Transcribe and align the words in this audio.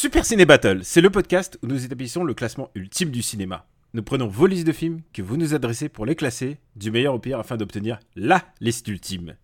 Super 0.00 0.24
Ciné 0.24 0.46
Battle, 0.46 0.84
c'est 0.84 1.00
le 1.00 1.10
podcast 1.10 1.58
où 1.60 1.66
nous 1.66 1.84
établissons 1.84 2.22
le 2.22 2.32
classement 2.32 2.70
ultime 2.76 3.10
du 3.10 3.20
cinéma. 3.20 3.66
Nous 3.94 4.04
prenons 4.04 4.28
vos 4.28 4.46
listes 4.46 4.64
de 4.64 4.70
films 4.70 5.02
que 5.12 5.22
vous 5.22 5.36
nous 5.36 5.54
adressez 5.54 5.88
pour 5.88 6.06
les 6.06 6.14
classer 6.14 6.58
du 6.76 6.92
meilleur 6.92 7.14
au 7.14 7.18
pire 7.18 7.40
afin 7.40 7.56
d'obtenir 7.56 7.98
LA 8.14 8.44
liste 8.60 8.86
ultime. 8.86 9.34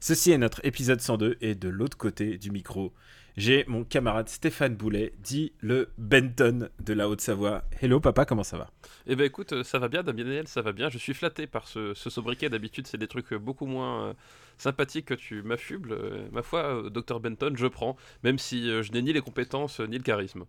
Ceci 0.00 0.30
est 0.30 0.38
notre 0.38 0.64
épisode 0.64 1.02
102 1.02 1.36
et 1.42 1.54
de 1.54 1.68
l'autre 1.68 1.98
côté 1.98 2.38
du 2.38 2.50
micro, 2.50 2.94
j'ai 3.36 3.64
mon 3.66 3.82
camarade 3.82 4.28
Stéphane 4.28 4.76
Boulet, 4.76 5.12
dit 5.22 5.52
le 5.60 5.88
Benton 5.98 6.68
de 6.80 6.92
la 6.92 7.08
Haute-Savoie. 7.08 7.64
Hello 7.80 7.98
papa, 7.98 8.24
comment 8.24 8.44
ça 8.44 8.56
va? 8.56 8.70
Eh 9.06 9.16
ben 9.16 9.24
écoute, 9.24 9.52
euh, 9.52 9.64
ça 9.64 9.80
va 9.80 9.88
bien, 9.88 10.04
Damien 10.04 10.42
ça 10.46 10.62
va 10.62 10.72
bien. 10.72 10.88
Je 10.88 10.98
suis 10.98 11.14
flatté 11.14 11.48
par 11.48 11.66
ce, 11.66 11.94
ce 11.94 12.10
sobriquet. 12.10 12.48
D'habitude, 12.48 12.86
c'est 12.86 12.96
des 12.96 13.08
trucs 13.08 13.32
euh, 13.32 13.38
beaucoup 13.38 13.66
moins 13.66 14.04
euh, 14.04 14.14
sympathiques 14.56 15.06
que 15.06 15.14
tu 15.14 15.42
m'affubles. 15.42 15.98
Ma 16.30 16.42
foi, 16.42 16.84
Dr 16.90 17.18
Benton, 17.18 17.54
je 17.56 17.66
prends, 17.66 17.96
même 18.22 18.38
si 18.38 18.66
je 18.66 18.92
n'ai 18.92 19.02
ni 19.02 19.12
les 19.12 19.20
compétences 19.20 19.80
ni 19.80 19.96
le 19.96 20.04
charisme. 20.04 20.44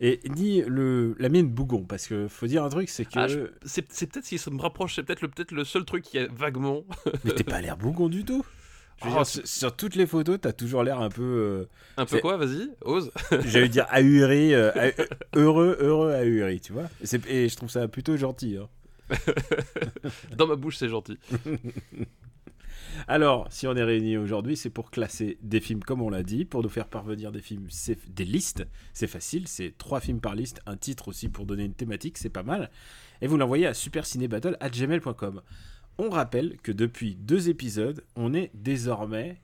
Et 0.00 0.20
ni 0.28 0.62
le, 0.62 1.14
la 1.18 1.28
mine 1.28 1.48
Bougon, 1.48 1.84
parce 1.84 2.06
que 2.08 2.28
faut 2.28 2.46
dire 2.46 2.64
un 2.64 2.68
truc, 2.68 2.88
c'est 2.88 3.06
que... 3.06 3.18
Ah, 3.18 3.28
c'est 3.64 3.82
peut-être 3.82 4.24
si 4.24 4.36
ça 4.36 4.50
me 4.50 4.60
rapproche, 4.60 4.96
c'est 4.96 5.04
peut-être 5.04 5.22
le, 5.22 5.28
peut 5.28 5.46
le 5.52 5.64
seul 5.64 5.84
truc 5.84 6.02
qui 6.02 6.18
est 6.18 6.30
vaguement. 6.30 6.84
Mais 7.24 7.32
t'es 7.32 7.44
pas 7.44 7.60
l'air 7.60 7.76
Bougon 7.76 8.08
du 8.08 8.24
tout 8.24 8.44
Je 9.02 9.04
veux 9.06 9.10
Oh, 9.12 9.16
dire, 9.16 9.26
sur, 9.26 9.46
sur 9.46 9.76
toutes 9.76 9.94
les 9.94 10.06
photos, 10.06 10.38
t'as 10.40 10.52
toujours 10.52 10.82
l'air 10.82 11.00
un 11.00 11.10
peu... 11.10 11.22
euh, 11.22 11.64
Un 11.98 12.06
peu 12.06 12.18
quoi, 12.20 12.36
vas-y, 12.38 12.70
ose. 12.82 13.10
J'allais 13.44 13.68
dire 13.68 13.86
ahuri, 13.90 14.54
euh, 14.54 14.70
heureux, 15.34 15.76
heureux 15.80 16.12
ahuri, 16.12 16.60
tu 16.60 16.72
vois. 16.72 16.88
Et, 17.28 17.44
et 17.44 17.48
je 17.48 17.56
trouve 17.56 17.68
ça 17.70 17.86
plutôt 17.88 18.16
gentil. 18.16 18.56
hein. 18.56 18.68
Dans 20.36 20.46
ma 20.46 20.56
bouche, 20.56 20.76
c'est 20.78 20.88
gentil. 20.88 21.18
Alors, 23.08 23.46
si 23.50 23.66
on 23.66 23.76
est 23.76 23.82
réunis 23.82 24.16
aujourd'hui, 24.16 24.56
c'est 24.56 24.70
pour 24.70 24.90
classer 24.90 25.36
des 25.42 25.60
films 25.60 25.80
comme 25.80 26.00
on 26.00 26.08
l'a 26.08 26.22
dit, 26.22 26.44
pour 26.46 26.62
nous 26.62 26.68
faire 26.70 26.88
parvenir 26.88 27.30
des 27.30 27.42
films, 27.42 27.68
des 28.08 28.24
listes. 28.24 28.66
C'est 28.94 29.06
facile, 29.06 29.46
c'est 29.46 29.74
trois 29.76 30.00
films 30.00 30.20
par 30.20 30.34
liste, 30.34 30.60
un 30.66 30.76
titre 30.78 31.08
aussi 31.08 31.28
pour 31.28 31.44
donner 31.44 31.64
une 31.64 31.74
thématique, 31.74 32.16
c'est 32.16 32.30
pas 32.30 32.42
mal. 32.42 32.70
Et 33.20 33.26
vous 33.26 33.36
l'envoyez 33.36 33.66
à 33.66 33.74
supercinébattle@gmail.com. 33.74 35.42
On 35.98 36.10
rappelle 36.10 36.58
que 36.62 36.72
depuis 36.72 37.14
deux 37.14 37.48
épisodes, 37.48 38.04
on 38.16 38.34
est 38.34 38.50
désormais 38.54 39.40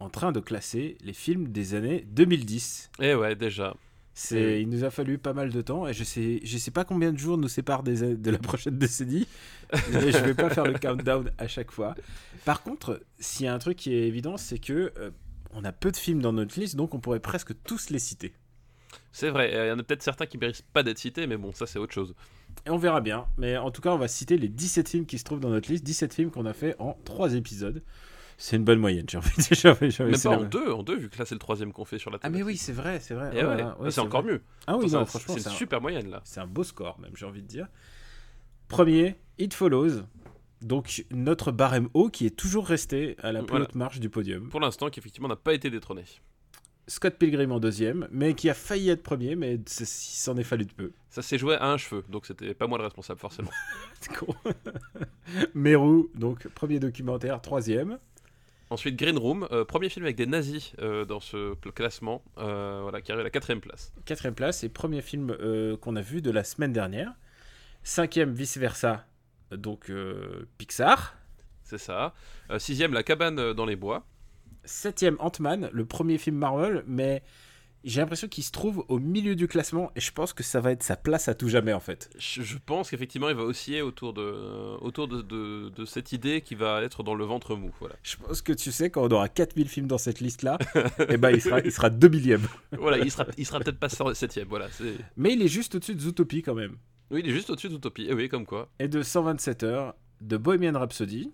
en 0.00 0.10
train 0.10 0.32
de 0.32 0.40
classer 0.40 0.98
les 1.04 1.12
films 1.12 1.48
des 1.48 1.74
années 1.74 2.04
2010. 2.08 2.90
Eh 3.00 3.14
ouais, 3.14 3.36
déjà. 3.36 3.76
C'est, 4.14 4.60
il 4.60 4.68
nous 4.68 4.84
a 4.84 4.90
fallu 4.90 5.16
pas 5.16 5.32
mal 5.32 5.50
de 5.50 5.62
temps 5.62 5.88
et 5.88 5.94
je 5.94 6.04
sais, 6.04 6.40
je 6.44 6.58
sais 6.58 6.70
pas 6.70 6.84
combien 6.84 7.12
de 7.12 7.18
jours 7.18 7.38
nous 7.38 7.48
séparent 7.48 7.82
des, 7.82 8.14
de 8.16 8.30
la 8.30 8.38
prochaine 8.38 8.76
décennie. 8.76 9.26
mais 9.92 10.12
je 10.12 10.18
vais 10.18 10.34
pas 10.34 10.50
faire 10.50 10.64
le 10.64 10.78
countdown 10.78 11.30
à 11.38 11.48
chaque 11.48 11.70
fois. 11.70 11.94
Par 12.44 12.62
contre, 12.62 13.00
s'il 13.18 13.46
y 13.46 13.48
a 13.48 13.54
un 13.54 13.58
truc 13.58 13.78
qui 13.78 13.94
est 13.94 14.06
évident, 14.06 14.36
c'est 14.36 14.58
que 14.58 14.92
euh, 14.98 15.10
on 15.54 15.64
a 15.64 15.72
peu 15.72 15.90
de 15.90 15.96
films 15.96 16.20
dans 16.20 16.32
notre 16.32 16.58
liste, 16.60 16.76
donc 16.76 16.94
on 16.94 17.00
pourrait 17.00 17.20
presque 17.20 17.52
tous 17.64 17.88
les 17.88 17.98
citer. 17.98 18.34
C'est 19.12 19.30
vrai, 19.30 19.50
il 19.50 19.68
y 19.68 19.70
en 19.70 19.78
a 19.78 19.82
peut-être 19.82 20.02
certains 20.02 20.26
qui 20.26 20.36
méritent 20.36 20.64
pas 20.72 20.82
d'être 20.82 20.98
cités, 20.98 21.26
mais 21.26 21.38
bon, 21.38 21.52
ça 21.52 21.66
c'est 21.66 21.78
autre 21.78 21.94
chose. 21.94 22.14
Et 22.66 22.70
on 22.70 22.76
verra 22.78 23.00
bien. 23.00 23.26
Mais 23.38 23.56
en 23.56 23.70
tout 23.70 23.80
cas, 23.82 23.90
on 23.90 23.98
va 23.98 24.08
citer 24.08 24.36
les 24.38 24.48
17 24.48 24.88
films 24.88 25.06
qui 25.06 25.18
se 25.18 25.24
trouvent 25.24 25.40
dans 25.40 25.50
notre 25.50 25.70
liste. 25.70 25.84
17 25.84 26.14
films 26.14 26.30
qu'on 26.30 26.46
a 26.46 26.52
fait 26.52 26.76
en 26.78 26.96
3 27.04 27.34
épisodes. 27.34 27.82
C'est 28.38 28.56
une 28.56 28.64
bonne 28.64 28.78
moyenne, 28.80 29.06
j'ai 29.08 29.18
envie 29.18 29.30
de 29.36 29.42
dire. 29.42 29.76
Même 30.00 30.20
pas 30.20 30.30
en 30.30 30.44
deux, 30.44 30.72
en 30.72 30.82
deux, 30.82 30.96
vu 30.96 31.08
que 31.08 31.18
là 31.18 31.24
c'est 31.24 31.34
le 31.34 31.38
troisième 31.38 31.72
qu'on 31.72 31.84
fait 31.84 31.98
sur 31.98 32.10
la 32.10 32.18
Ah 32.22 32.30
mais 32.30 32.42
oui, 32.42 32.56
c'est 32.56 32.72
vrai, 32.72 32.98
c'est 32.98 33.14
vrai. 33.14 33.30
Et 33.36 33.44
Oh 33.44 33.48
ouais, 33.48 33.56
là, 33.58 33.76
c'est 33.90 34.00
encore 34.00 34.22
vrai. 34.22 34.32
mieux. 34.32 34.42
Ah 34.66 34.76
oui, 34.76 34.90
non, 34.90 35.04
franchement, 35.06 35.34
c'est 35.34 35.40
c'est 35.40 35.48
une 35.50 35.54
un- 35.54 35.58
super 35.58 35.80
moyenne 35.80 36.08
là. 36.10 36.22
C'est 36.24 36.40
un 36.40 36.46
beau 36.46 36.64
score, 36.64 36.98
même, 36.98 37.12
j'ai 37.14 37.26
envie 37.26 37.42
de 37.42 37.46
dire. 37.46 37.68
Premier, 38.68 39.16
It 39.38 39.54
Follows. 39.54 40.02
Donc, 40.60 41.04
notre 41.10 41.50
barème 41.52 41.88
haut 41.94 42.08
qui 42.08 42.24
est 42.26 42.36
toujours 42.36 42.66
resté 42.66 43.16
à 43.22 43.32
la 43.32 43.40
plus 43.40 43.50
Voilà. 43.50 43.64
haute 43.66 43.74
marche 43.74 44.00
du 44.00 44.08
podium. 44.08 44.48
Pour 44.48 44.60
l'instant, 44.60 44.90
qui 44.90 45.00
effectivement 45.00 45.28
n'a 45.28 45.36
pas 45.36 45.54
été 45.54 45.70
détrôné. 45.70 46.04
Scott 46.88 47.14
Pilgrim 47.16 47.52
en 47.52 47.60
deuxième, 47.60 48.08
mais 48.10 48.34
qui 48.34 48.50
a 48.50 48.54
failli 48.54 48.90
être 48.90 49.02
premier, 49.02 49.36
mais 49.36 49.54
il 49.54 49.86
s'en 49.86 50.36
est 50.36 50.44
fallu 50.44 50.64
de 50.64 50.72
peu. 50.72 50.92
Ça 51.10 51.22
s'est 51.22 51.38
joué 51.38 51.54
à 51.56 51.66
un 51.66 51.76
cheveu, 51.76 52.04
donc 52.08 52.26
c'était 52.26 52.54
pas 52.54 52.66
moi 52.66 52.78
le 52.78 52.84
responsable 52.84 53.20
forcément. 53.20 53.50
C'est 54.00 54.12
con. 54.16 54.34
Meru, 55.54 56.08
donc 56.14 56.48
premier 56.48 56.80
documentaire, 56.80 57.40
troisième. 57.40 57.98
Ensuite, 58.72 58.96
Green 58.96 59.18
Room, 59.18 59.46
euh, 59.52 59.66
premier 59.66 59.90
film 59.90 60.06
avec 60.06 60.16
des 60.16 60.24
nazis 60.24 60.72
euh, 60.80 61.04
dans 61.04 61.20
ce 61.20 61.54
classement, 61.72 62.24
euh, 62.38 62.80
voilà, 62.80 63.02
qui 63.02 63.12
arrive 63.12 63.20
à 63.20 63.24
la 63.24 63.30
quatrième 63.30 63.60
place. 63.60 63.92
Quatrième 64.06 64.34
place 64.34 64.64
et 64.64 64.70
premier 64.70 65.02
film 65.02 65.36
qu'on 65.82 65.94
a 65.94 66.00
vu 66.00 66.22
de 66.22 66.30
la 66.30 66.42
semaine 66.42 66.72
dernière. 66.72 67.12
Cinquième, 67.82 68.32
vice 68.32 68.56
versa, 68.56 69.06
donc 69.50 69.92
Pixar. 70.56 71.16
C'est 71.64 71.76
ça. 71.76 72.14
Sixième, 72.58 72.94
La 72.94 73.02
cabane 73.02 73.52
dans 73.52 73.66
les 73.66 73.76
bois. 73.76 74.06
Septième, 74.64 75.16
Ant-Man, 75.18 75.70
le 75.72 75.84
premier 75.84 76.18
film 76.18 76.36
Marvel, 76.36 76.84
mais 76.86 77.22
j'ai 77.84 78.00
l'impression 78.00 78.28
qu'il 78.28 78.44
se 78.44 78.52
trouve 78.52 78.84
au 78.88 79.00
milieu 79.00 79.34
du 79.34 79.48
classement 79.48 79.90
et 79.96 80.00
je 80.00 80.12
pense 80.12 80.32
que 80.32 80.44
ça 80.44 80.60
va 80.60 80.70
être 80.70 80.84
sa 80.84 80.94
place 80.96 81.26
à 81.26 81.34
tout 81.34 81.48
jamais 81.48 81.72
en 81.72 81.80
fait. 81.80 82.10
Je, 82.16 82.56
pense 82.64 82.90
qu'effectivement, 82.90 83.28
il 83.28 83.34
va 83.34 83.42
osciller 83.42 83.82
autour, 83.82 84.12
de, 84.12 84.22
euh, 84.22 84.76
autour 84.80 85.08
de, 85.08 85.20
de- 85.20 85.68
de 85.70 85.84
cette 85.84 86.12
idée 86.12 86.42
qui 86.42 86.54
va 86.54 86.80
être 86.82 87.02
dans 87.02 87.16
le 87.16 87.24
ventre 87.24 87.56
mou. 87.56 87.72
Voilà, 87.80 87.96
Je 88.04 88.14
pense 88.16 88.40
que 88.40 88.52
tu 88.52 88.70
sais, 88.70 88.88
quand 88.90 89.02
on 89.02 89.10
aura 89.10 89.28
4000 89.28 89.68
films 89.68 89.88
dans 89.88 89.98
cette 89.98 90.20
liste-là, 90.20 90.58
eh 91.08 91.16
ben, 91.16 91.30
il 91.30 91.42
sera, 91.42 91.58
il 91.60 91.72
sera 91.72 91.90
2 91.90 92.08
millième. 92.08 92.46
voilà 92.78 92.98
il 92.98 93.10
sera, 93.10 93.26
il 93.36 93.44
sera 93.44 93.58
peut-être 93.58 93.80
pas 93.80 93.88
sur- 93.88 94.14
septième. 94.14 94.46
Voilà, 94.46 94.68
c'est- 94.70 94.94
Mais 95.16 95.32
il 95.32 95.42
est 95.42 95.48
juste 95.48 95.74
au-dessus 95.74 95.96
de 95.96 96.00
Zootopie 96.00 96.42
quand 96.42 96.54
même. 96.54 96.76
oui, 97.10 97.20
il 97.24 97.28
est 97.30 97.34
juste 97.34 97.50
au-dessus 97.50 97.68
d'Utopie. 97.68 98.06
Eh 98.08 98.14
oui, 98.14 98.28
comme 98.28 98.46
quoi. 98.46 98.68
Et 98.78 98.86
de 98.86 99.02
127 99.02 99.64
heures, 99.64 99.94
de 100.20 100.36
Bohemian 100.36 100.78
Rhapsody. 100.78 101.32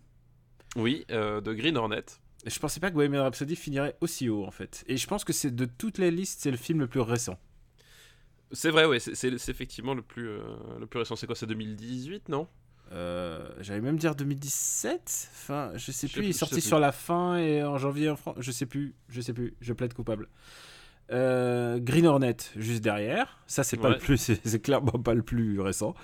Oui, 0.76 1.04
euh, 1.10 1.42
de 1.42 1.52
Green 1.52 1.76
Hornet. 1.76 2.04
Je 2.46 2.58
pensais 2.58 2.78
pas 2.80 2.90
que 2.90 2.94
Bohemian 2.94 3.22
Rhapsody 3.24 3.56
finirait 3.56 3.96
aussi 4.00 4.28
haut 4.28 4.44
en 4.44 4.50
fait. 4.50 4.84
Et 4.86 4.96
je 4.96 5.06
pense 5.06 5.24
que 5.24 5.32
c'est 5.32 5.50
de 5.54 5.64
toutes 5.64 5.98
les 5.98 6.10
listes, 6.10 6.40
c'est 6.40 6.50
le 6.50 6.56
film 6.56 6.78
le 6.80 6.86
plus 6.86 7.00
récent. 7.00 7.38
C'est 8.52 8.70
vrai, 8.70 8.86
ouais, 8.86 8.98
c'est- 9.00 9.24
effectivement 9.48 9.92
le 9.94 10.00
plus, 10.02 10.28
euh, 10.28 10.40
le 10.80 10.86
plus 10.86 10.98
récent. 11.00 11.16
C'est 11.16 11.26
quoi 11.26 11.34
C'est 11.36 11.46
2018, 11.46 12.28
non? 12.30 12.46
Euh, 12.92 13.50
J'allais 13.60 13.82
même 13.82 13.98
dire 13.98 14.14
2017. 14.14 15.28
Enfin, 15.34 15.72
je 15.74 15.92
sais 15.92 16.06
Je 16.08 16.12
plus. 16.14 16.22
il 16.24 16.28
est 16.30 16.32
sorti 16.32 16.54
plus. 16.54 16.62
sur 16.62 16.78
la 16.78 16.92
fin 16.92 17.36
et 17.36 17.62
en 17.62 17.76
janvier 17.76 18.08
en 18.08 18.16
France. 18.16 18.36
Je 18.38 18.50
sais 18.50 18.64
plus. 18.64 18.94
Je 19.10 19.20
sais 19.20 19.34
plus. 19.34 19.54
Je 19.60 19.72
plaide 19.74 19.92
coupable. 19.92 20.28
Euh, 21.10 21.78
Green 21.78 22.06
Hornet 22.06 22.36
juste 22.56 22.82
derrière. 22.82 23.38
Ça 23.46 23.64
c'est 23.64 23.76
pas 23.76 23.90
le 23.90 23.98
plus. 23.98 24.16
C'est 24.44 24.60
clairement 24.62 24.92
pas 25.02 25.12
le 25.14 25.22
plus 25.22 25.60
récent. 25.60 25.94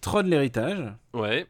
Tron 0.00 0.22
l'héritage. 0.22 0.92
Ouais. 1.12 1.46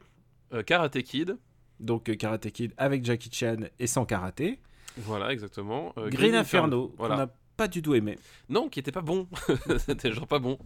Karate 0.66 1.00
Kid. 1.02 1.36
Donc 1.82 2.08
euh, 2.08 2.14
Karate 2.14 2.50
Kid 2.50 2.72
avec 2.78 3.04
Jackie 3.04 3.30
Chan 3.32 3.56
et 3.78 3.86
sans 3.86 4.04
karaté. 4.06 4.58
Voilà, 4.96 5.32
exactement. 5.32 5.92
Euh, 5.98 6.08
Green 6.08 6.34
Inferno, 6.34 6.94
Voilà. 6.96 7.14
qu'on 7.14 7.20
n'a 7.22 7.30
pas 7.56 7.68
du 7.68 7.82
tout 7.82 7.94
aimé. 7.94 8.18
Non, 8.48 8.68
qui 8.68 8.78
était 8.80 8.92
pas 8.92 9.00
bon. 9.02 9.26
C'était 9.78 10.12
genre 10.12 10.26
pas 10.26 10.38
bon. 10.38 10.58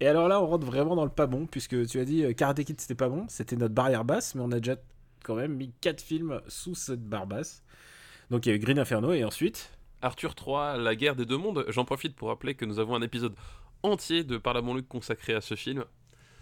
Et 0.00 0.06
alors 0.06 0.28
là, 0.28 0.40
on 0.42 0.46
rentre 0.46 0.66
vraiment 0.66 0.94
dans 0.94 1.04
le 1.04 1.10
pas 1.10 1.26
bon, 1.26 1.46
puisque 1.46 1.86
tu 1.86 1.98
as 1.98 2.04
dit 2.04 2.24
euh, 2.24 2.32
Karate 2.32 2.62
Kid 2.64 2.80
c'était 2.80 2.94
pas 2.94 3.08
bon, 3.08 3.26
c'était 3.28 3.56
notre 3.56 3.74
barrière 3.74 4.04
basse, 4.04 4.34
mais 4.34 4.42
on 4.42 4.52
a 4.52 4.58
déjà 4.60 4.76
quand 5.24 5.34
même 5.36 5.54
mis 5.54 5.72
4 5.80 6.00
films 6.00 6.40
sous 6.48 6.74
cette 6.74 7.02
barre 7.08 7.26
basse. 7.26 7.62
Donc 8.30 8.46
il 8.46 8.50
y 8.50 8.52
a 8.52 8.56
eu 8.56 8.58
Green 8.58 8.78
Inferno 8.78 9.12
et 9.12 9.24
ensuite? 9.24 9.70
Arthur 10.00 10.34
3, 10.34 10.78
La 10.78 10.96
guerre 10.96 11.14
des 11.14 11.24
deux 11.26 11.36
mondes. 11.36 11.64
J'en 11.68 11.84
profite 11.84 12.16
pour 12.16 12.28
rappeler 12.28 12.54
que 12.56 12.64
nous 12.64 12.78
avons 12.80 12.96
un 12.96 13.02
épisode 13.02 13.34
entier 13.84 14.24
de 14.24 14.36
Par 14.38 14.52
la 14.54 14.60
Luc 14.60 14.88
consacré 14.88 15.34
à 15.34 15.40
ce 15.40 15.54
film. 15.54 15.84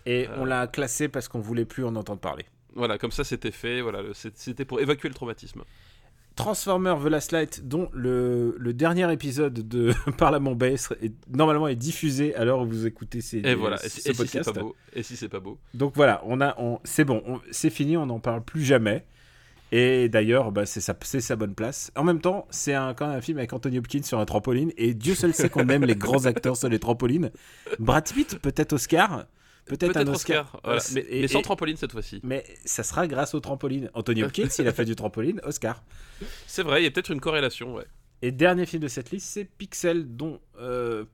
Et 0.06 0.26
Euh. 0.28 0.34
on 0.38 0.44
l'a 0.46 0.66
classé 0.66 1.08
parce 1.08 1.28
qu'on 1.28 1.40
voulait 1.40 1.66
plus 1.66 1.84
en 1.84 1.94
entendre 1.96 2.20
parler. 2.20 2.46
Voilà, 2.74 2.98
comme 2.98 3.10
ça 3.12 3.24
c'était 3.24 3.50
fait. 3.50 3.80
Voilà, 3.80 4.00
c'était 4.34 4.64
pour 4.64 4.80
évacuer 4.80 5.08
le 5.08 5.14
traumatisme. 5.14 5.62
Transformer 6.36 6.94
The 7.04 7.08
Last 7.08 7.32
Light, 7.32 7.66
dont 7.68 7.90
le, 7.92 8.54
le 8.58 8.72
dernier 8.72 9.12
épisode 9.12 9.66
de 9.68 9.92
Parlement 10.16 10.54
Bay 10.54 10.74
est, 11.02 11.12
normalement 11.36 11.68
est 11.68 11.74
diffusé 11.76 12.34
à 12.36 12.44
l'heure 12.44 12.60
où 12.60 12.66
vous 12.66 12.86
écoutez 12.86 13.20
ces, 13.20 13.38
Et 13.38 13.54
voilà. 13.54 13.76
Et 13.84 13.88
si, 13.88 13.98
et 13.98 14.00
si 14.00 14.02
c'est 14.02 14.14
podcast. 14.16 14.52
pas 14.54 14.60
beau 14.60 14.76
Et 14.94 15.02
si 15.02 15.16
c'est 15.16 15.28
pas 15.28 15.40
beau 15.40 15.58
Donc 15.74 15.92
voilà, 15.96 16.22
on 16.24 16.40
a, 16.40 16.54
on, 16.58 16.78
c'est 16.84 17.04
bon, 17.04 17.22
on- 17.26 17.40
c'est 17.50 17.68
fini, 17.68 17.96
on 17.96 18.06
n'en 18.06 18.20
parle 18.20 18.42
plus 18.42 18.62
jamais. 18.64 19.04
Et 19.72 20.08
d'ailleurs, 20.08 20.50
bah, 20.50 20.66
c'est 20.66 20.80
sa, 20.80 20.96
c'est 21.02 21.20
sa 21.20 21.36
bonne 21.36 21.54
place. 21.54 21.92
En 21.94 22.04
même 22.04 22.20
temps, 22.20 22.46
c'est 22.50 22.74
un, 22.74 22.94
quand 22.94 23.06
même 23.08 23.18
un 23.18 23.20
film 23.20 23.38
avec 23.38 23.52
Anthony 23.52 23.78
Hopkins 23.78 24.02
sur 24.02 24.18
un 24.18 24.24
trampoline. 24.24 24.72
Et 24.78 24.94
Dieu 24.94 25.14
seul 25.14 25.34
sait 25.34 25.48
qu'on 25.50 25.68
aime 25.68 25.84
les 25.84 25.94
grands 25.96 26.24
acteurs 26.26 26.56
sur 26.56 26.68
les 26.68 26.78
trampolines. 26.78 27.30
Brad 27.78 28.10
Pitt, 28.12 28.38
peut-être 28.38 28.72
Oscar? 28.72 29.26
Peut-être 29.76 29.96
un 29.96 30.06
Oscar. 30.06 30.46
Oscar. 30.54 30.60
voilà. 30.64 30.80
Mais, 30.94 31.06
et- 31.08 31.20
mais 31.22 31.28
sans 31.28 31.40
et- 31.40 31.42
trampoline 31.42 31.76
cette 31.76 31.92
fois-ci. 31.92 32.20
mais 32.22 32.44
ça 32.64 32.82
sera 32.82 33.06
grâce 33.06 33.34
au 33.34 33.40
trampoline. 33.40 33.90
Anthony 33.94 34.22
Hopkins, 34.22 34.48
il 34.58 34.68
a 34.68 34.72
fait 34.72 34.84
du 34.84 34.94
trampoline, 34.96 35.40
Oscar. 35.44 35.82
C'est 36.46 36.62
vrai, 36.62 36.80
il 36.80 36.84
y 36.84 36.86
a 36.86 36.90
peut-être 36.90 37.10
une 37.10 37.20
corrélation, 37.20 37.74
ouais. 37.74 37.86
Et 38.22 38.32
dernier 38.32 38.66
film 38.66 38.82
de 38.82 38.88
cette 38.88 39.10
liste, 39.10 39.28
c'est 39.28 39.44
Pixel, 39.46 40.16
dont 40.16 40.40
euh, 40.60 41.04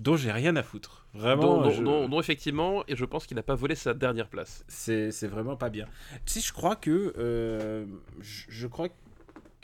dont 0.00 0.16
j'ai 0.16 0.32
rien 0.32 0.56
à 0.56 0.62
foutre. 0.62 1.06
Vraiment, 1.14 1.70
je- 1.70 1.82
dont, 1.82 2.20
effectivement, 2.20 2.84
et 2.88 2.94
je 2.96 3.04
pense 3.04 3.26
qu'il 3.26 3.36
n'a 3.36 3.42
pas 3.42 3.54
volé 3.54 3.74
sa 3.74 3.94
dernière 3.94 4.28
place. 4.28 4.64
c'est 4.68 5.10
vraiment 5.26 5.56
pas 5.56 5.70
bien. 5.70 5.86
Sais, 6.26 6.40
je 6.40 6.52
crois 6.52 6.76
que 6.76 7.14
euh, 7.18 7.86
je, 8.20 8.44
je 8.48 8.66
crois 8.66 8.88
que 8.88 8.94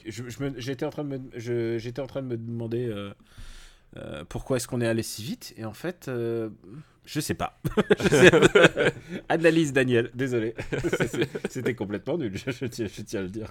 je 0.06 0.22
j'étais 0.58 0.84
en 0.84 0.90
train 0.90 1.04
de 1.04 1.18
me 1.18 2.00
en 2.00 2.06
train 2.06 2.22
de 2.22 2.26
me 2.28 2.36
demander 2.36 2.86
euh, 2.88 3.12
euh, 3.96 4.24
pourquoi 4.28 4.56
est-ce 4.56 4.66
qu'on 4.68 4.80
est 4.80 4.86
allé 4.86 5.02
si 5.02 5.22
vite? 5.22 5.54
Et 5.56 5.64
en 5.64 5.72
fait 5.74 6.06
euh, 6.08 6.48
je 7.06 7.20
sais 7.20 7.34
pas. 7.34 7.60
Je 8.00 8.08
sais- 8.08 8.30
Analyse 9.28 9.74
Daniel, 9.74 10.10
désolé. 10.14 10.54
C'était 11.50 11.74
complètement 11.74 12.16
nul, 12.16 12.32
je, 12.34 12.50
je 12.50 12.64
tiens, 12.64 12.86
je 12.86 13.02
tiens 13.02 13.20
à 13.20 13.22
le 13.24 13.28
dire. 13.28 13.48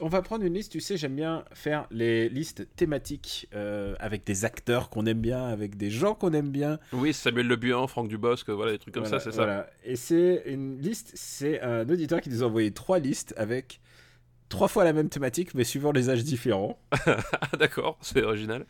On 0.00 0.08
va 0.08 0.20
prendre 0.20 0.44
une 0.44 0.52
liste, 0.52 0.72
tu 0.72 0.80
sais, 0.80 0.98
j'aime 0.98 1.16
bien 1.16 1.44
faire 1.54 1.86
les 1.90 2.28
listes 2.28 2.68
thématiques 2.76 3.48
euh, 3.54 3.94
avec 3.98 4.24
des 4.26 4.44
acteurs 4.44 4.90
qu'on 4.90 5.06
aime 5.06 5.20
bien, 5.20 5.44
avec 5.46 5.76
des 5.78 5.90
gens 5.90 6.14
qu'on 6.14 6.32
aime 6.34 6.50
bien. 6.50 6.78
Oui, 6.92 7.14
Samuel 7.14 7.46
Le 7.46 7.56
Buan, 7.56 7.86
Franck 7.88 8.08
Dubosc, 8.08 8.50
voilà, 8.50 8.72
des 8.72 8.78
trucs 8.78 8.92
comme 8.92 9.04
Voilà, 9.04 9.18
ça, 9.18 9.24
c'est 9.30 9.34
ça. 9.34 9.44
voilà. 9.44 9.70
Et 9.84 9.96
c'est 9.96 10.42
une 10.46 10.78
liste, 10.78 11.12
c'est 11.14 11.60
un 11.62 11.88
auditeur 11.88 12.20
qui 12.20 12.28
nous 12.28 12.42
a 12.42 12.46
envoyé 12.46 12.72
trois 12.72 12.98
listes 12.98 13.32
avec 13.38 13.80
trois 14.48 14.68
fois 14.68 14.84
la 14.84 14.92
même 14.92 15.08
thématique, 15.08 15.54
mais 15.54 15.64
suivant 15.64 15.92
les 15.92 16.10
âges 16.10 16.24
différents. 16.24 16.78
Ah, 17.06 17.56
d'accord, 17.58 17.98
c'est 18.00 18.22
original. 18.22 18.66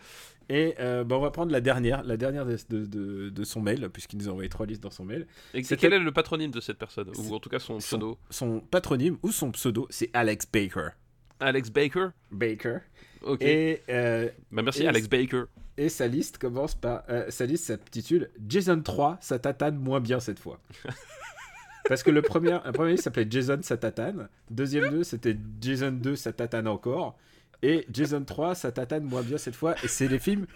Et 0.49 0.75
euh, 0.79 1.03
bah, 1.03 1.17
on 1.17 1.21
va 1.21 1.31
prendre 1.33 1.51
la 1.51 1.61
dernière, 1.61 2.05
la 2.05 2.17
dernière 2.17 2.47
de, 2.47 2.57
de- 2.69 2.85
de- 2.87 3.31
de 3.31 3.45
son 3.45 3.61
mail, 3.61 3.89
puisqu'il 3.93 4.19
nous 4.19 4.29
a 4.29 4.33
envoyé 4.33 4.49
trois 4.49 4.65
listes 4.67 4.83
dans 4.83 4.91
son 4.91 5.05
mail. 5.05 5.27
Et 5.55 5.63
quel 5.63 5.77
quel- 5.79 5.93
est 5.95 5.99
le 5.99 6.13
patronyme 6.13 6.51
de 6.53 6.61
cette 6.61 6.79
personne 6.79 7.11
Ou 7.19 7.35
en 7.35 7.41
tout 7.41 7.49
cas 7.49 7.59
son 7.59 7.81
son- 7.81 7.87
pseudo 7.99 8.19
Son 8.31 8.61
patronyme 8.61 9.17
ou 9.25 9.33
son 9.33 9.51
pseudo, 9.51 9.87
c'est 9.91 10.09
Alex 10.13 10.47
Baker. 10.53 10.89
Alex 11.41 11.71
Baker 11.71 12.09
Baker. 12.31 12.79
Ok. 13.23 13.43
Et, 13.43 13.83
euh, 13.89 14.29
Bah, 14.53 14.63
merci 14.63 14.85
et- 14.85 14.89
Alex 14.89 15.09
Baker. 15.09 15.45
et 15.77 15.89
sa 15.89 16.07
liste 16.07 16.39
commence 16.39 16.75
par. 16.77 17.03
euh, 17.09 17.27
sa 17.31 17.45
liste 17.45 17.65
s'intitule 17.65 18.31
Jason 18.47 18.81
3, 18.81 19.19
ça 19.21 19.39
tatane 19.41 19.77
moins 19.77 20.01
bien 20.01 20.21
cette 20.21 20.39
fois. 20.39 20.61
Parce 21.89 22.03
que 22.03 22.11
le 22.11 22.23
premier, 22.23 22.53
un 22.53 22.73
premier 22.73 22.97
s'appelait 22.97 23.27
Jason, 23.29 23.59
ça 23.63 23.77
tatane. 23.77 24.29
Deuxième 24.51 24.91
2, 24.91 25.05
c'était 25.05 25.37
Jason 25.61 25.93
2, 25.93 26.17
ça 26.17 26.33
tatane 26.33 26.67
encore. 26.69 27.17
Et 27.63 27.87
Jason 27.93 28.23
3, 28.25 28.55
ça 28.55 28.73
tatane 28.73 29.05
moins 29.05 29.23
bien 29.23 29.39
cette 29.39 29.57
fois. 29.57 29.75
Et 29.83 29.89
c'est 29.89 30.09
les 30.09 30.19
films, 30.19 30.47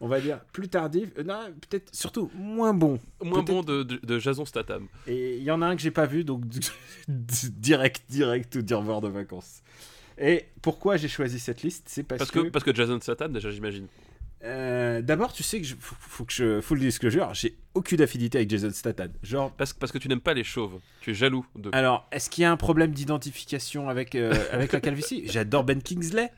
on 0.00 0.08
va 0.08 0.20
dire, 0.20 0.40
plus 0.52 0.68
tardifs. 0.68 1.10
euh, 1.18 1.22
non, 1.24 1.40
peut-être 1.68 1.94
surtout 1.94 2.30
moins 2.34 2.72
bons. 2.74 2.98
Moins 3.22 3.42
Peut-être- 3.42 3.46
bon 3.48 3.62
de, 3.62 3.82
de, 3.82 3.96
de 3.96 4.18
Jason 4.18 4.44
Statham. 4.44 4.86
Et 5.06 5.36
il 5.36 5.42
y 5.42 5.50
en 5.50 5.60
a 5.62 5.66
un 5.66 5.76
que 5.76 5.82
j'ai 5.82 5.90
pas 5.90 6.06
vu, 6.06 6.24
donc 6.24 6.42
direct, 7.08 8.02
direct, 8.08 8.52
tout 8.52 8.62
dire 8.62 8.78
revoir 8.78 9.00
de 9.00 9.08
vacances. 9.08 9.62
Et 10.20 10.46
pourquoi 10.62 10.96
j'ai 10.96 11.08
choisi 11.08 11.38
cette 11.38 11.62
liste 11.62 11.84
C'est 11.86 12.02
parce, 12.02 12.18
Parce 12.18 12.30
que, 12.30 12.48
parce 12.50 12.64
que 12.64 12.74
Jason 12.74 12.98
Statham, 13.00 13.32
déjà, 13.32 13.50
j'imagine. 13.50 13.86
Euh, 14.44 15.02
D'abord, 15.02 15.32
tu 15.32 15.42
sais 15.42 15.60
que 15.60 15.66
je, 15.66 15.74
faut, 15.78 15.96
faut 15.98 16.24
que 16.24 16.32
je 16.32 16.60
full 16.60 16.78
disclosure, 16.78 17.34
j'ai 17.34 17.56
aucune 17.74 18.00
affinité 18.00 18.38
avec 18.38 18.50
Jason 18.50 18.70
Statham. 18.72 19.10
Genre, 19.22 19.52
Parce, 19.52 19.72
parce 19.72 19.90
que 19.92 19.98
tu 19.98 20.08
n'aimes 20.08 20.20
pas 20.20 20.34
les 20.34 20.44
chauves. 20.44 20.78
Tu 21.00 21.10
es 21.10 21.14
jaloux 21.14 21.44
de. 21.56 21.70
alors, 21.72 22.06
est-ce 22.12 22.30
qu'il 22.30 22.42
y 22.42 22.44
a 22.44 22.50
un 22.52 22.56
problème 22.56 22.92
d'identification 22.92 23.88
avec 23.88 24.14
euh, 24.14 24.32
avec 24.52 24.72
la 24.72 24.80
calvitie? 24.80 25.24
J'adore 25.26 25.64
Ben 25.64 25.82
Kingsley. 25.82 26.30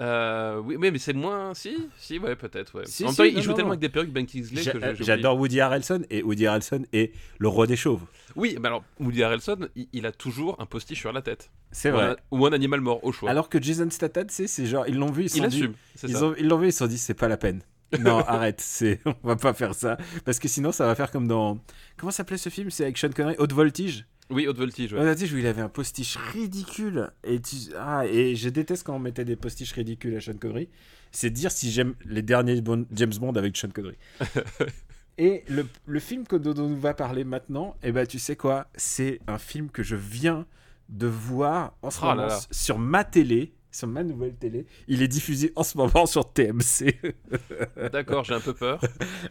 Euh, 0.00 0.60
oui, 0.64 0.76
mais, 0.78 0.96
c'est 0.98 1.12
moins. 1.12 1.54
Si, 1.54 1.76
si, 1.98 2.18
ouais, 2.18 2.36
peut-être. 2.36 2.78
Ouais. 2.78 2.86
Si, 2.86 3.02
en 3.02 3.06
même 3.06 3.12
si, 3.12 3.16
temps, 3.16 3.24
il 3.24 3.34
non, 3.34 3.40
joue 3.42 3.50
non, 3.50 3.56
tellement 3.56 3.68
non. 3.68 3.72
avec 3.72 3.80
des 3.80 3.88
perruques, 3.88 4.12
Ben 4.12 4.26
Kingsley, 4.26 4.62
J'a- 4.62 4.72
que 4.72 4.94
j'ai- 4.94 5.04
J'adore 5.04 5.36
Woody 5.38 5.60
Harrelson 5.60 6.02
et 6.10 6.22
Woody 6.22 6.46
Harrelson 6.46 6.84
est 6.92 7.12
le 7.38 7.48
roi 7.48 7.66
des 7.66 7.76
chauves. 7.76 8.02
Oui, 8.36 8.56
mais 8.60 8.68
alors, 8.68 8.84
Woody 9.00 9.22
Harrelson, 9.24 9.68
il, 9.74 9.88
il 9.92 10.06
a 10.06 10.12
toujours 10.12 10.56
un 10.60 10.66
postiche 10.66 11.00
sur 11.00 11.12
la 11.12 11.20
tête. 11.22 11.50
C'est 11.72 11.90
Ou 11.90 11.94
vrai. 11.94 12.04
un- 12.10 12.16
Ou 12.30 12.46
un 12.46 12.52
animal 12.52 12.80
mort, 12.80 13.02
au 13.04 13.10
choix. 13.12 13.28
Alors 13.30 13.48
que 13.48 13.60
Jason 13.60 13.90
Statham, 13.90 14.26
c'est 14.28 14.46
c'est 14.46 14.66
genre 14.66 14.86
ils 14.86 14.96
l'ont 14.96 15.10
vu, 15.10 15.22
ils 15.22 15.26
il 15.26 15.30
sont 15.30 15.48
dit, 15.48 15.56
assume. 15.56 15.72
C'est 15.96 16.08
ils 16.08 16.16
ça. 16.16 16.24
ont- 16.26 16.34
ils 16.38 16.46
l'ont 16.46 16.58
vu, 16.58 16.68
ils 16.68 16.72
se 16.72 16.78
sont 16.78 16.86
dit 16.86 16.98
c'est 16.98 17.14
pas 17.14 17.28
la 17.28 17.36
peine. 17.36 17.62
Non, 17.98 18.18
arrête, 18.26 18.60
c'est 18.60 19.00
on 19.04 19.14
va 19.26 19.36
pas 19.36 19.52
faire 19.54 19.74
ça 19.74 19.96
parce 20.24 20.38
que 20.38 20.46
sinon 20.46 20.70
ça 20.72 20.86
va 20.86 20.94
faire 20.94 21.10
comme 21.10 21.26
dans 21.26 21.58
comment 21.96 22.12
s'appelait 22.12 22.36
ce 22.38 22.50
film? 22.50 22.70
C'est 22.70 22.84
avec 22.84 22.98
Sean 22.98 23.08
Connery, 23.10 23.34
Haute 23.38 23.52
Voltige? 23.52 24.06
Oui, 24.30 24.46
haute 24.46 24.58
voltige. 24.58 24.92
ouais. 24.92 24.98
Haute 25.00 25.06
Voltige 25.06 25.32
où 25.32 25.38
il 25.38 25.46
avait 25.46 25.62
un 25.62 25.68
postiche 25.68 26.16
ridicule 26.32 27.10
et 27.24 27.40
tu... 27.40 27.56
ah 27.78 28.04
et 28.06 28.36
je 28.36 28.48
déteste 28.48 28.84
quand 28.84 28.94
on 28.94 28.98
mettait 28.98 29.24
des 29.24 29.36
postiches 29.36 29.72
ridicules 29.72 30.16
à 30.16 30.20
Sean 30.20 30.34
Connery. 30.36 30.68
C'est 31.12 31.30
dire 31.30 31.50
si 31.50 31.70
j'aime 31.70 31.94
les 32.04 32.20
derniers 32.22 32.62
James 32.92 33.12
Bond 33.18 33.32
avec 33.34 33.56
Sean 33.56 33.70
Connery. 33.70 33.96
et 35.18 35.44
le, 35.48 35.66
le 35.86 36.00
film 36.00 36.26
que, 36.26 36.36
dont 36.36 36.54
on 36.62 36.74
va 36.74 36.94
parler 36.94 37.24
maintenant, 37.24 37.76
eh 37.82 37.92
ben 37.92 38.06
tu 38.06 38.18
sais 38.18 38.36
quoi? 38.36 38.68
C'est 38.74 39.20
un 39.26 39.38
film 39.38 39.70
que 39.70 39.82
je 39.82 39.96
viens 39.96 40.46
de 40.88 41.06
voir 41.06 41.74
en 41.82 41.90
ce 41.90 41.98
Oh 42.02 42.06
là 42.06 42.14
moment 42.14 42.26
là. 42.28 42.38
sur 42.50 42.78
ma 42.78 43.04
télé, 43.04 43.52
sur 43.70 43.86
ma 43.88 44.02
nouvelle 44.02 44.34
télé. 44.34 44.66
Il 44.88 45.02
est 45.02 45.08
diffusé 45.08 45.52
en 45.56 45.62
ce 45.62 45.76
moment 45.78 46.06
sur 46.06 46.32
TMC. 46.32 46.94
D'accord, 47.92 48.24
j'ai 48.24 48.34
un 48.34 48.40
peu 48.40 48.54
peur. 48.54 48.80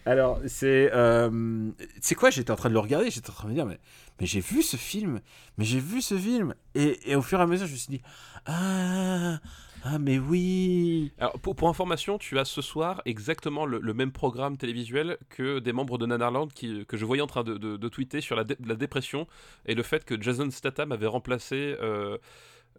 Alors, 0.06 0.40
c'est. 0.48 0.92
euh, 0.94 1.70
C'est 2.02 2.16
quoi? 2.16 2.30
J'étais 2.30 2.52
en 2.52 2.56
train 2.56 2.70
de 2.70 2.74
le 2.74 2.80
regarder, 2.80 3.10
j'étais 3.12 3.30
en 3.30 3.34
train 3.34 3.46
de 3.46 3.50
me 3.52 3.56
dire, 3.56 3.66
mais, 3.66 3.80
mais 4.20 4.26
j'ai 4.28 4.40
vu 4.40 4.62
ce 4.64 4.78
film, 4.78 5.22
mais 5.58 5.66
j'ai 5.66 5.80
vu 5.80 6.02
ce 6.02 6.18
film. 6.18 6.54
Et, 6.76 7.12
et 7.12 7.16
au 7.16 7.22
fur 7.22 7.40
et 7.40 7.44
à 7.44 7.48
mesure, 7.48 7.68
je 7.68 7.72
me 7.74 7.78
suis 7.78 7.90
dit, 7.90 8.02
ah, 8.46 9.40
ah, 9.84 10.00
mais 10.00 10.18
oui. 10.20 11.12
Alors, 11.20 11.40
pour, 11.40 11.56
pour 11.56 11.70
information, 11.70 12.18
tu 12.18 12.38
as 12.40 12.46
ce 12.46 12.62
soir 12.62 13.02
exactement 13.06 13.66
le, 13.66 13.80
le 13.80 13.94
même 13.94 14.12
programme 14.12 14.58
télévisuel 14.58 15.18
que 15.30 15.60
des 15.60 15.74
membres 15.74 15.98
de 15.98 16.06
Nanarland 16.06 16.48
qui, 16.54 16.86
que 16.86 16.98
je 16.98 17.06
voyais 17.06 17.22
en 17.22 17.28
train 17.28 17.44
de, 17.44 17.58
de- 17.58 17.78
de 17.78 17.90
tweeter 17.90 18.22
sur 18.22 18.36
la, 18.36 18.44
dé- 18.44 18.58
la 18.66 18.76
dépression 18.76 19.28
et 19.66 19.76
le 19.76 19.84
fait 19.84 20.04
que 20.06 20.20
Jason 20.22 20.50
Statham 20.52 20.92
avait 20.92 21.08
remplacé 21.08 21.76
euh, 21.82 22.18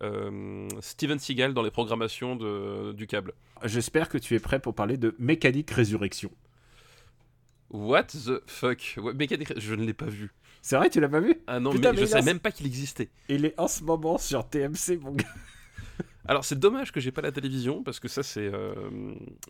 euh, 0.03 0.69
Steven 0.81 1.19
Seagal 1.19 1.55
dans 1.55 1.63
les 1.63 1.71
programmations 1.71 2.37
de- 2.37 2.93
du 2.93 3.07
câble. 3.07 3.33
J'espère 3.65 4.09
que 4.09 4.19
tu 4.19 4.35
es 4.35 4.39
prêt 4.39 4.61
pour 4.61 4.75
parler 4.75 4.97
de 4.97 5.15
Mécanique 5.19 5.71
Résurrection. 5.71 6.31
What 7.71 8.05
the 8.05 8.43
fuck? 8.47 8.95
Ouais, 8.97 9.13
Mécanique- 9.15 9.59
Je 9.59 9.75
ne 9.75 9.85
l'ai 9.85 9.93
pas 9.93 10.07
vu. 10.07 10.33
C'est 10.63 10.77
vrai, 10.77 10.89
tu 10.91 11.01
l'as 11.01 11.09
pas 11.09 11.21
vu? 11.21 11.35
Ah 11.47 11.61
non, 11.61 11.71
Putain, 11.71 11.93
mais 11.93 12.01
mais 12.01 12.07
je 12.07 12.11
savais 12.11 12.25
même 12.25 12.41
pas 12.41 12.51
qu'il 12.51 12.67
existait. 12.67 13.11
Il 13.29 13.45
est 13.45 13.59
en 13.59 13.69
ce 13.69 13.85
moment 13.85 14.19
sur 14.19 14.49
TMC, 14.49 14.97
mon 15.01 15.13
gars. 15.13 15.25
Alors 16.29 16.45
c'est 16.45 16.59
dommage 16.59 16.93
que 16.93 17.01
j'ai 17.01 17.11
pas 17.11 17.23
la 17.23 17.33
télévision 17.33 17.83
parce 17.83 17.99
que 18.01 18.07
ça 18.09 18.23
c'est 18.23 18.51
euh, 18.53 18.75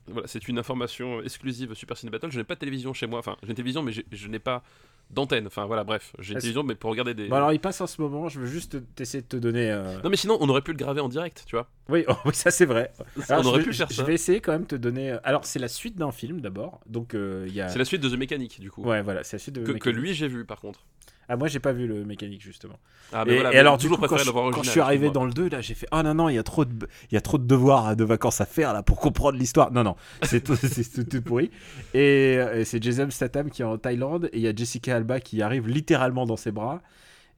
voilà 0.07 0.27
c'est 0.29 0.47
une 0.49 0.59
information 0.59 1.21
exclusive 1.23 1.75
Super 1.75 1.97
Ciné 1.97 2.11
Battle. 2.11 2.31
Je 2.31 2.39
n'ai 2.39 2.45
pas 2.45 2.55
de 2.55 2.61
télévision 2.61 2.95
chez 2.95 3.07
moi. 3.07 3.19
Enfin 3.19 3.37
j'ai 3.43 3.49
une 3.49 3.55
télévision 3.57 3.83
mais 3.83 3.93
je 3.93 4.29
n'ai 4.29 4.39
pas 4.39 4.63
d'antenne. 5.11 5.47
Enfin 5.49 5.67
voilà 5.67 5.83
bref 5.85 6.13
j'ai 6.21 6.35
une 6.35 6.39
télévision 6.41 6.63
mais 6.63 6.75
pour 6.77 6.91
regarder 6.91 7.15
des. 7.15 7.29
Bon, 7.29 7.37
alors, 7.37 7.53
il 7.53 7.59
passe 7.59 7.81
en 7.81 7.87
ce 7.87 8.01
moment, 8.01 8.29
je 8.29 8.39
veux 8.41 8.47
juste 8.47 8.79
t'essayer 8.95 9.23
de 9.23 9.27
te 9.29 9.37
donner. 9.37 9.71
euh, 9.73 10.01
Non 10.05 10.11
mais 10.11 10.17
sinon 10.17 10.39
on 10.41 10.49
aurait 10.49 10.63
pu 10.63 10.71
le 10.71 10.77
graver 10.79 11.01
en 11.01 11.09
direct 11.09 11.43
tu 11.47 11.57
vois. 11.57 11.69
Oui, 11.89 12.05
oh, 12.09 12.13
oui, 12.27 12.35
ça 12.35 12.51
c'est 12.51 12.67
vrai. 12.67 12.93
Alors, 13.29 13.41
on 13.41 13.43
je 13.45 13.49
aurait 13.49 13.59
vais- 13.59 13.65
pu 13.65 13.73
faire 13.73 13.89
je 13.91 14.03
vais 14.03 14.15
essayer 14.15 14.41
quand 14.41 14.53
même 14.53 14.63
de 14.63 14.67
te 14.69 14.77
donner. 14.77 15.11
euh, 15.13 15.19
Alors, 15.25 15.45
c'est 15.47 15.59
la 15.59 15.69
suite 15.69 15.97
d'un 15.97 16.13
film 16.13 16.41
d'abord. 16.41 16.81
Donc, 16.87 17.15
euh, 17.15 17.47
il 17.49 17.55
y 17.55 17.61
a. 17.61 17.69
C'est 17.69 17.79
la 17.79 17.85
suite 17.87 18.03
de 18.03 18.09
The 18.09 18.19
Mechanic 18.19 18.61
du 18.61 18.71
coup. 18.71 18.83
Ouais, 18.85 19.03
voilà, 19.03 19.25
c'est 19.25 19.37
la 19.37 19.41
suite 19.41 19.55
de. 19.57 19.65
Que, 19.65 19.73
que 19.73 19.91
lui 19.91 20.15
j'ai 20.15 20.29
vu 20.29 20.45
par 20.45 20.61
contre. 20.61 20.85
Ah, 21.31 21.37
moi, 21.37 21.49
j'ai 21.49 21.59
pas 21.59 21.73
vu 21.73 21.87
le 21.87 22.05
mécanique, 22.05 22.41
justement. 22.41 22.79
Ah 23.13 23.25
et, 23.27 23.35
voilà, 23.35 23.53
et 23.53 23.59
alors, 23.59 23.77
toujours 23.77 23.99
du 23.99 24.03
coup, 24.03 24.09
quand, 24.09 24.17
je, 24.17 24.31
quand 24.31 24.63
je 24.63 24.71
suis 24.71 24.81
arrivé 24.81 25.11
dans 25.11 25.27
le 25.27 25.33
2, 25.33 25.51
là, 25.51 25.61
j'ai 25.61 25.75
fait 25.75 25.87
Oh 25.93 26.03
non, 26.03 26.15
non, 26.15 26.29
il 26.31 26.35
y, 26.37 26.39
a 26.39 26.43
trop 26.43 26.65
de, 26.65 26.89
il 27.11 27.15
y 27.15 27.19
a 27.19 27.21
trop 27.21 27.37
de 27.37 27.47
devoirs, 27.47 27.87
hein, 27.89 27.97
de 27.97 28.05
vacances 28.05 28.41
à 28.41 28.47
faire 28.47 28.73
là 28.73 28.83
pour 28.83 28.99
comprendre 28.99 29.39
l'histoire. 29.39 29.71
Non, 29.71 29.85
non, 29.85 29.95
c'est 30.23 30.43
tout, 30.43 30.57
tout, 30.95 31.05
tout 31.05 31.23
pourri. 31.23 31.51
Et, 31.93 32.37
euh, 32.39 32.61
et 32.61 32.65
c'est 32.65 32.83
Jason 32.83 33.11
Statham 33.11 33.51
qui 33.51 33.61
est 33.61 33.65
en 33.67 33.77
Thaïlande 33.77 34.31
et 34.33 34.39
il 34.39 34.43
y 34.43 34.49
a 34.49 34.55
Jessica 34.55 34.97
Alba 34.97 35.21
qui 35.21 35.43
arrive 35.43 35.69
littéralement 35.69 36.25
dans 36.25 36.37
ses 36.37 36.51
bras. 36.51 36.81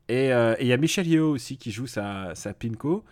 Et 0.08 0.32
euh, 0.32 0.54
il 0.60 0.66
y 0.68 0.72
a 0.72 0.76
Michelle 0.76 1.08
Yeoh 1.08 1.30
aussi 1.30 1.56
qui 1.56 1.72
joue 1.72 1.86
sa, 1.88 2.34
sa 2.34 2.54
Pinko. 2.54 3.04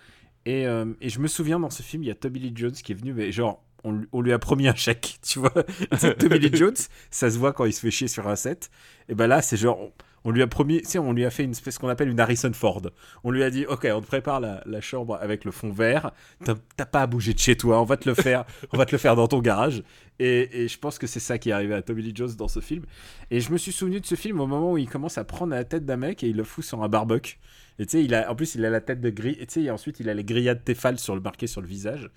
Et, 0.47 0.67
euh, 0.67 0.87
et 1.01 1.09
je 1.09 1.19
me 1.19 1.27
souviens 1.29 1.59
dans 1.59 1.71
ce 1.71 1.83
film, 1.83 2.05
il 2.05 2.07
y 2.07 2.11
a 2.13 2.15
Tommy 2.15 2.39
Lee 2.39 2.53
Jones 2.55 2.73
qui 2.73 2.93
est 2.93 2.95
venu, 2.97 3.13
mais 3.15 3.33
genre. 3.33 3.63
On, 3.85 3.93
lui- 3.93 4.09
on 4.11 4.23
lui 4.23 4.33
a 4.33 4.41
promis 4.41 4.67
un 4.67 4.75
chèque, 4.75 5.19
tu 5.23 5.39
vois. 5.39 5.53
Tommy 6.19 6.41
Lee 6.41 6.51
Jones, 6.53 6.75
ça 7.13 7.31
se 7.31 7.39
voit 7.39 7.53
quand 7.53 7.65
il 7.65 7.73
se 7.73 7.81
fait 7.81 7.93
chier 7.93 8.09
sur 8.09 8.27
un 8.27 8.35
set. 8.35 8.71
Et 9.09 9.15
ben 9.15 9.29
là, 9.29 9.41
c'est 9.41 9.57
genre, 9.57 9.79
on, 10.25 10.31
lui 10.31 10.43
a 10.43 10.47
promis, 10.47 10.85
sais, 10.85 10.99
on 10.99 11.13
lui 11.13 11.25
a 11.25 11.31
fait 11.31 11.45
une 11.45 11.55
qu'on 11.81 11.89
appelle 11.89 12.09
une 12.09 12.21
Harrison 12.21 12.53
Ford. 12.53 12.83
On 13.25 13.31
lui 13.31 13.43
a 13.43 13.51
dit, 13.51 13.67
ok, 13.67 13.87
on 13.93 14.01
te 14.01 14.07
prépare 14.07 14.41
la, 14.41 14.81
chambre 14.81 15.19
avec 15.21 15.45
le 15.45 15.51
fond 15.51 15.71
vert. 15.71 16.13
T'as 16.45 16.87
pas 16.87 17.03
à 17.03 17.07
bouger 17.07 17.35
de 17.35 17.39
chez 17.39 17.57
toi. 17.57 17.81
On 17.81 17.85
va 17.85 17.97
te 17.97 18.09
le 18.09 18.15
faire. 18.15 18.45
on 18.73 18.77
va 18.77 18.87
te 18.87 18.93
le 18.93 18.99
faire 18.99 19.17
dans 19.17 19.29
ton 19.29 19.41
garage. 19.41 19.83
Et, 20.19 20.67
je 20.69 20.79
pense 20.79 20.99
que 20.99 21.07
c'est 21.07 21.21
ça 21.21 21.39
qui 21.39 21.51
est 21.51 21.53
arrivé 21.53 21.75
à 21.75 21.83
Tommy 21.83 22.03
Lee 22.03 22.13
Jones 22.15 22.35
dans 22.37 22.49
ce 22.49 22.61
film. 22.61 22.85
Et 23.31 23.41
je 23.41 23.53
me 23.53 23.59
suis 23.59 23.73
souvenu 23.73 24.01
de 24.01 24.07
ce 24.07 24.15
film 24.15 24.41
au 24.41 24.47
moment 24.47 24.73
où 24.73 24.79
il 24.79 24.89
commence 24.89 25.19
à 25.19 25.25
prendre 25.25 25.53
la 25.53 25.65
tête 25.65 25.85
d'un 25.85 25.97
mec 25.97 26.23
et 26.23 26.29
il 26.29 26.37
le 26.37 26.45
fout 26.45 26.65
sur 26.65 26.83
un 26.83 26.89
barbecue. 26.89 27.39
Et 27.79 27.87
tu 27.87 27.93
sais, 27.93 28.05
il 28.05 28.15
a, 28.15 28.31
en 28.31 28.35
plus, 28.35 28.55
il 28.55 28.65
a 28.65 28.71
la 28.71 28.81
tête 28.81 29.01
de 29.01 29.11
gris. 29.11 29.37
Et 29.41 29.47
tu 29.47 29.63
sais, 29.63 29.71
ensuite, 29.71 30.01
il 30.01 30.09
a 30.09 30.15
les 30.15 30.25
grillades 30.25 30.65
Tefal 30.65 30.99
sur 30.99 31.15
le 31.15 31.21
marqué 31.21 31.47
sur 31.47 31.61
le 31.61 31.69
visage. 31.69 32.11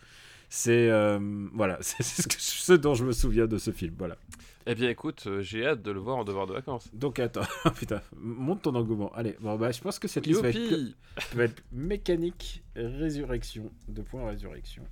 C'est 0.53 0.89
euh, 0.89 1.17
voilà, 1.53 1.77
c'est 1.81 2.03
ce, 2.03 2.73
dont 2.73 2.93
je 2.93 3.05
me 3.05 3.13
souviens 3.13 3.47
de 3.47 3.57
ce 3.57 3.71
film. 3.71 3.95
Voilà. 3.97 4.17
Eh 4.65 4.75
bien 4.75 4.89
écoute 4.89 5.23
euh, 5.25 5.41
j'ai 5.41 5.65
hâte 5.65 5.81
de 5.81 5.91
le 5.91 5.99
voir 6.01 6.17
en 6.17 6.25
devoir 6.25 6.45
de 6.45 6.51
vacances. 6.51 6.89
Donc 6.93 7.19
attends, 7.19 7.39
putain, 7.75 8.01
monte 8.17 8.63
ton 8.63 8.75
engouement. 8.75 9.13
Allez, 9.15 9.37
bon 9.39 9.55
bah 9.55 9.71
je 9.71 9.79
pense 9.79 9.97
que 9.97 10.09
cette 10.09 10.27
liste 10.27 10.41
va 10.41 10.49
être, 10.49 10.59
Youpi 10.59 10.95
va 11.35 11.45
être 11.45 11.63
mécanique 11.71 12.63
résurrection, 12.75 13.71
deux 13.87 14.03
points 14.03 14.27
résurrection, 14.27 14.83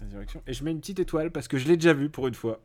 résurrection. 0.00 0.42
Et 0.48 0.52
je 0.52 0.64
mets 0.64 0.72
une 0.72 0.80
petite 0.80 0.98
étoile 0.98 1.30
parce 1.30 1.46
que 1.46 1.58
je 1.58 1.68
l'ai 1.68 1.76
déjà 1.76 1.92
vu 1.94 2.10
pour 2.10 2.26
une 2.26 2.34
fois. 2.34 2.60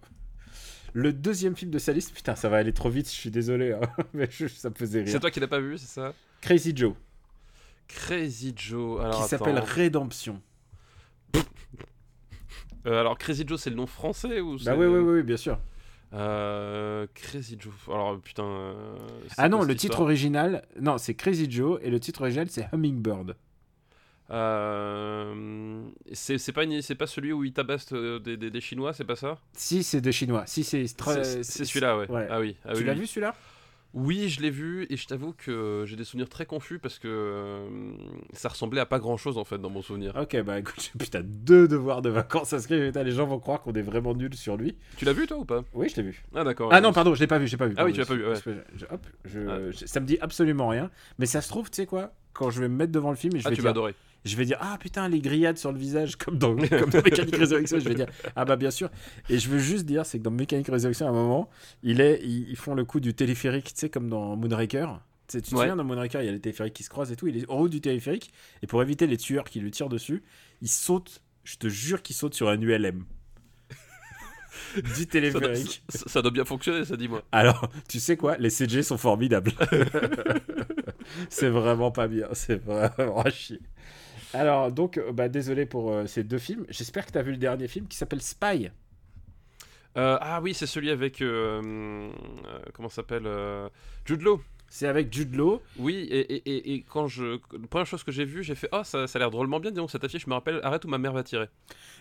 Le 0.93 1.13
deuxième 1.13 1.55
film 1.55 1.69
de 1.69 1.77
sa 1.79 1.93
liste, 1.93 2.13
putain, 2.15 2.35
ça 2.35 2.49
va 2.49 2.57
aller 2.57 2.73
trop 2.73 2.89
vite. 2.89 3.05
Je 3.07 3.13
suis 3.13 3.31
désolé, 3.31 3.73
hein, 3.73 3.79
mais 4.13 4.27
je- 4.31 4.47
ça 4.47 4.69
me 4.71 4.75
faisait 4.75 5.05
C'est 5.05 5.11
rire. 5.11 5.21
toi 5.21 5.29
qui 5.31 5.39
l'as 5.39 5.47
pas 5.47 5.59
vu 5.61 5.77
c'est 5.77 5.85
ça? 5.87 6.13
Crazy 6.41 6.75
Joe, 6.75 6.95
Crazy 7.87 8.53
Joe. 8.55 9.01
Alors 9.01 9.21
qui 9.21 9.29
s'appelle 9.29 9.59
Rédemption. 9.59 10.41
Euh, 12.87 12.99
alors 12.99 13.17
Crazy 13.17 13.43
Joe, 13.47 13.59
c'est 13.61 13.69
le 13.69 13.75
nom 13.75 13.87
français 13.87 14.39
ou 14.41 14.57
Bah 14.63 14.75
oui, 14.75 14.85
oui, 14.87 14.99
oui, 14.99 15.23
bien 15.23 15.37
sûr. 15.37 15.59
Euh, 16.13 17.07
Crazy 17.13 17.57
Joe. 17.59 17.73
Alors 17.87 18.19
putain. 18.19 18.43
euh, 18.43 18.73
Ah 19.37 19.47
non, 19.49 19.63
le 19.63 19.75
titre 19.75 19.99
original, 20.01 20.63
non, 20.79 20.97
c'est 20.97 21.13
Crazy 21.13 21.49
Joe 21.49 21.79
et 21.83 21.89
le 21.89 21.99
titre 21.99 22.21
original 22.21 22.47
c'est 22.49 22.67
Hummingbird. 22.73 23.35
Euh, 24.31 25.83
c'est 26.13 26.37
c'est 26.37 26.51
pas, 26.53 26.63
une- 26.63 26.81
c'est 26.81 26.95
pas 26.95 27.07
celui 27.07 27.33
où 27.33 27.43
il 27.43 27.51
tabasse 27.53 27.91
des, 27.91 28.37
des- 28.37 28.49
des 28.49 28.61
Chinois, 28.61 28.93
c'est 28.93 29.03
pas 29.03 29.15
ça? 29.17 29.37
Si 29.53 29.83
c'est 29.83 30.01
des 30.01 30.11
Chinois, 30.11 30.43
si 30.47 30.63
c'est 30.63 30.85
très- 30.95 31.23
C'est 31.23 31.43
c'est 31.43 31.65
celui-là, 31.65 31.97
ouais. 31.97 32.09
ouais. 32.09 32.27
Ah 32.29 32.39
oui. 32.39 32.55
ah 32.65 32.73
Tu 32.73 32.79
oui, 32.79 32.85
l'as 32.85 32.93
oui. 32.93 32.99
vu 32.99 33.07
celui-là? 33.07 33.35
Oui, 33.93 34.29
je 34.29 34.41
l'ai 34.41 34.49
vu 34.49 34.87
et 34.89 34.95
je 34.95 35.05
t'avoue 35.05 35.33
que 35.33 35.83
j'ai 35.85 35.97
des 35.97 36.05
souvenirs 36.05 36.29
très 36.29 36.45
confus 36.45 36.79
parce 36.79 36.97
que 36.97 37.07
euh, 37.09 37.67
ça 38.31 38.47
ressemblait 38.47 38.79
à 38.79 38.85
pas 38.85 38.99
grand 38.99 39.17
chose 39.17 39.37
en 39.37 39.43
fait 39.43 39.57
dans 39.57 39.69
mon 39.69 39.81
souvenir. 39.81 40.15
Ok, 40.15 40.41
bah 40.43 40.59
écoute, 40.59 40.75
j'ai 40.79 40.97
putain 40.97 41.21
deux 41.23 41.67
devoirs 41.67 42.01
de 42.01 42.09
vacances 42.09 42.53
inscrits. 42.53 42.79
Putain, 42.87 43.03
les 43.03 43.11
gens 43.11 43.25
vont 43.27 43.39
croire 43.39 43.61
qu'on 43.61 43.73
est 43.73 43.81
vraiment 43.81 44.13
nuls 44.13 44.33
sur 44.35 44.55
lui. 44.55 44.77
Tu 44.95 45.03
l'as 45.03 45.11
vu 45.13 45.27
toi 45.27 45.37
ou 45.37 45.45
pas? 45.45 45.63
Oui, 45.73 45.89
je 45.89 45.97
l'ai 45.97 46.03
vu. 46.03 46.23
Ah 46.33 46.45
d'accord. 46.45 46.69
Ah 46.71 46.79
non, 46.79 46.93
pardon, 46.93 47.13
je 47.15 47.19
l'ai 47.19 47.27
pas 47.27 47.37
vu, 47.37 47.47
je 47.47 47.51
l'ai 47.51 47.57
pas 47.57 47.67
vu. 47.67 47.75
Ah 47.77 47.83
oui, 47.83 47.91
tu 47.91 47.99
l'as 47.99 48.05
pas 48.05 48.13
vu, 48.15 48.23
je- 48.45 48.51
je- 48.77 48.85
hop, 48.85 49.05
je- 49.25 49.39
Ah. 49.49 49.85
ça 49.87 49.99
me 49.99 50.05
dit 50.05 50.17
absolument 50.21 50.69
rien. 50.69 50.89
Mais 51.19 51.25
ça 51.25 51.41
se 51.41 51.49
trouve, 51.49 51.69
tu 51.69 51.75
sais 51.75 51.85
quoi? 51.85 52.13
Quand 52.33 52.49
je 52.49 52.61
vais 52.61 52.69
me 52.69 52.75
mettre 52.75 52.93
devant 52.93 53.09
le 53.09 53.17
film 53.17 53.35
et 53.35 53.39
je 53.39 53.47
Ah, 53.47 53.49
vais 53.49 53.55
tu 53.57 53.61
vas 53.61 53.71
adorer. 53.71 53.93
Je 54.23 54.35
vais 54.35 54.45
dire 54.45 54.57
ah 54.61 54.77
putain 54.79 55.09
les 55.09 55.19
grillades 55.19 55.57
sur 55.57 55.71
le 55.71 55.79
visage 55.79 56.15
comme 56.15 56.37
dans 56.37 56.55
comme 56.67 56.89
dans 56.89 57.01
Mécanique 57.01 57.35
Résurrection 57.35 57.79
je 57.79 57.87
vais 57.89 57.95
dire 57.95 58.07
ah 58.35 58.45
bah 58.45 58.55
bien 58.55 58.71
sûr 58.71 58.89
et 59.29 59.39
je 59.39 59.49
veux 59.49 59.59
juste 59.59 59.85
dire 59.85 60.05
c'est 60.05 60.19
que 60.19 60.23
dans 60.23 60.31
Mécanique 60.31 60.67
Résurrection 60.67 61.07
à 61.07 61.09
un 61.09 61.13
moment 61.13 61.49
il 61.83 62.01
est 62.01 62.21
ils, 62.23 62.55
font 62.55 62.75
le 62.75 62.85
coup 62.85 62.99
du 62.99 63.13
téléphérique 63.13 63.73
tu 63.73 63.79
sais 63.79 63.89
comme 63.89 64.09
dans 64.09 64.35
Moonraker 64.35 64.99
tu 65.27 65.37
sais, 65.37 65.41
tu 65.41 65.49
te 65.51 65.55
Ouais. 65.55 65.61
souviens 65.61 65.75
dans 65.75 65.83
Moonraker 65.83 66.21
il 66.21 66.25
y 66.25 66.29
a 66.29 66.31
les 66.31 66.39
téléphériques 66.39 66.73
qui 66.75 66.83
se 66.83 66.89
croisent 66.89 67.11
et 67.11 67.15
tout 67.15 67.27
il 67.27 67.37
est 67.37 67.49
en 67.49 67.57
haut 67.59 67.69
du 67.69 67.81
téléphérique 67.81 68.31
et 68.61 68.67
pour 68.67 68.81
éviter 68.83 69.07
les 69.07 69.17
tueurs 69.17 69.45
qui 69.45 69.59
lui 69.59 69.71
tirent 69.71 69.89
dessus 69.89 70.21
il 70.61 70.69
saute 70.69 71.21
je 71.43 71.55
te 71.57 71.67
jure 71.67 72.01
qu'il 72.03 72.15
saute 72.15 72.35
sur 72.35 72.49
un 72.49 72.61
ULM 72.61 73.05
du 74.75 74.89
Ça 75.01 75.05
téléphérique 75.05 75.83
ça- 75.89 76.07
ça 76.07 76.21
doit 76.21 76.31
bien 76.31 76.45
fonctionner, 76.45 76.85
ça 76.85 76.95
dis-moi. 76.95 77.23
alors, 77.31 77.69
tu 77.89 77.99
sais 77.99 78.15
quoi 78.15 78.37
Les 78.37 78.49
CG 78.49 78.83
sont 78.83 78.97
formidables. 78.97 79.51
c'est 81.29 81.49
vraiment 81.49 81.91
pas 81.91 82.07
bien. 82.07 82.27
C'est 82.33 82.55
vraiment 82.63 83.21
à 83.21 83.29
chier. 83.29 83.59
Alors, 84.33 84.71
donc, 84.71 84.97
euh, 84.97 85.11
bah, 85.11 85.29
désolé 85.29 85.65
pour 85.65 85.91
euh, 85.91 86.05
ces 86.05 86.23
deux 86.23 86.37
films. 86.37 86.65
J'espère 86.69 87.05
que 87.05 87.11
tu 87.11 87.17
as 87.17 87.21
vu 87.21 87.31
le 87.31 87.37
dernier 87.37 87.67
film 87.67 87.87
qui 87.87 87.97
s'appelle 87.97 88.21
Spy. 88.21 88.69
Euh, 89.97 90.17
ah 90.21 90.39
oui, 90.41 90.53
c'est 90.53 90.67
celui 90.67 90.89
avec 90.89 91.21
euh, 91.21 92.09
comment 92.73 92.87
s'appelle 92.87 93.27
Jude 94.05 94.21
Law. 94.21 94.41
C'est 94.69 94.87
avec 94.87 95.11
Jude 95.11 95.35
Law. 95.35 95.61
Oui, 95.77 96.07
et, 96.09 96.33
et, 96.33 96.49
et, 96.49 96.73
et 96.75 96.85
quand 96.89 97.07
je 97.07 97.39
la 97.51 97.67
première 97.69 97.85
chose 97.85 98.03
que 98.05 98.11
j'ai 98.13 98.23
vue, 98.23 98.41
j'ai 98.41 98.55
fait 98.55 98.69
oh 98.71 98.85
ça, 98.85 99.05
ça 99.05 99.17
a 99.17 99.19
l'air 99.19 99.31
drôlement 99.31 99.59
bien. 99.59 99.69
Dis 99.71 99.75
donc 99.75 99.91
cette 99.91 100.05
affiche 100.05 100.27
me 100.27 100.33
rappelle 100.33 100.61
arrête 100.63 100.85
où 100.85 100.87
ma 100.87 100.97
mère 100.97 101.11
va 101.11 101.23
tirer. 101.23 101.49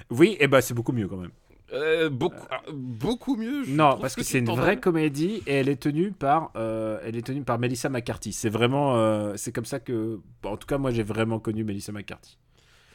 Oui, 0.08 0.37
et 0.38 0.46
bah 0.46 0.60
c'est 0.60 0.72
beaucoup 0.72 0.92
mieux 0.92 1.08
quand 1.08 1.16
même. 1.16 1.32
Euh, 1.72 2.10
beaucoup 2.10 2.46
ah, 2.50 2.62
beaucoup 2.72 3.36
mieux. 3.36 3.64
je 3.64 3.70
non, 3.72 3.96
parce 4.00 4.16
que, 4.16 4.22
c'est 4.22 4.38
une 4.40 4.46
vraie 4.46 4.80
comédie 4.80 5.42
et 5.46 5.54
elle 5.54 5.68
est 5.68 5.80
tenue 5.80 6.10
par, 6.10 6.50
euh, 6.56 6.98
elle 7.04 7.16
est 7.16 7.26
tenue 7.26 7.42
par 7.42 7.58
Melissa 7.58 7.88
McCarthy. 7.88 8.32
C'est 8.32 8.48
vraiment, 8.48 8.96
euh, 8.96 9.34
c'est 9.36 9.52
comme 9.52 9.64
ça 9.64 9.78
que, 9.78 10.20
en 10.44 10.56
tout 10.56 10.66
cas 10.66 10.78
moi 10.78 10.90
j'ai 10.90 11.02
vraiment 11.04 11.38
connu 11.38 11.62
Melissa 11.64 11.92
McCarthy. 11.92 12.38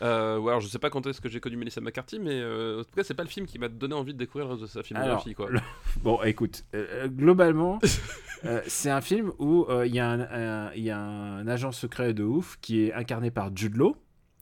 Euh, 0.01 0.37
ouais, 0.37 0.49
alors 0.49 0.59
je 0.59 0.67
sais 0.67 0.79
pas 0.79 0.89
quand 0.89 1.07
est-ce 1.07 1.21
que 1.21 1.29
j'ai 1.29 1.39
connu 1.39 1.55
Melissa 1.55 1.79
McCarthy, 1.79 2.19
mais 2.19 2.33
euh, 2.33 2.81
en 2.81 2.83
tout 2.83 2.93
cas 2.95 3.03
c'est 3.03 3.13
pas 3.13 3.23
le 3.23 3.29
film 3.29 3.45
qui 3.45 3.59
m'a 3.59 3.69
donné 3.69 3.93
envie 3.93 4.13
de 4.13 4.19
découvrir 4.19 4.57
sa 4.67 4.83
filmographie 4.83 5.33
quoi. 5.33 5.49
le- 5.49 5.61
Bon, 6.03 6.21
écoute, 6.23 6.65
euh, 6.73 6.85
euh, 6.91 7.07
globalement, 7.07 7.79
euh, 8.45 8.61
c'est 8.67 8.89
un 8.89 8.99
film 9.01 9.31
où 9.39 9.65
euh, 9.69 9.87
il 9.87 9.93
y, 9.93 9.95
y 9.95 10.89
a 10.89 10.99
un 10.99 11.47
agent 11.47 11.71
secret 11.71 12.13
de 12.13 12.23
ouf 12.23 12.57
qui 12.59 12.83
est 12.83 12.93
incarné 12.93 13.31
par 13.31 13.55
Jude 13.55 13.77
Law. 13.77 13.95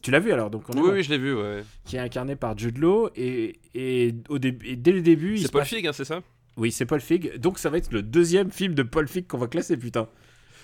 Tu 0.04 0.12
l'as 0.12 0.20
vu 0.20 0.32
alors 0.32 0.50
donc 0.52 0.64
on 0.70 0.80
Oui, 0.80 0.90
oui, 0.94 1.04
je 1.04 1.10
l'ai 1.10 1.18
vu. 1.18 1.34
Ouais. 1.34 1.64
Qui 1.86 1.96
est 1.96 2.00
incarné 2.00 2.36
par 2.36 2.56
Jude 2.58 2.78
Law 2.78 3.10
et, 3.16 3.56
et, 3.74 4.14
au 4.30 4.38
et 4.38 4.76
dès 4.76 4.92
le 4.92 5.02
début, 5.02 5.38
C'est 5.40 5.52
Paul 5.52 5.62
passe- 5.62 5.70
Fig, 5.70 5.88
hein, 5.88 5.94
c'est 5.94 6.06
ça? 6.06 6.22
Oui, 6.58 6.72
c'est 6.72 6.86
Paul 6.86 7.02
Fig. 7.02 7.38
Donc 7.40 7.58
ça 7.58 7.70
va 7.72 7.78
être 7.80 7.92
le 7.92 8.04
deuxième 8.04 8.52
film 8.52 8.76
de 8.76 8.84
Paul 8.84 9.08
Fig 9.08 9.26
qu'on 9.28 9.40
va 9.40 9.48
classer, 9.48 9.78
putain. 9.78 10.08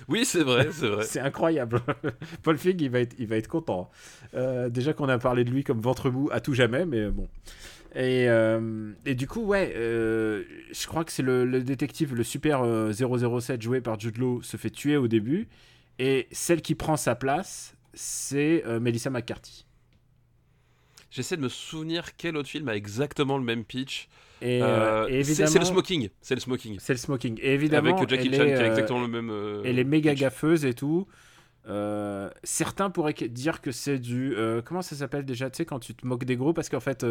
Oui, 0.08 0.24
c'est 0.26 0.44
vrai, 0.44 0.68
c'est 0.72 0.88
vrai. 0.88 1.04
C'est 1.08 1.20
incroyable. 1.20 1.82
Paul 2.44 2.58
Fig, 2.58 2.80
il 2.82 2.90
va 2.90 3.00
être, 3.00 3.16
il 3.18 3.28
va 3.28 3.38
être 3.38 3.48
content. 3.48 3.90
Euh, 4.34 4.70
déjà 4.70 4.94
qu'on 4.94 5.10
a 5.10 5.18
parlé 5.18 5.44
de 5.44 5.52
lui 5.52 5.64
comme 5.64 5.80
ventre 5.80 6.10
mou 6.10 6.30
à 6.32 6.40
tout 6.42 6.54
jamais, 6.54 6.86
mais 6.86 7.10
bon. 7.10 7.28
Et, 7.96 8.30
euh, 8.30 8.92
et 9.06 9.16
du 9.16 9.28
coup, 9.28 9.42
ouais, 9.42 9.74
euh, 9.76 10.44
je 10.72 10.86
crois 10.88 11.04
que 11.04 11.12
c'est 11.12 11.24
le, 11.24 11.44
le 11.46 11.64
détective, 11.64 12.14
le 12.14 12.24
super 12.24 12.62
euh, 12.64 12.92
007 12.94 13.62
joué 13.62 13.82
par 13.82 14.00
Jude 14.00 14.18
Law, 14.18 14.42
se 14.42 14.58
fait 14.58 14.70
tuer 14.70 14.96
au 14.96 15.08
début. 15.08 15.48
Et 15.98 16.28
celle 16.32 16.62
qui 16.62 16.76
prend 16.76 16.96
sa 16.98 17.16
place, 17.16 17.74
c'est 17.94 18.64
euh, 18.66 18.80
Melissa 18.80 19.10
McCarthy. 19.10 19.66
J'essaie 21.12 21.38
de 21.38 21.42
me 21.42 21.50
souvenir 21.50 22.16
quel 22.18 22.38
autre 22.38 22.50
film 22.50 22.70
a 22.70 22.76
exactement 22.76 23.38
le 23.38 23.44
même 23.44 23.64
pitch. 23.66 24.08
Et, 24.42 24.62
Euh, 24.62 24.66
euh, 24.66 25.08
et 25.08 25.24
c'est 25.24 25.32
évidemment, 25.32 25.52
c'est 25.52 25.60
le 25.60 25.66
smoking. 25.66 26.10
C'est 26.22 26.36
le 26.36 26.42
smoking. 26.42 26.78
c'est 26.80 26.94
le 26.94 26.98
smoking. 27.00 27.40
Et 27.42 27.54
évidemment, 27.54 27.98
Avec 27.98 28.10
Jackie 28.10 28.34
Chan 28.34 28.44
est, 28.44 28.56
qui 28.56 28.62
a 28.62 28.68
exactement 28.68 29.02
le 29.02 29.08
même. 29.08 29.30
euh, 29.32 29.62
Elle 29.66 29.80
est 29.80 29.84
méga 29.84 30.12
pitch. 30.12 30.20
gaffeuse 30.22 30.66
et 30.66 30.74
tout. 30.74 31.08
Euh, 31.68 32.30
certains 32.44 32.90
pourraient 32.90 33.14
dire 33.14 33.60
que 33.62 33.72
c'est 33.72 34.00
du. 34.00 34.36
comment 34.66 34.82
ça 34.82 34.96
s'appelle 34.96 35.26
déjà 35.26 35.50
Tu 35.50 35.58
sais, 35.58 35.66
quand 35.66 35.80
tu 35.80 35.94
te 35.96 36.06
moques 36.06 36.26
des 36.26 36.36
gros, 36.38 36.54
parce 36.54 36.70
qu'en 36.70 36.80
fait. 36.80 37.06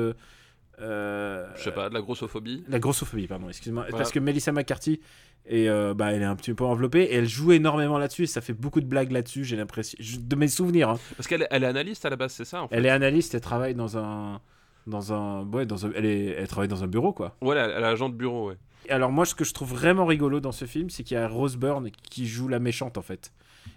Euh, 0.80 1.46
Je 1.56 1.62
sais 1.62 1.72
pas, 1.72 1.88
de 1.88 1.94
la 1.94 2.00
grossophobie. 2.00 2.64
La 2.68 2.78
grossophobie, 2.78 3.26
pardon, 3.26 3.48
excuse-moi. 3.48 3.84
Voilà. 3.84 3.96
Parce 3.98 4.12
que 4.12 4.18
Melissa 4.18 4.52
McCarthy, 4.52 5.00
et, 5.46 5.68
euh, 5.70 5.94
bah, 5.94 6.12
elle 6.12 6.22
est 6.22 6.26
un 6.26 6.36
petit 6.36 6.52
peu 6.54 6.64
enveloppée 6.64 7.04
et 7.04 7.14
elle 7.14 7.28
joue 7.28 7.52
énormément 7.52 7.98
là-dessus 7.98 8.24
et 8.24 8.26
ça 8.26 8.40
fait 8.40 8.52
beaucoup 8.52 8.80
de 8.80 8.86
blagues 8.86 9.12
là-dessus, 9.12 9.44
j'ai 9.44 9.56
l'impression. 9.56 9.96
De 10.20 10.36
mes 10.36 10.48
souvenirs. 10.48 10.90
hein. 10.90 10.98
Parce 11.16 11.26
qu'elle 11.26 11.42
est- 11.42 11.48
elle 11.50 11.64
est 11.64 11.68
analyste 11.68 12.04
à 12.04 12.10
la 12.10 12.16
base, 12.16 12.32
c'est 12.32 12.44
ça 12.44 12.62
en 12.62 12.68
fait. 12.68 12.76
Elle 12.76 12.84
est 12.86 12.90
analyste, 12.90 13.34
elle 13.34 13.40
travaille 13.40 13.74
dans 13.74 13.96
un. 13.98 14.40
Dans 14.86 15.12
un, 15.12 15.44
ouais, 15.50 15.66
dans 15.66 15.84
un, 15.84 15.90
elle, 15.94 16.06
est, 16.06 16.24
elle 16.38 16.48
travaille 16.48 16.68
dans 16.68 16.82
un 16.82 16.86
bureau, 16.86 17.12
quoi. 17.12 17.36
Ouais, 17.42 17.54
elle, 17.56 17.72
elle 17.76 17.82
est 17.82 17.86
agent 17.86 18.08
de 18.08 18.14
bureau, 18.14 18.48
ouais. 18.48 18.56
Et 18.86 18.90
Alors 18.92 19.12
moi, 19.12 19.26
ce 19.26 19.34
que 19.34 19.44
je 19.44 19.52
trouve 19.52 19.70
vraiment 19.74 20.06
rigolo 20.06 20.40
dans 20.40 20.52
ce 20.52 20.64
film, 20.64 20.88
c'est 20.88 21.02
qu'il 21.02 21.14
y 21.14 21.20
a 21.20 21.28
Rose 21.28 21.56
Byrne 21.58 21.90
qui 22.10 22.26
joue 22.26 22.48
la 22.48 22.58
méchante 22.58 22.96
en 22.96 23.02
fait, 23.02 23.32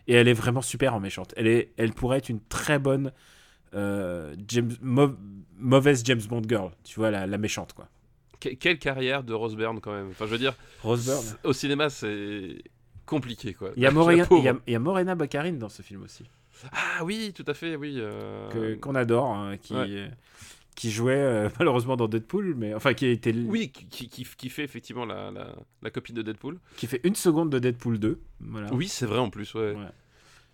et 0.08 0.14
elle 0.14 0.30
est 0.30 0.34
vraiment 0.34 0.62
super 0.62 0.94
en 0.96 1.02
méchante. 1.02 1.34
Elle 1.36 1.48
est, 1.48 1.74
elle 1.76 1.92
pourrait 1.92 2.20
être 2.20 2.30
une 2.30 2.40
très 2.40 2.80
bonne 2.80 3.12
James, 3.74 4.72
mau- 4.82 5.16
mauvaise 5.58 6.02
James 6.06 6.22
Bond 6.28 6.44
girl, 6.48 6.72
tu 6.84 7.00
vois 7.00 7.12
la, 7.12 7.26
la 7.28 7.38
méchante 7.38 7.74
quoi. 7.74 7.88
Que- 8.40 8.50
quelle 8.56 8.80
carrière 8.80 9.24
de 9.24 9.34
Rose 9.34 9.56
Byrne 9.56 9.80
quand 9.80 9.94
même. 9.94 10.10
Enfin, 10.10 10.26
je 10.26 10.32
veux 10.32 10.38
dire, 10.40 10.56
Rose 10.84 11.38
au 11.44 11.54
cinéma, 11.54 11.90
c'est 11.90 12.58
compliqué 13.06 13.54
quoi. 13.54 13.72
Il 13.76 13.84
y 13.84 13.86
a 13.86 13.92
Morena, 13.92 14.26
pauvre. 14.26 14.42
il 14.42 14.46
y 14.46 14.50
a, 14.50 14.56
il 14.68 14.74
y 14.74 14.76
a 14.76 14.80
Morena 14.80 15.16
Baccarin 15.16 15.54
dans 15.54 15.70
ce 15.70 15.82
film 15.82 16.04
aussi, 16.04 16.24
Ah 16.72 17.04
oui, 17.04 17.34
tout 17.36 17.46
à 17.48 17.54
fait, 17.54 17.76
oui. 17.76 17.96
euh, 17.98 18.76
qu'on 18.78 18.96
adore, 18.96 19.34
hein, 19.34 19.58
qui 19.58 19.74
Ouais. 19.74 20.10
qui 20.76 20.90
jouait 20.90 21.14
euh, 21.16 21.50
malheureusement 21.60 21.96
dans 21.98 22.08
Deadpool, 22.08 22.56
mais 22.58 22.74
enfin 22.74 22.94
qui 22.94 23.06
a 23.06 23.10
été 23.10 23.32
Oui, 23.34 23.70
qui, 23.70 24.08
qui, 24.10 24.24
qui- 24.26 24.50
fait 24.50 24.64
effectivement 24.64 25.06
la, 25.06 25.30
la, 25.32 25.54
la 25.84 25.90
copine 25.92 26.16
de 26.16 26.22
Deadpool. 26.22 26.58
qui 26.78 26.88
fait 26.88 27.02
une 27.04 27.16
seconde 27.16 27.50
de 27.52 27.60
Deadpool 27.60 28.00
2, 28.00 28.20
voilà. 28.40 28.74
Oui, 28.74 28.88
c'est 28.88 29.06
vrai 29.06 29.20
en 29.20 29.30
plus, 29.30 29.54
ouais. 29.54 29.74
Ouais. 29.76 29.86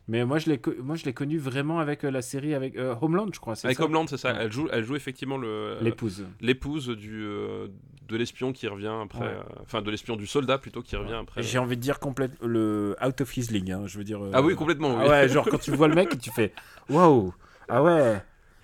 Mais 0.10 0.24
moi 0.26 0.40
je 0.40 0.50
l'ai 0.50 0.62
moi 0.82 0.96
je 0.96 1.04
l'ai 1.06 1.14
connu 1.14 1.38
vraiment 1.38 1.80
avec 1.80 2.06
euh, 2.06 2.10
la 2.12 2.22
série 2.22 2.54
avec 2.54 2.78
euh, 2.78 2.96
Homeland, 3.02 3.28
je 3.34 3.40
crois. 3.40 3.56
Avec 3.64 3.78
ça 3.78 3.84
Homeland, 3.84 4.08
c'est 4.08 4.18
ça. 4.18 4.32
Ouais. 4.34 4.40
Elle, 4.44 4.52
joue, 4.54 4.68
elle 4.72 4.84
joue 4.86 4.96
effectivement 4.96 5.38
le, 5.38 5.78
L'épouse. 5.82 6.26
l'épouse 6.40 6.88
du 6.90 7.24
euh, 7.26 7.68
de 8.08 8.16
l'espion 8.16 8.54
qui 8.54 8.68
revient 8.70 8.94
après. 9.04 9.20
Ouais. 9.20 9.26
euh, 9.26 9.62
Enfin, 9.64 9.82
de 9.82 9.92
l'espion 9.92 10.16
du 10.16 10.26
soldat 10.26 10.58
plutôt 10.60 10.82
qui 10.82 10.96
revient 10.96 11.18
après. 11.22 11.44
J'ai 11.44 11.58
envie 11.58 11.76
de 11.76 11.82
dire 11.82 12.00
complète 12.00 12.32
le 12.42 12.96
out 13.06 13.20
of 13.20 13.36
his 13.36 13.52
league, 13.52 13.70
hein, 13.70 13.84
je 13.86 13.98
veux 13.98 14.06
dire. 14.06 14.24
euh, 14.24 14.32
Ah 14.34 14.42
oui, 14.42 14.56
complètement. 14.56 14.98
ah 14.98 15.04
oui. 15.04 15.10
ouais, 15.10 15.28
genre 15.30 15.46
quand 15.50 15.60
tu 15.60 15.72
vois 15.72 15.90
le 15.90 15.96
mec 15.96 16.18
tu 16.20 16.32
fais 16.32 16.54
waouh, 16.90 17.34
ah 17.68 17.84
ouais. 17.84 18.22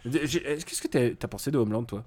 Qu'est-ce 0.10 0.82
que 0.82 1.10
t'as 1.14 1.28
pensé 1.28 1.52
de 1.52 1.58
Homeland, 1.58 1.84
toi? 1.84 2.04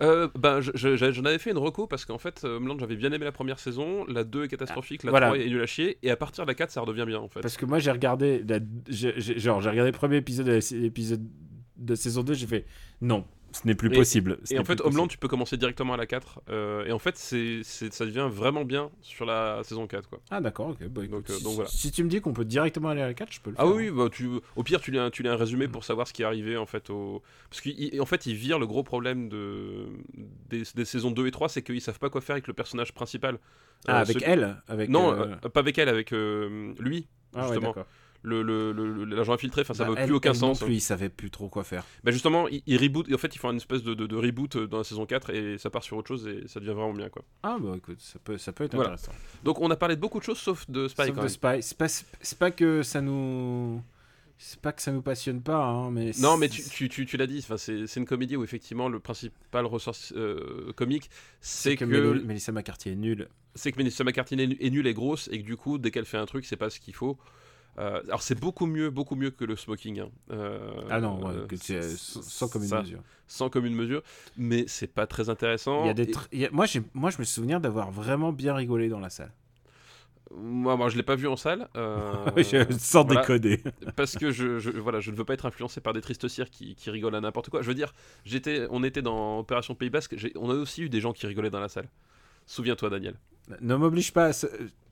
Euh, 0.00 0.28
ben, 0.38 0.60
je- 0.60 0.70
je- 0.74 1.12
j'en 1.12 1.24
avais 1.24 1.38
fait 1.38 1.50
une 1.50 1.58
reco 1.58 1.86
parce 1.86 2.04
qu'en 2.04 2.18
fait, 2.18 2.42
euh, 2.44 2.56
Homeland, 2.58 2.76
j'avais 2.78 2.94
bien 2.96 3.10
aimé 3.12 3.24
la 3.24 3.32
première 3.32 3.58
saison, 3.58 4.04
la 4.06 4.22
2 4.24 4.44
est 4.44 4.48
catastrophique, 4.48 5.02
la 5.02 5.10
Voilà. 5.10 5.26
3 5.28 5.38
est 5.38 5.48
nulle 5.48 5.62
à 5.62 5.66
chier, 5.66 5.98
et 6.02 6.10
à 6.10 6.16
partir 6.16 6.44
de 6.44 6.48
la 6.50 6.54
4, 6.54 6.70
ça 6.70 6.80
redevient 6.80 7.04
bien 7.06 7.18
en 7.18 7.28
fait. 7.28 7.40
Parce 7.40 7.56
que 7.56 7.66
moi 7.66 7.78
j'ai 7.80 7.90
regardé, 7.90 8.44
la- 8.48 8.60
genre 8.90 9.60
j'ai 9.60 9.70
regardé 9.70 9.90
le 9.90 9.96
premier 9.96 10.16
épisode 10.18 10.46
de 10.46 10.52
la- 10.52 10.78
l'épisode 10.80 11.26
de 11.76 11.94
saison 11.94 12.22
2, 12.22 12.34
j'ai 12.34 12.46
fait 12.46 12.64
non, 13.00 13.24
ce 13.52 13.66
n'est 13.66 13.74
plus 13.74 13.88
Et- 13.92 13.96
possible. 13.96 14.38
ce 14.44 14.54
Et 14.54 14.58
en 14.58 14.64
fait, 14.64 14.80
Homeland, 14.80 14.90
possible. 15.04 15.08
tu 15.08 15.18
peux 15.18 15.28
commencer 15.28 15.56
directement 15.56 15.94
à 15.94 15.96
la 15.96 16.06
4, 16.06 16.40
euh, 16.50 16.84
et 16.84 16.92
en 16.92 16.98
fait, 16.98 17.16
c'est, 17.16 17.60
c'est- 17.64 17.92
ça 17.92 18.04
devient 18.04 18.28
vraiment 18.30 18.64
bien 18.64 18.90
sur 19.00 19.24
la 19.24 19.62
saison 19.64 19.86
4. 19.86 20.08
Quoi. 20.08 20.20
Ah 20.30 20.40
d'accord, 20.40 20.68
ok. 20.68 20.86
bah, 20.88 21.02
écoute, 21.04 21.10
Donc, 21.10 21.30
euh, 21.30 21.34
si, 21.38 21.42
donc 21.44 21.54
voilà. 21.54 21.70
si 21.70 21.90
tu 21.90 22.04
me 22.04 22.08
dis 22.10 22.20
qu'on 22.20 22.32
peut 22.34 22.44
directement 22.44 22.90
aller 22.90 23.00
à 23.02 23.06
la 23.06 23.14
4, 23.14 23.32
je 23.32 23.40
peux 23.40 23.50
le 23.50 23.56
Ah 23.58 23.64
faire. 23.64 23.74
oui, 23.74 23.86
hein. 23.86 23.90
oui, 23.92 23.96
bah, 24.04 24.08
tu, 24.12 24.28
au 24.56 24.62
pire, 24.62 24.80
tu 24.80 24.90
lis, 24.90 24.98
un, 24.98 25.10
tu 25.10 25.22
lis 25.22 25.28
un 25.28 25.36
résumé 25.36 25.66
Mm. 25.66 25.70
pour 25.72 25.84
savoir 25.84 26.06
ce 26.06 26.12
qui 26.12 26.22
est 26.22 26.26
arrivé 26.26 26.56
en 26.56 26.66
fait 26.66 26.90
au. 26.90 27.22
Parce 27.50 27.62
qu'en 27.62 28.06
fait, 28.06 28.26
ils 28.26 28.34
virent 28.34 28.58
le 28.58 28.66
gros 28.66 28.82
problème 28.82 29.28
de, 29.28 29.86
des, 30.50 30.62
des 30.74 30.84
saisons 30.84 31.10
2 31.10 31.26
et 31.26 31.30
3, 31.30 31.48
c'est 31.48 31.62
qu'ils 31.62 31.80
savent 31.80 31.98
pas 31.98 32.10
quoi 32.10 32.20
faire 32.20 32.34
avec 32.34 32.46
le 32.48 32.52
personnage 32.54 32.92
principal. 32.92 33.38
Ah, 33.86 33.98
Euh, 33.98 34.00
avec 34.02 34.18
celui- 34.18 34.24
elle 34.30 34.56
avec, 34.68 34.90
Non, 34.90 35.12
euh, 35.12 35.26
euh, 35.44 35.48
pas 35.48 35.60
avec 35.60 35.78
elle, 35.78 35.88
avec 35.88 36.12
euh, 36.12 36.74
lui, 36.80 37.06
ah, 37.34 37.42
ouais, 37.42 37.46
justement. 37.48 37.68
d'accord. 37.68 37.86
Le, 38.22 38.42
le, 38.42 38.72
le- 38.72 39.04
l'agent 39.04 39.32
infiltré, 39.32 39.60
enfin 39.62 39.74
ça 39.74 39.84
Bah, 39.84 39.94
elle- 39.96 40.06
plus 40.06 40.14
aucun 40.16 40.34
sens. 40.34 40.60
hein. 40.62 40.66
plus, 40.66 40.74
il 40.74 40.80
savait 40.80 41.08
plus 41.08 41.30
trop 41.30 41.48
quoi 41.48 41.62
faire. 41.64 41.84
Bah 42.04 42.10
justement, 42.10 42.48
ils, 42.48 42.62
ils 42.66 42.76
reboot, 42.76 43.12
en 43.12 43.18
fait 43.18 43.34
ils 43.34 43.38
font 43.38 43.50
une 43.50 43.58
espèce 43.58 43.82
de, 43.82 43.94
de- 43.94 44.06
de 44.06 44.16
reboot 44.16 44.56
euh, 44.56 44.66
dans 44.66 44.78
la 44.78 44.84
saison 44.84 45.06
4 45.06 45.30
et 45.30 45.56
ça 45.58 45.70
part 45.70 45.84
sur 45.84 45.96
autre 45.96 46.08
chose 46.08 46.26
et 46.26 46.46
ça 46.48 46.58
devient 46.60 46.72
vraiment 46.72 46.92
bien 46.94 47.08
quoi. 47.10 47.24
Ah 47.44 47.58
bah 47.60 47.74
écoute, 47.76 48.00
ça 48.00 48.18
peut, 48.18 48.36
ça 48.36 48.52
peut 48.52 48.64
être 48.64 48.74
Voilà. 48.74 48.92
intéressant. 48.94 49.12
Donc 49.44 49.60
on 49.60 49.70
a 49.70 49.76
parlé 49.76 49.94
de 49.96 50.00
beaucoup 50.00 50.18
de 50.18 50.24
choses 50.24 50.38
sauf 50.38 50.68
de 50.68 50.88
Spy 50.88 50.96
Sauf 50.96 51.06
quand 51.08 51.14
de 51.14 51.20
même. 51.20 51.28
Spy. 51.28 51.62
C'est 51.62 51.78
pas, 51.78 51.88
c'est 51.88 52.38
pas 52.38 52.50
que 52.50 52.82
ça 52.82 53.00
nous. 53.00 53.82
C'est 54.40 54.60
pas 54.60 54.70
que 54.72 54.80
ça 54.82 54.92
nous 54.92 55.02
passionne 55.02 55.42
pas, 55.42 55.64
hein, 55.64 55.90
mais. 55.90 56.12
Non, 56.20 56.36
mais 56.36 56.48
c'est- 56.48 56.62
tu, 56.70 56.70
tu, 56.70 56.88
tu, 56.88 57.06
tu 57.06 57.16
l'as 57.16 57.26
dit, 57.26 57.42
c'est 57.42 57.86
c'est 57.88 57.98
une 58.00 58.06
comédie 58.06 58.36
où 58.36 58.44
effectivement 58.44 58.88
le 58.88 59.00
principal 59.00 59.66
ressort 59.66 59.96
euh, 60.14 60.72
comique, 60.76 61.10
c'est 61.40 61.74
que, 61.76 61.84
Mélo- 61.84 62.22
Melissa 62.24 62.52
McCarthy 62.52 62.90
est 62.90 62.94
nulle. 62.94 63.28
c'est 63.56 63.72
que 63.72 63.78
Melissa 63.78 64.04
McCarthy 64.04 64.34
est 64.40 64.70
nulle 64.70 64.86
et 64.86 64.94
grosse 64.94 65.28
et 65.32 65.40
que 65.40 65.44
du 65.44 65.56
coup, 65.56 65.78
dès 65.78 65.90
qu'elle 65.90 66.04
fait 66.04 66.18
un 66.18 66.26
truc, 66.26 66.44
c'est 66.46 66.56
pas 66.56 66.70
ce 66.70 66.78
qu'il 66.78 66.94
faut. 66.94 67.18
Euh, 67.78 68.02
alors 68.08 68.22
c'est 68.22 68.34
beaucoup 68.38 68.66
mieux, 68.66 68.90
beaucoup 68.90 69.14
mieux 69.14 69.30
que 69.30 69.44
le 69.44 69.54
smoking. 69.56 70.00
hein. 70.00 70.08
Euh, 70.32 70.58
Ah 70.90 71.00
non, 71.00 71.24
ouais, 71.24 71.32
euh, 71.34 71.46
que 71.46 71.54
tu- 71.54 71.66
c- 71.80 71.82
sans, 71.96 72.22
sans 72.22 72.48
comme 72.48 72.62
une 72.62 72.68
ça, 72.68 72.80
mesure. 72.82 73.00
Sans 73.28 73.48
commune 73.50 73.74
mesure, 73.74 74.02
mais 74.36 74.64
c'est 74.66 74.86
pas 74.92 75.06
très 75.06 75.28
intéressant. 75.28 75.84
Il 75.84 75.86
y 75.86 75.90
a 75.90 75.94
des 75.94 76.02
Et- 76.04 76.12
tr- 76.12 76.26
il 76.32 76.40
y 76.40 76.46
a- 76.46 76.50
moi, 76.50 76.66
j'ai- 76.66 76.82
moi, 76.94 77.10
je 77.10 77.18
me 77.18 77.24
souviens 77.24 77.60
d'avoir 77.60 77.90
vraiment 77.90 78.32
bien 78.32 78.54
rigolé 78.54 78.88
dans 78.88 78.98
la 79.00 79.10
salle. 79.10 79.32
moi, 80.34 80.76
moi, 80.76 80.88
je 80.90 80.96
l'ai 80.96 81.02
pas 81.02 81.14
vu 81.16 81.26
en 81.28 81.36
salle. 81.36 81.68
euh, 81.76 82.14
Sans 82.78 83.04
voilà. 83.04 83.20
déconner. 83.22 83.62
parce 83.96 84.16
que 84.16 84.30
je, 84.30 84.58
je- 84.58 84.70
voilà, 84.70 85.00
je 85.00 85.10
ne 85.10 85.16
veux 85.16 85.24
pas 85.24 85.34
être 85.34 85.46
influencé 85.46 85.80
par 85.80 85.92
des 85.94 86.00
tristes 86.02 86.28
cires 86.28 86.50
qui, 86.50 86.74
qui 86.74 86.90
rigolent 86.90 87.14
à 87.14 87.20
n'importe 87.20 87.48
quoi. 87.48 87.62
Je 87.62 87.68
veux 87.68 87.74
dire, 87.74 87.94
j'étais, 88.24 88.66
on 88.70 88.82
était 88.84 89.00
dans 89.02 89.38
Opération 89.38 89.74
Pays 89.74 89.88
Basque, 89.90 90.14
j'ai- 90.16 90.32
on 90.36 90.50
a 90.50 90.54
aussi 90.54 90.82
eu 90.82 90.88
des 90.90 91.00
gens 91.00 91.12
qui 91.12 91.26
rigolaient 91.26 91.48
dans 91.50 91.60
la 91.60 91.68
salle. 91.70 91.88
Souviens-toi, 92.48 92.88
Daniel. 92.90 93.14
Ne 93.60 93.76
m'oblige 93.76 94.12
pas, 94.12 94.30
à, 94.30 94.46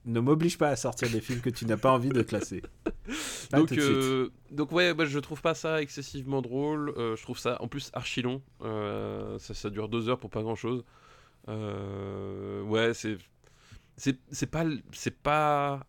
ne 0.05 0.21
m'oblige 0.21 0.59
pas 0.59 0.69
à 0.69 0.77
sortir 0.77 1.11
des 1.11 1.21
films 1.21 1.41
que 1.41 1.51
tu 1.51 1.65
n'as 1.67 1.79
pas 1.79 1.91
envie 1.91 2.11
de 2.11 2.23
classer. 2.23 2.63
Pas 3.51 3.59
donc, 3.59 3.69
tout 3.69 3.77
de 3.77 3.81
suite. 3.81 3.97
euh, 3.97 4.31
donc 4.51 4.73
ouais, 4.73 4.93
moi, 4.93 5.05
je 5.05 5.19
trouve 5.21 5.41
pas 5.41 5.55
ça 5.55 5.81
excessivement 5.81 6.43
drôle. 6.43 6.93
euh, 6.97 7.15
je 7.17 7.23
trouve 7.23 7.39
ça 7.39 7.57
en 7.63 7.69
plus 7.69 7.91
archi 7.93 8.21
long. 8.21 8.43
Euh, 8.63 9.39
ça, 9.39 9.55
ça 9.55 9.71
dure 9.71 9.89
deux 9.89 10.09
heures 10.09 10.19
pour 10.19 10.29
pas 10.31 10.43
grand 10.43 10.57
chose. 10.57 10.85
ouais, 11.47 12.93
c'est, 12.95 13.19
c'est, 13.97 14.19
c'est 14.33 14.47
pas, 14.51 14.65
c'est 14.93 15.17
pas 15.17 15.87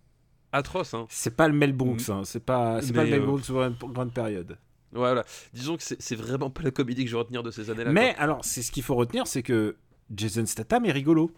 atroce. 0.52 0.94
Hein. 0.94 1.08
C'est 1.10 1.36
pas 1.36 1.48
le 1.48 1.54
Mel 1.56 1.74
Brooks, 1.74 2.10
hein, 2.10 2.22
c'est 2.24 2.44
pas, 2.44 2.82
c'est 2.82 2.94
pas 2.94 3.04
le 3.04 3.10
Mel 3.10 3.22
euh, 3.22 3.26
Brooks 3.26 3.48
pour 3.48 3.64
une 3.64 3.74
grande 3.94 4.14
période. 4.14 4.58
Voilà. 4.92 5.26
Disons 5.54 5.76
que 5.78 5.84
c'est, 5.84 6.02
c'est 6.02 6.16
vraiment 6.16 6.50
pas 6.50 6.62
la 6.62 6.72
comédie 6.72 7.04
que 7.04 7.10
je 7.10 7.16
vais 7.16 7.20
retenir 7.22 7.44
de 7.44 7.52
ces 7.52 7.70
années-là. 7.70 7.92
Mais 7.92 8.16
alors, 8.18 8.46
c'est 8.46 8.62
ce 8.62 8.72
qu'il 8.72 8.84
faut 8.84 8.96
retenir, 8.96 9.28
c'est 9.28 9.44
que 9.44 9.76
Jason 10.16 10.46
Statham 10.46 10.86
est 10.86 10.92
rigolo. 10.92 11.32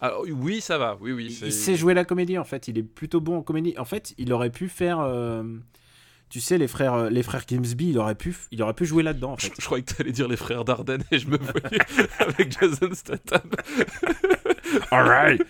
Alors, 0.00 0.24
oui, 0.28 0.60
ça 0.60 0.78
va. 0.78 0.96
Oui, 1.00 1.12
oui. 1.12 1.38
Il, 1.42 1.52
sait 1.52 1.76
jouer 1.76 1.94
la 1.94 2.04
comédie 2.04 2.38
en 2.38 2.44
fait. 2.44 2.68
Il 2.68 2.78
est 2.78 2.82
plutôt 2.82 3.20
bon 3.20 3.38
en 3.38 3.42
comédie. 3.42 3.74
En 3.78 3.84
fait, 3.84 4.14
il 4.18 4.32
aurait 4.32 4.50
pu 4.50 4.68
faire, 4.68 5.00
euh, 5.00 5.42
tu 6.28 6.40
sais, 6.40 6.58
les 6.58 6.68
frères, 6.68 6.94
euh, 6.94 7.10
les 7.10 7.22
frères 7.22 7.44
Grimsby. 7.46 7.90
Il 7.90 7.98
aurait 7.98 8.14
pu, 8.14 8.34
il 8.50 8.62
aurait 8.62 8.74
pu 8.74 8.86
jouer 8.86 9.02
là-dedans 9.02 9.32
en 9.32 9.38
Je, 9.38 9.46
fait. 9.46 9.54
je 9.58 9.64
croyais 9.64 9.84
que 9.84 9.94
t'allais 9.94 10.12
dire 10.12 10.28
les 10.28 10.36
frères 10.36 10.64
Dardenne 10.64 11.04
et 11.10 11.18
je 11.18 11.28
me 11.28 11.38
voyais 11.38 11.78
avec 12.18 12.52
Jason 12.58 12.92
Statham. 12.92 13.50
Alright, 14.90 15.42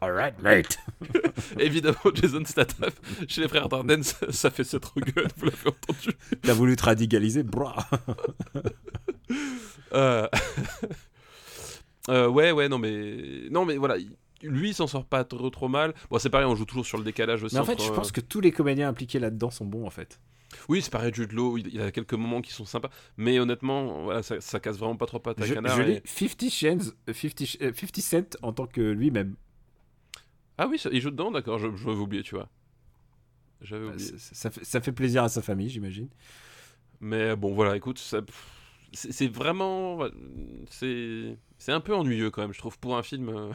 alright, 0.00 0.40
mate. 0.40 0.78
Évidemment, 1.58 1.98
Jason 2.14 2.44
Statham 2.44 2.90
chez 3.28 3.42
les 3.42 3.48
frères 3.48 3.68
Dardenne, 3.68 4.02
ça, 4.02 4.16
ça 4.30 4.50
fait 4.50 4.64
cette 4.64 4.84
gun, 4.96 5.24
vous 5.36 5.44
l'avez 5.46 5.68
entendu. 5.68 6.10
T'as 6.42 6.54
voulu 6.54 6.76
te 6.76 6.84
radicaliser, 6.84 7.42
bra. 7.42 7.88
Euh... 9.92 10.28
euh, 12.10 12.28
ouais, 12.28 12.52
ouais, 12.52 12.68
non, 12.68 12.78
mais. 12.78 13.48
Non, 13.50 13.64
mais 13.64 13.76
voilà. 13.76 13.96
il- 13.98 14.16
Lui, 14.42 14.70
il 14.70 14.74
s'en 14.74 14.86
sort 14.86 15.04
pas 15.04 15.22
trop, 15.24 15.50
trop 15.50 15.68
mal. 15.68 15.94
Bon, 16.10 16.18
c'est 16.18 16.30
pareil, 16.30 16.46
on 16.46 16.56
joue 16.56 16.64
toujours 16.64 16.86
sur 16.86 16.96
le 16.98 17.04
décalage 17.04 17.42
aussi. 17.44 17.54
Mais 17.54 17.60
en 17.60 17.64
fait, 17.64 17.72
entre, 17.74 17.84
je 17.84 17.90
euh, 17.90 17.94
pense 17.94 18.10
que 18.12 18.20
tous 18.22 18.40
les 18.40 18.52
comédiens 18.52 18.88
impliqués 18.88 19.18
là-dedans 19.18 19.50
sont 19.50 19.66
bons 19.66 19.86
en 19.86 19.90
fait. 19.90 20.18
Oui, 20.68 20.80
c'est 20.82 20.90
pareil, 20.90 21.12
Jude 21.14 21.32
Law, 21.32 21.58
il, 21.58 21.68
il 21.74 21.80
a 21.80 21.92
quelques 21.92 22.14
moments 22.14 22.40
qui 22.40 22.52
sont 22.52 22.64
sympas. 22.64 22.88
Mais 23.18 23.38
honnêtement, 23.38 24.02
voilà, 24.04 24.22
ça, 24.22 24.40
ça 24.40 24.58
casse 24.58 24.78
vraiment 24.78 24.96
pas 24.96 25.06
trop 25.06 25.18
pattes 25.20 25.40
à 25.42 25.44
Je, 25.46 25.54
canard. 25.54 25.76
je 25.76 25.82
et- 25.82 25.86
lis 25.96 26.00
50 26.06 26.50
Shades, 26.50 26.82
euh, 27.08 27.12
50, 27.12 27.40
Sh- 27.44 27.58
euh, 27.62 27.72
50 27.74 28.00
Cent 28.00 28.36
en 28.42 28.52
tant 28.52 28.66
que 28.66 28.80
lui-même. 28.80 29.36
Ah 30.58 30.66
oui, 30.68 30.82
il 30.90 31.00
joue 31.00 31.10
dedans, 31.10 31.30
d'accord, 31.30 31.58
je, 31.58 31.68
je 31.76 31.86
l'avais 31.86 32.00
oublié, 32.00 32.22
tu 32.22 32.34
vois. 32.34 32.48
J'avais 33.60 33.86
oublié. 33.86 34.08
Ça, 34.18 34.34
ça 34.34 34.50
fait, 34.50 34.64
ça 34.64 34.80
fait 34.80 34.92
plaisir 34.92 35.22
à 35.22 35.28
sa 35.28 35.42
famille, 35.42 35.68
j'imagine. 35.68 36.08
Mais 37.00 37.36
bon, 37.36 37.52
voilà, 37.54 37.76
écoute, 37.76 37.98
ça- 37.98 38.22
pff, 38.22 38.46
c'est 38.92 39.28
vraiment. 39.28 40.00
C'est 40.70 41.36
c'est 41.58 41.72
un 41.72 41.80
peu 41.80 41.94
ennuyeux 41.94 42.30
quand 42.30 42.42
même, 42.42 42.52
je 42.54 42.58
trouve, 42.58 42.78
pour 42.78 42.96
un 42.96 43.02
film 43.02 43.28
euh, 43.28 43.50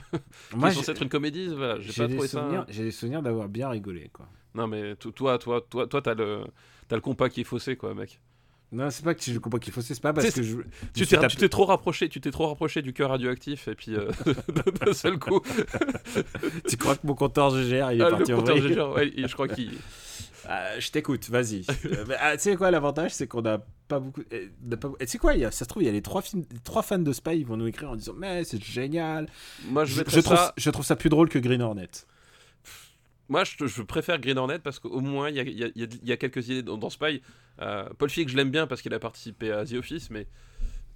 qui 0.52 0.58
Moi, 0.58 0.70
est 0.70 0.74
censé 0.74 0.92
être 0.92 1.02
une 1.02 1.10
comédie. 1.10 1.48
Voilà, 1.48 1.80
j'ai 1.80 1.94
pas 2.04 2.08
trouvé 2.08 2.28
souvenirs- 2.28 2.66
ça. 2.68 2.72
j'ai 2.72 2.84
des 2.84 2.92
souvenirs 2.92 3.22
d'avoir 3.22 3.50
bien 3.50 3.70
rigolé. 3.70 4.10
Quoi. 4.14 4.28
Non, 4.54 4.68
mais 4.68 4.96
to- 4.96 5.12
toi, 5.12 5.38
toi, 5.38 5.62
toi, 5.70 5.88
toi, 5.88 6.02
t'as 6.02 6.14
le. 6.14 6.44
T'as 6.88 6.96
le 6.96 7.02
compas 7.02 7.30
qui 7.30 7.42
est 7.42 7.46
faussé, 7.46 7.76
quoi, 7.76 7.96
mec. 7.96 8.22
Non, 8.76 8.90
c'est 8.90 9.04
pas 9.04 9.14
que 9.16 9.22
je 9.24 9.40
comprends 9.40 9.58
qu'il 9.60 9.72
faut, 9.74 9.82
c'est 9.82 10.00
pas 10.02 10.12
parce 10.14 10.32
que 10.32 10.44
je. 10.44 10.58
Tu 10.94 11.06
t'es, 11.08 11.50
trop 11.50 11.66
rapproché, 11.66 12.10
tu 12.10 12.20
t'es 12.20 12.32
trop 12.32 12.48
rapproché 12.48 12.82
du 12.82 12.92
cœur 12.94 13.10
radioactif, 13.10 13.68
et 13.70 13.76
puis 13.76 13.96
euh, 13.96 14.12
d'un 14.86 14.94
seul 14.94 15.18
coup, 15.18 15.42
tu 16.68 16.78
crois 16.78 16.96
que 16.96 17.06
mon 17.08 17.16
compteur 17.16 17.52
GGR 17.52 17.92
il 17.94 18.02
est 18.02 18.04
ah, 18.04 18.10
le 18.10 18.18
parti 18.18 18.34
en 18.34 18.38
compteur 18.38 18.58
vrille 18.58 18.70
GGR, 18.74 18.94
ouais, 18.94 19.12
je 19.28 19.34
crois 19.34 19.48
qu'il. 19.48 19.72
Ah, 20.48 20.80
Je 20.80 20.92
t'écoute, 20.92 21.28
vas-y. 21.30 21.66
Euh, 21.86 22.06
ah, 22.20 22.38
tu 22.38 22.44
sais 22.44 22.56
quoi, 22.56 22.70
l'avantage, 22.70 23.12
c'est 23.16 23.26
qu'on 23.26 23.44
a 23.46 23.58
pas 23.88 24.00
beaucoup. 24.00 24.22
eh, 24.32 24.50
pas- 24.76 24.90
eh, 25.00 25.06
Tu 25.06 25.12
sais 25.14 25.18
quoi, 25.18 25.34
y 25.36 25.44
a- 25.44 25.50
ça 25.52 25.66
se 25.66 25.70
trouve, 25.70 25.82
il 25.82 25.88
y 25.88 25.90
a 25.90 25.92
les 25.92 26.04
trois, 26.04 26.22
films, 26.22 26.44
les 26.52 26.60
trois 26.60 26.84
fans 26.84 27.00
de 27.00 27.12
Spy, 27.14 27.38
ils 27.38 27.46
vont 27.46 27.58
nous 27.58 27.66
écrire 27.68 27.90
en 27.90 27.96
disant 27.96 28.14
Mais 28.16 28.44
c'est 28.44 28.64
génial. 28.64 29.28
Moi, 29.70 29.86
je, 29.86 29.96
Je, 29.96 30.04
je 30.08 30.20
trouve, 30.20 30.38
ça- 30.38 30.54
je 30.56 30.70
trouve 30.70 30.86
ça 30.86 30.96
plus 30.96 31.10
drôle 31.10 31.30
que 31.30 31.40
Green 31.40 31.62
Hornet. 31.64 31.90
Moi, 33.30 33.44
je, 33.44 33.82
préfère 33.82 34.20
Green 34.20 34.38
Hornet 34.38 34.60
parce 34.60 34.80
qu'au 34.80 35.00
moins, 35.02 35.30
il 35.30 35.36
y 35.36 35.40
a, 35.40 35.44
il 35.44 35.58
y 35.58 35.64
a- 35.64 35.70
il 35.76 35.82
y 35.82 35.84
a- 35.84 35.88
il 36.04 36.08
y 36.10 36.12
a 36.12 36.18
quelques 36.18 36.48
idées 36.50 36.62
dans, 36.64 36.78
dans 36.78 36.90
Spy. 36.90 37.22
Euh, 37.62 37.90
Paul 37.98 38.10
Feig, 38.10 38.28
je 38.28 38.36
l'aime 38.38 38.52
bien 38.52 38.68
parce 38.68 38.82
qu'il 38.82 38.94
a 38.94 39.00
participé 39.00 39.52
à 39.52 39.66
The 39.66 39.74
Office, 39.74 40.10
mais 40.12 40.28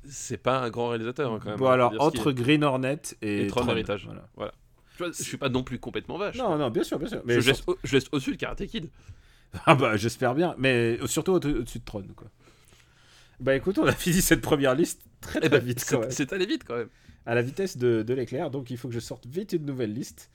c'est 0.08 0.38
pas 0.38 0.60
un 0.60 0.70
grand 0.70 0.90
réalisateur 0.90 1.32
hein, 1.34 1.40
quand 1.42 1.50
même. 1.50 1.58
Bon, 1.60 1.68
alors, 1.68 1.94
entre 2.00 2.32
Green 2.32 2.64
Hornet 2.64 3.02
et. 3.22 3.46
Et 3.46 3.48
Tron 3.48 3.62
Tron, 3.62 3.72
Héritage. 3.72 4.06
voilà. 4.06 4.28
Voilà. 4.36 4.54
Je 5.00 5.12
suis 5.24 5.38
pas 5.38 5.48
non 5.50 5.64
plus 5.64 5.80
complètement 5.80 6.18
vache. 6.18 6.36
Non, 6.36 6.58
non, 6.58 6.70
bien 6.70 6.84
sûr, 6.84 7.00
bien 7.00 7.08
sûr. 7.08 7.22
Mais 7.26 7.40
je, 7.40 7.48
laisse, 7.50 7.64
au- 7.68 7.78
je 7.84 7.96
laisse 7.96 8.08
au-dessus 8.12 8.32
de 8.32 8.38
Karate 8.38 8.66
Kid. 8.68 8.90
Ah 9.66 9.74
bah 9.74 9.98
j'espère 9.98 10.36
bien, 10.36 10.54
mais 10.60 11.00
surtout 11.08 11.32
au- 11.32 11.36
au-dessus 11.38 11.80
de 11.80 11.84
Tron 11.84 12.06
quoi. 12.16 12.28
Bah 13.40 13.56
écoute, 13.56 13.80
on 13.80 13.86
a 13.88 13.92
fini 13.94 14.22
cette 14.22 14.42
première 14.42 14.76
liste 14.76 15.02
très 15.22 15.40
Eh 15.40 15.42
très 15.42 15.50
ben, 15.50 15.60
vite 15.60 15.84
c'est 16.12 16.34
allé 16.34 16.46
vite 16.46 16.64
quand 16.68 16.76
même. 16.78 16.90
À 17.26 17.34
la 17.34 17.42
vitesse 17.42 17.76
de, 17.78 18.04
de 18.04 18.14
l'éclair, 18.14 18.52
donc 18.52 18.70
il 18.70 18.78
faut 18.78 18.90
que 18.90 18.94
je 18.94 19.00
sorte 19.00 19.26
vite 19.26 19.54
une 19.54 19.66
nouvelle 19.66 19.92
liste. 19.94 20.30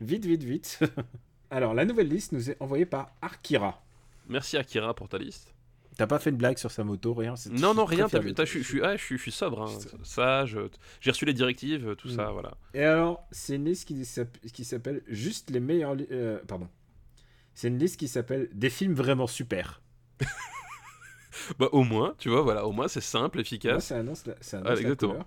Vite, 0.00 0.24
vite, 0.24 0.44
vite. 0.44 0.78
Alors 1.50 1.74
la 1.74 1.84
nouvelle 1.84 2.08
liste 2.08 2.32
nous 2.32 2.50
est 2.50 2.56
envoyée 2.60 2.86
par 2.86 3.10
Arkira. 3.22 3.82
Merci 4.28 4.56
Akira 4.56 4.94
pour 4.94 5.08
ta 5.08 5.18
liste. 5.18 5.52
T'as 5.96 6.06
pas 6.06 6.18
fait 6.18 6.30
une 6.30 6.36
blague 6.36 6.56
sur 6.56 6.70
sa 6.70 6.84
moto, 6.84 7.12
rien 7.12 7.34
Non, 7.50 7.74
non, 7.74 7.84
rien. 7.84 8.06
je 8.08 8.44
suis- 8.44 8.62
je 8.62 8.66
suis 8.66 8.82
ah, 8.82 8.96
sobre, 9.30 9.62
hein, 9.62 9.78
sage. 10.02 10.56
J'ai 11.00 11.10
reçu 11.10 11.24
les 11.26 11.34
directives, 11.34 11.94
tout 11.96 12.08
ça, 12.08 12.30
Mm. 12.30 12.32
voilà. 12.32 12.54
Et 12.72 12.84
alors, 12.84 13.26
c'est 13.32 13.56
une 13.56 13.64
liste 13.66 13.86
qui 13.88 14.00
qui 14.52 14.64
s'appelle 14.64 15.02
juste 15.08 15.50
les 15.50 15.60
meilleurs. 15.60 15.96
euh, 16.10 16.38
pardon. 16.46 16.68
C'est 17.54 17.68
une 17.68 17.78
liste 17.78 17.98
qui 17.98 18.08
s'appelle 18.08 18.48
des 18.54 18.70
films 18.70 18.94
vraiment 18.94 19.26
super. 19.26 19.82
Bah 21.58 21.68
au 21.72 21.82
moins, 21.84 22.14
tu 22.18 22.28
vois, 22.28 22.42
voilà, 22.42 22.66
au 22.66 22.72
moins 22.72 22.88
c'est 22.88 23.00
simple, 23.00 23.38
Moi, 23.38 23.42
efficace. 23.42 23.86
ça 23.86 23.98
annonce 23.98 24.26
la, 24.26 24.34
ça 24.40 24.58
Ah, 24.58 24.60
annonce 24.68 24.74
la 24.76 24.80
exactement. 24.82 25.12
couleur. 25.12 25.26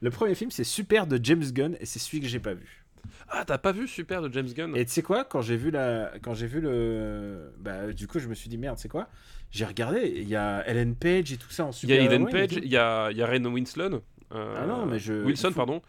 Le 0.00 0.10
premier 0.10 0.34
film, 0.34 0.50
c'est 0.50 0.64
Super 0.64 1.06
de 1.06 1.18
James 1.22 1.44
Gunn 1.52 1.76
et 1.80 1.86
c'est 1.86 1.98
celui 1.98 2.20
que 2.20 2.26
j'ai 2.26 2.40
pas 2.40 2.54
vu. 2.54 2.84
Ah, 3.28 3.44
t'as 3.44 3.58
pas 3.58 3.72
vu 3.72 3.86
Super 3.88 4.22
de 4.22 4.32
James 4.32 4.48
Gunn? 4.48 4.76
Et 4.76 4.84
tu 4.84 4.92
sais 4.92 5.02
quoi, 5.02 5.24
quand 5.24 5.40
j'ai 5.42 5.56
vu 5.56 5.70
la, 5.70 6.12
quand 6.22 6.34
j'ai 6.34 6.46
vu 6.46 6.60
le, 6.60 7.52
bah 7.58 7.92
du 7.92 8.06
coup 8.06 8.18
je 8.18 8.28
me 8.28 8.34
suis 8.34 8.48
dit 8.48 8.58
merde, 8.58 8.78
c'est 8.78 8.88
quoi? 8.88 9.08
J'ai 9.50 9.64
regardé, 9.64 10.12
il 10.16 10.28
y 10.28 10.36
a 10.36 10.62
Ellen 10.66 10.94
Page 10.96 11.32
et 11.32 11.36
tout 11.36 11.50
ça 11.50 11.64
en 11.64 11.70
Il 11.70 11.74
y 11.74 11.76
super. 11.78 12.00
a 12.02 12.04
Ellen 12.04 12.26
Page, 12.28 12.52
il 12.52 12.68
y 12.68 12.76
a, 12.76 13.10
il 13.10 13.16
y 13.16 13.22
a 13.22 13.26
Ren 13.26 13.44
Winston. 13.46 14.00
euh, 14.32 14.54
Ah 14.56 14.66
non, 14.66 14.86
mais 14.86 14.98
je- 14.98 15.22
Wilson, 15.24 15.48
faut- 15.50 15.54
pardon. 15.56 15.80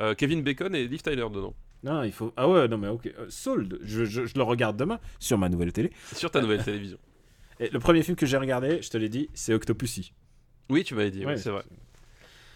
euh, 0.00 0.14
Kevin 0.14 0.42
Bacon 0.42 0.74
et 0.74 0.86
Liv 0.86 1.02
Tyler 1.02 1.26
dedans. 1.32 1.54
Non, 1.82 2.02
il 2.02 2.12
faut. 2.12 2.32
Ah 2.36 2.48
ouais, 2.48 2.68
non 2.68 2.78
mais 2.78 2.88
ok. 2.88 3.06
Euh, 3.18 3.26
Sold, 3.28 3.78
je, 3.82 4.04
je- 4.04 4.26
je 4.26 4.34
le 4.34 4.42
regarde 4.42 4.76
demain 4.76 4.98
sur 5.18 5.38
ma 5.38 5.48
nouvelle 5.48 5.72
télé. 5.72 5.90
Sur 6.12 6.30
ta 6.30 6.40
nouvelle 6.40 6.62
télévision. 6.64 6.98
Et 7.60 7.70
le 7.70 7.78
premier 7.78 8.02
film 8.02 8.16
que 8.16 8.26
j'ai 8.26 8.36
regardé, 8.36 8.82
je 8.82 8.90
te 8.90 8.98
l'ai 8.98 9.08
dit, 9.08 9.30
c'est 9.34 9.54
Octopussy. 9.54 10.12
Oui, 10.68 10.84
tu 10.84 10.94
m'avais 10.94 11.10
dit, 11.10 11.20
oui, 11.20 11.26
Ouais, 11.26 11.36
c'est 11.38 11.50
vrai. 11.50 11.62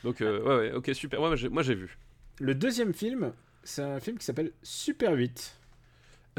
Donc, 0.04 0.20
euh, 0.20 0.40
ouais, 0.42 0.56
ouais, 0.70 0.72
ok, 0.72 0.90
super. 0.94 1.20
Ouais, 1.20 1.34
moi 1.50 1.62
j'ai 1.62 1.74
vu. 1.74 1.96
Le 2.38 2.54
deuxième 2.54 2.92
film, 2.92 3.32
c'est 3.62 3.82
un 3.82 4.00
film 4.00 4.18
qui 4.18 4.24
s'appelle 4.24 4.52
Super 4.62 5.12
8 5.14 5.56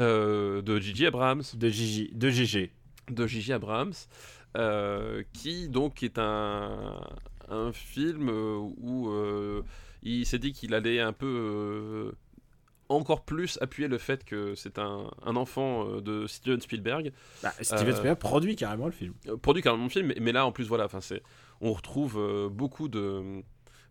Euh, 0.00 0.62
de 0.62 0.78
Gigi 0.78 1.06
Abrams. 1.06 1.42
de 1.54 1.68
Gigi, 1.68 2.10
de 2.14 2.30
GG. 2.30 2.70
de 3.10 3.26
Gigi 3.26 3.52
Abrams, 3.52 3.92
euh, 4.56 5.22
qui 5.32 5.68
donc 5.68 6.02
est 6.02 6.18
un, 6.18 7.00
un 7.48 7.72
film 7.72 8.28
euh, 8.28 8.56
où 8.78 9.08
euh, 9.10 9.62
il 10.02 10.24
s'est 10.26 10.38
dit 10.38 10.52
qu'il 10.52 10.74
allait 10.74 11.00
un 11.00 11.12
peu 11.12 12.12
encore 12.88 13.24
plus 13.24 13.58
appuyer 13.62 13.88
le 13.88 13.96
fait 13.98 14.22
que 14.24 14.54
c'est 14.54 14.78
un, 14.78 15.10
un 15.24 15.36
enfant 15.36 15.86
de 16.00 16.26
Steven 16.26 16.60
Spielberg, 16.60 17.12
Bah, 17.42 17.52
Steven 17.60 17.92
Spielberg 17.92 18.18
produit 18.18 18.54
carrément 18.56 18.86
le 18.86 18.92
film. 18.92 19.14
Produit 19.40 19.62
carrément 19.62 19.84
le 19.84 19.90
film, 19.90 20.06
mais, 20.08 20.16
mais 20.20 20.32
là 20.32 20.44
en 20.44 20.52
plus 20.52 20.68
voilà, 20.68 20.88
c'est, 21.00 21.22
on 21.62 21.72
retrouve 21.72 22.48
beaucoup 22.52 22.88
de 22.88 23.42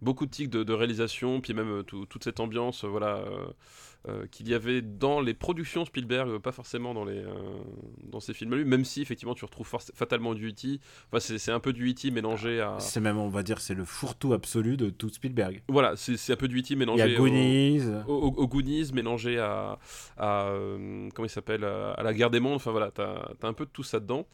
beaucoup 0.01 0.25
de 0.25 0.31
tics 0.31 0.49
de, 0.49 0.73
réalisation, 0.73 1.41
puis 1.41 1.53
même 1.53 1.83
toute 1.83 2.23
cette 2.23 2.39
ambiance, 2.39 2.85
voilà. 2.85 3.23
qu'il 4.31 4.49
y 4.49 4.53
avait 4.53 4.81
dans 4.81 5.21
les 5.21 5.33
productions 5.33 5.85
Spielberg, 5.85 6.39
pas 6.39 6.51
forcément 6.51 6.93
dans, 6.93 7.05
les, 7.05 7.23
dans 8.03 8.19
ces 8.19 8.33
films 8.33 8.55
lui, 8.55 8.65
même 8.65 8.83
si 8.83 9.01
effectivement 9.01 9.35
tu 9.35 9.45
retrouves 9.45 9.69
fatalement 9.93 10.33
du 10.33 10.49
E.T. 10.49 10.79
Enfin, 11.11 11.19
c'est 11.37 11.51
un 11.51 11.59
peu 11.59 11.71
du 11.73 11.89
E.T. 11.91 12.09
mélangé 12.11 12.61
à. 12.61 12.77
C'est 12.79 12.99
même, 12.99 13.17
on 13.17 13.29
va 13.29 13.43
dire, 13.43 13.61
c'est 13.61 13.75
le 13.75 13.85
fourre-tout 13.85 14.33
absolu 14.33 14.77
de 14.77 14.89
tout 14.89 15.09
Spielberg. 15.09 15.61
Voilà, 15.67 15.95
c'est 15.95 16.33
un 16.33 16.37
peu 16.37 16.47
du 16.47 16.59
E.T. 16.59 16.75
mélangé. 16.75 17.03
Il 17.03 17.11
y 17.11 17.15
a 17.15 17.17
Goonies. 17.17 17.81
Au, 18.07 18.33
au, 18.37 18.47
Goonies 18.47 18.91
mélangé 18.93 19.39
à. 19.39 19.77
à 20.17 20.51
comment 21.13 21.25
il 21.25 21.29
s'appelle 21.29 21.63
À 21.63 22.01
la 22.01 22.13
guerre 22.13 22.31
des 22.31 22.39
mondes. 22.39 22.55
Enfin 22.55 22.71
voilà, 22.71 22.91
t'as 22.91 23.33
as 23.41 23.47
un 23.47 23.53
peu 23.53 23.65
de 23.65 23.71
tout 23.71 23.83
ça 23.83 23.99
dedans. 23.99 24.25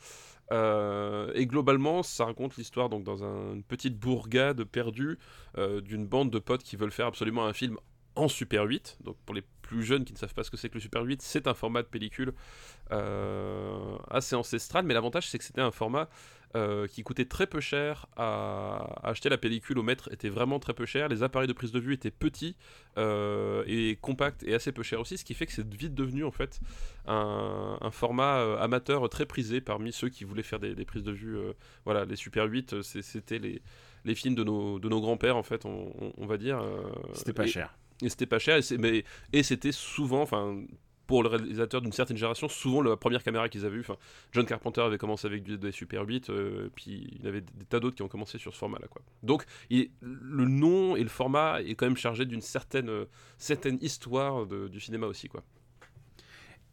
Euh, 0.52 1.32
et 1.36 1.46
globalement, 1.46 2.04
ça 2.04 2.26
raconte 2.26 2.56
l'histoire 2.58 2.90
donc 2.90 3.04
dans 3.04 3.24
une 3.24 3.64
petite 3.64 3.98
bourgade 3.98 4.64
perdue 4.64 5.18
euh, 5.58 5.82
d'une 5.82 6.08
bande 6.08 6.30
de 6.30 6.40
potes 6.40 6.64
qui 6.64 6.76
veulent 6.76 6.92
faire 6.92 7.08
absolument 7.08 7.46
un 7.46 7.54
film 7.54 7.78
en 8.16 8.28
Super 8.28 8.64
8. 8.64 9.00
Donc 9.04 9.18
pour 9.26 9.36
les 9.36 9.44
plus 9.62 9.84
jeunes 9.84 10.06
qui 10.06 10.14
ne 10.14 10.18
savent 10.18 10.34
pas 10.34 10.44
ce 10.44 10.52
que 10.52 10.58
c'est 10.58 10.70
que 10.70 10.76
le 10.76 10.80
Super 10.80 11.04
8, 11.04 11.22
c'est 11.22 11.48
un 11.48 11.54
format 11.54 11.84
de 11.84 11.88
pellicule 11.88 12.34
euh, 12.92 13.98
assez 14.10 14.36
ancestral, 14.36 14.86
mais 14.86 14.94
l'avantage 14.94 15.30
c'est 15.30 15.38
que 15.38 15.44
c'était 15.44 15.62
un 15.62 15.72
format 15.72 16.10
euh, 16.56 16.88
qui 16.88 17.04
coûtait 17.04 17.26
très 17.26 17.46
peu 17.46 17.60
cher 17.60 18.08
à, 18.16 19.00
acheter. 19.04 19.30
La 19.30 19.38
pellicule 19.38 19.78
au 19.80 19.84
mètre 19.84 20.12
était 20.12 20.30
vraiment 20.30 20.60
très 20.60 20.74
peu 20.74 20.86
cher. 20.86 21.10
Les 21.10 21.24
appareils 21.24 21.48
de 21.48 21.54
prise 21.54 21.72
de 21.72 21.80
vue 21.80 21.94
étaient 21.94 22.12
petits 22.12 22.56
euh, 22.98 23.64
et 23.68 23.98
compacts 24.02 24.44
et 24.44 24.54
assez 24.54 24.72
peu 24.72 24.84
chers 24.84 25.00
aussi, 25.00 25.18
ce 25.18 25.26
qui 25.26 25.34
fait 25.34 25.46
que 25.46 25.52
c'est 25.52 25.68
vite 25.74 25.94
devenu 25.94 26.24
en 26.24 26.32
fait 26.32 26.60
un, 27.06 27.78
format 27.92 28.60
amateur 28.60 29.08
très 29.10 29.26
prisé 29.26 29.62
parmi 29.62 29.92
ceux 29.92 30.10
qui 30.10 30.24
voulaient 30.24 30.44
faire 30.44 30.60
des, 30.60 30.86
prises 30.86 31.04
de 31.04 31.12
vue. 31.12 31.38
voilà, 31.86 32.06
les 32.06 32.16
Super 32.16 32.46
8, 32.46 32.82
c'était 32.82 33.40
les, 33.40 33.62
les 34.06 34.16
films 34.16 34.36
de 34.36 34.44
nos, 34.44 34.80
de 34.80 34.90
nos 34.90 35.02
grands-pères 35.02 35.38
en 35.38 35.44
fait, 35.44 35.66
on, 35.66 36.26
va 36.26 36.38
dire. 36.38 36.64
c'était 37.14 37.34
pas 37.34 37.46
cher 37.46 37.76
et 38.02 38.10
c'était 38.10 38.26
pas 38.26 38.40
cher 38.40 38.58
et, 38.58 38.78
mais, 38.78 39.04
et 39.34 39.44
c'était 39.44 39.72
souvent 39.72 40.22
enfin 40.22 40.62
pour 41.08 41.24
le 41.24 41.30
réalisateur 41.30 41.82
d'une 41.82 41.94
certaine 41.94 42.18
génération, 42.18 42.50
souvent 42.50 42.82
la 42.82 42.98
première 42.98 43.24
caméra 43.24 43.50
qu'ils 43.50 43.66
avaient 43.66 43.76
vue. 43.76 43.82
Enfin, 43.82 43.98
John 44.34 44.46
Carpenter 44.46 44.82
avait 44.82 44.98
commencé 44.98 45.26
avec 45.26 45.44
des 45.44 45.72
Super 45.72 46.04
8, 46.04 46.30
euh, 46.30 46.70
puis 46.76 47.10
il 47.14 47.26
y 47.26 47.28
avait 47.28 47.42
des, 47.42 47.66
tas 47.68 47.80
d'autres 47.80 47.96
qui 47.96 48.04
ont 48.04 48.08
commencé 48.10 48.38
sur 48.38 48.54
ce 48.54 48.60
format-là. 48.60 48.88
Quoi. 48.88 49.02
Donc, 49.24 49.46
il, 49.70 49.90
le 50.02 50.46
nom 50.46 50.96
et 50.96 51.02
le 51.02 51.10
format 51.10 51.62
est 51.62 51.76
quand 51.76 51.86
même 51.86 51.98
chargé 51.98 52.26
d'une 52.26 52.42
certaine, 52.42 52.90
euh, 52.90 53.06
certaine 53.38 53.80
histoire 53.82 54.46
de, 54.46 54.68
du 54.68 54.80
cinéma 54.80 55.08
aussi. 55.08 55.30
Quoi. 55.30 55.44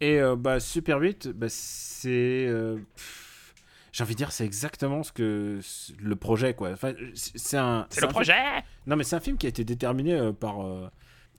Et 0.00 0.20
euh, 0.20 0.34
bah, 0.34 0.58
Super 0.58 0.98
8, 0.98 1.28
bah, 1.28 1.46
c'est. 1.48 2.48
j'ai 3.92 4.02
envie 4.02 4.14
de 4.14 4.18
dire, 4.18 4.32
c'est 4.32 4.44
exactement 4.44 5.04
ce 5.04 5.12
que 5.12 5.60
le 5.98 6.16
projet, 6.16 6.54
quoi. 6.54 6.72
Enfin, 6.72 6.92
c'est 7.14 7.56
un. 7.56 7.86
C'est 7.88 8.00
le 8.00 8.08
projet. 8.08 8.34
Non, 8.88 8.96
mais 8.96 9.04
c'est 9.04 9.16
un 9.16 9.20
film 9.20 9.38
qui 9.38 9.46
a 9.46 9.48
été 9.48 9.64
déterminé 9.64 10.32
par 10.38 10.90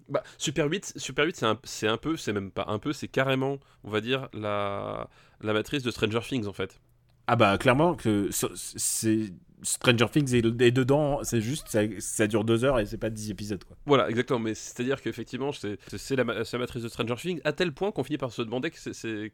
bah, 0.10 0.24
Super 0.38 0.68
8, 0.68 0.94
Super 0.98 1.26
8 1.26 1.44
c'est 1.64 1.88
un, 1.88 1.98
peu, 1.98 2.18
c'est 2.18 2.34
même 2.34 2.52
pas 2.52 2.66
un 2.68 2.80
peu, 2.80 2.94
c'est 2.94 3.08
carrément, 3.08 3.60
on 3.84 3.90
va 3.90 4.02
dire, 4.02 4.30
la, 4.34 5.10
la 5.42 5.54
matrice 5.54 5.84
de 5.84 5.92
Stranger 5.92 6.22
Things 6.22 6.48
en 6.48 6.54
fait. 6.54 6.80
Ah 7.28 7.36
bah 7.36 7.58
clairement 7.58 7.96
que 7.96 8.30
c'est 8.32 9.34
Stranger 9.62 10.08
Things 10.12 10.34
est, 10.36 10.42
dedans, 10.72 11.20
c'est 11.24 11.42
juste, 11.42 11.68
ça, 11.70 11.82
ça, 12.00 12.28
dure 12.28 12.44
deux 12.44 12.64
heures 12.64 12.80
et 12.80 12.86
c'est 12.86 12.98
pas 12.98 13.10
dix 13.10 13.32
épisodes. 13.32 13.64
Voilà, 13.86 14.10
exactement, 14.10 14.40
mais 14.40 14.54
c'est-à-dire 14.54 15.02
qu'effectivement, 15.02 15.52
c'est 15.52 16.16
la, 16.16 16.24
matrice 16.24 16.84
de 16.84 16.90
Stranger 16.90 17.16
Things, 17.16 17.42
à 17.44 17.54
tel 17.54 17.72
point 17.72 17.92
qu'on 17.92 18.04
finit 18.04 18.18
par 18.18 18.32
se 18.32 18.42
demander 18.42 18.70
que 18.70 18.78
c'est 18.78 19.32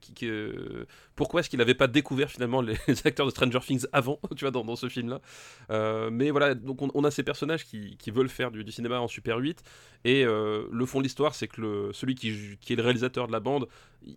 pourquoi 1.15 1.39
est-ce 1.39 1.49
qu'il 1.49 1.59
n'avait 1.59 1.73
pas 1.73 1.87
découvert 1.87 2.29
finalement 2.29 2.61
les, 2.61 2.77
acteurs 3.05 3.25
de 3.25 3.31
Stranger 3.31 3.59
Things 3.59 3.85
avant, 3.93 4.19
tu 4.35 4.45
vois, 4.45 4.51
dans, 4.51 4.75
ce 4.75 4.89
film-là. 4.89 5.21
Euh, 5.69 6.09
mais 6.11 6.31
voilà, 6.31 6.55
donc 6.55 6.79
on, 6.81 7.03
a 7.03 7.11
ces 7.11 7.23
personnages 7.23 7.65
qui, 7.65 8.11
veulent 8.11 8.29
faire 8.29 8.51
du, 8.51 8.69
cinéma 8.71 8.99
en 8.99 9.07
Super 9.07 9.37
8, 9.37 9.63
et 10.05 10.23
euh, 10.25 10.67
le 10.71 10.85
fond 10.85 10.99
de 10.99 11.03
l'histoire, 11.03 11.35
c'est 11.35 11.47
que 11.47 11.89
celui 11.93 12.15
qui, 12.15 12.57
est 12.69 12.75
le 12.75 12.83
réalisateur 12.83 13.27
de 13.27 13.31
la 13.31 13.39
bande, 13.39 13.67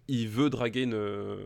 il 0.08 0.28
veut 0.28 0.50
draguer 0.50 0.82
une, 0.82 1.38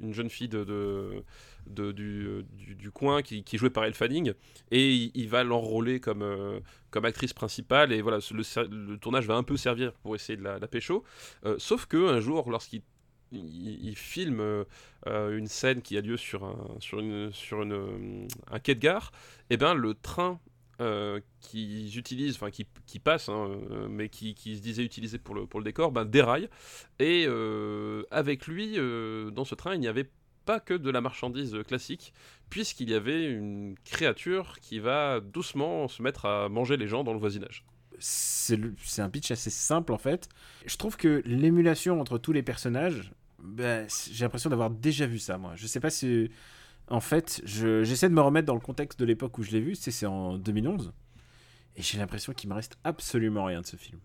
une 0.00 0.12
jeune 0.12 0.30
fille 0.30 0.48
de, 0.48 1.22
du, 1.66 2.90
coin 2.92 3.22
qui, 3.22 3.44
jouée 3.56 3.70
par 3.70 3.84
Elle 3.84 3.94
Fanning 3.94 4.32
et 4.70 5.10
il, 5.14 5.28
va 5.28 5.44
l'enrôler 5.44 6.00
comme, 6.00 6.22
euh, 6.22 6.60
comme 6.90 7.04
actrice 7.04 7.32
principale 7.32 7.92
et 7.92 8.02
voilà 8.02 8.18
le, 8.18 8.96
tournage 8.96 9.26
va 9.26 9.34
un 9.34 9.42
peu 9.42 9.56
servir 9.56 9.92
pour 9.94 10.14
essayer 10.14 10.36
de 10.36 10.42
la, 10.42 10.58
la 10.58 10.68
pécho 10.68 11.04
euh, 11.44 11.56
sauf 11.58 11.86
que 11.86 12.08
un 12.08 12.20
jour 12.20 12.50
lorsqu'il 12.50 12.82
il, 13.32 13.96
filme 13.96 14.40
euh, 14.40 15.36
une 15.36 15.48
scène 15.48 15.82
qui 15.82 15.96
a 15.98 16.00
lieu 16.00 16.16
sur 16.16 16.44
un, 16.44 16.56
sur 16.78 17.00
une, 17.00 17.32
sur 17.32 17.60
un 17.62 18.58
quai 18.60 18.76
de 18.76 18.80
gare, 18.80 19.10
et 19.50 19.54
eh 19.54 19.56
ben 19.56 19.74
le 19.74 19.94
train 19.94 20.38
euh, 20.80 21.20
qu'ils 21.40 21.98
utilisent, 21.98 22.36
enfin 22.36 22.50
qui, 22.50 22.66
qui 22.86 23.00
passent, 23.00 23.28
hein, 23.28 23.50
mais 23.88 24.08
qui, 24.08 24.34
qui, 24.34 24.56
se 24.56 24.62
disaient 24.62 24.84
utiliser 24.84 25.18
pour 25.18 25.34
le, 25.34 25.46
pour 25.46 25.58
le 25.58 25.64
décor, 25.64 25.90
ben, 25.90 26.04
déraille. 26.04 26.48
Et 27.00 27.26
avec 28.10 28.46
lui, 28.46 28.76
dans 28.76 29.44
ce 29.44 29.54
train, 29.54 29.74
il 29.74 29.80
n'y 29.80 29.88
avait 29.88 30.08
pas 30.44 30.60
que 30.60 30.74
de 30.74 30.90
la 30.90 31.00
marchandise 31.00 31.56
classique, 31.66 32.12
puisqu'il 32.50 32.90
y 32.90 32.94
avait 32.94 33.30
une 33.30 33.76
créature 33.84 34.58
qui 34.60 34.78
va 34.78 35.20
doucement 35.20 35.88
se 35.88 36.02
mettre 36.02 36.26
à 36.26 36.48
manger 36.48 36.76
les 36.76 36.86
gens 36.86 37.04
dans 37.04 37.12
le 37.12 37.18
voisinage. 37.18 37.64
C'est 37.98 38.58
un 38.98 39.10
pitch 39.10 39.30
assez 39.30 39.50
simple 39.50 39.92
en 39.92 39.98
fait. 39.98 40.28
Je 40.66 40.76
trouve 40.76 40.96
que 40.96 41.22
l'émulation 41.24 42.00
entre 42.00 42.18
tous 42.18 42.32
les 42.32 42.42
personnages, 42.42 43.12
ben, 43.38 43.86
j'ai 44.10 44.24
l'impression 44.24 44.50
d'avoir 44.50 44.70
déjà 44.70 45.06
vu 45.06 45.18
ça 45.18 45.38
moi. 45.38 45.52
Je 45.56 45.66
sais 45.66 45.80
pas 45.80 45.90
si... 45.90 46.30
En 46.88 47.00
fait, 47.00 47.40
j'essaie 47.44 48.10
de 48.10 48.14
me 48.14 48.20
remettre 48.20 48.46
dans 48.46 48.54
le 48.54 48.60
contexte 48.60 48.98
de 48.98 49.06
l'époque 49.06 49.38
où 49.38 49.42
je 49.42 49.52
l'ai 49.52 49.60
vu, 49.60 49.74
c'est 49.74 50.04
en 50.04 50.36
2011. 50.36 50.92
Et 51.76 51.82
j'ai 51.82 51.98
l'impression 51.98 52.34
qu'il 52.34 52.50
me 52.50 52.54
reste 52.54 52.76
absolument 52.84 53.44
rien 53.44 53.62
de 53.62 53.66
ce 53.66 53.76
film. 53.76 54.00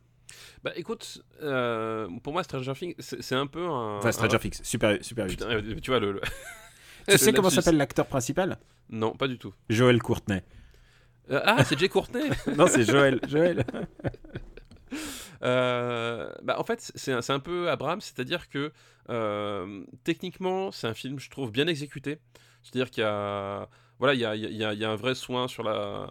Bah 0.63 0.71
écoute, 0.75 1.23
euh, 1.41 2.07
pour 2.23 2.33
moi 2.33 2.43
Stranger 2.43 2.73
Things, 2.73 2.95
c'est 2.99 3.35
un 3.35 3.47
peu 3.47 3.65
un. 3.65 3.97
Enfin, 3.97 4.11
Stranger 4.11 4.39
Things, 4.39 4.59
super, 4.63 4.97
super 5.03 5.27
Putain, 5.27 5.61
tu 5.81 5.91
vois 5.91 5.99
le. 5.99 6.21
tu 7.07 7.17
sais 7.17 7.33
comment 7.33 7.49
s'appelle 7.49 7.77
l'acteur 7.77 8.05
principal? 8.05 8.57
Non, 8.89 9.11
pas 9.13 9.27
du 9.27 9.37
tout. 9.37 9.53
Joël 9.69 10.01
Courtenay. 10.01 10.43
Euh, 11.31 11.41
ah, 11.45 11.63
c'est 11.63 11.77
Jay 11.77 11.89
Courtenay 11.89 12.29
Non, 12.57 12.67
c'est 12.67 12.83
Joël. 12.83 13.19
Joël. 13.27 13.65
Euh, 15.41 16.29
bah, 16.43 16.59
en 16.59 16.65
fait, 16.65 16.91
c'est 16.95 17.13
un, 17.13 17.21
un, 17.25 17.39
peu 17.39 17.69
Abraham, 17.69 18.01
c'est-à-dire 18.01 18.49
que 18.49 18.73
techniquement, 20.03 20.69
c'est 20.73 20.85
un 20.85 20.93
film, 20.93 21.17
je 21.17 21.29
trouve, 21.29 21.49
bien 21.49 21.65
exécuté. 21.67 22.19
C'est-à-dire 22.61 22.91
qu'il 22.91 23.03
y 23.03 23.07
a 23.07 23.69
voilà, 23.99 24.13
il 24.13 24.19
y 24.55 24.63
a, 24.63 24.89
un 24.89 24.95
vrai 24.95 25.13
soin 25.13 25.49
sur 25.49 25.61
la, 25.61 26.07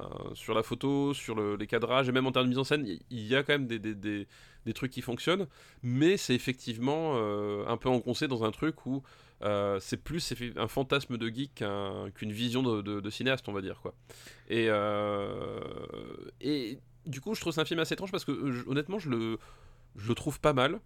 photo, 0.62 1.14
sur 1.14 1.35
le, 1.35 1.57
les 1.57 1.66
cadrages, 1.66 2.07
et 2.09 2.12
même 2.12 2.27
en 2.27 2.33
termes 2.33 2.44
de 2.44 2.51
mise 2.51 2.59
en 2.59 2.64
scène, 2.64 2.87
il 2.87 3.27
y, 3.27 3.35
a 3.35 3.42
quand 3.42 3.55
même 3.55 3.66
des, 3.66 4.27
trucs 4.74 4.92
qui 4.92 5.01
fonctionnent, 5.01 5.46
mais 5.83 6.18
c'est 6.18 6.35
effectivement 6.35 7.14
euh, 7.16 7.64
un 7.66 7.79
peu 7.79 7.88
engoncé 7.88 8.29
dans 8.29 8.44
un 8.44 8.51
truc 8.51 8.85
où 8.85 9.03
euh, 9.42 9.79
c'est 9.81 9.96
plus 9.96 10.35
un 10.57 10.68
fantasme 10.68 11.16
de 11.16 11.29
geek 11.29 11.64
qu'une 12.14 12.33
vision 12.33 12.62
de, 12.62 13.11
cinéaste, 13.11 13.48
on 13.48 13.53
va 13.53 13.62
dire. 13.62 13.81
quoi. 13.81 13.94
Et, 14.51 14.66
euh, 14.68 15.61
du 17.07 17.22
coup, 17.22 17.35
je 17.35 17.40
trouve 17.40 17.55
c'est 17.55 17.62
un 17.62 17.64
film 17.64 17.81
assez 17.81 17.94
étrange 17.94 18.12
parce 18.12 18.27
que 18.27 18.68
honnêtement, 18.68 18.98
je 18.98 19.09
le, 19.09 20.14
trouve 20.14 20.40
pas 20.40 20.53
mal. 20.53 20.79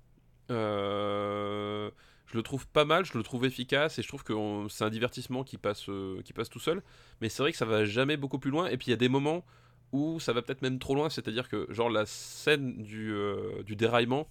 Je 2.33 2.39
le 2.39 2.43
trouve 2.43 2.67
pas 2.67 2.87
mal, 2.87 3.05
je 3.05 3.17
le 3.17 3.23
trouve 3.23 3.45
efficace 3.45 3.99
et 3.99 4.03
je 4.03 4.09
trouve 4.09 4.25
que 4.25 4.33
c'est 4.71 4.85
un 4.85 4.91
divertissement 4.91 5.45
qui 5.45 5.59
passe, 5.59 5.89
euh, 5.91 6.23
qui 6.23 6.33
passe 6.33 6.49
tout 6.49 6.59
seul. 6.59 6.83
Mais 7.21 7.29
c'est 7.29 7.43
vrai 7.43 7.53
que 7.53 7.59
ça 7.59 7.67
va 7.67 7.85
jamais 7.85 8.17
beaucoup 8.17 8.39
plus 8.39 8.51
loin. 8.51 8.69
Et 8.69 8.79
puis 8.79 8.87
il 8.87 8.91
y 8.91 8.95
a 8.95 8.97
des 8.97 9.11
moments 9.11 9.45
où 9.93 10.19
ça 10.19 10.33
va 10.33 10.41
peut-être 10.41 10.63
même 10.63 10.79
trop 10.79 10.95
loin, 10.95 11.11
c'est-à-dire 11.11 11.49
que 11.51 11.67
genre 11.71 11.91
la 11.91 12.07
scène 12.07 12.83
du, 12.83 13.13
euh, 13.13 13.63
déraillement, 13.69 14.29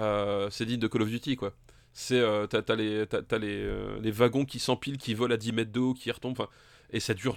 euh, 0.00 0.50
c'est 0.50 0.66
digne 0.66 0.80
de 0.80 0.88
Call 0.88 1.02
of 1.02 1.08
Duty 1.08 1.36
quoi. 1.36 1.52
C'est 1.92 2.22
t'as, 2.48 2.74
les, 2.76 3.04
les, 3.32 4.00
les, 4.00 4.10
wagons 4.10 4.44
qui 4.44 4.58
s'empilent, 4.58 4.98
qui 4.98 5.14
volent 5.14 5.34
à 5.34 5.36
10 5.36 5.52
mètres 5.52 5.72
de 5.72 5.80
haut, 5.80 5.94
qui 5.94 6.10
retombent, 6.10 6.46
et 6.90 7.00
ça 7.00 7.14
dure 7.14 7.36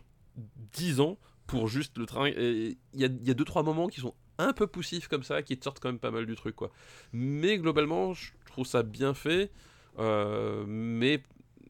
10 0.73 0.99
ans 0.99 1.17
pour 1.47 1.67
juste 1.67 1.97
le 1.97 2.05
train. 2.05 2.29
Il 2.29 2.77
y 2.93 3.03
a 3.05 3.09
2-3 3.09 3.63
moments 3.63 3.87
qui 3.87 3.99
sont 3.99 4.13
un 4.37 4.53
peu 4.53 4.67
poussifs 4.67 5.07
comme 5.07 5.23
ça, 5.23 5.41
qui 5.41 5.57
te 5.57 5.63
sortent 5.63 5.79
quand 5.79 5.89
même 5.89 5.99
pas 5.99 6.11
mal 6.11 6.25
du 6.25 6.35
truc 6.35 6.55
quoi. 6.55 6.71
Mais 7.11 7.57
globalement, 7.57 8.13
je 8.13 8.31
trouve 8.45 8.65
ça 8.65 8.83
bien 8.83 9.13
fait. 9.13 9.51
Euh, 9.99 10.63
mais 10.67 11.21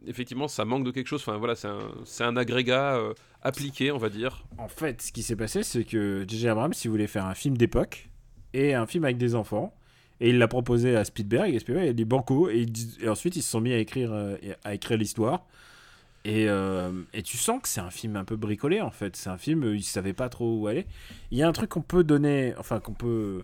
effectivement, 0.07 0.47
ça 0.47 0.65
manque 0.65 0.85
de 0.85 0.91
quelque 0.91 1.07
chose. 1.07 1.21
Enfin, 1.21 1.37
voilà, 1.37 1.55
c'est 1.55 2.23
un, 2.23 2.37
agrégat 2.37 2.95
euh, 2.95 3.13
appliqué, 3.41 3.91
on 3.91 3.97
va 3.97 4.09
dire. 4.09 4.45
En 4.57 4.67
fait, 4.67 5.01
ce 5.01 5.11
qui 5.11 5.23
s'est 5.23 5.35
passé, 5.35 5.63
c'est 5.63 5.83
que 5.83 6.25
J.J. 6.27 6.49
Abrams, 6.49 6.73
s'il 6.73 6.91
voulait 6.91 7.07
faire 7.07 7.25
un 7.25 7.35
film 7.35 7.57
d'époque 7.57 8.09
et 8.53 8.73
un 8.73 8.85
film 8.85 9.03
avec 9.05 9.17
des 9.17 9.35
enfants, 9.35 9.73
et 10.19 10.29
il 10.29 10.37
l'a 10.37 10.47
proposé 10.47 10.95
à 10.95 11.03
Spielberg, 11.03 11.53
et 11.53 11.59
Spielberg 11.59 11.87
a 11.87 11.93
dit 11.93 12.05
banco, 12.05 12.49
et, 12.49 12.67
ensuite 13.07 13.35
ils 13.35 13.41
se 13.41 13.49
sont 13.49 13.61
mis 13.61 13.73
à 13.73 13.77
écrire, 13.77 14.13
euh, 14.13 14.37
à 14.63 14.73
écrire 14.73 14.97
l'histoire. 14.97 15.45
Et, 16.25 16.47
tu 17.23 17.37
sens 17.37 17.61
que 17.61 17.67
c'est 17.67 17.81
un 17.81 17.89
film 17.89 18.15
un 18.15 18.23
peu 18.23 18.37
bricolé 18.37 18.79
en 18.79 18.91
fait. 18.91 19.17
C'est 19.17 19.29
un 19.29 19.37
film, 19.37 19.73
il 19.73 19.83
savait 19.83 20.13
pas 20.13 20.29
trop 20.29 20.57
où 20.57 20.67
aller. 20.67 20.85
Il 21.31 21.37
y 21.37 21.43
a 21.43 21.47
un 21.47 21.51
truc 21.51 21.71
qu'on 21.71 21.81
peut 21.81 22.05
donner, 22.05 22.53
enfin 22.57 22.79
qu'on 22.79 22.93
peut 22.93 23.43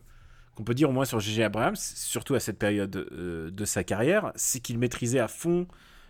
on 0.59 0.63
peut 0.63 0.73
dire 0.73 0.89
au 0.89 0.93
moins 0.93 1.05
sur 1.05 1.19
J.J. 1.19 1.43
Abrams, 1.43 1.75
surtout 1.75 2.35
à 2.35 2.39
cette 2.39 2.59
période 2.59 2.95
euh, 2.95 3.49
de 3.49 3.65
sa 3.65 3.83
carrière, 3.83 4.31
c'est 4.35 4.59
qu'il 4.59 4.77
maîtrisait 4.77 5.19
à 5.19 5.27
fond 5.27 5.67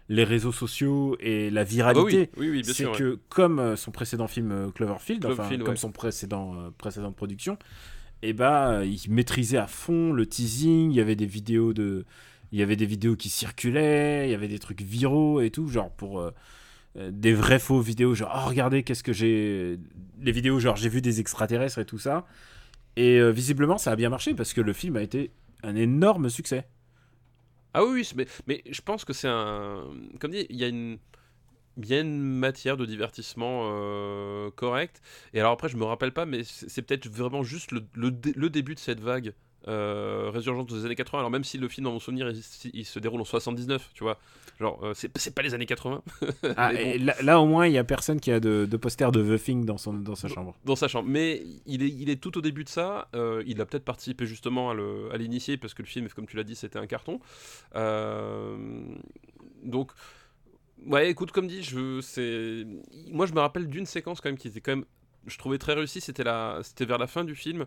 les 0.10 0.24
réseaux 0.24 0.52
sociaux 0.52 1.16
et 1.20 1.52
la 1.52 1.62
Ah 1.62 1.64
bah 1.64 1.70
viralité. 1.70 2.30
oui, 2.36 2.50
oui, 2.50 2.50
oui, 2.50 2.62
bien 2.64 2.74
c'est 2.74 2.86
ouais. 2.88 2.98
que 2.98 3.20
comme 3.30 3.60
euh, 3.60 3.76
son 3.76 3.92
précédent 3.92 4.28
film 4.28 4.52
euh, 4.52 4.72
Cloverfield, 4.72 5.24
enfin 5.26 5.56
comme 5.60 5.78
son 5.78 5.92
précédent 5.92 6.56
euh, 6.56 6.70
précédente 6.76 7.16
production, 7.16 7.58
et 8.24 8.34
bah 8.34 8.84
il 8.84 9.00
maîtrisait 9.12 9.58
à 9.60 9.68
fond 9.68 10.12
le 10.12 10.26
teasing. 10.26 10.90
Il 10.90 10.96
y 10.96 11.00
avait 11.00 11.16
des 11.16 11.28
vidéos 11.28 11.74
de, 11.74 12.06
il 12.52 12.60
y 12.60 12.64
avait 12.64 12.76
des 12.76 12.88
vidéos 12.88 13.16
qui 13.16 13.30
circulaient, 13.30 14.28
il 14.28 14.32
y 14.32 14.36
avait 14.36 14.48
des 14.48 14.60
trucs 14.60 14.82
viraux 14.82 15.42
et 15.42 15.52
tout, 15.52 15.68
genre 15.68 15.92
pour 15.92 16.22
euh, 16.22 16.32
des 17.12 17.34
vrais 17.34 17.60
faux 17.60 17.80
vidéos, 17.80 18.16
genre 18.16 18.32
oh, 18.36 18.50
regardez 18.50 18.82
qu'est-ce 18.82 19.04
que 19.04 19.14
j'ai, 19.14 19.78
les 20.20 20.32
vidéos 20.32 20.60
genre 20.60 20.76
j'ai 20.76 20.90
vu 20.90 21.02
des 21.02 21.20
extraterrestres 21.20 21.78
et 21.78 21.86
tout 21.86 22.00
ça. 22.00 22.26
Et 22.96 23.20
euh, 23.20 23.30
visiblement 23.30 23.78
ça 23.78 23.92
a 23.92 23.96
bien 23.96 24.10
marché 24.10 24.34
parce 24.34 24.54
que 24.54 24.62
le 24.62 24.74
film 24.74 24.98
a 24.98 25.02
été 25.02 25.32
un 25.64 25.76
énorme 25.76 26.30
succès. 26.30 26.68
Ah 27.74 27.84
oui, 27.86 28.10
mais, 28.48 28.64
je 28.70 28.82
pense 28.82 29.06
que 29.06 29.14
c'est 29.14 29.28
un. 29.28 29.84
Comme 30.20 30.32
dit, 30.32 30.46
il 30.50 30.58
y 30.58 30.64
a 30.64 30.68
une. 30.68 30.98
Une 31.90 32.20
matière 32.20 32.76
de 32.76 32.86
divertissement 32.86 33.70
euh, 33.72 34.52
correcte. 34.52 35.02
Et 35.34 35.40
alors 35.40 35.54
après, 35.54 35.70
je 35.70 35.78
me 35.78 35.86
rappelle 35.86 36.12
pas, 36.12 36.26
mais 36.26 36.44
c'est 36.44 36.82
peut-être 36.82 37.08
vraiment 37.08 37.42
juste 37.42 37.72
le, 37.72 37.88
le 37.94 38.50
début 38.50 38.76
de 38.76 38.80
cette 38.80 39.00
vague 39.00 39.34
euh, 39.68 40.30
résurgence 40.34 40.68
des 40.68 40.86
années 40.86 40.96
80. 40.96 41.20
Alors 41.20 41.32
même 41.32 41.44
si 41.44 41.58
le 41.58 41.68
film, 41.68 41.86
dans 41.86 41.92
mon 41.92 42.00
souvenir, 42.00 42.30
il, 42.30 42.42
il 42.74 42.86
se 42.86 43.00
déroule 43.00 43.22
en 43.22 43.26
79, 43.26 43.92
tu 43.94 44.04
vois. 44.04 44.18
Genre, 44.60 44.80
euh, 44.84 44.94
c'est 44.94 45.34
pas 45.36 45.42
les 45.42 45.54
années 45.54 45.66
80. 45.66 46.02
Ah, 46.58 46.72
Mais 46.74 46.84
bon. 46.84 46.90
et 46.92 46.98
là, 47.00 47.16
là, 47.22 47.40
au 47.40 47.46
moins 47.46 47.68
il 47.68 47.74
y 47.74 47.78
a 47.78 47.84
personne 47.84 48.20
qui 48.20 48.32
a 48.32 48.40
de, 48.40 48.66
de 48.70 48.78
poster 48.78 49.12
de 49.12 49.38
The 49.38 49.42
Thing 49.42 49.66
dans 49.66 49.78
son 49.78 49.94
dans 49.94 50.16
sa 50.16 50.28
chambre. 50.28 50.56
dans 50.66 50.76
sa 50.76 50.88
chambre. 50.88 51.08
Mais 51.10 51.44
il 51.66 51.84
est, 51.84 51.90
il 51.90 52.10
est 52.10 52.22
tout 52.22 52.38
au 52.38 52.42
début 52.42 52.64
de 52.64 52.70
ça. 52.70 53.08
euh, 53.16 53.44
il 53.46 53.60
a 53.62 53.66
peut-être 53.66 53.86
participé 53.86 54.26
justement 54.26 54.72
à 54.72 55.18
l'initier 55.18 55.58
parce 55.58 55.74
que 55.74 55.82
le 55.82 55.88
film, 55.88 56.08
comme 56.10 56.26
tu 56.28 56.36
l'as 56.38 56.44
dit, 56.44 56.56
c'était 56.56 56.80
un 56.80 56.88
carton. 56.88 57.20
Euh, 57.76 58.58
donc, 59.64 59.92
ouais, 60.86 61.10
écoute, 61.10 61.32
comme 61.32 61.48
dit, 61.48 61.64
je, 61.64 62.02
c'est, 62.02 62.66
moi 63.12 63.26
je 63.26 63.34
me 63.34 63.40
rappelle 63.40 63.68
d'une 63.68 63.86
séquence 63.86 64.22
quand 64.22 64.30
même 64.30 64.38
qui 64.38 64.48
était 64.48 64.62
quand 64.62 64.72
même, 64.72 64.86
je 65.28 65.38
trouvais 65.38 65.58
très 65.58 65.74
réussie. 65.74 66.02
C'était 66.02 66.24
la, 66.24 66.60
c'était 66.64 66.86
vers 66.86 66.98
la 66.98 67.08
fin 67.08 67.24
du 67.24 67.36
film 67.36 67.66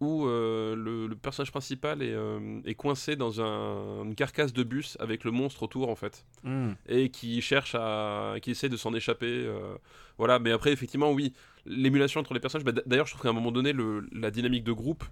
où 0.00 0.26
euh, 0.26 0.74
le, 0.74 1.06
le 1.06 1.14
personnage 1.14 1.50
principal 1.50 2.02
est, 2.02 2.12
euh, 2.14 2.60
est 2.64 2.74
coincé 2.74 3.16
dans 3.16 3.40
un- 3.42 4.04
une 4.04 4.14
carcasse 4.14 4.52
de 4.52 4.62
bus 4.62 4.96
avec 4.98 5.24
le 5.24 5.30
monstre 5.30 5.62
autour 5.62 5.88
en 5.90 5.94
fait 5.96 6.24
Hmm. 6.42 6.70
et 6.88 7.10
qui 7.10 7.40
cherche 7.42 7.74
à 7.78 8.36
qui 8.40 8.50
essaie 8.52 8.70
de 8.70 8.76
s'en 8.78 8.94
échapper 8.94 9.26
euh, 9.28 9.74
voilà 10.16 10.38
mais 10.38 10.52
après 10.52 10.72
effectivement 10.72 11.12
oui 11.12 11.34
l'émulation 11.66 12.20
entre 12.20 12.32
les 12.32 12.40
personnages 12.40 12.64
bah, 12.64 12.72
d'ailleurs 12.86 13.06
je 13.06 13.12
trouve 13.12 13.22
qu'à 13.22 13.28
un 13.28 13.34
moment 13.34 13.52
donné 13.52 13.72
le, 13.74 14.06
la 14.12 14.30
dynamique 14.30 14.64
de 14.64 14.72
groupe 14.72 15.04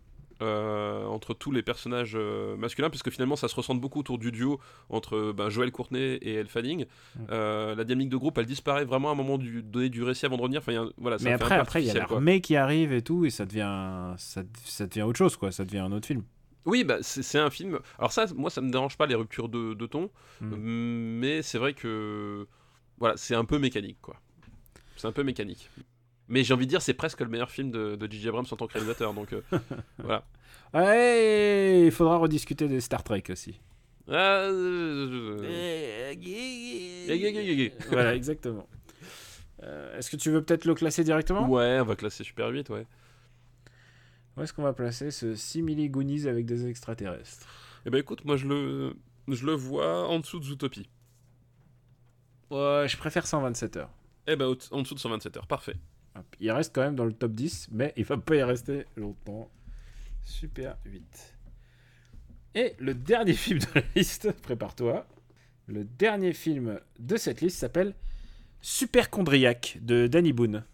euh, 0.43 1.05
entre 1.07 1.35
tous 1.35 1.51
les 1.51 1.63
personnages 1.63 2.13
euh, 2.15 2.57
masculins 2.57 2.91
parce 2.91 3.03
que 3.03 3.11
finalement 3.11 3.35
ça 3.37 3.49
se 3.49 3.55
ressent 3.57 3.75
beaucoup 3.75 4.01
autour 4.01 4.19
du 4.19 4.31
duo 4.31 4.61
entre 4.89 5.33
bah, 5.33 5.49
Joël 5.49 5.73
Courtenay 5.73 6.15
et 6.23 6.35
Elle 6.35 6.47
Fanning 6.49 6.87
Mm. 7.17 7.21
Euh, 7.31 7.75
la 7.75 7.85
dynamique 7.85 8.09
de 8.11 8.17
groupe 8.17 8.39
elle 8.39 8.47
disparaît 8.47 8.85
vraiment 8.85 9.09
à 9.09 9.13
un 9.13 9.17
moment 9.17 9.39
du, 9.39 9.63
donné 9.63 9.89
du 9.89 10.03
récit 10.03 10.27
avant 10.27 10.37
de 10.37 10.43
revenir 10.43 10.61
enfin, 10.61 10.73
il 10.73 10.75
y 10.77 10.79
a 10.79 10.83
un- 10.83 10.93
voilà, 10.99 11.19
ça 11.19 11.25
Mais 11.25 11.33
après, 11.33 11.57
après, 11.57 11.83
il 11.83 11.87
y 11.87 11.91
a 11.91 11.95
l'armée 11.95 12.41
qui 12.41 12.55
arrive 12.57 12.93
et 12.93 13.03
tout, 13.03 13.25
et 13.25 13.31
ça 13.31 13.47
devient, 13.47 14.15
ça, 14.19 14.43
ça 14.65 14.87
devient 14.87 15.03
autre 15.03 15.19
chose, 15.19 15.37
quoi. 15.37 15.51
Ça 15.51 15.65
devient 15.65 15.79
un 15.79 15.93
autre 15.93 16.07
film. 16.07 16.23
Oui, 16.65 16.85
bah, 16.85 16.99
c'est 17.01 17.23
c'est 17.23 17.39
un 17.39 17.51
film. 17.51 17.79
Alors, 17.99 18.13
ça, 18.13 18.27
moi, 18.37 18.51
ça 18.51 18.61
me 18.61 18.71
dérange 18.71 18.97
pas 18.99 19.07
les 19.07 19.15
ruptures 19.15 19.49
de, 19.49 19.75
de 19.75 19.87
ton, 19.87 20.11
Mm. 20.41 20.55
mais 20.57 21.43
c'est 21.43 21.59
vrai 21.59 21.73
que. 21.75 22.47
Voilà, 22.99 23.17
c'est 23.17 23.35
un 23.35 23.45
peu 23.45 23.59
mécanique, 23.59 23.99
quoi. 24.03 24.17
C'est 24.97 25.07
un 25.09 25.13
peu 25.13 25.23
mécanique. 25.23 25.71
Mais 26.29 26.45
j'ai 26.45 26.53
envie 26.55 26.67
de 26.67 26.71
dire, 26.71 26.83
c'est 26.83 26.95
presque 26.95 27.21
le 27.21 27.29
meilleur 27.29 27.51
film 27.51 27.71
de, 27.71 27.97
de 27.97 28.11
J.J. 28.11 28.29
Abrams 28.29 28.47
en 28.51 28.57
tant 28.57 28.67
que 28.67 28.75
réalisateur, 28.75 29.15
donc 29.15 29.33
euh, 29.33 29.41
voilà. 29.99 30.25
Ouais, 30.75 31.85
il 31.87 31.91
faudra 31.91 32.19
rediscuter 32.19 32.69
des 32.69 32.81
Star 32.81 33.03
Trek 33.03 33.25
aussi. 33.31 33.59
Ah, 34.11 34.43
euh, 34.51 35.39
voilà, 37.91 38.15
exactement. 38.15 38.69
Euh, 39.63 39.99
Est-ce 39.99 40.11
que 40.11 40.17
tu 40.17 40.31
veux 40.31 40.43
peut-être 40.43 40.67
le 40.67 40.75
classer 40.75 41.05
directement? 41.05 41.49
Ouais, 41.49 41.79
on 41.81 41.85
va 41.85 41.97
classer 41.97 42.25
Super 42.25 42.49
8, 42.49 42.69
ouais. 42.71 42.87
Où 44.37 44.43
est-ce 44.43 44.53
qu'on 44.53 44.63
va 44.63 44.73
placer 44.73 45.11
ce 45.11 45.35
simili 45.35 45.89
Goonies 45.89 46.29
avec 46.29 46.47
des 46.47 46.67
extraterrestres? 46.69 47.47
Eh 47.87 47.91
ben 47.91 47.99
écoute, 47.99 48.25
moi, 48.25 48.37
je 48.37 48.47
le, 48.47 48.95
je 49.29 49.45
le 49.45 49.53
vois 49.53 50.09
en 50.09 50.21
dessous 50.21 50.39
de 50.39 50.45
Zootopie. 50.45 50.89
Ouais, 52.51 52.87
je 52.89 52.97
préfère 52.97 53.27
127 53.27 53.77
heures. 53.79 53.91
Eh 54.27 54.37
ben, 54.37 54.55
en 54.71 54.83
dessous 54.83 54.95
de 54.95 55.01
127 55.01 55.37
heures, 55.39 55.47
parfait. 55.47 55.75
Il 56.41 56.51
reste 56.51 56.75
quand 56.75 56.83
même 56.83 56.95
dans 56.97 57.05
le 57.05 57.13
top 57.13 57.33
10, 57.33 57.69
mais 57.73 57.93
il 57.97 58.05
va 58.05 58.17
pas 58.17 58.37
y 58.37 58.43
rester 58.43 58.87
longtemps. 58.97 59.51
Super 60.25 60.77
8. 60.85 61.37
Et 62.55 62.75
le 62.79 62.95
dernier 62.95 63.33
film 63.35 63.59
de 63.61 63.67
la 63.75 63.83
liste, 63.95 64.33
prépare-toi. 64.43 65.07
Le 65.67 65.85
dernier 65.85 66.33
film 66.33 66.81
de 66.99 67.17
cette 67.17 67.41
liste 67.41 67.59
s'appelle 67.59 67.95
Superchondriac 68.61 69.79
de 69.83 70.07
Danny 70.07 70.33
Boone. 70.33 70.65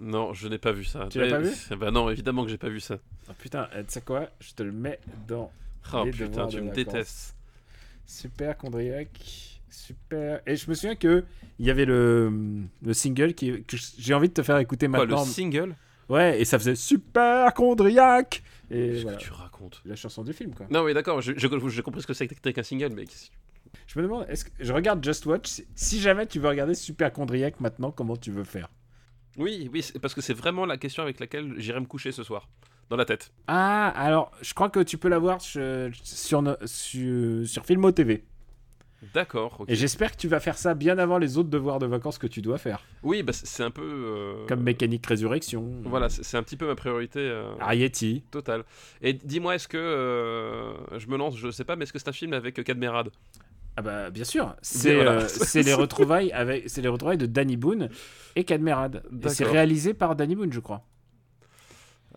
Non, 0.00 0.32
je 0.32 0.48
n'ai 0.48 0.58
pas 0.58 0.72
vu 0.72 0.84
ça. 0.84 1.08
Tu 1.10 1.18
l'as 1.20 1.28
pas 1.30 1.38
vu? 1.40 1.52
Bah 1.76 1.90
non, 1.90 2.10
évidemment 2.10 2.44
que 2.44 2.50
j'ai 2.50 2.58
pas 2.58 2.68
vu 2.68 2.80
ça. 2.80 2.98
Oh 3.28 3.32
putain, 3.38 3.68
eh, 3.74 3.84
tu 3.84 3.92
sais 3.92 4.00
quoi? 4.02 4.28
Je 4.40 4.52
te 4.52 4.62
le 4.62 4.72
mets 4.72 4.98
dans 5.28 5.50
Oh 5.92 6.04
Les 6.04 6.10
putain, 6.10 6.46
tu 6.48 6.56
de 6.56 6.60
me 6.62 6.68
vacances. 6.68 6.74
détestes. 6.84 7.36
Superchondriac. 8.06 9.53
Super. 9.74 10.40
Et 10.46 10.56
je 10.56 10.68
me 10.70 10.74
souviens 10.74 10.94
que 10.96 11.24
il 11.58 11.66
y 11.66 11.70
avait 11.70 11.84
le, 11.84 12.62
le 12.82 12.92
single 12.94 13.34
qui, 13.34 13.62
que 13.64 13.76
j'ai 13.98 14.14
envie 14.14 14.28
de 14.28 14.34
te 14.34 14.42
faire 14.42 14.58
écouter 14.58 14.88
Quoi, 14.88 15.00
le 15.00 15.06
maintenant. 15.06 15.24
single? 15.24 15.74
Ouais, 16.08 16.40
et 16.40 16.44
ça 16.44 16.58
faisait 16.58 16.74
Superchondriac. 16.76 18.42
Et 18.70 18.90
Qu'est-ce 18.90 19.02
voilà, 19.02 19.16
que 19.18 19.22
tu 19.22 19.32
racontes? 19.32 19.80
La 19.84 19.96
chanson 19.96 20.22
du 20.22 20.32
film 20.32 20.54
quoi. 20.54 20.66
Non, 20.70 20.82
oui, 20.82 20.94
d'accord, 20.94 21.20
je- 21.20 21.32
je- 21.36 21.68
j'ai 21.68 21.82
compris 21.82 22.02
ce 22.02 22.06
que 22.06 22.14
c'était 22.14 22.52
qu'un 22.52 22.62
single, 22.62 22.92
mais 22.94 23.04
Je 23.86 23.98
me 23.98 24.04
demande, 24.04 24.24
est-ce 24.28 24.44
que 24.44 24.50
je 24.60 24.72
regarde 24.72 25.04
Just 25.04 25.26
Watch 25.26 25.62
si- 25.74 26.00
jamais 26.00 26.26
tu 26.26 26.38
veux 26.38 26.48
regarder 26.48 26.74
Superchondriac 26.74 27.60
maintenant, 27.60 27.90
comment 27.90 28.16
tu 28.16 28.30
veux 28.30 28.44
faire? 28.44 28.68
Oui, 29.36 29.68
oui, 29.72 29.84
parce 30.00 30.14
que 30.14 30.20
c'est 30.20 30.32
vraiment 30.34 30.64
la 30.64 30.76
question 30.76 31.02
avec 31.02 31.18
laquelle 31.18 31.54
j'irai 31.58 31.80
me 31.80 31.86
coucher 31.86 32.12
ce 32.12 32.22
soir, 32.22 32.48
dans 32.88 32.96
la 32.96 33.04
tête. 33.04 33.32
Ah, 33.48 33.88
alors, 33.96 34.30
je 34.42 34.54
crois 34.54 34.70
que 34.70 34.80
tu 34.80 34.96
peux 34.96 35.08
l'avoir 35.08 35.40
sur, 35.40 35.90
sur, 36.04 36.56
sur, 36.64 37.46
sur 37.48 37.66
Filmo 37.66 37.90
TV. 37.90 38.24
D'accord. 39.12 39.64
Et 39.68 39.74
j'espère 39.74 40.12
que 40.12 40.16
tu 40.16 40.28
vas 40.28 40.40
faire 40.40 40.56
ça 40.56 40.74
bien 40.74 40.98
avant 40.98 41.18
les 41.18 41.36
autres 41.36 41.50
devoirs 41.50 41.78
de 41.78 41.86
vacances 41.86 42.18
que 42.18 42.26
tu 42.26 42.40
dois 42.42 42.58
faire. 42.58 42.80
Oui, 43.02 43.22
bah, 43.22 43.32
c'est 43.32 43.62
un 43.62 43.70
peu. 43.70 43.82
euh, 43.84 44.46
Comme 44.46 44.62
Mécanique 44.62 45.04
Résurrection. 45.06 45.64
Voilà, 45.84 46.08
c'est 46.08 46.36
un 46.36 46.42
petit 46.42 46.56
peu 46.56 46.66
ma 46.66 46.74
priorité 46.74 47.18
euh, 47.20 47.52
Arietti. 47.60 48.22
totale. 48.30 48.64
Et 49.02 49.12
dis-moi, 49.12 49.56
est-ce 49.56 49.68
que. 49.68 49.76
euh, 49.76 50.98
je 50.98 51.06
me 51.08 51.16
lance, 51.16 51.36
je 51.36 51.50
sais 51.50 51.64
pas, 51.64 51.76
mais 51.76 51.82
est-ce 51.84 51.92
que 51.92 51.98
c'est 51.98 52.08
un 52.08 52.12
film 52.12 52.32
avec 52.32 52.62
Cadmerade? 52.64 53.10
Ah 53.76 53.82
bah 53.82 54.10
bien 54.10 54.22
sûr, 54.22 54.54
c'est 54.62 54.94
voilà. 54.94 55.10
euh, 55.22 55.28
c'est 55.28 55.62
les 55.64 55.74
retrouvailles 55.74 56.30
avec 56.30 56.70
c'est 56.70 56.80
les 56.80 56.86
retrouvailles 56.86 57.18
de 57.18 57.26
Danny 57.26 57.56
Boone 57.56 57.88
et 58.36 58.44
Cadmerade. 58.44 59.02
C'est 59.26 59.42
réalisé 59.44 59.94
par 59.94 60.14
Danny 60.14 60.36
Boone, 60.36 60.52
je 60.52 60.60
crois. 60.60 60.86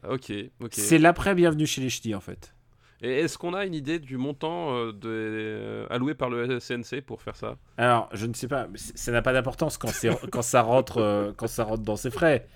Ok, 0.08 0.32
ok. 0.62 0.70
C'est 0.74 1.00
l'après 1.00 1.34
Bienvenue 1.34 1.66
chez 1.66 1.82
les 1.82 1.90
Ch'tis 1.90 2.14
en 2.14 2.20
fait. 2.20 2.54
Et 3.02 3.12
est-ce 3.20 3.38
qu'on 3.38 3.54
a 3.54 3.66
une 3.66 3.76
idée 3.76 4.00
du 4.00 4.18
montant 4.18 4.74
euh, 4.76 4.92
de, 4.92 5.08
euh, 5.08 5.88
alloué 5.90 6.16
par 6.16 6.30
le 6.30 6.60
CNC 6.60 7.02
pour 7.02 7.22
faire 7.22 7.36
ça? 7.36 7.58
Alors, 7.78 8.10
je 8.12 8.26
ne 8.26 8.34
sais 8.34 8.48
pas, 8.48 8.68
mais 8.68 8.78
ça 8.78 9.12
n'a 9.12 9.22
pas 9.22 9.34
d'importance 9.34 9.78
quand 9.78 9.90
c'est 9.90 10.10
quand 10.32 10.42
ça 10.42 10.62
rentre 10.64 10.98
euh, 10.98 11.32
quand 11.36 11.48
ça 11.48 11.64
rentre 11.64 11.84
dans 11.84 11.96
ses 11.96 12.10
frais. 12.10 12.48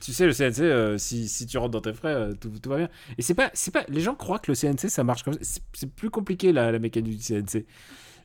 Tu 0.00 0.12
sais 0.12 0.26
le 0.26 0.32
CNC 0.32 0.60
euh, 0.60 0.96
si, 0.96 1.28
si 1.28 1.44
tu 1.46 1.58
rentres 1.58 1.72
dans 1.72 1.80
tes 1.80 1.92
frais 1.92 2.30
tout, 2.40 2.50
tout 2.62 2.70
va 2.70 2.76
bien. 2.78 2.88
Et 3.18 3.22
c'est 3.22 3.34
pas 3.34 3.50
c'est 3.52 3.72
pas 3.72 3.84
les 3.88 4.00
gens 4.00 4.14
croient 4.14 4.38
que 4.38 4.50
le 4.50 4.54
CNC 4.56 4.88
ça 4.88 5.04
marche 5.04 5.24
comme 5.24 5.34
ça. 5.34 5.40
C'est- 5.42 5.92
plus 5.94 6.08
compliqué 6.10 6.52
la, 6.52 6.72
la 6.72 6.78
mécanique 6.78 7.18
du 7.18 7.22
CNC. 7.22 7.66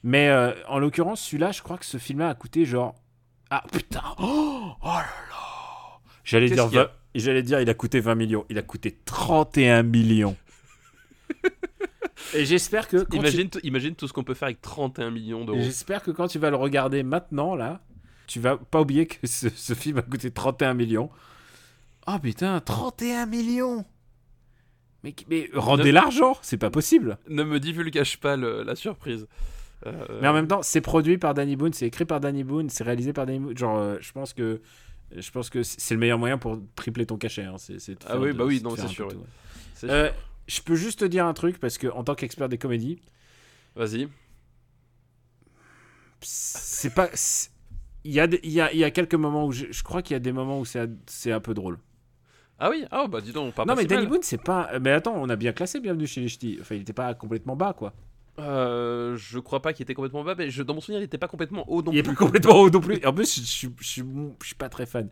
Mais 0.03 0.31
en 0.67 0.79
l'occurrence, 0.79 1.21
celui-là, 1.21 1.51
je 1.51 1.61
crois 1.61 1.77
que 1.77 1.85
ce 1.85 1.97
film-là 1.97 2.29
a 2.29 2.35
coûté 2.35 2.63
genre 2.65 2.95
ah 3.49 3.63
putain 3.71 4.01
oh, 4.19 4.71
oh 4.81 4.85
là 4.85 5.01
là. 5.01 5.99
J'allais 6.23 6.49
dire 6.49 6.65
qu'il 6.67 6.75
y 6.75 6.79
a? 6.79 6.83
20 6.85 6.89
j'allais 7.15 7.43
dire 7.43 7.59
il 7.59 7.69
a 7.69 7.73
coûté 7.73 7.99
20 7.99 8.15
millions, 8.15 8.45
il 8.49 8.57
a 8.57 8.61
coûté 8.61 8.97
31 9.05 9.83
millions. 9.83 10.37
Et 12.33 12.45
j'espère 12.45 12.87
que 12.87 12.97
quand 12.97 13.17
tu- 13.49 13.59
imagine, 13.63 13.95
tout 13.95 14.07
ce 14.07 14.13
qu'on 14.13 14.23
peut 14.23 14.33
faire 14.33 14.47
avec 14.47 14.61
31 14.61 15.11
millions 15.11 15.43
d'euros. 15.43 15.59
J'espère 15.61 16.03
que 16.03 16.11
quand 16.11 16.27
tu 16.27 16.39
vas 16.39 16.49
le 16.49 16.55
regarder 16.55 17.03
maintenant, 17.03 17.55
là, 17.55 17.81
tu 18.27 18.39
vas 18.39 18.57
pas 18.57 18.81
oublier 18.81 19.05
que 19.07 19.25
ce, 19.27 19.49
ce 19.49 19.73
film 19.73 19.97
a 19.97 20.01
coûté 20.01 20.31
31 20.31 20.73
millions. 20.73 21.09
Oh 22.07 22.17
putain, 22.21 22.59
31 22.61 23.25
millions 23.25 23.85
Mais, 25.03 25.13
mais 25.29 25.49
rendez 25.53 25.85
Ne- 25.85 25.91
l'argent, 25.91 26.37
c'est 26.41 26.57
pas 26.57 26.69
possible. 26.69 27.17
Ne 27.27 27.43
me 27.43 27.59
divulgage 27.59 28.19
pas 28.19 28.35
le- 28.37 28.63
la 28.63 28.75
surprise. 28.75 29.27
Euh, 29.87 30.19
Mais 30.21 30.27
en 30.27 30.33
même 30.33 30.47
temps, 30.47 30.61
c'est 30.61 30.81
produit 30.81 31.17
par 31.17 31.33
Danny 31.33 31.55
Boone, 31.55 31.73
c'est 31.73 31.87
écrit 31.87 32.05
par 32.05 32.19
Danny 32.19 32.43
Boone, 32.43 32.69
c'est 32.69 32.83
réalisé 32.83 33.13
par 33.13 33.25
Danny 33.25 33.39
Boone. 33.39 33.57
Genre, 33.57 33.77
euh, 33.77 33.97
je 33.99 34.11
pense 34.11 34.33
que 34.33 34.61
je 35.15 35.29
pense 35.31 35.49
que 35.49 35.63
c'est 35.63 35.93
le 35.95 35.99
meilleur 35.99 36.19
moyen 36.19 36.37
pour 36.37 36.57
tripler 36.75 37.05
ton 37.05 37.17
cachet. 37.17 37.43
hein. 37.43 37.55
Ah 38.07 38.17
oui, 38.19 38.27
de- 38.29 38.33
bah 38.33 38.45
oui, 38.45 38.61
non, 38.63 38.75
c'est 38.77 38.87
sûr, 38.87 39.09
Euh, 39.83 40.07
sûr. 40.09 40.13
Je 40.51 40.61
peux 40.61 40.75
juste 40.75 40.99
te 40.99 41.05
dire 41.05 41.25
un 41.25 41.33
truc 41.33 41.59
parce 41.59 41.77
que 41.77 41.87
en 41.87 42.03
tant 42.03 42.15
qu'expert 42.15 42.49
des 42.49 42.57
comédies, 42.57 42.99
Vas-y. 43.75 44.09
c'est 46.21 46.93
pas. 46.93 47.09
Il 48.03 48.11
y, 48.11 48.19
a 48.19 48.25
il, 48.43 48.51
y 48.51 48.59
a, 48.59 48.71
il 48.73 48.79
y 48.79 48.83
a 48.83 48.91
quelques 48.91 49.13
moments 49.15 49.45
où 49.45 49.51
je, 49.51 49.65
je 49.71 49.83
crois 49.83 50.01
qu'il 50.01 50.15
y 50.15 50.17
a 50.17 50.19
des 50.19 50.31
moments 50.31 50.59
où 50.59 50.65
c'est 50.65 51.31
un 51.31 51.39
peu 51.39 51.53
drôle. 51.53 51.77
Ah 52.59 52.69
oui, 52.69 52.85
ah 52.91 53.07
bah 53.07 53.21
dis 53.21 53.31
donc, 53.31 53.47
on 53.49 53.51
part 53.51 53.65
non 53.65 53.73
pas 53.75 53.75
mais 53.75 53.81
si 53.83 53.87
Danny. 53.87 54.07
Boone 54.07 54.23
c'est 54.23 54.41
pas. 54.43 54.69
Mais 54.79 54.91
attends, 54.91 55.15
on 55.15 55.29
a 55.29 55.35
bien 55.35 55.51
classé 55.53 55.79
Bienvenue 55.79 56.05
chez 56.07 56.21
les 56.21 56.27
Ch'tis. 56.27 56.57
Enfin, 56.61 56.75
il 56.75 56.81
était 56.81 56.93
pas 56.93 57.13
complètement 57.13 57.55
bas 57.55 57.73
quoi. 57.73 57.93
Euh, 58.39 59.17
je 59.17 59.39
crois 59.39 59.61
pas 59.61 59.73
qu'il 59.73 59.83
était 59.83 59.93
complètement 59.93 60.23
bas, 60.23 60.35
mais 60.37 60.49
je, 60.49 60.63
dans 60.63 60.73
mon 60.73 60.81
souvenir, 60.81 61.01
il 61.01 61.05
était 61.05 61.17
pas 61.17 61.27
complètement 61.27 61.69
haut 61.69 61.81
non 61.83 61.91
Il 61.91 61.97
est 61.97 62.03
plus. 62.03 62.13
pas 62.13 62.15
complètement 62.15 62.55
haut 62.59 62.69
non 62.69 62.79
plus. 62.81 63.03
En 63.05 63.13
plus, 63.13 63.39
je, 63.39 63.67
je, 63.79 64.01
je 64.41 64.45
suis 64.47 64.55
pas 64.55 64.69
très 64.69 64.85
fan. 64.85 65.09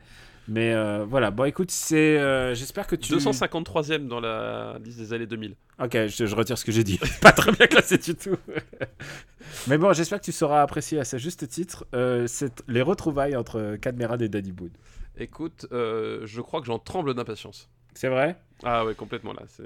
Mais 0.49 0.73
euh, 0.73 1.05
voilà, 1.07 1.29
bon 1.31 1.43
écoute, 1.45 1.69
c'est. 1.71 2.17
euh, 2.17 2.55
J'espère 2.55 2.87
que 2.87 2.95
tu. 2.95 3.13
253ème 3.13 4.07
dans 4.07 4.19
la 4.19 4.77
liste 4.83 4.97
des 4.99 5.13
années 5.13 5.27
2000. 5.27 5.55
Ok, 5.81 5.91
je, 6.07 6.25
je 6.25 6.35
retire 6.35 6.57
ce 6.57 6.65
que 6.65 6.71
j'ai 6.71 6.83
dit. 6.83 6.99
pas 7.21 7.31
très 7.31 7.51
bien 7.51 7.67
classé 7.67 7.97
du 7.97 8.15
tout. 8.15 8.35
Mais 9.67 9.77
bon, 9.77 9.93
j'espère 9.93 10.19
que 10.19 10.25
tu 10.25 10.31
sauras 10.31 10.61
apprécier 10.61 10.99
à 10.99 11.05
sa 11.05 11.17
juste 11.17 11.47
titre 11.47 11.85
euh, 11.93 12.27
cette- 12.27 12.63
les 12.67 12.81
retrouvailles 12.81 13.35
entre 13.35 13.75
Cadmeran 13.81 14.17
et 14.17 14.29
Danny 14.29 14.51
Boone. 14.51 14.71
Écoute, 15.17 15.67
euh, 15.71 16.21
je 16.25 16.41
crois 16.41 16.61
que 16.61 16.67
j'en 16.67 16.79
tremble 16.79 17.13
d'impatience. 17.13 17.69
C'est 17.93 18.07
vrai? 18.09 18.37
Ah 18.63 18.85
ouais, 18.85 18.95
complètement 18.95 19.33
là. 19.33 19.43
c'est- 19.47 19.63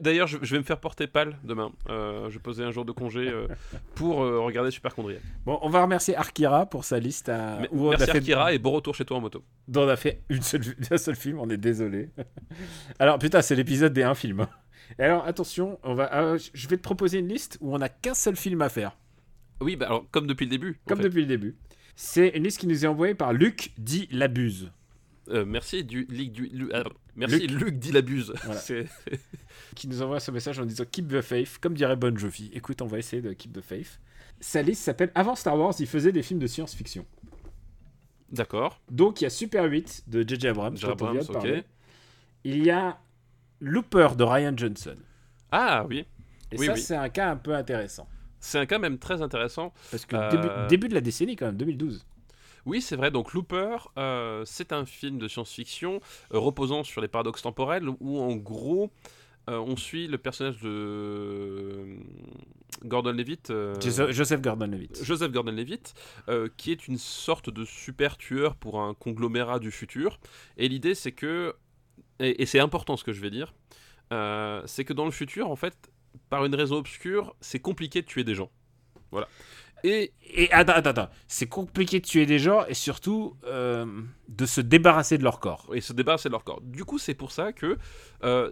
D'ailleurs, 0.00 0.26
je, 0.26 0.38
vais 0.38 0.58
me 0.58 0.62
faire 0.62 0.80
porter 0.80 1.06
pâle 1.06 1.36
demain. 1.44 1.70
Euh, 1.90 2.30
je 2.30 2.34
vais 2.34 2.40
poser 2.42 2.64
un 2.64 2.70
jour 2.70 2.86
de 2.86 2.92
congé 2.92 3.28
euh, 3.28 3.46
pour 3.94 4.22
euh, 4.22 4.40
regarder 4.40 4.70
Superchondriac. 4.70 5.20
Bon, 5.44 5.58
on 5.60 5.68
va 5.68 5.82
remercier 5.82 6.16
Arkira 6.16 6.64
pour 6.66 6.84
sa 6.84 6.98
liste 6.98 7.28
à... 7.28 7.58
Mais- 7.60 7.68
où 7.70 7.86
on 7.86 7.90
Merci 7.90 8.04
a 8.04 8.12
fait... 8.12 8.18
Akira 8.18 8.54
et 8.54 8.58
bon 8.58 8.70
retour 8.70 8.94
chez 8.94 9.04
toi 9.04 9.18
en 9.18 9.20
moto. 9.20 9.44
dont 9.68 9.82
on 9.84 9.88
a 9.88 9.96
fait 9.96 10.22
une 10.30 10.40
seule, 10.40 10.62
un 10.90 10.96
seul 10.96 11.16
film, 11.16 11.38
on 11.38 11.50
est 11.50 11.58
désolé. 11.58 12.08
alors 12.98 13.18
putain, 13.18 13.42
c'est 13.42 13.54
l'épisode 13.56 13.92
des 13.92 14.02
un 14.02 14.14
film. 14.14 14.40
hein. 14.40 14.48
Et 14.98 15.02
alors 15.02 15.26
attention, 15.26 15.78
on 15.82 15.94
va, 15.94 16.14
euh, 16.14 16.38
je 16.54 16.68
vais 16.68 16.76
te 16.78 16.82
proposer 16.82 17.18
une 17.18 17.28
liste 17.28 17.58
où 17.60 17.74
on 17.74 17.78
n'a 17.78 17.88
qu'un 17.90 18.14
seul 18.14 18.36
film 18.36 18.62
à 18.62 18.68
faire, 18.70 18.96
Oui, 19.60 19.76
bah 19.76 19.86
alors 19.86 20.06
comme 20.10 20.26
depuis 20.26 20.44
le 20.44 20.50
début. 20.50 20.80
en 20.84 20.88
comme 20.88 20.98
fait. 20.98 21.04
depuis 21.04 21.20
le 21.22 21.26
début. 21.26 21.56
C'est 21.96 22.28
une 22.28 22.42
liste 22.44 22.58
qui 22.58 22.66
nous 22.66 22.84
est 22.84 22.88
envoyée 22.88 23.14
par 23.14 23.32
Luc 23.32 23.72
dit 23.78 24.08
l'abuse. 24.10 24.72
Euh, 25.28 25.44
merci 25.46 25.84
du, 25.84 26.04
du 26.06 26.68
ah, 26.72 26.82
pardon. 26.82 26.96
Merci 27.16 27.46
Luc. 27.46 27.60
Luc, 27.60 27.78
dit 27.78 27.92
l'abuse. 27.92 28.32
Voilà. 28.44 28.60
Qui 29.74 29.88
nous 29.88 30.02
envoie 30.02 30.20
ce 30.20 30.30
message 30.30 30.58
en 30.58 30.64
disant 30.66 30.84
Keep 30.90 31.08
the 31.08 31.20
faith, 31.20 31.58
comme 31.60 31.74
dirait 31.74 31.96
Bon 31.96 32.16
Jovi. 32.16 32.50
Écoute, 32.54 32.82
on 32.82 32.86
va 32.86 32.98
essayer 32.98 33.22
de 33.22 33.32
keep 33.32 33.52
the 33.52 33.60
faith. 33.62 33.98
Sa 34.40 34.62
liste 34.62 34.82
s'appelle 34.82 35.10
Avant 35.14 35.34
Star 35.34 35.56
Wars, 35.58 35.74
il 35.78 35.86
faisait 35.86 36.12
des 36.12 36.22
films 36.22 36.40
de 36.40 36.46
science-fiction. 36.46 37.06
D'accord. 38.30 38.80
Donc 38.90 39.20
il 39.20 39.24
y 39.24 39.26
a 39.26 39.30
Super 39.30 39.64
8 39.64 40.04
de 40.08 40.24
J.J. 40.26 40.48
Abrams, 40.48 40.76
Abrams. 40.82 41.20
Il 42.42 42.64
y 42.64 42.70
a 42.70 42.98
Looper 43.60 44.08
de 44.16 44.24
Ryan 44.24 44.52
Johnson. 44.56 44.96
Ah 45.52 45.86
oui, 45.88 46.04
Et 46.50 46.58
Oui, 46.58 46.66
ça, 46.66 46.72
oui. 46.74 46.80
c'est 46.80 46.96
un 46.96 47.08
cas 47.08 47.30
un 47.30 47.36
peu 47.36 47.54
intéressant. 47.54 48.08
c'est 48.40 48.58
un 48.58 48.66
cas 48.66 48.78
même 48.78 48.98
très 48.98 49.22
intéressant. 49.22 49.72
Parce 49.90 50.04
que 50.04 50.16
Euh, 50.16 50.30
début, 50.30 50.48
début 50.68 50.88
de 50.88 50.94
la 50.94 51.00
décennie, 51.00 51.36
quand 51.36 51.46
même, 51.46 51.56
2012. 51.56 52.04
Oui, 52.66 52.80
c'est 52.80 52.96
vrai. 52.96 53.10
Donc 53.10 53.32
Looper, 53.34 53.76
euh, 53.98 54.42
c'est 54.46 54.72
un 54.72 54.86
film 54.86 55.18
de 55.18 55.28
science-fiction 55.28 56.00
euh, 56.32 56.38
reposant 56.38 56.82
sur 56.84 57.00
les 57.00 57.08
paradoxes 57.08 57.42
temporels 57.42 57.88
où 58.00 58.18
en 58.20 58.34
gros 58.36 58.90
euh, 59.50 59.58
on 59.58 59.76
suit 59.76 60.06
le 60.06 60.16
personnage 60.16 60.58
de 60.62 61.98
Gordon 62.84 63.12
Levitt. 63.12 63.52
Jo- 63.82 64.10
Joseph 64.10 64.40
Gordon-Levitt. 64.40 65.04
Joseph 65.04 65.30
Gordon-Levitt, 65.32 65.94
euh, 66.28 66.48
qui 66.56 66.72
est 66.72 66.88
une 66.88 66.96
sorte 66.98 67.50
de 67.50 67.64
super 67.66 68.16
tueur 68.16 68.56
pour 68.56 68.80
un 68.80 68.94
conglomérat 68.94 69.58
du 69.58 69.70
futur. 69.70 70.18
Et 70.56 70.68
l'idée, 70.68 70.94
c'est 70.94 71.12
que, 71.12 71.54
et, 72.20 72.42
et 72.42 72.46
c'est 72.46 72.60
important 72.60 72.96
ce 72.96 73.04
que 73.04 73.12
je 73.12 73.20
vais 73.20 73.30
dire, 73.30 73.52
c'est 74.66 74.84
que 74.84 74.92
dans 74.92 75.04
le 75.04 75.10
futur, 75.10 75.50
en 75.50 75.56
fait, 75.56 75.90
par 76.30 76.44
une 76.44 76.54
raison 76.54 76.76
obscure, 76.76 77.34
c'est 77.40 77.58
compliqué 77.58 78.00
de 78.00 78.06
tuer 78.06 78.22
des 78.24 78.34
gens. 78.34 78.50
Voilà. 79.10 79.28
Et 79.84 80.12
attends, 80.50 80.72
attends, 80.72 80.90
attends. 80.90 81.08
C'est 81.28 81.46
compliqué 81.46 82.00
de 82.00 82.06
tuer 82.06 82.24
des 82.24 82.38
gens 82.38 82.64
et 82.66 82.74
surtout 82.74 83.36
euh, 83.44 83.84
de 84.28 84.46
se 84.46 84.62
débarrasser 84.62 85.18
de 85.18 85.22
leur 85.22 85.40
corps. 85.40 85.68
et 85.74 85.82
se 85.82 85.92
débarrasser 85.92 86.30
de 86.30 86.32
leur 86.32 86.42
corps. 86.42 86.62
Du 86.62 86.84
coup, 86.86 86.98
c'est 86.98 87.14
pour 87.14 87.32
ça 87.32 87.52
que, 87.52 87.76
euh, 88.24 88.50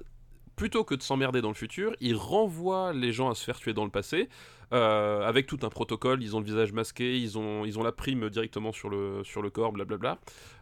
plutôt 0.57 0.85
que 0.85 0.95
de 0.95 1.03
s'emmerder 1.03 1.41
dans 1.41 1.49
le 1.49 1.55
futur, 1.55 1.97
ils 2.01 2.17
renvoient 2.17 2.93
les 2.93 3.13
gens 3.13 3.31
à 3.31 3.35
se 3.35 3.45
faire 3.45 3.59
tuer 3.59 3.73
dans 3.73 3.85
le 3.85 3.91
passé, 3.91 4.29
euh, 4.75 5.27
avec 5.27 5.47
tout 5.47 5.59
un 5.63 5.71
protocole, 5.71 6.23
ils 6.23 6.37
ont 6.37 6.41
le 6.41 6.45
visage 6.45 6.73
masqué, 6.73 7.19
ils 7.19 7.39
ont, 7.39 7.65
la 7.83 7.93
prime 7.93 8.29
directement 8.29 8.73
sur 8.73 8.91
le, 8.91 9.25
sur 9.25 9.41
le 9.41 9.49
corps, 9.49 9.73
blablabla, 9.73 10.19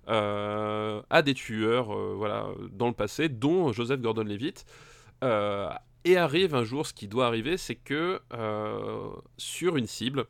à 0.07 1.23
des 1.23 1.35
tueurs 1.35 1.93
voilà, 2.17 2.47
dans 2.71 2.87
le 2.87 2.95
passé, 2.95 3.29
dont 3.29 3.73
Joseph 3.73 4.01
Gordon-Levitt. 4.01 4.65
Et 6.05 6.17
arrive 6.17 6.55
un 6.55 6.65
jour, 6.65 6.87
ce 6.87 6.95
qui 6.95 7.09
doit 7.09 7.27
arriver, 7.27 7.57
c'est 7.57 7.75
que 7.75 8.21
sur 9.37 9.77
une 9.77 9.87
cible 9.87 10.27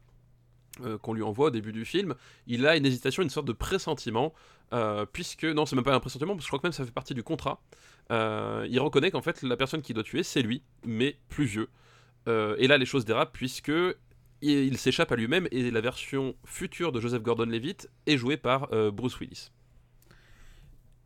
euh, 0.85 0.99
qu'on 0.99 1.15
lui 1.15 1.23
envoie 1.23 1.49
au 1.49 1.51
début 1.51 1.73
du 1.73 1.85
film, 1.85 2.15
il 2.47 2.67
a 2.67 2.77
une 2.77 2.87
hésitation, 2.87 3.23
une 3.23 3.31
sorte 3.31 3.47
de 3.47 3.53
pressentiment, 3.53 4.33
euh, 4.73 5.07
puisque, 5.11 5.45
non, 5.45 5.67
c'est 5.67 5.77
même 5.77 5.85
pas 5.85 5.95
un 5.95 6.01
pressentiment, 6.01 6.35
parce 6.35 6.45
que 6.45 6.47
je 6.47 6.49
crois 6.49 6.59
que 6.59 6.67
même 6.67 6.73
ça 6.73 6.85
fait 6.85 6.93
partie 6.93 7.15
du 7.15 7.23
contrat. 7.23 7.61
Euh, 8.11 8.67
il 8.71 8.81
reconnaît 8.81 9.11
qu'en 9.11 9.23
fait, 9.23 9.43
la 9.43 9.57
personne 9.57 9.83
qui 9.83 9.95
doit 9.95 10.03
tuer, 10.03 10.23
c'est 10.23 10.43
lui, 10.43 10.63
mais 10.85 11.17
plus 11.29 11.45
vieux. 11.45 11.69
Et 12.27 12.69
là, 12.69 12.79
les 12.79 12.87
choses 12.87 13.05
dérapent, 13.05 13.33
puisque 13.33 13.73
il, 14.41 14.51
il 14.51 14.79
s'échappe 14.79 15.11
à 15.11 15.17
lui-même, 15.17 15.49
et 15.51 15.71
la 15.71 15.81
version 15.81 16.37
future 16.45 16.93
de 16.93 17.01
Joseph 17.01 17.23
Gordon-Levitt 17.23 17.91
est 18.07 18.17
jouée 18.17 18.37
par 18.37 18.69
Bruce 18.93 19.19
Willis. 19.19 19.51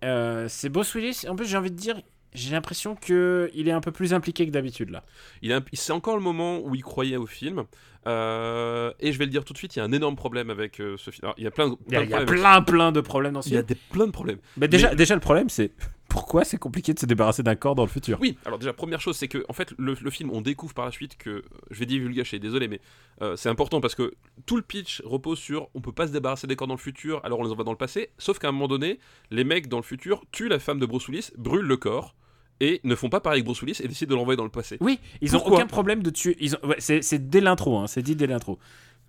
C'est 0.02 0.68
Bruce 0.68 0.94
Willis. 0.94 1.24
En 1.28 1.34
plus, 1.34 1.46
j'ai 1.46 1.56
envie 1.56 1.70
de 1.70 1.76
dire, 1.76 1.96
j'ai 2.34 2.50
l'impression 2.50 2.96
que 2.96 3.50
il 3.54 3.68
est 3.68 3.72
un 3.72 3.80
peu 3.80 3.92
plus 3.92 4.12
impliqué 4.12 4.46
que 4.46 4.50
d'habitude 4.50 4.90
là. 4.90 5.04
Il 5.42 5.58
C'est 5.72 5.92
encore 5.92 6.16
le 6.16 6.22
moment 6.22 6.58
où 6.60 6.74
il 6.74 6.82
croyait 6.82 7.16
au 7.16 7.26
film. 7.26 7.64
Euh, 8.06 8.92
et 9.00 9.12
je 9.12 9.18
vais 9.18 9.24
le 9.24 9.30
dire 9.30 9.44
tout 9.44 9.52
de 9.54 9.58
suite, 9.58 9.76
il 9.76 9.78
y 9.78 9.82
a 9.82 9.84
un 9.84 9.92
énorme 9.92 10.14
problème 10.16 10.50
avec 10.50 10.78
euh, 10.78 10.96
ce 10.98 11.10
film. 11.10 11.24
Alors, 11.24 11.34
il 11.38 11.44
y 11.44 11.46
a 11.46 11.50
plein, 11.50 11.70
plein 11.74 12.02
il 12.02 12.10
y 12.10 12.14
a 12.14 12.20
de 12.20 12.24
problèmes. 12.24 12.26
plein, 12.26 12.62
plein 12.62 12.92
de 12.92 13.00
problèmes 13.00 13.32
dans 13.32 13.40
ce 13.42 13.48
Il 13.48 13.54
y 13.54 13.56
a 13.56 13.60
film. 13.60 13.66
des, 13.68 13.74
plein 13.76 14.06
de 14.06 14.12
problèmes. 14.12 14.38
Mais 14.58 14.68
déjà, 14.68 14.90
mais- 14.90 14.96
déjà, 14.96 15.14
le 15.14 15.22
problème, 15.22 15.48
c'est 15.48 15.72
pourquoi 16.10 16.44
c'est 16.44 16.58
compliqué 16.58 16.92
de 16.92 16.98
se 16.98 17.06
débarrasser 17.06 17.42
d'un 17.42 17.54
corps 17.54 17.74
dans 17.74 17.82
le 17.84 17.88
futur? 17.88 18.18
Oui, 18.20 18.36
alors 18.44 18.58
déjà, 18.58 18.74
première 18.74 19.00
chose, 19.00 19.16
c'est 19.16 19.28
que 19.28 19.42
en 19.48 19.54
fait, 19.54 19.72
le, 19.78 19.96
le 19.98 20.10
film, 20.10 20.30
on 20.34 20.42
découvre 20.42 20.74
par 20.74 20.84
la 20.84 20.90
suite 20.90 21.16
que. 21.16 21.44
Je 21.70 21.78
vais 21.78 21.86
divulgacher, 21.86 22.38
désolé, 22.38 22.68
mais 22.68 22.80
euh, 23.22 23.36
c'est 23.36 23.48
important 23.48 23.80
parce 23.80 23.94
que 23.94 24.12
tout 24.44 24.56
le 24.56 24.62
pitch 24.62 25.00
repose 25.06 25.38
sur 25.38 25.68
on 25.74 25.80
peut 25.80 25.92
pas 25.92 26.06
se 26.06 26.12
débarrasser 26.12 26.46
des 26.46 26.56
corps 26.56 26.68
dans 26.68 26.74
le 26.74 26.78
futur, 26.80 27.22
alors 27.24 27.40
on 27.40 27.44
les 27.44 27.52
envoie 27.52 27.64
dans 27.64 27.72
le 27.72 27.78
passé. 27.78 28.10
Sauf 28.18 28.38
qu'à 28.38 28.48
un 28.48 28.52
moment 28.52 28.68
donné, 28.68 28.98
les 29.30 29.44
mecs 29.44 29.66
dans 29.68 29.78
le 29.78 29.82
futur 29.82 30.24
tuent 30.30 30.48
la 30.50 30.58
femme 30.58 30.78
de 30.78 30.84
Bruce 30.84 31.08
Willis, 31.08 31.30
brûlent 31.38 31.64
le 31.66 31.78
corps 31.78 32.14
et 32.60 32.80
ne 32.84 32.94
font 32.94 33.08
pas 33.08 33.20
pareil 33.20 33.38
avec 33.38 33.44
Bruce 33.46 33.60
Willis 33.62 33.80
et 33.82 33.88
décident 33.88 34.10
de 34.10 34.16
l'envoyer 34.16 34.36
dans 34.36 34.44
le 34.44 34.50
passé. 34.50 34.76
Oui, 34.80 34.98
ils 35.20 35.34
ont 35.34 35.38
Pourquoi 35.40 35.58
aucun 35.58 35.66
problème 35.66 36.02
de 36.02 36.10
tuer. 36.10 36.36
Ils 36.40 36.54
ont... 36.56 36.66
ouais, 36.68 36.76
c'est, 36.78 37.28
dès 37.30 37.40
l'intro, 37.40 37.78
hein, 37.78 37.86
c'est 37.86 38.02
dit 38.02 38.16
dès 38.16 38.26
l'intro. 38.26 38.58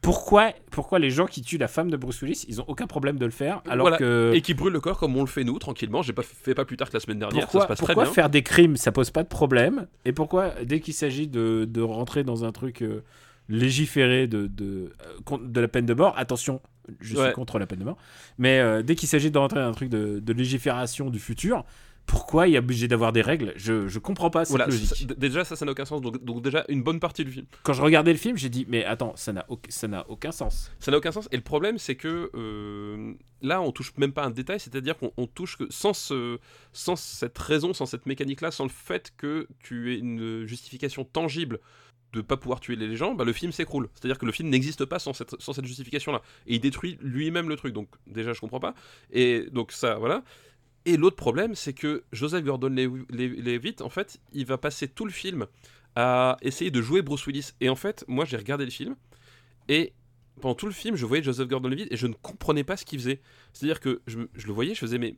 Pourquoi, 0.02 0.52
pourquoi 0.72 1.00
les 1.00 1.10
gens 1.10 1.26
qui 1.26 1.42
tuent 1.42 1.58
la 1.58 1.68
femme 1.68 1.90
de 1.90 1.98
Bruce 1.98 2.22
Willis, 2.22 2.46
ils 2.48 2.62
ont 2.62 2.66
aucun 2.68 2.86
problème 2.86 3.18
de 3.18 3.26
le 3.26 3.32
faire 3.32 3.62
alors 3.68 3.86
Voilà. 3.88 3.98
que 3.98 4.32
Et 4.36 4.42
qui 4.42 4.54
brûlent 4.54 4.74
le 4.74 4.80
corps 4.82 5.00
comme 5.00 5.16
on 5.18 5.22
le 5.22 5.28
fait 5.28 5.44
nous, 5.44 5.58
tranquillement. 5.58 6.02
J'ai 6.04 6.14
pas 6.14 6.22
fait 6.22 6.54
pas 6.54 6.66
plus 6.66 6.78
tard 6.78 6.90
que 6.90 6.94
la 6.94 7.00
semaine 7.00 7.18
dernière, 7.18 7.44
pourquoi, 7.44 7.62
ça 7.62 7.66
se 7.66 7.68
passe 7.70 7.80
pourquoi 7.80 7.96
très 7.96 8.04
bien. 8.04 8.14
faire 8.14 8.30
des 8.30 8.44
crimes 8.44 8.76
ça 8.78 8.92
pose 8.92 9.10
pas 9.10 9.24
de 9.24 9.28
problème 9.30 9.88
et 10.04 10.12
pourquoi 10.12 10.52
dès 10.64 10.80
qu'il 10.80 10.94
s'agit 10.94 11.28
de, 11.28 11.66
de 11.68 11.82
rentrer 11.82 12.24
dans 12.24 12.46
un 12.46 12.52
truc 12.52 12.82
euh, 12.84 13.02
légiféré 13.50 14.28
de, 14.28 14.48
de, 14.48 14.92
euh, 15.32 15.38
de 15.42 15.60
la 15.60 15.68
peine 15.68 15.86
de 15.86 15.94
mort, 15.94 16.14
attention, 16.18 16.62
je 17.00 17.16
Ouais. 17.16 17.26
suis 17.26 17.34
contre 17.34 17.58
la 17.60 17.66
peine 17.66 17.80
de 17.80 17.86
mort, 17.86 17.98
mais 18.38 18.60
euh, 18.60 18.84
dès 18.84 18.96
qu'il 18.96 19.08
s'agit 19.10 19.32
de 19.32 19.38
rentrer 19.38 19.60
dans 19.60 19.68
un 19.70 19.74
truc 19.74 19.90
de, 19.90 20.20
de 20.20 20.34
légifération 20.34 21.10
du 21.10 21.20
futur, 21.20 21.64
pourquoi 22.06 22.48
il 22.48 22.52
y 22.54 22.56
a 22.58 22.60
obligé 22.60 22.88
d'avoir 22.88 23.12
des 23.13 23.22
règles? 23.22 23.54
Je, 23.56 23.88
je 23.88 24.00
comprends 24.00 24.30
pas 24.30 24.46
cette 24.46 24.52
Voilà, 24.52 24.65
logique. 24.68 25.08
déjà 25.18 25.44
ça, 25.44 25.56
ça 25.56 25.65
n'a 25.65 25.72
aucun 25.72 25.86
sens. 25.86 26.02
Donc, 26.02 26.24
donc 26.24 26.41
déjà 26.44 26.63
une 26.70 26.84
bonne 26.84 27.00
partie 27.00 27.26
du 27.26 27.32
film. 27.32 27.46
Quand 27.63 27.74
je 27.74 27.82
regardais 27.82 28.12
le 28.12 28.20
film, 28.20 28.38
j'ai 28.38 28.50
dit 28.50 28.65
mais 28.70 28.86
attends, 28.86 29.13
ça 29.15 29.34
n'a 29.34 29.46
aucun 29.50 30.32
sens. 30.32 30.72
Ça 30.80 30.91
n'a 30.91 30.98
aucun 30.98 31.12
sens. 31.12 31.28
Et 31.32 31.36
le 31.36 31.41
problème, 31.44 31.78
c'est 31.78 31.96
que 31.96 32.30
euh, 32.36 33.13
là, 33.41 33.62
on 33.62 33.72
touche 33.72 33.91
même 33.98 34.13
pas 34.13 34.24
un 34.24 34.30
détail, 34.30 34.60
c'est-à-dire 34.60 34.98
qu'on 34.98 35.12
on 35.18 35.28
touche 35.28 35.58
que 35.58 35.65
sans, 35.70 35.94
ce, 35.94 36.38
sans 36.74 36.96
cette 36.96 37.38
raison, 37.38 37.74
sans 37.74 37.86
cette 37.86 38.06
mécanique-là, 38.06 38.52
sans 38.52 38.63
le 38.65 38.70
fait 38.70 39.12
que 39.18 39.48
tu 39.63 39.94
aies 39.94 39.98
une 39.98 40.46
justification 40.46 41.04
tangible 41.06 41.60
de 42.13 42.22
pas 42.22 42.38
pouvoir 42.38 42.62
tuer 42.62 42.78
les 42.78 42.96
gens, 42.96 43.13
bah, 43.13 43.26
le 43.26 43.34
film 43.34 43.52
s'écroule. 43.52 43.89
C'est-à-dire 43.94 44.18
que 44.18 44.26
le 44.26 44.32
film 44.32 44.48
n'existe 44.50 44.86
pas 44.86 45.00
sans 45.00 45.12
cette, 45.12 45.36
sans 45.41 45.52
cette 45.52 45.65
justification-là. 45.65 46.22
Et 46.48 46.56
il 46.56 46.60
détruit 46.62 46.98
lui-même 47.02 47.50
le 47.50 47.58
truc. 47.58 47.74
Donc 47.74 47.89
déjà, 48.08 48.32
je 48.32 48.39
comprends 48.39 48.62
pas. 48.62 48.74
Et 49.12 49.48
donc 49.52 49.74
ça, 49.74 49.96
voilà. 49.96 50.24
Et 50.86 50.98
l'autre 50.98 51.15
problème, 51.15 51.56
c'est 51.56 51.74
que 51.74 52.04
Joseph 52.12 52.43
Gordon-Levitt, 52.43 53.82
en 53.82 53.89
fait, 53.89 54.19
il 54.34 54.45
va 54.45 54.58
passer 54.58 54.88
tout 54.88 55.06
le 55.06 55.12
film 55.12 55.48
à 55.95 56.38
essayer 56.41 56.69
de 56.69 56.82
jouer 56.82 57.02
Bruce 57.02 57.26
Willis. 57.26 57.52
Et 57.60 57.69
en 57.69 57.76
fait, 57.76 58.06
moi, 58.08 58.26
j'ai 58.26 58.38
regardé 58.38 58.65
le 58.65 58.71
film 58.71 58.95
et 59.67 59.93
pendant 60.41 60.56
tout 60.56 60.67
le 60.67 60.74
film, 60.74 60.95
je 60.95 61.06
voyais 61.06 61.24
Joseph 61.24 61.48
Gordon-Levitt 61.48 61.91
et 61.91 61.98
je 61.98 62.08
ne 62.08 62.13
comprenais 62.13 62.63
pas 62.63 62.78
ce 62.78 62.86
qu'il 62.86 63.00
faisait. 63.00 63.21
C'est-à-dire 63.54 63.80
que 63.80 64.02
je, 64.06 64.19
le 64.19 64.54
voyais, 64.54 64.76
je 64.76 64.80
faisais 64.80 64.98
mais 64.98 65.15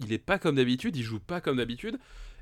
il 0.00 0.12
est 0.12 0.18
pas 0.18 0.38
comme 0.38 0.56
d'habitude, 0.56 0.96
il 0.96 1.02
joue 1.02 1.20
pas 1.20 1.40
comme 1.40 1.58
d'habitude. 1.58 1.98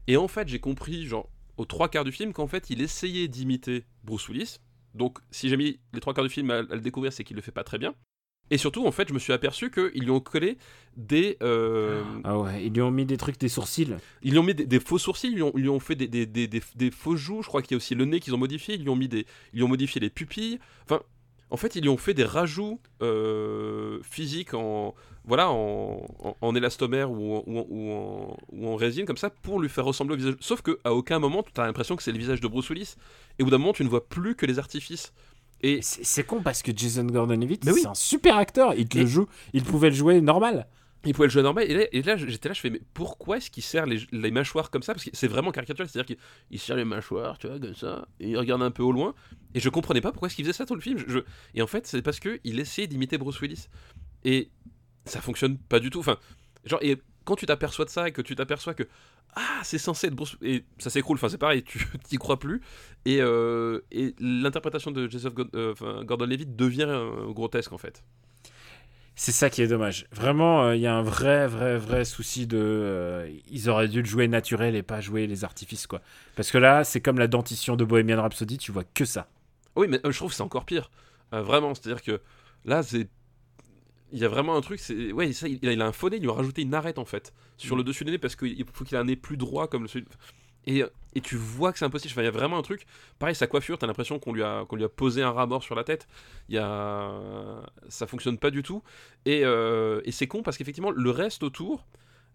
Et 0.06 0.16
en 0.16 0.28
fait, 0.28 0.48
j'ai 0.48 0.60
compris 0.60 1.06
genre 1.06 1.28
aux 1.56 1.64
trois 1.64 1.88
quarts 1.88 2.04
du 2.04 2.12
film 2.12 2.32
qu'en 2.32 2.46
fait, 2.46 2.70
il 2.70 2.80
essayait 2.80 3.28
d'imiter 3.28 3.84
Bruce 4.04 4.28
Willis. 4.28 4.58
Donc, 4.94 5.18
si 5.30 5.48
j'ai 5.48 5.56
mis 5.56 5.80
les 5.92 6.00
trois 6.00 6.14
quarts 6.14 6.24
du 6.24 6.30
film 6.30 6.50
à, 6.50 6.58
à 6.58 6.62
le 6.62 6.80
découvrir, 6.80 7.12
c'est 7.12 7.24
qu'il 7.24 7.36
le 7.36 7.42
fait 7.42 7.52
pas 7.52 7.64
très 7.64 7.78
bien. 7.78 7.94
Et 8.50 8.58
surtout, 8.58 8.86
en 8.86 8.92
fait, 8.92 9.08
je 9.08 9.14
me 9.14 9.18
suis 9.18 9.32
aperçu 9.32 9.70
qu'ils 9.70 10.02
lui 10.02 10.10
ont 10.10 10.20
collé 10.20 10.58
des, 10.96 11.38
euh, 11.42 12.02
Ah 12.24 12.38
ouais, 12.38 12.66
ils 12.66 12.72
lui 12.72 12.82
ont 12.82 12.90
mis 12.90 13.04
des 13.06 13.16
trucs 13.16 13.38
des 13.40 13.48
sourcils. 13.48 13.88
ils 14.22 14.30
lui 14.32 14.38
ont 14.38 14.42
mis 14.42 14.54
des, 14.54 14.66
des 14.66 14.80
faux 14.80 14.98
sourcils, 14.98 15.28
ils 15.28 15.34
lui 15.34 15.42
ont, 15.42 15.52
ils 15.56 15.62
lui 15.62 15.68
ont 15.70 15.80
fait 15.80 15.94
des, 15.96 16.06
des, 16.08 16.26
des, 16.26 16.90
faux 16.90 17.16
joues. 17.16 17.42
Je 17.42 17.48
crois 17.48 17.62
qu'il 17.62 17.72
y 17.72 17.74
a 17.74 17.78
aussi 17.78 17.94
le 17.94 18.04
nez 18.04 18.20
qu'ils 18.20 18.34
ont 18.34 18.38
modifié. 18.38 18.74
Ils 18.74 18.82
lui 18.82 18.90
ont 18.90 18.96
mis 18.96 19.08
des, 19.08 19.26
ils 19.52 19.56
lui 19.56 19.62
ont 19.64 19.68
modifié 19.68 20.00
les 20.00 20.10
pupilles. 20.10 20.58
Enfin, 20.84 21.00
en 21.50 21.56
fait, 21.56 21.74
ils 21.74 21.82
lui 21.82 21.88
ont 21.88 21.96
fait 21.96 22.14
des 22.14 22.24
rajouts 22.24 22.80
euh, 23.02 23.98
physiques 24.02 24.54
en, 24.54 24.94
voilà, 25.24 25.50
en, 25.50 26.06
en, 26.20 26.36
en 26.40 26.54
élastomère 26.54 27.10
en- 27.10 27.14
ou 27.14 27.58
en, 27.58 28.36
ou 28.52 28.68
en 28.68 28.76
résine, 28.76 29.06
comme 29.06 29.16
ça, 29.16 29.30
pour 29.30 29.60
lui 29.60 29.68
faire 29.68 29.84
ressembler 29.84 30.14
au 30.14 30.18
visage. 30.18 30.34
Sauf 30.40 30.62
qu'à 30.62 30.92
aucun 30.92 31.18
moment, 31.18 31.42
tu 31.42 31.60
as 31.60 31.64
l'impression 31.66 31.96
que 31.96 32.02
c'est 32.02 32.12
le 32.12 32.18
visage 32.18 32.40
de 32.40 32.48
Bruce 32.48 32.68
Willis. 32.70 32.94
Et 33.38 33.42
au 33.42 33.46
bout 33.46 33.50
d'un 33.50 33.58
moment, 33.58 33.72
tu 33.72 33.84
ne 33.84 33.88
vois 33.88 34.06
plus 34.06 34.34
que 34.36 34.46
les 34.46 34.58
artifices. 34.58 35.12
Et 35.66 35.78
C'est 35.82 36.24
con 36.24 36.42
parce 36.42 36.62
que 36.62 36.72
Jason 36.76 37.04
Gordon-Levitt, 37.06 37.64
oui. 37.66 37.80
c'est 37.82 37.88
un 37.88 37.94
super 37.94 38.36
acteur. 38.36 38.74
Il 38.74 38.86
te 38.88 38.98
le 38.98 39.06
joue, 39.06 39.26
il 39.52 39.62
pouvait 39.64 39.88
le 39.90 39.94
jouer 39.96 40.20
normal. 40.20 40.66
il 41.06 41.14
pouvait 41.14 41.26
le 41.28 41.32
jouer 41.32 41.42
normal. 41.42 41.70
Et 41.70 41.74
là, 41.74 41.84
et 41.92 42.02
là, 42.02 42.16
j'étais 42.16 42.48
là, 42.48 42.54
je 42.54 42.60
fais, 42.60 42.70
mais 42.70 42.80
pourquoi 42.92 43.38
est-ce 43.38 43.50
qu'il 43.50 43.62
serre 43.62 43.86
les, 43.86 44.00
les 44.12 44.30
mâchoires 44.30 44.70
comme 44.70 44.82
ça? 44.82 44.92
Parce 44.94 45.04
que 45.04 45.10
c'est 45.14 45.26
vraiment 45.28 45.52
caricatural, 45.52 45.88
c'est-à-dire 45.88 46.06
qu'il 46.06 46.16
il 46.50 46.58
serre 46.58 46.76
les 46.76 46.84
mâchoires, 46.84 47.38
tu 47.38 47.46
vois, 47.46 47.58
comme 47.58 47.74
ça, 47.74 48.06
et 48.20 48.28
il 48.30 48.36
regarde 48.38 48.62
un 48.62 48.70
peu 48.70 48.82
au 48.82 48.92
loin. 48.92 49.14
Et 49.54 49.60
je 49.60 49.68
comprenais 49.70 50.00
pas 50.02 50.12
pourquoi 50.12 50.26
est-ce 50.28 50.36
qu'il 50.36 50.44
faisait 50.44 50.56
ça 50.56 50.66
tout 50.66 50.74
le 50.74 50.80
film. 50.82 50.98
Je- 50.98 51.08
je- 51.08 51.18
Et 51.54 51.62
en 51.62 51.66
fait, 51.66 51.86
c'est 51.86 52.02
parce 52.02 52.20
qu'il 52.20 52.60
essayait 52.60 52.86
d'imiter 52.86 53.16
Bruce 53.18 53.40
Willis. 53.40 53.68
Et 54.24 54.50
ça 55.06 55.20
fonctionne 55.20 55.56
pas 55.58 55.80
du 55.80 55.88
tout. 55.90 56.00
Enfin, 56.00 56.18
genre, 56.64 56.80
et 56.82 56.98
quand 57.24 57.36
tu 57.36 57.46
t'aperçois 57.46 57.84
de 57.86 57.90
ça 57.90 58.08
et 58.08 58.12
que 58.12 58.20
tu 58.22 58.34
t'aperçois 58.36 58.74
que 58.74 58.84
ah 59.36 59.60
c'est 59.62 59.78
censé 59.78 60.06
être 60.08 60.14
Bruce 60.14 60.36
et 60.42 60.64
ça 60.78 60.90
s'écroule. 60.90 61.16
Enfin, 61.16 61.28
c'est 61.28 61.38
pareil, 61.38 61.62
tu 61.62 61.78
t'y 62.08 62.16
crois 62.16 62.38
plus. 62.38 62.60
Et, 63.04 63.20
euh, 63.20 63.80
et 63.92 64.14
l'interprétation 64.18 64.90
de 64.90 65.08
Joseph 65.10 65.34
God- 65.34 65.50
euh, 65.54 65.72
enfin, 65.72 66.04
Gordon-Levitt 66.04 66.56
devient 66.56 66.86
euh, 66.88 67.32
grotesque 67.32 67.72
en 67.72 67.78
fait. 67.78 68.02
C'est 69.16 69.32
ça 69.32 69.48
qui 69.48 69.62
est 69.62 69.68
dommage. 69.68 70.06
Vraiment, 70.10 70.72
il 70.72 70.80
y 70.80 70.88
a 70.88 70.94
un 70.94 71.02
vrai, 71.02 71.46
vrai, 71.46 71.78
vrai 71.78 72.04
souci 72.04 72.48
de. 72.48 73.28
ils 73.48 73.68
auraient 73.70 73.86
dû 73.86 74.00
le 74.02 74.08
jouer 74.08 74.26
naturel 74.26 74.74
et 74.74 74.82
pas 74.82 75.00
jouer 75.00 75.28
les 75.28 75.44
artifices, 75.44 75.86
quoi. 75.86 76.00
Parce 76.34 76.50
que 76.50 76.58
là, 76.58 76.82
c'est 76.82 77.00
comme 77.00 77.18
la 77.20 77.28
dentition 77.28 77.76
de 77.76 77.84
Bohemian 77.84 78.20
Rhapsody, 78.22 78.58
tu 78.58 78.72
vois 78.72 78.82
que 78.82 79.04
ça. 79.04 79.28
Oui, 79.76 79.86
mais 79.88 80.00
je 80.04 80.16
trouve 80.16 80.30
que 80.30 80.36
c'est 80.36 80.42
encore 80.42 80.64
pire. 80.64 80.90
Vraiment, 81.30 81.74
c'est-à-dire 81.74 82.02
que 82.02 82.20
là, 82.64 82.82
c'est. 82.82 83.08
Il 84.14 84.20
y 84.20 84.24
a 84.24 84.28
vraiment 84.28 84.56
un 84.56 84.60
truc, 84.60 84.78
c'est. 84.80 85.12
Ouais, 85.12 85.32
ça, 85.32 85.48
il, 85.48 85.58
il 85.62 85.82
a 85.82 85.86
un 85.86 85.92
faux 85.92 86.08
nez, 86.08 86.16
il 86.18 86.22
lui 86.22 86.30
a 86.30 86.34
rajouté 86.34 86.62
une 86.62 86.72
arête 86.72 86.98
en 86.98 87.04
fait, 87.04 87.34
sur 87.56 87.76
le 87.76 87.82
dessus 87.82 88.04
du 88.04 88.12
nez, 88.12 88.18
parce 88.18 88.36
qu'il 88.36 88.64
faut 88.72 88.84
qu'il 88.84 88.96
ait 88.96 89.00
un 89.00 89.04
nez 89.04 89.16
plus 89.16 89.36
droit 89.36 89.66
comme 89.68 89.88
celui. 89.88 90.06
Et, 90.66 90.82
et 91.14 91.20
tu 91.20 91.36
vois 91.36 91.72
que 91.72 91.78
c'est 91.78 91.84
impossible. 91.84 92.12
Enfin, 92.12 92.22
il 92.22 92.26
y 92.26 92.28
a 92.28 92.30
vraiment 92.30 92.56
un 92.56 92.62
truc. 92.62 92.86
Pareil, 93.18 93.34
sa 93.34 93.46
coiffure, 93.46 93.76
t'as 93.76 93.86
l'impression 93.86 94.18
qu'on 94.18 94.32
lui, 94.32 94.42
a, 94.42 94.64
qu'on 94.66 94.76
lui 94.76 94.84
a 94.84 94.88
posé 94.88 95.22
un 95.22 95.30
rat 95.30 95.46
mort 95.46 95.62
sur 95.62 95.74
la 95.74 95.84
tête. 95.84 96.06
Il 96.48 96.54
y 96.54 96.58
a... 96.58 97.10
Ça 97.88 98.06
fonctionne 98.06 98.38
pas 98.38 98.50
du 98.50 98.62
tout. 98.62 98.82
Et, 99.26 99.44
euh, 99.44 100.00
et 100.06 100.12
c'est 100.12 100.26
con 100.26 100.42
parce 100.42 100.56
qu'effectivement, 100.56 100.90
le 100.90 101.10
reste 101.10 101.42
autour. 101.42 101.84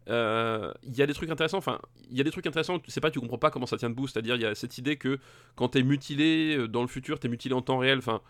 euh, 0.09 0.71
Il 0.83 0.95
y 0.95 1.01
a 1.01 1.07
des 1.07 1.13
trucs 1.13 1.29
intéressants, 1.31 1.57
enfin, 1.57 1.79
il 2.11 2.17
y 2.17 2.21
a 2.21 2.23
des 2.23 2.31
trucs 2.31 2.45
intéressants, 2.45 2.79
c'est 2.87 3.01
pas, 3.01 3.09
tu 3.09 3.19
comprends 3.19 3.39
pas 3.39 3.51
comment 3.51 3.65
ça 3.65 3.77
tient 3.77 3.89
debout, 3.89 4.07
c'est-à-dire, 4.07 4.35
il 4.35 4.41
y 4.41 4.45
a 4.45 4.53
cette 4.53 4.77
idée 4.77 4.97
que 4.97 5.17
quand 5.55 5.69
t'es 5.69 5.83
mutilé 5.83 6.55
euh, 6.55 6.67
dans 6.67 6.81
le 6.81 6.87
futur, 6.87 7.19
t'es 7.19 7.29
mutilé 7.29 7.55
en 7.55 7.61
temps 7.63 7.79
réel, 7.79 7.97
enfin, 7.97 8.21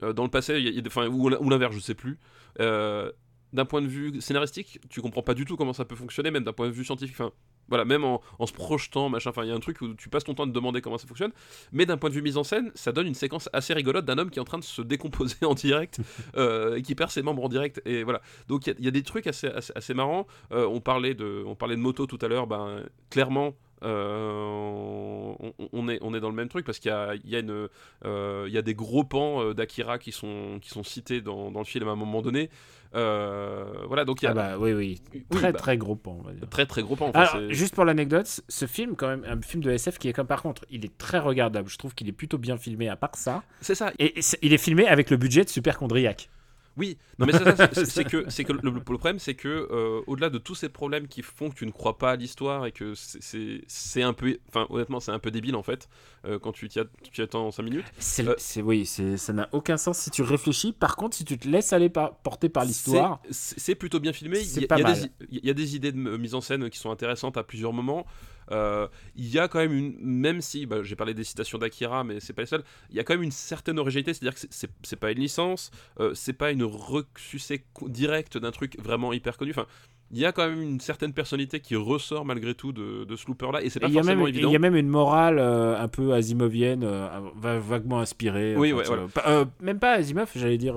dans 0.00 0.24
le 0.24 0.30
passé, 0.30 0.52
y 0.54 0.56
a- 0.66 0.70
il 0.70 0.74
y 0.74 0.78
a 0.78 0.82
des- 0.82 0.88
enfin, 0.88 1.06
ou, 1.08 1.30
ou 1.30 1.50
l'inverse, 1.50 1.74
je 1.74 1.80
sais 1.80 1.94
plus. 1.94 2.18
Euh, 2.60 3.10
d'un 3.52 3.64
point 3.64 3.80
de 3.82 3.86
vue 3.86 4.20
scénaristique, 4.20 4.80
tu 4.90 5.00
comprends 5.00 5.22
pas 5.22 5.34
du 5.34 5.44
tout 5.44 5.56
comment 5.56 5.72
ça 5.72 5.84
peut 5.84 5.94
fonctionner, 5.94 6.32
même 6.32 6.42
d'un 6.42 6.52
point 6.52 6.66
de 6.66 6.72
vue 6.72 6.84
scientifique, 6.84 7.14
enfin, 7.16 7.30
voilà, 7.68 7.84
même 7.84 8.02
en, 8.04 8.20
en 8.40 8.46
se 8.46 8.52
projetant, 8.52 9.08
machin, 9.08 9.30
enfin, 9.30 9.44
il 9.44 9.48
y 9.48 9.52
a 9.52 9.54
un 9.54 9.60
truc 9.60 9.80
où 9.80 9.94
tu 9.94 10.08
passes 10.08 10.24
ton 10.24 10.34
temps 10.34 10.42
à 10.42 10.46
te 10.46 10.52
demander 10.52 10.80
comment 10.80 10.98
ça 10.98 11.06
fonctionne, 11.06 11.30
mais 11.70 11.86
d'un 11.86 11.96
point 11.96 12.10
de 12.10 12.14
vue 12.16 12.20
mise 12.22 12.36
en 12.36 12.42
scène, 12.42 12.72
ça 12.74 12.90
donne 12.90 13.06
une 13.06 13.14
séquence 13.14 13.48
assez 13.52 13.72
rigolote 13.72 14.04
d'un 14.04 14.18
homme 14.18 14.30
qui 14.30 14.38
est 14.40 14.42
en 14.42 14.44
train 14.44 14.58
de 14.58 14.64
se 14.64 14.82
décomposer 14.82 15.36
en 15.44 15.54
direct, 15.54 16.00
euh, 16.36 16.74
et 16.76 16.82
qui 16.82 16.96
perd 16.96 17.10
ses 17.12 17.22
membres 17.22 17.44
en 17.44 17.48
direct, 17.48 17.80
et 17.84 18.02
voilà. 18.02 18.20
Donc 18.48 18.66
il 18.66 18.70
y 18.70 18.72
a- 18.72 18.76
il 18.80 18.84
y, 18.86 18.88
a 18.88 18.90
des 18.90 19.04
trucs 19.04 19.28
assez, 19.28 19.46
assez, 19.46 19.72
assez 19.76 19.94
marrants. 19.94 20.26
Euh, 20.50 20.66
on, 20.66 20.80
parlait 20.80 21.14
de, 21.14 21.44
on 21.46 21.54
parlait 21.54 21.76
de 21.76 21.80
moto 21.80 22.06
tout 22.06 22.18
à 22.22 22.26
l'heure, 22.28 22.48
ben, 22.48 22.82
clairement. 23.08 23.54
Euh, 23.84 25.34
on, 25.38 25.52
on 25.72 25.88
est, 25.88 25.98
on 26.02 26.14
est 26.14 26.20
dans 26.20 26.28
le 26.30 26.34
même 26.34 26.48
truc 26.48 26.64
parce 26.64 26.78
qu'il 26.78 26.90
y 26.90 26.94
a, 26.94 27.14
il 27.14 27.28
y, 27.30 27.36
a 27.36 27.40
une, 27.40 27.68
euh, 28.04 28.44
il 28.48 28.52
y 28.52 28.58
a 28.58 28.62
des 28.62 28.74
gros 28.74 29.04
pans 29.04 29.42
euh, 29.42 29.54
d'Akira 29.54 29.98
qui 29.98 30.12
sont, 30.12 30.58
qui 30.60 30.70
sont 30.70 30.82
cités 30.82 31.20
dans, 31.20 31.50
dans 31.50 31.60
le 31.60 31.64
film 31.64 31.88
à 31.88 31.92
un 31.92 31.96
moment 31.96 32.22
donné. 32.22 32.50
Euh, 32.94 33.64
voilà, 33.88 34.04
donc 34.04 34.22
il 34.22 34.26
y 34.26 34.28
a 34.28 34.30
Ah 34.30 34.34
bah 34.34 34.56
oui, 34.58 34.72
oui. 34.72 35.00
oui, 35.12 35.24
Très, 35.30 35.52
bah, 35.52 35.58
très 35.58 35.76
gros 35.76 35.96
pan, 35.96 36.16
on 36.20 36.22
va 36.22 36.32
dire. 36.32 36.48
très 36.48 36.64
très 36.66 36.82
gros 36.82 36.94
pans. 36.96 37.08
Enfin, 37.08 37.22
Alors, 37.38 37.52
juste 37.52 37.74
pour 37.74 37.84
l'anecdote, 37.84 38.40
ce 38.48 38.66
film, 38.66 38.94
quand 38.94 39.08
même, 39.08 39.24
un 39.26 39.40
film 39.42 39.62
de 39.64 39.70
SF 39.70 39.98
qui 39.98 40.08
est 40.08 40.12
comme 40.12 40.28
par 40.28 40.42
contre, 40.42 40.64
il 40.70 40.84
est 40.84 40.96
très 40.96 41.18
regardable. 41.18 41.68
Je 41.68 41.76
trouve 41.76 41.94
qu'il 41.94 42.08
est 42.08 42.12
plutôt 42.12 42.38
bien 42.38 42.56
filmé 42.56 42.88
à 42.88 42.96
part 42.96 43.16
ça. 43.16 43.42
c'est 43.60 43.74
ça. 43.74 43.92
Et 43.98 44.14
il 44.42 44.52
est 44.52 44.58
filmé 44.58 44.86
avec 44.86 45.10
le 45.10 45.16
budget 45.16 45.44
de 45.44 45.48
Super 45.48 45.78
Chondriac. 45.78 46.30
Oui, 46.76 46.98
non 47.18 47.26
mais 47.26 47.32
c'est- 47.84 48.04
que, 48.04 48.28
c'est 48.28 48.42
que 48.44 48.52
le, 48.52 48.70
le 48.70 48.80
problème, 48.82 49.18
c'est 49.20 49.34
que 49.34 49.48
euh, 49.70 50.00
au-delà 50.08 50.28
de 50.30 50.38
tous 50.38 50.54
ces 50.56 50.68
problèmes 50.68 51.06
qui 51.06 51.22
font 51.22 51.50
que 51.50 51.54
tu 51.54 51.66
ne 51.66 51.70
crois 51.70 51.98
pas 51.98 52.10
à 52.12 52.16
l'histoire 52.16 52.66
et 52.66 52.72
que 52.72 52.94
c'est- 52.94 54.02
un 54.02 54.12
peu, 54.12 54.38
enfin 54.48 54.66
honnêtement, 54.70 54.98
c'est 55.00 55.12
un 55.12 55.18
peu 55.20 55.30
débile 55.30 55.54
en 55.56 55.62
fait 55.62 55.88
euh, 56.24 56.38
quand 56.38 56.52
tu 56.52 56.68
t'y 56.68 56.80
attends 57.22 57.50
5 57.52 57.62
minutes. 57.62 57.84
C'est, 57.98 58.26
Euh, 58.26 58.34
oui, 58.62 58.86
c'est, 58.86 59.16
ça 59.16 59.32
n'a 59.32 59.48
aucun 59.52 59.76
sens 59.76 59.98
si 59.98 60.10
tu 60.10 60.22
réfléchis. 60.22 60.72
Par 60.72 60.96
contre, 60.96 61.16
si 61.16 61.24
tu 61.24 61.38
te 61.38 61.46
laisses 61.48 61.72
aller 61.72 61.88
par, 61.88 62.16
porter 62.16 62.48
par 62.48 62.64
l'histoire, 62.64 63.20
C'est 63.30 63.74
plutôt 63.76 64.00
bien 64.00 64.12
filmé. 64.12 64.40
Il 64.40 64.62
y, 64.62 64.64
a- 64.72 64.78
y 64.78 64.84
des, 64.94 65.04
i- 65.04 65.10
il 65.42 65.46
y 65.46 65.50
a 65.50 65.54
des 65.54 65.76
idées 65.76 65.92
de 65.92 65.98
mise 66.16 66.34
en 66.34 66.40
scène 66.40 66.68
qui 66.70 66.78
sont 66.78 66.90
intéressantes 66.90 67.36
à 67.36 67.42
plusieurs 67.44 67.72
moments. 67.72 68.04
Euh, 68.50 68.86
il 69.16 69.28
y 69.28 69.38
a 69.38 69.48
quand 69.48 69.58
même 69.58 69.72
une, 69.72 69.96
même 70.00 70.40
si 70.40 70.66
bah, 70.66 70.82
j'ai 70.82 70.96
parlé 70.96 71.14
des 71.14 71.24
citations 71.24 71.58
d'Akira, 71.58 72.04
mais 72.04 72.20
c'est 72.20 72.32
pas 72.32 72.42
les 72.42 72.46
seules. 72.46 72.64
Il 72.90 72.96
y 72.96 73.00
a 73.00 73.04
quand 73.04 73.14
même 73.14 73.22
une 73.22 73.30
certaine 73.30 73.78
originalité, 73.78 74.14
c'est-à-dire 74.14 74.34
que 74.38 74.46
c'est- 74.50 74.96
pas 74.96 75.10
une 75.12 75.18
licence, 75.18 75.70
euh, 76.00 76.12
c'est 76.14 76.32
pas 76.34 76.50
une 76.52 76.62
ressucée 76.64 77.64
co- 77.72 77.88
directe 77.88 78.38
d'un 78.38 78.50
truc 78.50 78.76
vraiment 78.80 79.12
hyper 79.12 79.36
connu. 79.36 79.50
Enfin, 79.50 79.66
il 80.10 80.18
y 80.18 80.26
a 80.26 80.32
quand 80.32 80.48
même 80.48 80.60
une 80.62 80.78
certaine 80.80 81.12
personnalité 81.12 81.60
qui 81.60 81.74
ressort 81.74 82.24
malgré 82.24 82.54
tout 82.54 82.72
de, 82.72 83.04
de 83.04 83.16
ce 83.16 83.26
looper-là, 83.26 83.62
et 83.62 83.70
c'est 83.70 83.80
pas 83.80 83.88
forcément 83.90 84.16
même, 84.22 84.28
il 84.28 84.36
évident. 84.36 84.50
y 84.52 84.56
a 84.56 84.58
même 84.60 84.76
une 84.76 84.88
morale 84.88 85.38
euh, 85.38 85.76
un 85.80 85.88
peu 85.88 86.12
asimovienne, 86.12 86.84
euh, 86.84 87.08
va- 87.36 87.58
vaguement 87.58 87.98
inspirée. 88.00 88.54
Oui, 88.56 88.72
ouais, 88.72 88.84
voilà. 88.84 89.06
euh, 89.26 89.44
même 89.60 89.78
pas 89.78 89.92
Asimov, 89.94 90.30
j'allais 90.36 90.58
dire. 90.58 90.76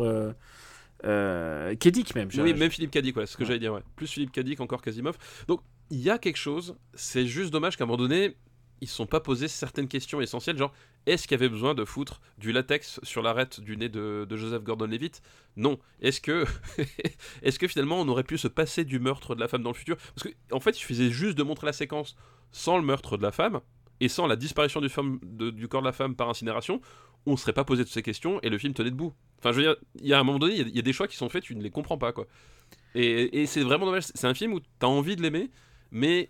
Kedic 1.79 2.15
même. 2.15 2.29
Oui, 2.37 2.53
même 2.53 2.71
Philippe 2.71 2.91
Cadic, 2.91 3.15
ouais, 3.17 3.25
c'est 3.25 3.33
ce 3.33 3.37
que 3.37 3.43
Ouais. 3.43 3.47
j'allais 3.47 3.59
dire, 3.59 3.73
ouais. 3.73 3.81
Plus 3.95 4.07
Philippe 4.07 4.31
Cadic, 4.31 4.59
encore 4.61 4.81
Casimov. 4.81 5.17
Donc, 5.47 5.61
il 5.89 5.99
y 5.99 6.09
a 6.09 6.17
quelque 6.17 6.37
chose, 6.37 6.77
c'est 6.93 7.25
juste 7.25 7.51
dommage 7.51 7.77
qu'à 7.77 7.83
un 7.83 7.87
moment 7.87 7.97
donné, 7.97 8.35
ils 8.81 8.87
se 8.87 8.95
sont 8.95 9.05
pas 9.07 9.19
posé 9.19 9.47
certaines 9.47 9.87
questions 9.87 10.21
essentielles, 10.21 10.57
genre, 10.57 10.73
est-ce 11.05 11.23
qu'il 11.23 11.31
y 11.31 11.39
avait 11.39 11.49
besoin 11.49 11.73
de 11.73 11.85
foutre 11.85 12.19
du 12.37 12.51
latex 12.51 12.99
sur 13.03 13.21
l'arête 13.21 13.61
du 13.61 13.77
nez 13.77 13.89
de, 13.89 14.25
de 14.29 14.37
Joseph 14.37 14.63
Gordon-Levitt? 14.63 15.21
Non. 15.55 15.79
Est-ce 16.01 16.19
que, 16.21 16.45
est-ce 17.41 17.57
que 17.59 17.67
finalement 17.67 17.99
on 18.01 18.07
aurait 18.09 18.23
pu 18.23 18.37
se 18.37 18.47
passer 18.47 18.83
du 18.83 18.99
meurtre 18.99 19.33
de 19.33 19.39
la 19.39 19.47
femme 19.47 19.63
dans 19.63 19.71
le 19.71 19.75
futur? 19.75 19.95
Parce 19.97 20.27
que, 20.27 20.53
en 20.53 20.59
fait, 20.59 20.71
il 20.71 20.79
suffisait 20.79 21.09
juste 21.09 21.37
de 21.37 21.43
montrer 21.43 21.65
la 21.65 21.73
séquence 21.73 22.15
sans 22.51 22.77
le 22.77 22.83
meurtre 22.83 23.17
de 23.17 23.23
la 23.23 23.31
femme 23.31 23.61
et 23.99 24.09
sans 24.09 24.27
la 24.27 24.35
disparition 24.35 24.81
du, 24.81 24.89
corps 25.67 25.81
de 25.81 25.87
la 25.87 25.93
femme 25.93 26.15
par 26.15 26.29
incinération, 26.29 26.81
on 27.25 27.31
ne 27.31 27.37
serait 27.37 27.53
pas 27.53 27.63
posé 27.63 27.83
toutes 27.83 27.93
ces 27.93 28.03
questions 28.03 28.39
et 28.41 28.49
le 28.49 28.57
film 28.57 28.73
tenait 28.73 28.91
debout. 28.91 29.13
Enfin, 29.39 29.51
je 29.51 29.57
veux 29.57 29.63
dire, 29.63 29.75
il 29.99 30.07
y 30.07 30.13
a 30.13 30.19
un 30.19 30.23
moment 30.23 30.39
donné, 30.39 30.53
il 30.53 30.59
y 30.59 30.63
a- 30.63 30.67
il 30.67 30.75
y, 30.75 30.79
a 30.79 30.83
des 30.83 30.93
choix 30.93 31.07
qui 31.07 31.15
sont 31.15 31.29
faits, 31.29 31.43
tu 31.43 31.55
ne 31.55 31.63
les 31.63 31.71
comprends 31.71 31.97
pas, 31.97 32.11
quoi. 32.13 32.27
Et, 32.95 33.41
et 33.41 33.45
c'est 33.45 33.61
vraiment 33.63 33.85
dommage. 33.85 34.03
C'est 34.13 34.27
un 34.27 34.33
film 34.33 34.53
où 34.53 34.59
tu 34.59 34.67
as 34.81 34.87
envie 34.87 35.15
de 35.15 35.21
l'aimer, 35.21 35.49
mais 35.91 36.29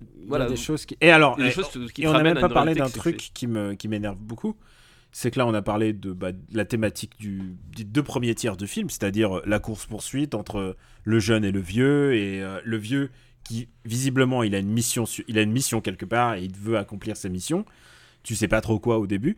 il 0.00 0.22
y 0.22 0.24
a 0.24 0.28
voilà. 0.28 0.46
des 0.46 0.56
choses 0.56 0.86
qui. 0.86 0.96
Et 1.00 1.10
alors, 1.10 1.40
et- 1.40 1.50
choses 1.50 1.68
qui 1.92 2.02
et 2.02 2.04
te 2.04 2.08
on 2.08 2.12
n'a 2.12 2.22
même 2.22 2.38
pas 2.40 2.48
parlé 2.48 2.74
d'un 2.74 2.88
truc 2.88 3.30
qui 3.34 3.46
me 3.46 3.74
qui 3.74 3.88
m'énerve 3.88 4.18
beaucoup. 4.18 4.56
C'est 5.12 5.32
que 5.32 5.40
là, 5.40 5.46
on 5.48 5.54
a 5.54 5.62
parlé 5.62 5.92
de, 5.92 6.12
bah, 6.12 6.30
la 6.52 6.64
thématique 6.64 7.18
du, 7.18 7.56
des 7.76 7.82
deux 7.82 8.04
premiers 8.04 8.32
tiers 8.36 8.56
du 8.56 8.68
film, 8.68 8.88
c'est-à-dire 8.88 9.38
euh, 9.38 9.42
la 9.44 9.58
course-poursuite 9.58 10.36
entre 10.36 10.76
le 11.02 11.18
jeune 11.18 11.44
et 11.44 11.50
le 11.50 11.58
vieux, 11.58 12.14
et 12.14 12.40
euh, 12.40 12.60
le 12.64 12.76
vieux 12.76 13.10
qui, 13.42 13.68
visiblement, 13.84 14.44
il 14.44 14.54
a, 14.54 14.58
une 14.58 14.70
mission 14.70 15.06
il 15.26 15.36
a 15.36 15.42
une 15.42 15.50
mission 15.50 15.80
quelque 15.80 16.04
part 16.04 16.34
et 16.34 16.44
il 16.44 16.54
veut 16.54 16.78
accomplir 16.78 17.16
sa 17.16 17.28
mission. 17.28 17.64
Tu 18.22 18.36
sais 18.36 18.46
pas 18.46 18.60
trop 18.60 18.78
quoi 18.78 19.00
au 19.00 19.08
début. 19.08 19.36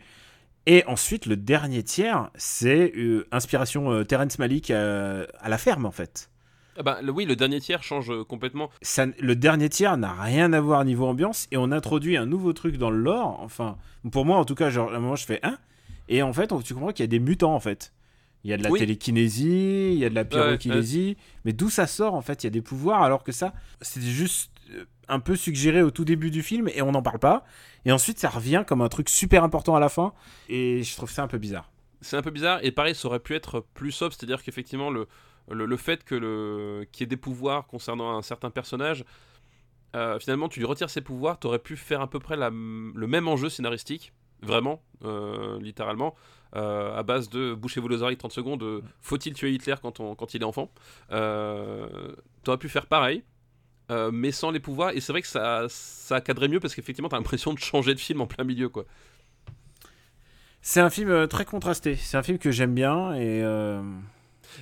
Et 0.66 0.84
ensuite, 0.86 1.26
le 1.26 1.36
dernier 1.36 1.82
tiers, 1.82 2.30
c'est 2.36 2.92
euh, 2.96 3.26
inspiration 3.32 3.90
euh, 3.92 4.04
Terrence 4.04 4.38
Malick 4.38 4.70
euh, 4.70 5.26
à 5.40 5.48
la 5.48 5.58
ferme, 5.58 5.86
en 5.86 5.90
fait. 5.90 6.30
Ah 6.78 6.82
bah, 6.82 6.98
le- 7.02 7.12
oui, 7.12 7.24
le 7.26 7.36
dernier 7.36 7.60
tiers 7.60 7.82
change 7.82 8.10
euh, 8.10 8.24
complètement. 8.24 8.70
ça, 8.80 9.06
le 9.18 9.36
dernier 9.36 9.68
tiers 9.68 9.96
n'a 9.96 10.12
rien 10.12 10.52
à 10.52 10.60
voir 10.60 10.84
niveau 10.84 11.06
ambiance 11.06 11.46
et 11.50 11.56
on 11.56 11.70
introduit 11.72 12.16
un 12.16 12.26
nouveau 12.26 12.52
truc 12.52 12.76
dans 12.78 12.90
le 12.90 12.98
lore. 12.98 13.38
Enfin, 13.42 13.76
pour 14.10 14.24
moi 14.24 14.38
en 14.38 14.44
tout 14.44 14.54
cas, 14.54 14.70
genre, 14.70 14.92
à 14.92 14.96
un 14.96 15.00
moment 15.00 15.16
je 15.16 15.26
fais 15.26 15.40
un 15.42 15.58
et 16.08 16.22
en 16.22 16.32
fait 16.32 16.50
on- 16.52 16.60
tu 16.62 16.72
comprends 16.74 16.92
qu'il 16.92 17.02
y 17.02 17.08
a 17.08 17.08
des 17.08 17.18
mutants 17.20 17.54
en 17.54 17.60
fait. 17.60 17.92
Il 18.44 18.50
y 18.50 18.54
a 18.54 18.56
de 18.56 18.64
la 18.64 18.70
Oui. 18.70 18.80
télékinésie, 18.80 19.92
il 19.92 19.98
y 19.98 20.04
a 20.04 20.10
de 20.10 20.14
la 20.16 20.24
pyrokinésie, 20.24 21.16
mais 21.44 21.52
d'où 21.52 21.70
ça 21.70 21.86
sort 21.86 22.14
en 22.14 22.22
fait? 22.22 22.42
Il 22.42 22.46
y 22.46 22.48
a 22.48 22.50
des 22.50 22.62
pouvoirs 22.62 23.02
alors 23.02 23.22
que 23.22 23.30
ça, 23.32 23.52
c'était 23.80 24.06
juste 24.06 24.50
euh, 24.74 24.84
un 25.08 25.20
peu 25.20 25.36
suggéré 25.36 25.82
au 25.82 25.90
tout 25.90 26.04
début 26.04 26.30
du 26.30 26.42
film 26.42 26.68
et 26.74 26.82
on 26.82 26.92
n'en 26.92 27.02
parle 27.02 27.18
pas. 27.20 27.44
Et 27.84 27.92
ensuite 27.92 28.18
ça 28.18 28.28
revient 28.30 28.64
comme 28.66 28.80
un 28.80 28.88
truc 28.88 29.08
super 29.08 29.44
important 29.44 29.76
à 29.76 29.80
la 29.80 29.88
fin 29.88 30.12
et 30.48 30.82
je 30.82 30.96
trouve 30.96 31.10
ça 31.10 31.22
un 31.22 31.28
peu 31.28 31.38
bizarre. 31.38 31.70
C'est 32.00 32.16
un 32.16 32.22
peu 32.22 32.32
bizarre, 32.32 32.58
et 32.64 32.72
pareil, 32.72 32.96
ça 32.96 33.06
aurait 33.06 33.20
pu 33.20 33.32
être 33.36 33.64
plus 33.74 33.92
soft, 33.92 34.18
c'est-à-dire 34.18 34.42
qu'effectivement, 34.42 34.90
le, 34.90 35.06
le, 35.50 35.66
le 35.66 35.76
fait 35.76 36.04
que 36.04 36.14
le 36.14 36.86
qu'il 36.92 37.02
y 37.02 37.04
ait 37.04 37.06
des 37.06 37.16
pouvoirs 37.16 37.66
concernant 37.66 38.16
un 38.16 38.22
certain 38.22 38.50
personnage, 38.50 39.04
euh, 39.94 40.18
finalement, 40.18 40.48
tu 40.48 40.60
lui 40.60 40.66
retires 40.66 40.90
ses 40.90 41.00
pouvoirs, 41.02 41.38
tu 41.38 41.46
aurais 41.46 41.58
pu 41.58 41.76
faire 41.76 42.00
à 42.00 42.08
peu 42.08 42.18
près 42.18 42.36
la, 42.36 42.48
le 42.50 43.06
même 43.06 43.28
enjeu 43.28 43.48
scénaristique, 43.48 44.12
vraiment, 44.40 44.82
euh, 45.04 45.58
littéralement, 45.60 46.14
euh, 46.56 46.96
à 46.96 47.02
base 47.02 47.28
de 47.28 47.54
bouchez-vous 47.54 47.88
les 47.88 48.02
oreilles 48.02 48.16
30 48.16 48.32
secondes, 48.32 48.60
de 48.60 48.82
faut-il 49.00 49.34
tuer 49.34 49.52
Hitler 49.52 49.74
quand, 49.82 50.00
on, 50.00 50.14
quand 50.14 50.34
il 50.34 50.42
est 50.42 50.46
enfant? 50.46 50.70
Euh, 51.10 52.14
Tu 52.42 52.50
aurais 52.50 52.58
pu 52.58 52.68
faire 52.68 52.86
pareil. 52.86 53.22
mais 54.12 54.32
sans 54.32 54.50
les 54.50 54.60
pouvoirs, 54.60 54.90
et 54.92 55.00
c'est 55.00 55.12
vrai 55.12 55.20
que 55.20 55.28
ça, 55.28 55.66
ça 55.68 56.22
cadrait 56.22 56.48
mieux 56.48 56.60
parce 56.60 56.74
qu'effectivement, 56.74 57.10
t'as 57.10 57.18
l'impression 57.18 57.52
de 57.52 57.58
changer 57.58 57.94
de 57.94 58.00
film 58.00 58.22
en 58.22 58.26
plein 58.26 58.44
milieu, 58.44 58.70
quoi. 58.70 58.84
C'est 60.62 60.80
un 60.80 60.88
film 60.88 61.28
très 61.28 61.44
contrasté. 61.44 61.96
C'est 61.96 62.16
un 62.16 62.22
film 62.22 62.38
que 62.38 62.50
j'aime 62.50 62.74
bien 62.74 63.14
et. 63.14 63.42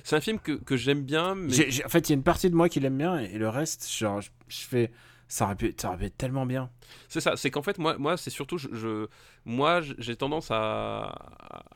C'est 0.03 0.15
un 0.15 0.21
film 0.21 0.39
que, 0.39 0.53
que 0.53 0.75
j'aime 0.77 1.03
bien, 1.03 1.35
mais 1.35 1.51
en 1.85 1.89
fait, 1.89 2.07
il 2.07 2.11
y 2.11 2.13
a 2.13 2.15
une 2.15 2.23
partie 2.23 2.49
de 2.49 2.55
moi 2.55 2.69
qui 2.69 2.79
l'aime 2.79 2.97
bien 2.97 3.17
et 3.19 3.37
le 3.37 3.49
reste, 3.49 3.91
genre, 3.91 4.21
je, 4.21 4.29
je 4.47 4.57
fais. 4.61 4.91
Ça 5.27 5.45
aurait, 5.45 5.55
pu, 5.55 5.73
ça 5.77 5.87
aurait 5.87 5.97
pu 5.97 6.05
être 6.05 6.17
tellement 6.17 6.45
bien. 6.45 6.69
c'est 7.07 7.21
ça. 7.21 7.37
C'est 7.37 7.51
qu'en 7.51 7.61
fait, 7.61 7.77
moi, 7.77 7.97
moi 7.97 8.17
c'est 8.17 8.29
surtout. 8.29 8.57
Je, 8.57 8.67
je- 8.73 9.07
moi, 9.45 9.79
j'ai 9.97 10.17
tendance 10.17 10.51
à, 10.51 11.15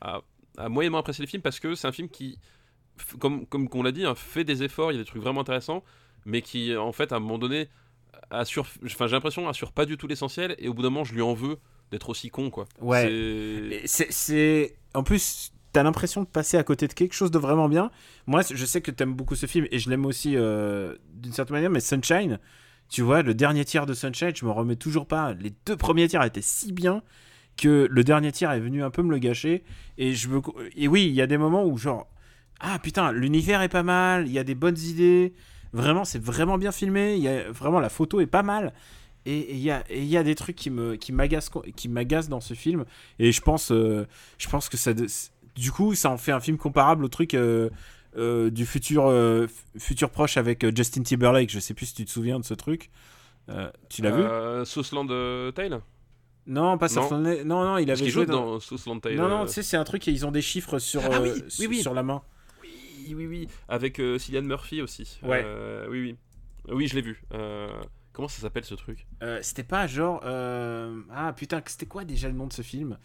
à, 0.01 0.22
à 0.57 0.68
moyennement 0.70 0.97
apprécier 0.97 1.24
les 1.24 1.28
films 1.30 1.41
parce 1.41 1.61
que 1.61 1.74
c'est 1.74 1.88
un 1.88 1.93
film 1.93 2.09
qui, 2.09 2.38
comme, 3.20 3.45
comme 3.45 3.70
on 3.74 3.82
l'a 3.84 3.93
dit, 3.93 4.05
hein, 4.05 4.13
fait 4.13 4.43
des 4.43 4.63
efforts, 4.63 4.91
il 4.91 4.95
y 4.95 4.97
a 4.99 5.01
des 5.03 5.07
trucs 5.07 5.22
vraiment 5.22 5.39
intéressants, 5.41 5.84
mais 6.26 6.41
qui, 6.41 6.76
en 6.76 6.91
fait, 6.91 7.13
à 7.13 7.16
un 7.16 7.20
moment 7.20 7.38
donné, 7.38 7.70
assure. 8.30 8.68
Enfin, 8.86 9.07
j'ai 9.07 9.13
l'impression, 9.16 9.47
assure 9.47 9.72
pas 9.72 9.86
du 9.86 9.95
tout 9.95 10.07
l'essentiel 10.07 10.55
et 10.59 10.68
au 10.68 10.74
bout 10.74 10.82
d'un 10.82 10.89
moment, 10.89 11.05
je 11.05 11.13
lui 11.13 11.22
en 11.22 11.34
veux 11.34 11.57
d'être 11.91 12.09
aussi 12.09 12.30
con, 12.30 12.49
quoi. 12.49 12.68
Ouais. 12.82 13.03
C'est- 13.86 14.76
En 14.93 15.03
plus, 15.03 15.53
t'as 15.76 15.84
l'impression 15.84 16.21
de 16.21 16.28
passer 16.28 16.55
à 16.55 16.63
côté 16.63 16.88
de 16.88 16.93
quelque 16.93 17.11
chose 17.11 17.32
de 17.32 17.38
vraiment 17.38 17.67
bien. 17.67 17.91
Moi, 18.28 18.43
je 18.49 18.65
sais 18.65 18.80
que 18.80 18.91
t'aimes 18.91 19.13
beaucoup 19.13 19.36
ce 19.36 19.45
film 19.45 19.67
et 19.71 19.80
je 19.80 19.89
l'aime 19.89 20.05
aussi 20.05 20.38
euh, 20.38 20.95
d'une 21.15 21.34
certaine 21.34 21.55
manière, 21.55 21.69
mais 21.69 21.82
Sunshine, 21.82 22.39
tu 22.88 23.01
vois, 23.01 23.23
le 23.23 23.34
dernier 23.34 23.65
tiers 23.65 23.86
de 23.86 23.93
Sunshine, 23.93 24.32
je 24.34 24.45
me 24.45 24.51
remets 24.51 24.78
toujours 24.78 25.05
pas. 25.05 25.34
Les 25.34 25.51
deux 25.65 25.76
premiers 25.76 26.07
tiers 26.07 26.23
étaient 26.23 26.41
si 26.41 26.71
bien 26.71 27.03
que 27.57 27.89
le 27.91 28.03
dernier 28.05 28.32
tiers 28.32 28.51
est 28.51 28.61
venu 28.61 28.86
un 28.86 28.89
peu 28.89 29.03
me 29.03 29.11
le 29.11 29.17
gâcher. 29.17 29.65
Et, 29.97 30.13
je 30.13 30.30
et 30.78 30.88
oui, 30.88 31.07
il 31.07 31.13
y 31.13 31.21
a 31.21 31.28
des 31.28 31.38
moments 31.38 31.65
où, 31.65 31.78
genre, 31.78 32.07
ah 32.61 32.80
putain, 32.80 33.11
l'univers 33.11 33.61
est 33.61 33.67
pas 33.67 33.84
mal, 33.84 34.28
il 34.28 34.32
y 34.32 34.39
a 34.39 34.45
des 34.45 34.55
bonnes 34.55 34.80
idées. 34.80 35.34
Vraiment, 35.73 36.05
c'est 36.05 36.23
vraiment 36.23 36.57
bien 36.57 36.71
filmé. 36.71 37.17
Il 37.17 37.21
y 37.21 37.28
a... 37.28 37.51
Vraiment, 37.51 37.82
la 37.82 37.89
photo 37.89 38.21
est 38.21 38.28
pas 38.28 38.43
mal. 38.43 38.71
Et 39.26 39.55
il 39.55 39.59
y 39.59 40.05
y 40.05 40.17
a 40.17 40.23
des 40.23 40.36
trucs 40.36 40.55
qui 40.55 40.69
m'agacent 40.69 41.49
qui 41.76 41.89
dans 42.30 42.41
ce 42.41 42.53
film 42.53 42.86
et 43.17 43.32
je 43.32 43.41
pense 43.41 43.71
euh, 43.71 44.05
je 44.38 44.47
pense 44.47 44.69
que 44.69 44.78
ça 44.78 44.93
du 45.56 45.72
coup 45.72 45.95
ça 45.95 46.10
en 46.12 46.18
fait 46.18 46.32
un 46.32 46.39
film 46.39 46.58
comparable 46.58 47.03
au 47.06 47.08
truc 47.08 47.34
euh, 47.34 47.70
euh, 48.18 48.49
du 48.49 48.66
futur 48.66 49.08
euh, 49.08 49.47
futur 49.78 50.10
proche 50.10 50.38
avec 50.38 50.66
Justin 50.76 51.03
Timberlake 51.03 51.49
je 51.49 51.60
sais 51.60 51.74
plus 51.74 51.88
si 51.88 51.93
tu 51.95 52.06
te 52.06 52.12
souviens 52.12 52.39
de 52.39 52.45
ce 52.45 52.53
truc 52.53 52.89
tu 53.89 54.01
l'as 54.01 54.12
vu? 54.12 54.66
Southland 54.66 55.08
Tale 55.53 55.82
non 56.47 56.78
pas 56.78 56.88
non. 56.88 56.93
Surfland- 56.93 57.43
non 57.43 57.64
non 57.64 57.78
il 57.78 57.89
avait 57.91 58.08
joué 58.10 58.26
dans... 58.26 58.45
dans 58.53 58.60
Southland 58.60 58.99
Tale. 59.01 59.16
non 59.16 59.28
non 59.30 59.45
tu 59.45 59.51
sais 59.53 59.64
c'est 59.64 59.78
un 59.78 59.84
truc 59.84 60.08
et 60.08 60.12
ils 60.12 60.26
ont 60.26 60.32
des 60.32 60.41
chiffres 60.41 60.78
sur 60.80 61.01
Ah 61.06 61.20
oui, 61.22 61.32
oui, 61.34 61.43
sur- 61.49 61.70
oui. 61.70 61.82
sur 61.82 61.93
la 61.93 62.03
main 62.03 62.22
Oui, 62.62 63.14
oui, 63.16 63.28
oui. 63.28 63.47
Avec 63.68 64.01
Cillian 64.18 64.41
Murphy 64.43 64.82
aussi. 64.82 65.20
Ouais. 65.24 65.45
Oui, 65.89 66.01
oui. 66.01 66.16
Oui, 66.74 66.88
je 66.88 66.95
l'ai 66.95 67.01
vu. 67.01 67.22
Comment 68.14 68.28
ça 68.28 68.41
s'appelle 68.41 68.64
ce 68.64 68.76
truc? 68.76 69.06
C'était 69.41 69.64
pas 69.64 69.88
genre 69.88 70.22
ah 70.24 71.34
putain 71.36 71.62
c'était 71.66 71.86
quoi 71.88 72.03
déjà 72.06 72.28
le 72.28 72.34
nom 72.36 72.47
de 72.47 72.53
ce 72.53 72.62
film? 72.62 72.97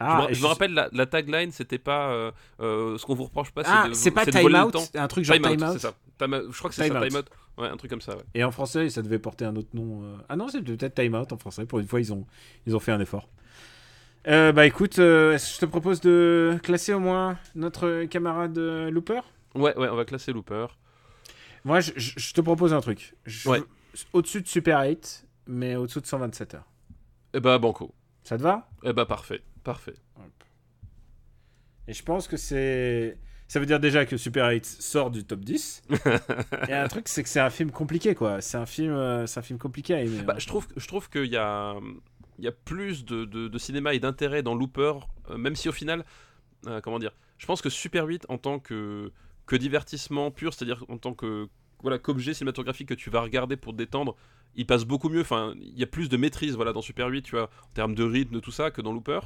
Je 0.00 0.04
ah, 0.06 0.26
me- 0.28 0.34
Je 0.34 0.40
me 0.42 0.46
rappelle, 0.46 0.72
la, 0.72 0.88
la 0.92 1.04
tagline, 1.06 1.50
c'était 1.52 1.78
pas 1.78 2.10
euh, 2.10 2.30
euh, 2.60 2.96
ce 2.96 3.04
qu'on 3.04 3.14
vous 3.14 3.24
reproche 3.24 3.50
pas, 3.50 3.62
ah 3.66 3.88
de- 3.88 3.92
c'est 3.92 4.10
pas 4.10 4.24
de 4.24 4.30
Time 4.30 4.40
voler 4.42 4.58
le 4.58 4.64
Out 4.64 4.72
temps. 4.72 4.84
un 4.94 5.08
truc 5.08 5.24
genre 5.26 5.36
Time 5.36 5.44
Out, 5.44 5.58
Time 5.58 5.66
Out 5.68 5.72
c'est 5.74 5.78
ça. 5.80 5.94
Time 6.18 6.32
Out, 6.34 6.44
Je 6.50 6.58
crois 6.58 6.70
que 6.70 6.76
c'est 6.76 6.88
ça, 6.88 6.98
Out. 7.00 7.08
Time 7.08 7.18
Out. 7.18 7.26
Ouais, 7.58 7.68
un 7.68 7.76
truc 7.76 7.90
comme 7.90 8.00
ça, 8.00 8.16
ouais. 8.16 8.22
Et 8.34 8.42
en 8.42 8.50
français, 8.50 8.88
ça 8.88 9.02
devait 9.02 9.18
porter 9.18 9.44
un 9.44 9.54
autre 9.56 9.68
nom. 9.74 10.02
euh. 10.02 10.16
Ah 10.30 10.36
non, 10.36 10.48
c'est 10.48 10.62
peut-être 10.62 10.94
Time 10.94 11.14
Out 11.14 11.32
en 11.32 11.36
français. 11.36 11.66
Pour 11.66 11.80
une 11.80 11.86
fois, 11.86 12.00
ils 12.00 12.12
ont, 12.14 12.26
ils 12.66 12.74
ont 12.74 12.80
fait 12.80 12.92
un 12.92 13.00
effort. 13.00 13.28
Euh, 14.28 14.52
bah 14.52 14.66
écoute, 14.66 14.96
je 14.96 15.58
te 15.58 15.64
propose 15.66 16.00
de 16.00 16.58
classer 16.62 16.92
au 16.94 17.00
moins 17.00 17.38
notre 17.54 18.04
camarade 18.04 18.56
Looper? 18.58 19.20
Ouais, 19.54 19.76
ouais, 19.76 19.88
on 19.90 19.96
va 19.96 20.04
classer 20.04 20.32
Looper. 20.32 20.66
Moi, 21.64 21.80
je, 21.80 21.92
je- 21.96 22.12
je 22.18 22.32
te 22.34 22.40
propose 22.40 22.72
un 22.72 22.80
truc. 22.80 23.14
Ouais. 23.44 23.62
Au-dessus 24.14 24.40
de 24.42 24.46
Super 24.48 24.80
8, 24.82 25.26
mais 25.46 25.76
au-dessous 25.76 26.00
de 26.00 26.06
127 26.06 26.54
heures. 26.54 26.66
Eh 27.34 27.40
bah, 27.40 27.58
banco. 27.58 27.92
Ça 28.22 28.36
te 28.38 28.42
va? 28.42 28.68
Eh 28.84 28.92
bah, 28.92 29.04
parfait. 29.06 29.42
Parfait. 29.64 29.94
Et 31.88 31.92
je 31.92 32.02
pense 32.02 32.28
que 32.28 32.36
c'est. 32.36 33.18
Ça 33.48 33.58
veut 33.58 33.66
dire 33.66 33.80
déjà 33.80 34.06
que 34.06 34.16
Super 34.16 34.48
8 34.48 34.64
sort 34.64 35.10
du 35.10 35.24
top 35.24 35.40
10. 35.40 35.82
Et 36.68 36.72
un 36.72 36.86
truc, 36.86 37.08
c'est 37.08 37.24
que 37.24 37.28
c'est 37.28 37.40
un 37.40 37.50
film 37.50 37.72
compliqué, 37.72 38.14
quoi. 38.14 38.40
C'est 38.40 38.58
un 38.58 38.66
film, 38.66 38.92
euh, 38.92 39.26
c'est 39.26 39.40
un 39.40 39.42
film 39.42 39.58
compliqué 39.58 39.94
à 39.94 40.02
aimer. 40.02 40.22
Bah, 40.22 40.34
hein. 40.36 40.38
je 40.38 40.46
trouve, 40.46 40.68
je 40.76 40.86
trouve 40.86 41.10
qu'il 41.10 41.26
y 41.26 41.36
a, 41.36 41.74
il 42.38 42.44
y 42.44 42.48
a 42.48 42.52
plus 42.52 43.04
de, 43.04 43.24
de- 43.24 43.48
de 43.48 43.58
cinéma 43.58 43.92
et 43.94 43.98
d'intérêt 43.98 44.44
dans 44.44 44.54
Looper, 44.54 44.92
euh, 45.30 45.36
même 45.36 45.56
si 45.56 45.68
au 45.68 45.72
final, 45.72 46.04
euh, 46.68 46.80
comment 46.80 47.00
dire, 47.00 47.10
je 47.38 47.46
pense 47.46 47.60
que 47.60 47.70
Super 47.70 48.06
8 48.06 48.26
en 48.28 48.38
tant 48.38 48.60
que, 48.60 49.10
que 49.46 49.56
divertissement 49.56 50.30
pur, 50.30 50.54
c'est-à-dire 50.54 50.84
en 50.88 50.98
tant 50.98 51.14
que 51.14 51.48
voilà 51.82 51.98
qu'objet 51.98 52.34
cinématographique 52.34 52.88
que 52.88 52.94
tu 52.94 53.10
vas 53.10 53.20
regarder 53.20 53.56
pour 53.56 53.72
te 53.72 53.78
détendre, 53.78 54.14
il 54.54 54.64
passe 54.66 54.84
beaucoup 54.84 55.08
mieux. 55.08 55.22
Enfin, 55.22 55.54
il 55.60 55.76
y 55.76 55.82
a 55.82 55.86
plus 55.88 56.08
de 56.08 56.16
maîtrise 56.16 56.54
voilà 56.54 56.72
dans 56.72 56.82
Super 56.82 57.08
8, 57.08 57.22
tu 57.22 57.32
vois, 57.32 57.50
en 57.68 57.72
termes 57.74 57.96
de 57.96 58.04
rythme, 58.04 58.34
de 58.36 58.40
tout 58.40 58.52
ça, 58.52 58.70
que 58.70 58.80
dans 58.80 58.92
Looper. 58.92 59.18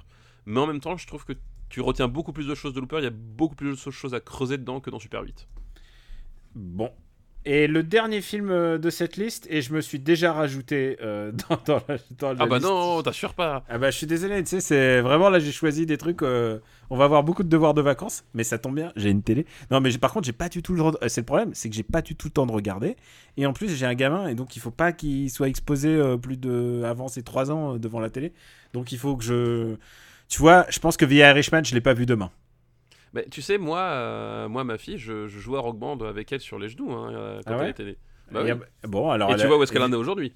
Mais 0.46 0.60
en 0.60 0.66
même 0.66 0.80
temps, 0.80 0.96
je 0.96 1.06
trouve 1.06 1.24
que 1.24 1.32
tu 1.68 1.80
retiens 1.80 2.08
beaucoup 2.08 2.32
plus 2.32 2.46
de 2.46 2.54
choses 2.54 2.74
de 2.74 2.80
Looper. 2.80 2.98
Il 2.98 3.04
y 3.04 3.08
a 3.08 3.10
beaucoup 3.10 3.54
plus 3.56 3.70
de 3.84 3.90
choses 3.90 4.14
à 4.14 4.20
creuser 4.20 4.58
dedans 4.58 4.80
que 4.80 4.90
dans 4.90 4.98
Super 4.98 5.22
8. 5.22 5.48
Bon. 6.54 6.90
Et 7.46 7.66
le 7.66 7.82
dernier 7.82 8.22
film 8.22 8.50
euh, 8.50 8.78
de 8.78 8.88
cette 8.88 9.18
liste, 9.18 9.46
et 9.50 9.60
je 9.60 9.74
me 9.74 9.82
suis 9.82 9.98
déjà 9.98 10.32
rajouté 10.32 10.96
euh, 11.02 11.30
dans, 11.50 11.60
dans 11.66 11.82
la, 11.88 11.96
dans 12.18 12.32
la 12.32 12.38
Ah 12.38 12.46
bah 12.46 12.56
liste. 12.56 12.66
non, 12.66 13.02
t'assures 13.02 13.34
pas. 13.34 13.64
Ah 13.68 13.76
bah 13.76 13.90
je 13.90 13.98
suis 13.98 14.06
désolé, 14.06 14.42
tu 14.42 14.48
sais, 14.48 14.60
c'est 14.62 15.02
vraiment 15.02 15.28
là 15.28 15.38
j'ai 15.40 15.52
choisi 15.52 15.84
des 15.84 15.98
trucs. 15.98 16.22
euh, 16.22 16.58
on 16.88 16.96
va 16.96 17.04
avoir 17.04 17.22
beaucoup 17.22 17.42
de 17.42 17.48
devoirs 17.50 17.74
de 17.74 17.82
vacances, 17.82 18.24
mais 18.32 18.44
ça 18.44 18.56
tombe 18.56 18.76
bien, 18.76 18.92
j'ai 18.96 19.10
une 19.10 19.22
télé. 19.22 19.44
Non 19.70 19.80
mais 19.80 19.90
par 19.98 20.12
contre 20.14 20.24
j'ai 20.24 20.32
pas 20.32 20.48
du 20.48 20.62
tout 20.62 20.72
le 20.74 20.82
C'est 21.08 21.20
le 21.20 21.26
problème, 21.26 21.50
c'est 21.52 21.68
que 21.68 21.76
j'ai 21.76 21.82
pas 21.82 22.00
du 22.00 22.16
tout 22.16 22.28
le 22.28 22.32
temps 22.32 22.46
de 22.46 22.52
regarder. 22.52 22.96
Et 23.36 23.44
en 23.44 23.52
plus 23.52 23.68
j'ai 23.76 23.84
un 23.84 23.94
gamin 23.94 24.26
et 24.28 24.34
donc 24.34 24.56
il 24.56 24.60
faut 24.60 24.70
pas 24.70 24.92
qu'il 24.92 25.30
soit 25.30 25.48
exposé 25.48 25.90
euh, 25.90 26.16
plus 26.16 26.38
de 26.38 26.82
avant 26.86 27.08
ses 27.08 27.22
3 27.22 27.50
ans 27.50 27.76
devant 27.76 28.00
la 28.00 28.08
télé. 28.08 28.32
Donc 28.72 28.90
il 28.90 28.98
faut 28.98 29.16
que 29.18 29.24
je, 29.24 29.76
tu 30.28 30.40
vois, 30.40 30.66
je 30.70 30.78
pense 30.78 30.96
que 30.96 31.04
via 31.04 31.30
Irishman 31.30 31.62
je 31.64 31.74
l'ai 31.74 31.80
pas 31.80 31.94
vu 31.94 32.06
demain. 32.06 32.30
Mais 33.12 33.26
tu 33.30 33.42
sais, 33.42 33.58
moi, 33.58 33.78
euh, 33.78 34.48
moi 34.48 34.64
ma 34.64 34.76
fille, 34.78 34.98
je, 34.98 35.28
je 35.28 35.38
jouais 35.38 35.58
à 35.58 35.60
Rock 35.60 35.78
Band 35.78 35.98
avec 35.98 36.32
elle 36.32 36.40
sur 36.40 36.58
les 36.58 36.68
genoux 36.68 36.90
hein, 36.92 37.40
quand 37.46 37.52
Ah 37.54 37.56
ouais 37.58 37.64
elle 37.64 37.70
était 37.70 37.84
née. 37.84 37.96
Bah 38.32 38.40
Et, 38.46 38.52
oui. 38.52 38.58
Bon 38.88 39.10
alors. 39.10 39.30
Et 39.30 39.36
tu 39.36 39.42
a- 39.42 39.46
vois 39.46 39.58
où 39.58 39.62
est-ce 39.62 39.72
qu'elle 39.72 39.82
en 39.82 39.92
est 39.92 39.96
aujourd'hui? 39.96 40.32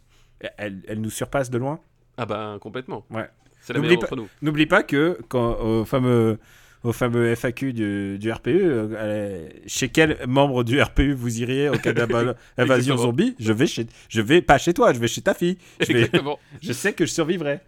Elle, 0.59 0.83
elle 0.87 1.01
nous 1.01 1.11
surpasse 1.11 1.51
de 1.51 1.59
loin. 1.59 1.81
Ah 2.17 2.27
bah 2.27 2.57
complètement. 2.61 3.05
Ouais. 3.11 3.29
C'est 3.61 3.73
la 3.73 3.79
N'oublie 3.81 3.97
meilleure 3.97 4.09
pas- 4.09 4.15
d'entre 4.17 4.23
nous. 4.23 4.29
N'oublie 4.43 4.67
pas 4.67 4.83
que 4.85 5.19
quand 5.29 5.59
au 5.59 5.85
fameux 5.85 6.39
au 6.85 6.93
fameux 6.93 7.35
FAQ 7.35 7.73
du, 7.73 8.19
du 8.21 8.31
RPE, 8.31 8.47
euh, 8.55 9.49
chez 9.67 9.89
quel 9.89 10.17
membre 10.29 10.63
du 10.63 10.81
RPU 10.81 11.13
vous 11.13 11.41
iriez 11.41 11.69
au 11.71 11.73
cas 11.73 11.93
d'invasion 11.93 12.97
zombie? 12.97 13.35
Je 13.41 13.53
vais 13.53 13.67
chez, 13.67 13.87
je 14.09 14.21
vais 14.21 14.41
pas 14.43 14.59
chez 14.59 14.73
toi, 14.75 14.93
je 14.93 15.01
vais 15.01 15.09
chez 15.09 15.21
ta 15.23 15.35
fille. 15.35 15.59
Je, 15.81 15.93
vais- 15.93 16.11
je 16.63 16.73
sais 16.73 16.93
que 16.93 17.05
je 17.05 17.11
survivrai. 17.11 17.59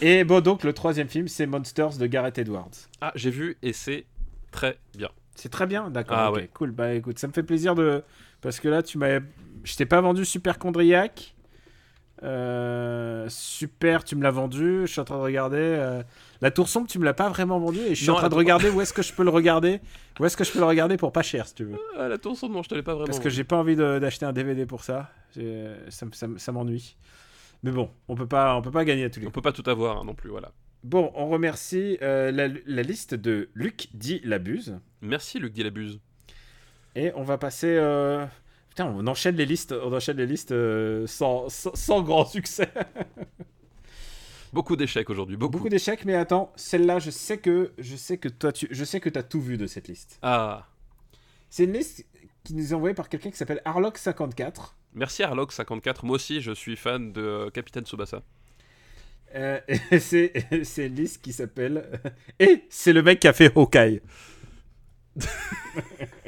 Et 0.00 0.24
bon, 0.24 0.40
donc 0.40 0.64
le 0.64 0.72
troisième 0.72 1.08
film, 1.08 1.28
c'est 1.28 1.46
Monsters 1.46 1.96
de 1.98 2.06
Gareth 2.06 2.38
Edwards. 2.38 2.70
Ah, 3.00 3.12
j'ai 3.14 3.30
vu 3.30 3.56
et 3.62 3.72
c'est 3.72 4.06
très 4.50 4.78
bien. 4.96 5.08
C'est 5.34 5.50
très 5.50 5.66
bien, 5.66 5.90
d'accord. 5.90 6.16
Ah 6.18 6.32
ouais. 6.32 6.48
Cool. 6.54 6.70
Bah 6.70 6.94
écoute, 6.94 7.18
ça 7.18 7.26
me 7.26 7.32
fait 7.32 7.42
plaisir 7.42 7.74
de 7.74 8.02
parce 8.40 8.60
que 8.60 8.68
là, 8.68 8.82
tu 8.82 8.98
m'as, 8.98 9.20
je 9.64 9.76
t'ai 9.76 9.86
pas 9.86 10.00
vendu 10.00 10.24
Super 10.24 10.58
Chondriac. 10.62 11.34
Euh, 12.22 13.26
super, 13.28 14.04
tu 14.04 14.16
me 14.16 14.22
l'as 14.22 14.30
vendu. 14.30 14.82
Je 14.82 14.92
suis 14.92 15.00
en 15.00 15.04
train 15.04 15.16
de 15.18 15.22
regarder. 15.22 15.58
euh, 15.58 16.02
La 16.40 16.50
Tour 16.50 16.68
Sombre, 16.68 16.86
tu 16.86 16.98
me 16.98 17.04
l'as 17.04 17.12
pas 17.12 17.28
vraiment 17.28 17.58
vendu. 17.58 17.80
Et 17.80 17.90
je 17.90 18.00
suis 18.02 18.06
Non, 18.06 18.14
en 18.14 18.18
train 18.18 18.28
de 18.28 18.34
regarder 18.34 18.70
où 18.70 18.80
est-ce 18.80 18.92
que 18.94 19.02
je 19.02 19.12
peux 19.12 19.24
le 19.24 19.30
regarder. 19.30 19.80
Où 20.20 20.24
est-ce 20.24 20.36
que 20.36 20.44
je 20.44 20.52
peux 20.52 20.60
le 20.60 20.64
regarder 20.64 20.96
pour 20.96 21.12
pas 21.12 21.22
cher, 21.22 21.46
si 21.46 21.54
tu 21.54 21.64
veux. 21.64 21.76
Ah, 21.98 22.08
la 22.08 22.16
tour 22.16 22.36
sombre, 22.36 22.54
non, 22.54 22.62
je 22.62 22.68
te 22.68 22.74
l'ai 22.74 22.82
pas 22.82 22.92
vraiment. 22.94 23.06
Parce 23.06 23.18
que 23.18 23.28
j'ai 23.28 23.44
pas 23.44 23.56
envie 23.56 23.76
d'acheter 23.76 24.24
un 24.24 24.32
DVD 24.32 24.64
pour 24.64 24.84
ça. 24.84 25.10
Ça 25.90 26.52
m'ennuie. 26.52 26.96
Mais 27.64 27.72
bon, 27.72 27.90
on 28.08 28.14
peut 28.14 28.28
pas, 28.28 28.54
on 28.56 28.62
peut 28.62 28.70
pas 28.70 28.84
gagner 28.84 29.04
à 29.04 29.10
tous 29.10 29.18
les 29.18 29.26
On 29.26 29.30
coups. 29.30 29.34
peut 29.42 29.50
pas 29.50 29.52
tout 29.52 29.68
avoir 29.68 29.98
hein, 29.98 30.04
non 30.04 30.14
plus, 30.14 30.30
voilà. 30.30 30.52
Bon, 30.84 31.10
on 31.14 31.28
remercie 31.28 31.96
euh, 32.02 32.30
la, 32.30 32.46
la 32.66 32.82
liste 32.82 33.14
de 33.14 33.48
Luc 33.54 33.88
dit 33.94 34.20
l'abuse. 34.22 34.78
Merci 35.00 35.38
Luc 35.40 35.52
Dilabuse. 35.52 35.98
Et 36.94 37.10
on 37.16 37.22
va 37.22 37.38
passer. 37.38 37.68
euh, 37.68 38.26
Putain, 38.68 38.86
on 38.94 39.06
enchaîne 39.06 39.36
les 39.36 39.46
listes, 39.46 39.72
on 39.72 39.92
enchaîne 39.92 40.18
les 40.18 40.26
listes 40.26 40.52
euh, 40.52 41.06
sans, 41.06 41.48
sans, 41.48 41.74
sans 41.74 42.02
grand 42.02 42.24
succès. 42.26 42.68
Beaucoup 44.52 44.76
d'échecs 44.76 45.10
aujourd'hui, 45.10 45.36
beaucoup. 45.36 45.52
Beaucoup 45.58 45.68
d'échecs, 45.68 46.04
mais 46.04 46.14
attends, 46.14 46.52
celle-là, 46.54 47.00
je 47.00 47.10
sais 47.10 47.38
que 47.38 47.72
je 47.78 47.96
sais 47.96 48.18
que 48.18 48.28
toi, 48.28 48.52
tu, 48.52 48.68
je 48.70 48.84
sais 48.84 49.00
que 49.00 49.08
t'as 49.08 49.22
tout 49.24 49.40
vu 49.40 49.56
de 49.56 49.66
cette 49.66 49.88
liste. 49.88 50.18
Ah, 50.22 50.68
C'est 51.50 51.64
une 51.64 51.72
liste 51.72 52.04
qui 52.44 52.54
nous 52.54 52.70
est 52.70 52.74
envoyée 52.74 52.94
par 52.94 53.08
quelqu'un 53.08 53.30
qui 53.30 53.36
s'appelle 53.36 53.60
Harlock54. 53.64 54.74
Merci 54.94 55.22
Arlock54. 55.22 56.04
Moi 56.04 56.16
aussi, 56.16 56.40
je 56.40 56.52
suis 56.52 56.76
fan 56.76 57.12
de 57.12 57.20
euh, 57.20 57.50
Capitaine 57.50 57.84
Tsubasa. 57.84 58.22
Euh, 59.34 59.60
c'est 59.98 60.32
une 60.86 60.94
liste 60.94 61.22
qui 61.22 61.32
s'appelle. 61.32 62.00
Et 62.40 62.64
c'est 62.68 62.92
le 62.92 63.02
mec 63.02 63.20
qui 63.20 63.28
a 63.28 63.32
fait 63.32 63.52
Hawkeye. 63.56 64.00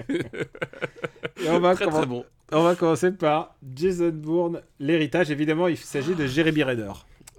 Et 0.09 1.49
on 1.49 1.59
va, 1.61 1.75
Très 1.75 1.85
commen- 1.87 1.91
très 1.93 2.07
bon. 2.07 2.25
on 2.53 2.63
va 2.63 2.75
commencer 2.77 3.13
par 3.13 3.57
Jason 3.75 4.11
Bourne, 4.11 4.63
l'héritage. 4.79 5.31
Évidemment, 5.31 5.69
il 5.69 5.77
s'agit 5.77 6.15
de 6.15 6.27
Jeremy 6.27 6.63
Renner. 6.63 6.93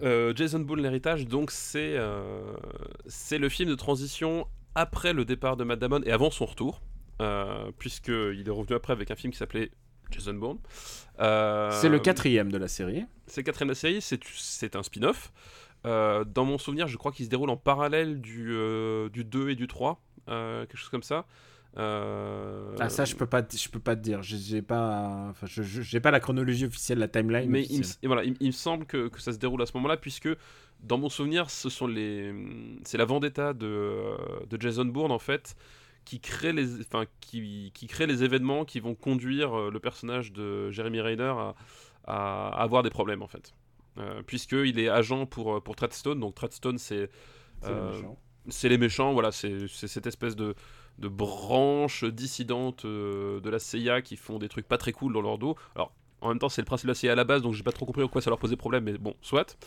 Euh, 0.04 0.34
Jason 0.36 0.60
Bourne, 0.60 0.82
l'héritage, 0.82 1.26
donc 1.26 1.50
c'est 1.52 1.96
euh, 1.98 2.54
c'est 3.08 3.40
le 3.40 3.50
film 3.50 3.70
de 3.70 3.76
transition 3.76 4.46
après 4.76 5.12
le 5.14 5.26
départ 5.26 5.58
de 5.58 5.64
Matt 5.64 5.80
Damon 5.80 6.02
et 6.04 6.12
avant 6.12 6.30
son 6.30 6.46
retour, 6.46 6.82
puisqu'il 7.80 8.44
est 8.46 8.52
revenu 8.52 8.76
après 8.76 8.94
avec 8.94 9.10
un 9.10 9.16
film 9.16 9.34
qui 9.34 9.40
s'appelait 9.40 9.72
Jason 10.12 10.34
Bourne. 10.36 10.58
Euh, 11.20 11.72
C'est 11.74 11.90
le 11.90 12.00
quatrième 12.00 12.52
de 12.52 12.58
la 12.58 12.68
série. 12.68 13.06
C'est 13.28 13.42
le 13.42 13.46
quatrième 13.46 13.68
de 13.70 13.72
la 13.74 13.80
série, 13.80 14.02
c'est 14.02 14.20
c'est 14.36 14.76
un 14.76 14.84
spin-off. 14.84 15.32
Euh, 15.86 16.24
dans 16.24 16.46
mon 16.46 16.58
souvenir, 16.58 16.88
je 16.88 16.98
crois 16.98 17.12
qu'il 17.12 17.26
se 17.26 17.30
déroule 17.30 17.50
en 17.50 17.58
parallèle 17.58 18.20
du, 18.20 18.48
euh, 18.52 19.10
du 19.10 19.24
2 19.24 19.50
et 19.50 19.56
du 19.56 19.68
3, 19.68 20.02
euh, 20.30 20.66
quelque 20.66 20.78
chose 20.78 20.90
comme 20.90 21.04
ça. 21.04 21.26
Euh, 21.78 22.76
Ah 22.80 22.90
ça 22.90 23.06
je 23.06 23.16
peux 23.16 23.28
pas 23.28 23.44
je 23.52 23.70
peux 23.70 23.80
pas 23.80 23.96
te 23.96 24.02
dire, 24.02 24.24
j'ai 24.24 24.62
pas 24.64 25.28
enfin 25.30 25.46
j'ai 25.48 26.00
pas 26.00 26.10
la 26.12 26.20
chronologie 26.20 26.66
officielle, 26.66 26.98
la 26.98 27.08
timeline. 27.08 27.50
mais 27.50 27.64
il, 27.70 27.80
me- 27.82 27.86
et 28.02 28.08
voilà, 28.08 28.24
il, 28.24 28.36
il 28.40 28.48
me 28.48 28.52
semble 28.52 28.86
que, 28.86 29.10
que 29.10 29.22
ça 29.22 29.32
se 29.32 29.38
déroule 29.38 29.62
à 29.62 29.66
ce 29.68 29.74
moment-là, 29.76 29.98
puisque 29.98 30.30
dans 30.82 30.98
mon 30.98 31.10
souvenir, 31.10 31.50
ce 31.52 31.70
sont 31.70 31.86
les, 31.88 32.34
c'est 32.84 32.98
la 32.98 33.06
vendetta 33.06 33.54
de, 33.54 34.16
de 34.50 34.62
Jason 34.62 34.86
Bourne 34.86 35.12
en 35.12 35.20
fait, 35.20 35.56
qui 36.08 36.22
crée 36.22 36.54
les, 36.54 36.80
enfin, 36.82 37.04
qui, 37.20 37.72
qui 37.74 37.88
crée 37.88 38.08
les 38.08 38.24
événements 38.24 38.64
qui 38.64 38.80
vont 38.80 38.96
conduire 38.96 39.54
euh, 39.54 39.70
le 39.70 39.80
personnage 39.80 40.32
de 40.32 40.72
Jeremy 40.72 41.02
Renner 41.02 41.34
à, 42.06 42.48
avoir 42.64 42.82
des 42.84 42.90
problèmes 42.90 43.22
en 43.22 43.28
fait, 43.28 43.54
euh, 43.98 44.22
puisqu'il 44.26 44.80
est 44.80 44.88
agent 44.88 45.26
pour 45.26 45.62
pour 45.62 45.76
Treadstone, 45.76 46.20
donc 46.22 46.34
Treadstone 46.36 46.78
c'est 46.78 47.10
C'est 47.62 47.70
le 47.70 47.76
euh, 47.76 48.02
c'est 48.50 48.70
les 48.70 48.78
méchants, 48.78 49.12
voilà, 49.12 49.34
c'est 49.34 49.68
cette 49.68 50.08
espèce 50.08 50.38
de, 50.38 50.56
de 51.00 51.10
branche 51.10 52.06
dissidente 52.06 52.86
euh, 52.86 53.42
de 53.42 53.50
la 53.50 53.60
CIA 53.60 54.02
qui 54.02 54.16
font 54.16 54.40
des 54.40 54.48
trucs 54.48 54.68
pas 54.70 54.78
très 54.78 54.94
cool 54.94 55.12
dans 55.12 55.22
leur 55.22 55.38
dos. 55.38 55.58
Alors, 55.76 55.92
en 56.22 56.30
même 56.30 56.40
temps, 56.40 56.48
c'est 56.48 56.62
le 56.62 56.66
principe 56.66 56.88
de 56.88 56.92
la 56.92 56.96
CIA 56.96 57.12
à 57.12 57.16
la 57.16 57.26
base, 57.26 57.42
donc 57.42 57.54
j'ai 57.56 57.64
pas 57.64 57.74
trop 57.74 57.86
compris 57.86 58.02
pourquoi 58.04 58.22
ça 58.22 58.30
leur 58.30 58.40
posait 58.40 58.56
problème, 58.56 58.86
mais 58.86 58.98
bon, 58.98 59.16
soit. 59.22 59.58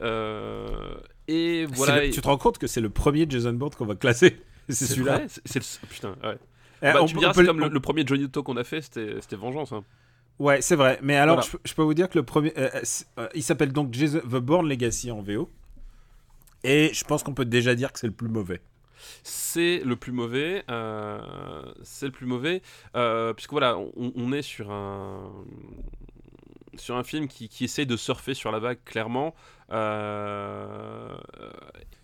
Euh, 0.00 0.94
et 1.26 1.66
voilà. 1.66 2.04
le- 2.06 2.10
tu 2.12 2.20
te 2.20 2.26
rends 2.28 2.38
compte 2.38 2.58
que 2.58 2.66
c'est 2.68 2.80
le 2.80 2.90
premier 2.90 3.26
Jason 3.28 3.52
Bourne 3.52 3.74
qu'on 3.74 3.86
va 3.86 3.96
classer 3.96 4.40
C'est 4.68 4.86
celui-là. 4.86 5.22
C'est 5.44 5.58
le. 5.58 5.86
Putain, 5.88 6.10
ouais. 6.22 6.38
Eh, 6.82 6.92
Bah, 6.92 7.02
on 7.02 7.06
tu 7.06 7.14
me 7.16 7.20
diras, 7.20 7.32
peut 7.32 7.44
comme 7.44 7.58
le, 7.60 7.66
on- 7.66 7.70
le 7.70 7.80
premier 7.80 8.06
Johnny 8.06 8.24
Utah 8.24 8.42
qu'on 8.42 8.56
a 8.56 8.64
fait, 8.64 8.80
c'était 8.82 9.36
Vengeance. 9.36 9.72
hein. 9.72 9.84
Ouais, 10.38 10.60
c'est 10.62 10.76
vrai. 10.76 10.98
Mais 11.02 11.16
alors, 11.16 11.36
Voilà. 11.36 11.46
je, 11.46 11.56
peux- 11.56 11.62
je 11.64 11.74
peux 11.74 11.82
vous 11.82 11.94
dire 11.94 12.08
que 12.08 12.16
le 12.18 12.24
premier. 12.24 12.52
euh, 12.56 12.68
euh, 12.74 12.80
euh, 13.18 13.28
il 13.34 13.42
s'appelle 13.42 13.72
donc 13.72 13.90
The 13.90 14.36
Bourne 14.36 14.68
Legacy 14.68 15.10
en 15.10 15.20
VO. 15.20 15.50
Et 16.64 16.90
je 16.94 17.04
pense 17.04 17.22
qu'on 17.24 17.34
peut 17.34 17.44
déjà 17.44 17.74
dire 17.74 17.92
que 17.92 17.98
c'est 17.98 18.06
le 18.06 18.12
plus 18.12 18.28
mauvais. 18.28 18.60
C'est 19.24 19.80
le 19.84 19.96
plus 19.96 20.12
mauvais. 20.12 20.64
c'est 21.82 22.06
le 22.06 22.12
plus 22.12 22.26
mauvais. 22.26 22.62
puisque 23.34 23.50
voilà, 23.50 23.76
on, 23.78 24.12
on 24.14 24.32
est 24.32 24.42
sur 24.42 24.70
un. 24.70 25.32
Sur 26.76 26.96
un 26.96 27.02
film 27.02 27.26
qui, 27.26 27.48
qui 27.48 27.64
essaye 27.64 27.86
de 27.86 27.96
surfer 27.96 28.34
sur 28.34 28.52
la 28.52 28.60
vague, 28.60 28.78
clairement. 28.84 29.34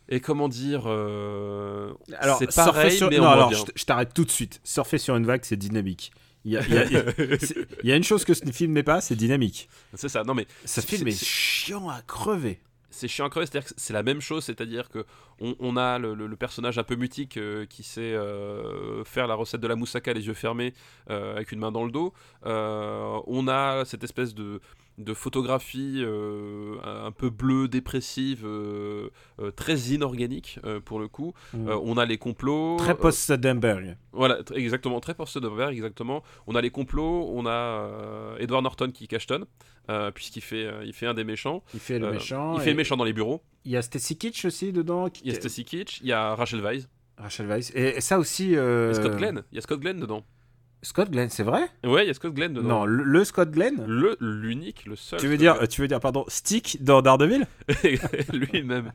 Et 0.08 0.20
comment 0.20 0.48
dire. 0.48 0.82
euh, 0.86 1.92
Alors, 2.18 2.38
c'est 2.38 2.50
surfer 2.50 2.70
pareil, 2.72 2.96
sur... 2.96 3.08
mais 3.10 3.18
non, 3.18 3.28
alors, 3.28 3.48
bien. 3.50 3.58
je, 3.74 3.84
t'arrête 3.84 4.12
tout 4.14 4.24
de 4.24 4.30
suite. 4.30 4.60
Surfer 4.64 4.98
sur 4.98 5.16
une 5.16 5.24
vague, 5.26 5.40
c'est 5.44 5.56
dynamique. 5.56 6.12
Il 6.44 6.52
y 6.52 6.56
a, 6.58 6.62
il 6.66 6.74
y 6.74 6.78
a- 6.78 6.84
il 6.84 6.92
y 6.92 6.96
a- 6.96 7.38
c'est- 7.40 7.66
il 7.82 7.88
y 7.88 7.92
a 7.92 7.96
une 7.96 8.04
chose 8.04 8.24
que 8.24 8.34
ce 8.34 8.44
film 8.52 8.72
n'est 8.72 8.82
pas, 8.82 9.00
c'est 9.00 9.16
dynamique. 9.16 9.68
C'est 9.94 10.08
ça. 10.10 10.22
Non, 10.24 10.34
mais 10.34 10.46
Ce 10.66 10.80
film 10.82 11.08
est, 11.08 11.12
c'est- 11.12 11.24
chiant 11.24 11.88
à 11.88 12.02
crever. 12.02 12.60
c'est 12.90 13.08
chiant 13.08 13.24
à 13.26 13.30
crever, 13.30 13.46
c'est-à-dire 13.46 13.68
que 13.70 13.74
c'est 13.78 13.94
la 13.94 14.02
même 14.02 14.20
chose, 14.20 14.44
c'est-à-dire 14.44 14.90
que 14.90 15.06
on, 15.40 15.56
on 15.58 15.76
a 15.78 15.98
le, 15.98 16.14
le- 16.14 16.26
le 16.26 16.36
personnage 16.36 16.76
un 16.78 16.84
peu 16.84 16.96
mutique 16.96 17.38
euh, 17.38 17.64
qui 17.66 17.82
sait 17.82 18.12
euh, 18.12 19.02
faire 19.04 19.26
la 19.26 19.34
recette 19.34 19.60
de 19.62 19.66
la 19.66 19.74
moussaka 19.74 20.12
les 20.12 20.26
yeux 20.26 20.34
fermés 20.34 20.74
euh, 21.10 21.34
avec 21.34 21.50
une 21.50 21.58
main 21.60 21.72
dans 21.72 21.84
le 21.84 21.90
dos. 21.90 22.12
On 22.44 23.48
a 23.48 23.84
cette 23.86 24.04
espèce 24.04 24.34
de, 24.34 24.60
de 24.98 25.12
photographie 25.12 26.02
euh, 26.04 26.76
un 26.84 27.10
peu 27.10 27.28
bleue, 27.30 27.66
dépressive, 27.66 28.44
euh, 28.46 29.10
euh, 29.40 29.50
très 29.50 29.76
inorganique 29.92 30.58
pour 30.84 31.00
le 31.00 31.08
coup. 31.08 31.34
Euh, 31.54 31.78
on 31.82 31.96
a 31.96 32.04
les 32.04 32.16
complots. 32.18 32.76
Très 32.78 32.94
post-Soderbergh. 32.96 33.96
voilà, 34.12 34.38
exactement, 34.54 35.00
très 35.00 35.14
post 35.14 35.32
Soderbergh, 35.32 35.72
exactement. 35.74 36.22
On 36.46 36.54
a 36.54 36.60
les 36.60 36.70
complots, 36.70 37.30
on 37.34 37.44
a 37.46 38.36
Edward 38.38 38.62
Norton 38.62 38.90
qui 38.92 39.08
cachetonne, 39.08 39.46
euh, 39.90 40.10
puisqu'il 40.12 40.42
fait, 40.42 40.68
il 40.84 40.92
fait 40.92 41.06
un 41.06 41.14
des 41.14 41.24
méchants. 41.24 41.62
Il 41.74 41.80
fait 41.80 41.98
le 41.98 42.12
méchant. 42.12 42.54
il 42.54 42.60
fait 42.60 42.70
le 42.70 42.76
méchant 42.76 42.96
dans 42.96 43.04
les 43.04 43.12
bureaux. 43.12 43.42
Il 43.64 43.72
y 43.72 43.76
a 43.76 43.82
Stacy 43.82 44.16
Kitsch 44.16 44.44
aussi 44.44 44.72
dedans. 44.72 45.08
qui- 45.10 45.22
Il 45.24 45.32
y 45.32 45.32
a 45.32 45.34
Stacy 45.40 45.64
Kitsch, 45.64 46.00
il 46.02 46.06
y 46.08 46.12
a 46.12 46.34
Rachel 46.36 46.60
Weisz, 46.60 46.86
Rachel 47.18 47.46
Weisz. 47.46 47.72
Et, 47.74 47.96
et 47.96 48.00
ça 48.00 48.18
aussi. 48.18 48.44
il 48.46 48.52
y 48.52 48.58
a 48.58 48.94
Scott 48.94 49.16
Glenn. 49.16 49.42
Il 49.52 49.56
y 49.56 49.58
a 49.58 49.60
Scott 49.60 49.80
Glenn 49.80 49.98
dedans. 49.98 50.24
Scott 50.84 51.10
Glenn, 51.10 51.28
c'est 51.30 51.42
vrai? 51.42 51.68
Ouais, 51.84 52.04
il 52.04 52.08
y 52.08 52.10
a 52.10 52.14
Scott 52.14 52.32
Glenn 52.34 52.52
dedans. 52.54 52.68
Non, 52.68 52.84
le, 52.84 53.02
le 53.02 53.24
Scott 53.24 53.50
Glenn? 53.50 53.84
Le, 53.86 54.16
l'unique, 54.20 54.84
le 54.86 54.94
seul. 54.96 55.18
tu 55.18 55.26
veux, 55.26 55.34
Scott 55.36 55.58
dire, 55.58 55.68
tu 55.68 55.80
veux 55.80 55.88
dire, 55.88 55.98
pardon, 56.00 56.24
Stick 56.28 56.82
dans 56.82 57.02
Daredevil? 57.02 57.46
Lui-même. 58.32 58.92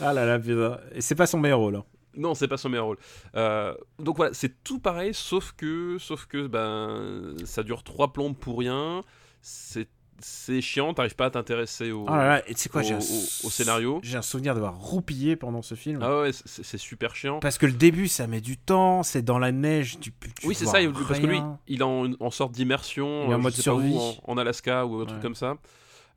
Ah 0.00 0.12
là 0.12 0.24
là, 0.26 0.38
putain. 0.38 0.78
Et 0.92 1.00
c'est 1.00 1.14
pas 1.14 1.26
son 1.26 1.38
meilleur 1.38 1.58
rôle. 1.58 1.76
hein. 1.76 1.84
Non, 2.16 2.34
c'est 2.34 2.48
pas 2.48 2.56
son 2.56 2.68
meilleur 2.68 2.86
rôle. 2.86 2.98
Euh, 3.36 3.72
donc 4.00 4.16
voilà, 4.16 4.34
c'est 4.34 4.62
tout 4.64 4.80
pareil, 4.80 5.14
sauf 5.14 5.52
que, 5.56 5.96
sauf 5.98 6.26
que, 6.26 6.46
ben, 6.48 7.36
ça 7.44 7.62
dure 7.62 7.82
trois 7.84 8.12
plombes 8.12 8.36
pour 8.36 8.58
rien. 8.58 9.04
C'est, 9.42 9.88
c'est 10.20 10.60
chiant, 10.60 10.94
t'arrives 10.94 11.14
pas 11.16 11.26
à 11.26 11.30
t'intéresser 11.30 11.90
au. 11.92 12.04
Oh 12.08 12.10
là 12.10 12.26
là, 12.28 12.42
et 12.48 12.54
tu 12.54 12.60
sais 12.60 12.68
quoi, 12.68 12.82
au- 12.82 13.50
scénario. 13.50 14.00
J'ai 14.02 14.16
un 14.16 14.22
souvenir 14.22 14.54
d'avoir 14.54 14.78
roupillé 14.78 15.36
pendant 15.36 15.62
ce 15.62 15.74
film. 15.74 16.00
Ah 16.02 16.20
ouais, 16.22 16.30
c'est, 16.32 16.78
super 16.78 17.14
chiant. 17.16 17.40
Parce 17.40 17.58
que 17.58 17.66
le 17.66 17.72
début, 17.72 18.08
ça 18.08 18.26
met 18.26 18.40
du 18.40 18.56
temps, 18.56 19.02
c'est 19.02 19.22
dans 19.22 19.38
la 19.38 19.52
neige, 19.52 19.98
tu, 20.00 20.12
tu 20.12 20.46
Oui, 20.46 20.54
c'est 20.54 20.64
ça, 20.66 20.78
parce 21.08 21.20
que 21.20 21.26
lui, 21.26 21.40
il 21.68 21.80
est 21.80 21.84
en, 21.84 22.10
en 22.20 22.30
sorte 22.30 22.52
d'immersion, 22.52 23.26
en 23.28 23.32
euh, 23.32 23.38
mode 23.38 23.52
où, 23.52 23.60
survie. 23.62 23.96
en, 23.96 24.16
en 24.24 24.38
Alaska 24.38 24.86
ou 24.86 25.00
un 25.00 25.06
truc 25.06 25.20
comme 25.20 25.34
ça. 25.34 25.56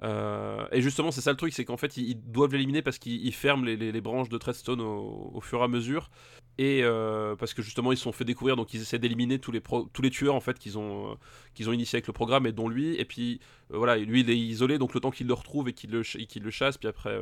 Euh, 0.03 0.65
et 0.71 0.81
justement, 0.81 1.11
c'est 1.11 1.21
ça 1.21 1.31
le 1.31 1.37
truc, 1.37 1.53
c'est 1.53 1.63
qu'en 1.65 1.77
fait, 1.77 1.95
ils, 1.97 2.09
ils 2.09 2.15
doivent 2.31 2.51
l'éliminer 2.53 2.81
parce 2.81 2.97
qu'ils 2.97 3.25
ils 3.25 3.33
ferment 3.33 3.63
les, 3.65 3.77
les- 3.77 3.91
les 3.91 4.01
branches 4.01 4.27
de 4.29 4.37
Treadstone 4.37 4.81
au, 4.81 5.31
au 5.33 5.41
fur 5.41 5.59
et 5.61 5.63
à 5.63 5.67
mesure. 5.67 6.09
Et 6.59 6.81
euh, 6.83 7.35
parce 7.35 7.53
que 7.55 7.63
justement, 7.63 7.91
ils 7.91 7.97
se 7.97 8.03
sont 8.03 8.11
fait 8.11 8.25
découvrir, 8.25 8.55
donc 8.55 8.73
ils 8.75 8.81
essaient 8.81 8.99
d'éliminer 8.99 9.39
tous 9.39 9.51
les, 9.51 9.61
tous 9.61 10.01
les 10.03 10.11
tueurs 10.11 10.35
en 10.35 10.39
fait 10.39 10.59
qu'ils 10.59 10.77
ont, 10.77 11.11
euh, 11.11 11.15
qu'ils 11.55 11.67
ont 11.67 11.73
initiés 11.73 11.97
avec 11.97 12.05
le 12.07 12.13
programme, 12.13 12.45
et 12.45 12.51
dont 12.51 12.69
lui. 12.69 12.95
Et 12.95 13.05
puis 13.05 13.39
euh, 13.71 13.77
voilà, 13.77 13.97
lui, 13.97 14.21
il 14.21 14.29
est 14.29 14.37
isolé, 14.37 14.77
donc 14.77 14.93
le 14.93 14.99
temps 14.99 15.09
qu'il 15.11 15.25
le 15.27 15.33
retrouve 15.33 15.67
et 15.69 15.73
qu'il 15.73 15.89
le, 15.89 16.03
ch- 16.03 16.27
le 16.35 16.51
chasse, 16.51 16.77
puis 16.77 16.87
après. 16.87 17.19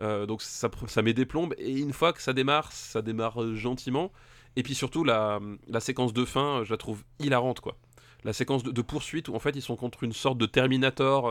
euh, 0.00 0.26
donc 0.26 0.42
ça, 0.42 0.68
ça 0.88 1.02
met 1.02 1.12
des 1.14 1.26
plombes, 1.26 1.54
et 1.58 1.78
une 1.78 1.92
fois 1.92 2.12
que 2.12 2.20
ça 2.22 2.32
démarre, 2.32 2.72
ça 2.72 3.00
démarre 3.02 3.54
gentiment. 3.54 4.10
Et 4.56 4.62
puis 4.64 4.74
surtout, 4.74 5.04
la, 5.04 5.38
la 5.68 5.80
séquence 5.80 6.12
de 6.12 6.24
fin, 6.24 6.64
je 6.64 6.70
la 6.70 6.76
trouve 6.78 7.04
hilarante, 7.20 7.60
quoi. 7.60 7.76
La 8.24 8.32
séquence 8.32 8.64
de, 8.64 8.82
poursuite 8.82 9.28
où 9.28 9.36
en 9.36 9.38
fait 9.38 9.54
ils 9.54 9.62
sont 9.62 9.76
contre 9.76 10.02
une 10.02 10.12
sorte 10.12 10.38
de 10.38 10.46
Terminator. 10.46 11.30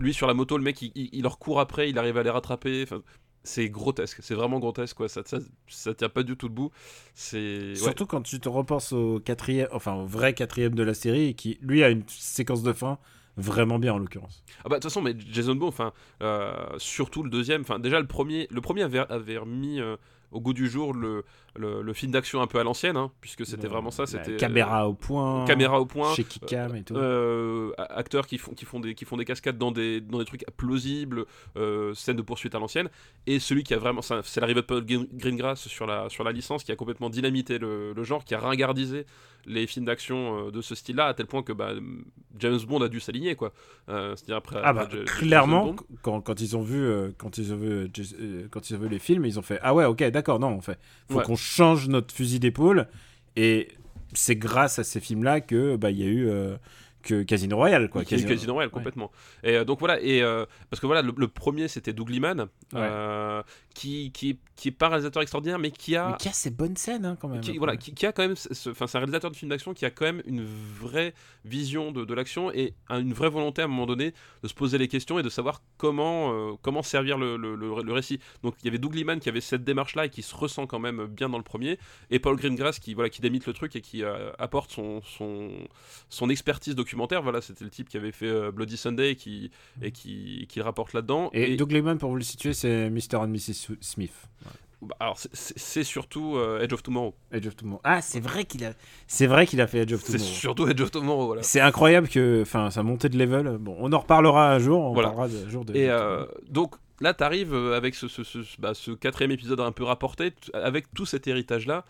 lui 0.00 0.14
sur 0.14 0.26
la 0.26 0.34
moto, 0.34 0.56
le 0.56 0.64
mec 0.64 0.82
il 0.82 1.22
leur 1.22 1.38
court 1.38 1.60
après, 1.60 1.88
il 1.90 1.98
arrive 1.98 2.18
à 2.18 2.24
les 2.24 2.30
rattraper. 2.30 2.86
C'est 3.44 3.68
grotesque, 3.68 4.18
c'est 4.20 4.34
vraiment 4.34 4.58
grotesque 4.60 4.96
quoi. 4.96 5.08
Ça, 5.08 5.22
ça, 5.24 5.38
ça 5.66 5.94
tient 5.94 6.08
pas 6.08 6.22
du 6.22 6.36
tout 6.36 6.48
debout. 6.48 6.70
C'est 7.14 7.70
ouais. 7.70 7.74
Surtout 7.74 8.06
quand 8.06 8.22
tu 8.22 8.38
te 8.38 8.48
repenses 8.48 8.92
au 8.92 9.18
quatrième, 9.20 9.68
enfin 9.72 9.94
au 9.94 10.06
vrai 10.06 10.32
quatrième 10.34 10.74
de 10.74 10.82
la 10.82 10.94
série, 10.94 11.34
qui 11.34 11.58
lui 11.60 11.82
a 11.82 11.90
une 11.90 12.04
séquence 12.08 12.62
de 12.62 12.72
fin 12.72 12.98
vraiment 13.36 13.78
bien 13.78 13.94
en 13.94 13.98
l'occurrence. 13.98 14.44
Ah 14.58 14.68
bah 14.68 14.76
de 14.76 14.82
toute 14.82 14.84
façon, 14.84 15.02
mais 15.02 15.14
Jason 15.30 15.54
Bourne, 15.54 15.70
enfin 15.70 15.92
euh, 16.22 16.52
surtout 16.78 17.22
le 17.22 17.30
deuxième, 17.30 17.62
enfin 17.62 17.78
déjà 17.78 17.98
le 17.98 18.06
premier, 18.06 18.46
le 18.50 18.60
premier 18.60 18.82
avait, 18.82 19.00
avait 19.00 19.38
remis 19.38 19.80
euh, 19.80 19.96
au 20.32 20.40
goût 20.40 20.52
du 20.52 20.68
jour 20.68 20.92
le, 20.92 21.24
le, 21.56 21.82
le 21.82 21.92
film 21.92 22.12
d'action 22.12 22.40
un 22.40 22.46
peu 22.46 22.58
à 22.58 22.64
l'ancienne, 22.64 22.96
hein, 22.96 23.10
puisque 23.20 23.44
c'était 23.44 23.68
vraiment 23.68 23.90
ça, 23.90 24.06
c'était 24.06 24.36
caméra 24.36 24.88
au 24.88 24.94
point, 24.94 25.44
caméra 25.44 25.80
au 25.80 25.86
point. 25.86 26.14
chez 26.14 26.24
Kikam 26.24 26.74
et 26.76 26.82
tout. 26.82 26.94
Euh, 26.96 27.72
acteurs 27.78 28.26
qui 28.26 28.38
font, 28.38 28.52
qui, 28.52 28.64
font 28.64 28.80
des, 28.80 28.94
qui 28.94 29.04
font 29.04 29.16
des 29.16 29.24
cascades 29.24 29.58
dans 29.58 29.70
des, 29.70 30.00
dans 30.00 30.18
des 30.18 30.24
trucs 30.24 30.44
plausibles, 30.56 31.26
euh, 31.56 31.92
scènes 31.94 32.16
de 32.16 32.22
poursuite 32.22 32.54
à 32.54 32.58
l'ancienne, 32.58 32.88
et 33.26 33.38
celui 33.38 33.64
qui 33.64 33.74
a 33.74 33.78
vraiment, 33.78 34.00
c'est 34.02 34.40
l'arrivée 34.40 34.60
de 34.62 34.66
Paul 34.66 34.84
Green- 34.84 35.08
Greengrass 35.12 35.68
sur 35.68 35.86
la, 35.86 36.08
sur 36.08 36.24
la 36.24 36.32
licence 36.32 36.64
qui 36.64 36.72
a 36.72 36.76
complètement 36.76 37.10
dynamité 37.10 37.58
le, 37.58 37.92
le 37.92 38.02
genre, 38.04 38.24
qui 38.24 38.34
a 38.34 38.38
ringardisé 38.38 39.04
les 39.44 39.66
films 39.66 39.86
d'action 39.86 40.46
euh, 40.46 40.50
de 40.52 40.60
ce 40.60 40.74
style-là, 40.74 41.06
à 41.06 41.14
tel 41.14 41.26
point 41.26 41.42
que 41.42 41.52
bah, 41.52 41.72
James 42.38 42.60
Bond 42.66 42.80
a 42.82 42.88
dû 42.88 43.00
s'aligner, 43.00 43.34
quoi. 43.34 43.52
Euh, 43.88 44.14
C'est-à-dire 44.14 44.36
après. 44.36 44.60
Ah 44.62 44.72
bah 44.72 44.82
après 44.82 45.04
clairement 45.04 45.74
quand, 46.02 46.20
quand 46.20 46.40
ils 46.40 46.56
ont 46.56 46.62
vu 46.62 46.80
euh, 46.80 47.10
quand 47.18 47.38
ils 47.38 47.52
ont 47.52 47.56
vu 47.56 47.68
euh, 47.68 47.88
euh, 48.20 48.46
quand 48.50 48.70
ils 48.70 48.76
ont 48.76 48.78
vu 48.78 48.88
les 48.88 48.98
films 49.00 49.24
ils 49.26 49.38
ont 49.38 49.42
fait 49.42 49.58
ah 49.62 49.74
ouais 49.74 49.84
ok 49.84 50.04
d'accord 50.10 50.38
non 50.38 50.48
on 50.50 50.60
fait 50.60 50.78
faut 51.10 51.18
Ouais. 51.18 51.24
qu'on 51.24 51.34
change 51.42 51.88
notre 51.88 52.14
fusil 52.14 52.38
d'épaule 52.38 52.88
et 53.36 53.68
c'est 54.14 54.36
grâce 54.36 54.78
à 54.78 54.84
ces 54.84 55.00
films 55.00 55.24
là 55.24 55.40
que 55.40 55.76
bah 55.76 55.90
il 55.90 55.98
y 55.98 56.02
a 56.02 56.06
eu 56.06 56.28
euh, 56.28 56.56
que 57.02 57.22
Casino 57.22 57.56
Royale 57.56 57.88
quoi 57.88 58.04
Casino 58.04 58.52
Royale, 58.52 58.68
ouais. 58.68 58.72
complètement. 58.72 59.10
Et 59.42 59.56
euh, 59.56 59.64
donc 59.64 59.80
voilà, 59.80 60.00
et 60.00 60.22
euh, 60.22 60.46
parce 60.70 60.80
que 60.80 60.86
voilà, 60.86 61.02
le, 61.02 61.12
le 61.16 61.28
premier 61.28 61.68
c'était 61.68 61.92
Doug 61.92 62.08
Liman, 62.10 62.46
euh, 62.74 63.42
qui, 63.72 64.10
qui, 64.12 64.38
qui 64.56 64.68
est 64.68 64.72
pas 64.72 64.86
un 64.86 64.90
réalisateur 64.90 65.22
extraordinaire, 65.22 65.58
mais 65.58 65.70
qui 65.70 65.96
a 65.96 66.10
mais 66.10 66.16
qui 66.18 66.28
a 66.28 66.32
ces 66.32 66.50
bonnes 66.50 66.76
scènes 66.76 67.04
hein, 67.04 67.16
quand 67.20 67.28
même 67.28 67.40
qui, 67.40 67.56
voilà, 67.58 67.76
qui, 67.76 67.94
qui 67.94 68.06
a 68.06 68.12
quand 68.12 68.22
même, 68.22 68.34
enfin 68.68 68.86
c'est 68.86 68.96
un 68.96 69.00
réalisateur 69.00 69.30
de 69.30 69.36
films 69.36 69.50
d'action 69.50 69.74
qui 69.74 69.84
a 69.84 69.90
quand 69.90 70.04
même 70.04 70.22
une 70.26 70.44
vraie 70.44 71.14
vision 71.44 71.92
de, 71.92 72.04
de 72.04 72.14
l'action 72.14 72.52
et 72.52 72.74
un- 72.88 73.00
une 73.00 73.12
vraie 73.12 73.28
volonté 73.30 73.62
à 73.62 73.64
un 73.64 73.68
moment 73.68 73.86
donné 73.86 74.12
de 74.42 74.48
se 74.48 74.54
poser 74.54 74.78
les 74.78 74.88
questions 74.88 75.18
et 75.18 75.22
de 75.22 75.28
savoir 75.28 75.62
comment, 75.78 76.32
euh, 76.32 76.52
comment 76.62 76.82
servir 76.82 77.18
le, 77.18 77.36
le- 77.36 77.56
le- 77.56 77.82
le 77.82 77.92
récit. 77.92 78.20
Donc 78.42 78.54
il 78.62 78.66
y 78.66 78.68
avait 78.68 78.78
Doug 78.78 78.94
Liman 78.94 79.18
qui 79.18 79.28
avait 79.28 79.40
cette 79.40 79.64
démarche-là 79.64 80.06
et 80.06 80.10
qui 80.10 80.22
se 80.22 80.34
ressent 80.34 80.66
quand 80.66 80.78
même 80.78 81.06
bien 81.06 81.28
dans 81.28 81.38
le 81.38 81.44
premier, 81.44 81.78
et 82.10 82.18
Paul 82.18 82.36
Greengrass 82.36 82.78
qui 82.78 82.94
voilà 82.94 83.08
qui 83.10 83.20
démite 83.20 83.46
le 83.46 83.52
truc 83.52 83.74
et 83.76 83.80
qui 83.80 84.02
euh, 84.04 84.30
apporte 84.38 84.70
son, 84.70 85.00
son, 85.02 85.50
son 86.08 86.28
expertise 86.30 86.74
documentaire. 86.74 87.22
Voilà, 87.22 87.40
c'était 87.40 87.64
le 87.64 87.70
type 87.70 87.88
qui 87.88 87.96
avait 87.96 88.12
fait 88.12 88.26
euh, 88.26 88.50
Bloody 88.52 88.76
Sunday 88.76 89.12
et 89.12 89.16
qui, 89.16 89.50
et 89.80 89.90
qui, 89.92 90.46
qui 90.48 90.58
le 90.58 90.64
rapporte 90.64 90.92
là-dedans. 90.92 91.30
et, 91.32 91.56
Doug 91.56 91.72
Liman 91.72 91.98
pour 91.98 92.10
vous 92.10 92.16
le 92.16 92.22
situer 92.22 92.52
c'est 92.54 92.90
Mr 92.90 93.16
and 93.16 93.28
Mrs 93.28 93.54
Smith 93.80 94.14
Bah, 94.82 94.96
alors, 94.98 95.16
c'est- 95.18 95.30
c'est 95.32 95.58
c'est 95.58 95.84
surtout 95.84 96.36
euh, 96.36 96.60
Edge 96.60 96.72
of 96.72 96.82
Tomorrow. 96.82 97.14
Edge 97.30 97.46
of 97.46 97.54
Tomorrow. 97.56 97.80
Ah, 97.84 98.02
c'est 98.02 98.18
vrai 98.20 98.44
qu'il 98.44 98.64
a, 98.64 98.72
c'est 99.06 99.26
vrai 99.28 99.46
qu'il 99.46 99.60
a 99.60 99.66
fait 99.68 99.78
Edge 99.78 99.92
of 99.92 100.00
C'est 100.02 100.12
Tomorrow. 100.18 100.32
surtout 100.34 100.68
Edge 100.68 100.80
of 100.80 100.90
Tomorrow, 100.90 101.26
voilà. 101.26 101.42
C'est 101.44 101.60
incroyable 101.60 102.08
que, 102.08 102.40
enfin, 102.42 102.70
sa 102.72 102.82
montée 102.82 103.08
de 103.08 103.16
level. 103.16 103.58
Bon, 103.60 103.76
on 103.78 103.92
en 103.92 103.98
reparlera 104.00 104.52
un 104.52 104.58
jour. 104.58 104.80
On 104.82 104.92
Voilà. 104.92 105.10
parlera 105.10 105.28
de- 105.28 105.46
un 105.46 105.48
jour 105.48 105.64
de. 105.64 105.74
Et 105.76 105.88
euh, 105.88 106.24
donc 106.48 106.74
là, 107.00 107.14
t'arrives 107.14 107.54
euh, 107.54 107.76
avec 107.76 107.94
ce, 107.94 108.08
ce, 108.08 108.24
ce, 108.24 108.38
bah, 108.58 108.74
ce 108.74 108.90
quatrième 108.90 109.30
épisode 109.30 109.60
un 109.60 109.70
peu 109.72 109.84
rapporté, 109.84 110.32
avec 110.52 110.92
tout 110.94 111.06
cet 111.06 111.28
héritage-là, 111.28 111.84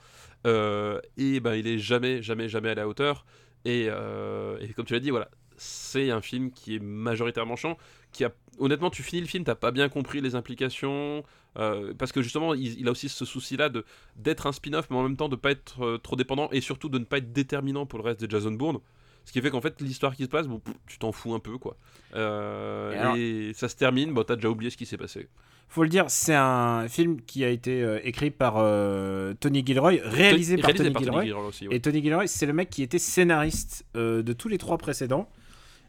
euh, 0.47 1.01
et 1.16 1.41
ben 1.41 1.55
il 1.55 1.66
est 1.66 1.79
jamais, 1.79 2.23
jamais, 2.23 2.49
jamais 2.51 2.70
à 2.70 2.75
la 2.75 2.87
hauteur. 2.89 3.25
Et, 3.64 3.87
euh, 3.89 4.59
et 4.61 4.68
comme 4.75 4.85
tu 4.85 4.93
l'as 4.93 5.01
dit, 5.01 5.11
voilà, 5.11 5.29
c'est 5.57 6.11
un 6.11 6.20
film 6.20 6.51
qui 6.51 6.75
est 6.77 6.83
majoritairement 6.83 7.57
chiant, 7.57 7.79
qui 8.12 8.25
a, 8.25 8.33
honnêtement, 8.59 8.91
tu 8.91 9.03
finis 9.03 9.23
le 9.23 9.29
film, 9.29 9.45
t'as 9.45 9.55
pas 9.55 9.70
bien 9.70 9.89
compris 9.89 10.20
les 10.20 10.35
implications, 10.35 11.23
euh, 11.59 11.92
parce 11.98 12.12
que 12.12 12.22
justement, 12.22 12.55
il, 12.55 12.78
il 12.80 12.88
a 12.88 12.90
aussi 12.90 13.09
ce 13.09 13.24
souci-là 13.24 13.68
de 13.68 13.84
d'être 14.16 14.46
un 14.46 14.53
spin-off, 14.53 14.86
mais 14.90 14.96
en 14.96 15.03
même 15.03 15.16
temps 15.16 15.28
de 15.28 15.36
pas 15.36 15.50
être 15.50 15.84
euh, 15.84 15.98
trop 15.98 16.16
dépendant, 16.16 16.48
et 16.53 16.61
surtout 16.61 16.88
de 16.88 16.98
ne 16.98 17.05
pas 17.05 17.18
être 17.18 17.32
déterminant 17.32 17.86
pour 17.86 17.98
le 17.98 18.05
reste 18.05 18.20
de 18.24 18.30
Jason 18.30 18.53
Bourne. 18.53 18.78
Ce 19.24 19.30
qui 19.32 19.40
fait 19.40 19.50
qu'en 19.50 19.61
fait, 19.61 19.80
l'histoire 19.80 20.16
qui 20.16 20.24
se 20.24 20.28
passe, 20.28 20.48
bon, 20.48 20.59
pff, 20.59 20.74
tu 20.88 20.98
t'en 20.98 21.12
fous 21.12 21.32
un 21.34 21.38
peu, 21.38 21.57
quoi. 21.57 21.76
Euh, 22.16 22.92
Et 22.92 22.96
alors- 22.96 23.16
et 23.16 23.53
ça 23.55 23.68
se 23.68 23.76
termine, 23.76 24.12
bon, 24.12 24.24
t'as 24.24 24.34
déjà 24.36 24.48
oublié 24.50 24.70
ce 24.70 24.76
qui 24.76 24.86
s'est 24.86 24.96
passé. 24.96 25.28
Faut 25.68 25.84
le 25.84 25.88
dire, 25.88 26.07
c'est 26.09 26.34
un 26.34 26.86
film 26.88 27.20
qui 27.22 27.44
a 27.44 27.48
été 27.48 27.82
euh, 27.82 27.98
écrit 28.05 28.30
par 28.30 28.55
euh, 28.59 29.32
Tony 29.40 29.64
Gilroy, 29.64 29.92
réalisé, 30.03 30.57
par, 30.57 30.66
Réalisé 30.70 30.92
Tony 30.92 31.05
Gilroy. 31.05 31.24
Gilroy 31.24 31.46
aussi, 31.46 31.68
ouais. 31.68 31.76
Et 31.76 31.80
Tony 31.80 32.03
Gilroy, 32.03 32.26
c'est 32.26 32.44
le 32.46 32.53
mec 32.53 32.68
qui 32.68 32.82
était 32.82 32.98
scénariste 32.98 33.86
de 33.94 34.32
tous 34.32 34.48
les 34.48 34.59
trois 34.59 34.76
précédents. 34.76 35.28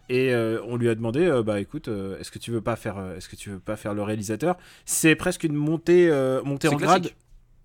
Et 0.10 0.34
euh, 0.34 0.60
on 0.66 0.76
lui 0.76 0.90
a 0.90 0.96
demandé, 0.96 1.22
euh, 1.26 1.44
bah 1.44 1.60
écoute, 1.62 1.88
euh, 1.88 2.20
est-ce 2.20 2.30
que 2.32 2.40
tu 2.40 2.52
veux 2.52 2.62
pas 2.62 2.76
faire, 2.76 2.98
est-ce 3.18 3.30
que 3.30 3.36
tu 3.36 3.50
veux 3.52 3.60
pas 3.60 3.76
faire 3.78 3.94
le 3.94 4.04
réalisateur? 4.04 4.58
C'est 4.86 5.16
presque 5.16 5.44
une 5.44 5.54
montée, 5.56 6.10
montée 6.44 6.68
en 6.68 6.76
grade. 6.76 7.12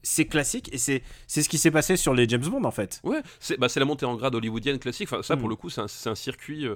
C'est 0.04 0.26
classique 0.26 0.72
et 0.72 0.78
c'est 0.78 1.02
c'est 1.26 1.42
ce 1.42 1.48
qui 1.48 1.58
s'est 1.58 1.72
passé 1.72 1.96
sur 1.96 2.14
les 2.14 2.28
James 2.28 2.40
Bond 2.46 2.62
en 2.62 2.70
fait. 2.70 3.00
Ouais, 3.02 3.20
c'est 3.40 3.58
bah, 3.58 3.68
c'est 3.68 3.80
la 3.80 3.84
montée 3.86 4.06
en 4.06 4.14
grade 4.14 4.34
hollywoodienne 4.36 4.78
classique. 4.78 5.08
Enfin, 5.12 5.22
ça, 5.24 5.34
Mm. 5.34 5.40
pour 5.40 5.48
le 5.48 5.56
coup, 5.56 5.70
c'est 5.70 5.80
un, 5.80 5.88
c'est 5.88 6.08
un 6.08 6.14
circuit 6.14 6.66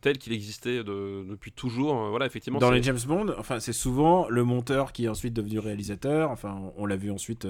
tel 0.00 0.16
qu'il 0.16 0.32
existait 0.32 0.82
de- 0.82 1.22
depuis 1.28 1.52
toujours. 1.52 2.08
Voilà, 2.08 2.24
effectivement. 2.24 2.58
Dans 2.58 2.70
les 2.70 2.82
James 2.82 2.98
Bond, 3.06 3.34
enfin 3.38 3.60
c'est 3.60 3.74
souvent 3.74 4.26
le 4.30 4.44
monteur 4.44 4.92
qui 4.92 5.04
est 5.04 5.08
ensuite 5.08 5.34
devenu 5.34 5.58
réalisateur. 5.58 6.30
Enfin, 6.30 6.58
on, 6.78 6.82
on 6.84 6.86
l'a 6.86 6.96
vu 6.96 7.10
ensuite. 7.10 7.46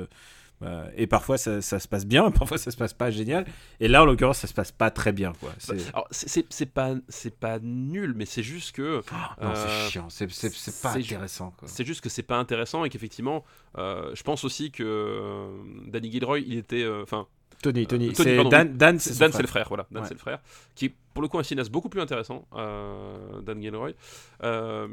Euh, 0.62 0.84
bah, 0.84 0.90
et 0.96 1.06
parfois 1.06 1.38
ça, 1.38 1.60
ça 1.62 1.78
se 1.78 1.88
passe 1.88 2.06
bien, 2.06 2.30
parfois 2.30 2.58
ça 2.58 2.70
se 2.70 2.76
passe 2.76 2.92
pas 2.92 3.10
génial. 3.10 3.46
Et 3.80 3.88
là, 3.88 4.02
en 4.02 4.04
l'occurrence, 4.04 4.38
ça 4.38 4.46
se 4.46 4.54
passe 4.54 4.72
pas 4.72 4.90
très 4.90 5.12
bien. 5.12 5.32
Quoi. 5.40 5.50
C'est... 5.58 5.88
Alors, 5.94 6.06
c'est- 6.10 6.66
pas, 6.66 6.94
c'est 7.08 7.34
pas 7.38 7.58
nul, 7.60 8.12
mais 8.16 8.26
c'est 8.26 8.42
juste 8.42 8.74
que. 8.76 8.96
non, 9.40 9.50
euh, 9.50 9.54
c'est 9.86 9.90
chiant, 9.90 10.08
c'est, 10.10 10.26
pas 10.82 10.94
intéressant. 10.96 11.54
C'est 11.64 11.84
juste 11.84 12.00
que 12.02 12.08
c'est 12.08 12.22
pas 12.22 12.36
intéressant 12.36 12.84
et 12.84 12.90
qu'effectivement, 12.90 13.44
euh, 13.78 14.10
je 14.14 14.22
pense 14.22 14.44
aussi 14.44 14.70
que 14.70 14.82
euh, 14.84 15.48
Danny 15.86 16.10
Gilroy, 16.10 16.40
il 16.40 16.58
était. 16.58 16.82
euh, 16.82 17.02
Enfin, 17.02 17.26
Tony, 17.62 17.86
Tony, 17.86 18.08
Euh, 18.08 18.12
Tony, 18.12 18.48
Dan, 18.48 18.76
Dan, 18.76 18.98
c'est, 18.98 19.20
le 19.20 19.46
frère, 19.46 19.68
voilà. 19.68 19.86
Dan, 19.90 20.02
Ouais. 20.02 20.08
c'est 20.08 20.14
le 20.14 20.20
frère. 20.20 20.38
Qui 20.74 20.94
pour 21.20 21.24
le 21.24 21.28
coup 21.28 21.38
un 21.38 21.42
cinéaste 21.42 21.70
beaucoup 21.70 21.90
plus 21.90 22.00
intéressant, 22.00 22.46
euh, 22.54 23.42
Dan 23.42 23.60
Gilroy. 23.60 23.90
Euh, 24.42 24.88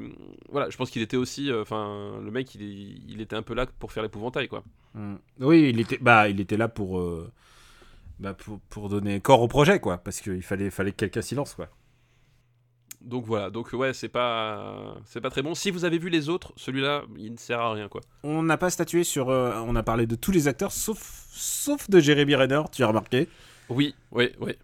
voilà, 0.50 0.70
je 0.70 0.76
pense 0.76 0.90
qu'il 0.90 1.02
était 1.02 1.16
aussi. 1.16 1.50
euh, 1.50 1.62
Enfin, 1.62 2.20
le 2.22 2.30
mec, 2.32 2.54
il, 2.56 3.22
était 3.22 3.38
un 3.38 3.44
peu 3.44 3.54
là 3.54 3.66
pour 3.80 3.94
faire 3.94 4.04
l'épouvantail, 4.04 4.50
quoi. 4.50 4.62
Mm. 4.94 5.16
Oui, 5.40 5.70
il 5.70 5.80
était, 5.80 5.98
bah, 6.00 6.28
il 6.28 6.42
était 6.42 6.58
là 6.58 6.68
pour, 6.68 7.02
bah, 8.20 8.34
pour, 8.34 8.60
pour 8.70 8.90
donner 8.90 9.22
corps 9.22 9.42
au 9.42 9.48
projet, 9.48 9.80
quoi, 9.80 10.00
parce 10.00 10.20
qu'il 10.20 10.42
fallait, 10.42 10.70
fallait 10.70 10.92
que 10.92 10.98
quelqu'un 10.98 11.22
s'y 11.22 11.34
lance, 11.34 11.54
quoi. 11.54 11.70
Donc 13.00 13.24
voilà, 13.24 13.50
donc 13.50 13.72
ouais, 13.72 13.94
c'est 13.94 14.10
pas, 14.10 14.98
c'est 15.06 15.22
pas 15.22 15.30
très 15.30 15.44
bon. 15.44 15.56
Si 15.56 15.72
vous 15.72 15.86
avez 15.86 16.00
vu 16.00 16.10
les 16.10 16.28
autres, 16.28 16.52
celui-là, 16.58 17.04
il 17.18 17.32
ne 17.32 17.38
sert 17.38 17.62
à 17.62 17.72
rien, 17.72 17.88
quoi. 17.88 18.02
On 18.24 18.44
n'a 18.44 18.58
pas 18.58 18.70
statué 18.70 19.06
sur, 19.06 19.28
on 19.28 19.76
a 19.78 19.84
parlé 19.84 20.08
de 20.08 20.16
tous 20.16 20.32
les 20.32 20.50
acteurs, 20.50 20.74
sauf, 20.74 21.28
sauf 21.32 21.90
de 21.90 22.02
Jeremy 22.02 22.36
Renner, 22.36 22.64
tu 22.74 22.84
as 22.84 22.88
remarqué. 22.88 23.30
Oui, 23.70 23.96
oui, 24.12 24.32
oui. 24.42 24.58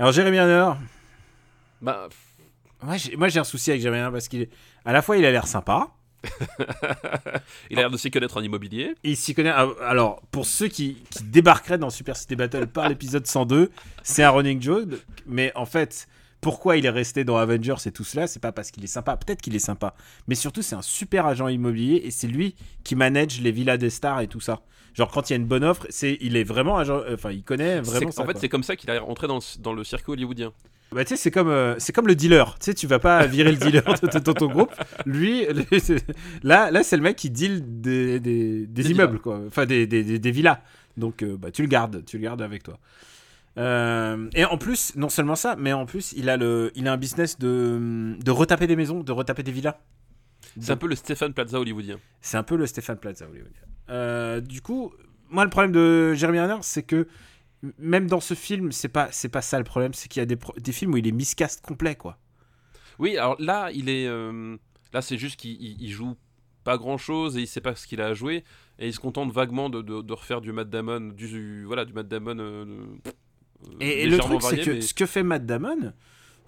Alors 0.00 0.12
Jeremy 0.12 0.40
Renner, 0.40 0.70
Bah, 1.82 2.08
ouais, 2.82 2.96
moi 3.18 3.28
j'ai 3.28 3.38
un 3.38 3.44
souci 3.44 3.68
avec 3.70 3.82
Jeremy 3.82 4.00
Renner 4.00 4.12
parce 4.12 4.28
qu'il 4.28 4.40
est, 4.40 4.48
à 4.86 4.94
la 4.94 5.02
fois 5.02 5.18
il 5.18 5.26
a 5.26 5.30
l'air 5.30 5.46
sympa, 5.46 5.88
il 7.70 7.76
a 7.76 7.82
l'air 7.82 7.90
de 7.90 7.98
s'y 7.98 8.10
connaître 8.10 8.38
en 8.38 8.40
immobilier. 8.42 8.94
il 9.04 9.14
s'y 9.14 9.34
connaît. 9.34 9.50
ah, 9.54 9.68
Alors 9.86 10.22
pour 10.30 10.46
ceux 10.46 10.68
qui, 10.68 11.02
qui 11.10 11.22
débarqueraient 11.24 11.76
dans 11.76 11.90
Super 11.90 12.16
City 12.16 12.34
Battle 12.34 12.66
par 12.66 12.88
l'épisode 12.88 13.26
102, 13.26 13.70
c'est 14.02 14.22
un 14.22 14.30
running 14.30 14.62
joke, 14.62 14.88
mais 15.26 15.52
en 15.54 15.66
fait. 15.66 16.08
Pourquoi 16.40 16.76
il 16.78 16.86
est 16.86 16.90
resté 16.90 17.24
dans 17.24 17.36
Avengers 17.36 17.74
et 17.86 17.90
tout 17.92 18.04
cela 18.04 18.26
C'est 18.26 18.40
pas 18.40 18.52
parce 18.52 18.70
qu'il 18.70 18.82
est 18.82 18.88
sympa, 18.88 19.16
peut-être 19.16 19.42
qu'il 19.42 19.54
est 19.54 19.58
sympa, 19.58 19.94
mais 20.26 20.34
surtout 20.34 20.62
c'est 20.62 20.74
un 20.76 20.82
super 20.82 21.26
agent 21.26 21.48
immobilier 21.48 22.00
et 22.04 22.10
c'est 22.10 22.28
lui 22.28 22.54
qui 22.84 22.96
manage 22.96 23.40
les 23.40 23.52
villas 23.52 23.76
des 23.78 23.90
stars 23.90 24.20
et 24.22 24.26
tout 24.26 24.40
ça. 24.40 24.60
Genre 24.94 25.10
quand 25.10 25.28
il 25.28 25.32
y 25.32 25.34
a 25.34 25.36
une 25.36 25.46
bonne 25.46 25.64
offre, 25.64 25.86
c'est 25.90 26.16
il 26.20 26.36
est 26.36 26.44
vraiment 26.44 26.78
agent, 26.78 26.96
euh, 26.98 27.14
enfin 27.14 27.30
il 27.30 27.42
connaît 27.44 27.80
vraiment 27.80 28.10
ça. 28.10 28.22
en 28.22 28.26
fait, 28.26 28.38
c'est 28.38 28.48
comme 28.48 28.62
ça 28.62 28.74
qu'il 28.76 28.88
est 28.90 28.98
rentré 28.98 29.26
dans 29.28 29.36
le, 29.36 29.62
dans 29.62 29.72
le 29.72 29.84
circuit 29.84 30.12
hollywoodien. 30.12 30.52
Bah, 30.92 31.04
tu 31.04 31.10
sais, 31.10 31.16
c'est 31.16 31.30
comme, 31.30 31.50
euh, 31.50 31.76
c'est 31.78 31.92
comme 31.92 32.08
le 32.08 32.16
dealer. 32.16 32.58
Tu 32.58 32.64
sais, 32.64 32.74
tu 32.74 32.88
vas 32.88 32.98
pas 32.98 33.24
virer 33.26 33.52
le 33.52 33.58
dealer 33.58 33.84
de, 34.02 34.08
de- 34.08 34.18
de 34.18 34.32
ton 34.32 34.48
groupe. 34.48 34.74
Lui, 35.06 35.46
là, 36.42 36.70
là 36.70 36.82
c'est 36.82 36.96
le 36.96 37.02
mec 37.02 37.16
qui 37.16 37.30
deal 37.30 37.62
des, 37.80 38.18
des, 38.20 38.66
des 38.66 38.82
Des 38.82 38.90
immeubles, 38.90 39.20
quoi. 39.20 39.40
Enfin, 39.46 39.66
des, 39.66 39.86
des, 39.86 40.02
des- 40.02 40.18
des 40.18 40.30
villas. 40.30 40.60
Donc, 40.96 41.22
euh, 41.22 41.36
bah, 41.36 41.50
tu 41.50 41.62
le 41.62 41.68
gardes, 41.68 42.04
tu 42.04 42.16
le 42.18 42.24
gardes 42.24 42.42
avec 42.42 42.62
toi. 42.64 42.78
Euh, 43.58 44.28
et 44.34 44.44
en 44.44 44.58
plus, 44.58 44.94
non 44.96 45.08
seulement 45.08 45.36
ça, 45.36 45.56
mais 45.56 45.72
en 45.72 45.86
plus, 45.86 46.12
il 46.16 46.28
a, 46.30 46.36
le, 46.36 46.70
il 46.74 46.86
a 46.88 46.92
un 46.92 46.96
business 46.96 47.38
de, 47.38 48.16
de 48.22 48.30
retaper 48.30 48.66
des 48.66 48.76
maisons, 48.76 49.02
de 49.02 49.12
retaper 49.12 49.42
des 49.42 49.52
villas. 49.52 49.78
C'est 50.60 50.72
un 50.72 50.76
peu 50.76 50.86
le 50.88 50.94
Stéphane 50.96 51.32
Plaza 51.32 51.58
hollywoodien. 51.60 51.98
C'est 52.20 52.36
un 52.36 52.42
peu 52.42 52.56
le 52.56 52.66
Stéphane 52.66 52.98
Plaza 52.98 53.26
hollywoodien. 53.28 53.60
Euh, 53.90 54.40
du 54.40 54.60
coup, 54.62 54.92
moi, 55.28 55.44
le 55.44 55.50
problème 55.50 55.72
de 55.72 56.14
Jeremy 56.14 56.40
Renner, 56.40 56.58
c'est 56.62 56.82
que 56.82 57.06
même 57.78 58.06
dans 58.08 58.20
ce 58.20 58.34
film, 58.34 58.72
c'est 58.72 58.88
pas, 58.88 59.08
c'est 59.12 59.28
pas 59.28 59.42
ça 59.42 59.58
le 59.58 59.64
problème, 59.64 59.94
c'est 59.94 60.08
qu'il 60.08 60.20
y 60.20 60.22
a 60.22 60.26
des, 60.26 60.38
des 60.58 60.72
films 60.72 60.94
où 60.94 60.96
il 60.96 61.06
est 61.06 61.12
miscast 61.12 61.60
complet, 61.60 61.94
quoi. 61.94 62.18
Oui, 62.98 63.16
alors 63.16 63.36
là, 63.38 63.70
il 63.72 63.88
est. 63.88 64.06
euh, 64.06 64.56
là, 64.92 65.02
c'est 65.02 65.18
juste 65.18 65.38
qu'il 65.38 65.52
il- 65.62 65.80
il 65.80 65.90
joue 65.90 66.16
pas 66.64 66.76
grand 66.78 66.98
chose 66.98 67.36
et 67.36 67.40
il 67.40 67.46
sait 67.46 67.60
pas 67.60 67.74
ce 67.74 67.86
qu'il 67.86 68.00
a 68.00 68.06
à 68.06 68.14
jouer 68.14 68.44
et 68.78 68.88
il 68.88 68.92
se 68.94 69.00
contente 69.00 69.32
vaguement 69.32 69.70
de, 69.70 69.82
de- 69.82 70.02
de 70.02 70.12
refaire 70.12 70.40
du 70.40 70.52
Matt 70.52 70.68
Damon, 70.68 71.00
du, 71.14 71.64
voilà, 71.64 71.84
du 71.84 71.92
Matt 71.92 72.08
Damon. 72.08 72.38
euh, 72.38 72.64
euh, 72.66 73.10
Et, 73.80 74.02
et 74.02 74.06
le 74.06 74.18
truc, 74.18 74.42
c'est 74.42 74.58
que 74.62 74.70
mais- 74.70 74.80
ce 74.80 74.94
que 74.94 75.06
fait 75.06 75.22
Matt 75.22 75.44
Damon, 75.46 75.92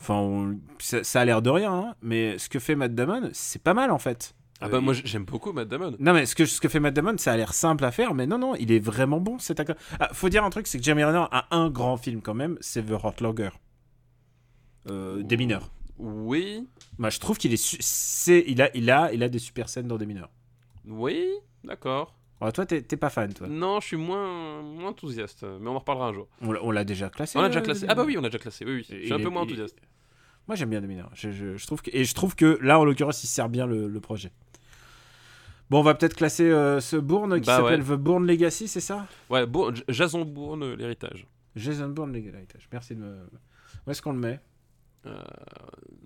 enfin, 0.00 0.14
on- 0.14 0.58
ça, 0.78 1.02
ça 1.04 1.20
a 1.20 1.24
l'air 1.24 1.42
de 1.42 1.50
rien, 1.50 1.72
hein, 1.72 1.94
mais 2.02 2.38
ce 2.38 2.48
que 2.48 2.58
fait 2.58 2.74
Matt 2.74 2.94
Damon, 2.94 3.30
c'est 3.32 3.62
pas 3.62 3.74
mal 3.74 3.90
en 3.90 3.98
fait. 3.98 4.34
Ah 4.64 4.68
bah 4.68 4.76
Euh, 4.78 4.80
moi 4.80 4.94
j'aime 4.94 5.24
beaucoup 5.24 5.52
Matt 5.52 5.66
Damon. 5.68 5.96
Non, 5.98 6.12
mais 6.12 6.24
ce 6.24 6.36
que, 6.36 6.46
ce 6.46 6.60
que 6.60 6.68
fait 6.68 6.78
Matt 6.78 6.94
Damon, 6.94 7.18
ça 7.18 7.32
a 7.32 7.36
l'air 7.36 7.52
simple 7.52 7.84
à 7.84 7.90
faire, 7.90 8.14
mais 8.14 8.26
non, 8.26 8.38
non, 8.38 8.54
il 8.54 8.70
est 8.70 8.78
vraiment 8.78 9.20
bon 9.20 9.38
cet 9.40 9.58
acteur. 9.60 9.76
Ah, 9.98 10.10
faut 10.12 10.28
dire 10.28 10.44
un 10.44 10.50
truc, 10.50 10.66
c'est 10.68 10.78
que 10.78 10.84
Jeremy 10.84 11.02
Renner 11.04 11.24
a 11.32 11.48
un 11.50 11.68
grand 11.68 11.96
film 11.96 12.22
quand 12.22 12.34
même, 12.34 12.56
c'est 12.60 12.82
The 12.86 12.90
Hurt 12.90 13.20
Longer. 13.20 13.50
Euh, 14.88 15.22
des 15.22 15.36
mineurs. 15.36 15.70
Oui, 15.98 16.68
Moi, 16.98 17.10
je 17.10 17.18
trouve 17.20 17.38
qu'il 17.38 17.52
est, 17.52 17.62
c'est, 17.80 18.44
il 18.48 18.60
a, 18.62 18.70
il 18.76 18.90
a, 18.90 19.12
il 19.12 19.22
a 19.22 19.28
des 19.28 19.38
super 19.38 19.68
scènes 19.68 19.86
dans 19.86 19.98
des 19.98 20.06
mineurs. 20.06 20.30
oui, 20.86 21.28
d'accord. 21.64 22.14
Alors, 22.42 22.52
toi, 22.52 22.66
t'es 22.66 22.82
pas 22.96 23.08
fan, 23.10 23.32
toi. 23.32 23.46
Non, 23.46 23.80
je 23.80 23.86
suis 23.86 23.96
moins, 23.96 24.62
moins 24.62 24.90
enthousiaste, 24.90 25.44
mais 25.60 25.68
on 25.68 25.76
en 25.76 25.78
reparlera 25.78 26.08
un 26.08 26.12
jour. 26.12 26.28
On 26.42 26.70
l'a- 26.72 26.84
déjà 26.84 27.08
classé. 27.08 27.38
On 27.38 27.40
l'a 27.40 27.46
euh, 27.46 27.50
déjà 27.50 27.60
classé. 27.60 27.86
Ah 27.88 27.94
bah 27.94 28.02
oui, 28.04 28.16
on 28.18 28.20
l'a 28.20 28.28
déjà 28.28 28.38
classé. 28.40 28.64
Oui, 28.64 28.72
oui. 28.74 28.86
Je 28.88 28.94
suis 28.96 29.06
il 29.06 29.12
un 29.12 29.18
peu 29.18 29.28
moins 29.28 29.42
il- 29.42 29.46
enthousiaste. 29.46 29.78
Moi 30.48 30.56
j'aime 30.56 30.70
bien 30.70 30.80
mineurs. 30.80 31.10
Je, 31.14 31.30
je- 31.30 31.56
je 31.56 31.66
trouve 31.66 31.82
que, 31.82 31.90
et 31.92 32.04
je 32.04 32.14
trouve 32.14 32.34
que 32.34 32.58
là 32.60 32.80
en 32.80 32.84
l'occurrence 32.84 33.22
il 33.22 33.28
sert 33.28 33.48
bien 33.48 33.64
le, 33.64 33.86
le 33.86 34.00
projet. 34.00 34.32
Bon, 35.70 35.78
on 35.78 35.82
va 35.82 35.94
peut-être 35.94 36.16
classer 36.16 36.50
euh, 36.50 36.80
ce 36.80 36.96
Bourne 36.96 37.40
qui 37.40 37.46
Bah 37.46 37.58
s'appelle 37.58 37.80
ouais. 37.82 37.96
The 37.96 37.98
Bourne 38.00 38.26
Legacy, 38.26 38.66
c'est 38.68 38.80
ça? 38.80 39.06
Ouais, 39.30 39.46
Bourne- 39.46 39.76
Jason 39.88 40.24
Bourne, 40.24 40.64
euh, 40.64 40.74
l'héritage. 40.76 41.26
Jason 41.54 41.88
Bourne 41.90 42.12
Legacy. 42.12 42.44
Merci 42.72 42.96
de 42.96 43.00
me. 43.00 43.18
Où 43.86 43.90
est-ce 43.92 44.02
qu'on 44.02 44.12
le 44.12 44.18
met? 44.18 44.40
Euh, 45.06 45.14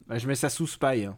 Bah, 0.07 0.19
Je 0.19 0.29
mets 0.29 0.35
ça 0.35 0.51
sous 0.51 0.67
Spy. 0.67 1.05
hein. 1.07 1.17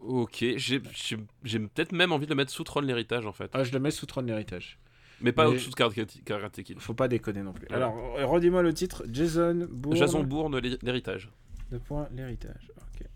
Ok, 0.00 0.44
j'ai 0.56 0.80
peut-être 0.80 1.92
même 1.92 2.12
envie 2.12 2.26
de 2.26 2.30
le 2.30 2.36
mettre 2.36 2.50
sous 2.52 2.64
Tron 2.64 2.80
l'héritage 2.80 3.26
en 3.26 3.32
fait. 3.32 3.50
Ah, 3.54 3.64
je 3.64 3.72
le 3.72 3.78
mets 3.80 3.90
sous 3.90 4.06
Trône 4.06 4.26
l'héritage. 4.26 4.78
Mais 5.22 5.32
pas 5.32 5.48
au-dessous 5.48 5.70
de 5.70 5.74
Karate 5.74 6.62
Kid. 6.62 6.78
Faut 6.78 6.92
pas 6.94 7.08
déconner 7.08 7.42
non 7.42 7.52
plus. 7.54 7.66
Alors, 7.70 7.94
redis-moi 8.28 8.62
le 8.62 8.74
titre 8.74 9.04
Jason 9.10 9.66
Bourne. 9.70 9.96
Jason 9.96 10.22
Bourne, 10.24 10.58
l'hé- 10.58 10.78
l'héritage. 10.82 11.30
Deux 11.70 11.78
points, 11.78 12.06
l'héritage. 12.14 12.70
Ok. 12.76 13.06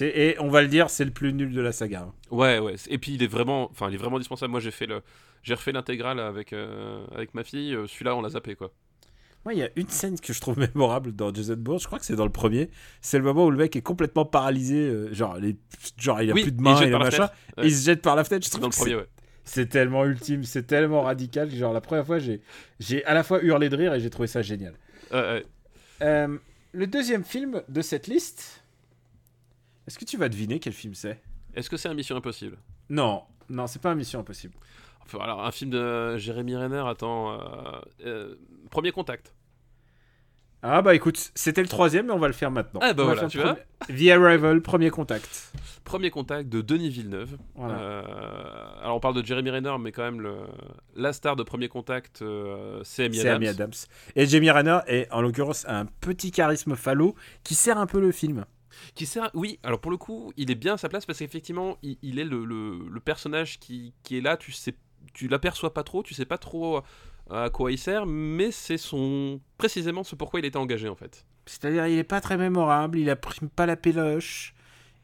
Et 0.00 0.34
on 0.40 0.48
va 0.48 0.62
le 0.62 0.68
dire, 0.68 0.90
c'est 0.90 1.04
le 1.04 1.10
plus 1.12 1.32
nul 1.32 1.52
de 1.52 1.60
la 1.60 1.70
saga. 1.70 2.02
hein. 2.08 2.14
Ouais, 2.30 2.58
ouais. 2.58 2.74
Et 2.88 2.98
puis 2.98 3.12
il 3.14 3.22
est 3.22 3.26
vraiment, 3.28 3.70
enfin, 3.70 3.88
il 3.90 3.94
est 3.94 3.98
vraiment 3.98 4.16
indispensable. 4.16 4.50
Moi, 4.50 4.60
j'ai 4.60 4.70
fait 4.72 4.86
le, 4.86 5.02
j'ai 5.42 5.54
refait 5.54 5.72
l'intégrale 5.72 6.18
avec 6.18 6.52
euh, 6.52 7.06
avec 7.14 7.34
ma 7.34 7.44
fille. 7.44 7.74
Euh, 7.74 7.86
Celui-là, 7.86 8.16
on 8.16 8.22
l'a 8.22 8.30
zappé 8.30 8.56
quoi. 8.56 8.72
Moi, 9.44 9.54
il 9.54 9.58
y 9.58 9.62
a 9.62 9.68
une 9.76 9.88
scène 9.88 10.18
que 10.18 10.32
je 10.32 10.40
trouve 10.40 10.58
mémorable 10.74 11.12
dans 11.14 11.32
Jason 11.32 11.56
Bourne. 11.56 11.78
Je 11.78 11.86
crois 11.86 11.98
que 11.98 12.04
c'est 12.06 12.16
dans 12.16 12.24
le 12.24 12.32
premier. 12.32 12.70
C'est 13.00 13.18
le 13.18 13.24
moment 13.24 13.44
où 13.46 13.50
le 13.50 13.58
mec 13.58 13.76
est 13.76 13.82
complètement 13.82 14.24
paralysé. 14.24 14.76
euh, 14.76 15.12
genre, 15.12 15.36
les- 15.38 15.56
genre, 15.98 16.22
il 16.22 16.30
a 16.30 16.34
Oui, 16.34 16.42
plus 16.42 16.52
de 16.52 16.56
il 16.58 16.62
mains 16.62 16.76
jette 16.76 16.88
et 16.88 16.90
machin. 16.92 17.10
fenêtre. 17.10 17.34
Et 17.56 17.60
Ouais. 17.60 17.66
il 17.68 17.74
se 17.76 17.84
jette 17.84 18.02
par 18.02 18.16
la 18.16 18.24
fenêtre. 18.24 18.44
Je 18.46 18.50
trouve 18.50 18.62
Dans 18.62 18.68
le 18.68 18.72
premier, 18.72 18.90
c'est- 18.92 18.96
ouais. 18.96 19.06
c'est 19.44 19.66
tellement 19.68 20.04
ultime, 20.06 20.44
c'est 20.44 20.62
tellement 20.66 21.02
radical. 21.02 21.50
Genre, 21.50 21.72
la 21.72 21.80
première 21.82 22.06
fois, 22.06 22.18
j'ai, 22.18 22.40
j'ai 22.80 23.04
à 23.04 23.12
la 23.14 23.22
fois 23.22 23.42
hurlé 23.42 23.68
de 23.68 23.76
rire 23.76 23.92
et 23.94 24.00
j'ai 24.00 24.10
trouvé 24.10 24.28
ça 24.28 24.40
génial. 24.42 24.74
Ouais. 25.12 25.44
Euh, 26.02 26.38
le 26.72 26.86
deuxième 26.86 27.22
film 27.24 27.62
de 27.68 27.80
cette 27.82 28.06
liste. 28.06 28.62
Est-ce 29.86 29.98
que 29.98 30.04
tu 30.06 30.16
vas 30.16 30.28
deviner 30.28 30.58
quel 30.60 30.72
film 30.72 30.94
c'est? 30.94 31.20
Est-ce 31.54 31.68
que 31.68 31.76
c'est 31.76 31.88
un 31.88 31.94
Mission 31.94 32.16
Impossible? 32.16 32.56
Non, 32.88 33.22
non, 33.50 33.66
c'est 33.66 33.80
pas 33.80 33.90
un 33.90 33.94
Mission 33.94 34.20
Impossible. 34.20 34.54
Enfin, 35.06 35.18
alors, 35.22 35.44
un 35.44 35.50
film 35.52 35.70
de 35.70 36.16
Jérémy 36.16 36.56
Renner, 36.56 36.82
attends. 36.86 37.32
euh, 37.32 37.80
euh, 38.06 38.34
Premier 38.70 38.90
contact. 38.92 39.34
Ah 40.66 40.80
bah 40.80 40.94
écoute, 40.94 41.30
c'était 41.34 41.60
le 41.60 41.68
troisième, 41.68 42.06
mais 42.06 42.14
on 42.14 42.18
va 42.18 42.26
le 42.26 42.32
faire 42.32 42.50
maintenant. 42.50 42.80
Ah 42.82 42.94
bah 42.94 43.02
On 43.02 43.06
voilà, 43.06 43.26
tu 43.26 43.38
vois. 43.38 43.58
The 43.88 44.08
Arrival, 44.08 44.62
premier 44.62 44.88
contact. 44.88 45.52
Premier 45.84 46.10
contact 46.10 46.48
de 46.48 46.62
Denis 46.62 46.88
Villeneuve. 46.88 47.36
Voilà. 47.54 47.74
Euh, 47.78 48.80
alors 48.80 48.96
on 48.96 49.00
parle 49.00 49.14
de 49.20 49.26
Jeremy 49.26 49.50
Renner, 49.50 49.74
mais 49.78 49.92
quand 49.92 50.04
même 50.04 50.22
le, 50.22 50.36
la 50.96 51.12
star 51.12 51.36
de 51.36 51.42
Premier 51.42 51.68
Contact, 51.68 52.22
euh, 52.22 52.80
c'est 52.82 53.04
Amy 53.04 53.46
Adams. 53.46 53.72
Et 54.16 54.24
Jamie 54.24 54.50
Renner 54.50 54.78
est 54.86 55.06
en 55.12 55.20
l'occurrence 55.20 55.66
un 55.68 55.84
petit 55.84 56.30
charisme 56.30 56.76
phallo 56.76 57.14
qui 57.42 57.54
sert 57.54 57.76
un 57.76 57.86
peu 57.86 58.00
le 58.00 58.10
film. 58.10 58.46
Qui 58.94 59.04
sert, 59.04 59.30
oui. 59.34 59.58
Alors 59.64 59.80
pour 59.82 59.90
le 59.90 59.98
coup, 59.98 60.32
il 60.38 60.50
est 60.50 60.54
bien 60.56 60.74
à 60.74 60.76
sa 60.78 60.88
place 60.88 61.04
parce 61.04 61.18
qu'effectivement, 61.18 61.76
il, 61.82 61.98
il 62.00 62.18
est 62.18 62.24
le, 62.24 62.42
le- 62.46 62.88
le 62.90 63.00
personnage 63.00 63.58
qui, 63.60 63.92
qui 64.02 64.16
est 64.16 64.22
là. 64.22 64.38
Tu 64.38 64.50
sais, 64.50 64.74
tu 65.12 65.28
l'aperçois 65.28 65.74
pas 65.74 65.82
trop, 65.82 66.02
tu 66.02 66.14
sais 66.14 66.24
pas 66.24 66.38
trop 66.38 66.82
à 67.30 67.50
quoi 67.50 67.72
il 67.72 67.78
sert, 67.78 68.06
mais 68.06 68.50
c'est 68.50 68.78
son 68.78 69.40
précisément 69.56 70.04
ce 70.04 70.14
pourquoi 70.14 70.40
il 70.40 70.46
était 70.46 70.58
engagé 70.58 70.88
en 70.88 70.94
fait. 70.94 71.24
C'est-à-dire, 71.46 71.86
il 71.86 71.98
est 71.98 72.04
pas 72.04 72.20
très 72.20 72.36
mémorable, 72.36 72.98
il 72.98 73.10
apprime 73.10 73.48
pas 73.48 73.66
la 73.66 73.76
péloche. 73.76 74.54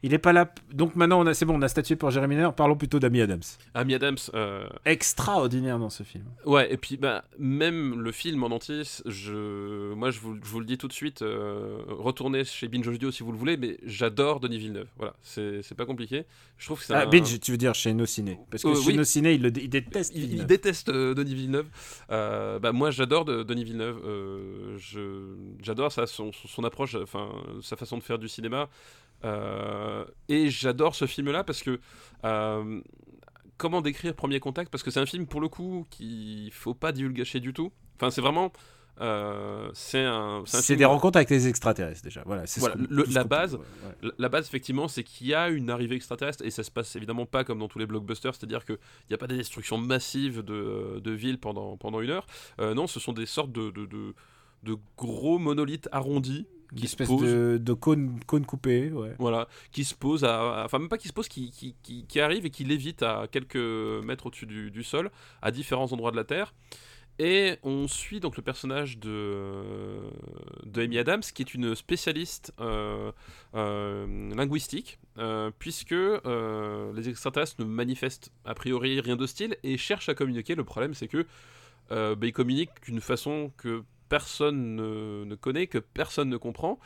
Il 0.03 0.13
est 0.15 0.17
pas 0.19 0.33
là. 0.33 0.51
Donc 0.73 0.95
maintenant, 0.95 1.21
on 1.21 1.27
a, 1.27 1.33
c'est 1.35 1.45
bon, 1.45 1.57
on 1.57 1.61
a 1.61 1.67
statué 1.67 1.95
pour 1.95 2.09
Jeremy 2.09 2.35
Renner. 2.35 2.49
Parlons 2.57 2.75
plutôt 2.75 2.99
d'Amy 2.99 3.21
Adams. 3.21 3.41
Amy 3.75 3.93
Adams, 3.93 4.17
euh, 4.33 4.67
Extraordinaire 4.83 5.77
dans 5.77 5.91
ce 5.91 6.01
film. 6.03 6.23
Ouais, 6.45 6.73
et 6.73 6.77
puis 6.77 6.97
bah, 6.97 7.23
même 7.37 8.01
le 8.01 8.11
film 8.11 8.43
en 8.43 8.47
entier, 8.47 8.81
je, 9.05 9.93
moi 9.93 10.09
je 10.09 10.19
vous, 10.19 10.37
je 10.43 10.49
vous 10.49 10.59
le 10.59 10.65
dis 10.65 10.77
tout 10.79 10.87
de 10.87 10.93
suite, 10.93 11.21
euh, 11.21 11.77
retournez 11.87 12.43
chez 12.45 12.67
Binge 12.67 12.87
Audio 12.87 13.11
si 13.11 13.21
vous 13.21 13.31
le 13.31 13.37
voulez, 13.37 13.57
mais 13.57 13.77
j'adore 13.85 14.39
Denis 14.39 14.57
Villeneuve. 14.57 14.87
Voilà, 14.97 15.13
c'est 15.21 15.61
c'est 15.61 15.75
pas 15.75 15.85
compliqué. 15.85 16.25
Je 16.57 16.65
trouve 16.65 16.79
que 16.79 16.85
c'est 16.85 16.93
Ah, 16.95 17.03
un- 17.03 17.05
Binge, 17.07 17.39
tu 17.39 17.51
veux 17.51 17.57
dire 17.57 17.75
chez 17.75 17.93
Nos 17.93 18.05
Ciné 18.07 18.39
Parce 18.49 18.63
que 18.63 18.69
Euh, 18.69 18.75
chez 18.75 18.87
oui. 18.87 18.97
Nos 18.97 19.03
Ciné, 19.03 19.33
il, 19.33 19.41
le 19.43 19.51
il 19.55 19.69
déteste. 19.69 20.13
Il, 20.15 20.45
déteste 20.47 20.89
Denis 20.89 21.35
Villeneuve. 21.35 21.67
Bah, 22.09 22.71
moi, 22.73 22.89
j'adore 22.91 23.25
de- 23.25 23.43
Denis 23.43 23.63
Villeneuve. 23.65 23.99
Je- 24.77 25.35
j'adore 25.61 25.91
sa, 25.91 26.07
son, 26.07 26.31
son 26.33 26.63
approche, 26.63 26.95
enfin, 26.95 27.29
sa 27.61 27.75
façon 27.75 27.97
de 27.97 28.03
faire 28.03 28.17
du 28.19 28.27
cinéma. 28.29 28.67
Euh, 29.23 30.05
et 30.29 30.49
j'adore 30.49 30.95
ce 30.95 31.05
film-là 31.05 31.43
parce 31.43 31.61
que. 31.63 31.79
euh, 32.23 32.81
comment 33.57 33.81
décrire 33.81 34.15
Premier 34.15 34.39
Contact? 34.39 34.71
Parce 34.71 34.81
que 34.83 34.89
c'est 34.89 34.99
un 34.99 35.05
film, 35.05 35.27
pour 35.27 35.39
le 35.41 35.47
coup, 35.47 35.85
qu'il 35.91 36.51
faut 36.51 36.73
pas 36.73 36.91
divulgacher 36.91 37.39
du 37.39 37.53
tout. 37.53 37.71
Enfin, 37.97 38.09
c'est 38.09 38.21
vraiment. 38.21 38.51
euh, 38.99 39.69
c'est 39.73 40.03
un, 40.03 40.41
C'est 40.45 40.75
des 40.75 40.85
rencontres 40.85 41.17
avec 41.17 41.29
les 41.29 41.47
extraterrestres 41.47 42.01
déjà. 42.03 42.23
Voilà, 42.25 42.45
ce 42.47 42.59
le- 42.89 43.05
la 43.13 43.21
peut- 43.23 43.29
base, 43.29 43.53
ouais, 43.55 43.59
ouais. 43.61 43.95
la- 44.01 44.11
La 44.17 44.29
base, 44.29 44.47
effectivement, 44.47 44.87
c'est 44.87 45.03
qu'il 45.03 45.27
y 45.27 45.33
a 45.35 45.49
une 45.49 45.69
arrivée 45.69 45.95
extraterrestre 45.95 46.43
et 46.43 46.49
ça 46.51 46.63
se 46.63 46.71
passe 46.71 46.95
évidemment 46.95 47.25
pas 47.27 47.43
comme 47.43 47.59
dans 47.59 47.67
tous 47.67 47.79
les 47.79 47.85
blockbusters, 47.85 48.33
c'est-à-dire 48.35 48.65
qu'il 48.65 48.77
n'y 49.09 49.13
a 49.13 49.17
pas 49.17 49.27
des 49.27 49.37
destructions 49.37 49.77
massives 49.77 50.41
de, 50.43 50.99
de 50.99 51.11
villes 51.11 51.39
pendant, 51.39 51.77
pendant 51.77 52.01
une 52.01 52.09
heure. 52.09 52.25
Euh, 52.59 52.73
non, 52.73 52.87
ce 52.87 52.99
sont 52.99 53.13
des 53.13 53.25
sortes 53.27 53.51
de, 53.51 53.69
de, 53.71 53.85
de- 53.85 54.13
de 54.63 54.75
gros 54.97 55.39
monolithes 55.39 55.87
arrondis 55.91 56.45
qui 56.75 56.87
se 56.87 56.95
de, 57.03 57.57
de 57.57 57.73
cône, 57.73 58.19
cône 58.25 58.45
coupé. 58.45 58.91
Ouais. 58.91 59.15
Voilà, 59.19 59.47
qui 59.71 59.83
se 59.83 59.93
posent 59.95 60.23
à, 60.23 60.61
à- 60.61 60.65
Enfin, 60.65 60.79
même 60.79 60.89
pas 60.89 60.97
qui 60.97 61.07
se 61.07 61.13
posent, 61.13 61.27
qui, 61.27 61.51
qui, 61.51 61.75
qui, 61.83 62.05
qui 62.05 62.19
arrivent 62.19 62.45
et 62.45 62.49
qui 62.49 62.63
lévitent 62.63 63.03
à 63.03 63.27
quelques 63.31 63.55
mètres 64.05 64.27
au-dessus 64.27 64.45
du, 64.45 64.71
du 64.71 64.83
sol, 64.83 65.11
à 65.41 65.51
différents 65.51 65.91
endroits 65.91 66.11
de 66.11 66.15
la 66.17 66.23
Terre. 66.23 66.53
Et 67.19 67.57
on 67.61 67.87
suit 67.87 68.19
donc 68.19 68.35
le 68.37 68.41
personnage 68.41 68.97
de, 68.97 69.99
de 70.65 70.81
Amy 70.81 70.97
Adams, 70.97 71.21
qui 71.21 71.41
est 71.43 71.53
une 71.53 71.75
spécialiste 71.75 72.51
euh, 72.59 73.11
euh, 73.53 74.33
linguistique, 74.33 74.97
euh, 75.19 75.51
puisque 75.59 75.91
les 75.91 77.09
extraterrestres 77.09 77.57
ne 77.59 77.65
manifestent 77.65 78.31
a 78.45 78.55
priori 78.55 78.99
rien 79.01 79.17
d'hostile 79.17 79.55
et 79.63 79.77
cherchent 79.77 80.09
à 80.09 80.15
communiquer. 80.15 80.55
Le 80.55 80.63
problème, 80.63 80.93
c'est 80.93 81.07
que 81.09 81.27
bah, 81.89 82.15
ils 82.23 82.33
communiquent 82.33 82.81
d'une 82.85 83.01
façon 83.01 83.51
que 83.57 83.83
personne 84.11 84.75
ne, 84.75 85.35
connaît, 85.35 85.67
que 85.67 85.77
personne 85.77 86.27
ne 86.27 86.35
comprend, 86.35 86.79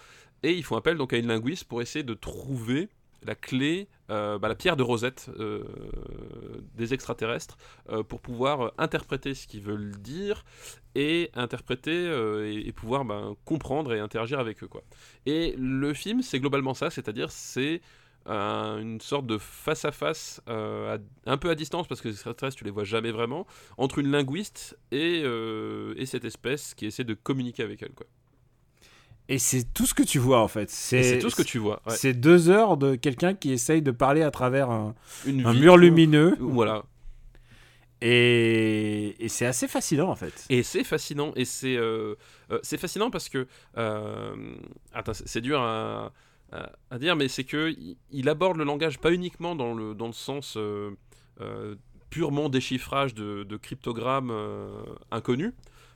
et 0.44 0.54
ils 0.54 0.64
font 0.64 0.76
appel 0.76 0.96
donc 0.96 1.12
à 1.12 1.18
une 1.18 1.26
linguiste 1.26 1.64
pour 1.64 1.82
essayer 1.82 2.04
de 2.04 2.14
trouver 2.14 2.88
la 3.24 3.34
clé, 3.34 3.88
euh, 4.12 4.38
bah, 4.38 4.48
la 4.48 4.54
pierre 4.54 4.78
de 4.78 4.84
Rosette 4.84 5.32
euh, 5.40 5.64
des 6.76 6.94
extraterrestres, 6.94 7.58
euh, 7.90 8.04
pour 8.04 8.20
pouvoir 8.22 8.74
interpréter 8.78 9.34
ce 9.34 9.48
qu'ils 9.48 9.64
veulent 9.64 9.96
dire 9.98 10.46
et 10.94 11.32
interpréter 11.34 11.98
et, 12.46 12.68
et 12.68 12.72
pouvoir 12.72 13.06
ben, 13.06 13.36
comprendre 13.44 13.92
et 13.92 14.00
interagir 14.00 14.40
avec 14.40 14.64
eux. 14.64 14.68
Quoi. 14.68 14.84
Et 15.26 15.56
le 15.58 15.96
film, 15.96 16.22
c'est 16.22 16.40
globalement 16.40 16.76
ça, 16.76 16.92
c'est-à-dire 16.92 17.32
c'est 17.32 17.82
un- 18.26 18.80
une 18.80 19.00
sorte 19.02 19.28
de 19.28 19.38
face 19.38 19.86
à 19.86 19.92
face, 19.92 20.42
euh, 20.50 20.98
à- 20.98 21.32
un 21.32 21.38
peu 21.38 21.50
à 21.50 21.56
distance 21.56 21.88
parce 21.88 22.02
que 22.02 22.08
les 22.08 22.14
extraterrestres 22.16 22.58
tu 22.58 22.64
les 22.64 22.72
vois 22.72 22.84
jamais 22.84 23.12
vraiment, 23.12 23.46
entre 23.78 24.00
une 24.00 24.10
linguiste 24.12 24.78
et, 24.92 25.22
euh, 25.24 25.94
et 25.98 26.06
cette 26.06 26.26
espèce 26.26 26.74
qui 26.74 26.86
essaie 26.88 27.04
de 27.04 27.14
communiquer 27.14 27.64
avec 27.64 27.82
elle. 27.84 27.94
Quoi. 27.94 28.08
Et 29.28 29.40
c'est 29.40 29.74
tout 29.74 29.86
ce 29.86 29.94
que 29.94 30.04
tu 30.04 30.20
vois 30.20 30.42
en 30.42 30.48
fait. 30.48 30.70
C'est 30.70 31.18
tout 31.20 31.30
ce 31.30 31.36
que 31.36 31.42
tu 31.44 31.58
vois. 31.58 31.82
ouais. 31.88 31.96
C'est 31.96 32.14
deux 32.14 32.50
heures 32.50 32.78
de 32.78 32.96
quelqu'un 32.96 33.34
qui 33.34 33.52
essaye 33.52 33.82
de 33.82 33.92
parler 33.92 34.22
à 34.22 34.30
travers 34.32 34.70
un, 34.70 34.94
Une 35.26 35.46
un 35.46 35.52
vitre, 35.52 35.64
mur 35.64 35.78
lumineux. 35.78 36.36
Voilà. 36.40 36.84
Et, 38.02 39.16
et 39.24 39.30
c'est 39.30 39.46
assez 39.46 39.68
fascinant 39.68 40.10
en 40.10 40.16
fait. 40.16 40.46
Et 40.50 40.64
c'est 40.64 40.84
fascinant. 40.84 41.32
Et 41.36 41.46
c'est 41.46 41.76
euh, 41.78 42.16
c'est 42.62 42.78
fascinant 42.78 43.10
parce 43.10 43.30
que. 43.30 43.48
attends, 44.94 45.14
c'est 45.14 45.42
dur 45.42 45.60
à, 45.62 45.66
à- 46.08 46.12
à 46.90 47.00
dire, 47.00 47.16
mais 47.16 47.28
c'est 47.28 47.44
que 47.44 47.74
il, 48.12 48.30
aborde 48.30 48.58
le 48.58 48.64
langage 48.64 49.00
pas 49.00 49.12
uniquement 49.12 49.56
dans 49.56 49.74
le, 49.74 49.94
dans 49.94 50.08
le 50.08 50.14
sens 50.14 50.56
euh, 50.58 50.92
euh, 51.42 51.76
purement 52.10 52.50
déchiffrage 52.50 53.14
de, 53.14 53.44
de 53.44 53.58
cryptogrammes 53.58 54.32
euh, 54.32 54.84
inconnus. 55.12 55.54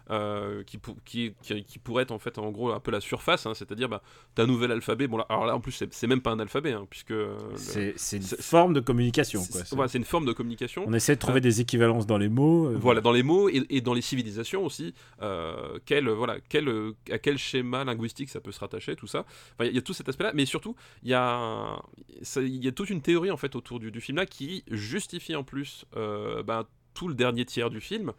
Euh, 0.10 0.64
qui, 0.64 0.78
pour- 0.78 0.96
qui, 1.06 1.34
qui, 1.42 1.64
qui 1.64 1.80
pourrait 1.80 2.04
être 2.04 2.12
en 2.12 2.20
fait 2.20 2.38
en 2.38 2.50
gros 2.52 2.72
un 2.72 2.80
peu 2.80 2.92
la 2.92 3.00
surface, 3.02 3.46
hein, 3.46 3.54
c'est-à-dire 3.54 3.90
bah, 3.90 4.02
t'as 4.36 4.44
un 4.44 4.48
nouvel 4.48 4.72
alphabet. 4.72 5.08
Bon 5.08 5.18
là, 5.18 5.26
alors 5.30 5.46
là 5.46 5.56
en 5.56 5.60
plus 5.60 5.84
c'est 5.92 6.08
même 6.08 6.22
pas 6.22 6.32
un 6.32 6.40
alphabet, 6.40 6.72
hein, 6.74 6.88
puisque 6.90 7.12
euh, 7.12 7.38
C'est 7.56 8.18
une 8.18 8.24
forme 8.24 8.74
de 8.74 8.80
communication. 8.80 9.42
c'est 9.42 9.98
une 9.98 10.04
forme 10.06 10.26
de 10.26 10.34
communication. 10.34 10.84
On 10.88 10.94
essaie 10.94 11.16
de 11.16 11.20
trouver 11.20 11.42
des 11.42 11.62
équivalences 11.62 12.08
dans 12.08 12.18
les 12.18 12.30
mots. 12.30 12.68
euh, 12.68 12.78
Voilà, 12.80 13.02
dans 13.02 13.12
les 13.12 13.24
mots 13.24 13.50
et, 13.50 13.64
et 13.70 13.82
dans 13.82 13.94
les 13.94 14.02
civilisations 14.02 14.66
aussi, 14.66 14.94
euh, 15.22 15.78
quel, 15.86 16.10
voilà, 16.10 16.38
quel, 16.50 16.68
euh, 16.70 16.94
à 17.12 17.18
quel 17.20 17.38
schéma 17.38 17.84
linguistique 17.84 18.30
ça 18.30 18.40
peut 18.42 18.52
se 18.52 18.60
rattacher, 18.60 18.96
tout 18.96 19.08
ça. 19.08 19.26
Enfin, 19.58 19.70
il 19.70 19.76
y 19.76 19.78
a 19.78 19.82
tout 19.82 19.94
cet 19.94 20.10
aspect-là, 20.10 20.32
mais 20.34 20.46
surtout, 20.46 20.76
il 21.04 21.10
y 21.10 21.14
a, 21.14 21.80
ça- 22.22 22.42
il 22.42 22.64
y 22.64 22.68
a 22.68 22.72
toute 22.72 22.90
une 22.90 23.02
théorie 23.02 23.32
en 23.32 23.38
fait 23.38 23.56
autour 23.56 23.80
du, 23.80 23.92
du 23.92 24.02
film-là 24.02 24.26
qui 24.26 24.64
justifie 24.70 25.36
en 25.36 25.44
plus 25.44 25.86
euh, 25.96 26.44
ben, 26.44 26.66
tout 26.94 27.08
le 27.08 27.14
dernier 27.14 27.46
tiers 27.46 27.70
du 27.70 27.80
film. 27.82 28.12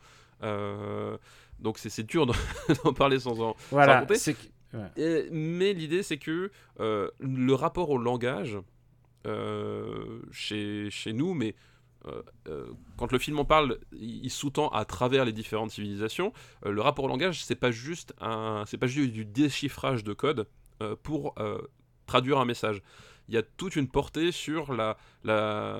Euh, 0.42 1.16
donc 1.60 1.78
c'est 1.78 2.02
dur 2.06 2.26
d'en 2.84 2.92
parler 2.92 3.18
sans 3.20 3.40
en, 3.40 3.56
Voilà. 3.70 3.94
raconter. 3.94 4.16
c'est 4.16 4.34
que- 4.34 4.76
ouais. 4.76 4.90
et- 5.26 5.30
mais 5.30 5.72
l'idée, 5.72 6.02
c'est 6.02 6.18
que 6.18 6.50
euh, 6.80 7.10
le 7.20 7.54
rapport 7.54 7.90
au 7.90 7.98
langage, 7.98 8.58
euh, 9.26 10.20
chez, 10.32 10.88
chez 10.90 11.12
nous, 11.12 11.34
mais 11.34 11.54
euh, 12.48 12.66
quand 12.96 13.12
le 13.12 13.18
film 13.18 13.38
en 13.38 13.44
parle, 13.44 13.78
il, 13.92 14.24
il 14.24 14.30
sous-tend 14.30 14.68
à 14.68 14.84
travers 14.86 15.24
les 15.26 15.32
différentes 15.32 15.70
civilisations, 15.70 16.32
le 16.64 16.80
rapport 16.80 17.04
au 17.04 17.08
langage, 17.08 17.44
c'est 17.44 17.54
pas 17.56 17.70
juste 17.70 18.14
un, 18.20 18.64
c'est 18.66 18.78
pas 18.78 18.86
juste 18.86 19.12
du 19.12 19.24
déchiffrage 19.26 20.02
de 20.04 20.12
code 20.14 20.46
pour 21.02 21.34
traduire 22.06 22.38
un 22.38 22.46
message. 22.46 22.82
Il 23.30 23.34
y 23.34 23.38
a 23.38 23.42
toute 23.42 23.76
une 23.76 23.86
portée 23.86 24.32
sur 24.32 24.74
la, 24.74 24.96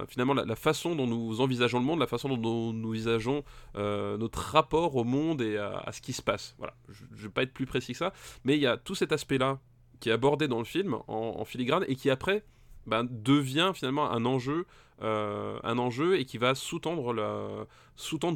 finalement 0.09 0.35
la, 0.35 0.55
façon 0.55 0.95
dont 0.95 1.09
nous 1.09 1.41
envisageons 1.41 1.81
le 1.81 1.85
monde, 1.85 1.99
la 1.99 2.07
façon 2.07 2.29
dont 2.29 2.73
nous, 2.73 2.89
envisageons 2.89 3.43
euh, 3.75 4.17
notre 4.17 4.39
rapport 4.39 4.95
au 4.95 5.03
monde 5.03 5.43
et 5.43 5.59
à, 5.59 5.91
ce 5.91 6.01
qui 6.01 6.13
se 6.13 6.23
passe. 6.23 6.55
Voilà, 6.59 6.75
je 6.89 7.03
ne 7.11 7.23
vais 7.23 7.29
pas 7.29 7.43
être 7.43 7.53
plus 7.53 7.67
précis 7.67 7.91
que 7.91 7.99
ça, 7.99 8.13
mais 8.45 8.55
il 8.55 8.61
y 8.61 8.69
a 8.69 8.77
tout 8.77 8.95
cet 8.95 9.11
aspect-là 9.11 9.59
qui 9.99 10.11
est 10.11 10.13
abordé 10.13 10.47
dans 10.47 10.61
le 10.61 10.65
film 10.65 10.97
en, 11.09 11.45
filigrane 11.45 11.85
et 11.89 11.97
qui 11.97 12.09
après 12.09 12.45
ben, 12.87 13.05
devient 13.11 13.73
finalement 13.75 14.09
un 14.13 14.25
enjeu, 14.27 14.65
euh, 15.03 15.59
un 15.65 15.77
enjeu 15.79 16.21
et 16.21 16.27
qui 16.27 16.39
va 16.39 16.55
sous-tendre 16.55 17.13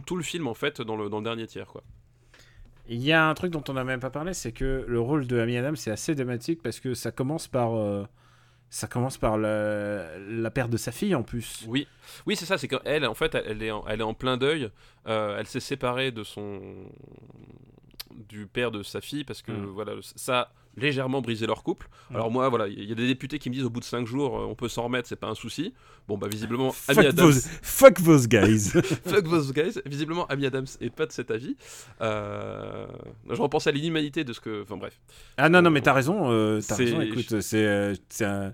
tout 0.04 0.16
le 0.16 0.24
film 0.24 0.48
en 0.48 0.54
fait 0.54 0.82
dans 0.82 0.96
le, 0.96 1.08
dernier 1.22 1.46
tiers. 1.46 1.72
Il 2.88 3.00
y 3.00 3.12
a 3.12 3.28
un 3.28 3.34
truc 3.34 3.52
dont 3.52 3.62
on 3.68 3.74
n'a 3.74 3.84
même 3.84 4.00
pas 4.00 4.10
parlé, 4.10 4.34
c'est 4.34 4.50
que 4.50 4.84
le 4.88 5.00
rôle 5.00 5.28
de 5.28 5.38
Amy 5.38 5.56
Adams 5.56 5.76
c'est 5.76 5.92
assez 5.92 6.16
dramatique 6.16 6.62
parce 6.64 6.80
que 6.80 6.94
ça 6.94 7.12
commence 7.12 7.46
par 7.46 7.76
euh, 7.76 8.04
ça 8.74 8.88
commence 8.88 9.18
par 9.18 9.38
la, 9.38 10.18
la 10.18 10.50
perte 10.50 10.68
de 10.70 10.76
sa 10.76 10.90
fille 10.90 11.14
en 11.14 11.22
plus. 11.22 11.64
Oui, 11.68 11.86
oui 12.26 12.34
c'est 12.34 12.44
ça, 12.44 12.58
c'est 12.58 12.66
qu'elle 12.66 13.06
en 13.06 13.14
fait 13.14 13.32
elle 13.36 13.62
est 13.62 13.70
en, 13.70 13.84
elle 13.86 14.00
est 14.00 14.04
en 14.04 14.14
plein 14.14 14.36
deuil, 14.36 14.68
euh, 15.06 15.38
elle 15.38 15.46
s'est 15.46 15.60
séparée 15.60 16.10
de 16.10 16.24
son 16.24 16.60
du 18.10 18.46
père 18.46 18.70
de 18.72 18.82
sa 18.82 19.00
fille 19.00 19.22
parce 19.24 19.42
que 19.42 19.52
Mm. 19.52 19.66
voilà 19.66 19.92
ça 20.16 20.50
légèrement 20.76 21.20
brisé 21.20 21.46
leur 21.46 21.62
couple. 21.62 21.88
Mm. 22.10 22.16
Alors 22.16 22.30
moi 22.30 22.48
voilà, 22.48 22.68
il 22.68 22.84
y 22.84 22.92
a 22.92 22.94
des 22.94 23.06
députés 23.06 23.38
qui 23.38 23.50
me 23.50 23.54
disent 23.54 23.64
au 23.64 23.70
bout 23.70 23.80
de 23.80 23.84
5 23.84 24.06
jours 24.06 24.38
euh, 24.38 24.46
on 24.46 24.54
peut 24.54 24.68
s'en 24.68 24.84
remettre, 24.84 25.08
c'est 25.08 25.16
pas 25.16 25.28
un 25.28 25.34
souci. 25.34 25.74
Bon 26.08 26.18
bah 26.18 26.28
visiblement 26.30 26.74
Amy 26.88 26.96
Fuck 26.96 27.06
Adams 27.06 27.26
those, 27.26 27.48
fuck 27.62 28.02
those 28.02 28.28
guys. 28.28 28.70
Fuck 29.06 29.24
those 29.24 29.52
guys. 29.52 29.80
Visiblement, 29.86 30.26
Amy 30.26 30.46
Adams 30.46 30.66
est 30.80 30.90
pas 30.90 31.06
de 31.06 31.12
cet 31.12 31.30
avis. 31.30 31.56
Euh... 32.00 32.86
Je 33.30 33.40
repensais 33.40 33.70
à 33.70 33.72
l'inhumanité 33.72 34.24
de 34.24 34.32
ce 34.32 34.40
que. 34.40 34.62
Enfin 34.62 34.76
bref. 34.76 35.00
ah 35.36 35.48
non 35.48 35.62
non 35.62 35.70
mais 35.70 35.80
t'as 35.80 35.92
raison, 35.92 36.30
euh, 36.30 36.60
t'as 36.66 36.76
raison. 36.76 37.00
Écoute, 37.00 37.40
c'est 37.40 37.64
euh, 37.64 37.94
c'est 38.08 38.24
un- 38.24 38.52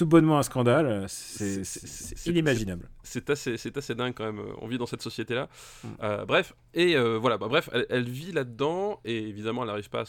tout 0.00 0.06
bonnement 0.06 0.38
un 0.38 0.42
scandale. 0.42 1.04
C'est 1.08 1.64
C'est- 1.64 2.26
inimaginable. 2.30 2.88
c'est 3.02 3.28
assez, 3.30 3.94
dingue 3.94 4.14
quand 4.14 4.24
même. 4.24 4.38
euh, 4.40 4.52
On 4.62 4.66
vit 4.66 4.78
dans 4.78 4.86
cette 4.86 5.02
société-là. 5.02 5.48
Mm. 5.84 5.88
Euh, 6.02 6.24
bref, 6.24 6.54
et 6.74 6.96
euh, 6.96 7.18
voilà, 7.18 7.36
bah, 7.38 7.48
bref, 7.48 7.68
elle, 7.72 7.86
elle 7.90 8.08
vit 8.08 8.32
là-dedans 8.32 9.00
et 9.04 9.16
évidemment, 9.28 9.62
elle 9.62 9.68
n'arrive 9.68 9.90
pas 9.90 10.00
à 10.00 10.04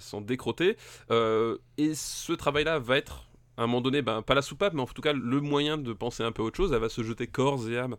s'en, 0.00 0.20
décroter. 0.20 0.76
Euh, 1.10 1.56
et 1.78 1.94
ce 1.94 2.32
travail-là 2.32 2.78
va 2.78 2.96
être, 2.98 3.28
à 3.56 3.62
un 3.62 3.66
moment 3.66 3.80
donné, 3.80 4.02
ben, 4.02 4.22
pas 4.22 4.34
la 4.34 4.42
soupape, 4.42 4.72
mais 4.74 4.82
en 4.82 4.86
tout 4.86 5.02
cas 5.02 5.12
le 5.12 5.40
moyen 5.40 5.78
de 5.78 5.92
penser 5.92 6.22
un 6.24 6.32
peu 6.32 6.42
autre 6.42 6.56
chose. 6.56 6.72
Elle 6.72 6.80
va 6.80 6.88
se 6.88 7.02
jeter 7.02 7.26
corps 7.28 7.68
et 7.70 7.78
âme 7.78 7.96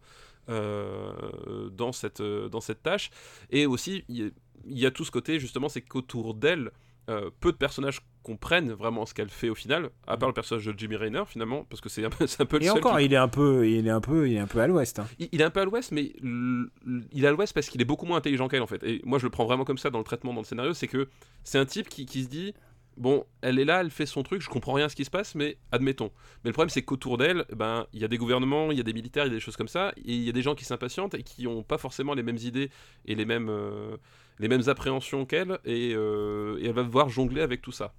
euh, 0.49 1.69
dans, 1.71 1.91
cette, 1.91 2.19
euh, 2.21 2.49
dans 2.49 2.61
cette 2.61 2.83
tâche. 2.83 3.09
Et 3.49 3.65
aussi, 3.65 4.03
il 4.09 4.17
y, 4.17 4.23
a- 4.23 4.29
il 4.67 4.79
y 4.79 4.85
a 4.85 4.91
tout 4.91 5.05
ce 5.05 5.11
côté, 5.11 5.39
justement, 5.39 5.69
c'est 5.69 5.81
qu'autour 5.81 6.33
d'elle, 6.33 6.71
euh, 7.09 7.29
peu 7.39 7.51
de 7.51 7.57
personnages 7.57 8.01
comprennent 8.25 8.71
vraiment 8.73 9.05
ce 9.05 9.13
qu'elle 9.13 9.29
fait 9.29 9.49
au 9.49 9.55
final, 9.55 9.89
à 10.07 10.17
part 10.17 10.27
le 10.29 10.33
personnage 10.33 10.65
de 10.65 10.73
Jimmy 10.77 10.95
Raynor 10.95 11.29
finalement, 11.29 11.63
parce 11.69 11.79
que 11.79 11.89
c'est 11.89 12.03
un 12.03 12.09
peu, 12.09 12.25
c'est 12.27 12.41
un 12.41 12.45
peu 12.45 12.57
le 12.57 12.63
Et 12.63 12.67
seul 12.67 12.77
encore, 12.79 12.97
qui- 12.97 13.05
il 13.05 13.13
est 13.13 13.17
un 13.17 13.27
peu, 13.27 13.67
il 13.69 13.85
est 13.87 13.89
un 13.91 14.01
peu, 14.01 14.27
il 14.27 14.35
est 14.35 14.39
un 14.39 14.47
peu 14.47 14.59
à 14.59 14.67
l'ouest. 14.67 14.99
hein. 14.99 15.07
il, 15.19 15.29
il 15.31 15.41
est 15.41 15.43
un 15.45 15.49
peu 15.51 15.61
à 15.61 15.65
l'ouest, 15.65 15.91
mais 15.91 16.11
l- 16.23 16.65
il 17.11 17.23
est 17.23 17.27
à 17.27 17.31
l'ouest 17.31 17.53
parce 17.53 17.69
qu'il 17.69 17.81
est 17.81 17.85
beaucoup 17.85 18.05
moins 18.05 18.17
intelligent 18.17 18.47
qu'elle 18.47 18.61
en 18.63 18.67
fait. 18.67 18.83
Et 18.83 19.01
moi 19.05 19.19
je 19.19 19.23
le 19.25 19.29
prends 19.29 19.45
vraiment 19.45 19.63
comme 19.63 19.77
ça 19.77 19.89
dans 19.91 19.99
le 19.99 20.03
traitement, 20.03 20.33
dans 20.33 20.41
le 20.41 20.45
scénario, 20.45 20.73
c'est 20.73 20.87
que 20.87 21.07
c'est 21.43 21.59
un 21.59 21.65
type 21.65 21.87
qui, 21.87 22.05
qui 22.05 22.23
se 22.23 22.27
dit 22.29 22.53
bon, 22.97 23.25
elle 23.41 23.59
est 23.59 23.65
là, 23.65 23.81
elle 23.81 23.91
fait 23.91 24.05
son 24.05 24.23
truc, 24.23 24.41
je 24.41 24.47
comprends 24.49 24.71
rien 24.71 24.85
à 24.85 24.89
ce 24.89 24.95
qui 24.95 25.03
se 25.03 25.09
passe, 25.11 25.35
mais 25.35 25.57
admettons. 25.73 26.11
Mais 26.43 26.49
le 26.49 26.53
problème 26.53 26.69
c'est 26.69 26.81
qu'autour 26.81 27.17
d'elle, 27.17 27.43
ben 27.55 27.85
il 27.93 28.01
y 28.01 28.05
a 28.05 28.07
des 28.07 28.17
gouvernements, 28.17 28.71
il 28.71 28.77
y 28.77 28.79
a 28.79 28.83
des 28.83 28.93
militaires, 28.93 29.25
il 29.25 29.29
y 29.29 29.31
a 29.31 29.35
des 29.35 29.41
choses 29.41 29.57
comme 29.57 29.67
ça, 29.67 29.91
et 29.97 30.13
il 30.13 30.23
y 30.23 30.29
a 30.29 30.31
des 30.31 30.41
gens 30.41 30.55
qui 30.55 30.63
s'impatientent 30.65 31.13
et 31.13 31.21
qui 31.23 31.43
n'ont 31.43 31.61
pas 31.63 31.77
forcément 31.77 32.13
les 32.13 32.23
mêmes 32.23 32.37
idées 32.37 32.69
et 33.05 33.13
les 33.15 33.25
mêmes 33.25 33.49
euh, 33.49 33.97
les 34.39 34.47
mêmes 34.49 34.63
appréhensions 34.67 35.25
qu'elle, 35.25 35.59
et, 35.65 35.93
euh, 35.95 36.57
et 36.61 36.65
elle 36.67 36.73
va 36.73 36.83
devoir 36.83 37.07
jongler 37.09 37.41
avec 37.41 37.61
tout 37.61 37.71
ça. 37.71 37.93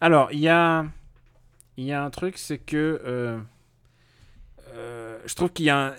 Alors, 0.00 0.32
il 0.32 0.40
y 0.40 0.48
a, 0.48 0.84
y 1.78 1.92
a 1.92 2.02
un 2.04 2.10
truc, 2.10 2.36
c'est 2.38 2.58
que 2.58 3.00
euh, 3.04 3.38
euh, 4.74 5.18
je 5.24 5.34
trouve 5.34 5.52
qu'il 5.52 5.66
y 5.66 5.70
a 5.70 5.88
un, 5.88 5.94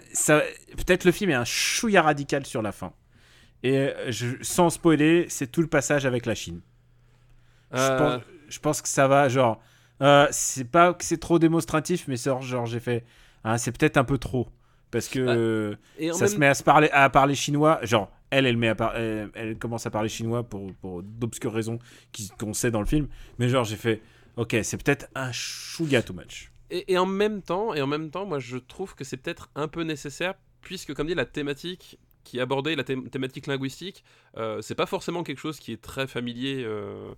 peut-être 0.77 1.05
le 1.05 1.11
film 1.11 1.31
est 1.31 1.35
un 1.35 1.45
chouïa 1.45 2.01
radical 2.01 2.45
sur 2.45 2.61
la 2.61 2.71
fin. 2.71 2.93
Et 3.63 3.77
euh, 3.77 4.11
je, 4.11 4.35
sans 4.41 4.69
spoiler, 4.69 5.25
c'est 5.29 5.47
tout 5.47 5.61
le 5.61 5.67
passage 5.67 6.05
avec 6.05 6.25
la 6.25 6.35
Chine. 6.35 6.61
Je, 7.71 7.97
pense, 7.97 8.21
je 8.49 8.59
pense 8.59 8.81
que 8.81 8.87
ça 8.87 9.07
va, 9.07 9.27
genre, 9.27 9.59
c'est 10.31 10.69
pas 10.69 10.93
que 10.93 11.03
c'est 11.03 11.17
trop 11.19 11.39
démonstratif, 11.39 12.07
mais 12.07 12.15
genre, 12.17 12.41
genre 12.41 12.65
j'ai 12.65 12.79
fait, 12.79 13.03
ah, 13.43 13.57
c'est 13.57 13.71
peut-être 13.71 13.97
un 13.97 14.03
peu 14.03 14.17
trop. 14.17 14.47
Parce 14.91 15.07
que 15.07 15.19
Ah, 15.27 15.31
euh, 15.31 15.75
et 15.97 16.11
en 16.11 16.13
ça 16.13 16.25
même- 16.25 16.33
se 16.33 16.39
met 16.39 16.47
à, 16.47 16.53
se 16.53 16.63
parler, 16.63 16.89
à 16.93 17.09
parler 17.09 17.35
chinois. 17.35 17.79
Genre, 17.83 18.09
elle, 18.29 18.45
elle, 18.45 19.57
commence 19.57 19.85
à 19.85 19.91
parler 19.91 20.09
chinois 20.09 20.43
pour, 20.43 20.71
d'obscures 21.03 21.53
raisons 21.53 21.79
qu'on 22.37 22.53
sait 22.53 22.71
dans 22.71 22.79
le 22.81 22.85
film. 22.85 23.07
Mais 23.39 23.49
genre, 23.49 23.63
j'ai 23.63 23.75
fait, 23.75 24.01
ok, 24.35 24.55
c'est 24.63 24.83
peut-être 24.83 25.07
un 25.15 25.31
chouïa 25.31 26.01
too 26.01 26.13
much. 26.13 26.51
Et, 26.71 26.97
en 26.97 27.05
même 27.05 27.41
temps, 27.41 27.73
et 27.73 27.81
en 27.81 27.87
même 27.87 28.09
temps, 28.09 28.25
moi 28.25 28.39
je 28.39 28.57
trouve 28.57 28.95
que 28.95 29.03
c'est 29.03 29.17
peut-être 29.17 29.49
un 29.55 29.67
peu 29.67 29.83
nécessaire, 29.83 30.33
puisque 30.61 30.93
comme 30.93 31.07
dit 31.07 31.13
la 31.13 31.25
thématique 31.25 31.99
qui 32.23 32.39
abordée, 32.39 32.75
la 32.75 32.83
thé- 32.83 33.09
thématique 33.09 33.45
linguistique, 33.45 34.03
euh, 34.37 34.61
c'est 34.61 34.73
pas 34.73 34.87
forcément 34.87 35.21
quelque 35.23 35.37
chose 35.37 35.59
qui 35.59 35.71
est 35.71 35.81
très 35.81 36.07
familier 36.07 36.63
euh, 36.65 37.13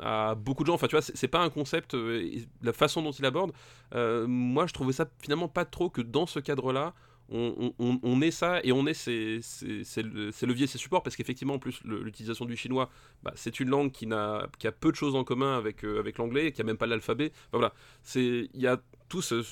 à 0.00 0.36
beaucoup 0.36 0.62
de 0.62 0.68
gens. 0.68 0.74
Enfin, 0.74 0.86
tu 0.86 0.94
vois, 0.94 1.02
c'est 1.02 1.28
pas 1.28 1.40
un 1.40 1.50
concept. 1.50 1.94
euh, 1.94 2.30
la 2.62 2.72
façon 2.72 3.02
dont 3.02 3.10
il 3.10 3.26
aborde, 3.26 3.52
moi 3.92 4.66
je 4.68 4.72
trouvais 4.72 4.92
ça 4.92 5.10
finalement 5.20 5.48
pas 5.48 5.64
trop 5.64 5.90
que 5.90 6.00
dans 6.00 6.26
ce 6.26 6.38
cadre-là. 6.38 6.94
On, 7.30 8.22
ait 8.22 8.30
ça 8.30 8.60
et 8.64 8.72
on 8.72 8.86
ait 8.86 8.94
ces, 8.94 9.38
ces, 9.42 9.84
ces 9.84 10.02
le- 10.02 10.32
ces 10.32 10.46
leviers, 10.46 10.66
ces 10.66 10.78
supports, 10.78 11.02
parce 11.02 11.16
qu'effectivement, 11.16 11.54
en 11.54 11.58
plus, 11.58 11.80
l'utilisation 11.84 12.44
du 12.44 12.56
chinois, 12.56 12.90
bah, 13.22 13.32
c'est 13.36 13.60
une 13.60 13.68
langue 13.68 13.92
qui, 13.92 14.06
a 14.12 14.48
peu 14.80 14.90
de 14.90 14.96
choses 14.96 15.14
en 15.14 15.24
commun 15.24 15.56
avec, 15.56 15.84
euh, 15.84 16.02
l'anglais, 16.18 16.52
qui 16.52 16.60
a 16.60 16.64
même 16.64 16.76
pas 16.76 16.86
l'alphabet. 16.86 17.32
Voilà, 17.52 17.72
il 18.14 18.48
y 18.54 18.66
a 18.66 18.80
tout 19.10 19.20
ce, 19.22 19.42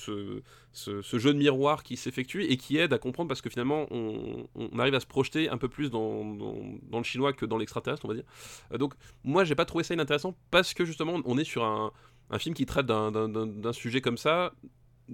jeu 0.73 1.33
de 1.33 1.37
miroir 1.37 1.83
qui 1.83 1.97
s'effectue 1.97 2.43
et 2.43 2.57
qui 2.57 2.77
aide 2.77 2.93
à 2.93 2.97
comprendre 2.97 3.27
parce 3.27 3.41
que 3.41 3.49
finalement 3.49 3.85
on, 3.91 4.47
arrive 4.79 4.95
à 4.95 4.99
se 4.99 5.05
projeter 5.05 5.49
un 5.49 5.57
peu 5.57 5.67
plus 5.67 5.91
dans, 5.91 6.23
le 6.23 7.03
chinois 7.03 7.33
que 7.33 7.45
dans 7.45 7.57
l'extraterrestre 7.57 8.05
on 8.05 8.07
va 8.07 8.15
dire 8.15 8.23
Euh, 8.71 8.77
donc 8.77 8.93
moi 9.23 9.43
j'ai 9.43 9.55
pas 9.55 9.65
trouvé 9.65 9.83
ça 9.83 9.93
inintéressant 9.93 10.35
parce 10.49 10.73
que 10.73 10.85
justement 10.85 11.21
on 11.25 11.37
est 11.37 11.43
sur 11.43 11.63
un, 11.65 11.91
film 12.37 12.55
qui 12.55 12.65
traite 12.65 12.85
d'un 12.85 13.73
sujet 13.73 14.01
comme 14.01 14.17
ça 14.17 14.53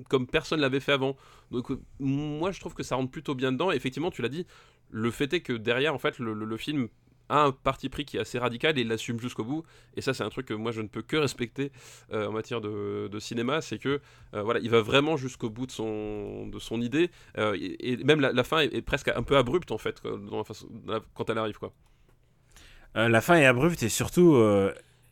comme 0.10 0.28
personne 0.28 0.60
l'avait 0.60 0.80
fait 0.80 0.91
avant. 0.91 1.16
Donc 1.52 1.72
euh, 1.72 1.80
moi 2.00 2.52
je 2.52 2.60
trouve 2.60 2.74
que 2.74 2.84
ça 2.84 2.96
rentre 2.96 3.12
plutôt 3.12 3.36
bien 3.36 3.52
dedans. 3.52 3.72
Effectivement 3.72 4.12
tu 4.12 4.22
l'as 4.22 4.30
dit 4.30 4.46
le 4.91 5.12
fait 5.12 5.34
est 5.34 5.41
que 5.41 5.54
derrière 5.54 5.93
en 5.93 6.00
fait 6.00 6.20
le, 6.20 6.34
le- 6.34 6.58
film 6.58 6.88
a 7.28 7.46
un 7.46 7.52
parti 7.52 7.89
pris 7.89 8.06
qui 8.06 8.18
est 8.18 8.20
assez 8.20 8.38
radical 8.38 8.78
et 8.78 8.84
l'assume 8.84 9.20
jusqu'au 9.20 9.43
bout. 9.43 9.64
Et 9.96 10.02
ça 10.02 10.14
c'est 10.14 10.24
un 10.24 10.30
truc 10.30 10.46
que 10.46 10.54
moi 10.54 10.72
je 10.72 10.82
ne 10.82 10.88
peux 10.88 11.02
que 11.02 11.18
respecter 11.18 11.72
euh, 12.14 12.28
en 12.28 12.32
matière 12.32 12.62
de, 12.62 13.08
de 13.12 13.20
cinéma. 13.20 13.62
C'est 13.62 13.80
que 13.80 14.00
euh, 14.34 14.43
voilà 14.43 14.60
il 14.60 14.70
va 14.70 14.82
vraiment 14.82 15.18
jusqu'au 15.18 15.50
bout 15.50 15.66
de 15.66 15.72
son, 15.72 16.48
de 16.48 16.60
son 16.60 16.82
idée. 16.82 17.10
Et, 17.38 17.98
même 18.04 18.22
la, 18.22 18.43
fin 18.43 18.60
est, 18.60 18.82
presque 18.82 19.10
un 19.10 19.24
peu 19.24 19.38
abrupte 19.38 19.72
en 19.72 19.78
fait 19.78 20.02
quand 21.14 21.30
elle 21.30 21.38
arrive 21.38 21.58
quoi. 21.58 21.74
La 22.93 23.20
fin 23.20 23.36
est 23.36 23.46
abrupte 23.46 23.84
et 23.84 23.89
surtout, 23.89 24.36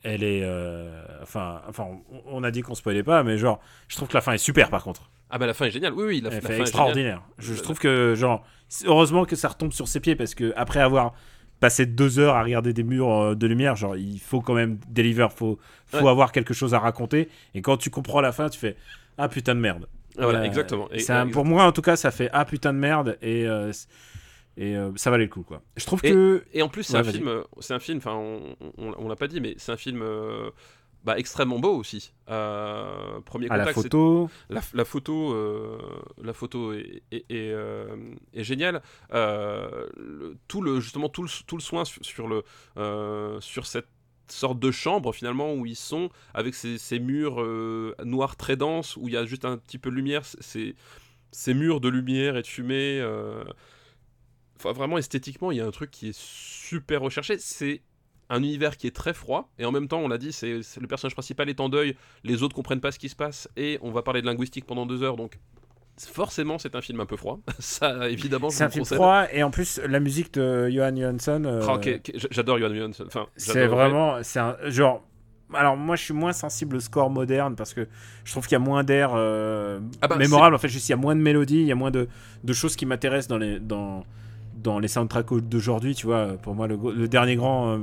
elle 0.03 0.23
est. 0.23 0.41
euh, 0.43 1.01
enfin, 1.21 1.61
enfin, 1.67 1.87
on, 2.27 2.43
a 2.43 2.51
dit 2.51 2.61
qu'on 2.61 2.75
spoilait 2.75 3.03
pas, 3.03 3.23
mais 3.23 3.37
genre, 3.37 3.59
je 3.87 3.95
trouve 3.95 4.07
que 4.09 4.13
la 4.13 4.21
fin 4.21 4.33
est 4.33 4.37
super 4.37 4.69
par 4.69 4.83
contre. 4.83 5.09
ah 5.29 5.37
bah 5.37 5.47
la 5.47 5.53
fin 5.53 5.65
est 5.65 5.71
géniale 5.71 5.93
oui 5.93 6.03
oui 6.05 6.21
la, 6.21 6.29
Elle 6.29 6.35
la 6.35 6.41
fin 6.41 6.53
est 6.53 6.59
extraordinaire. 6.59 7.21
Je, 7.39 7.53
je 7.53 7.57
La- 7.57 7.61
trouve 7.63 7.79
que, 7.79 8.13
genre, 8.15 8.45
heureusement 8.85 9.25
que 9.25 9.35
ça 9.35 9.47
retombe 9.47 9.71
sur 9.73 9.87
ses 9.87 9.99
pieds 9.99 10.15
parce 10.15 10.35
que 10.35 10.53
après 10.55 10.79
avoir 10.81 11.13
passé 11.59 11.85
deux 11.85 12.19
heures 12.19 12.35
à 12.35 12.43
regarder 12.43 12.73
des 12.73 12.83
murs 12.83 13.09
euh, 13.11 13.35
de 13.35 13.47
lumière, 13.47 13.75
genre, 13.77 13.95
il 13.95 14.19
faut 14.19 14.41
quand 14.41 14.53
même 14.53 14.77
deliver, 14.89 15.27
faut, 15.33 15.57
faut 15.87 16.03
Ouais. 16.03 16.09
avoir 16.09 16.31
quelque 16.33 16.53
chose 16.53 16.73
à 16.73 16.79
raconter. 16.79 17.29
Et 17.55 17.61
quand 17.61 17.77
tu 17.77 17.89
comprends 17.89 18.19
la 18.21 18.31
fin, 18.33 18.49
tu 18.49 18.59
fais 18.59 18.75
ah 19.17 19.29
putain 19.29 19.55
de 19.55 19.59
merde. 19.61 19.87
Ah, 20.17 20.23
voilà 20.25 20.39
Euh, 20.39 20.43
exactement 20.43 20.89
Et- 20.91 20.99
ça- 20.99 21.25
pour 21.31 21.45
moi, 21.45 21.63
en 21.65 21.71
tout 21.71 21.81
cas, 21.81 21.95
ça 21.95 22.11
fait 22.11 22.29
ah 22.33 22.43
putain 22.45 22.73
de 22.73 22.79
merde 22.79 23.17
et 23.21 23.47
euh, 23.47 23.71
et 24.57 24.75
euh, 24.75 24.91
ça 24.95 25.09
valait 25.11 25.25
le 25.25 25.29
coup 25.29 25.43
quoi. 25.43 25.61
Je 25.77 25.85
trouve 25.85 25.99
Et- 26.03 26.11
que 26.11 26.43
Et 26.53 26.61
en 26.61 26.69
plus, 26.69 26.83
c'est 26.83 26.93
Ouais, 26.93 26.99
un 26.99 27.03
film, 27.11 27.27
euh, 27.27 27.43
c'est 27.59 27.73
un 27.73 27.79
film, 27.79 27.97
enfin, 27.97 28.13
on, 28.15 28.55
on, 28.77 28.93
on 28.97 29.07
l'a 29.09 29.15
pas 29.15 29.27
dit, 29.27 29.41
mais 29.41 29.55
c'est 29.57 29.71
un 29.71 29.77
film 29.77 30.01
euh, 30.01 30.49
bah, 31.03 31.17
extrêmement 31.19 31.59
beau 31.59 31.75
aussi. 31.75 32.13
Euh, 32.29 33.19
premier 33.25 33.49
à 33.49 33.57
la 33.57 33.65
contact, 33.65 33.81
photo, 33.83 34.29
la, 34.49 34.61
la 34.73 34.85
photo, 34.85 35.35
la 36.21 36.33
photo 36.33 36.73
est, 36.73 37.03
est, 37.11 37.25
est, 37.29 37.53
est 38.33 38.43
géniale. 38.43 38.81
Le- 39.11 40.37
tout 40.47 40.61
le 40.61 40.79
justement 40.79 41.09
tout 41.09 41.23
le, 41.23 41.29
tout 41.45 41.57
le 41.57 41.61
soin 41.61 41.85
sur, 41.85 42.03
sur 42.05 42.27
le 42.27 42.43
sur 43.41 43.65
cette 43.65 43.87
sorte 44.29 44.59
de 44.59 44.71
chambre 44.71 45.13
finalement 45.13 45.53
où 45.53 45.65
ils 45.65 45.75
sont 45.75 46.09
avec 46.33 46.55
ces, 46.55 46.77
ces 46.77 46.97
murs 46.99 47.41
euh, 47.41 47.93
noirs 48.05 48.37
très 48.37 48.55
denses 48.55 48.95
où 48.95 49.07
il 49.09 49.13
y 49.13 49.17
a 49.17 49.25
juste 49.25 49.43
un 49.45 49.57
petit 49.57 49.77
peu 49.77 49.89
de 49.89 49.95
lumière. 49.95 50.23
Ces, 50.25 50.75
ces 51.31 51.53
murs 51.53 51.81
de 51.81 51.89
lumière 51.89 52.37
et 52.37 52.41
de 52.41 52.47
fumée. 52.47 52.99
euh, 53.01 53.43
enfin, 54.64 54.72
vraiment 54.74 54.97
esthétiquement, 54.97 55.51
il 55.51 55.57
y 55.57 55.61
a 55.61 55.66
un 55.66 55.72
truc 55.72 55.91
qui 55.91 56.09
est 56.09 56.18
super 56.18 57.01
recherché. 57.01 57.38
C'est 57.38 57.82
un 58.30 58.39
univers 58.41 58.78
qui 58.78 58.88
est 58.88 58.95
très 58.95 59.14
froid 59.14 59.49
et 59.59 59.66
en 59.66 59.72
même 59.72 59.88
temps 59.89 59.99
on 59.99 60.07
l'a 60.07 60.18
dit 60.18 60.32
c'est 60.32 60.59
le 60.80 60.88
personnage 60.88 61.14
principal 61.14 61.49
est 61.49 61.59
en 61.59 61.68
deuil 61.68 61.95
les 62.24 62.41
autres 62.41 62.55
comprennent 62.55 62.80
pas 62.80 62.91
ce 62.93 62.97
qui 62.97 63.09
se 63.09 63.18
passe 63.18 63.49
et 63.57 63.78
on 63.82 63.91
va 63.91 64.01
parler 64.01 64.22
de 64.22 64.26
linguistique 64.26 64.66
pendant 64.66 64.86
deux 64.86 65.03
heures 65.03 65.18
donc 65.18 65.38
forcément 65.99 66.57
c'est 66.57 66.74
un 66.76 66.82
film 66.82 67.01
un 67.01 67.05
peu 67.05 67.18
froid 67.18 67.39
ça 67.59 68.09
évidemment 68.09 68.49
c'est 68.49 68.64
un 68.64 68.70
film 68.70 68.84
concède. 68.84 68.95
froid 68.97 69.26
et 69.32 69.43
en 69.43 69.51
plus 69.51 69.80
la 69.86 69.99
musique 69.99 70.34
de 70.36 70.70
Johan 70.70 70.95
Johansson. 70.95 71.43
euh, 71.45 71.61
Ah, 71.68 71.80
j'adore 72.32 72.57
Johan 72.59 72.74
Johansson 72.74 73.03
enfin 73.07 73.28
C'est 73.36 73.68
vraiment, 73.68 74.24
c'est 74.24 74.39
un 74.39 74.55
genre. 74.70 75.03
Alors 75.53 75.78
moi, 75.78 75.95
je 75.95 76.03
suis 76.05 76.14
moins 76.16 76.34
sensible 76.34 76.78
au 76.78 76.80
score 76.80 77.11
moderne 77.11 77.55
parce 77.55 77.76
que 77.76 77.88
je 78.24 78.32
trouve 78.32 78.45
qu'il 78.47 78.53
y 78.53 78.55
a 78.55 78.59
moins 78.59 78.84
d'air 78.84 79.11
euh, 79.14 79.80
Ah 80.01 80.07
bah, 80.07 80.16
mémorable. 80.16 80.55
En 80.55 80.57
fait, 80.57 80.68
juste 80.70 80.89
il 80.89 80.93
y 80.93 80.95
a 80.95 80.97
moins 80.97 81.16
de 81.16 81.22
mélodies, 81.22 81.59
il 81.61 81.68
y 81.68 81.72
a 81.72 81.76
moins 81.76 81.91
de, 81.91 82.07
de 82.43 82.53
choses 82.53 82.76
qui 82.76 82.88
m'intéressent 82.88 83.28
dans 83.28 83.38
les 83.38 83.59
dans 83.59 84.03
dans 84.64 84.80
les 84.80 84.88
soundtracks 84.88 85.34
d'aujourd'hui. 85.34 85.95
Tu 85.95 86.05
vois, 86.05 86.38
pour 86.41 86.55
moi, 86.55 86.68
le, 86.68 87.07
dernier 87.07 87.36
grand 87.36 87.74
euh, 87.74 87.78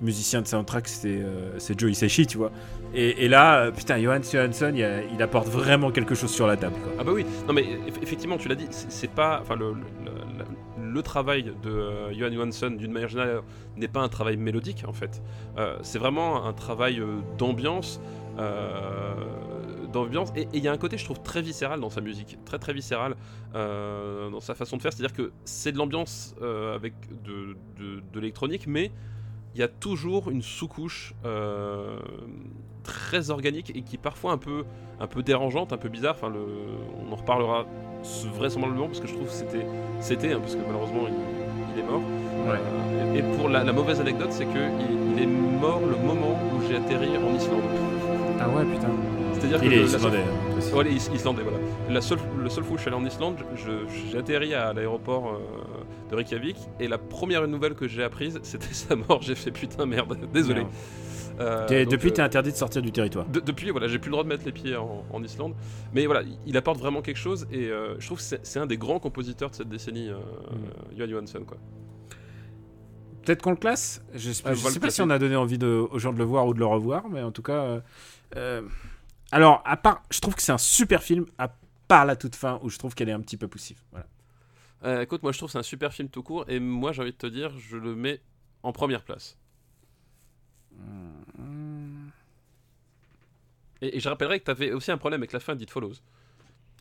musicien 0.00 0.42
de 0.42 0.46
soundtrack, 0.46 0.88
c'est 0.88 1.08
euh, 1.08 1.58
c'est 1.58 1.78
Joe 1.78 1.90
Hisaishi, 1.90 2.26
tu 2.26 2.38
vois. 2.38 2.50
Et, 2.94 3.28
là, 3.28 3.58
euh, 3.58 3.70
putain, 3.72 3.98
Johan 3.98 4.20
Johansson, 4.22 4.72
il, 4.74 5.22
apporte 5.22 5.48
vraiment 5.48 5.90
quelque 5.90 6.14
chose 6.14 6.30
sur 6.30 6.46
la 6.46 6.56
table. 6.56 6.76
Ah 6.98 7.04
bah 7.04 7.12
oui, 7.14 7.26
non 7.46 7.52
mais 7.52 7.62
eff- 7.62 8.02
effectivement 8.02 8.38
tu 8.38 8.48
l'as 8.48 8.54
dit, 8.54 8.68
c'est 8.70 9.10
pas, 9.10 9.40
enfin 9.42 9.54
le, 9.56 9.74
le, 10.80 11.02
travail 11.02 11.52
de 11.62 12.14
Johan 12.14 12.32
Johansson 12.32 12.70
d'une 12.70 12.90
manière 12.90 13.10
générale 13.10 13.42
n'est 13.76 13.88
pas 13.88 14.00
un 14.00 14.08
travail 14.08 14.38
mélodique 14.38 14.84
en 14.88 14.94
fait, 14.94 15.20
c'est 15.82 15.98
vraiment 15.98 16.46
un 16.46 16.54
travail 16.54 17.02
d'ambiance, 17.36 18.00
d'ambiance 19.96 20.30
et 20.36 20.46
il 20.52 20.62
y 20.62 20.68
a 20.68 20.72
un 20.72 20.78
côté 20.78 20.96
je 20.98 21.04
trouve 21.04 21.20
très 21.22 21.42
viscéral 21.42 21.80
dans 21.80 21.90
sa 21.90 22.00
musique, 22.00 22.38
très 22.44 22.58
très 22.58 22.72
viscéral 22.72 23.16
euh, 23.54 24.30
dans 24.30 24.40
sa 24.40 24.54
façon 24.54 24.76
de 24.76 24.82
faire, 24.82 24.92
c'est-à-dire 24.92 25.16
que 25.16 25.32
c'est 25.44 25.72
de 25.72 25.78
l'ambiance 25.78 26.34
euh, 26.42 26.74
avec 26.74 26.94
de, 27.24 27.56
de, 27.78 28.02
de 28.12 28.20
l'électronique 28.20 28.66
mais 28.66 28.90
il 29.54 29.60
y 29.60 29.62
a 29.62 29.68
toujours 29.68 30.30
une 30.30 30.42
sous-couche 30.42 31.14
euh, 31.24 31.98
très 32.82 33.30
organique 33.30 33.70
et 33.74 33.82
qui 33.82 33.96
est 33.96 34.02
parfois 34.10 34.32
un 34.32 34.38
peu 34.38 34.64
un 35.00 35.06
peu 35.06 35.22
dérangeante, 35.22 35.72
un 35.72 35.78
peu 35.78 35.88
bizarre. 35.88 36.14
Enfin, 36.16 36.28
le, 36.28 36.44
on 37.00 37.12
en 37.12 37.16
reparlera 37.16 37.66
vraisemblablement 38.34 38.86
parce 38.86 39.00
que 39.00 39.08
je 39.08 39.14
trouve 39.14 39.26
que 39.26 39.32
c'était, 39.32 39.66
c'était, 40.00 40.32
hein, 40.32 40.40
parce 40.40 40.56
que 40.56 40.64
malheureusement 40.66 41.04
il, 41.08 41.14
il 41.72 41.80
est 41.80 41.86
mort. 41.86 42.02
Euh, 42.48 43.14
et, 43.14 43.18
et 43.18 43.22
pour 43.36 43.48
la, 43.48 43.64
la 43.64 43.72
mauvaise 43.72 44.00
anecdote, 44.00 44.30
c'est 44.30 44.44
que 44.44 44.62
il, 44.80 45.12
il 45.16 45.22
est 45.22 45.26
mort 45.26 45.80
le 45.80 45.96
moment 45.96 46.38
où 46.52 46.62
j'ai 46.66 46.76
atterri 46.76 47.16
en 47.16 47.34
Islande. 47.34 47.62
Ah 48.38 48.48
ouais, 48.50 48.64
putain. 48.64 48.90
C'est-à-dire 49.48 49.60
que 49.60 49.66
Il 49.66 49.72
est 49.72 49.76
le- 49.76 49.82
la 49.82 49.88
islandais. 49.96 50.16
seule- 50.60 50.74
hein. 50.74 50.76
Ouais, 50.76 50.92
is- 50.92 51.10
islandais, 51.14 51.42
voilà. 51.42 51.58
La 51.90 52.00
seule, 52.00 52.18
le 52.42 52.48
seul 52.48 52.64
fois 52.64 52.74
où 52.74 52.76
je 52.76 52.82
suis 52.82 52.88
allé 52.90 52.96
en 53.00 53.04
Islande, 53.06 53.36
atterri 54.18 54.54
à 54.54 54.72
l'aéroport 54.72 55.34
euh, 55.34 56.10
de 56.10 56.16
Reykjavik 56.16 56.56
et 56.80 56.88
la 56.88 56.98
première 56.98 57.46
nouvelle 57.46 57.74
que 57.74 57.86
j'ai 57.88 58.02
apprise, 58.02 58.38
c'était 58.42 58.72
sa 58.74 58.96
mort. 58.96 59.22
J'ai 59.22 59.34
fait 59.34 59.50
putain 59.52 59.86
merde, 59.86 60.18
désolé. 60.32 60.60
Merde. 60.60 60.72
Euh, 61.38 61.66
donc, 61.84 61.88
Depuis, 61.92 62.08
euh, 62.08 62.12
t'es 62.12 62.22
interdit 62.22 62.50
de 62.50 62.56
sortir 62.56 62.80
du 62.80 62.92
territoire. 62.92 63.26
de- 63.26 63.40
depuis, 63.40 63.70
voilà, 63.70 63.88
j'ai 63.88 63.98
plus 63.98 64.08
le 64.08 64.12
droit 64.12 64.24
de 64.24 64.28
mettre 64.28 64.46
les 64.46 64.52
pieds 64.52 64.74
en, 64.74 65.04
en 65.12 65.22
Islande. 65.22 65.54
Mais 65.94 66.06
voilà, 66.06 66.22
il 66.46 66.56
apporte 66.56 66.78
vraiment 66.78 67.02
quelque 67.02 67.18
chose 67.18 67.46
et 67.52 67.66
euh, 67.68 67.94
je 67.98 68.06
trouve 68.06 68.18
que 68.18 68.24
c'est 68.42 68.58
un 68.58 68.64
des 68.66 68.78
grands 68.78 68.98
compositeurs 68.98 69.50
de 69.50 69.54
cette 69.54 69.68
décennie, 69.68 70.08
euh, 70.08 70.14
Mm. 70.16 70.96
Johan 70.98 71.08
Johansson, 71.10 71.40
quoi. 71.46 71.58
Peut-être 73.22 73.42
qu'on 73.42 73.50
le 73.50 73.56
classe 73.56 74.02
Je, 74.14 74.28
va 74.44 74.54
sais 74.54 74.78
pas 74.80 74.88
si 74.90 75.02
on 75.02 75.10
a 75.10 75.18
donné 75.18 75.34
envie 75.36 75.58
de, 75.58 75.66
aux 75.90 75.98
gens 75.98 76.12
de 76.12 76.18
le 76.18 76.24
voir 76.24 76.46
ou 76.46 76.54
de 76.54 76.60
le 76.60 76.66
revoir, 76.66 77.04
mais 77.10 77.22
en 77.22 77.32
tout 77.32 77.42
cas. 77.42 77.80
Alors, 79.32 79.62
à 79.64 79.76
part, 79.76 80.02
je 80.10 80.20
trouve 80.20 80.34
que 80.34 80.42
c'est 80.42 80.52
un 80.52 80.58
super 80.58 81.02
film, 81.02 81.26
à 81.38 81.48
part 81.88 82.04
la 82.06 82.16
toute 82.16 82.36
fin 82.36 82.58
où 82.62 82.70
je 82.70 82.78
trouve 82.78 82.94
qu'elle 82.94 83.08
est 83.08 83.12
un 83.12 83.20
petit 83.20 83.36
peu 83.36 83.48
poussive. 83.48 83.80
Voilà. 83.90 84.06
Euh, 84.84 85.00
écoute, 85.02 85.22
moi 85.22 85.32
je 85.32 85.38
trouve 85.38 85.48
que 85.48 85.52
c'est 85.52 85.58
un 85.58 85.62
super 85.62 85.92
film 85.92 86.08
tout 86.08 86.22
court 86.22 86.44
et 86.48 86.60
moi 86.60 86.92
j'ai 86.92 87.02
envie 87.02 87.12
de 87.12 87.16
te 87.16 87.26
dire, 87.26 87.50
je 87.58 87.76
le 87.76 87.94
mets 87.96 88.20
en 88.62 88.72
première 88.72 89.02
place. 89.02 89.36
Et, 93.82 93.96
et 93.96 94.00
je 94.00 94.08
rappellerai 94.08 94.40
que 94.40 94.44
tu 94.44 94.50
avais 94.50 94.72
aussi 94.72 94.90
un 94.90 94.98
problème 94.98 95.20
avec 95.20 95.32
la 95.32 95.40
fin 95.40 95.54
d'It 95.54 95.70
Follows. 95.70 95.94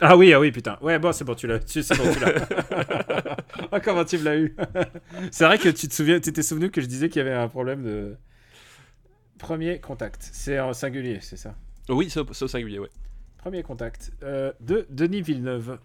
Ah 0.02 0.18
oui, 0.18 0.34
ah 0.34 0.40
oui, 0.40 0.52
putain. 0.52 0.78
Ouais, 0.82 1.00
bon, 1.00 1.12
c'est 1.14 1.24
bon, 1.24 1.36
tu 1.36 1.48
l'as. 1.48 1.60
tu- 1.60 1.82
C'est 1.84 1.96
bon, 1.98 2.12
tu 2.14 2.20
l'as. 2.20 3.38
ah, 3.72 3.80
comment 3.84 4.04
tu 4.04 4.18
me 4.18 4.24
l'as 4.24 4.38
eu 4.38 4.56
C'est 5.32 5.46
vrai 5.46 5.58
que 5.58 5.70
tu 5.70 5.88
te 5.88 5.94
souviens, 5.94 6.20
tu 6.20 6.34
t'es 6.34 6.44
souvenu 6.44 6.70
que 6.70 6.82
je 6.82 6.86
disais 6.88 7.08
qu'il 7.10 7.20
y 7.20 7.26
avait 7.26 7.34
un 7.36 7.48
problème 7.48 7.84
de. 7.84 8.18
Premier 9.38 9.80
contact. 9.80 10.30
C'est 10.34 10.60
en 10.60 10.74
singulier, 10.74 11.20
c'est 11.22 11.38
ça 11.38 11.56
Oui, 11.90 12.10
c'est 12.10 12.20
au, 12.20 12.34
c'est 12.34 12.46
au 12.46 12.48
singulier, 12.48 12.80
ouais. 12.80 12.90
Premier 13.38 13.64
contact. 13.64 14.12
euh, 14.24 14.52
de 14.60 14.88
Denis 14.90 15.22
Villeneuve. 15.22 15.80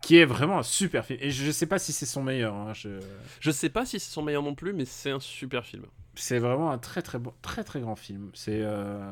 Qui 0.00 0.18
est 0.18 0.26
vraiment 0.26 0.58
un 0.58 0.62
super 0.62 1.06
film. 1.06 1.18
Et 1.22 1.30
je 1.30 1.50
sais 1.50 1.64
pas 1.66 1.78
si 1.78 1.92
c'est 1.92 2.04
son 2.04 2.22
meilleur. 2.22 2.54
hein, 2.54 2.74
je- 2.74 3.00
Je 3.40 3.50
sais 3.50 3.70
pas 3.70 3.86
si 3.86 3.98
c'est 3.98 4.10
son 4.12 4.20
meilleur 4.22 4.42
non 4.42 4.54
plus, 4.54 4.74
mais 4.74 4.84
c'est 4.84 5.10
un 5.10 5.20
super 5.20 5.64
film. 5.64 5.84
C'est 6.14 6.38
vraiment 6.38 6.70
un 6.70 6.76
très 6.78 7.00
très 7.00 7.18
bon, 7.18 7.32
très 7.40 7.64
très 7.64 7.80
grand 7.80 7.96
film. 7.96 8.30
C'est. 8.34 8.60
euh, 8.62 9.10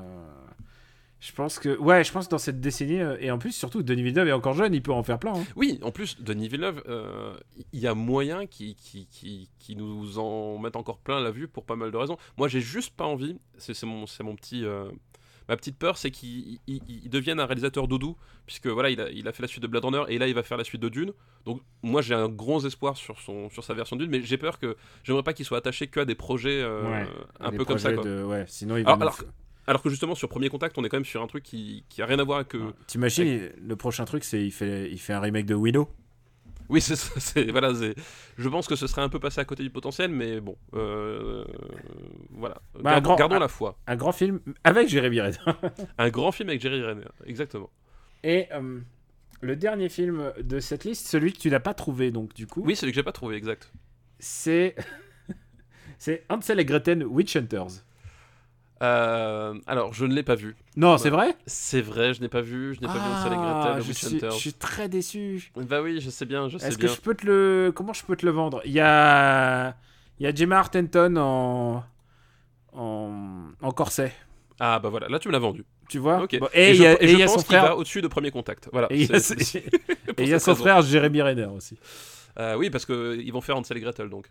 Je 1.19 1.33
pense 1.33 1.59
que. 1.59 1.79
Ouais, 1.79 2.05
je 2.05 2.13
pense 2.13 2.27
que 2.27 2.31
dans 2.33 2.39
cette 2.39 2.61
décennie. 2.61 3.01
euh, 3.01 3.17
Et 3.21 3.31
en 3.31 3.39
plus, 3.39 3.53
surtout, 3.53 3.83
Denis 3.83 4.03
Villeneuve 4.03 4.29
est 4.29 4.33
encore 4.33 4.53
jeune, 4.55 4.75
il 4.75 4.83
peut 4.83 4.93
en 4.93 5.03
faire 5.03 5.19
plein. 5.19 5.33
hein. 5.35 5.45
Oui, 5.57 5.79
en 5.83 5.93
plus, 5.93 6.21
Denis 6.21 6.49
Villeneuve, 6.49 6.83
euh, 6.89 7.33
il 7.73 7.81
y 7.81 7.87
a 7.87 7.95
moyen 7.95 8.47
qui, 8.47 8.75
qui, 8.75 9.07
qui, 9.07 9.49
qui 9.61 9.77
nous 9.77 10.19
en 10.19 10.59
mette 10.59 10.77
encore 10.77 10.99
plein 10.99 11.21
la 11.21 11.31
vue 11.31 11.49
pour 11.49 11.65
pas 11.65 11.77
mal 11.77 11.91
de 11.91 11.97
raisons. 11.97 12.19
Moi, 12.37 12.49
j'ai 12.49 12.61
juste 12.61 12.95
pas 12.95 13.07
envie, 13.07 13.39
c'est 13.57 13.73
c'est 13.73 13.87
mon, 13.87 14.07
c'est 14.07 14.25
mon 14.25 14.37
petit. 14.37 14.65
euh, 14.65 14.91
Ma 15.53 15.57
petite 15.59 15.77
peur, 15.77 15.99
c'est 15.99 16.11
qu'il 16.11 16.59
il- 16.67 16.81
il 16.89 17.11
devienne 17.11 17.39
un 17.39 17.45
réalisateur 17.45 17.87
doudou, 17.87 18.17
puisque 18.47 18.69
voilà, 18.69 18.89
il 18.89 18.99
a, 19.03 19.11
il 19.11 19.29
a 19.29 19.33
fait 19.33 19.43
la 19.43 19.49
suite 19.49 19.63
de 19.63 19.67
Blade 19.67 19.85
Runner 19.85 20.03
et 20.09 20.17
là, 20.19 20.27
il 20.27 20.35
va 20.35 20.43
faire 20.43 20.57
la 20.57 20.65
suite 20.65 20.81
de 20.81 20.89
Dune. 20.89 21.13
Donc, 21.45 21.61
moi, 21.83 22.01
j'ai 22.01 22.15
un 22.15 22.31
gros 22.31 22.65
espoir 22.65 22.97
sur, 22.97 23.21
son, 23.21 23.51
sur 23.51 23.63
sa 23.63 23.75
version 23.75 23.97
de 23.97 24.03
Dune, 24.05 24.11
mais 24.11 24.23
j'ai 24.23 24.39
peur 24.39 24.59
que 24.59 24.77
j'aimerais 25.05 25.23
pas 25.23 25.35
qu'il 25.35 25.45
soit 25.45 25.59
attaché 25.59 25.89
que 25.89 26.01
à 26.01 26.05
des 26.07 26.15
projets 26.15 26.63
euh, 26.63 26.91
Ouais, 26.91 27.07
un 27.41 27.51
Des 27.51 27.59
peu 27.59 27.67
comme 27.67 27.77
ça. 27.77 27.91
projets 27.93 28.03
Quoi. 28.03 28.11
de- 28.21 28.25
Ouais, 28.25 28.45
sinon 28.49 28.79
il 28.79 28.85
va. 28.85 28.99
Alors, 29.67 29.83
que 29.83 29.91
justement, 29.91 30.15
sur 30.15 30.29
Premier 30.31 30.49
Contact, 30.49 30.79
on 30.79 30.85
est 30.85 30.89
quand 30.89 30.97
même 30.97 31.05
sur 31.05 31.23
un 31.23 31.27
truc 31.27 31.45
qui, 31.45 31.85
qui 31.91 32.01
a 32.01 32.07
rien 32.07 32.19
à 32.19 32.25
voir 32.25 32.39
avec. 32.39 32.49
que 32.49 32.57
Ouais. 32.57 32.73
T'imagines, 32.87 33.51
le 33.61 33.77
prochain 33.77 34.07
truc, 34.07 34.25
c'est 34.25 34.43
il 34.43 34.51
fait, 34.53 34.91
il 34.91 34.99
fait 34.99 35.13
un 35.13 35.21
remake 35.21 35.45
de 35.47 35.55
Widow. 35.55 35.87
Oui, 36.73 36.81
c'est 36.81 36.97
ça. 36.97 37.13
c'est- 37.21 37.51
Voilà, 37.53 37.73
je 38.39 38.49
pense 38.49 38.67
que 38.67 38.75
ce 38.75 38.87
serait 38.89 39.03
un 39.03 39.09
peu 39.09 39.21
passé 39.21 39.41
à 39.41 39.45
côté 39.45 39.63
du 39.63 39.71
potentiel, 39.71 40.11
mais 40.11 40.41
bon. 40.41 40.57
euh, 40.75 41.45
Voilà. 42.31 42.61
Bah, 42.75 42.81
un 42.81 42.83
Gardons, 42.95 43.03
grand- 43.11 43.17
gardons 43.17 43.37
un- 43.37 43.41
la 43.41 43.49
foi. 43.49 43.79
Un 43.87 43.95
grand 43.97 44.13
film 44.13 44.41
avec 44.65 44.89
Jérémy 44.89 45.21
Renner. 45.21 45.37
Un 45.99 46.09
grand 46.11 46.33
film 46.33 46.49
avec 46.49 46.61
Jerry 46.61 46.83
Renner, 46.83 47.05
exactement. 47.27 47.71
Et 48.25 48.47
euh, 48.53 48.81
le 49.43 49.57
dernier 49.57 49.89
film 49.89 50.33
de 50.43 50.59
cette 50.61 50.85
liste, 50.85 51.07
celui 51.07 51.33
que 51.33 51.39
tu 51.39 51.51
n'as 51.51 51.61
pas 51.61 51.75
trouvé, 51.75 52.11
donc 52.11 52.33
du 52.35 52.47
coup, 52.47 52.63
Oui, 52.65 52.75
celui 52.75 52.93
que 52.93 52.97
j'ai 52.97 53.03
pas 53.03 53.13
trouvé, 53.13 53.37
exact. 53.37 53.71
c'est. 54.19 54.75
c'est 55.99 56.25
Hansel 56.29 56.59
et 56.61 56.65
Gretel 56.65 57.05
Witch 57.07 57.37
Hunters. 57.37 57.85
Euh, 58.83 59.55
alors, 59.67 59.93
je 59.95 60.05
ne 60.05 60.13
l'ai 60.15 60.23
pas 60.25 60.35
vu. 60.35 60.57
Non, 60.77 60.99
c'est 60.99 61.11
vrai? 61.11 61.37
C'est 61.47 61.81
vrai, 61.81 62.15
je 62.15 62.21
n'ai 62.21 62.29
pas 62.29 62.41
vu. 62.41 62.75
Je 62.75 62.81
n'ai 62.81 62.87
pas 62.89 62.95
vu 62.95 62.99
Hansel 63.01 63.33
et 63.33 63.37
Ah, 63.39 63.63
Gretel, 63.63 63.83
je 63.83 63.89
Witch 63.89 64.05
suis, 64.05 64.19
je 64.21 64.31
suis 64.31 64.53
très 64.55 64.89
déçu. 64.89 65.53
Bah 65.57 65.81
oui, 65.83 66.01
je 66.01 66.11
sais 66.11 66.25
bien, 66.27 66.49
je 66.49 66.59
sais 66.59 66.67
Est-ce 66.67 66.79
que 66.79 66.89
je 66.89 67.01
peux 67.01 67.15
te 67.15 67.25
le. 67.27 67.73
Comment 67.75 67.93
je 67.93 68.05
peux 68.05 68.17
te 68.17 68.27
le 68.27 68.33
vendre? 68.33 68.61
Il 68.65 68.73
y 68.73 68.81
a. 68.81 69.77
Il 70.19 70.25
y 70.25 70.27
a 70.27 70.35
Gemma 70.35 70.59
Arterton 70.59 71.17
en. 71.17 71.85
En, 72.75 73.51
en 73.61 73.71
corset. 73.73 74.13
Ah 74.59 74.79
bah 74.79 74.89
voilà, 74.89 75.09
là 75.09 75.19
tu 75.19 75.29
me 75.29 75.33
l'as 75.33 75.39
vendu. 75.39 75.65
Tu 75.89 75.99
vois? 75.99 76.23
Ok. 76.23 76.39
Bon, 76.39 76.49
Et 76.55 76.71
il 76.71 76.77
je, 76.77 76.83
y 76.83 76.87
a, 76.87 77.03
et 77.03 77.09
je 77.09 77.17
y 77.19 77.23
a 77.23 77.27
pense 77.27 77.35
son 77.35 77.53
va 77.53 77.61
frère. 77.61 77.77
au-dessus 77.77 78.01
de 78.01 78.09
Premier 78.09 78.31
Contact. 78.31 78.69
Voilà. 78.73 78.87
Et 78.91 79.03
il 79.03 79.11
y 79.11 79.15
a, 79.15 79.21
son 80.41 80.53
raison. 80.53 80.55
frère 80.55 80.81
Jérémy 80.83 81.21
Renner 81.21 81.45
aussi. 81.47 81.79
Euh, 82.39 82.57
oui, 82.57 82.71
parce 82.71 82.87
qu'ils 82.87 83.31
vont 83.33 83.43
faire 83.43 83.57
Hansel 83.59 83.77
et 83.77 83.81
Gretel 83.81 84.09
donc. 84.09 84.31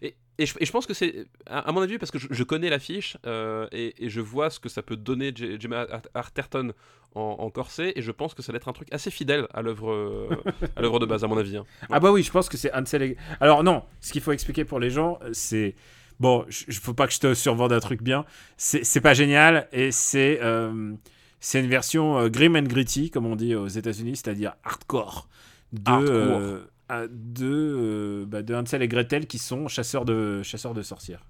Et, 0.00 0.14
et, 0.42 0.46
je, 0.46 0.54
et 0.58 0.66
je 0.66 0.72
pense 0.72 0.86
que 0.86 0.94
c'est, 0.94 1.26
à, 1.46 1.60
à 1.68 1.72
mon 1.72 1.80
avis, 1.82 1.98
parce 1.98 2.10
que 2.10 2.18
je, 2.18 2.28
je 2.30 2.44
connais 2.44 2.70
l'affiche 2.70 3.16
euh, 3.26 3.66
et, 3.72 3.94
et 4.04 4.08
je 4.08 4.20
vois 4.20 4.50
ce 4.50 4.58
que 4.58 4.68
ça 4.68 4.82
peut 4.82 4.96
donner 4.96 5.32
Gemma 5.34 5.86
Art- 5.90 6.08
Arterton 6.14 6.72
en, 7.14 7.36
en 7.40 7.50
corset, 7.50 7.92
et 7.96 8.02
je 8.02 8.12
pense 8.12 8.34
que 8.34 8.42
ça 8.42 8.52
va 8.52 8.56
être 8.56 8.68
un 8.68 8.72
truc 8.72 8.88
assez 8.92 9.10
fidèle 9.10 9.46
à 9.52 9.62
l'œuvre, 9.62 9.90
euh, 9.90 10.28
à 10.76 10.80
l'œuvre 10.80 10.98
de 11.00 11.06
base, 11.06 11.24
à 11.24 11.28
mon 11.28 11.38
avis. 11.38 11.56
hein. 11.56 11.64
Ah 11.90 12.00
bah 12.00 12.10
oui, 12.12 12.22
je 12.22 12.30
pense 12.30 12.48
que 12.48 12.56
c'est 12.56 12.72
Hansel 12.72 13.02
et... 13.02 13.16
Alors 13.40 13.62
non, 13.64 13.82
ce 14.00 14.12
qu'il 14.12 14.22
faut 14.22 14.32
expliquer 14.32 14.64
pour 14.64 14.80
les 14.80 14.90
gens, 14.90 15.18
euh, 15.22 15.30
c'est... 15.32 15.74
Bon, 16.20 16.44
il 16.68 16.74
faut 16.74 16.92
pas 16.92 17.06
que 17.06 17.14
je 17.14 17.18
te 17.18 17.32
survende 17.32 17.72
un 17.72 17.80
truc 17.80 18.02
bien. 18.02 18.26
C'est 18.58 19.00
pas 19.00 19.14
génial 19.14 19.68
et 19.72 19.90
c'est 19.90 20.38
euh, 20.42 20.92
c'est 21.40 21.60
une 21.60 21.66
version 21.70 22.18
euh, 22.18 22.28
grim 22.28 22.56
and 22.56 22.64
gritty, 22.64 23.10
comme 23.10 23.24
on 23.24 23.36
dit 23.36 23.54
aux 23.54 23.68
États-Unis, 23.68 24.16
c'est-à-dire 24.16 24.52
hardcore 24.62 25.28
de 25.72 25.90
euh, 25.90 26.60
de 27.08 27.46
euh, 27.46 28.24
bah, 28.26 28.42
de 28.42 28.54
Hansel 28.54 28.82
et 28.82 28.88
Gretel 28.88 29.26
qui 29.26 29.38
sont 29.38 29.68
chasseurs 29.68 30.04
de 30.04 30.42
chasseurs 30.42 30.74
de 30.74 30.82
sorcières. 30.82 31.26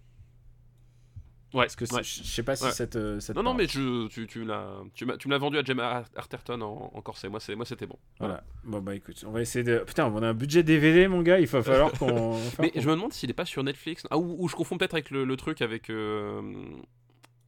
Ouais, 1.52 1.64
Parce 1.64 1.74
que 1.74 1.84
c'est- 1.84 1.94
ouais. 1.96 2.02
je 2.04 2.22
sais 2.22 2.44
pas 2.44 2.54
si 2.54 2.62
Ouais. 2.64 2.70
cette, 2.70 2.94
euh, 2.94 3.18
cette 3.18 3.34
Non, 3.34 3.42
non, 3.42 3.54
mais 3.54 3.66
je, 3.66 4.06
tu, 4.06 4.28
tu, 4.28 4.38
me 4.38 4.44
l'as, 4.44 4.68
tu, 4.94 5.04
m'as, 5.04 5.16
tu 5.16 5.26
me 5.26 5.32
l'as 5.32 5.38
vendu 5.38 5.58
à 5.58 5.64
Gemma 5.64 6.04
Arterton 6.14 6.60
en, 6.62 6.92
en 6.94 7.02
corset. 7.02 7.28
Moi, 7.28 7.40
c'est, 7.40 7.56
moi, 7.56 7.64
c'était 7.66 7.86
bon. 7.86 7.98
voilà. 8.20 8.44
Bon 8.62 8.80
bah 8.80 8.94
écoute, 8.94 9.24
on 9.26 9.32
va 9.32 9.40
essayer 9.42 9.64
de. 9.64 9.78
Putain, 9.84 10.06
on 10.06 10.22
a 10.22 10.28
un 10.28 10.34
budget 10.34 10.62
DVD, 10.62 11.08
mon 11.08 11.22
gars. 11.22 11.40
Il 11.40 11.48
va 11.48 11.60
falloir 11.62 11.90
qu'on. 11.92 12.38
Mais 12.60 12.70
je 12.76 12.88
me 12.88 12.94
demande 12.94 13.12
s'il 13.12 13.28
est 13.30 13.34
pas 13.34 13.46
sur 13.46 13.64
Netflix. 13.64 14.06
Ah, 14.12 14.18
ou, 14.18 14.36
ou 14.38 14.46
je 14.48 14.54
confonds 14.54 14.78
peut-être 14.78 14.94
avec 14.94 15.10
le, 15.10 15.24
le 15.24 15.36
truc 15.36 15.60
avec. 15.60 15.90
euh, 15.90 16.40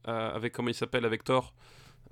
euh, 0.09 0.35
avec 0.35 0.51
comment 0.51 0.67
il 0.67 0.73
s'appelle 0.75 1.05
Avec 1.05 1.23
Thor. 1.23 1.53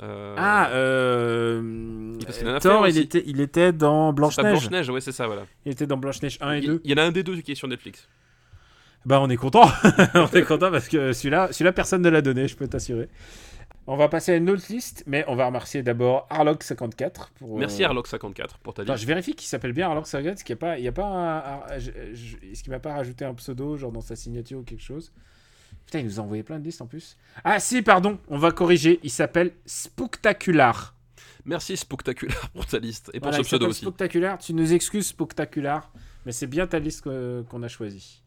Euh, 0.02 0.36
Ah, 0.38 0.70
euh... 0.72 2.14
Parce 2.26 2.38
qu'il 2.40 2.48
en 2.48 2.52
a 2.56 2.60
fait 2.60 2.68
Thor, 2.70 2.88
il 2.88 2.98
était, 2.98 3.24
il 3.26 3.40
était 3.42 3.72
dans 3.72 4.14
Blanche-Neige. 4.14 4.52
Blanche-Neige, 4.52 4.90
ouais, 4.90 5.02
c'est 5.02 5.12
ça, 5.12 5.28
voilà. 5.28 5.44
il 5.66 5.72
était 5.72 5.86
dans 5.88 5.98
Blanche-Neige 5.98 6.38
1 6.42 6.54
et 6.54 6.58
Il 6.60 6.66
2. 6.68 6.82
il 6.84 6.92
y 6.92 6.94
en 6.94 6.98
a 6.98 7.04
un 7.06 7.12
des 7.12 7.24
deux 7.24 7.40
qui 7.42 7.52
est 7.52 7.56
sur 7.56 7.68
Netflix. 7.68 8.08
Bah, 9.06 9.20
on 9.22 9.30
est 9.30 9.36
content. 9.38 9.64
on 10.16 10.28
est 10.28 10.44
content 10.44 10.72
parce 10.72 10.88
que 10.88 11.14
celui-là, 11.14 11.50
celui-là 11.52 11.72
personne 11.74 12.02
ne 12.02 12.10
l'a 12.10 12.22
donné, 12.22 12.48
je 12.48 12.56
peux 12.56 12.68
t'assurer. 12.68 13.10
On 13.88 13.98
va 13.98 14.08
passer 14.10 14.34
à 14.34 14.36
une 14.36 14.48
autre 14.50 14.64
liste, 14.70 15.04
mais 15.08 15.26
on 15.28 15.36
va 15.36 15.48
remercier 15.48 15.82
d'abord 15.82 16.28
Harlock54. 16.30 17.30
Pour, 17.40 17.58
Merci 17.58 17.84
euh, 17.84 17.88
Arlock54 17.90 18.46
pour 18.62 18.76
ta 18.76 18.84
Attends, 18.84 18.94
liste. 18.94 19.02
je 19.04 19.08
vérifie 19.08 19.34
qu'il 19.34 19.48
s'appelle 19.48 19.74
bien 19.74 19.90
Harlock54, 19.90 20.24
parce 20.24 20.44
qu'il 20.44 20.54
n'y 20.56 20.58
a 20.58 20.62
pas, 20.68 20.78
il 20.78 20.84
y 20.84 20.88
a 20.88 20.92
pas 20.92 21.06
un- 21.06 21.38
un- 21.76 21.80
je- 21.80 21.90
je- 22.14 22.38
Est-ce 22.52 22.62
qu'il 22.64 22.72
m'a 22.72 22.80
pas 22.80 22.94
rajouté 22.94 23.26
un 23.26 23.34
pseudo, 23.34 23.78
genre 23.78 23.92
dans 23.92 24.02
sa 24.02 24.16
signature 24.16 24.60
ou 24.60 24.64
quelque 24.64 24.84
chose? 24.84 25.12
Putain, 25.92 26.00
il 26.00 26.06
nous 26.06 26.22
a 26.22 26.24
envoyé 26.24 26.42
plein 26.42 26.58
de 26.58 26.64
listes 26.64 26.82
en 26.82 26.88
plus. 26.88 27.18
Ah 27.44 27.60
si, 27.60 27.82
pardon, 27.82 28.18
on 28.30 28.38
va 28.38 28.52
corriger. 28.52 29.02
Il 29.04 29.10
s'appelle 29.10 29.52
Spooktacular. 29.66 30.96
Merci 31.44 31.76
Spectaculaire 31.76 32.50
pour 32.54 32.66
ta 32.66 32.80
liste 32.80 33.12
et 33.14 33.20
pour 33.20 33.28
Voilà, 33.30 33.44
ce 33.44 33.48
pseudo 33.50 33.68
aussi. 33.68 33.82
Spectaculaire. 33.82 34.38
Tu 34.38 34.54
nous 34.54 34.72
excuses, 34.72 35.08
Spectaculaire, 35.08 35.92
mais 36.26 36.32
c'est 36.32 36.48
bien 36.48 36.66
ta 36.66 36.80
liste 36.80 37.04
qu'on 37.04 37.62
a 37.62 37.68
choisie. 37.68 38.24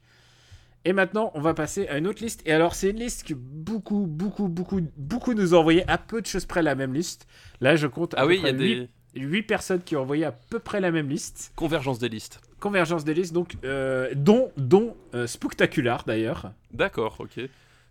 Et 0.85 0.93
maintenant, 0.93 1.31
on 1.33 1.41
va 1.41 1.55
passer 1.55 1.89
à 1.89 1.97
une 1.97 2.07
autre 2.07 2.23
liste. 2.23 2.43
Et 2.45 2.53
alors, 2.53 2.75
c'est 2.75 2.91
une 2.91 2.99
liste 2.99 3.27
que 3.27 3.33
beaucoup, 3.33 4.05
beaucoup, 4.07 4.49
beaucoup, 4.49 4.83
beaucoup 4.99 5.33
nous 5.33 5.55
ont 5.55 5.61
envoyé 5.61 5.89
à 5.89 5.97
peu 5.97 6.21
de 6.21 6.27
choses 6.27 6.45
près 6.45 6.62
la 6.62 6.75
même 6.75 6.93
liste. 6.93 7.27
Là, 7.62 7.77
je 7.77 7.87
compte 7.87 8.12
à 8.12 8.19
Ah 8.19 8.23
peu 8.25 8.29
oui, 8.29 8.41
il 8.43 8.45
y 8.45 8.49
a 8.51 8.53
des 8.53 8.91
8, 9.15 9.43
personnes 9.43 9.83
qui 9.83 9.97
ont 9.97 10.03
envoyé 10.03 10.25
à 10.25 10.33
peu 10.33 10.59
près 10.59 10.81
la 10.81 10.91
même 10.91 11.09
liste. 11.09 11.53
convergences 11.57 11.99
des 11.99 12.09
listes. 12.09 12.41
Convergence 12.61 13.05
des 13.05 13.15
listes, 13.15 13.33
donc, 13.33 13.57
euh, 13.65 14.11
dont, 14.15 14.51
dont 14.57 14.97
euh, 15.15 15.27
Spectacular 15.27 16.05
d'ailleurs. 16.05 16.53
D'accord, 16.73 17.17
ok. 17.19 17.41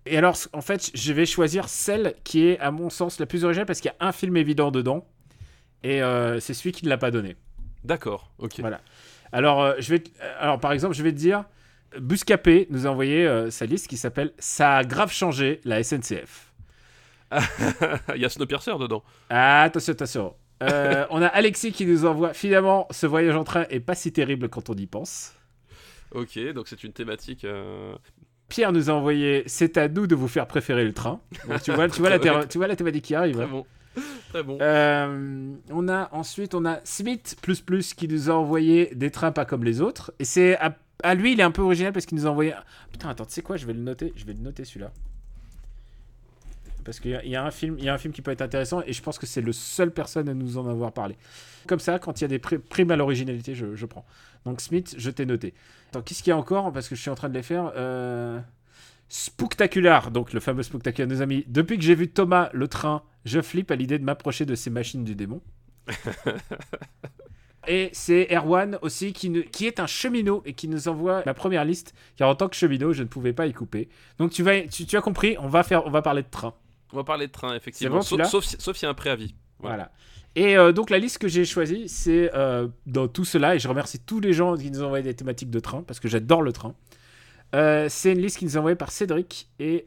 Et 0.06 0.18
alors, 0.18 0.36
en 0.52 0.62
fait, 0.62 0.92
je 0.94 1.14
vais 1.14 1.26
choisir 1.26 1.70
celle 1.70 2.16
qui 2.24 2.48
est, 2.48 2.60
à 2.60 2.72
mon 2.72 2.90
sens, 2.90 3.20
la 3.20 3.26
plus 3.26 3.46
originale 3.46 3.66
parce 3.66 3.80
qu'il 3.80 3.92
y 3.92 4.04
a 4.04 4.08
un 4.08 4.12
film 4.12 4.36
évident 4.36 4.72
dedans. 4.72 5.08
Et 5.84 6.02
euh, 6.02 6.40
c'est 6.40 6.54
celui 6.54 6.72
qui 6.72 6.86
ne 6.86 6.90
l'a 6.90 6.98
pas 6.98 7.12
donné. 7.12 7.36
D'accord, 7.84 8.32
ok. 8.38 8.60
Voilà. 8.60 8.82
Alors, 9.32 9.76
je 9.80 9.90
vais, 9.90 10.04
alors, 10.40 10.60
par 10.60 10.72
exemple, 10.72 10.96
je 10.96 11.04
vais 11.04 11.12
te 11.12 11.18
dire, 11.18 11.46
Buscapé 12.00 12.68
nous 12.70 12.88
a 12.88 12.90
envoyé 12.90 13.50
sa 13.52 13.66
liste 13.66 13.88
qui 13.88 13.98
s'appelle 13.98 14.34
Ça 14.40 14.78
a 14.78 14.84
grave 14.84 15.12
changé 15.12 15.62
la 15.64 15.84
SNCF. 15.84 16.54
il 18.16 18.22
y 18.22 18.26
a 18.26 18.30
Snowpiercer 18.30 18.78
dedans. 18.80 19.04
Ah, 19.30 19.64
attention, 19.64 19.94
attention. 19.94 20.36
Euh, 20.72 21.06
on 21.10 21.22
a 21.22 21.28
Alexis 21.28 21.72
qui 21.72 21.86
nous 21.86 22.06
envoie 22.06 22.34
Finalement, 22.34 22.88
ce 22.92 23.06
voyage 23.08 23.36
en 23.36 23.44
train 23.44 23.66
est 23.70 23.80
pas 23.80 23.96
si 23.96 24.12
terrible 24.12 24.50
quand 24.50 24.70
on 24.70 24.74
y 24.76 24.86
pense. 24.88 25.34
Ok, 26.12 26.38
donc 26.54 26.68
c'est 26.68 26.84
une 26.84 26.94
thématique. 26.94 27.44
euh, 27.46 27.96
Pierre 28.50 28.72
nous 28.72 28.90
a 28.90 28.94
envoyé 28.94 29.44
C'est 29.48 29.78
à 29.78 29.88
nous 29.88 30.06
de 30.08 30.16
vous 30.16 30.28
faire 30.28 30.48
préférer 30.48 30.84
le 30.86 30.94
train. 30.94 31.20
Donc, 31.48 31.62
tu, 31.64 31.72
vois, 31.72 31.90
tu, 31.90 32.00
vois 32.02 32.10
la 32.10 32.20
Très 32.20 32.30
thé- 32.42 32.48
tu 32.48 32.58
vois 32.60 32.68
la 32.68 32.76
thématique 32.76 33.06
qui 33.06 33.16
arrive. 33.16 33.36
Très 33.36 33.46
hein. 33.46 33.50
bon. 33.52 33.66
Très 34.30 34.44
bon. 34.44 34.58
Euh, 34.62 35.54
on 35.70 35.88
a 35.88 36.10
ensuite 36.14 36.56
on 36.56 36.66
a 36.66 36.80
Smith 36.84 37.36
plus 37.44 37.62
plus 37.62 37.94
qui 37.94 38.08
nous 38.08 38.32
a 38.32 38.34
envoyé 38.34 38.90
des 38.96 39.12
trains 39.12 39.32
pas 39.32 39.46
comme 39.46 39.64
les 39.64 39.82
autres 39.82 40.12
et 40.18 40.26
c'est 40.26 40.58
à, 40.58 40.76
à 41.04 41.14
lui 41.14 41.34
il 41.34 41.40
est 41.40 41.44
un 41.44 41.52
peu 41.52 41.62
original 41.62 41.94
parce 41.94 42.08
qu'il 42.08 42.18
nous 42.18 42.26
a 42.26 42.30
envoyé 42.32 42.54
putain 42.92 43.10
attends 43.10 43.26
tu 43.28 43.34
sais 43.34 43.44
quoi 43.44 43.56
je 43.56 43.68
vais 43.68 43.74
le 43.74 43.82
noter 43.82 44.12
je 44.16 44.26
vais 44.26 44.34
le 44.34 44.40
noter 44.40 44.66
celui-là 44.66 44.92
parce 46.84 47.00
qu'il 47.00 47.12
y, 47.12 47.16
a- 47.16 47.24
il 47.24 47.32
y 47.32 47.36
a 47.36 47.44
un 47.46 47.52
film 47.52 47.76
il 47.80 47.86
y 47.86 47.90
a 47.90 47.94
un 47.94 47.98
film 47.98 48.14
qui 48.14 48.22
peut 48.22 48.32
être 48.32 48.42
intéressant 48.42 48.82
et 48.86 48.94
je 48.94 49.02
pense 49.02 49.18
que 49.20 49.26
c'est 49.26 49.42
le 49.42 49.52
seul 49.54 49.92
personne 49.92 50.30
à 50.30 50.34
nous 50.34 50.58
en 50.58 50.68
avoir 50.68 50.92
parlé 50.92 51.16
comme 51.68 51.80
ça 51.80 52.00
quand 52.00 52.20
il 52.20 52.24
y 52.24 52.26
a 52.26 52.28
des 52.28 52.40
pri- 52.40 52.60
primes 52.60 52.92
à 52.92 52.96
l'originalité 52.96 53.56
je, 53.56 53.76
je 53.76 53.86
prends 53.86 54.06
donc 54.46 54.62
Smith 54.62 54.96
je 54.98 55.10
t'ai 55.10 55.26
noté 55.26 55.54
attends 55.90 56.02
qu'est-ce 56.02 56.24
qu'il 56.24 56.32
y 56.32 56.34
a 56.34 56.38
encore? 56.38 56.72
Parce 56.74 56.88
que 56.90 56.96
je 56.96 57.02
suis 57.02 57.10
en 57.12 57.16
train 57.16 57.30
de 57.30 57.34
les 57.36 57.44
faire 57.44 57.72
euh... 57.76 58.40
Spooktacular, 59.10 60.10
donc 60.12 60.34
le 60.34 60.40
fameux 60.40 60.64
Spooktacular, 60.64 61.08
nos 61.08 61.22
amis. 61.22 61.44
Depuis 61.48 61.78
que 61.78 61.84
j'ai 61.84 61.94
vu 61.94 62.08
Thomas 62.10 62.50
le 62.54 62.68
train, 62.68 63.04
je 63.26 63.42
flippe 63.42 63.70
à 63.70 63.76
l'idée 63.76 64.00
de 64.00 64.04
m'approcher 64.04 64.46
de 64.46 64.56
ces 64.56 64.72
machines 64.72 65.04
du 65.04 65.14
démon. 65.14 65.42
et 67.68 67.90
c'est 67.94 68.28
Erwan 68.34 68.78
aussi 68.82 69.14
qui, 69.14 69.30
ne- 69.30 69.42
qui 69.42 69.68
est 69.68 69.80
un 69.80 69.88
cheminot 69.88 70.42
et 70.46 70.54
qui 70.54 70.68
nous 70.68 70.88
envoie 70.88 71.24
ma 71.26 71.34
première 71.34 71.64
liste, 71.64 71.94
car 72.18 72.30
en 72.30 72.36
tant 72.36 72.50
que 72.50 72.56
cheminot, 72.56 72.92
je 72.94 73.04
ne 73.04 73.08
pouvais 73.08 73.34
pas 73.34 73.48
y 73.48 73.54
couper. 73.54 73.88
Donc 74.18 74.32
tu, 74.32 74.44
vas, 74.44 74.62
tu, 74.62 74.86
tu 74.86 74.98
as 74.98 75.02
compris, 75.02 75.38
on 75.40 75.48
va, 75.48 75.64
faire, 75.64 75.86
on 75.86 75.90
va 75.90 76.02
parler 76.02 76.24
de 76.24 76.30
train. 76.30 76.54
On 76.94 76.98
va 76.98 77.04
parler 77.04 77.26
de 77.26 77.32
train, 77.32 77.56
effectivement. 77.56 77.98
bon, 77.98 78.02
sauf, 78.04 78.46
s'il 78.46 78.84
y 78.84 78.86
a 78.86 78.90
un 78.90 78.94
préavis. 78.94 79.34
Voilà. 79.60 79.76
Voilà. 79.76 79.92
Et 80.36 80.58
euh, 80.58 80.72
donc 80.72 80.90
la 80.90 81.00
liste 81.00 81.18
que 81.18 81.28
j'ai 81.28 81.44
choisie, 81.44 81.90
c'est 81.90 82.32
euh, 82.36 82.68
dans 82.86 83.08
tout 83.08 83.26
cela, 83.26 83.56
et 83.56 83.60
je 83.60 83.68
remercie 83.68 84.00
tous 84.00 84.20
les 84.20 84.32
gens 84.32 84.56
qui 84.56 84.70
nous 84.72 84.82
ont 84.82 84.86
envoyé 84.86 85.04
des 85.04 85.16
thématiques 85.16 85.50
de 85.50 85.60
train, 85.60 85.82
parce 85.84 86.00
que 86.00 86.08
j'adore 86.08 86.44
le 86.44 86.52
train. 86.52 86.76
Euh, 87.56 87.88
c'est 87.90 88.14
une 88.14 88.22
liste 88.22 88.38
qui 88.38 88.46
nous 88.46 88.56
est 88.56 88.58
envoyée 88.58 88.76
par 88.76 88.92
Cédric 88.92 89.50
et 89.60 89.86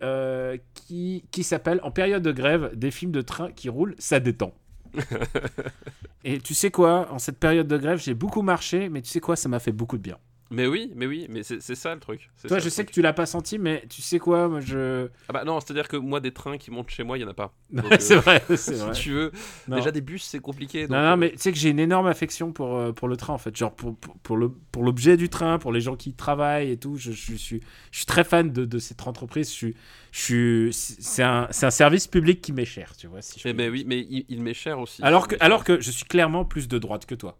qui, 0.74 1.24
qui 1.30 1.42
s'appelle 1.44 1.80
En 1.84 1.90
période 1.92 2.22
de 2.22 2.32
grève, 2.32 2.72
des 2.74 2.90
films 2.90 3.12
de 3.12 3.22
train 3.22 3.50
qui 3.52 3.68
roulent, 3.68 3.94
ça 3.98 4.18
détend. 4.18 4.52
et 6.24 6.38
tu 6.40 6.54
sais 6.54 6.70
quoi, 6.70 7.08
en 7.12 7.18
cette 7.18 7.38
période 7.38 7.68
de 7.68 7.76
grève, 7.76 8.00
j'ai 8.00 8.14
beaucoup 8.14 8.42
marché, 8.42 8.88
mais 8.88 9.02
tu 9.02 9.10
sais 9.10 9.20
quoi, 9.20 9.36
ça 9.36 9.48
m'a 9.48 9.60
fait 9.60 9.72
beaucoup 9.72 9.96
de 9.96 10.02
bien. 10.02 10.18
Mais 10.50 10.66
oui, 10.68 10.92
mais 10.94 11.06
oui, 11.06 11.26
mais 11.28 11.42
c'est 11.42 11.60
ça 11.74 11.92
le 11.92 12.00
truc. 12.00 12.30
Toi, 12.42 12.50
ça, 12.50 12.58
je 12.60 12.68
sais 12.68 12.84
que 12.84 12.92
tu 12.92 13.02
l'as 13.02 13.12
pas 13.12 13.26
senti, 13.26 13.58
mais 13.58 13.84
tu 13.88 14.00
sais 14.00 14.20
quoi, 14.20 14.48
moi 14.48 14.60
je. 14.60 15.08
Ah 15.28 15.32
bah 15.32 15.44
non, 15.44 15.58
c'est-à-dire 15.58 15.88
que 15.88 15.96
moi, 15.96 16.20
des 16.20 16.32
trains 16.32 16.56
qui 16.56 16.70
montent 16.70 16.88
chez 16.90 17.02
moi, 17.02 17.18
il 17.18 17.22
y 17.22 17.24
en 17.24 17.28
a 17.28 17.34
pas. 17.34 17.52
C'est 17.98 18.14
euh, 18.16 18.20
vrai, 18.20 18.42
c'est 18.50 18.56
Si 18.56 18.72
vrai. 18.74 18.92
tu 18.92 19.10
veux, 19.12 19.32
Non. 19.66 19.76
déjà 19.76 19.90
des 19.90 20.00
bus, 20.00 20.22
c'est 20.22 20.38
compliqué. 20.38 20.82
Non, 20.82 20.88
donc, 20.88 20.96
non, 20.98 21.02
euh, 21.12 21.16
mais 21.16 21.30
tu 21.32 21.38
sais 21.38 21.50
que 21.52 21.58
j'ai 21.58 21.70
une 21.70 21.80
énorme 21.80 22.06
affection 22.06 22.52
pour, 22.52 22.76
euh, 22.76 22.92
pour 22.92 23.08
le 23.08 23.16
train, 23.16 23.34
en 23.34 23.38
fait. 23.38 23.56
Genre, 23.56 23.74
pour, 23.74 23.96
pour, 23.96 24.38
pour 24.70 24.82
l'objet 24.84 25.16
du 25.16 25.28
train, 25.28 25.58
pour 25.58 25.72
les 25.72 25.80
gens 25.80 25.96
qui 25.96 26.14
travaillent 26.14 26.70
et 26.70 26.76
tout. 26.76 26.96
Je, 26.96 27.10
je, 27.10 27.34
suis, 27.34 27.60
je 27.90 27.96
suis 27.96 28.06
très 28.06 28.22
fan 28.22 28.52
de, 28.52 28.64
de 28.64 28.78
cette 28.78 29.04
entreprise. 29.06 29.48
Je 29.48 29.54
suis, 29.54 29.74
je 30.12 30.20
suis, 30.20 30.72
c'est, 30.72 31.22
un, 31.24 31.48
un 31.60 31.70
service 31.70 32.06
public 32.06 32.40
qui 32.40 32.52
m'est 32.52 32.64
cher, 32.64 32.96
tu 32.96 33.08
vois. 33.08 33.20
Si 33.20 33.40
je 33.40 33.48
Mais, 33.48 33.52
mais 33.54 33.64
dire. 33.64 33.72
oui, 33.72 33.84
mais 33.86 33.98
il, 34.08 34.24
il 34.28 34.42
m'est 34.42 34.54
cher 34.54 34.78
aussi. 34.78 35.02
Alors 35.02 35.26
que, 35.26 35.34
alors 35.40 35.64
que 35.64 35.80
je 35.80 35.90
suis 35.90 36.04
clairement 36.04 36.44
plus 36.44 36.68
de 36.68 36.78
droite 36.78 37.04
que 37.04 37.16
toi. 37.16 37.36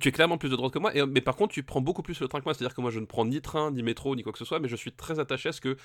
Tu 0.00 0.08
es 0.08 0.12
clairement 0.12 0.38
plus 0.38 0.48
de 0.50 0.56
droite 0.56 0.72
que 0.72 0.78
moi, 0.78 0.94
et, 0.94 1.04
mais 1.06 1.20
par 1.20 1.36
contre, 1.36 1.54
tu 1.54 1.62
prends 1.62 1.80
beaucoup 1.80 2.02
plus 2.02 2.20
le 2.20 2.28
train 2.28 2.40
que 2.40 2.44
moi. 2.44 2.54
C'est-à-dire 2.54 2.74
que 2.74 2.80
moi, 2.80 2.90
je 2.90 3.00
ne 3.00 3.06
prends 3.06 3.24
ni 3.24 3.40
train, 3.40 3.70
ni 3.70 3.82
métro, 3.82 4.14
ni 4.16 4.22
quoi 4.22 4.32
que 4.32 4.38
ce 4.38 4.44
soit, 4.44 4.60
mais 4.60 4.68
je 4.68 4.76
suis 4.76 4.92
très 4.92 5.18
attaché 5.18 5.48
à 5.48 5.52
ce 5.52 5.60
que 5.60 5.76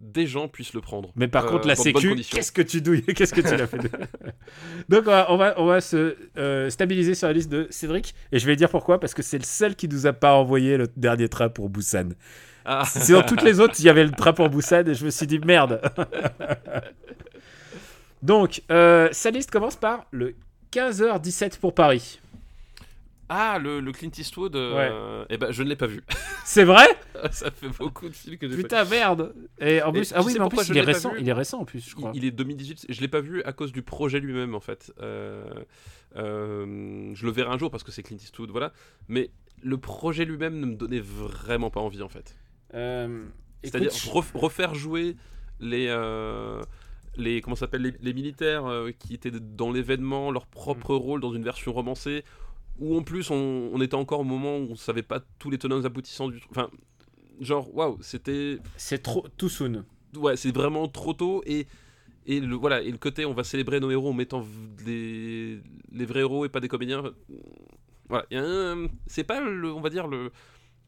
des 0.00 0.26
gens 0.26 0.48
puissent 0.48 0.74
le 0.74 0.80
prendre. 0.80 1.12
Mais 1.14 1.28
par 1.28 1.46
Euh, 1.46 1.50
contre, 1.50 1.68
la 1.68 1.74
de 1.74 1.78
bonnes 1.82 1.92
sécu, 1.94 2.14
qu'est-ce 2.34 2.50
que 2.50 2.62
tu 2.62 2.80
douilles 2.82 3.02
Qu'est-ce 3.04 3.32
que 3.32 3.40
tu 3.40 3.56
l'as 3.56 3.68
fait 3.68 3.78
de- 3.78 3.88
Donc, 4.88 5.02
on 5.06 5.10
va, 5.10 5.26
on 5.32 5.36
va, 5.36 5.54
on 5.58 5.66
va 5.66 5.80
se 5.80 6.16
euh, 6.38 6.70
stabiliser 6.70 7.14
sur 7.14 7.28
la 7.28 7.34
liste 7.34 7.50
de 7.50 7.68
Cédric. 7.70 8.14
Et 8.32 8.40
je 8.40 8.46
vais 8.46 8.56
dire 8.56 8.68
pourquoi. 8.68 8.98
Parce 8.98 9.14
que 9.14 9.22
c'est 9.22 9.38
le 9.38 9.44
seul 9.44 9.76
qui 9.76 9.86
nous 9.86 10.06
a 10.06 10.12
pas 10.12 10.34
envoyé 10.34 10.76
le 10.76 10.88
dernier 10.96 11.28
train 11.28 11.48
pour 11.48 11.68
Busan. 11.70 12.08
Ah, 12.64 12.84
C'est 12.86 13.12
dans 13.12 13.22
toutes 13.22 13.42
les 13.42 13.60
autres, 13.60 13.74
il 13.78 13.84
y 13.84 13.88
avait 13.88 14.04
le 14.04 14.10
train 14.12 14.32
pour 14.32 14.48
Busan 14.48 14.86
et 14.88 14.94
je 14.94 15.04
me 15.04 15.10
suis 15.10 15.26
dit 15.26 15.38
merde. 15.38 15.80
Donc, 18.22 18.62
euh, 18.70 19.08
sa 19.12 19.30
liste 19.30 19.50
commence 19.50 19.76
par 19.76 20.06
le 20.10 20.34
15h17 20.72 21.58
pour 21.58 21.74
Paris. 21.74 22.20
Ah 23.34 23.58
le, 23.58 23.80
le 23.80 23.92
Clint 23.92 24.10
Eastwood, 24.18 24.54
euh, 24.56 25.24
eh 25.30 25.38
ben, 25.38 25.50
je 25.50 25.62
ne 25.62 25.68
l'ai 25.70 25.76
pas 25.76 25.86
vu. 25.86 26.02
C'est 26.44 26.64
vrai 26.64 26.86
Ça 27.30 27.50
fait 27.50 27.68
beaucoup 27.78 28.06
de 28.06 28.14
films 28.14 28.36
que 28.36 28.46
j'ai 28.46 28.56
pas 28.56 28.62
Putain, 28.62 28.84
merde. 28.84 29.34
Et 29.58 29.80
en 29.82 29.90
plus, 29.90 30.12
ah 30.14 30.22
oui, 30.22 30.34
mais 30.34 30.40
en 30.40 30.50
plus, 30.50 30.66
je 30.66 30.72
il 30.72 30.76
est 30.76 30.82
récent. 30.82 31.12
Il 31.18 31.26
est 31.26 31.32
récent 31.32 31.60
en 31.60 31.64
plus, 31.64 31.88
je 31.88 31.94
crois. 31.94 32.12
il 32.14 32.26
est 32.26 32.30
2018. 32.30 32.86
Je 32.90 33.00
l'ai 33.00 33.08
pas 33.08 33.20
vu 33.20 33.42
à 33.44 33.52
cause 33.54 33.72
du 33.72 33.80
projet 33.82 34.20
lui-même 34.20 34.54
en 34.54 34.60
fait. 34.60 34.92
Euh, 35.00 35.44
euh, 36.16 37.10
je 37.14 37.24
le 37.24 37.32
verrai 37.32 37.50
un 37.50 37.58
jour 37.58 37.70
parce 37.70 37.82
que 37.84 37.90
c'est 37.90 38.02
Clint 38.02 38.18
Eastwood, 38.18 38.50
voilà. 38.50 38.72
Mais 39.08 39.30
le 39.62 39.78
projet 39.78 40.26
lui-même 40.26 40.60
ne 40.60 40.66
me 40.66 40.74
donnait 40.74 41.00
vraiment 41.00 41.70
pas 41.70 41.80
envie 41.80 42.02
en 42.02 42.10
fait. 42.10 42.36
C'est-à-dire 43.62 43.92
refaire 44.34 44.74
jouer 44.74 45.16
les 45.60 45.88
les 47.16 47.40
comment 47.40 47.56
s'appelle 47.56 47.82
les, 47.82 47.94
les 48.00 48.12
militaires 48.14 48.66
euh, 48.66 48.90
qui 48.90 49.14
étaient 49.14 49.30
dans 49.30 49.70
l'événement 49.70 50.30
leur 50.30 50.46
Mm. 50.46 50.50
propre 50.50 50.94
rôle 50.94 51.20
dans 51.20 51.32
une 51.32 51.44
version 51.44 51.72
romancée 51.72 52.24
où 52.78 52.96
en 52.96 53.02
plus 53.02 53.30
on, 53.30 53.70
on 53.72 53.80
était 53.80 53.94
encore 53.94 54.20
au 54.20 54.24
moment 54.24 54.56
où 54.58 54.68
on 54.70 54.74
savait 54.76 55.02
pas 55.02 55.20
tous 55.38 55.50
les 55.50 55.58
tenants 55.58 55.84
aboutissants 55.84 56.28
du 56.28 56.40
truc. 56.40 56.50
Enfin, 56.52 56.70
genre 57.40 57.74
waouh, 57.74 57.98
c'était 58.02 58.58
c'est 58.76 59.02
trop 59.02 59.26
too 59.36 59.48
soon. 59.48 59.84
ouais, 60.16 60.36
c'est 60.36 60.54
vraiment 60.54 60.88
trop 60.88 61.12
tôt 61.14 61.42
et 61.46 61.66
et 62.26 62.38
le 62.40 62.54
voilà 62.54 62.80
et 62.82 62.90
le 62.90 62.98
côté 62.98 63.24
on 63.24 63.34
va 63.34 63.44
célébrer 63.44 63.80
nos 63.80 63.90
héros 63.90 64.10
en 64.10 64.12
mettant 64.12 64.44
les, 64.86 65.60
les 65.90 66.04
vrais 66.06 66.20
héros 66.20 66.44
et 66.44 66.48
pas 66.48 66.60
des 66.60 66.68
comédiens. 66.68 67.02
Voilà, 68.08 68.26
c'est 69.06 69.24
pas 69.24 69.40
le 69.40 69.72
on 69.72 69.80
va 69.80 69.90
dire 69.90 70.06
le 70.06 70.30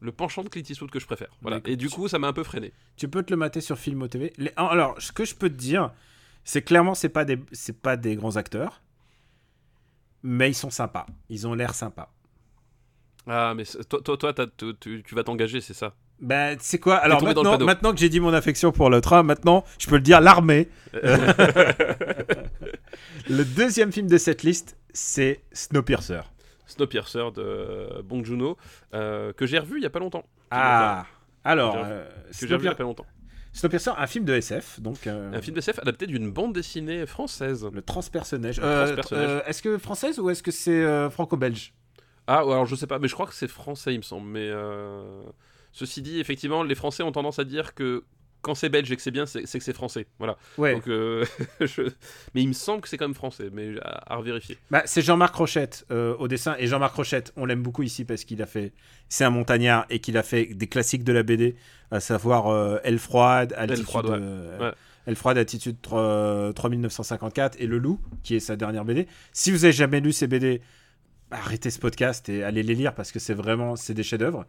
le 0.01 0.11
penchant 0.11 0.43
de 0.43 0.49
Clint 0.49 0.63
Eastwood 0.69 0.91
que 0.91 0.99
je 0.99 1.05
préfère. 1.05 1.29
Voilà. 1.41 1.61
Et 1.65 1.77
du 1.77 1.89
coup, 1.89 2.07
ça 2.07 2.19
m'a 2.19 2.27
un 2.27 2.33
peu 2.33 2.43
freiné. 2.43 2.73
Tu 2.97 3.07
peux 3.07 3.23
te 3.23 3.31
le 3.31 3.37
mater 3.37 3.61
sur 3.61 3.77
Filmo 3.79 4.07
TV. 4.07 4.33
Les- 4.37 4.51
Alors, 4.57 5.01
ce 5.01 5.11
que 5.13 5.23
je 5.25 5.33
peux 5.33 5.49
te 5.49 5.55
dire, 5.55 5.93
c'est 6.43 6.61
clairement, 6.61 6.93
c'est 6.93 7.09
pas 7.09 7.23
des, 7.25 7.39
c'est 7.53 7.81
pas 7.81 7.95
des 7.97 8.15
grands 8.15 8.35
acteurs, 8.35 8.81
mais 10.27 10.49
ils 10.49 10.55
sont 10.55 10.71
sympas. 10.71 11.05
Ils 11.29 11.47
ont 11.47 11.53
l'air 11.53 11.75
sympas. 11.75 12.11
Ah, 13.27 13.53
mais 13.55 13.63
toi, 13.87 14.01
toi, 14.03 14.17
toi 14.17 14.33
tu, 14.79 15.03
tu- 15.03 15.15
vas 15.15 15.23
t'engager, 15.23 15.61
c'est 15.61 15.73
ça? 15.73 15.93
Ben, 16.19 16.57
c'est 16.59 16.79
quoi? 16.79 16.95
Alors 16.95 17.21
maintenant, 17.23 17.91
que 17.93 17.99
j'ai 17.99 18.09
dit 18.09 18.19
mon 18.19 18.33
affection 18.33 18.71
pour 18.71 18.89
le 18.89 19.01
train, 19.01 19.21
maintenant, 19.23 19.63
je 19.79 19.87
peux 19.87 19.95
le 19.95 20.01
dire, 20.01 20.21
l'armée. 20.21 20.67
le 23.29 23.43
deuxième 23.43 23.91
film 23.91 24.07
de 24.07 24.17
cette 24.17 24.43
liste, 24.43 24.77
c'est 24.93 25.41
Snowpiercer. 25.51 26.21
Snowpiercer 26.67 27.31
de 27.35 28.01
Bong 28.03 28.23
Joon-ho, 28.25 28.57
euh, 28.93 29.33
que 29.33 29.45
j'ai 29.45 29.59
revu 29.59 29.77
il 29.77 29.83
y 29.83 29.87
a 29.87 29.89
pas 29.89 29.99
longtemps. 29.99 30.25
Ah 30.51 31.05
Alors, 31.43 31.73
Que 31.73 31.79
j'ai- 31.79 31.85
euh, 31.91 32.09
Que 32.39 32.47
j'ai 32.47 32.53
revu 32.55 32.65
il 32.65 32.69
y 32.69 32.71
a 32.71 32.75
pas 32.75 32.83
longtemps. 32.83 33.05
Snowpiercer, 33.55 33.91
un 33.97 34.05
film 34.07 34.25
de 34.25 34.33
SF, 34.33 34.81
donc 34.81 35.07
euh, 35.07 35.31
Un 35.33 35.41
film 35.41 35.57
SF 35.57 35.79
adapté 35.79 36.07
d'une 36.07 36.29
bande 36.29 36.53
dessinée 36.53 37.05
française. 37.05 37.65
le 37.71 37.81
transpersonnage. 37.81 38.59
Euh, 38.61 38.97
euh, 39.13 39.41
Est-ce 39.45 39.61
que 39.61 39.77
française 39.77 40.19
ou 40.19 40.29
est-ce 40.29 40.43
que 40.43 40.51
c'est 40.51 41.09
franco-belge? 41.09 41.73
Ah, 42.27 42.39
alors 42.39 42.65
je 42.65 42.75
sais 42.75 42.87
pas, 42.87 42.99
mais 42.99 43.07
je 43.07 43.13
crois 43.13 43.27
que 43.27 43.33
c'est 43.33 43.47
français, 43.47 43.93
il 43.93 43.97
me 43.97 44.03
semble. 44.03 44.27
Mais 44.27 44.51
ceci 45.71 46.01
dit, 46.01 46.19
effectivement, 46.19 46.63
les 46.63 46.75
Français 46.75 47.01
ont 47.03 47.13
tendance 47.13 47.39
à 47.39 47.45
dire 47.45 47.73
que 47.75 48.03
quand 48.45 48.53
c'est 48.55 48.69
belge 48.69 48.91
et 48.91 48.95
que 48.95 49.01
c'est 49.01 49.11
bien, 49.11 49.25
c'est 49.25 49.41
que 49.43 49.59
c'est 49.63 49.73
français. 49.73 50.05
Voilà. 50.19 50.37
Ouais. 50.57 50.73
Donc, 50.75 50.87
euh, 50.87 51.25
je- 51.59 51.81
Mais 52.33 52.41
il 52.43 52.47
me 52.47 52.53
semble 52.53 52.81
que 52.81 52.87
c'est 52.87 52.97
quand 52.97 53.07
même 53.07 53.15
français, 53.15 53.49
mais 53.51 53.71
à, 53.81 54.13
à 54.13 54.15
revérifier. 54.17 54.57
Bah, 54.69 54.83
c'est 54.85 55.01
Jean-Marc 55.01 55.33
Rochette 55.35 55.85
euh, 55.91 56.15
au 56.19 56.27
dessin. 56.27 56.55
Et 56.59 56.67
Jean-Marc 56.67 56.95
Rochette, 56.95 57.33
on 57.35 57.45
l'aime 57.45 57.63
beaucoup 57.63 57.81
ici 57.83 58.05
parce 58.05 58.23
qu'il 58.23 58.41
a 58.41 58.45
fait. 58.45 58.71
C'est 59.09 59.23
un 59.23 59.29
montagnard 59.31 59.85
et 59.89 59.99
qu'il 59.99 60.17
a 60.17 60.23
fait 60.23 60.45
des 60.45 60.67
classiques 60.67 61.03
de 61.03 61.11
la 61.13 61.23
BD, 61.23 61.55
à 61.91 61.99
savoir 61.99 62.47
euh, 62.47 62.77
Elle 62.83 62.99
froide, 62.99 63.53
Altitude, 63.57 63.85
froide, 63.85 64.05
ouais. 64.07 64.65
Ouais. 64.65 64.71
Elle 65.07 65.15
froide, 65.15 65.37
Altitude 65.37 65.77
3- 65.83 66.53
3954 66.53 67.57
et 67.59 67.67
Le 67.67 67.77
Loup, 67.77 67.99
qui 68.23 68.35
est 68.35 68.39
sa 68.39 68.55
dernière 68.55 68.85
BD. 68.85 69.07
Si 69.33 69.51
vous 69.51 69.63
avez 69.65 69.73
jamais 69.73 69.99
lu 69.99 70.11
ces 70.13 70.27
BD, 70.27 70.61
arrêtez 71.31 71.69
ce 71.69 71.79
podcast 71.79 72.29
et 72.29 72.43
allez 72.43 72.63
les 72.63 72.75
lire 72.75 72.93
parce 72.95 73.11
que 73.11 73.19
c'est 73.19 73.33
vraiment 73.33 73.75
c'est 73.75 73.93
des 73.93 74.03
chefs-d'œuvre. 74.03 74.45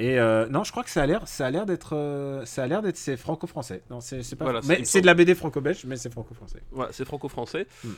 Et 0.00 0.18
euh, 0.18 0.48
non, 0.48 0.64
je 0.64 0.70
crois 0.70 0.82
que 0.82 0.88
ça 0.88 1.02
a 1.02 1.06
l'air, 1.06 1.28
ça 1.28 1.46
a 1.46 1.50
l'air 1.50 1.66
d'être, 1.66 1.94
euh, 1.94 2.42
ça 2.46 2.62
a 2.62 2.66
l'air 2.66 2.80
d'être 2.80 2.96
c'est 2.96 3.18
franco-français. 3.18 3.82
Non, 3.90 4.00
c'est 4.00 4.34
pas. 4.34 4.44
Voilà, 4.44 4.60
mais 4.66 4.82
c'est 4.84 5.02
de 5.02 5.06
la 5.06 5.12
BD 5.12 5.34
franco-belge, 5.34 5.84
mais 5.84 5.96
c'est 5.96 6.10
franco-français. 6.10 6.62
Voilà, 6.70 6.90
c'est 6.92 7.04
franco-français. 7.04 7.66
Hmm. 7.84 7.90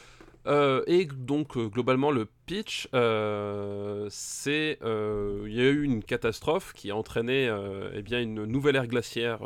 Euh, 0.48 0.82
et 0.88 1.04
donc, 1.04 1.56
globalement, 1.56 2.10
le 2.10 2.26
pitch, 2.46 2.88
c'est. 4.10 4.78
Il 4.82 5.54
y 5.54 5.60
a 5.60 5.70
eu 5.70 5.84
une 5.84 6.02
catastrophe 6.02 6.72
qui 6.72 6.90
a 6.90 6.96
entraîné 6.96 7.48
eh 7.94 8.02
bien, 8.02 8.20
une 8.20 8.46
nouvelle 8.46 8.74
ère 8.74 8.88
glaciaire 8.88 9.38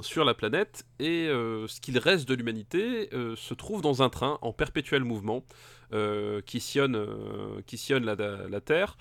sur 0.00 0.24
la 0.24 0.34
planète. 0.34 0.84
Et 0.98 1.28
ce 1.28 1.80
qu'il 1.80 1.96
reste 1.96 2.28
de 2.28 2.34
l'humanité 2.34 3.08
se 3.36 3.54
trouve 3.54 3.82
dans 3.82 4.02
un 4.02 4.08
train 4.08 4.38
en 4.42 4.52
perpétuel 4.52 5.04
mouvement 5.04 5.44
qui 6.46 6.60
sillonne, 6.60 6.96
euh, 6.96 7.60
qui 7.66 7.76
sillonne 7.76 8.04
la, 8.04 8.14
la 8.14 8.60
Terre. 8.60 8.96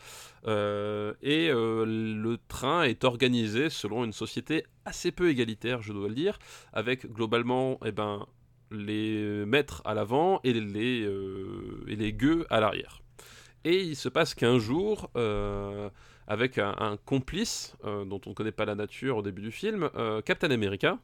Euh, 0.48 1.14
et 1.22 1.50
euh, 1.50 1.86
le 1.86 2.38
train 2.48 2.84
est 2.84 3.04
organisé 3.04 3.70
selon 3.70 4.04
une 4.04 4.14
société 4.14 4.66
assez 4.86 5.12
peu 5.12 5.30
égalitaire, 5.30 5.82
je 5.82 5.94
dois 5.94 6.10
le 6.10 6.16
dire, 6.16 6.40
avec 6.74 7.12
globalement 7.12 7.80
eh 7.86 7.92
ben, 7.92 8.26
les 8.72 9.46
maîtres 9.46 9.82
à 9.86 9.94
l'avant 9.94 10.40
et 10.44 10.54
les, 10.54 11.04
euh, 11.04 11.84
et 11.88 11.96
les 11.96 12.14
gueux 12.14 12.46
à 12.50 12.60
l'arrière. 12.60 13.02
Et 13.64 13.82
il 13.82 13.96
se 13.96 14.10
passe 14.10 14.34
qu'un 14.34 14.58
jour, 14.58 15.12
euh, 15.16 15.90
avec 16.32 16.60
un, 16.60 16.98
complice 17.06 17.76
euh, 17.84 18.06
dont 18.06 18.22
on 18.26 18.30
ne 18.30 18.36
connaît 18.36 18.54
pas 18.54 18.64
la 18.64 18.74
nature 18.74 19.18
au 19.18 19.22
début 19.22 19.42
du 19.42 19.52
film, 19.52 19.90
euh, 19.98 20.22
Captain 20.22 20.50
America, 20.50 20.98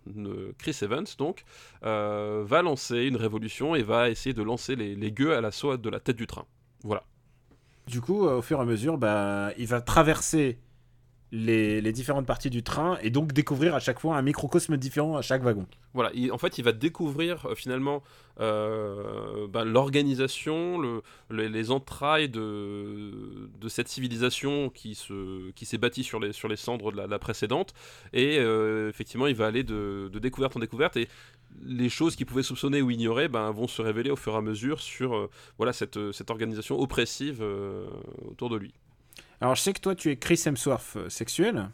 Chris 0.57 0.77
Evans 0.81 1.03
donc, 1.17 1.43
euh, 1.83 2.45
va 2.45 2.61
lancer 2.61 2.99
une 3.03 3.17
révolution 3.17 3.75
et 3.75 3.83
va 3.83 4.09
essayer 4.09 4.33
de 4.33 4.41
lancer 4.41 4.77
les, 4.77 5.11
gueux 5.11 5.35
à 5.35 5.41
l'assaut 5.41 5.75
de 5.75 5.89
la 5.89 5.99
tête 5.99 6.15
du 6.15 6.27
train. 6.27 6.45
Voilà. 6.85 7.03
Du 7.87 7.99
coup, 7.99 8.25
au 8.25 8.41
fur 8.41 8.59
et 8.59 8.61
à 8.61 8.65
mesure, 8.65 8.97
bah, 8.97 9.51
il 9.57 9.67
va 9.67 9.81
traverser 9.81 10.59
les, 11.31 11.91
différentes 11.91 12.25
parties 12.25 12.49
du 12.49 12.63
train 12.63 12.97
et 13.01 13.09
donc 13.09 13.33
découvrir 13.33 13.75
à 13.75 13.79
chaque 13.79 13.99
fois 13.99 14.17
un 14.17 14.21
microcosme 14.21 14.77
différent 14.77 15.17
à 15.17 15.21
chaque 15.21 15.43
wagon. 15.43 15.65
Voilà, 15.93 16.11
il- 16.13 16.31
en 16.31 16.37
fait, 16.37 16.57
il 16.57 16.63
va 16.63 16.71
découvrir 16.71 17.45
euh, 17.45 17.55
finalement 17.55 18.03
euh, 18.39 19.47
ben, 19.47 19.65
l'organisation, 19.65 20.77
le- 20.79 21.01
le- 21.29 21.47
les 21.47 21.71
entrailles 21.71 22.29
de, 22.29 23.67
cette 23.67 23.87
civilisation 23.87 24.69
qui 24.69 24.95
se 24.95 25.51
qui 25.51 25.65
s'est 25.65 25.77
bâtie 25.77 26.03
sur 26.03 26.19
les 26.19 26.55
cendres 26.55 26.91
de 26.91 27.01
la, 27.01 27.19
précédente, 27.19 27.73
et 28.13 28.37
euh, 28.39 28.89
effectivement, 28.89 29.27
il 29.27 29.35
va 29.35 29.47
aller 29.47 29.63
de, 29.63 30.09
découverte 30.19 30.55
en 30.55 30.59
découverte, 30.59 30.95
et 30.97 31.07
les 31.63 31.89
choses 31.89 32.15
qu'il 32.15 32.25
pouvait 32.25 32.43
soupçonner 32.43 32.81
ou 32.81 32.91
ignorer 32.91 33.27
ben, 33.27 33.51
vont 33.51 33.67
se 33.67 33.81
révéler 33.81 34.11
au 34.11 34.15
fur 34.15 34.33
et 34.33 34.37
à 34.37 34.41
mesure 34.41 34.79
sur 34.79 35.29
voilà 35.57 35.73
cette, 35.73 35.97
organisation 36.29 36.79
oppressive 36.79 37.43
autour 38.29 38.49
de 38.49 38.57
lui. 38.57 38.73
Alors, 39.41 39.55
je 39.55 39.61
sais 39.61 39.73
que 39.73 39.79
toi, 39.81 39.95
tu 39.95 40.09
es 40.11 40.17
Chris 40.17 40.41
Hemsworth 40.45 40.95
euh, 40.95 41.09
sexuel. 41.09 41.69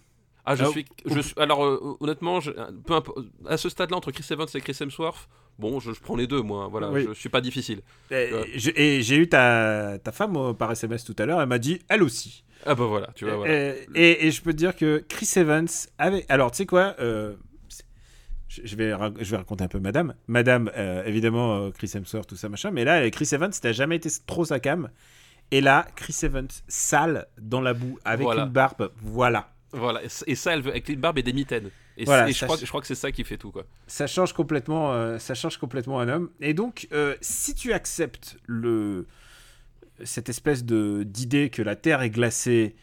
Ah, 0.46 0.56
je 0.56 0.64
Ah, 0.66 0.68
suis, 0.68 0.86
je 1.06 1.20
suis- 1.22 1.34
alors 1.38 1.64
euh, 1.66 1.96
honnêtement, 2.02 2.42
je- 2.42 2.52
peu 2.86 2.96
à 3.48 3.56
ce 3.58 3.70
stade-là 3.70 3.96
entre 3.96 4.12
Chris 4.12 4.26
Evans 4.30 4.48
et 4.54 4.60
Chris 4.60 4.76
Hemsworth, 4.82 5.30
bon, 5.58 5.80
je, 5.80 5.94
je 5.94 6.02
prends 6.02 6.18
les 6.18 6.28
deux, 6.28 6.42
moi. 6.42 6.68
Voilà, 6.70 6.90
Oui. 6.92 7.06
je 7.08 7.14
suis 7.14 7.30
pas 7.30 7.40
difficile. 7.40 7.80
Et, 8.12 8.30
je- 8.56 8.72
j'ai 9.02 9.16
eu 9.16 9.30
ta, 9.30 9.98
ta 10.04 10.12
femme 10.12 10.36
euh, 10.36 10.54
par 10.54 10.70
SMS 10.74 11.06
tout 11.06 11.16
à 11.18 11.26
l'heure, 11.26 11.40
elle 11.42 11.48
m'a 11.48 11.60
dit 11.60 11.80
elle 11.88 12.04
aussi. 12.04 12.44
Ah 12.66 12.76
bah 12.76 12.86
voilà, 12.86 13.08
tu 13.16 13.24
vois. 13.26 13.36
Voilà. 13.38 13.54
Et, 13.54 13.88
et- 13.96 14.28
et 14.28 14.32
je 14.32 14.42
peux 14.42 14.52
te 14.52 14.58
dire 14.58 14.76
que 14.76 15.04
Chris 15.08 15.30
Evans 15.38 15.68
avait. 15.98 16.26
Alors, 16.28 16.52
tu 16.52 16.58
sais 16.58 16.66
quoi 16.66 16.96
euh, 17.00 17.36
je 18.50 18.62
je 18.66 18.76
vais, 18.76 18.92
je 19.20 19.32
vais 19.32 19.38
raconter 19.38 19.64
un 19.64 19.68
peu 19.70 19.80
Madame. 19.80 20.14
Madame, 20.28 20.70
euh, 20.78 21.04
évidemment, 21.06 21.56
euh, 21.56 21.72
Chris 21.72 21.92
Hemsworth, 21.96 22.28
tout 22.28 22.36
ça, 22.36 22.50
machin. 22.50 22.72
Mais 22.72 22.84
là, 22.84 23.10
Chris 23.12 23.30
Evans, 23.32 23.52
n'a 23.64 23.72
jamais 23.72 23.96
été 23.96 24.10
trop 24.28 24.44
sa 24.46 24.60
cam. 24.60 24.90
Et 25.54 25.62
là, 25.62 25.86
Chris 25.96 26.16
Evans, 26.24 26.48
sale, 26.68 27.28
dans 27.40 27.62
la 27.62 27.74
boue, 27.74 28.00
avec 28.06 28.24
Voilà. 28.24 28.44
une 28.44 28.50
barbe. 28.50 28.92
Voilà. 29.02 29.50
Voilà, 29.72 30.02
et 30.28 30.36
ça, 30.36 30.54
elle 30.54 30.62
veut, 30.62 30.72
avec 30.72 30.88
une 30.90 31.00
barbe 31.00 31.18
et 31.18 31.24
des 31.24 31.34
mitaines. 31.34 31.70
Et, 31.98 32.06
Voilà, 32.06 32.30
et 32.30 32.34
je, 32.34 32.44
crois, 32.46 32.56
je- 32.56 32.62
que- 32.62 32.66
je 32.66 32.72
crois 32.72 32.82
que 32.82 32.88
c'est 32.88 32.96
ça 32.96 33.12
qui 33.12 33.24
fait 33.24 33.38
tout, 33.38 33.52
quoi. 33.52 33.66
Ça 33.88 34.06
change 34.08 34.34
complètement, 34.34 34.94
euh, 34.94 35.18
ça 35.20 35.34
change 35.36 35.58
complètement 35.58 36.00
un 36.00 36.10
homme. 36.10 36.30
Et 36.42 36.54
donc, 36.54 36.88
euh, 36.92 37.16
si 37.22 37.54
tu 37.56 37.72
acceptes 37.74 38.38
le, 38.46 39.08
cette 40.04 40.30
espèce 40.30 40.64
de 40.64 41.04
d'idée 41.04 41.50
que 41.50 41.62
la 41.64 41.76
Terre 41.76 42.02
est 42.02 42.10
glacée, 42.12 42.76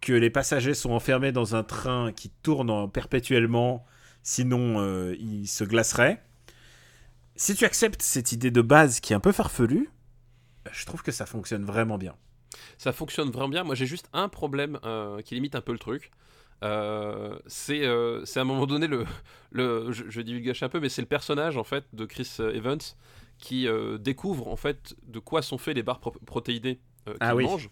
que 0.00 0.12
les 0.12 0.30
passagers 0.30 0.74
sont 0.74 0.90
enfermés 0.92 1.32
dans 1.32 1.54
un 1.54 1.62
train 1.64 2.12
qui 2.12 2.30
tourne 2.42 2.70
en- 2.70 2.88
perpétuellement, 2.88 3.84
sinon 4.22 4.80
euh, 4.80 5.14
ils 5.18 5.48
se 5.48 5.64
glaceraient. 5.64 6.22
Si 7.36 7.54
tu 7.54 7.64
acceptes 7.64 8.02
cette 8.02 8.32
idée 8.32 8.50
de 8.50 8.62
base 8.62 9.00
qui 9.00 9.12
est 9.12 9.16
un 9.16 9.20
peu 9.20 9.32
farfelue, 9.32 9.88
je 10.72 10.86
trouve 10.86 11.02
que 11.02 11.12
ça 11.12 11.26
fonctionne 11.26 11.64
vraiment 11.64 11.98
bien. 11.98 12.14
Ça 12.78 12.92
fonctionne 12.92 13.30
vraiment 13.30 13.48
bien. 13.48 13.64
Moi, 13.64 13.74
j'ai 13.74 13.86
juste 13.86 14.08
un 14.12 14.28
problème 14.28 14.78
euh, 14.84 15.20
qui 15.22 15.34
limite 15.34 15.54
un 15.54 15.60
peu 15.60 15.72
le 15.72 15.78
truc. 15.78 16.10
Euh, 16.64 17.38
c'est 17.46 17.84
euh, 17.84 18.24
c'est 18.24 18.40
à 18.40 18.42
un 18.42 18.44
moment 18.44 18.66
donné 18.66 18.88
le, 18.88 19.04
le 19.52 19.92
je, 19.92 20.04
je 20.08 20.20
divulgage 20.20 20.60
un 20.64 20.68
peu 20.68 20.80
mais 20.80 20.88
c'est 20.88 21.02
le 21.02 21.06
personnage 21.06 21.56
en 21.56 21.62
fait 21.62 21.84
de 21.92 22.04
Chris 22.04 22.28
Evans 22.40 22.80
qui 23.38 23.68
découvre 24.00 24.48
en 24.48 24.56
fait 24.56 24.96
de 25.06 25.20
quoi 25.20 25.40
sont 25.42 25.56
faits 25.58 25.76
les 25.76 25.84
barres 25.84 26.00
pro- 26.00 26.16
protéinées 26.26 26.80
qu'il 27.06 27.14
Ah 27.20 27.36
oui. 27.36 27.44
mange 27.44 27.70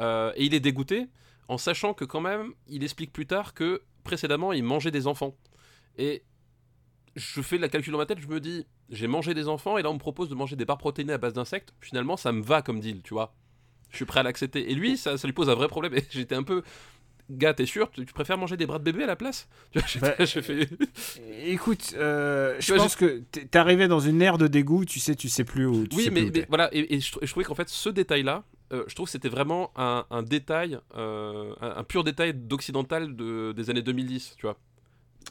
et 0.00 0.44
il 0.44 0.54
est 0.54 0.60
dégoûté 0.60 1.08
en 1.48 1.58
sachant 1.58 1.94
que 1.94 2.04
quand 2.04 2.20
même 2.20 2.52
il 2.68 2.84
explique 2.84 3.12
plus 3.12 3.26
tard 3.26 3.54
que 3.54 3.82
précédemment 4.04 4.52
il 4.52 4.62
mangeait 4.62 4.92
des 4.92 5.08
enfants 5.08 5.34
et 5.98 6.22
je 7.16 7.40
fais 7.42 7.58
la 7.58 7.68
calcul 7.68 7.92
dans 7.92 7.98
ma 7.98 8.06
tête 8.06 8.18
je 8.20 8.26
me 8.26 8.40
dis 8.40 8.66
j'ai 8.90 9.06
mangé 9.06 9.34
des 9.34 9.48
enfants 9.48 9.76
et 9.78 9.82
là 9.82 9.90
on 9.90 9.94
me 9.94 9.98
propose 9.98 10.28
de 10.28 10.34
manger 10.34 10.56
des 10.56 10.64
barres 10.64 10.78
protéinées 10.78 11.12
à 11.12 11.18
base 11.18 11.32
d'insectes 11.34 11.74
finalement 11.80 12.16
ça 12.16 12.32
me 12.32 12.42
va 12.42 12.62
comme 12.62 12.80
deal 12.80 13.02
tu 13.02 13.14
vois 13.14 13.34
je 13.90 13.96
suis 13.96 14.04
prêt 14.06 14.20
à 14.20 14.22
l'accepter. 14.22 14.70
Et 14.70 14.74
lui, 14.74 14.96
ça, 14.96 15.18
ça 15.18 15.28
lui 15.28 15.34
pose 15.34 15.50
un 15.50 15.54
vrai 15.54 15.68
problème. 15.68 15.94
Et 15.94 16.02
j'étais 16.10 16.34
un 16.34 16.42
peu. 16.42 16.62
Gars, 17.30 17.54
t'es 17.54 17.66
sûr? 17.66 17.90
Tu, 17.90 18.04
tu 18.04 18.12
préfères 18.12 18.38
manger 18.38 18.56
des 18.56 18.66
bras 18.66 18.78
de 18.78 18.84
bébé 18.84 19.04
à 19.04 19.06
la 19.06 19.16
place? 19.16 19.48
Tu 19.72 19.78
vois, 19.78 19.86
j'ai- 19.86 20.00
Bah, 20.00 20.14
fait. 20.26 20.68
Écoute, 21.44 21.94
euh, 21.96 22.56
je 22.58 22.74
pense 22.74 22.96
que 22.96 23.22
arrivé 23.54 23.88
dans 23.88 24.00
une 24.00 24.20
ère 24.22 24.38
de 24.38 24.46
dégoût, 24.48 24.84
tu 24.84 24.98
sais, 24.98 25.14
tu 25.14 25.28
sais 25.28 25.44
plus 25.44 25.66
où. 25.66 25.86
Tu 25.86 25.96
Oui, 25.96 26.04
sais 26.04 26.10
mais, 26.10 26.20
plus 26.22 26.28
où 26.28 26.32
mais 26.32 26.40
t'es. 26.40 26.46
voilà. 26.48 26.68
Et, 26.74 26.94
et 26.94 27.00
je, 27.00 27.12
trou- 27.12 27.20
je 27.22 27.30
trouvais 27.30 27.44
qu'en 27.44 27.54
fait, 27.54 27.68
ce 27.68 27.88
détail-là, 27.90 28.44
euh, 28.72 28.84
je 28.86 28.94
trouve 28.94 29.06
que 29.06 29.12
c'était 29.12 29.28
vraiment 29.28 29.70
un, 29.76 30.06
un 30.10 30.22
détail, 30.22 30.78
euh, 30.96 31.54
un, 31.60 31.76
un 31.76 31.84
pur 31.84 32.04
détail 32.04 32.32
d'occidental 32.34 33.14
de, 33.14 33.52
des 33.52 33.68
années 33.70 33.82
2010, 33.82 34.34
tu 34.38 34.46
vois. 34.46 34.58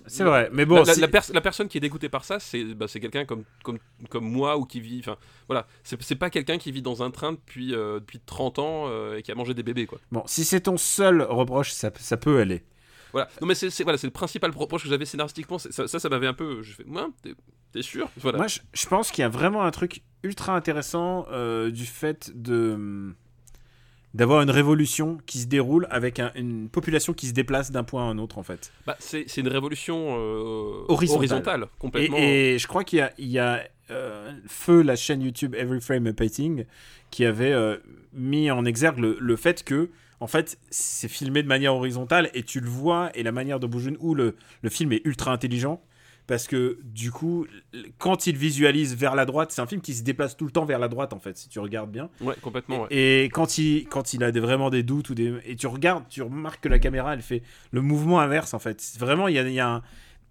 C'est 0.07 0.23
vrai, 0.23 0.49
mais 0.51 0.65
bon, 0.65 0.75
la, 0.75 0.83
la- 0.83 0.93
si- 0.93 0.99
la 1.01 1.07
pers- 1.07 1.31
la 1.33 1.41
personne 1.41 1.67
qui 1.67 1.77
est 1.77 1.81
dégoûtée 1.81 2.09
par 2.09 2.23
ça, 2.25 2.39
c'est 2.39 2.63
bah, 2.73 2.87
quelqu'un 2.87 3.25
comme, 3.25 3.43
comme, 3.63 3.79
comme 4.09 4.25
moi 4.25 4.57
ou 4.57 4.65
qui 4.65 4.81
vit. 4.81 4.99
Enfin, 4.99 5.17
voilà. 5.47 5.67
C'est 5.83 6.15
pas 6.15 6.29
quelqu'un 6.29 6.57
qui 6.57 6.71
vit 6.71 6.81
dans 6.81 7.03
un 7.03 7.11
train 7.11 7.33
depuis, 7.33 7.73
euh, 7.75 7.99
depuis 7.99 8.19
30 8.19 8.59
ans 8.59 8.85
euh, 8.87 9.17
et 9.17 9.21
qui 9.23 9.31
a 9.31 9.35
mangé 9.35 9.53
des 9.53 9.63
bébés, 9.63 9.85
quoi. 9.85 9.99
Bon, 10.11 10.23
si 10.25 10.43
c'est 10.43 10.61
ton 10.61 10.77
seul 10.77 11.21
reproche, 11.21 11.71
ça, 11.71 11.91
ça 11.99 12.17
peut 12.17 12.39
aller. 12.39 12.63
Voilà. 13.13 13.27
Non, 13.41 13.47
mais 13.47 13.55
c'est 13.55 13.83
voilà, 13.83 13.99
le 14.01 14.09
principal 14.09 14.51
reproche 14.51 14.83
que 14.83 14.89
j'avais 14.89 15.05
scénaristiquement. 15.05 15.57
Ça, 15.57 15.87
ça, 15.87 15.99
ça 15.99 16.09
m'avait 16.09 16.27
un 16.27 16.33
peu. 16.33 16.61
Je 16.63 16.73
fais, 16.73 16.85
ouais, 16.85 17.01
t'es- 17.21 17.35
t'es 17.73 17.81
sûr? 17.81 18.09
Voilà. 18.17 18.37
Moi, 18.37 18.47
je, 18.47 18.59
je 18.73 18.87
pense 18.87 19.11
qu'il 19.11 19.21
y 19.21 19.25
a 19.25 19.29
vraiment 19.29 19.63
un 19.63 19.71
truc 19.71 20.01
ultra 20.23 20.55
intéressant 20.55 21.25
euh, 21.31 21.71
du 21.71 21.85
fait 21.85 22.31
de 22.33 23.13
d'avoir 24.13 24.41
une 24.41 24.49
révolution 24.49 25.17
qui 25.25 25.39
se 25.39 25.47
déroule 25.47 25.87
avec 25.89 26.19
un- 26.19 26.31
une 26.35 26.67
population 26.69 27.13
qui 27.13 27.27
se 27.27 27.33
déplace 27.33 27.71
d'un 27.71 27.83
point 27.83 28.03
à 28.03 28.05
un 28.11 28.17
autre, 28.17 28.37
en 28.37 28.43
fait. 28.43 28.71
Bah, 28.85 28.95
c'est 28.99 29.25
c'est 29.27 29.41
une 29.41 29.47
révolution 29.47 30.15
euh, 30.17 30.83
Horizontale. 30.89 31.17
horizontale, 31.17 31.67
complètement. 31.79 32.17
Et, 32.17 32.55
et 32.55 32.59
je 32.59 32.67
crois 32.67 32.83
qu'il 32.83 32.99
y 32.99 33.01
a, 33.01 33.11
il 33.17 33.27
y 33.27 33.39
a 33.39 33.63
euh, 33.89 34.31
Feu, 34.47 34.81
la 34.81 34.95
chaîne 34.95 35.21
YouTube 35.21 35.55
Every 35.55 35.81
Frame 35.81 36.07
a 36.07 36.13
Painting, 36.13 36.65
qui 37.09 37.25
avait 37.25 37.51
euh, 37.53 37.77
mis 38.13 38.49
en 38.51 38.65
exergue 38.65 38.99
le, 38.99 39.17
le 39.19 39.35
fait 39.35 39.63
que, 39.63 39.89
en 40.19 40.27
fait, 40.27 40.57
c'est 40.69 41.07
filmé 41.09 41.41
de 41.43 41.47
manière 41.47 41.73
horizontale 41.75 42.29
et 42.33 42.43
tu 42.43 42.59
le 42.59 42.69
vois, 42.69 43.09
et 43.15 43.23
la 43.23 43.31
manière 43.31 43.59
de 43.59 43.67
bouger 43.67 43.93
où 43.99 44.13
le, 44.13 44.35
le 44.61 44.69
film 44.69 44.91
est 44.93 45.01
ultra 45.05 45.31
intelligent. 45.31 45.81
Parce 46.27 46.47
que 46.47 46.77
du 46.83 47.11
coup, 47.11 47.45
quand 47.97 48.27
il 48.27 48.37
visualise 48.37 48.95
vers 48.95 49.15
la 49.15 49.25
droite, 49.25 49.51
c'est 49.51 49.61
un 49.61 49.65
film 49.65 49.81
qui 49.81 49.93
se 49.93 50.03
déplace 50.03 50.37
tout 50.37 50.45
le 50.45 50.51
temps 50.51 50.65
vers 50.65 50.79
la 50.79 50.87
droite 50.87 51.13
en 51.13 51.19
fait, 51.19 51.37
si 51.37 51.49
tu 51.49 51.59
regardes 51.59 51.91
bien. 51.91 52.09
Ouais, 52.21 52.35
complètement. 52.41 52.83
ouais. 52.83 52.87
Et 52.91 53.25
quand 53.25 53.57
il, 53.57 53.85
quand 53.89 54.13
il 54.13 54.23
a 54.23 54.31
des, 54.31 54.39
vraiment 54.39 54.69
des 54.69 54.83
doutes 54.83 55.09
ou 55.09 55.15
des, 55.15 55.33
et 55.45 55.55
tu 55.55 55.67
regardes, 55.67 56.07
tu 56.09 56.21
remarques 56.21 56.61
que 56.63 56.69
la 56.69 56.79
caméra 56.79 57.13
elle 57.13 57.21
fait 57.21 57.41
le 57.71 57.81
mouvement 57.81 58.19
inverse 58.21 58.53
en 58.53 58.59
fait. 58.59 58.81
Vraiment, 58.99 59.27
il 59.27 59.35
y 59.35 59.39
a, 59.39 59.49
y 59.49 59.59
a 59.59 59.67
un, 59.67 59.81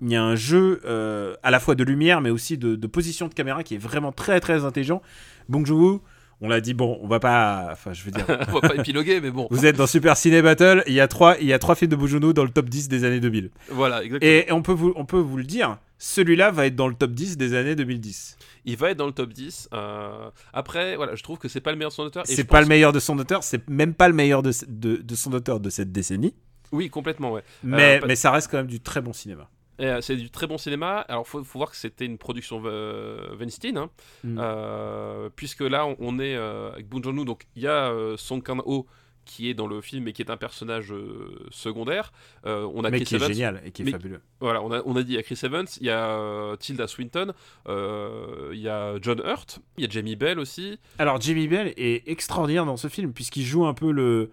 il 0.00 0.10
y 0.10 0.16
a 0.16 0.22
un 0.22 0.36
jeu 0.36 0.80
euh, 0.86 1.34
à 1.42 1.50
la 1.50 1.60
fois 1.60 1.74
de 1.74 1.84
lumière 1.84 2.20
mais 2.22 2.30
aussi 2.30 2.56
de, 2.56 2.76
de 2.76 2.86
position 2.86 3.28
de 3.28 3.34
caméra 3.34 3.62
qui 3.62 3.74
est 3.74 3.78
vraiment 3.78 4.12
très 4.12 4.40
très 4.40 4.64
intelligent. 4.64 5.02
Bong 5.48 5.66
Joon-ho, 5.66 6.02
on 6.40 6.48
l'a 6.48 6.60
dit 6.60 6.74
bon, 6.74 6.98
on 7.02 7.06
va 7.08 7.20
pas, 7.20 7.68
enfin 7.72 7.92
je 7.92 8.02
veux 8.04 8.10
dire, 8.10 8.24
On 8.48 8.58
va 8.60 8.68
pas 8.68 8.74
épiloguer, 8.76 9.20
mais 9.20 9.30
bon. 9.30 9.46
vous 9.50 9.66
êtes 9.66 9.76
dans 9.76 9.86
Super 9.86 10.16
Ciné 10.16 10.42
Battle, 10.42 10.82
il 10.86 10.92
y 10.94 11.00
a 11.00 11.08
trois, 11.08 11.36
il 11.40 11.46
y 11.46 11.52
a 11.52 11.58
trois 11.58 11.74
films 11.74 11.90
de 11.94 12.06
Joon-ho 12.06 12.32
dans 12.32 12.44
le 12.44 12.50
top 12.50 12.68
10 12.68 12.88
des 12.88 13.04
années 13.04 13.20
2000. 13.20 13.50
Voilà, 13.70 14.02
exactement. 14.04 14.30
Et 14.30 14.50
on 14.52 14.62
peut 14.62 14.72
vous, 14.72 14.92
on 14.96 15.04
peut 15.04 15.18
vous 15.18 15.36
le 15.36 15.44
dire, 15.44 15.78
celui-là 15.98 16.50
va 16.50 16.66
être 16.66 16.76
dans 16.76 16.88
le 16.88 16.94
top 16.94 17.10
10 17.12 17.36
des 17.36 17.54
années 17.54 17.74
2010. 17.76 18.36
Il 18.66 18.76
va 18.76 18.90
être 18.90 18.96
dans 18.98 19.06
le 19.06 19.12
top 19.12 19.32
10. 19.32 19.68
euh, 19.72 20.28
Après, 20.52 20.96
voilà, 20.96 21.14
je 21.14 21.22
trouve 21.22 21.38
que 21.38 21.48
c'est 21.48 21.60
pas 21.60 21.70
le 21.72 21.78
meilleur 21.78 21.92
son 21.92 22.02
auteur. 22.04 22.24
C'est 22.26 22.44
pas 22.44 22.58
pense- 22.58 22.62
le 22.62 22.68
meilleur 22.68 22.92
de 22.92 23.00
son 23.00 23.18
auteur, 23.18 23.42
c'est 23.44 23.68
même 23.68 23.94
pas 23.94 24.08
le 24.08 24.14
meilleur 24.14 24.42
de, 24.42 24.52
de, 24.68 24.96
de 24.96 25.14
son 25.14 25.32
auteur 25.32 25.60
de 25.60 25.70
cette 25.70 25.92
décennie. 25.92 26.34
Oui, 26.72 26.88
complètement, 26.90 27.32
ouais. 27.32 27.42
Mais, 27.64 27.98
pas- 28.00 28.06
mais 28.06 28.16
ça 28.16 28.30
reste 28.30 28.50
quand 28.50 28.58
même 28.58 28.66
du 28.66 28.80
très 28.80 29.00
bon 29.00 29.12
cinéma. 29.12 29.48
Euh, 29.80 30.00
c'est 30.00 30.16
du 30.16 30.30
très 30.30 30.46
bon 30.46 30.58
cinéma. 30.58 30.98
Alors, 31.08 31.26
faut, 31.26 31.42
faut 31.42 31.58
voir 31.58 31.70
que 31.70 31.76
c'était 31.76 32.04
une 32.06 32.18
production 32.18 32.62
euh, 32.66 33.34
Weinstein, 33.38 33.78
hein. 33.78 33.90
Mm. 34.24 34.38
Euh, 34.40 35.28
puisque 35.34 35.62
là, 35.62 35.86
on, 35.86 35.96
on 35.98 36.18
est 36.18 36.36
euh, 36.36 36.72
avec 36.72 36.88
Bong 36.88 37.02
Joon-ho. 37.02 37.24
Donc, 37.24 37.44
il 37.56 37.62
y 37.62 37.66
a 37.66 37.90
euh, 37.90 38.16
Song 38.16 38.42
Kang-ho 38.42 38.86
qui 39.26 39.48
est 39.48 39.54
dans 39.54 39.68
le 39.68 39.80
film 39.80 40.08
et 40.08 40.12
qui 40.12 40.22
est 40.22 40.30
un 40.30 40.36
personnage 40.36 40.92
euh, 40.92 41.46
secondaire. 41.50 42.10
On 42.44 42.82
a 42.84 42.90
mais 42.90 42.98
Chris 42.98 43.04
qui 43.04 43.14
est 43.14 43.18
Evans. 43.18 43.28
génial 43.32 43.62
et 43.64 43.70
qui 43.70 43.82
est 43.82 43.84
Mais- 43.84 43.90
fabuleux. 43.92 44.20
Voilà, 44.40 44.60
on 44.62 44.72
a, 44.72 44.82
on 44.86 44.96
a 44.96 45.02
dit 45.02 45.12
il 45.12 45.16
y 45.16 45.18
a 45.18 45.22
Chris 45.22 45.38
Evans, 45.44 45.66
il 45.80 45.86
y 45.86 45.90
a 45.90 46.56
Tilda 46.58 46.88
Swinton, 46.88 47.32
il 47.68 48.58
y 48.58 48.68
a 48.68 48.94
John 49.00 49.20
Hurt, 49.24 49.60
il 49.78 49.84
y 49.84 49.86
a 49.86 49.90
Jamie 49.90 50.16
Bell 50.16 50.40
aussi. 50.40 50.78
Alors 50.98 51.20
Jimmy 51.20 51.46
Bell 51.46 51.72
est 51.76 52.08
extraordinaire 52.08 52.64
dans 52.66 52.76
ce 52.78 52.88
film 52.88 53.12
puisqu'il 53.12 53.44
joue 53.44 53.66
un 53.66 53.74
peu 53.74 53.92
le, 53.92 54.30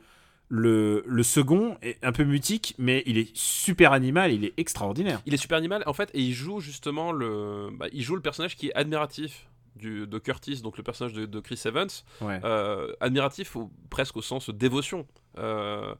le, 0.50 1.04
le 1.06 1.24
second, 1.24 1.78
et 1.82 1.98
un 2.04 2.12
peu 2.12 2.24
mutique, 2.24 2.74
mais 2.78 3.04
il 3.06 3.18
est 3.18 3.36
super 3.36 3.92
animal, 3.92 4.32
il 4.32 4.46
est 4.46 4.54
extraordinaire. 4.58 5.22
Il 5.26 5.34
est 5.34 5.38
super 5.38 5.58
animal 5.58 5.84
en 5.86 5.94
fait 5.94 6.10
et 6.14 6.22
il 6.22 6.34
joue 6.34 6.60
justement 6.62 7.12
le, 7.12 7.70
bah, 7.74 7.88
il 7.92 8.02
joue 8.02 8.16
le 8.16 8.22
personnage 8.22 8.56
qui 8.56 8.68
est 8.70 8.74
admiratif 8.76 9.48
du, 9.76 10.08
de 10.08 10.18
Curtis, 10.20 10.62
donc 10.62 10.78
le 10.78 10.84
personnage 10.84 11.14
de, 11.14 11.26
de 11.26 11.40
Chris 11.40 11.62
Evans, 11.66 11.90
Ouais. 12.22 12.40
euh, 12.44 12.94
admiratif 13.02 13.56
au- 13.58 13.70
presque 13.90 14.16
au 14.18 14.22
sens 14.22 14.50
dévotion. 14.50 15.06
Euh, 15.38 15.94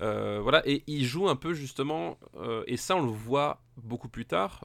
euh, 0.00 0.40
voilà, 0.42 0.66
et 0.66 0.82
il 0.86 1.04
joue 1.04 1.28
un 1.28 1.36
peu 1.36 1.52
justement, 1.52 2.18
et 2.66 2.78
ça 2.78 2.96
on 2.96 3.02
le 3.04 3.12
voit 3.12 3.60
beaucoup 3.76 4.08
plus 4.08 4.24
tard, 4.24 4.64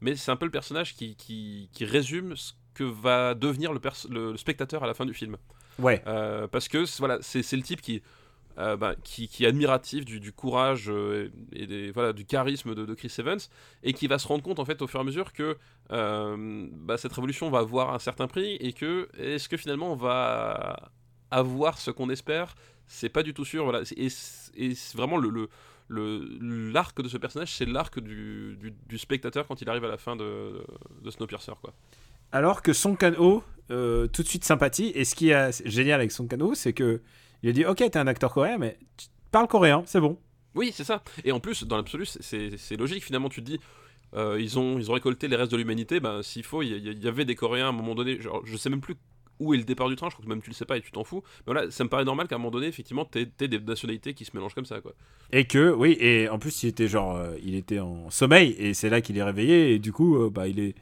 mais 0.00 0.16
c'est 0.16 0.32
un 0.32 0.36
peu 0.36 0.46
le 0.46 0.50
personnage 0.50 0.96
qui, 0.96 1.14
qui, 1.14 1.70
qui 1.72 1.84
résume 1.84 2.34
ce 2.34 2.54
que 2.74 2.82
va 2.84 3.34
devenir 3.34 3.72
le, 3.72 3.78
pers- 3.78 4.06
le- 4.10 4.32
le 4.32 4.36
spectateur 4.36 4.82
à 4.82 4.88
la 4.88 4.94
fin 4.94 5.06
du 5.06 5.14
film. 5.14 5.36
ouais. 5.78 6.02
Parce 6.50 6.66
que 6.66 6.84
voilà, 6.98 7.18
c'est 7.20 7.42
c'est 7.44 7.56
le 7.56 7.62
type 7.62 7.80
qui. 7.80 8.02
Bah, 8.58 8.94
qui, 9.04 9.28
est 9.40 9.46
admiratif 9.46 10.04
du, 10.04 10.32
courage 10.32 10.90
et 11.52 11.66
des, 11.66 11.90
voilà, 11.92 12.12
du 12.12 12.24
charisme 12.24 12.74
de, 12.74 12.94
Chris 12.94 13.14
Evans, 13.18 13.38
et 13.82 13.92
qui 13.92 14.06
va 14.08 14.18
se 14.18 14.26
rendre 14.26 14.42
compte 14.42 14.58
en 14.58 14.64
fait 14.64 14.82
au 14.82 14.86
fur 14.86 14.98
et 14.98 15.02
à 15.02 15.04
mesure 15.04 15.32
que 15.32 15.56
bah, 15.88 16.98
cette 16.98 17.12
révolution 17.12 17.50
va 17.50 17.60
avoir 17.60 17.94
un 17.94 17.98
certain 17.98 18.26
prix 18.26 18.56
et 18.56 18.72
que 18.72 19.08
est-ce 19.16 19.48
que 19.48 19.56
finalement 19.56 19.92
on 19.92 19.96
va 19.96 20.90
avoir 21.30 21.78
ce 21.78 21.90
qu'on 21.90 22.10
espère? 22.10 22.56
C'est 22.86 23.10
pas 23.10 23.22
du 23.22 23.32
tout 23.34 23.44
sûr 23.44 23.64
voilà 23.64 23.82
et, 23.96 24.08
et 24.56 24.72
vraiment 24.94 25.18
le, 25.18 25.48
l'arc 25.88 27.00
de 27.00 27.08
ce 27.08 27.16
personnage, 27.16 27.54
c'est 27.54 27.66
l'arc 27.66 27.98
du, 28.00 28.74
spectateur 28.96 29.46
quand 29.46 29.60
il 29.60 29.68
arrive 29.68 29.84
à 29.84 29.88
la 29.88 29.98
fin 29.98 30.16
de, 30.16 30.64
de 31.02 31.10
Snowpiercer. 31.10 31.52
Quoi. 31.60 31.72
Alors 32.32 32.62
que 32.62 32.72
Son 32.72 32.94
Kano, 32.94 33.42
euh, 33.70 34.06
tout 34.06 34.22
de 34.22 34.28
suite 34.28 34.44
sympathie, 34.44 34.92
et 34.94 35.04
ce 35.04 35.14
qui 35.14 35.30
est 35.30 35.66
génial 35.66 36.00
avec 36.00 36.12
Son 36.12 36.26
Kano, 36.26 36.54
c'est 36.54 36.72
que 36.72 37.00
il 37.42 37.50
a 37.50 37.52
dit 37.52 37.64
Ok, 37.64 37.78
t'es 37.78 37.96
un 37.96 38.06
acteur 38.06 38.32
coréen, 38.32 38.58
mais 38.58 38.78
tu 38.96 39.06
parles 39.30 39.48
coréen, 39.48 39.82
c'est 39.86 40.00
bon. 40.00 40.18
Oui, 40.54 40.70
c'est 40.72 40.84
ça. 40.84 41.02
Et 41.24 41.32
en 41.32 41.40
plus, 41.40 41.64
dans 41.64 41.76
l'absolu, 41.76 42.04
c'est 42.06 42.76
logique. 42.76 43.04
Finalement, 43.04 43.28
tu 43.28 43.42
te 43.42 43.50
dis 43.50 43.60
euh, 44.14 44.38
ils, 44.40 44.58
ont, 44.58 44.78
ils 44.78 44.90
ont 44.90 44.94
récolté 44.94 45.28
les 45.28 45.36
restes 45.36 45.52
de 45.52 45.56
l'humanité. 45.56 46.00
Ben, 46.00 46.22
S'il 46.22 46.42
faut, 46.42 46.62
il 46.62 46.76
y, 46.76 47.04
y, 47.04 47.08
avait 47.08 47.24
des 47.24 47.34
Coréens 47.34 47.66
à 47.66 47.68
un 47.68 47.72
moment 47.72 47.94
donné. 47.94 48.20
Genre, 48.20 48.42
je 48.44 48.56
sais 48.56 48.70
même 48.70 48.80
plus 48.80 48.96
où 49.40 49.54
est 49.54 49.56
le 49.56 49.64
départ 49.64 49.88
du 49.88 49.96
train, 49.96 50.08
je 50.08 50.14
crois 50.14 50.24
que 50.24 50.28
même 50.28 50.42
tu 50.42 50.50
le 50.50 50.54
sais 50.54 50.64
pas 50.64 50.76
et 50.76 50.80
tu 50.80 50.90
t'en 50.90 51.04
fous. 51.04 51.22
Mais 51.46 51.52
voilà, 51.52 51.70
ça 51.70 51.84
me 51.84 51.88
paraît 51.88 52.04
normal 52.04 52.28
qu'à 52.28 52.34
un 52.34 52.38
moment 52.38 52.50
donné, 52.50 52.66
effectivement, 52.66 53.04
t'aies 53.04 53.26
des 53.26 53.60
nationalités 53.60 54.14
qui 54.14 54.24
se 54.24 54.30
mélangent 54.34 54.54
comme 54.54 54.66
ça, 54.66 54.80
quoi. 54.80 54.94
Et 55.32 55.44
que, 55.44 55.72
oui, 55.72 55.96
et 56.00 56.28
en 56.28 56.38
plus, 56.38 56.62
il 56.62 56.68
était 56.68 56.88
genre, 56.88 57.16
euh, 57.16 57.36
il 57.42 57.54
était 57.54 57.78
en 57.78 58.10
sommeil 58.10 58.56
et 58.58 58.74
c'est 58.74 58.90
là 58.90 59.00
qu'il 59.00 59.16
est 59.16 59.22
réveillé 59.22 59.74
et 59.74 59.78
du 59.78 59.92
coup, 59.92 60.16
euh, 60.16 60.30
bah, 60.30 60.48
il 60.48 60.58
est, 60.58 60.74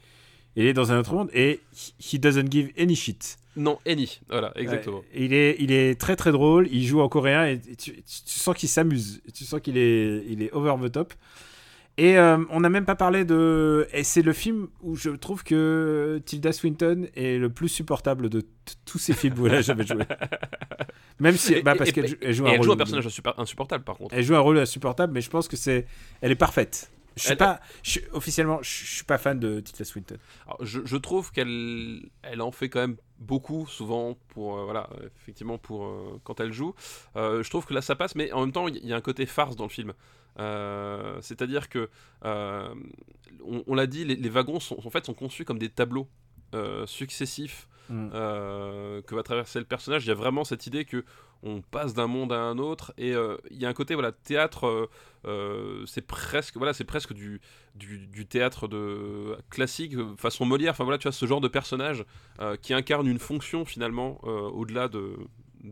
il 0.57 0.67
est 0.67 0.73
dans 0.73 0.91
un 0.93 0.99
autre 0.99 1.15
monde 1.15 1.31
et 1.33 1.61
he 2.01 2.19
doesn't 2.19 2.51
give 2.51 2.71
any 2.79 2.97
shit. 2.97 3.39
Non, 3.57 3.79
any, 3.87 4.21
voilà, 4.29 4.53
exactement. 4.57 5.03
il, 5.15 5.33
est, 5.33 5.57
il 5.59 5.73
est 5.73 5.99
très 5.99 6.15
très 6.15 6.33
drôle, 6.33 6.69
il 6.71 6.85
joue 6.85 7.01
en 7.01 7.09
coréen 7.09 7.47
et 7.47 7.59
tu, 7.59 7.93
tu 7.93 8.03
sens 8.05 8.55
qu'il 8.55 8.69
s'amuse, 8.69 9.23
tu 9.33 9.45
sens 9.45 9.61
qu'il 9.61 9.79
est, 9.79 10.25
il 10.29 10.43
est 10.43 10.53
over 10.53 10.75
the 10.83 10.93
top. 10.93 11.15
Et 11.99 12.19
euh, 12.19 12.45
on 12.51 12.61
n'a 12.61 12.69
même 12.69 12.85
pas 12.85 12.95
parlé 12.95 13.25
de. 13.25 13.89
Et 13.93 14.05
c'est 14.05 14.21
le 14.21 14.35
film 14.35 14.69
où 14.83 14.97
je 14.97 15.11
trouve 15.11 15.43
que 15.45 16.21
Tilda 16.27 16.53
Swinton 16.53 17.07
est 17.17 17.39
le 17.39 17.49
plus 17.49 17.71
supportable 17.71 18.29
de 18.29 18.43
tous 18.85 18.99
ces 18.99 19.15
films 19.15 19.39
où 19.39 19.47
elle 19.47 19.55
a 19.55 19.63
jamais 19.63 19.87
joué. 19.87 20.05
Même 21.21 21.37
si. 21.37 21.63
Bah, 21.63 21.75
parce 21.75 21.93
qu'elle 21.93 22.07
joue, 22.35 22.47
un, 22.47 22.51
elle 22.51 22.63
joue 22.63 22.73
un 22.73 22.77
personnage 22.77 23.09
insupportable 23.39 23.85
par 23.85 23.97
contre. 23.97 24.15
Elle 24.15 24.25
joue 24.25 24.37
un 24.37 24.41
rôle 24.41 24.59
insupportable, 24.59 25.15
mais 25.15 25.23
je 25.23 25.31
pense 25.31 25.49
que 25.49 25.57
c'est. 25.57 25.87
Elle 26.21 26.33
est 26.33 26.37
parfaite. 26.37 26.91
Je 27.17 27.23
suis 27.23 27.37
pas, 27.37 27.61
je, 27.83 28.01
officiellement, 28.13 28.59
je, 28.63 28.69
suis 28.69 29.05
pas 29.05 29.19
fan 29.19 29.41
de 29.41 29.61
Tilda 29.61 29.85
Swinton. 29.85 30.19
je, 30.61 30.81
je, 30.85 30.97
trouve 30.97 31.33
qu'elle, 31.33 32.11
elle 32.23 32.43
en 32.43 32.53
fait 32.53 32.69
quand 32.69 32.81
même 32.81 32.97
beaucoup, 33.19 33.67
souvent 33.67 34.19
pour, 34.29 34.59
euh, 34.59 34.65
voilà, 34.65 34.91
effectivement 35.17 35.57
pour 35.57 35.87
euh, 35.87 36.21
quand 36.25 36.41
elle 36.41 36.53
joue. 36.53 36.75
je 37.15 37.49
trouve 37.49 37.65
que 37.65 37.73
là 37.75 37.81
ça 37.81 37.97
passe, 37.97 38.15
mais 38.15 38.31
en 38.33 38.41
même 38.41 38.53
temps 38.53 38.69
il 38.69 38.87
y 38.87 38.93
a 38.93 38.97
un 38.97 39.01
côté 39.01 39.25
farce 39.27 39.57
dans 39.57 39.65
le 39.65 39.71
film. 39.71 39.95
Euh, 40.39 41.19
c'est-à-dire 41.21 41.69
que, 41.69 41.89
euh, 42.25 42.75
on, 43.45 43.75
l'a 43.75 43.87
dit, 43.87 44.05
les, 44.05 44.29
wagons 44.29 44.61
sont, 44.61 44.77
en 44.85 44.91
fait, 44.91 45.07
sont 45.07 45.15
conçus 45.15 45.45
comme 45.45 45.59
des 45.59 45.69
tableaux 45.69 46.09
euh, 46.55 46.87
successifs 46.87 47.69
mm. 47.89 48.11
que 48.11 49.15
va 49.15 49.23
traverser 49.23 49.59
le 49.59 49.65
personnage. 49.65 50.05
Il 50.05 50.09
y 50.09 50.13
a 50.13 50.15
vraiment 50.15 50.45
cette 50.45 50.67
idée 50.67 50.85
que 50.85 51.05
on 51.43 51.61
passe 51.61 51.95
d'un 51.95 52.07
monde 52.07 52.33
à 52.33 52.41
un 52.41 52.59
autre 52.59 52.93
et 52.99 53.13
il 53.51 53.61
y 53.61 53.67
a 53.67 53.69
un 53.69 53.73
côté 53.73 53.95
voilà 53.95 54.13
théâtre 54.13 54.89
c'est 55.87 56.07
presque 56.07 56.57
voilà 56.57 56.73
c'est 56.73 56.85
presque 56.85 57.13
du, 57.13 57.41
du, 57.75 58.27
théâtre 58.27 58.69
de 58.69 59.37
classique 59.51 59.95
façon 60.17 60.45
Molière 60.47 60.73
enfin 60.73 60.85
voilà 60.85 60.99
tu 60.99 61.09
as 61.09 61.13
ce 61.13 61.27
genre 61.27 61.41
de 61.41 61.49
personnage 61.49 62.05
qui 62.63 62.75
incarne 62.75 63.07
une 63.07 63.19
fonction 63.19 63.65
finalement 63.65 64.19
au-delà 64.25 64.89
de 64.89 65.17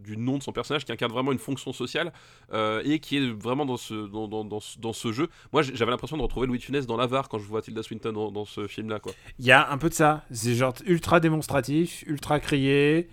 du 0.03 0.17
nom 0.17 0.39
de 0.39 0.43
son 0.43 0.53
personnage 0.53 0.85
qui 0.85 0.93
incarne 0.93 1.13
vraiment 1.13 1.33
une 1.33 1.39
fonction 1.39 1.73
sociale 1.73 2.13
euh, 2.53 2.83
et 2.85 2.99
qui 2.99 3.17
est 3.17 3.31
vraiment 3.31 3.67
dans 3.67 3.77
ce, 3.77 3.95
dans, 4.09 4.29
dans, 4.29 4.45
dans, 4.45 4.93
ce 4.93 5.13
jeu. 5.13 5.29
Moi, 5.53 5.63
j'avais 5.63 5.91
l'impression 5.91 6.17
de 6.17 6.23
retrouver 6.23 6.47
Louis 6.47 6.61
Funès 6.61 6.87
dans 6.87 6.97
l'avare 6.97 7.29
quand 7.29 7.39
je 7.39 7.47
vois 7.47 7.63
Tilda 7.63 7.83
Swinton 7.83 8.31
dans, 8.31 8.45
ce 8.45 8.67
film-là. 8.67 9.01
Il 9.39 9.47
y 9.47 9.53
a 9.53 9.71
un 9.71 9.79
peu 9.79 9.89
de 9.89 9.95
ça. 9.95 10.25
C'est 10.31 10.55
genre 10.55 10.75
ultra 10.87 11.21
démonstratif, 11.21 12.05
ultra 12.07 12.41
crié, 12.41 13.09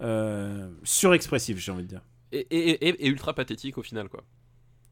euh, 0.00 0.68
surexpressif, 0.82 1.58
j'ai 1.58 1.72
envie 1.72 1.84
de 1.84 1.88
dire. 1.88 2.02
Et, 2.32 2.46
et, 2.50 2.88
et, 2.88 3.06
ultra 3.06 3.34
pathétique 3.34 3.78
au 3.78 3.82
final, 3.82 4.08
quoi. 4.08 4.24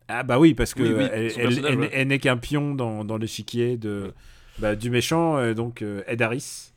Ah 0.08 0.22
bah 0.22 0.38
oui, 0.38 0.54
parce 0.54 0.74
que 0.74 0.82
elle, 1.92 2.08
n'est 2.08 2.18
qu'un 2.18 2.36
pion 2.36 2.74
dans, 2.74 3.16
l'échiquier 3.16 3.76
de, 3.76 4.12
bah, 4.58 4.76
du 4.76 4.90
méchant, 4.90 5.38
euh, 5.38 5.54
donc 5.54 5.82
Ed 6.06 6.22
Harris. 6.22 6.72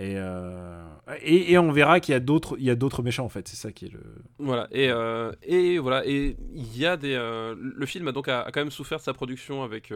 Euh, 0.00 0.86
et, 1.22 1.52
et, 1.52 1.58
on 1.58 1.72
verra 1.72 1.98
qu'il 1.98 2.12
y 2.12 2.16
a 2.16 2.20
d'autres, 2.20 2.54
il 2.58 2.64
y 2.64 2.70
a 2.70 2.76
d'autres 2.76 3.02
méchants 3.02 3.24
en 3.24 3.28
fait. 3.28 3.48
C'est 3.48 3.56
ça 3.56 3.72
qui 3.72 3.86
est 3.86 3.92
le. 3.92 4.00
Voilà. 4.38 4.68
Et, 4.70 4.90
euh, 4.90 5.32
et 5.42 5.78
voilà. 5.78 6.06
Et 6.06 6.36
il 6.54 6.78
y 6.78 6.86
a 6.86 6.96
des. 6.96 7.14
Euh, 7.14 7.56
le 7.58 7.86
film 7.86 8.06
a 8.06 8.12
donc 8.12 8.28
a, 8.28 8.48
quand 8.52 8.60
même 8.60 8.70
souffert 8.70 8.98
de 8.98 9.02
sa 9.02 9.12
production 9.12 9.64
avec 9.64 9.92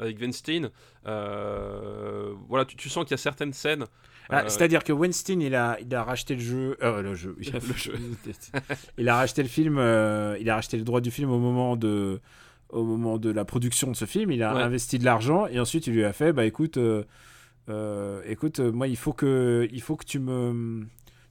avec 0.00 0.18
Weinstein. 0.18 0.70
voilà. 1.04 2.64
Tu, 2.66 2.88
sens 2.88 3.04
qu'il 3.04 3.12
y 3.12 3.14
a 3.14 3.18
certaines 3.18 3.52
scènes. 3.52 3.84
Ah, 4.30 4.48
c'est-à-dire 4.48 4.84
que 4.84 4.92
Weinstein, 4.92 5.40
il 5.40 5.54
a, 5.54 5.76
il 5.80 5.94
a 5.94 6.04
racheté 6.04 6.34
le 6.34 6.40
jeu, 6.40 6.76
le 6.80 7.14
jeu, 7.14 7.36
il 7.40 7.48
a, 7.56 7.58
le 7.58 7.74
jeu. 7.74 7.94
il 8.98 9.08
a 9.08 9.16
racheté 9.16 9.42
le 9.42 9.48
film, 9.48 9.74
il 9.78 10.50
a 10.50 10.54
racheté 10.54 10.76
le 10.76 10.84
droit 10.84 11.00
du 11.00 11.10
film 11.10 11.30
au 11.30 11.38
moment 11.38 11.76
de, 11.76 12.20
au 12.70 12.84
moment 12.84 13.18
de 13.18 13.30
la 13.30 13.44
production 13.44 13.90
de 13.90 13.96
ce 13.96 14.04
film. 14.04 14.30
Il 14.30 14.42
a 14.42 14.52
investi 14.52 14.98
de 14.98 15.04
l'argent 15.04 15.46
et 15.46 15.60
ensuite 15.60 15.86
il 15.86 15.94
lui 15.94 16.04
a 16.04 16.12
fait, 16.12 16.32
bah 16.32 16.44
écoute, 16.44 16.78
euh, 17.68 18.22
écoute, 18.26 18.60
euh, 18.60 18.72
moi, 18.72 18.88
il 18.88 18.96
faut 18.96 19.12
que, 19.12 19.68
il 19.72 19.80
faut 19.80 19.96
que 19.96 20.04
tu 20.04 20.18
me, 20.18 20.84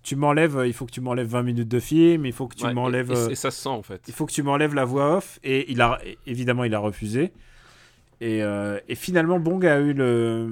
tu 0.03 0.15
m'enlèves, 0.15 0.63
il 0.65 0.73
faut 0.73 0.85
que 0.85 0.91
tu 0.91 1.01
m'enlèves 1.01 1.27
20 1.27 1.43
minutes 1.43 1.67
de 1.67 1.79
film, 1.79 2.25
il 2.25 2.33
faut 2.33 2.47
que 2.47 2.55
tu 2.55 2.71
m'enlèves. 2.73 3.11
Et, 3.11 3.35
ça 3.35 3.51
se 3.51 3.61
sent 3.61 3.69
en 3.69 3.83
fait. 3.83 4.01
Il 4.07 4.13
faut 4.13 4.25
que 4.25 4.31
tu 4.31 4.43
m'enlèves 4.43 4.73
la 4.73 4.85
voix 4.85 5.17
off, 5.17 5.39
et 5.43 5.71
il 5.71 5.81
a, 5.81 5.99
évidemment, 6.25 6.63
il 6.63 6.73
a 6.73 6.79
refusé. 6.79 7.33
Et, 8.21 8.43
euh, 8.43 8.79
et 8.87 8.95
finalement, 8.95 9.39
Bong 9.39 9.65
a 9.65 9.79
eu 9.79 9.93
le, 9.93 10.47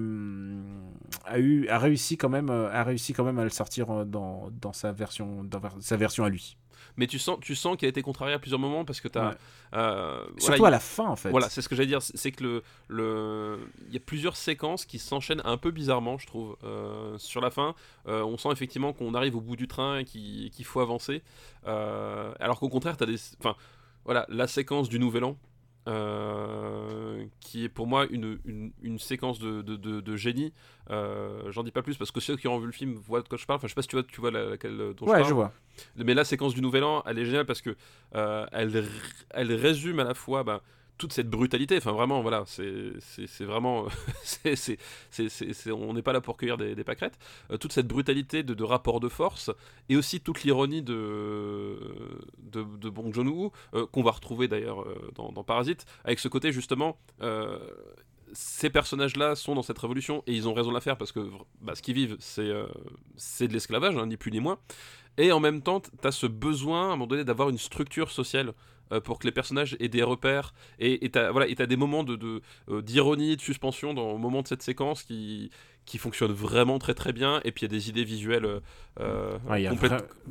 a 1.29 1.39
eu, 1.39 1.67
a 1.67 1.77
réussi 1.77 2.17
quand 2.17 2.29
même, 2.29 2.49
a 2.49 2.83
réussi 2.83 3.13
quand 3.13 3.23
même 3.23 3.39
à 3.39 3.43
le 3.43 3.49
sortir 3.49 4.05
dans, 4.05 4.49
dans 4.61 4.73
sa 4.73 4.91
version, 4.91 5.43
dans 5.43 5.61
sa 5.79 5.97
version 5.97 6.23
à 6.23 6.29
lui 6.29 6.57
mais 6.99 7.07
tu 7.07 7.17
sens, 7.17 7.37
tu 7.41 7.55
sens 7.55 7.77
qu'il 7.77 7.85
a 7.85 7.89
été 7.89 8.01
contrarié 8.01 8.35
à 8.35 8.39
plusieurs 8.39 8.59
moments 8.59 8.83
parce 8.85 8.99
que 8.99 9.07
tu 9.07 9.17
as. 9.17 9.37
Euh, 9.73 10.25
Surtout 10.37 10.65
à 10.65 10.69
la 10.69 10.79
fin, 10.79 11.07
en 11.07 11.15
fait. 11.15 11.29
Voilà, 11.29 11.49
c'est 11.49 11.61
ce 11.61 11.69
que 11.69 11.75
j'allais 11.75 11.87
dire. 11.87 12.01
C'est 12.01 12.31
que 12.31 12.43
le, 12.43 12.63
le, 12.87 13.59
il 13.87 13.93
y 13.93 13.97
a 13.97 14.01
plusieurs 14.01 14.35
séquences 14.35 14.85
qui 14.85 14.99
s'enchaînent 14.99 15.41
un 15.45 15.57
peu 15.57 15.71
bizarrement, 15.71 16.17
je 16.17 16.27
trouve. 16.27 16.57
Euh, 16.63 17.17
sur 17.17 17.39
la 17.39 17.51
fin, 17.51 17.73
euh, 18.07 18.21
on 18.23 18.37
sent 18.37 18.49
effectivement 18.51 18.91
qu'on 18.93 19.13
arrive 19.13 19.35
au 19.35 19.41
bout 19.41 19.55
du 19.55 19.67
train 19.67 19.99
et 19.99 20.03
qu'il 20.03 20.65
faut 20.65 20.81
avancer. 20.81 21.21
alors 21.65 22.59
qu'au 22.59 22.69
contraire, 22.69 22.97
tu 22.97 23.03
as 23.03 23.07
des. 23.07 23.17
Enfin, 23.39 23.55
voilà, 24.03 24.25
la 24.29 24.47
séquence 24.47 24.89
du 24.89 24.99
Nouvel 24.99 25.23
An. 25.23 25.37
Euh, 25.89 27.25
qui 27.39 27.63
est 27.63 27.69
pour 27.69 27.87
moi 27.87 28.05
une, 28.11 28.37
une, 28.83 28.99
séquence 28.99 29.39
de, 29.39 29.63
de, 29.63 29.75
de, 29.75 30.15
génie. 30.15 30.53
Euh, 30.91 31.51
j'en 31.51 31.63
dis 31.63 31.71
pas 31.71 31.81
plus 31.81 31.97
parce 31.97 32.11
que 32.11 32.19
ceux 32.19 32.37
qui 32.37 32.47
ont 32.47 32.59
vu 32.59 32.67
le 32.67 32.71
film 32.71 32.93
voient 32.93 33.21
de 33.21 33.27
quoi 33.27 33.39
je 33.39 33.45
parle. 33.47 33.57
Enfin, 33.57 33.67
je 33.67 33.71
sais 33.71 33.75
pas 33.75 33.81
si 33.81 33.87
tu 33.87 33.95
vois, 33.95 34.03
tu 34.03 34.21
vois 34.21 34.29
laquelle 34.29 34.77
dont 34.77 35.07
je 35.07 35.11
parle. 35.11 35.25
je 35.25 35.33
vois. 35.33 35.51
Mais 35.95 36.13
la 36.13 36.25
séquence 36.25 36.53
du 36.53 36.61
Nouvel 36.61 36.83
An, 36.83 37.01
elle 37.07 37.17
est 37.17 37.25
géniale 37.25 37.45
parce 37.47 37.61
que 37.61 37.75
euh, 38.13 38.45
elle, 38.51 38.85
elle 39.31 39.51
résume 39.53 39.99
à 39.99 40.03
la 40.03 40.13
fois 40.13 40.43
bah, 40.43 40.61
toute 40.99 41.13
cette 41.13 41.29
brutalité. 41.29 41.77
Enfin, 41.77 41.93
vraiment, 41.93 42.21
voilà, 42.21 42.43
c'est 42.45 43.43
vraiment. 43.43 43.87
on 45.71 45.93
n'est 45.93 46.01
pas 46.03 46.13
là 46.13 46.21
pour 46.21 46.37
cueillir 46.37 46.57
des, 46.57 46.75
des 46.75 46.83
pâquerettes. 46.83 47.17
Euh, 47.49 47.57
toute 47.57 47.73
cette 47.73 47.87
brutalité 47.87 48.43
de, 48.43 48.63
rapport 48.63 48.99
de 48.99 49.09
force 49.09 49.49
et 49.87 49.95
aussi 49.95 50.19
toute 50.19 50.43
l'ironie 50.43 50.83
de, 50.83 51.79
de, 52.37 52.63
de 52.63 52.89
Bong 52.89 53.11
Joon-ho, 53.11 53.51
euh, 53.73 53.87
qu'on 53.87 54.03
va 54.03 54.11
retrouver 54.11 54.47
d'ailleurs 54.47 54.81
euh, 54.81 55.11
dans, 55.15 55.43
Parasite, 55.43 55.85
avec 56.03 56.19
ce 56.19 56.27
côté 56.27 56.51
justement 56.51 56.97
ces 58.33 58.69
personnages-là 58.69 59.35
sont 59.35 59.55
dans 59.55 59.63
cette 59.63 59.79
révolution 59.79 60.21
et 60.27 60.33
ils 60.33 60.47
ont 60.47 60.53
raison 60.53 60.69
de 60.69 60.75
la 60.75 60.81
faire 60.81 60.97
parce 60.97 61.11
que 61.11 61.31
bah, 61.61 61.73
ce 61.73 61.81
qu'ils 61.81 61.95
vivent, 61.95 62.17
c'est 62.19 63.47
de 63.47 63.53
l'esclavage, 63.53 63.97
hein, 63.97 64.05
ni 64.05 64.17
plus 64.17 64.31
ni 64.31 64.39
moins. 64.39 64.59
Et 65.17 65.31
en 65.31 65.39
même 65.39 65.61
temps, 65.63 65.79
tu 65.79 65.89
as 66.03 66.11
ce 66.11 66.27
besoin 66.27 66.81
à 66.81 66.85
un 66.85 66.89
moment 66.89 67.07
donné 67.07 67.23
d'avoir 67.23 67.49
une 67.49 67.57
structure 67.57 68.11
sociale 68.11 68.53
euh, 68.91 68.99
pour 68.99 69.19
que 69.19 69.27
les 69.27 69.31
personnages 69.31 69.77
aient 69.79 69.87
des 69.87 70.03
repères 70.03 70.53
et 70.79 71.09
tu 71.11 71.19
as, 71.19 71.31
voilà, 71.31 71.47
des 71.47 71.75
moments 71.75 72.03
de, 72.03 72.41
euh, 72.69 72.81
d'ironie, 72.81 73.35
de, 73.35 73.41
suspension 73.41 73.93
dans, 73.93 74.11
au 74.11 74.17
moment 74.17 74.41
de 74.41 74.47
cette 74.47 74.63
séquence 74.63 75.03
qui, 75.03 75.51
qui 75.85 75.97
fonctionnent 75.97 76.31
vraiment 76.31 76.79
très 76.79 76.93
très 76.93 77.13
bien 77.13 77.39
et 77.43 77.51
puis 77.51 77.65
il 77.65 77.71
y 77.71 77.75
a 77.75 77.77
des 77.77 77.89
idées 77.89 78.03
visuelles 78.03 78.61
euh, 78.99 79.37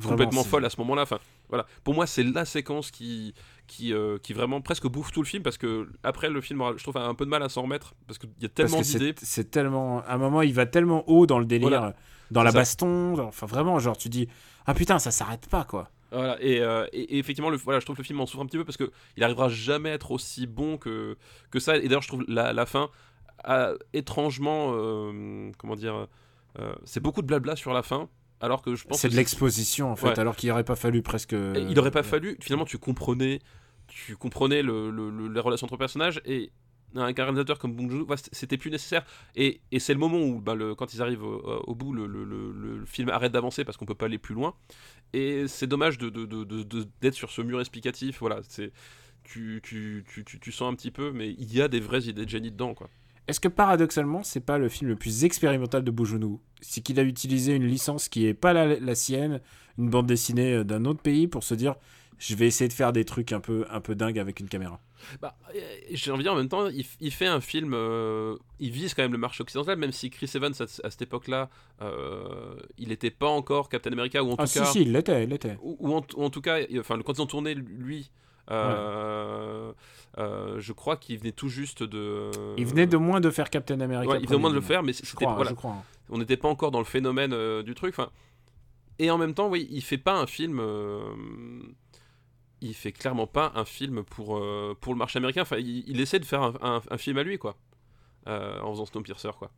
complètement 0.02 0.44
folles 0.44 0.64
à 0.64 0.70
ce 0.70 0.78
moment-là. 0.80 1.02
Enfin, 1.02 1.18
voilà. 1.48 1.66
Pour 1.84 1.94
moi, 1.94 2.06
c'est 2.06 2.24
la 2.24 2.44
séquence 2.44 2.90
qui, 2.90 3.34
qui, 3.66 3.92
qui 4.22 4.32
vraiment 4.32 4.60
presque 4.60 4.86
bouffe 4.86 5.12
tout 5.12 5.22
le 5.22 5.28
film 5.28 5.42
parce 5.42 5.58
que 5.58 5.88
après 6.02 6.28
le 6.28 6.40
film, 6.40 6.62
je 6.76 6.82
trouve 6.82 6.96
a 6.96 7.06
un 7.06 7.14
peu 7.14 7.24
de 7.24 7.30
mal 7.30 7.42
à 7.42 7.48
s'en 7.48 7.62
remettre 7.62 7.94
parce 8.06 8.18
qu'il 8.18 8.30
y 8.40 8.46
a 8.46 8.48
tellement 8.48 8.80
d'idées. 8.80 9.14
C'est 9.22 9.50
tellement, 9.50 10.02
à 10.02 10.14
un 10.14 10.18
moment, 10.18 10.42
il 10.42 10.52
va 10.52 10.66
tellement 10.66 11.08
haut 11.08 11.26
dans 11.26 11.38
le 11.38 11.46
délire, 11.46 11.92
dans 12.30 12.42
la 12.42 12.52
baston, 12.52 13.18
enfin 13.18 13.46
vraiment, 13.46 13.78
genre 13.78 13.96
tu 13.96 14.08
dis 14.08 14.28
ah 14.66 14.74
putain, 14.74 14.98
ça 14.98 15.10
s'arrête 15.10 15.48
pas 15.48 15.64
quoi. 15.64 15.90
Voilà, 16.10 16.38
euh, 16.42 16.86
et, 16.92 17.00
et, 17.02 17.18
effectivement, 17.18 17.50
le, 17.50 17.56
voilà, 17.58 17.80
je 17.80 17.84
trouve 17.84 17.96
que 17.96 18.02
le 18.02 18.06
film 18.06 18.20
en 18.20 18.26
souffre 18.26 18.42
un 18.42 18.46
petit 18.46 18.56
peu 18.56 18.64
parce 18.64 18.76
qu'il 18.78 19.22
arrivera 19.22 19.48
jamais 19.48 19.90
à 19.90 19.94
être 19.94 20.10
aussi 20.10 20.46
bon 20.46 20.78
que, 20.78 21.16
que 21.50 21.58
ça. 21.60 21.76
Et 21.76 21.82
d'ailleurs, 21.82 22.02
je 22.02 22.08
trouve 22.08 22.24
la, 22.28 22.52
la 22.52 22.64
fin 22.66 22.88
étrangement. 23.92 24.72
Euh, 24.74 25.50
comment 25.58 25.76
dire 25.76 26.06
euh, 26.58 26.72
C'est 26.84 27.00
beaucoup 27.00 27.22
de 27.22 27.26
blabla 27.26 27.56
sur 27.56 27.72
la 27.72 27.82
fin. 27.82 28.08
alors 28.40 28.62
que 28.62 28.74
je 28.74 28.84
pense 28.84 28.98
C'est 29.00 29.08
de 29.08 29.16
l'exposition 29.16 29.90
en 29.90 29.96
fait, 29.96 30.08
Ouais. 30.08 30.18
alors 30.20 30.36
qu'il 30.36 30.50
aurait 30.50 30.64
pas 30.64 30.76
fallu 30.76 31.02
presque. 31.02 31.32
Et 31.32 31.66
il 31.68 31.78
aurait 31.78 31.90
pas 31.90 32.02
fallu. 32.02 32.36
Finalement, 32.40 32.64
tu 32.64 32.78
comprenais, 32.78 33.40
tu 33.88 34.16
comprenais 34.16 34.62
le, 34.62 34.90
le- 34.90 35.10
le- 35.10 35.28
les 35.28 35.40
relations 35.40 35.66
entre 35.66 35.76
personnages 35.76 36.20
et 36.24 36.50
un 36.94 37.12
réalisateur 37.12 37.58
comme 37.58 37.74
Bong 37.74 38.06
c'était 38.32 38.56
plus 38.56 38.70
nécessaire. 38.70 39.04
Et, 39.36 39.60
c'est 39.78 39.92
le 39.92 39.98
moment 39.98 40.18
où, 40.18 40.42
le, 40.54 40.74
quand 40.74 40.94
ils 40.94 41.02
arrivent 41.02 41.22
au, 41.22 41.62
au 41.66 41.74
bout, 41.74 41.92
le, 41.92 42.84
film 42.86 43.10
arrête 43.10 43.32
d'avancer 43.32 43.64
parce 43.64 43.76
qu'on 43.76 43.86
peut 43.86 43.94
pas 43.94 44.06
aller 44.06 44.18
plus 44.18 44.34
loin. 44.34 44.54
Et 45.12 45.46
c'est 45.48 45.66
dommage 45.66 45.98
d'être 45.98 47.14
sur 47.14 47.30
ce 47.30 47.42
mur 47.42 47.60
explicatif. 47.60 48.20
Voilà, 48.20 48.40
c'est 48.48 48.72
tu, 49.24 50.02
sens 50.50 50.72
un 50.72 50.74
petit 50.74 50.90
peu, 50.90 51.12
mais 51.12 51.34
il 51.38 51.54
y 51.54 51.60
a 51.60 51.68
des 51.68 51.80
vraies 51.80 52.02
idées 52.02 52.24
de 52.24 52.30
génie 52.30 52.50
dedans, 52.50 52.74
quoi. 52.74 52.88
Est-ce 53.26 53.40
que 53.40 53.48
paradoxalement, 53.48 54.22
c'est 54.22 54.40
pas 54.40 54.56
le 54.56 54.70
film 54.70 54.88
le 54.88 54.96
plus 54.96 55.24
expérimental 55.24 55.84
de 55.84 55.90
Bojounou 55.90 56.40
C'est 56.62 56.80
qu'il 56.80 56.98
a 56.98 57.02
utilisé 57.02 57.54
une 57.54 57.66
licence 57.66 58.08
qui 58.08 58.24
est 58.24 58.32
pas 58.32 58.54
la, 58.54 58.80
la 58.80 58.94
sienne, 58.94 59.42
une 59.76 59.90
bande 59.90 60.06
dessinée 60.06 60.54
euh, 60.54 60.64
d'un 60.64 60.86
autre 60.86 61.02
pays 61.02 61.28
pour 61.28 61.44
se 61.44 61.54
dire 61.54 61.74
je 62.18 62.34
vais 62.34 62.46
essayer 62.46 62.68
de 62.68 62.72
faire 62.72 62.92
des 62.92 63.04
trucs 63.04 63.32
un 63.32 63.40
peu, 63.40 63.66
un 63.70 63.82
peu 63.82 63.94
dingues 63.94 64.18
avec 64.18 64.40
une 64.40 64.48
caméra. 64.48 64.80
Bah, 65.20 65.36
euh, 65.54 65.60
j'ai 65.90 66.10
envie 66.10 66.18
de 66.18 66.24
dire 66.24 66.32
en 66.32 66.36
même 66.36 66.48
temps, 66.48 66.68
il, 66.68 67.10
fait 67.12 67.26
un 67.26 67.40
film, 67.40 67.72
euh, 67.74 68.36
il 68.58 68.70
vise 68.70 68.94
quand 68.94 69.02
même 69.02 69.12
le 69.12 69.18
marché 69.18 69.42
occidental, 69.42 69.78
même 69.78 69.92
si 69.92 70.10
Chris 70.10 70.30
Evans 70.34 70.52
à, 70.58 70.64
à 70.64 70.90
cette 70.90 71.02
époque-là, 71.02 71.48
euh, 71.82 72.56
il 72.78 72.88
n'était 72.88 73.10
pas 73.10 73.28
encore 73.28 73.68
Captain 73.68 73.92
America, 73.92 74.22
ou 74.22 74.30
en 74.32 74.34
Ah 74.38 74.44
tout 74.44 74.52
si, 74.52 74.58
cas, 74.58 74.64
si, 74.66 74.82
il 74.82 74.92
l'était, 74.92 75.24
il 75.24 75.30
l'était. 75.30 75.56
ou, 75.62 75.76
ou 75.80 75.94
en, 75.94 76.02
ou 76.16 76.24
en 76.24 76.30
tout 76.30 76.40
cas, 76.40 76.58
enfin, 76.78 76.98
quand 77.04 77.14
ils 77.18 77.22
ont 77.22 77.26
tourné 77.26 77.54
lui, 77.54 78.10
euh, 78.50 79.72
je 80.16 80.72
crois 80.72 80.96
qu'il 80.96 81.18
venait 81.18 81.32
tout 81.32 81.48
juste 81.48 81.82
de. 81.82 82.30
Il 82.56 82.66
venait 82.66 82.86
de 82.86 82.96
moins 82.96 83.20
de 83.20 83.30
faire 83.30 83.50
Captain 83.50 83.80
America. 83.80 84.08
Ouais, 84.10 84.18
il 84.20 84.26
venait 84.26 84.36
au 84.36 84.40
moins 84.40 84.50
de 84.50 84.54
le 84.54 84.60
faire, 84.60 84.82
mais 84.82 84.92
c'était 84.92 85.24
voilà, 85.26 85.52
on 86.10 86.18
n'était 86.18 86.36
pas 86.38 86.48
encore 86.48 86.70
dans 86.70 86.78
le 86.78 86.84
phénomène 86.84 87.62
du 87.62 87.74
truc. 87.74 87.94
Enfin, 87.96 88.10
et 88.98 89.10
en 89.10 89.18
même 89.18 89.34
temps, 89.34 89.48
oui, 89.48 89.68
il 89.70 89.82
fait 89.82 89.98
pas 89.98 90.14
un 90.14 90.26
film. 90.26 90.60
Il 92.60 92.74
fait 92.74 92.92
clairement 92.92 93.26
pas 93.26 93.52
un 93.54 93.64
film 93.64 94.04
pour, 94.04 94.38
euh, 94.38 94.76
pour 94.80 94.92
le 94.92 94.98
marché 94.98 95.18
américain. 95.18 95.42
Enfin, 95.42 95.58
il, 95.58 96.00
essaie 96.00 96.18
de 96.18 96.24
faire 96.24 96.52
un, 96.62 96.98
film 96.98 97.18
à 97.18 97.22
lui, 97.22 97.38
quoi, 97.38 97.56
euh, 98.26 98.60
en 98.60 98.72
faisant 98.72 98.86
Snowpiercer, 98.86 99.30
quoi. 99.38 99.50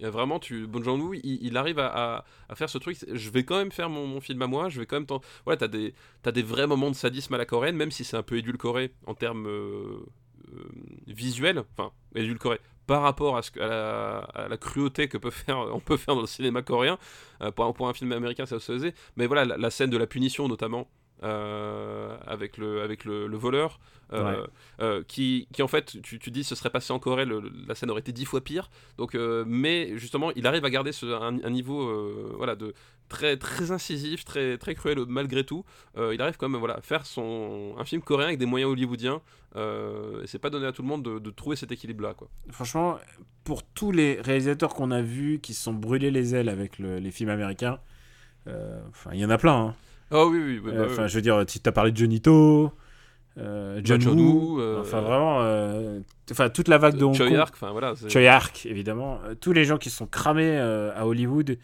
Vraiment, 0.00 0.38
tu, 0.38 0.66
Bon 0.66 0.82
Joon-ho, 0.82 1.12
il, 1.12 1.56
arrive 1.58 1.78
à, 1.78 2.24
faire 2.54 2.70
ce 2.70 2.78
truc. 2.78 2.96
Je 3.12 3.30
vais 3.30 3.44
quand 3.44 3.58
même 3.58 3.70
faire 3.70 3.90
mon, 3.90 4.18
film 4.22 4.40
à 4.40 4.46
moi. 4.46 4.70
Je 4.70 4.80
vais 4.80 4.86
quand 4.86 4.96
même. 4.96 5.20
Ouais, 5.46 5.58
t'as 5.58 5.68
des, 5.68 5.92
t'as 6.22 6.32
des 6.32 6.42
vrais 6.42 6.66
moments 6.66 6.88
de 6.88 6.96
sadisme 6.96 7.34
à 7.34 7.38
la 7.38 7.44
coréenne, 7.44 7.76
même 7.76 7.90
si 7.90 8.04
c'est 8.04 8.16
un 8.16 8.22
peu 8.22 8.38
édulcoré 8.38 8.92
en 9.06 9.14
termes 9.14 9.46
euh, 9.46 10.06
visuels. 11.06 11.64
Enfin, 11.76 11.92
édulcoré 12.14 12.60
par 12.86 13.02
rapport 13.02 13.36
à, 13.36 13.42
ce, 13.42 13.50
la, 13.58 14.20
à 14.20 14.48
la 14.48 14.56
cruauté 14.56 15.06
que 15.06 15.18
peut 15.18 15.30
faire, 15.30 15.58
on 15.58 15.80
peut 15.80 15.98
faire 15.98 16.14
dans 16.14 16.22
le 16.22 16.26
cinéma 16.26 16.62
coréen. 16.62 16.98
Pour, 17.54 17.74
pour 17.74 17.86
un 17.86 17.92
film 17.92 18.10
américain, 18.12 18.46
ça 18.46 18.58
se 18.58 18.72
faisait. 18.72 18.94
Mais 19.16 19.26
voilà, 19.26 19.44
la 19.58 19.70
scène 19.70 19.90
de 19.90 19.98
la 19.98 20.06
punition, 20.06 20.48
notamment, 20.48 20.88
euh, 21.22 22.16
avec, 22.26 22.56
le, 22.58 22.82
avec 22.82 23.04
le, 23.04 23.26
le 23.26 23.36
voleur, 23.36 23.78
euh, 24.12 24.24
Ouais. 24.42 24.48
euh, 24.80 25.02
qui, 25.06 25.46
qui 25.52 25.62
en 25.62 25.68
fait, 25.68 26.00
tu, 26.02 26.18
tu 26.18 26.30
dis, 26.30 26.42
ce 26.44 26.54
serait 26.54 26.70
passé 26.70 26.92
en 26.92 26.98
Corée, 26.98 27.24
le- 27.24 27.42
la 27.68 27.74
scène 27.74 27.90
aurait 27.90 28.00
été 28.00 28.12
dix 28.12 28.24
fois 28.24 28.40
pire. 28.40 28.70
Donc, 28.98 29.14
mais 29.46 29.96
justement, 29.96 30.30
il 30.34 30.46
arrive 30.46 30.64
à 30.64 30.70
garder 30.70 30.92
ce, 30.92 31.06
un, 31.06 31.42
un 31.44 31.50
niveau 31.50 32.32
voilà, 32.36 32.56
de 32.56 32.74
très, 33.08 33.36
très 33.36 33.70
incisif, 33.70 34.24
très, 34.24 34.56
très 34.58 34.74
cruel 34.74 34.98
malgré 35.08 35.44
tout. 35.44 35.64
Il 35.96 36.20
arrive 36.22 36.36
quand 36.36 36.48
même 36.48 36.58
voilà, 36.58 36.74
à 36.76 36.80
faire 36.80 37.06
son, 37.06 37.74
un 37.78 37.84
film 37.84 38.02
coréen 38.02 38.26
avec 38.28 38.38
des 38.38 38.46
moyens 38.46 38.70
hollywoodiens. 38.72 39.20
Et 39.56 40.26
c'est 40.26 40.38
pas 40.38 40.50
donné 40.50 40.66
à 40.66 40.72
tout 40.72 40.82
le 40.82 40.88
monde 40.88 41.02
de, 41.04 41.18
de 41.18 41.30
trouver 41.30 41.54
cet 41.56 41.70
équilibre-là. 41.70 42.14
Quoi. 42.14 42.28
Franchement, 42.50 42.98
pour 43.44 43.62
tous 43.62 43.92
les 43.92 44.20
réalisateurs 44.20 44.74
qu'on 44.74 44.90
a 44.90 45.02
vus 45.02 45.38
qui 45.40 45.54
se 45.54 45.62
sont 45.62 45.74
brûlés 45.74 46.10
les 46.10 46.34
ailes 46.34 46.48
avec 46.48 46.78
le- 46.78 46.98
les 46.98 47.10
films 47.12 47.30
américains, 47.30 47.78
enfin, 48.88 49.10
il 49.12 49.20
y 49.20 49.24
en 49.24 49.30
a 49.30 49.38
plein. 49.38 49.56
hein. 49.68 49.74
Ah 50.10 50.26
oui, 50.26 50.38
oui, 50.44 50.60
oui, 50.64 50.70
Euh, 50.74 50.78
bah, 50.86 50.86
Enfin, 50.90 51.02
oui. 51.04 51.08
je 51.08 51.14
veux 51.14 51.22
dire, 51.22 51.44
tu 51.46 51.58
as 51.64 51.72
parlé 51.72 51.92
de 51.92 51.96
Johnny 51.96 52.20
To, 52.20 52.72
euh, 53.38 53.80
John, 53.84 54.00
John 54.00 54.18
Woo, 54.18 54.56
Woo, 54.56 54.60
euh, 54.60 54.80
enfin 54.80 55.00
vraiment, 55.00 55.40
euh, 55.42 56.00
enfin 56.30 56.48
toute 56.50 56.68
la 56.68 56.78
vague 56.78 56.96
de 56.96 57.04
Hong 57.04 57.14
Choi. 57.14 57.28
Ark, 57.38 57.54
enfin 57.54 57.70
voilà. 57.70 57.94
Choi 58.08 58.22
Ark, 58.26 58.66
évidemment. 58.66 59.20
Euh, 59.24 59.34
tous 59.34 59.52
les 59.52 59.64
gens 59.64 59.78
qui 59.78 59.88
sont 59.90 60.06
cramés 60.06 60.58
euh, 60.58 60.90
à 60.96 61.06
Hollywood, 61.06 61.56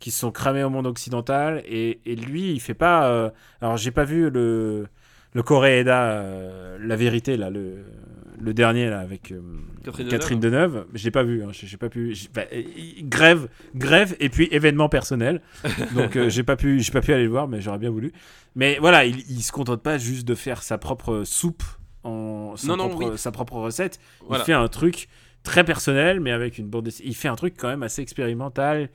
qui 0.00 0.10
sont 0.10 0.30
cramés 0.30 0.62
au 0.64 0.70
monde 0.70 0.86
occidental, 0.86 1.62
et, 1.66 2.00
et 2.04 2.14
lui, 2.16 2.52
il 2.52 2.60
fait 2.60 2.74
pas. 2.74 3.08
euh, 3.08 3.30
Alors, 3.62 3.76
j'ai 3.78 3.90
pas 3.90 4.04
vu 4.04 4.28
le 4.28 4.86
le 5.34 5.42
Coréeda, 5.42 6.02
euh, 6.12 6.78
la 6.80 6.96
vérité 6.96 7.36
là, 7.36 7.50
le 7.50 7.84
le 8.40 8.52
dernier 8.52 8.90
là 8.90 8.98
avec 9.00 9.30
euh, 9.32 9.40
Catherine 9.84 10.08
Catherine 10.08 10.40
Deneuve. 10.40 10.86
Je 10.92 11.04
l'ai 11.04 11.10
pas 11.10 11.22
vu, 11.22 11.42
hein, 11.44 11.48
j'ai 11.52 11.76
pas 11.76 11.88
pu. 11.88 12.14
bah, 12.34 12.42
euh, 12.52 12.62
grève, 13.02 13.48
grève, 13.74 14.16
et 14.20 14.28
puis 14.28 14.48
événement 14.50 14.88
personnel. 14.88 15.40
Donc 15.94 16.16
euh, 16.16 16.28
j'ai 16.28 16.42
pas 16.42 16.56
pu, 16.56 16.80
j'ai 16.80 16.92
pas 16.92 17.00
pu 17.00 17.12
aller 17.14 17.24
le 17.24 17.30
voir, 17.30 17.48
mais 17.48 17.60
j'aurais 17.60 17.78
bien 17.78 17.90
voulu. 17.90 18.12
Mais 18.54 18.78
voilà, 18.80 19.04
il, 19.06 19.18
il 19.30 19.42
se 19.42 19.52
contente 19.52 19.82
pas 19.82 19.98
juste 19.98 20.26
de 20.26 20.34
faire 20.34 20.62
sa 20.62 20.78
propre 20.78 21.22
soupe 21.24 21.62
en 22.02 22.54
son 22.56 22.66
Non, 22.68 22.76
non, 22.76 22.88
propre- 22.90 23.12
oui. 23.12 23.18
sa 23.18 23.30
propre 23.32 23.54
recette. 23.54 23.98
Voilà. 24.26 24.42
Il 24.42 24.46
fait 24.46 24.52
un 24.52 24.68
truc 24.68 25.08
très 25.42 25.64
personnel, 25.64 26.20
mais 26.20 26.32
avec 26.32 26.58
une 26.58 26.66
bande. 26.68 26.90
Il 27.02 27.14
fait 27.14 27.28
un 27.28 27.36
truc 27.36 27.54
quand 27.56 27.68
même 27.68 27.82
assez 27.84 28.02
expérimental. 28.02 28.90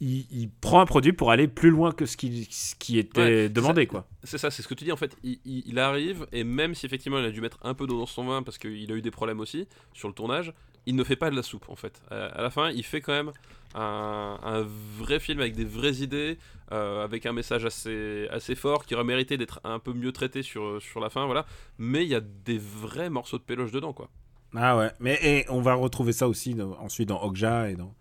Il, 0.00 0.26
il 0.30 0.50
prend 0.50 0.80
un 0.80 0.86
produit 0.86 1.12
pour 1.12 1.30
aller 1.30 1.46
plus 1.48 1.70
loin 1.70 1.92
que 1.92 2.04
ce 2.04 2.16
qui, 2.16 2.46
ce 2.50 2.74
qui 2.74 2.98
était 2.98 3.20
Ouais, 3.20 3.48
demandé, 3.48 3.86
quoi. 3.86 4.06
C'est 4.24 4.38
ça, 4.38 4.50
c'est 4.50 4.60
ce 4.62 4.68
que 4.68 4.74
tu 4.74 4.84
dis 4.84 4.92
en 4.92 4.96
fait. 4.96 5.16
Il, 5.22 5.38
il- 5.44 5.62
il 5.66 5.78
arrive 5.78 6.26
et 6.32 6.42
même 6.44 6.74
si 6.74 6.84
effectivement 6.84 7.18
il 7.20 7.24
a 7.24 7.30
dû 7.30 7.40
mettre 7.40 7.58
un 7.62 7.74
peu 7.74 7.86
d'eau 7.86 7.98
dans 7.98 8.06
son 8.06 8.24
vin 8.24 8.42
parce 8.42 8.58
qu'il 8.58 8.90
a 8.90 8.94
eu 8.96 9.02
des 9.02 9.10
problèmes 9.12 9.40
aussi 9.40 9.68
sur 9.92 10.08
le 10.08 10.14
tournage, 10.14 10.52
il 10.86 10.96
ne 10.96 11.04
fait 11.04 11.16
pas 11.16 11.30
de 11.30 11.36
la 11.36 11.42
soupe 11.42 11.66
en 11.68 11.76
fait. 11.76 12.02
Euh, 12.12 12.28
à 12.34 12.42
la 12.42 12.50
fin, 12.50 12.70
il 12.70 12.82
fait 12.82 13.00
quand 13.00 13.12
même 13.12 13.32
un, 13.74 14.38
un 14.42 14.66
vrai 14.98 15.20
film 15.20 15.40
avec 15.40 15.54
des 15.54 15.64
vraies 15.64 15.94
idées, 16.02 16.38
euh, 16.72 17.02
avec 17.04 17.24
un 17.24 17.32
message 17.32 17.64
assez, 17.64 18.26
assez 18.30 18.54
fort 18.56 18.84
qui 18.86 18.94
aurait 18.94 19.04
mérité 19.04 19.36
d'être 19.38 19.60
un 19.64 19.78
peu 19.78 19.92
mieux 19.92 20.12
traité 20.12 20.42
sur, 20.42 20.82
sur 20.82 21.00
la 21.00 21.08
fin, 21.08 21.24
voilà. 21.26 21.46
Mais 21.78 22.02
il 22.04 22.08
y 22.10 22.14
a 22.14 22.20
des 22.20 22.58
vrais 22.58 23.10
morceaux 23.10 23.38
de 23.38 23.42
péloche 23.44 23.70
dedans 23.72 23.92
quoi. 23.92 24.10
Ah 24.56 24.76
ouais, 24.76 24.90
mais 25.00 25.18
et 25.22 25.44
on 25.50 25.60
va 25.60 25.74
retrouver 25.74 26.12
ça 26.12 26.28
aussi 26.28 26.54
dans- 26.54 26.76
ensuite 26.78 27.08
dans 27.08 27.22
Okja 27.22 27.70
et 27.70 27.74
dans, 27.74 27.94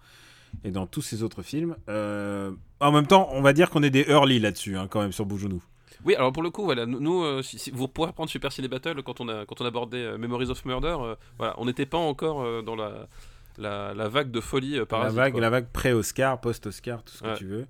et 0.63 0.71
dans 0.71 0.87
tous 0.87 1.01
ces 1.01 1.23
autres 1.23 1.41
films. 1.43 1.75
Euh, 1.89 2.51
en 2.79 2.91
même 2.91 3.07
temps, 3.07 3.29
on 3.31 3.41
va 3.41 3.53
dire 3.53 3.69
qu'on 3.69 3.83
est 3.83 3.89
des 3.89 4.05
early 4.09 4.39
là-dessus, 4.39 4.77
hein, 4.77 4.87
quand 4.89 5.01
même, 5.01 5.11
sur 5.11 5.25
Bougenou. 5.25 5.61
Oui, 6.05 6.15
alors 6.15 6.33
pour 6.33 6.43
le 6.43 6.49
coup, 6.49 6.63
voilà, 6.65 6.85
nous, 6.85 7.23
euh, 7.23 7.41
si, 7.41 7.57
si- 7.59 7.71
vous 7.71 7.87
pourrez 7.87 8.11
prendre 8.11 8.29
Super 8.29 8.51
Ciné 8.51 8.67
Battle 8.67 9.01
quand 9.03 9.21
on 9.21 9.29
a 9.29 9.45
quand 9.45 9.61
on 9.61 9.65
abordait 9.65 9.97
euh, 10.03 10.17
Memories 10.17 10.49
of 10.49 10.65
Murder, 10.65 10.97
euh, 10.99 11.15
voilà, 11.37 11.53
on 11.57 11.65
n'était 11.65 11.85
pas 11.85 11.97
encore 11.97 12.45
dans 12.63 12.75
la, 12.75 13.07
la, 13.57 13.93
la 13.93 14.09
vague 14.09 14.29
de 14.31 14.41
folie 14.41 14.75
euh, 14.75 14.79
La 14.79 14.85
parasite. 14.85 15.15
vague, 15.17 15.31
quoi. 15.33 15.41
la 15.41 15.49
vague 15.49 15.67
pré-Oscar, 15.71 16.41
post-Oscar, 16.41 17.03
tout 17.03 17.13
ce 17.13 17.23
que 17.23 17.37
tu 17.37 17.45
veux. 17.45 17.65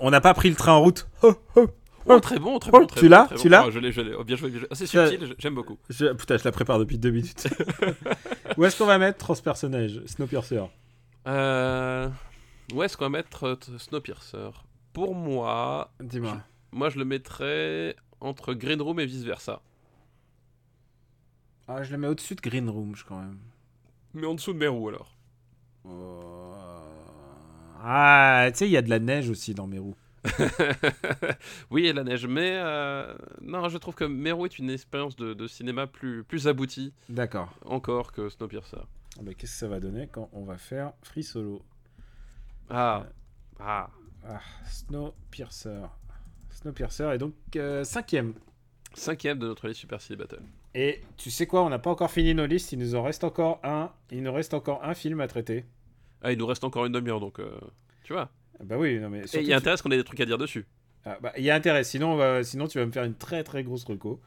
On 0.00 0.10
n'a 0.10 0.20
pas 0.20 0.32
pris 0.34 0.48
le 0.48 0.56
train 0.56 0.72
en 0.72 0.80
route. 0.82 1.06
Oh, 1.22 1.34
oh. 1.56 1.66
Oh, 2.08 2.20
très 2.20 2.38
bon, 2.38 2.56
très 2.60 2.70
Oh, 2.72 2.78
bon. 2.78 2.86
très 2.86 3.00
tu 3.00 3.06
bon, 3.06 3.10
l'as 3.10 3.24
bon. 3.28 3.34
Tu 3.36 3.48
l'as 3.48 3.68
Je 3.68 3.80
l'ai, 3.80 3.90
je 3.90 4.00
l'ai. 4.00 4.14
Oh, 4.14 4.22
bien 4.22 4.36
joué, 4.36 4.48
bien 4.50 4.60
joué. 4.60 4.68
C'est 4.74 4.86
subtil, 4.86 5.34
j'aime 5.40 5.56
beaucoup. 5.56 5.76
Je, 5.90 6.06
putain, 6.12 6.36
je 6.36 6.44
la 6.44 6.52
prépare 6.52 6.78
depuis 6.78 6.98
deux 6.98 7.10
minutes. 7.10 7.48
Où 8.56 8.64
est-ce 8.64 8.78
qu'on 8.78 8.86
va 8.86 8.96
mettre 8.98 9.18
transpersonnage 9.18 10.00
Snowpiercer? 10.06 10.62
Euh... 11.26 12.08
Où 12.74 12.82
est-ce 12.82 12.96
qu'on 12.96 13.04
va 13.04 13.10
mettre 13.10 13.44
euh, 13.44 13.78
Snowpiercer? 13.78 14.50
Pour 14.92 15.14
moi, 15.14 15.92
Dis-moi. 16.00 16.38
moi 16.72 16.88
je 16.88 16.98
le 16.98 17.04
mettrais 17.04 17.94
entre 18.20 18.54
Green 18.54 18.80
Room 18.80 18.98
et 19.00 19.06
vice 19.06 19.22
versa. 19.24 19.60
Ah, 21.68 21.82
je 21.82 21.92
le 21.92 21.98
mets 21.98 22.06
au-dessus 22.06 22.34
de 22.34 22.40
Green 22.40 22.68
Room, 22.68 22.94
je 22.96 23.04
quand 23.04 23.18
même. 23.18 23.38
Mais 24.14 24.26
en 24.26 24.34
dessous 24.34 24.52
de 24.52 24.58
Meru 24.58 24.88
alors. 24.88 25.16
Oh. 25.84 26.52
Ah, 27.82 28.46
tu 28.52 28.58
sais, 28.58 28.68
il 28.68 28.72
y 28.72 28.76
a 28.76 28.82
de 28.82 28.90
la 28.90 28.98
neige 28.98 29.28
aussi 29.30 29.54
dans 29.54 29.66
mes 29.66 29.78
roues. 29.80 29.96
oui, 31.70 31.86
et 31.86 31.92
la 31.92 32.02
neige. 32.04 32.26
Mais 32.26 32.52
euh, 32.54 33.14
non, 33.42 33.68
je 33.68 33.78
trouve 33.78 33.94
que 33.94 34.04
Meru 34.04 34.46
est 34.46 34.58
une 34.58 34.70
expérience 34.70 35.14
de, 35.16 35.34
de 35.34 35.46
cinéma 35.46 35.86
plus, 35.86 36.24
plus 36.24 36.48
aboutie 36.48 36.92
D'accord. 37.08 37.52
encore 37.64 38.12
que 38.12 38.28
Snowpiercer. 38.28 38.78
Ah 39.18 39.22
bah, 39.22 39.32
Qu'est-ce 39.34 39.52
que 39.52 39.58
ça 39.58 39.68
va 39.68 39.80
donner 39.80 40.08
quand 40.10 40.28
on 40.32 40.44
va 40.44 40.58
faire 40.58 40.92
Free 41.02 41.22
Solo 41.22 41.62
Ah, 42.68 43.06
ah. 43.60 43.90
Ah, 44.28 44.40
Snowpiercer. 44.68 45.82
Snowpiercer 46.50 47.04
est 47.14 47.18
donc 47.18 47.34
euh, 47.56 47.84
cinquième. 47.84 48.34
Cinquième 48.94 49.38
de 49.38 49.46
notre 49.46 49.68
liste 49.68 49.80
Super 49.80 50.00
Ciné 50.00 50.16
Battle. 50.16 50.40
Et 50.74 51.02
tu 51.16 51.30
sais 51.30 51.46
quoi, 51.46 51.62
on 51.64 51.68
n'a 51.70 51.78
pas 51.78 51.90
encore 51.90 52.10
fini 52.10 52.34
nos 52.34 52.46
listes, 52.46 52.72
il 52.72 52.78
nous 52.78 52.94
en 52.94 53.02
reste 53.02 53.24
encore 53.24 53.60
un. 53.62 53.92
Il 54.10 54.22
nous 54.22 54.32
reste 54.32 54.52
encore 54.54 54.82
un 54.84 54.94
film 54.94 55.20
à 55.20 55.28
traiter. 55.28 55.64
Ah, 56.22 56.32
il 56.32 56.38
nous 56.38 56.46
reste 56.46 56.64
encore 56.64 56.86
une 56.86 56.92
demi-heure 56.92 57.20
donc. 57.20 57.38
euh, 57.38 57.50
tu 58.04 58.12
vois. 58.14 58.30
Ah 58.58 58.64
Bah 58.64 58.76
oui, 58.78 58.98
non 58.98 59.10
mais. 59.10 59.20
Et 59.20 59.40
il 59.40 59.46
y 59.46 59.52
a 59.52 59.56
tu- 59.56 59.60
intérêt 59.60 59.74
à 59.74 59.76
ce 59.76 59.82
qu'on 59.82 59.90
ait 59.90 59.96
des 59.96 60.04
trucs 60.04 60.20
à 60.20 60.24
dire 60.26 60.38
dessus. 60.38 60.66
Ah, 61.04 61.18
bah, 61.20 61.32
il 61.38 61.44
y 61.44 61.50
a 61.50 61.54
intérêt, 61.54 61.84
sinon, 61.84 62.14
on 62.14 62.16
va- 62.16 62.42
sinon 62.42 62.66
tu 62.66 62.78
vas 62.78 62.86
me 62.86 62.90
faire 62.90 63.04
une 63.04 63.14
très 63.14 63.44
très 63.44 63.62
grosse 63.62 63.84
reco. 63.84 64.20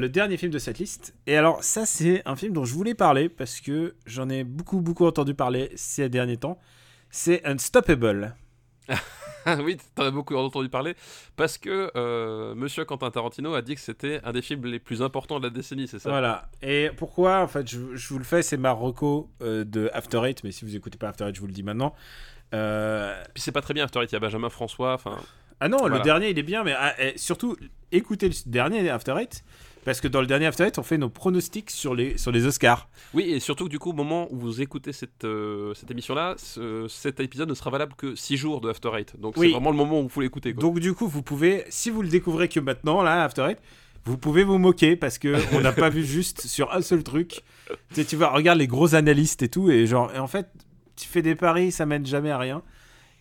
Le 0.00 0.08
dernier 0.08 0.38
film 0.38 0.50
de 0.50 0.58
cette 0.58 0.78
liste, 0.78 1.14
et 1.26 1.36
alors 1.36 1.62
ça 1.62 1.84
c'est 1.84 2.22
un 2.24 2.34
film 2.34 2.54
dont 2.54 2.64
je 2.64 2.72
voulais 2.72 2.94
parler 2.94 3.28
parce 3.28 3.60
que 3.60 3.96
j'en 4.06 4.30
ai 4.30 4.44
beaucoup 4.44 4.80
beaucoup 4.80 5.04
entendu 5.04 5.34
parler 5.34 5.70
ces 5.76 6.08
derniers 6.08 6.38
temps, 6.38 6.58
c'est 7.10 7.44
Unstoppable. 7.46 8.34
Ah 9.44 9.56
oui, 9.62 9.76
t'en 9.94 10.04
as 10.04 10.10
beaucoup 10.10 10.34
entendu 10.36 10.70
parler 10.70 10.94
parce 11.36 11.58
que 11.58 11.90
euh, 11.96 12.54
Monsieur 12.54 12.86
Quentin 12.86 13.10
Tarantino 13.10 13.52
a 13.52 13.60
dit 13.60 13.74
que 13.74 13.80
c'était 13.82 14.22
un 14.24 14.32
des 14.32 14.40
films 14.40 14.64
les 14.64 14.78
plus 14.78 15.02
importants 15.02 15.38
de 15.38 15.44
la 15.44 15.50
décennie, 15.50 15.86
c'est 15.86 15.98
ça? 15.98 16.08
Voilà. 16.08 16.48
Et 16.62 16.88
pourquoi 16.96 17.42
En 17.42 17.48
fait, 17.48 17.68
je, 17.68 17.94
je 17.94 18.08
vous 18.08 18.18
le 18.18 18.24
fais, 18.24 18.40
c'est 18.40 18.56
ma 18.56 18.72
reco 18.72 19.30
euh, 19.42 19.64
de 19.64 19.90
After 19.92 20.22
Eight, 20.24 20.42
mais 20.44 20.50
si 20.50 20.64
vous 20.64 20.74
écoutez 20.74 20.96
pas 20.96 21.10
After 21.10 21.26
Eight, 21.26 21.34
je 21.34 21.40
vous 21.42 21.46
le 21.46 21.52
dis 21.52 21.62
maintenant. 21.62 21.94
Euh, 22.54 23.22
Puis 23.34 23.42
c'est 23.42 23.52
pas 23.52 23.60
très 23.60 23.74
bien 23.74 23.84
After 23.84 24.00
Eight, 24.00 24.10
il 24.10 24.14
y 24.14 24.16
a 24.16 24.20
Benjamin 24.20 24.48
François, 24.48 24.94
enfin. 24.94 25.18
Ah 25.62 25.68
non, 25.68 25.86
le 25.88 26.00
dernier 26.00 26.30
il 26.30 26.38
est 26.38 26.42
bien, 26.42 26.64
mais 26.64 26.74
ah, 26.74 26.94
surtout 27.16 27.54
écoutez 27.92 28.30
le 28.30 28.34
dernier 28.46 28.88
After 28.88 29.14
Eight, 29.20 29.44
parce 29.84 30.00
que 30.00 30.08
dans 30.08 30.20
le 30.20 30.26
dernier 30.26 30.46
After 30.46 30.64
Eight, 30.64 30.78
on 30.78 30.82
fait 30.82 30.98
nos 30.98 31.08
pronostics 31.08 31.70
sur 31.70 31.94
les, 31.94 32.18
sur 32.18 32.30
les 32.32 32.46
Oscars. 32.46 32.88
Oui, 33.14 33.24
et 33.30 33.40
surtout 33.40 33.64
que 33.64 33.70
du 33.70 33.78
coup, 33.78 33.90
au 33.90 33.94
moment 33.94 34.28
où 34.30 34.36
vous 34.38 34.60
écoutez 34.60 34.92
cette, 34.92 35.24
euh, 35.24 35.72
cette 35.74 35.90
émission-là, 35.90 36.34
ce- 36.38 36.86
cet 36.88 37.20
épisode 37.20 37.48
ne 37.48 37.54
sera 37.54 37.70
valable 37.70 37.94
que 37.96 38.14
6 38.14 38.36
jours 38.36 38.60
de 38.60 38.68
After 38.70 38.90
Eight. 38.96 39.18
Donc 39.20 39.34
Oui. 39.36 39.48
c'est 39.48 39.52
vraiment 39.52 39.70
le 39.70 39.76
moment 39.76 40.00
où 40.00 40.08
faut 40.08 40.20
l'écouter. 40.20 40.52
Donc 40.52 40.78
du 40.80 40.92
coup, 40.94 41.08
vous 41.08 41.22
pouvez, 41.22 41.64
si 41.70 41.90
vous 41.90 42.02
le 42.02 42.08
découvrez 42.08 42.48
que 42.48 42.60
maintenant, 42.60 43.02
là, 43.02 43.24
After 43.24 43.42
Eight, 43.50 43.58
vous 44.04 44.16
pouvez 44.18 44.44
vous 44.44 44.58
moquer 44.58 44.96
parce 44.96 45.18
que 45.18 45.34
on 45.56 45.60
n'a 45.60 45.72
pas 45.72 45.88
vu 45.90 46.04
juste 46.04 46.46
sur 46.46 46.72
un 46.74 46.82
seul 46.82 47.02
truc. 47.02 47.42
Tu 47.68 47.76
sais, 47.96 48.04
tu 48.04 48.16
vois, 48.16 48.30
regarde 48.30 48.58
les 48.58 48.66
gros 48.66 48.94
analystes 48.94 49.42
et 49.42 49.48
tout, 49.48 49.70
et 49.70 49.86
genre, 49.86 50.12
et 50.14 50.18
en 50.18 50.26
fait, 50.26 50.46
tu 50.96 51.06
fais 51.06 51.22
des 51.22 51.34
paris, 51.34 51.70
ça 51.72 51.86
mène 51.86 52.04
jamais 52.06 52.30
à 52.30 52.38
rien. 52.38 52.62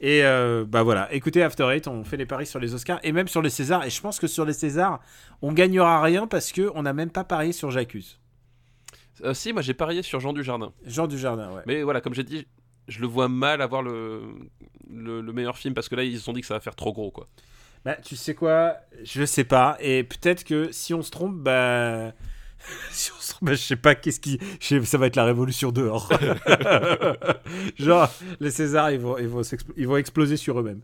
Et 0.02 0.24
euh, 0.24 0.66
bah 0.66 0.84
voilà, 0.84 1.14
écoutez 1.14 1.44
After 1.44 1.66
Eight, 1.74 1.88
on 1.88 2.04
fait 2.06 2.16
les 2.16 2.26
paris 2.26 2.46
sur 2.46 2.60
les 2.60 2.74
Oscars 2.74 3.00
et 3.04 3.12
même 3.12 3.28
sur 3.28 3.42
les 3.42 3.50
Césars. 3.50 3.84
Et 3.86 3.90
je 3.90 4.02
pense 4.02 4.20
que 4.20 4.28
sur 4.28 4.46
les 4.46 4.54
Césars, 4.54 5.02
on 5.42 5.52
gagnera 5.52 6.02
rien 6.02 6.26
parce 6.26 6.52
que 6.54 6.72
on 6.74 6.84
n'a 6.84 6.94
même 6.94 7.10
pas 7.10 7.26
parié 7.26 7.52
sur 7.52 7.70
J'accuse. 7.70 8.20
Euh, 9.26 9.34
si, 9.34 9.52
moi 9.52 9.62
j'ai 9.62 9.74
parié 9.74 10.02
sur 10.02 10.22
Jean 10.22 10.32
Dujardin. 10.32 10.72
Jean 10.86 11.08
Dujardin, 11.08 11.52
ouais. 11.52 11.64
Mais 11.68 11.84
voilà, 11.84 12.00
comme 12.00 12.14
j'ai 12.14 12.24
dit, 12.24 12.48
je 12.88 13.02
le 13.02 13.08
vois 13.08 13.28
mal 13.28 13.62
avoir 13.62 13.82
le, 13.82 14.22
le, 14.90 15.20
le 15.20 15.34
meilleur 15.34 15.58
film 15.58 15.74
parce 15.74 15.90
que 15.90 15.96
là, 15.96 16.04
ils 16.04 16.18
se 16.18 16.24
sont 16.24 16.34
dit 16.34 16.42
que 16.42 16.48
ça 16.48 16.54
va 16.54 16.62
faire 16.62 16.78
trop 16.78 16.94
gros, 16.94 17.12
quoi. 17.12 17.28
Bah, 17.84 17.96
tu 17.96 18.16
sais 18.16 18.36
quoi? 18.36 18.76
Je 19.04 19.26
sais 19.26 19.44
pas. 19.44 19.78
Et 19.82 20.04
peut-être 20.04 20.46
que 20.46 20.72
si 20.72 20.94
on 20.94 21.02
se 21.02 21.12
trompe, 21.12 21.36
bah. 21.36 22.14
bah, 23.42 23.54
je 23.54 23.58
sais 23.62 23.76
pas 23.76 23.96
qu'est-ce 23.96 24.20
qui. 24.20 24.40
Ça 24.86 24.98
va 24.98 25.08
être 25.08 25.16
la 25.16 25.26
révolution 25.26 25.72
dehors. 25.72 26.10
Genre, 27.78 28.10
les 28.40 28.52
Césars, 28.52 28.92
ils 28.92 29.00
vont, 29.00 29.18
ils 29.18 29.28
vont, 29.28 29.42
ils 29.78 29.88
vont 29.88 29.98
exploser 29.98 30.38
sur 30.38 30.60
eux-mêmes. 30.60 30.82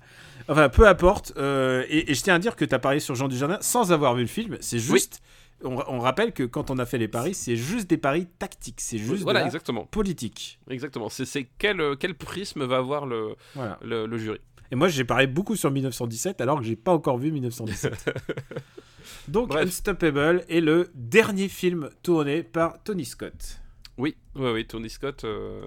Enfin, 0.48 0.70
peu 0.70 0.88
importe. 0.88 1.34
euh, 1.38 1.84
et, 1.90 2.12
et 2.12 2.14
je 2.14 2.22
tiens 2.22 2.36
à 2.36 2.40
dire 2.40 2.56
que 2.56 2.66
tu 2.66 2.74
as 2.76 2.80
parié 2.80 3.00
sur 3.00 3.16
Jean 3.16 3.28
Dujardin 3.28 3.58
sans 3.62 3.92
avoir 3.92 4.16
vu 4.16 4.22
le 4.22 4.28
film. 4.28 4.58
C'est 4.62 4.80
juste. 4.80 5.22
On, 5.64 5.82
on 5.88 6.00
rappelle 6.00 6.34
que 6.34 6.44
quand 6.44 6.70
on 6.70 6.78
a 6.80 6.86
fait 6.86 6.98
les 6.98 7.08
paris, 7.08 7.34
c'est 7.34 7.56
juste 7.56 7.90
des 7.90 7.98
paris 7.98 8.28
tactiques. 8.40 8.82
C'est 8.82 8.98
juste 8.98 9.24
voilà, 9.24 9.40
de 9.40 9.44
la 9.44 9.48
exactement. 9.48 9.86
politique. 9.86 10.60
Exactement. 10.70 11.10
C'est 11.10 11.48
quel, 11.58 11.80
euh, 11.80 11.96
quel 11.96 12.14
prisme 12.14 12.66
va 12.66 12.78
avoir 12.78 13.06
le, 13.06 13.36
Voilà. 13.56 13.80
le, 13.82 14.06
le 14.06 14.18
jury. 14.18 14.40
Et 14.72 14.76
moi, 14.76 14.88
j'ai 14.88 15.04
parié 15.04 15.28
beaucoup 15.28 15.56
sur 15.56 15.72
1917 15.72 16.42
alors 16.42 16.60
que 16.60 16.66
j'ai 16.66 16.76
pas 16.76 16.92
encore 16.94 17.18
vu 17.18 17.32
1917. 17.32 18.10
Donc, 19.28 19.50
Bref. 19.50 19.66
Unstoppable 19.68 20.44
est 20.50 20.62
le 20.62 20.90
dernier 20.96 21.48
film 21.48 21.90
tourné 22.04 22.44
par 22.44 22.82
Tony 22.84 23.06
Scott. 23.06 23.60
Oui, 23.98 24.16
oui, 24.36 24.50
oui, 24.52 24.66
Tony 24.68 24.90
Scott 24.90 25.24
euh, 25.24 25.62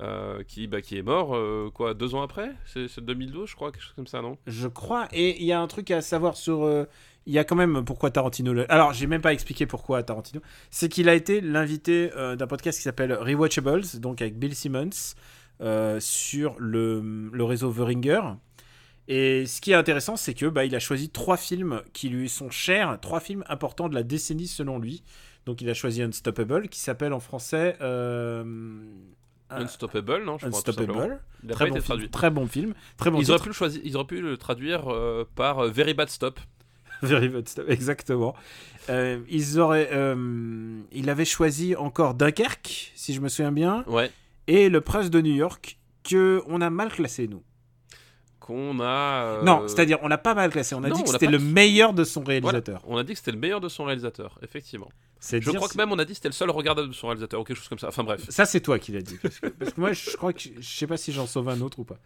euh, 0.00 0.42
qui, 0.46 0.66
bah, 0.66 0.80
qui 0.82 0.98
est 0.98 1.02
mort, 1.02 1.34
euh, 1.36 1.70
quoi, 1.72 1.94
deux 1.94 2.14
ans 2.14 2.22
après? 2.22 2.50
C'est 2.66 2.88
c'est 2.88 3.04
2012, 3.04 3.48
je 3.48 3.54
crois, 3.54 3.70
quelque 3.72 3.82
chose 3.82 3.94
comme 3.96 4.06
ça, 4.06 4.20
non? 4.22 4.36
Je 4.46 4.68
crois. 4.68 5.08
Et 5.12 5.40
il 5.40 5.46
y 5.46 5.52
a 5.52 5.60
un 5.60 5.66
truc 5.66 5.90
à 5.90 6.02
savoir 6.02 6.36
sur. 6.36 6.86
Il 7.26 7.32
y 7.32 7.38
a 7.38 7.44
quand 7.44 7.56
même 7.56 7.84
pourquoi 7.86 8.10
Tarantino. 8.10 8.52
le- 8.52 8.70
Alors, 8.70 8.92
j'ai 8.92 9.06
même 9.06 9.22
pas 9.22 9.32
expliqué 9.32 9.64
pourquoi 9.66 10.02
Tarantino. 10.02 10.42
C'est 10.70 10.90
qu'il 10.90 11.08
a 11.08 11.14
été 11.14 11.40
l'invité 11.40 12.10
euh, 12.16 12.36
d'un 12.36 12.46
podcast 12.46 12.76
qui 12.78 12.82
s'appelle 12.82 13.14
Rewatchables, 13.14 13.82
donc 14.00 14.20
avec 14.20 14.38
Bill 14.38 14.54
Simmons, 14.54 14.90
euh, 15.60 15.98
sur 16.00 16.56
le, 16.58 17.30
le 17.32 17.44
réseau 17.44 17.72
The 17.72 17.78
Ringer. 17.78 18.20
Et 19.06 19.44
ce 19.46 19.60
qui 19.60 19.72
est 19.72 19.74
intéressant, 19.74 20.16
c'est 20.16 20.34
que 20.34 20.46
bah, 20.46 20.64
il 20.64 20.74
a 20.74 20.78
choisi 20.78 21.10
trois 21.10 21.36
films 21.36 21.82
qui 21.92 22.08
lui 22.08 22.28
sont 22.28 22.50
chers, 22.50 22.98
trois 23.00 23.20
films 23.20 23.44
importants 23.48 23.88
de 23.88 23.94
la 23.94 24.02
décennie 24.02 24.46
selon 24.46 24.78
lui. 24.78 25.02
Donc, 25.46 25.60
il 25.60 25.68
a 25.68 25.74
choisi 25.74 26.00
Unstoppable, 26.02 26.68
qui 26.68 26.80
s'appelle 26.80 27.12
en 27.12 27.20
français. 27.20 27.76
euh, 27.82 28.42
Unstoppable, 29.50 30.24
non 30.24 30.38
je 30.38 30.46
crois. 30.48 30.58
Unstoppable. 30.58 31.20
A 31.48 31.52
Très 31.52 31.68
bon, 31.68 31.80
film, 31.80 32.08
très 32.08 32.30
bon 32.30 32.46
film. 32.46 32.74
Très 32.96 33.10
bon 33.10 33.20
Ils 33.20 33.30
auraient, 33.30 33.40
pu 33.42 33.48
le 33.48 33.52
choisir, 33.54 33.80
ils 33.84 33.94
auraient 33.96 34.06
pu 34.06 34.20
le 34.22 34.38
traduire 34.38 34.88
euh, 34.90 35.28
par 35.34 35.66
Very 35.68 35.92
Bad 35.92 36.08
Stop. 36.08 36.40
Very 37.02 37.28
Bad 37.28 37.46
Stuff, 37.46 37.66
exactement. 37.68 38.34
Ils 38.88 39.58
auraient, 39.60 39.90
il 40.92 41.10
avait 41.10 41.24
choisi 41.26 41.76
encore 41.76 42.14
Dunkerque, 42.14 42.92
si 42.94 43.12
je 43.12 43.20
me 43.20 43.28
souviens 43.28 43.52
bien, 43.52 43.84
Ouais. 43.86 44.10
Et 44.46 44.68
Le 44.68 44.80
Prince 44.80 45.10
de 45.10 45.20
New 45.20 45.34
York, 45.34 45.78
que 46.02 46.42
on 46.46 46.60
a 46.60 46.70
mal 46.70 46.90
classé 46.92 47.28
nous. 47.28 47.42
Qu'on 48.40 48.78
a. 48.80 48.84
euh, 48.84 49.42
Non, 49.42 49.66
c'est-à-dire 49.68 49.98
on 50.02 50.08
n'a 50.08 50.18
pas 50.18 50.34
mal 50.34 50.50
classé. 50.50 50.74
On 50.74 50.84
a 50.84 50.88
non, 50.88 50.96
dit 50.96 51.02
que 51.02 51.08
c'était 51.10 51.26
pas 51.26 51.32
le 51.32 51.38
meilleur 51.38 51.94
de 51.94 52.04
son 52.04 52.20
voilà. 52.22 52.40
réalisateur. 52.40 52.82
On 52.86 52.98
a 52.98 53.02
dit 53.02 53.12
que 53.12 53.18
c'était 53.18 53.32
le 53.32 53.38
meilleur 53.38 53.60
de 53.60 53.68
son 53.70 53.84
réalisateur, 53.84 54.38
effectivement. 54.42 54.90
Je 55.26 55.38
dire 55.38 55.54
crois 55.54 55.68
que 55.68 55.78
même 55.78 55.90
on 55.90 55.98
a 55.98 56.04
dit 56.04 56.10
que 56.10 56.16
c'était 56.16 56.28
le 56.28 56.34
seul 56.34 56.50
regardable 56.50 56.88
de 56.88 56.92
son 56.92 57.06
réalisateur 57.06 57.40
ou 57.40 57.44
quelque 57.44 57.56
chose 57.56 57.68
comme 57.68 57.78
ça. 57.78 57.88
Enfin 57.88 58.04
bref. 58.04 58.26
Ça, 58.28 58.44
c'est 58.44 58.60
toi 58.60 58.78
qui 58.78 58.92
l'as 58.92 59.00
dit. 59.00 59.16
Parce 59.22 59.40
que, 59.40 59.46
parce 59.46 59.72
que 59.72 59.80
moi, 59.80 59.92
je 59.94 60.14
crois 60.16 60.34
que 60.34 60.40
je 60.40 60.60
sais 60.60 60.86
pas 60.86 60.98
si 60.98 61.10
j'en 61.12 61.26
sauve 61.26 61.48
un 61.48 61.62
autre 61.62 61.78
ou 61.78 61.84
pas. 61.84 61.96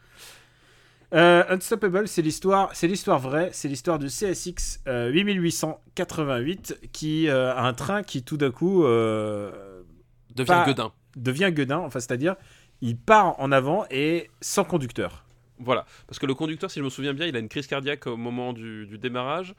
Euh, 1.15 1.43
Unstoppable, 1.49 2.07
c'est 2.07 2.23
l'histoire, 2.23 2.71
c'est 2.75 2.87
l'histoire 2.87 3.19
vraie, 3.19 3.49
c'est 3.53 3.67
l'histoire 3.67 3.99
du 3.99 4.07
CSX 4.07 4.81
euh, 4.87 5.09
8888 5.11 6.79
qui 6.93 7.29
euh, 7.29 7.53
a 7.55 7.63
un 7.63 7.73
train 7.73 8.03
qui 8.05 8.23
tout 8.23 8.37
d'un 8.37 8.51
coup 8.53 8.83
Devient 8.85 10.47
Pas- 10.47 10.67
Guedin. 10.67 10.93
Devient 11.17 11.51
gueudin, 11.53 11.79
enfin 11.79 12.01
c'est-à-dire 12.01 12.37
il 12.81 12.97
part 12.97 13.39
en 13.41 13.51
avant 13.53 13.85
et 13.91 14.31
sans 14.41 14.65
conducteur. 14.65 15.25
Voilà. 15.59 15.85
Parce 16.07 16.19
que 16.21 16.27
le 16.27 16.35
conducteur, 16.35 16.71
si 16.71 16.79
je 16.79 16.85
me 16.85 16.91
souviens 16.91 17.13
bien, 17.15 17.27
il 17.27 17.35
a 17.35 17.41
une 17.41 17.49
crise 17.49 17.67
cardiaque 17.67 18.07
au 18.07 18.17
moment 18.17 18.53
du, 18.53 18.87
du 18.87 18.99
démarrage. 18.99 19.55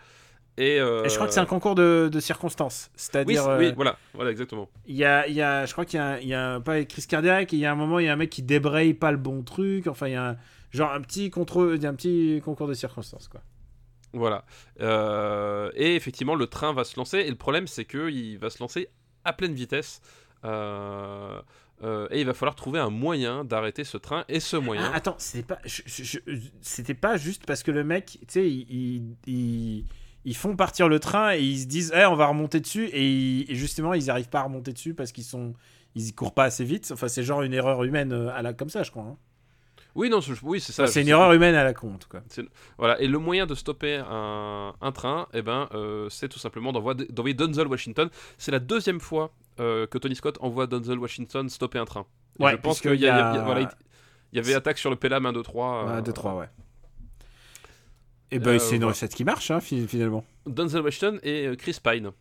Et, 0.57 0.79
euh, 0.79 1.03
Et 1.05 1.09
je 1.09 1.15
crois 1.15 1.27
que 1.27 1.33
c'est 1.33 1.39
un 1.39 1.45
concours 1.45 1.75
de, 1.75 2.09
de 2.11 2.19
circonstances, 2.19 2.87
Oui, 2.87 2.93
c'est-à-dire 2.97 3.43
c'est- 3.43 3.49
euh, 3.49 3.57
oui, 3.59 3.73
voilà, 3.75 3.97
voilà, 4.13 4.31
exactement. 4.31 4.69
il 4.87 4.95
y 4.95 5.05
a, 5.05 5.27
y 5.27 5.41
a, 5.41 5.65
je 5.65 5.71
crois 5.71 5.85
qu'il 5.85 5.99
y 6.21 6.27
y 6.27 6.33
a 6.33 6.59
pas 6.59 6.79
une 6.79 6.85
crise 6.85 7.05
cardiaque, 7.07 7.53
il 7.53 7.59
y 7.59 7.65
a 7.65 7.71
un 7.71 7.75
moment 7.75 7.99
il 7.99 8.05
y 8.05 8.09
a 8.09 8.13
un 8.13 8.17
mec 8.17 8.29
qui 8.29 8.41
débraye 8.43 8.93
pas 8.93 9.11
le 9.11 9.17
bon 9.17 9.41
truc, 9.43 9.87
enfin 9.87 10.07
il 10.07 10.13
y 10.13 10.15
a 10.15 10.29
un, 10.31 10.37
genre 10.71 10.91
un 10.91 11.01
petit 11.01 11.31
a 11.33 11.87
un 11.89 11.93
petit 11.95 12.41
concours 12.43 12.67
de 12.67 12.73
circonstances 12.73 13.27
quoi. 13.29 13.41
Voilà. 14.13 14.43
Euh, 14.81 15.71
et 15.75 15.95
effectivement, 15.95 16.35
le 16.35 16.47
train 16.47 16.73
va 16.73 16.83
se 16.83 16.95
lancer. 16.97 17.19
Et 17.19 17.29
le 17.29 17.35
problème, 17.35 17.67
c'est 17.67 17.85
qu'il 17.85 18.37
va 18.39 18.49
se 18.49 18.59
lancer 18.59 18.89
à 19.23 19.33
pleine 19.33 19.53
vitesse. 19.53 20.01
Euh, 20.45 21.41
euh, 21.83 22.07
et 22.11 22.19
il 22.21 22.25
va 22.25 22.33
falloir 22.33 22.55
trouver 22.55 22.79
un 22.79 22.89
moyen 22.89 23.45
d'arrêter 23.45 23.83
ce 23.83 23.97
train. 23.97 24.25
Et 24.27 24.39
ce 24.39 24.57
moyen. 24.57 24.89
Ah, 24.91 24.97
attends, 24.97 25.15
c'était 25.17 25.43
pas, 25.43 25.59
c'était 26.61 26.93
pas 26.93 27.17
juste 27.17 27.45
parce 27.45 27.63
que 27.63 27.71
le 27.71 27.83
mec, 27.83 28.17
tu 28.21 28.25
sais, 28.27 28.49
ils, 28.49 28.65
ils, 28.69 29.15
ils- 29.27 29.85
ils 30.25 30.35
font 30.35 30.55
partir 30.57 30.89
le 30.89 30.99
train 30.99 31.33
et 31.33 31.39
ils 31.41 31.59
se 31.61 31.65
disent, 31.67 31.93
Eh, 31.95 32.05
on 32.05 32.15
va 32.15 32.27
remonter 32.27 32.59
dessus 32.59 32.89
et, 32.91 33.45
justement 33.55 33.93
ils 33.93 34.09
arrivent 34.11 34.27
pas 34.27 34.41
à 34.41 34.43
remonter 34.43 34.73
dessus 34.73 34.93
parce 34.93 35.13
qu'ils 35.13 35.23
sont, 35.23 35.53
ils 35.95 36.09
y 36.09 36.13
courent 36.13 36.33
pas 36.33 36.43
assez 36.43 36.65
vite. 36.65 36.89
Enfin, 36.91 37.07
c'est 37.07 37.23
genre 37.23 37.41
une 37.41 37.53
erreur 37.53 37.81
humaine 37.85 38.11
euh, 38.11 38.29
à 38.35 38.41
la 38.41 38.53
comme 38.53 38.69
ça, 38.69 38.83
je 38.83 38.91
crois. 38.91 39.03
hein. 39.03 39.17
Oui, 39.99 40.09
non, 40.09 40.21
c'est- 40.21 40.33
oui, 40.43 40.59
c'est 40.61 40.71
ça. 40.71 40.83
Enfin, 40.83 40.91
c'est 40.91 41.01
une 41.01 41.09
erreur 41.09 41.31
humaine 41.33 41.55
à 41.55 41.63
la 41.63 41.73
tout 41.97 42.07
cas. 42.09 42.21
Voilà. 42.77 42.99
Et 43.01 43.07
le 43.07 43.17
moyen 43.19 43.45
de 43.45 43.53
stopper 43.53 44.01
un, 44.09 44.73
un 44.79 44.91
train, 44.91 45.27
eh 45.33 45.41
ben, 45.41 45.67
euh, 45.73 46.07
c'est 46.09 46.29
tout 46.29 46.39
simplement 46.39 46.71
d'envoyer 46.71 47.33
Denzel 47.33 47.67
Washington. 47.67 48.09
C'est 48.37 48.51
la 48.51 48.59
deuxième 48.59 48.99
fois 49.01 49.31
euh, 49.59 49.85
que 49.87 49.97
Tony 49.97 50.15
Scott 50.15 50.37
envoie 50.41 50.67
Denzel 50.67 50.97
Washington 50.99 51.49
stopper 51.49 51.79
un 51.79 51.85
train. 51.85 52.05
Et 52.39 52.43
Ouais, 52.43 52.51
je 52.51 52.55
pense 52.57 52.79
qu'il 52.79 52.93
y, 52.95 53.05
voilà, 53.43 53.69
avait 54.39 54.53
attaque 54.53 54.77
sur 54.77 54.89
le 54.89 54.95
Pelham 54.95 55.25
1, 55.25 55.33
2, 55.33 55.43
3. 55.43 55.83
Ouais, 55.85 55.91
euh, 55.97 56.01
2, 56.01 56.13
3, 56.13 56.35
ouais. 56.35 56.49
Et 58.31 58.39
ben, 58.39 58.51
Euh, 58.55 58.59
c'est 58.59 58.75
une 58.75 58.85
recette 58.85 59.13
qui 59.15 59.23
marche, 59.23 59.51
hein, 59.51 59.59
fi- 59.59 59.87
finalement. 59.87 60.23
Denzel 60.45 60.81
Washington 60.81 61.19
et 61.23 61.49
Chris 61.57 61.77
Pine. 61.83 62.11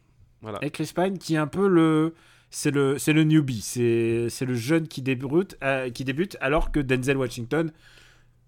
Voilà. 0.40 0.58
Et 0.62 0.70
Chris 0.70 0.90
Pine, 0.94 1.18
qui 1.18 1.34
est 1.34 1.38
un 1.38 1.46
peu 1.46 1.68
le. 1.68 2.14
C'est 2.50 2.70
le, 2.70 2.98
c'est 2.98 3.12
le 3.12 3.24
newbie, 3.24 3.60
c'est 3.60 4.28
c'est 4.30 4.46
le 4.46 4.54
jeune 4.54 4.88
qui 4.88 5.02
débute, 5.02 5.56
euh, 5.62 5.90
qui 5.90 6.04
débute, 6.04 6.36
alors 6.40 6.72
que 6.72 6.80
Denzel 6.80 7.18
Washington, 7.18 7.70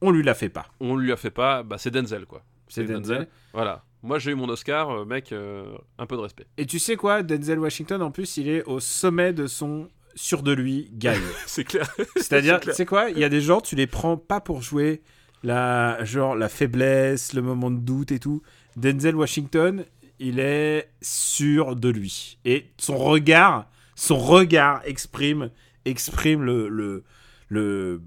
on 0.01 0.11
lui 0.11 0.23
la 0.23 0.35
fait 0.35 0.49
pas. 0.49 0.67
On 0.81 0.97
lui 0.97 1.13
a 1.13 1.17
fait 1.17 1.31
pas, 1.31 1.63
bah, 1.63 1.77
c'est 1.79 1.91
Denzel 1.91 2.25
quoi. 2.25 2.43
C'est 2.69 2.85
Denzel. 2.85 3.29
Voilà. 3.53 3.85
Moi 4.03 4.19
j'ai 4.19 4.31
eu 4.31 4.35
mon 4.35 4.49
Oscar, 4.49 4.91
euh, 4.91 5.05
mec, 5.05 5.33
euh, 5.33 5.77
un 5.99 6.07
peu 6.07 6.17
de 6.17 6.23
respect. 6.23 6.47
Et 6.57 6.65
tu 6.65 6.79
sais 6.79 6.97
quoi, 6.97 7.23
Denzel 7.23 7.59
Washington, 7.59 8.01
en 8.01 8.11
plus, 8.11 8.39
il 8.39 8.49
est 8.49 8.65
au 8.65 8.81
sommet 8.81 9.35
de 9.35 9.47
son 9.47 9.89
sûr 10.15 10.43
de 10.43 10.53
lui 10.53 10.91
guy. 10.95 11.11
c'est 11.47 11.65
clair. 11.65 11.87
C'est-à-dire, 12.17 12.59
C'est 12.63 12.71
tu 12.71 12.77
sais 12.77 12.87
quoi, 12.87 13.11
il 13.11 13.19
y 13.19 13.25
a 13.25 13.29
des 13.29 13.43
gens, 13.43 13.61
tu 13.61 13.77
les 13.77 13.87
prends 13.87 14.17
pas 14.17 14.41
pour 14.41 14.63
jouer 14.63 15.03
la, 15.43 16.03
genre, 16.05 16.37
la 16.37 16.49
faiblesse, 16.49 17.33
le 17.35 17.43
moment 17.43 17.71
de 17.71 17.79
doute 17.79 18.13
et 18.13 18.19
tout. 18.19 18.43
Denzel 18.77 19.17
Washington, 19.17 19.85
il 20.19 20.39
est 20.39 20.91
sûr 21.03 21.77
de 21.77 21.89
lui. 21.89 22.39
Et 22.45 22.71
son 22.79 22.97
regard, 22.97 23.69
son 24.01 24.17
regard 24.17 24.81
exprime, 24.85 25.51
exprime 25.85 26.43
le, 26.43 26.69
le, 26.69 27.05
le- 27.49 28.01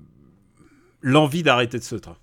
l'envie 1.01 1.43
d'arrêter 1.43 1.77
de 1.77 1.83
ce 1.83 1.95
train. 1.95 2.17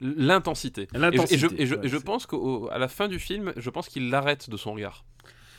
L'intensité. 0.00 0.88
Et 0.92 0.98
je- 0.98 1.34
Et 1.34 1.38
je, 1.38 1.46
et 1.62 1.66
je, 1.66 1.74
ouais, 1.76 1.80
et 1.84 1.88
je 1.88 1.96
c'est- 1.98 2.04
pense 2.04 2.26
qu'à 2.26 2.78
la 2.78 2.88
fin 2.88 3.06
du 3.06 3.20
film, 3.20 3.52
je 3.56 3.70
pense 3.70 3.88
qu'il 3.88 4.10
l'arrête 4.10 4.50
de 4.50 4.56
son 4.56 4.72
regard. 4.72 5.04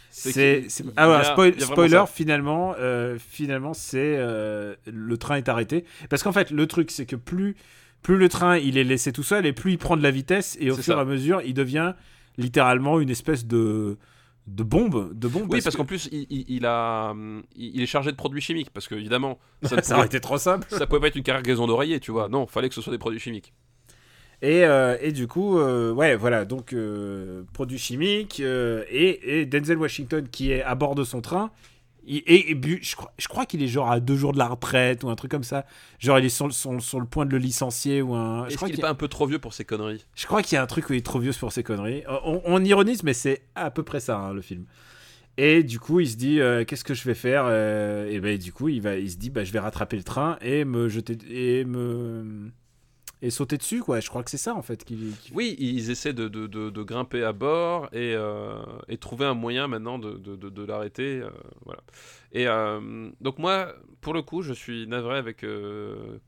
C'est 0.10 0.68
ah 0.98 1.10
ouais, 1.10 1.24
spoil- 1.24 1.60
spoiler, 1.60 2.04
finalement, 2.14 2.76
euh, 2.78 3.18
finalement, 3.18 3.74
c'est 3.74 4.16
euh, 4.18 4.76
le 4.86 5.18
train 5.18 5.38
est 5.38 5.48
arrêté. 5.50 5.86
Parce 6.10 6.22
qu'en 6.22 6.34
fait, 6.34 6.52
le 6.52 6.68
truc, 6.68 6.92
c'est 6.92 7.06
que 7.06 7.16
plus, 7.16 7.56
plus 8.04 8.18
le 8.18 8.28
train 8.30 8.58
il 8.58 8.78
est 8.78 8.84
laissé 8.84 9.12
tout 9.14 9.24
seul 9.24 9.46
et 9.46 9.54
plus 9.54 9.72
il 9.72 9.78
prend 9.78 9.96
de 9.98 10.04
la 10.04 10.12
vitesse 10.12 10.56
et 10.60 10.70
au 10.70 10.76
fur 10.76 10.98
et 10.98 11.02
à 11.02 11.06
mesure, 11.06 11.42
il 11.46 11.54
devient 11.54 11.94
littéralement 12.38 13.00
une 13.00 13.10
espèce 13.10 13.48
de 13.48 13.98
de 14.48 14.64
bombes, 14.64 15.18
de 15.18 15.28
bombes. 15.28 15.48
Oui, 15.52 15.62
parce 15.62 15.76
qu'en 15.76 15.86
plus, 15.86 16.10
il, 16.12 16.28
il- 16.30 16.46
il 16.50 16.66
a, 16.66 17.12
hum, 17.12 17.44
il 17.56 17.82
est 17.82 17.86
chargé 17.86 18.12
de 18.12 18.18
produits 18.18 18.42
chimiques, 18.42 18.70
parce 18.72 18.88
que 18.88 18.96
évidemment, 18.96 19.40
ça, 19.64 19.96
aurait 19.98 20.06
été 20.08 20.20
trop 20.20 20.38
simple. 20.38 20.68
ça 20.70 20.86
pouvait 20.88 21.00
pas 21.02 21.08
être 21.08 21.16
une 21.16 21.24
cargaison 21.24 21.66
d'oreiller, 21.68 22.00
tu 22.00 22.12
vois. 22.12 22.28
Non, 22.30 22.46
fallait 22.48 22.70
que 22.70 22.76
ce 22.76 22.82
soit 22.82 22.92
des 22.92 22.98
produits 23.00 23.20
chimiques. 23.20 23.54
Et, 24.42 24.66
euh, 24.66 24.98
et 25.00 25.14
du 25.14 25.28
coup, 25.28 25.58
euh, 25.58 25.94
ouais, 25.94 26.18
voilà, 26.18 26.44
donc 26.44 26.74
euh, 26.74 27.44
produits 27.54 27.78
chimiques 27.78 28.42
euh, 28.42 28.84
et, 28.90 29.40
et 29.40 29.46
Denzel 29.46 29.78
Washington 29.78 30.28
qui 30.30 30.52
est 30.52 30.62
à 30.62 30.76
bord 30.76 30.96
de 30.96 31.06
son 31.06 31.22
train. 31.22 31.50
Et, 32.08 32.58
je 32.82 32.96
crois, 32.96 33.14
je 33.18 33.28
crois 33.28 33.46
qu'il 33.46 33.62
est 33.64 33.68
genre 33.68 33.90
à 33.92 34.00
deux 34.00 34.16
jours 34.16 34.34
de 34.34 34.38
la 34.38 34.48
retraite 34.48 35.04
ou 35.04 35.10
un 35.10 35.16
truc 35.16 35.32
comme 35.32 35.44
ça. 35.44 35.66
Genre, 36.00 36.20
il 36.20 36.26
est 36.26 36.30
sur, 36.30 36.46
le- 36.48 36.52
sur, 36.54 36.82
sur 36.82 37.00
le 37.00 37.06
point 37.06 37.26
de 37.26 37.32
le 37.32 37.38
licencier 37.38 38.02
ou 38.02 38.14
un. 38.14 38.44
Je 38.44 38.48
Est-ce 38.50 38.56
crois 38.58 38.70
qu'il 38.70 38.78
est 38.80 38.82
pas 38.82 38.90
un 38.90 38.96
peu 38.96 39.08
trop 39.08 39.26
vieux 39.26 39.40
pour 39.40 39.54
ces 39.54 39.66
conneries 39.66 40.06
Je 40.16 40.26
crois 40.26 40.42
qu'il 40.44 40.56
y 40.56 40.60
a 40.60 40.62
un 40.64 40.68
truc 40.68 40.90
où 40.90 40.94
il 40.94 40.98
est 40.98 41.06
trop 41.06 41.20
vieux 41.20 41.32
pour 41.40 41.52
ses 41.52 41.64
conneries. 41.64 42.04
Euh, 42.10 42.18
On, 42.26 42.42
on 42.46 42.64
ironise, 42.64 43.04
mais 43.04 43.14
c'est 43.14 43.44
à 43.56 43.72
peu 43.72 43.84
près 43.84 44.00
ça, 44.00 44.18
hein, 44.18 44.34
le 44.34 44.42
film. 44.42 44.66
Et 45.38 45.64
du 45.64 45.80
coup, 45.80 46.00
il 46.00 46.08
se 46.08 46.16
dit, 46.16 46.40
euh, 46.40 46.64
qu'est-ce 46.64 46.84
que 46.84 46.94
je 46.94 47.04
vais 47.06 47.16
faire 47.16 47.46
Euh, 47.48 48.08
Et 48.10 48.20
ben, 48.20 48.38
du 48.38 48.54
coup, 48.54 48.70
il, 48.70 48.82
va, 48.82 48.98
il 48.98 49.10
se 49.10 49.18
dit, 49.18 49.30
bah, 49.32 49.44
je 49.44 49.52
vais 49.52 49.60
rattraper 49.60 49.98
le 49.98 50.04
train 50.04 50.38
et 50.42 50.64
me 50.66 50.90
jeter 50.90 51.18
et 51.30 51.66
me 51.66 52.52
et 53.24 53.30
sauter 53.32 53.58
dessus, 53.58 53.80
quoi. 53.82 54.00
Je 54.02 54.10
crois 54.10 54.22
que 54.22 54.30
c'est 54.30 54.38
ça, 54.38 54.54
en 54.54 54.62
fait. 54.62 54.84
qu'il- 54.84 55.14
Oui, 55.34 55.56
ils 55.58 55.90
essaient 55.90 56.14
de, 56.14 56.28
de- 56.28 56.46
de- 56.46 56.70
de 56.70 56.84
grimper 56.84 57.24
à 57.24 57.32
bord 57.34 57.86
et, 57.94 58.14
euh, 58.16 58.58
et 58.90 58.98
trouver 58.98 59.26
un 59.26 59.34
moyen 59.34 59.68
maintenant 59.68 59.98
de, 59.98 60.66
l'arrêter. 60.68 61.22
euh, 61.22 61.30
voilà. 61.66 61.82
Et 62.34 62.48
euh, 62.48 63.10
donc 63.22 63.40
moi, 63.40 63.74
pour 64.02 64.14
le 64.14 64.22
coup, 64.22 64.42
je 64.42 64.52
suis 64.54 64.86
navré 64.88 65.18
avec... 65.18 65.44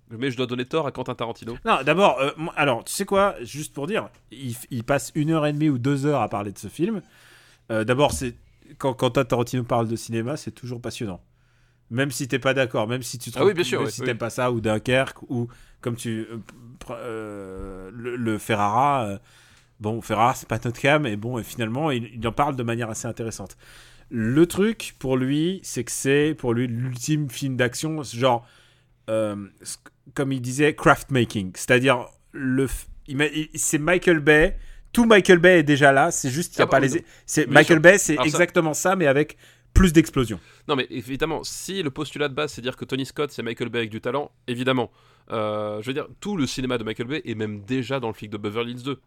mais 0.10 0.32
je 0.32 0.38
dois 0.38 0.46
donner 0.48 0.66
tort 0.66 0.88
à 0.88 0.92
Quentin 0.92 1.16
Tarantino. 1.16 1.58
Non, 1.66 1.80
d'abord, 1.86 2.18
alors, 2.56 2.84
tu 2.86 2.94
sais 2.94 3.06
quoi 3.06 3.36
Juste 3.44 3.74
pour 3.74 3.88
dire, 3.88 4.10
il, 4.32 4.56
il 4.72 4.84
passe 4.84 5.12
une 5.16 5.32
heure 5.32 5.46
et 5.46 5.52
demie 5.54 5.70
ou 5.70 5.78
deux 5.78 6.06
heures 6.06 6.22
à 6.22 6.30
parler 6.30 6.52
de 6.54 6.58
ce 6.58 6.70
film. 6.70 7.02
D'abord, 7.70 8.12
c'est 8.14 8.36
quand 8.78 8.94
Quentin 8.94 9.26
Tarantino 9.26 9.64
parle 9.64 9.88
de 9.88 9.96
cinéma, 9.96 10.38
c'est 10.38 10.52
toujours 10.52 10.80
passionnant. 10.82 11.22
Même 11.92 12.12
si 12.12 12.28
t'es 12.28 12.40
pas 12.40 12.54
d'accord, 12.54 12.88
même 12.88 13.04
si 13.04 13.18
tu 13.20 13.32
Ah 13.36 13.46
oui, 13.46 13.54
bien 13.54 13.64
sûr, 13.64 13.80
même 13.80 13.88
oui, 13.88 13.92
si 13.92 14.02
oui. 14.02 14.08
t'aimes 14.08 14.18
pas 14.18 14.30
ça, 14.32 14.52
ou 14.52 14.60
Dunkerque, 14.62 15.22
ou 15.30 15.48
comme 15.82 15.96
tu. 15.96 16.26
euh, 16.32 16.38
euh, 16.92 17.92
le, 17.94 18.16
le 18.16 18.38
Ferrara. 18.38 19.06
euh, 19.06 19.18
bon, 19.80 20.02
Ferrara, 20.02 20.34
c'est 20.36 20.48
pas 20.50 20.60
notre 20.64 20.80
cam, 20.82 21.04
mais 21.04 21.16
bon, 21.16 21.40
et 21.40 21.44
finalement, 21.44 21.92
il, 21.92 22.10
il 22.16 22.28
en 22.28 22.32
parle 22.32 22.56
de 22.56 22.64
manière 22.64 22.90
assez 22.90 23.08
intéressante. 23.08 23.58
Le 24.10 24.46
truc, 24.48 24.96
pour 25.00 25.18
lui, 25.18 25.60
c'est 25.64 25.84
que 25.84 25.92
c'est, 25.92 26.36
pour 26.38 26.54
lui, 26.54 26.68
l'ultime 26.68 27.30
film 27.30 27.58
d'action, 27.58 28.04
genre. 28.04 28.48
euh, 29.10 29.36
comme 30.14 30.32
il 30.32 30.42
disait, 30.42 30.76
craft 30.76 31.12
making. 31.12 31.52
C'est-à-dire, 31.56 32.08
le, 32.32 32.68
c'est 33.56 33.78
Michael 33.80 34.20
Bay. 34.20 34.58
Tout 34.94 35.06
Michael 35.06 35.40
Bay 35.40 35.60
est 35.60 35.64
déjà 35.64 35.92
là. 35.92 36.12
C'est 36.12 36.30
juste 36.30 36.54
qu'il 36.54 36.60
n'y 36.62 36.64
a 36.64 36.68
Ah 36.68 36.68
pas 36.68 36.80
bah, 36.80 36.88
les. 36.88 37.04
C'est 37.26 37.46
bien 37.50 37.54
Michael 37.54 37.78
sûr. 37.78 37.82
Bay, 37.82 37.98
c'est 37.98 38.20
exactement 38.24 38.74
ça, 38.74 38.96
mais 38.96 39.08
avec 39.08 39.38
plus 39.74 39.92
d'explosions. 39.94 40.40
Non 40.68 40.76
mais 40.76 40.88
évidemment, 40.90 41.44
si 41.44 41.84
le 41.84 41.92
postulat 41.92 42.28
de 42.28 42.34
base 42.34 42.54
c'est 42.54 42.62
dire 42.62 42.76
que 42.76 42.86
Tony 42.86 43.06
Scott 43.06 43.32
c'est 43.32 43.44
Michael 43.44 43.70
Bay 43.70 43.80
avec 43.80 43.90
du 43.92 44.02
talent, 44.02 44.32
évidemment. 44.48 44.92
Euh, 45.32 45.82
je 45.82 45.88
veux 45.88 45.94
dire, 45.94 46.08
tout 46.20 46.38
le 46.38 46.46
cinéma 46.48 46.78
de 46.78 46.84
Michael 46.84 47.08
Bay 47.08 47.22
est 47.26 47.36
même 47.36 47.62
déjà 47.62 48.00
dans 48.00 48.08
le 48.08 48.14
flic 48.14 48.30
de 48.32 48.38
Beverly 48.38 48.74
Hills 48.74 48.84
2. 48.84 49.00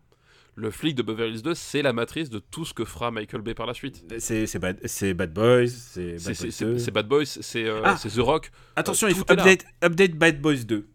Le 0.56 0.70
flic 0.72 0.96
de 0.96 1.02
Beverly 1.02 1.34
Hills 1.34 1.42
2, 1.42 1.54
c'est 1.54 1.82
la 1.82 1.92
matrice 1.92 2.30
de 2.30 2.40
tout 2.40 2.64
ce 2.64 2.74
que 2.74 2.84
fera 2.84 3.10
Michael 3.12 3.42
Bay 3.42 3.54
par 3.54 3.66
la 3.66 3.74
suite. 3.74 4.04
C'est 4.18 4.46
c'est 4.46 4.58
bad, 4.58 4.78
Bad 5.16 5.32
Boys, 5.32 5.66
c'est 5.68 6.14
Bad 6.16 6.22
Boys 6.24 6.34
c'est- 6.34 6.64
2. 6.64 6.78
c'est 6.78 6.90
Bad 6.90 7.06
Boys, 7.08 7.24
c'est 7.26 7.64
euh, 7.64 7.80
Ah. 7.84 7.96
c'est 7.96 8.08
The 8.08 8.18
Rock. 8.18 8.50
Attention, 8.74 9.06
Euh, 9.06 9.10
il 9.10 9.16
faut 9.16 9.24
est 9.26 9.32
update, 9.32 9.64
update 9.84 10.12
Bad 10.16 10.40
Boys 10.40 10.64
2. 10.64 10.88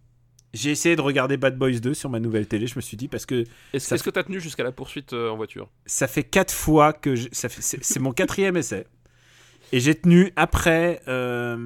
J'ai 0.54 0.70
essayé 0.72 0.96
de 0.96 1.02
regarder 1.02 1.38
Bad 1.38 1.58
Boys 1.58 1.80
2 1.80 1.94
sur 1.94 2.10
ma 2.10 2.20
nouvelle 2.20 2.46
télé, 2.48 2.68
je 2.68 2.76
me 2.76 2.82
suis 2.82 2.96
dit, 2.98 3.08
parce 3.08 3.26
que 3.26 3.44
Est-ce 3.74 3.88
Ça 3.88 3.96
est-ce 3.96 4.04
que 4.04 4.10
t'as 4.12 4.24
tenu 4.24 4.40
jusqu'à 4.42 4.64
la 4.64 4.72
poursuite 4.74 5.14
euh, 5.14 5.30
en 5.30 5.36
voiture? 5.38 5.70
Ça 5.86 6.08
fait 6.08 6.24
quatre 6.24 6.54
fois 6.54 6.92
que 6.94 7.16
je- 7.16 7.30
fait- 7.32 7.80
c'est 7.82 8.00
mon 8.00 8.12
quatrième 8.12 8.56
essai 8.58 8.86
et 9.74 9.80
j'ai 9.82 9.96
tenu 9.96 10.32
après 10.38 11.02
euh, 11.10 11.58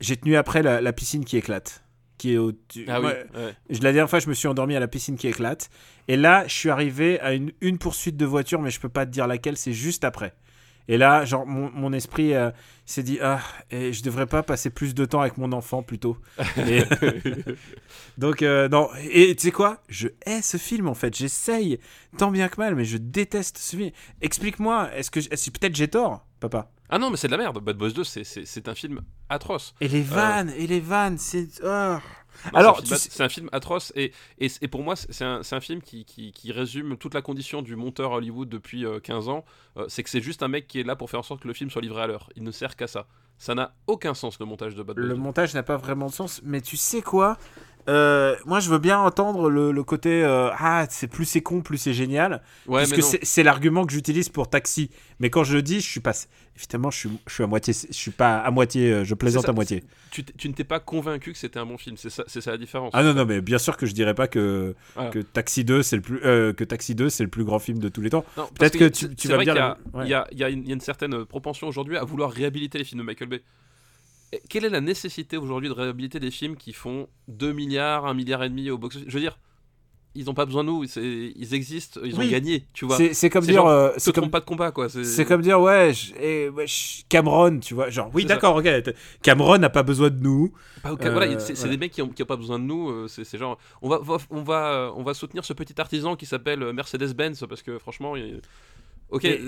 j'ai 0.00 0.16
tenu 0.16 0.36
après 0.36 0.62
la, 0.62 0.80
la 0.80 0.92
piscine 0.92 1.24
qui 1.24 1.36
éclate 1.36 1.82
qui 2.18 2.32
est 2.34 2.38
au 2.38 2.52
Ah 2.88 3.00
oui. 3.00 3.06
ouais, 3.08 3.26
ouais. 3.34 3.54
je- 3.68 3.82
la 3.82 3.92
dernière 3.92 4.08
fois 4.08 4.20
je 4.20 4.28
me 4.28 4.34
suis 4.34 4.48
endormi 4.48 4.74
à 4.76 4.80
la 4.80 4.88
piscine 4.88 5.16
qui 5.16 5.26
éclate 5.28 5.68
et 6.08 6.16
là 6.16 6.44
je 6.46 6.54
suis 6.54 6.70
arrivé 6.70 7.18
à 7.20 7.32
une, 7.34 7.52
une 7.60 7.78
poursuite 7.78 8.16
de 8.16 8.24
voiture 8.26 8.60
mais 8.62 8.70
je 8.70 8.80
peux 8.80 8.88
pas 8.88 9.04
te 9.06 9.10
dire 9.10 9.26
laquelle 9.26 9.56
c'est 9.56 9.72
juste 9.72 10.04
après 10.04 10.32
et 10.88 10.96
là 10.98 11.24
genre 11.24 11.46
mon, 11.46 11.70
mon 11.72 11.92
esprit 11.92 12.34
euh, 12.34 12.50
s'est 12.84 13.02
dit 13.02 13.18
ah 13.22 13.40
et 13.70 13.92
je 13.92 14.02
devrais 14.02 14.26
pas 14.26 14.42
passer 14.42 14.70
plus 14.70 14.94
de 14.94 15.04
temps 15.04 15.20
avec 15.20 15.36
mon 15.38 15.52
enfant 15.52 15.82
plutôt 15.82 16.16
Et- 16.56 16.82
donc 18.18 18.42
euh, 18.42 18.68
non 18.68 18.88
et 19.10 19.34
tu 19.36 19.42
sais 19.44 19.50
quoi? 19.52 19.82
Je 19.88 20.08
hais 20.24 20.42
ce 20.42 20.56
film 20.56 20.88
en 20.88 20.94
fait 20.94 21.14
j'essaye 21.14 21.78
tant 22.18 22.30
bien 22.30 22.48
que 22.48 22.60
mal 22.60 22.74
mais 22.74 22.84
je 22.84 22.96
déteste 22.98 23.58
ce 23.58 23.76
film 23.76 23.90
explique-moi 24.20 24.90
est-ce 24.94 25.10
que 25.10 25.20
que 25.20 25.50
peut-être 25.58 25.76
j'ai 25.76 25.88
tort 25.88 26.26
papa? 26.40 26.70
Ah 26.88 26.98
non, 27.00 27.10
mais 27.10 27.16
c'est 27.16 27.26
de 27.26 27.32
la 27.32 27.38
merde. 27.38 27.58
Bad 27.58 27.76
Boys 27.76 27.90
2, 27.90 28.04
c'est- 28.04 28.68
un 28.68 28.74
film 28.76 29.00
atroce. 29.28 29.74
et 29.80 29.88
les 29.88 30.02
vannes 30.02 30.52
et 30.56 30.68
les 30.68 30.78
vannes 30.78 31.18
c'est 31.18 31.48
oh. 31.64 31.96
Non, 32.52 32.58
Alors, 32.58 32.76
c'est 32.76 32.82
un, 32.82 32.82
tu 32.82 32.88
film, 32.88 32.98
sais- 32.98 33.08
c'est 33.12 33.22
un 33.22 33.28
film 33.28 33.48
atroce 33.52 33.92
et, 33.96 34.12
et, 34.38 34.50
et 34.62 34.68
pour 34.68 34.82
moi 34.82 34.96
c'est 34.96 35.24
un, 35.24 35.42
c'est 35.42 35.56
un 35.56 35.60
film 35.60 35.80
qui, 35.82 36.04
qui, 36.04 36.32
qui 36.32 36.52
résume 36.52 36.96
toute 36.96 37.14
la 37.14 37.22
condition 37.22 37.62
du 37.62 37.76
monteur 37.76 38.12
Hollywood 38.12 38.48
depuis 38.48 38.84
euh, 38.86 39.00
15 39.00 39.28
ans. 39.28 39.44
Euh, 39.76 39.86
c'est 39.88 40.02
que 40.02 40.10
c'est 40.10 40.20
juste 40.20 40.42
un 40.42 40.48
mec 40.48 40.66
qui 40.66 40.80
est 40.80 40.84
là 40.84 40.96
pour 40.96 41.10
faire 41.10 41.20
en 41.20 41.24
sorte 41.24 41.40
que 41.42 41.48
le 41.48 41.54
film 41.54 41.70
soit 41.70 41.82
livré 41.82 42.02
à 42.02 42.06
l'heure. 42.06 42.28
Il 42.36 42.42
ne 42.42 42.50
sert 42.50 42.76
qu'à 42.76 42.86
ça. 42.86 43.06
Ça 43.38 43.54
n'a 43.54 43.74
aucun 43.86 44.14
sens 44.14 44.38
le 44.40 44.46
montage 44.46 44.74
de 44.74 44.82
Bad 44.82 44.96
Boys. 44.96 45.04
le 45.06 45.14
2. 45.14 45.20
montage 45.20 45.54
n'a 45.54 45.62
pas 45.62 45.76
vraiment 45.76 46.06
de 46.06 46.12
sens 46.12 46.40
mais 46.42 46.60
tu 46.62 46.76
sais 46.78 47.02
quoi? 47.02 47.36
Euh, 47.88 48.34
moi 48.46 48.58
je 48.58 48.68
veux 48.68 48.78
bien 48.78 48.98
entendre 48.98 49.48
le, 49.48 49.70
le 49.70 49.84
côté 49.84 50.24
euh, 50.24 50.50
ah 50.58 50.86
c'est 50.90 51.06
plus 51.06 51.24
c'est 51.24 51.40
con 51.40 51.60
plus 51.60 51.78
c'est 51.78 51.92
génial 51.94 52.42
Ouais, 52.66 52.80
parce 52.80 52.92
que 52.92 53.00
c'est 53.22 53.42
l'argument 53.44 53.86
que 53.86 53.92
j'utilise 53.92 54.28
pour 54.28 54.50
taxi 54.50 54.90
mais 55.20 55.30
quand 55.30 55.44
je 55.44 55.54
le 55.54 55.62
dis 55.62 55.76
je 55.80 55.88
suis 55.88 56.00
pas 56.00 56.10
évidemment 56.56 56.90
je 56.90 56.98
suis, 56.98 57.10
je 57.28 57.32
suis 57.34 57.44
à 57.44 57.46
moitié 57.46 57.72
je 57.72 57.94
suis 57.94 58.10
pas 58.10 58.38
à 58.38 58.50
moitié 58.50 58.90
euh, 58.90 59.04
je 59.04 59.14
plaisante 59.14 59.44
ça, 59.44 59.50
à 59.50 59.54
moitié 59.54 59.84
Tu, 60.10 60.24
ne 60.48 60.52
t'es 60.52 60.64
pas 60.64 60.80
convaincu 60.80 61.32
que 61.32 61.38
c'était 61.38 61.60
un 61.60 61.66
bon 61.66 61.78
film. 61.78 61.96
C'est 61.96 62.10
ça, 62.10 62.24
la 62.50 62.56
différence. 62.58 62.90
ah 62.92 63.04
non 63.04 63.14
non 63.14 63.24
mais 63.24 63.40
bien 63.40 63.58
sûr 63.58 63.76
que 63.76 63.86
je 63.86 63.92
dirais 63.92 64.14
pas 64.14 64.26
que 64.26 64.74
Voilà. 64.96 65.10
que 65.10 65.20
Taxi 65.20 65.62
2 65.64 65.84
c'est 65.84 65.94
le 65.96 66.02
plus 66.02 66.18
euh, 66.24 66.52
que 66.52 66.64
Taxi 66.64 66.96
2 66.96 67.08
c'est 67.08 67.22
le 67.22 67.30
plus 67.30 67.44
grand 67.44 67.60
film 67.60 67.78
de 67.78 67.88
tous 67.88 68.00
les 68.00 68.10
temps 68.10 68.24
Peut-être 68.58 68.76
que 68.78 68.88
tu- 68.88 69.14
tu 69.14 69.28
vas 69.28 69.38
me 69.38 69.44
dire 69.44 69.52
qu'il 69.54 69.62
y 69.62 69.64
a- 69.64 69.78
la- 69.94 69.98
ouais. 70.00 70.04
Il 70.06 70.10
y, 70.10 70.14
a, 70.14 70.26
il 70.32 70.38
y 70.38 70.42
a 70.44 70.48
une, 70.48 70.62
il 70.62 70.68
y 70.68 70.70
a 70.72 70.74
une 70.74 70.80
certaine 70.80 71.24
propension 71.24 71.68
aujourd'hui 71.68 71.96
à 71.96 72.02
vouloir 72.04 72.32
réhabiliter 72.32 72.78
les 72.78 72.84
films 72.84 73.00
de 73.00 73.06
Michael 73.06 73.28
Bay. 73.28 73.42
Quelle 74.48 74.64
est 74.64 74.70
la 74.70 74.80
nécessité 74.80 75.36
aujourd'hui 75.36 75.68
de 75.68 75.74
réhabiliter 75.74 76.18
des 76.20 76.30
films 76.30 76.56
qui 76.56 76.72
font 76.72 77.08
2 77.28 77.52
milliards, 77.52 78.06
1 78.06 78.14
milliard 78.14 78.42
et 78.42 78.48
demi 78.48 78.70
au 78.70 78.78
box 78.78 78.98
Je 79.06 79.12
veux 79.12 79.20
dire, 79.20 79.38
ils 80.14 80.24
n'ont 80.24 80.34
pas 80.34 80.46
besoin 80.46 80.64
de 80.64 80.68
nous, 80.70 80.82
ils 80.84 81.54
existent, 81.54 82.00
ils 82.02 82.14
Oui. 82.18 82.26
ont 82.26 82.30
gagné, 82.30 82.64
tu 82.72 82.86
vois. 82.86 82.96
c'est 83.12 83.28
comme 83.30 83.44
dire 83.44 83.66
euh, 83.66 83.90
c'est 83.98 84.14
comme 84.14 84.30
pas 84.30 84.40
de 84.40 84.46
combat, 84.46 84.70
quoi. 84.72 84.88
C'est 84.88 85.24
comme 85.26 85.42
dire, 85.42 85.60
ouais, 85.60 85.92
Cameron, 87.08 87.58
tu 87.60 87.74
vois. 87.74 87.90
Genre, 87.90 88.10
oui, 88.14 88.24
d'accord, 88.24 88.56
ok. 88.56 88.66
Cameron 89.22 89.58
n'a 89.58 89.68
pas 89.70 89.82
besoin 89.82 90.10
de 90.10 90.18
nous. 90.20 90.52
Au- 90.84 90.88
Euh, 90.88 90.96
voilà, 91.10 91.38
c'est 91.38 91.54
voilà. 91.54 91.70
des 91.72 91.76
mecs 91.78 91.92
qui 91.92 92.00
n'ont 92.00 92.08
pas 92.08 92.36
besoin 92.36 92.58
de 92.58 92.64
nous. 92.64 92.90
euh, 92.90 93.08
C'est 93.08 93.38
genre, 93.38 93.58
on 93.82 93.88
va, 93.88 93.98
va- 93.98 94.16
on, 94.30 94.42
va, 94.42 94.92
on 94.96 95.02
va 95.02 95.14
soutenir 95.14 95.44
ce 95.44 95.52
petit 95.52 95.78
artisan 95.80 96.16
qui 96.16 96.26
s'appelle 96.26 96.62
euh, 96.62 96.72
Mercedes-Benz 96.72 97.44
parce 97.48 97.62
que 97.62 97.78
franchement, 97.78 98.16
il- 98.16 98.40
ok. 99.10 99.24
Et, 99.24 99.40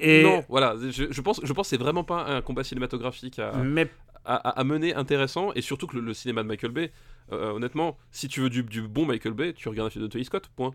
et- 0.00 0.22
Non, 0.22 0.44
voilà, 0.48 0.74
je, 0.90 1.04
je 1.10 1.20
pense, 1.20 1.40
je 1.42 1.52
pense 1.52 1.68
c'est 1.68 1.76
vraiment 1.76 2.04
pas 2.04 2.24
un 2.26 2.40
combat 2.42 2.64
cinématographique 2.64 3.38
à, 3.38 3.52
mais 3.58 3.88
à, 4.24 4.64
mener 4.64 4.94
intéressant 4.94 5.52
et 5.54 5.60
surtout 5.60 5.86
que 5.86 5.96
le, 5.96 6.14
cinéma 6.14 6.42
de 6.42 6.48
Michael 6.48 6.72
Bay, 6.72 6.92
euh, 7.32 7.52
honnêtement, 7.52 7.96
si 8.10 8.28
tu 8.28 8.40
veux 8.40 8.50
du, 8.50 8.62
du 8.62 8.82
bon 8.82 9.06
Michael 9.06 9.34
Bay, 9.34 9.52
tu 9.54 9.68
regardes 9.68 9.88
un 9.88 9.90
film 9.90 10.04
de 10.04 10.10
Tony 10.10 10.24
Scott, 10.24 10.50
point. 10.56 10.72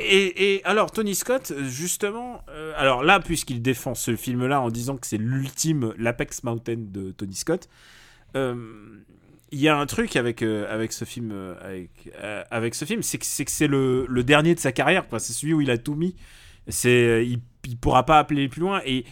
Et, 0.00 0.60
alors, 0.64 0.90
Tony 0.90 1.14
Scott, 1.14 1.52
justement, 1.62 2.42
euh, 2.48 2.72
alors 2.76 3.04
là, 3.04 3.20
puisqu'il 3.20 3.62
défend 3.62 3.94
ce 3.94 4.16
film-là 4.16 4.60
en 4.60 4.70
disant 4.70 4.96
que 4.96 5.06
c'est 5.06 5.18
l'ultime, 5.18 5.94
l'Apex 5.98 6.42
Mountain 6.42 6.78
de 6.78 7.12
Tony 7.12 7.34
Scott, 7.34 7.68
euh, 8.34 8.56
il 9.50 9.60
y 9.60 9.68
a 9.68 9.76
un 9.76 9.86
truc 9.86 10.16
avec, 10.16 10.42
euh, 10.42 10.72
avec 10.72 10.92
ce 10.92 11.04
film, 11.04 11.30
euh, 11.32 11.54
avec, 11.62 11.90
euh, 12.20 12.44
avec 12.50 12.74
ce 12.74 12.84
film, 12.84 13.02
c'est 13.02 13.18
que 13.18 13.50
c'est 13.50 13.66
le, 13.66 14.06
le 14.06 14.24
dernier 14.24 14.54
de 14.54 14.60
sa 14.60 14.72
carrière. 14.72 15.04
C'est 15.18 15.32
celui 15.32 15.54
où 15.54 15.60
il 15.60 15.70
a 15.70 15.78
tout 15.78 15.94
mis. 15.94 16.14
C'est, 16.68 16.88
euh, 16.88 17.22
il, 17.22 17.40
il 17.64 17.78
pourra 17.78 18.04
pas 18.04 18.18
appeler 18.18 18.48
plus 18.48 18.60
loin 18.60 18.82
et 18.84 19.04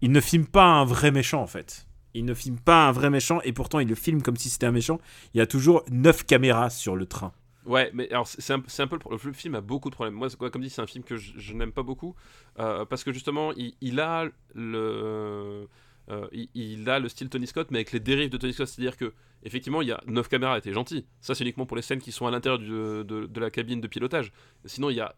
il 0.00 0.10
ne 0.10 0.20
filme 0.20 0.46
pas 0.46 0.64
un 0.64 0.84
vrai 0.84 1.10
méchant 1.10 1.42
en 1.42 1.46
fait. 1.46 1.86
Il 2.14 2.24
ne 2.24 2.34
filme 2.34 2.58
pas 2.58 2.88
un 2.88 2.92
vrai 2.92 3.10
méchant 3.10 3.40
et 3.42 3.52
pourtant 3.52 3.78
il 3.78 3.88
le 3.88 3.94
filme 3.94 4.22
comme 4.22 4.36
si 4.36 4.50
c'était 4.50 4.66
un 4.66 4.72
méchant. 4.72 5.00
Il 5.34 5.38
y 5.38 5.40
a 5.40 5.46
toujours 5.46 5.84
9 5.90 6.24
caméras 6.24 6.70
sur 6.70 6.96
le 6.96 7.06
train. 7.06 7.32
Ouais, 7.64 7.90
mais 7.94 8.10
alors 8.10 8.26
c'est 8.26 8.52
un, 8.52 8.62
un 8.78 8.86
peu 8.86 8.98
le, 9.10 9.18
le 9.24 9.32
film 9.32 9.54
a 9.54 9.60
beaucoup 9.60 9.88
de 9.88 9.94
problèmes. 9.94 10.14
Moi, 10.14 10.28
comme 10.30 10.62
dit, 10.62 10.70
c'est 10.70 10.82
un 10.82 10.86
film 10.86 11.04
que 11.04 11.16
je, 11.16 11.54
n'aime 11.54 11.72
pas 11.72 11.84
beaucoup 11.84 12.14
euh, 12.58 12.84
parce 12.84 13.04
que 13.04 13.12
justement, 13.12 13.52
il, 13.56 14.00
a 14.00 14.26
le 14.54 15.68
euh, 16.10 16.26
il, 16.32 16.90
a 16.90 16.98
le 16.98 17.08
style 17.08 17.28
Tony 17.28 17.46
Scott, 17.46 17.68
mais 17.70 17.78
avec 17.78 17.92
les 17.92 18.00
dérives 18.00 18.30
de 18.30 18.36
Tony 18.36 18.52
Scott, 18.52 18.66
c'est-à-dire 18.66 18.96
que 18.96 19.12
effectivement, 19.44 19.80
il 19.80 19.88
y 19.88 19.92
a 19.92 20.02
9 20.06 20.28
caméras, 20.28 20.58
était 20.58 20.72
gentil. 20.72 21.06
Ça, 21.20 21.34
c'est 21.34 21.44
uniquement 21.44 21.66
pour 21.66 21.76
les 21.76 21.82
scènes 21.82 22.00
qui 22.00 22.10
sont 22.10 22.26
à 22.26 22.30
l'intérieur 22.30 22.58
de, 22.58 23.04
de 23.04 23.40
la 23.40 23.50
cabine 23.50 23.80
de 23.80 23.86
pilotage. 23.86 24.32
Sinon, 24.64 24.90
il 24.90 24.96
y 24.96 25.00
a 25.00 25.14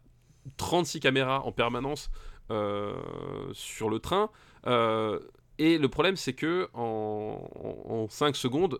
36 0.57 0.99
caméras 0.99 1.41
en 1.45 1.51
permanence 1.51 2.09
euh, 2.51 2.93
sur 3.53 3.89
le 3.89 3.99
train. 3.99 4.29
Et 5.57 5.77
le 5.77 5.87
problème, 5.87 6.15
c'est 6.17 6.33
que 6.33 6.69
en, 6.73 7.49
en, 7.87 8.09
5 8.09 8.35
secondes, 8.35 8.79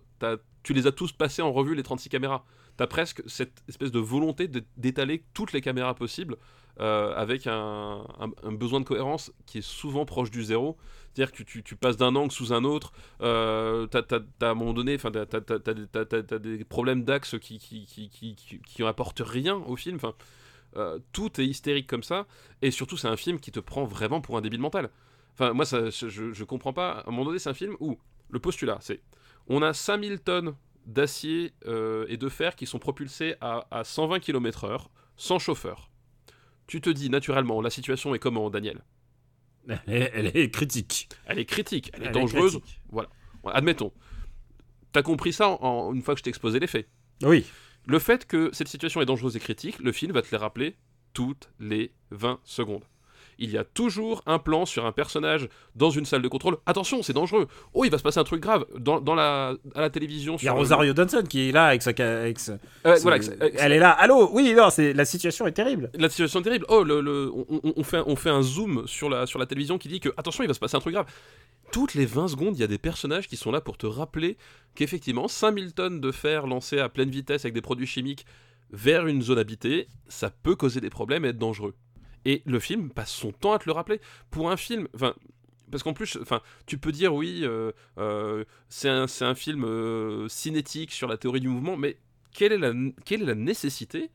tu 0.63 0.73
les 0.73 0.87
as 0.87 0.91
tous 0.91 1.11
passés 1.11 1.41
en 1.41 1.53
revue, 1.53 1.75
les 1.75 1.83
36 1.83 2.09
caméras. 2.09 2.43
Tu 2.77 2.83
as 2.83 2.87
presque 2.87 3.23
cette 3.27 3.63
espèce 3.69 3.91
de 3.91 3.99
volonté 3.99 4.49
d'étaler 4.77 5.23
toutes 5.33 5.53
les 5.53 5.61
caméras 5.61 5.95
possibles 5.95 6.37
euh, 6.81 7.13
avec 7.15 7.47
un, 7.47 8.03
besoin 8.51 8.81
de 8.81 8.85
cohérence 8.85 9.31
qui 9.45 9.59
est 9.59 9.65
souvent 9.65 10.05
proche 10.05 10.29
du 10.29 10.43
zéro. 10.43 10.75
C'est-à-dire 11.13 11.31
que 11.31 11.43
tu, 11.43 11.75
passes 11.77 11.95
d'un 11.95 12.13
angle 12.15 12.33
sous 12.33 12.51
un 12.51 12.65
autre, 12.65 12.91
euh, 13.21 13.87
tu 13.87 13.97
as, 13.97 14.45
à 14.45 14.49
un 14.49 14.53
moment 14.55 14.73
donné, 14.73 14.97
tu 14.97 15.07
as, 15.07 16.39
des 16.39 16.65
problèmes 16.65 17.05
d'axe 17.05 17.39
qui 17.39 17.59
qui, 17.59 18.83
rien 19.19 19.55
au 19.55 19.77
film. 19.77 19.97
Euh, 20.75 20.99
tout 21.13 21.39
est 21.39 21.45
hystérique 21.45 21.87
comme 21.87 22.03
ça, 22.03 22.27
et 22.61 22.69
surtout 22.69 22.97
c'est 22.97 23.07
un 23.07 23.15
film 23.15 23.39
qui 23.39 23.53
te 23.53 23.61
prend 23.61 23.85
vraiment 23.85 24.19
pour 24.19 24.35
un 24.35 24.41
débile 24.41 24.59
mental. 24.59 24.89
Enfin, 25.35 25.53
moi, 25.53 25.65
ça, 25.65 25.89
je, 25.89 26.33
je 26.33 26.43
comprends 26.43 26.73
pas. 26.73 26.91
À 26.91 27.09
un 27.09 27.11
moment 27.11 27.25
donné, 27.25 27.39
c'est 27.39 27.49
un 27.49 27.53
film 27.53 27.75
où 27.79 27.97
le 28.29 28.39
postulat, 28.39 28.77
c'est 28.81 29.01
on 29.47 29.61
a 29.61 29.73
5000 29.73 30.19
tonnes 30.21 30.55
d'acier 30.85 31.53
euh, 31.67 32.05
et 32.09 32.17
de 32.17 32.29
fer 32.29 32.55
qui 32.55 32.65
sont 32.65 32.79
propulsés 32.79 33.35
à, 33.41 33.67
à 33.71 33.83
120 33.83 34.19
km/h 34.19 34.87
sans 35.17 35.39
chauffeur. 35.39 35.91
Tu 36.67 36.81
te 36.81 36.89
dis 36.89 37.09
naturellement, 37.09 37.61
la 37.61 37.69
situation 37.69 38.15
est 38.15 38.19
comment, 38.19 38.49
Daniel? 38.49 38.83
Elle 39.87 40.31
est, 40.35 40.51
critique. 40.51 41.09
Elle 41.25 41.39
est 41.39 41.45
critique, 41.45 41.91
elle 41.93 42.03
est 42.07 42.11
dangereuse. 42.11 42.59
voilà. 42.89 43.09
Admettons. 43.45 43.91
T'as 44.91 45.01
compris 45.01 45.33
ça 45.33 45.49
en, 45.49 45.93
une 45.93 46.01
fois 46.01 46.13
que 46.13 46.19
je 46.19 46.23
t'ai 46.23 46.29
exposé 46.29 46.59
les 46.59 46.67
faits. 46.67 46.87
Oui. 47.23 47.45
Le 47.85 47.99
fait 47.99 48.25
que 48.25 48.49
cette 48.53 48.67
situation 48.67 49.01
est 49.01 49.05
dangereuse 49.05 49.35
et 49.35 49.39
critique, 49.39 49.79
le 49.79 49.91
film 49.91 50.11
va 50.11 50.21
te 50.21 50.31
les 50.31 50.37
rappeler 50.37 50.77
toutes 51.13 51.49
les 51.59 51.93
20 52.11 52.39
secondes 52.43 52.83
il 53.39 53.51
y 53.51 53.57
a 53.57 53.63
toujours 53.63 54.21
un 54.25 54.39
plan 54.39 54.65
sur 54.65 54.85
un 54.85 54.91
personnage 54.91 55.49
dans 55.75 55.89
une 55.89 56.05
salle 56.05 56.21
de 56.21 56.27
contrôle. 56.27 56.57
Attention, 56.65 57.03
c'est 57.03 57.13
dangereux. 57.13 57.47
Oh, 57.73 57.85
il 57.85 57.91
va 57.91 57.97
se 57.97 58.03
passer 58.03 58.19
un 58.19 58.23
truc 58.23 58.41
grave 58.41 58.65
dans, 58.77 59.15
la, 59.15 59.53
à 59.73 59.81
la 59.81 59.89
télévision. 59.89 60.37
Il 60.37 60.45
y 60.45 60.47
a 60.47 60.53
Rosario 60.53 60.93
Dawson 60.93 61.23
qui 61.27 61.49
est 61.49 61.51
là 61.51 61.67
avec 61.67 61.81
sa. 61.81 61.91
Avec 61.91 62.39
voilà, 63.01 63.17
elle 63.57 63.71
est 63.71 63.79
là. 63.79 63.91
Allô? 63.91 64.29
Oui, 64.31 64.53
non, 64.55 64.69
la 64.77 65.05
situation 65.05 65.47
est 65.47 65.51
terrible. 65.51 65.89
La 65.95 66.09
situation 66.09 66.39
est 66.39 66.43
terrible. 66.43 66.65
Oh, 66.69 66.83
le, 66.83 67.31
on, 67.75 67.83
fait, 67.83 68.01
on 68.05 68.15
fait 68.15 68.29
un 68.29 68.41
zoom 68.41 68.83
sur 68.87 69.09
la, 69.09 69.25
sur 69.25 69.39
la 69.39 69.45
télévision 69.45 69.77
qui 69.77 69.87
dit 69.87 69.99
que 69.99 70.09
attention, 70.17 70.43
il 70.43 70.47
va 70.47 70.53
se 70.53 70.59
passer 70.59 70.77
un 70.77 70.81
truc 70.81 70.93
grave. 70.93 71.07
Toutes 71.71 71.93
les 71.93 72.05
20 72.05 72.29
secondes, 72.29 72.55
il 72.57 72.61
y 72.61 72.63
a 72.63 72.67
des 72.67 72.77
personnages 72.77 73.27
qui 73.27 73.37
sont 73.37 73.51
là 73.51 73.59
pour 73.59 73.77
te 73.77 73.87
rappeler 73.87 74.37
qu'effectivement, 74.75 75.27
5000 75.27 75.73
tonnes 75.73 75.99
de 75.99 76.11
fer 76.11 76.47
lancées 76.47 76.79
à 76.79 76.89
pleine 76.89 77.09
vitesse 77.09 77.45
avec 77.45 77.53
des 77.53 77.61
produits 77.61 77.87
chimiques 77.87 78.25
vers 78.71 79.07
une 79.07 79.21
zone 79.21 79.39
habitée, 79.39 79.87
ça 80.07 80.29
peut 80.29 80.55
causer 80.55 80.81
des 80.81 80.89
problèmes 80.89 81.25
et 81.25 81.29
être 81.29 81.37
dangereux. 81.37 81.75
Et 82.25 82.41
le 82.45 82.59
film 82.59 82.89
passe 82.89 83.11
son 83.11 83.31
temps 83.31 83.53
à 83.53 83.59
te 83.59 83.65
le 83.65 83.71
rappeler. 83.71 84.01
Pour 84.31 84.51
un 84.51 84.57
film, 84.57 84.87
enfin, 84.95 85.13
parce 85.71 85.83
qu'en 85.83 85.93
plus, 85.93 86.17
enfin, 86.21 86.41
tu 86.65 86.77
peux 86.77 86.91
dire 86.91 87.13
oui, 87.13 87.41
euh, 87.43 87.71
euh, 87.97 88.43
c'est 88.69 88.89
un, 88.89 89.35
film 89.35 89.63
euh, 89.63 90.27
cinétique 90.27 90.91
sur 90.91 91.07
la 91.07 91.17
théorie 91.17 91.39
du 91.39 91.49
mouvement, 91.49 91.77
mais 91.77 91.97
quelle 92.31 92.51
est 92.51 92.57
la, 92.57 92.73
quelle 93.05 93.23
est 93.23 93.25
la 93.25 93.35
nécessité 93.35 94.09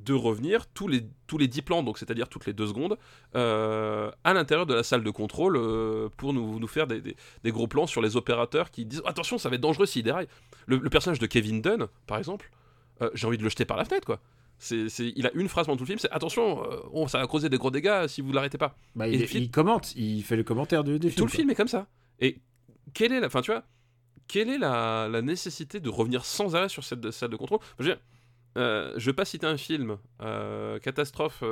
de 0.00 0.12
revenir 0.12 0.66
tous 0.66 0.88
les, 0.88 1.06
tous 1.26 1.38
les 1.38 1.46
10 1.46 1.62
plans, 1.62 1.82
donc 1.82 1.98
c'est-à-dire 1.98 2.28
toutes 2.28 2.46
les 2.46 2.52
2 2.52 2.66
secondes, 2.66 2.98
à 3.34 4.34
l'intérieur 4.34 4.66
de 4.66 4.74
la 4.74 4.82
salle 4.82 5.04
de 5.04 5.10
contrôle 5.10 5.54
pour 6.16 6.32
nous, 6.32 6.58
nous 6.58 6.66
faire 6.66 6.88
des, 6.88 7.00
des, 7.00 7.52
gros 7.52 7.68
plans 7.68 7.86
sur 7.86 8.02
les 8.02 8.16
opérateurs 8.16 8.72
qui 8.72 8.84
disent 8.84 9.02
attention, 9.06 9.38
ça 9.38 9.48
va 9.48 9.54
être 9.54 9.60
dangereux 9.60 9.86
s'il 9.86 10.02
déraille. 10.02 10.26
Le, 10.66 10.78
le, 10.78 10.90
personnage 10.90 11.20
de 11.20 11.26
Kevin 11.26 11.62
Dunn, 11.62 11.86
par 12.08 12.18
exemple, 12.18 12.50
j'ai 13.14 13.26
envie 13.26 13.38
de 13.38 13.44
le 13.44 13.48
jeter 13.48 13.64
par 13.64 13.76
la 13.76 13.84
fenêtre, 13.84 14.04
quoi. 14.04 14.20
C'est, 14.58 14.86
il 14.98 15.26
a 15.26 15.32
une 15.34 15.48
phrase 15.48 15.66
pendant 15.66 15.76
tout 15.76 15.84
le 15.84 15.88
film, 15.88 15.98
c'est 15.98 16.10
attention, 16.10 16.64
euh, 16.64 16.76
oh, 16.92 17.08
ça 17.08 17.18
va 17.18 17.26
causer 17.26 17.48
des 17.48 17.58
gros 17.58 17.70
dégâts 17.70 18.06
si 18.06 18.20
vous 18.20 18.32
l'arrêtez 18.32 18.56
pas. 18.56 18.76
Bah, 18.94 19.06
il, 19.08 19.50
commente, 19.50 19.94
il 19.94 20.22
fait 20.22 20.36
le 20.36 20.44
commentaire 20.44 20.84
du, 20.84 20.98
film. 20.98 21.12
Tout 21.14 21.26
le 21.26 21.30
film 21.30 21.50
est 21.50 21.54
comme 21.54 21.68
ça. 21.68 21.86
Et 22.20 22.38
quelle 22.94 23.12
est 23.12 23.20
la, 23.20 23.26
enfin 23.26 23.42
tu 23.42 23.50
vois, 23.50 23.64
quelle 24.26 24.48
est 24.48 24.58
la, 24.58 25.20
nécessité 25.22 25.80
de 25.80 25.90
revenir 25.90 26.24
sans 26.24 26.56
arrêt 26.56 26.68
sur 26.68 26.84
cette 26.84 27.10
salle 27.10 27.30
de 27.30 27.36
contrôle? 27.36 27.58
Je 27.78 27.90
ne 27.90 27.96
euh, 28.56 28.94
je 28.96 29.06
vais 29.06 29.12
pas 29.12 29.24
citer 29.24 29.46
un 29.46 29.56
film 29.56 29.98
euh, 30.22 30.78
catastrophe 30.78 31.42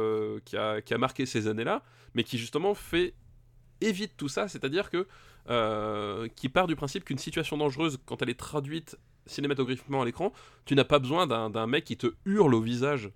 qui, 0.45 0.57
a, 0.57 0.81
qui 0.81 0.95
a 0.95 0.99
marqué 0.99 1.27
ces 1.27 1.49
années-là, 1.49 1.83
mais 2.15 2.25
qui 2.25 2.39
justement 2.39 2.75
fait 2.75 3.15
évite 3.81 4.17
tout 4.17 4.29
ça, 4.29 4.49
c'est-à-dire 4.49 4.91
que 4.91 5.07
qui 6.37 6.49
part 6.49 6.67
du 6.69 6.77
principe 6.77 7.05
qu'une 7.05 7.19
situation 7.19 7.59
dangereuse, 7.59 7.99
quand 8.07 8.23
elle 8.23 8.31
est 8.31 8.39
traduite 8.39 8.97
cinématographiquement 9.27 10.03
à 10.03 10.05
l'écran, 10.05 10.33
tu 10.65 10.75
n'as 10.75 10.85
pas 10.85 10.99
besoin 10.99 11.27
d'un 11.27 11.67
mec 11.67 11.85
qui 11.85 11.97
te 11.97 12.09
hurle 12.25 12.55
au 12.55 12.61
visage 12.61 13.11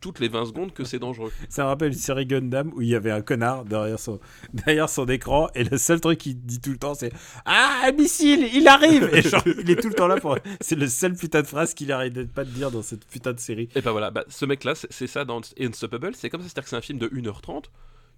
toutes 0.00 0.20
les 0.20 0.28
20 0.28 0.46
secondes 0.46 0.72
que 0.72 0.84
c'est 0.84 0.98
dangereux. 0.98 1.32
Ça 1.48 1.64
me 1.64 1.68
rappelle 1.68 1.88
une 1.88 1.98
série 1.98 2.26
Gundam 2.26 2.72
où 2.74 2.82
il 2.82 2.88
y 2.88 2.94
avait 2.94 3.10
un 3.10 3.22
connard 3.22 3.64
derrière 3.64 3.98
son, 3.98 4.20
derrière 4.52 4.88
son 4.88 5.06
écran 5.06 5.48
et 5.54 5.64
le 5.64 5.78
seul 5.78 6.00
truc 6.00 6.18
qu'il 6.18 6.40
dit 6.40 6.60
tout 6.60 6.70
le 6.70 6.78
temps 6.78 6.94
c'est 6.94 7.12
Ah, 7.44 7.82
un 7.84 7.92
missile, 7.92 8.48
il 8.54 8.68
arrive 8.68 9.10
Et 9.12 9.22
genre, 9.22 9.42
il 9.46 9.68
est 9.70 9.80
tout 9.80 9.88
le 9.88 9.94
temps 9.94 10.06
là 10.06 10.18
pour. 10.18 10.38
C'est 10.60 10.76
le 10.76 10.86
seul 10.86 11.14
putain 11.14 11.42
de 11.42 11.46
phrase 11.46 11.74
qu'il 11.74 11.90
arrête 11.92 12.30
pas 12.32 12.44
de 12.44 12.50
dire 12.50 12.70
dans 12.70 12.82
cette 12.82 13.04
putain 13.06 13.32
de 13.32 13.40
série. 13.40 13.68
Et 13.74 13.80
bah 13.80 13.92
voilà, 13.92 14.10
bah, 14.10 14.24
ce 14.28 14.44
mec 14.44 14.64
là, 14.64 14.74
c'est 14.74 15.06
ça 15.06 15.24
dans 15.24 15.40
Unstoppable, 15.58 16.14
c'est 16.14 16.30
comme 16.30 16.40
ça, 16.40 16.48
c'est-à-dire 16.48 16.64
que 16.64 16.70
c'est 16.70 16.76
un 16.76 16.80
film 16.80 16.98
de 16.98 17.08
1h30. 17.08 17.64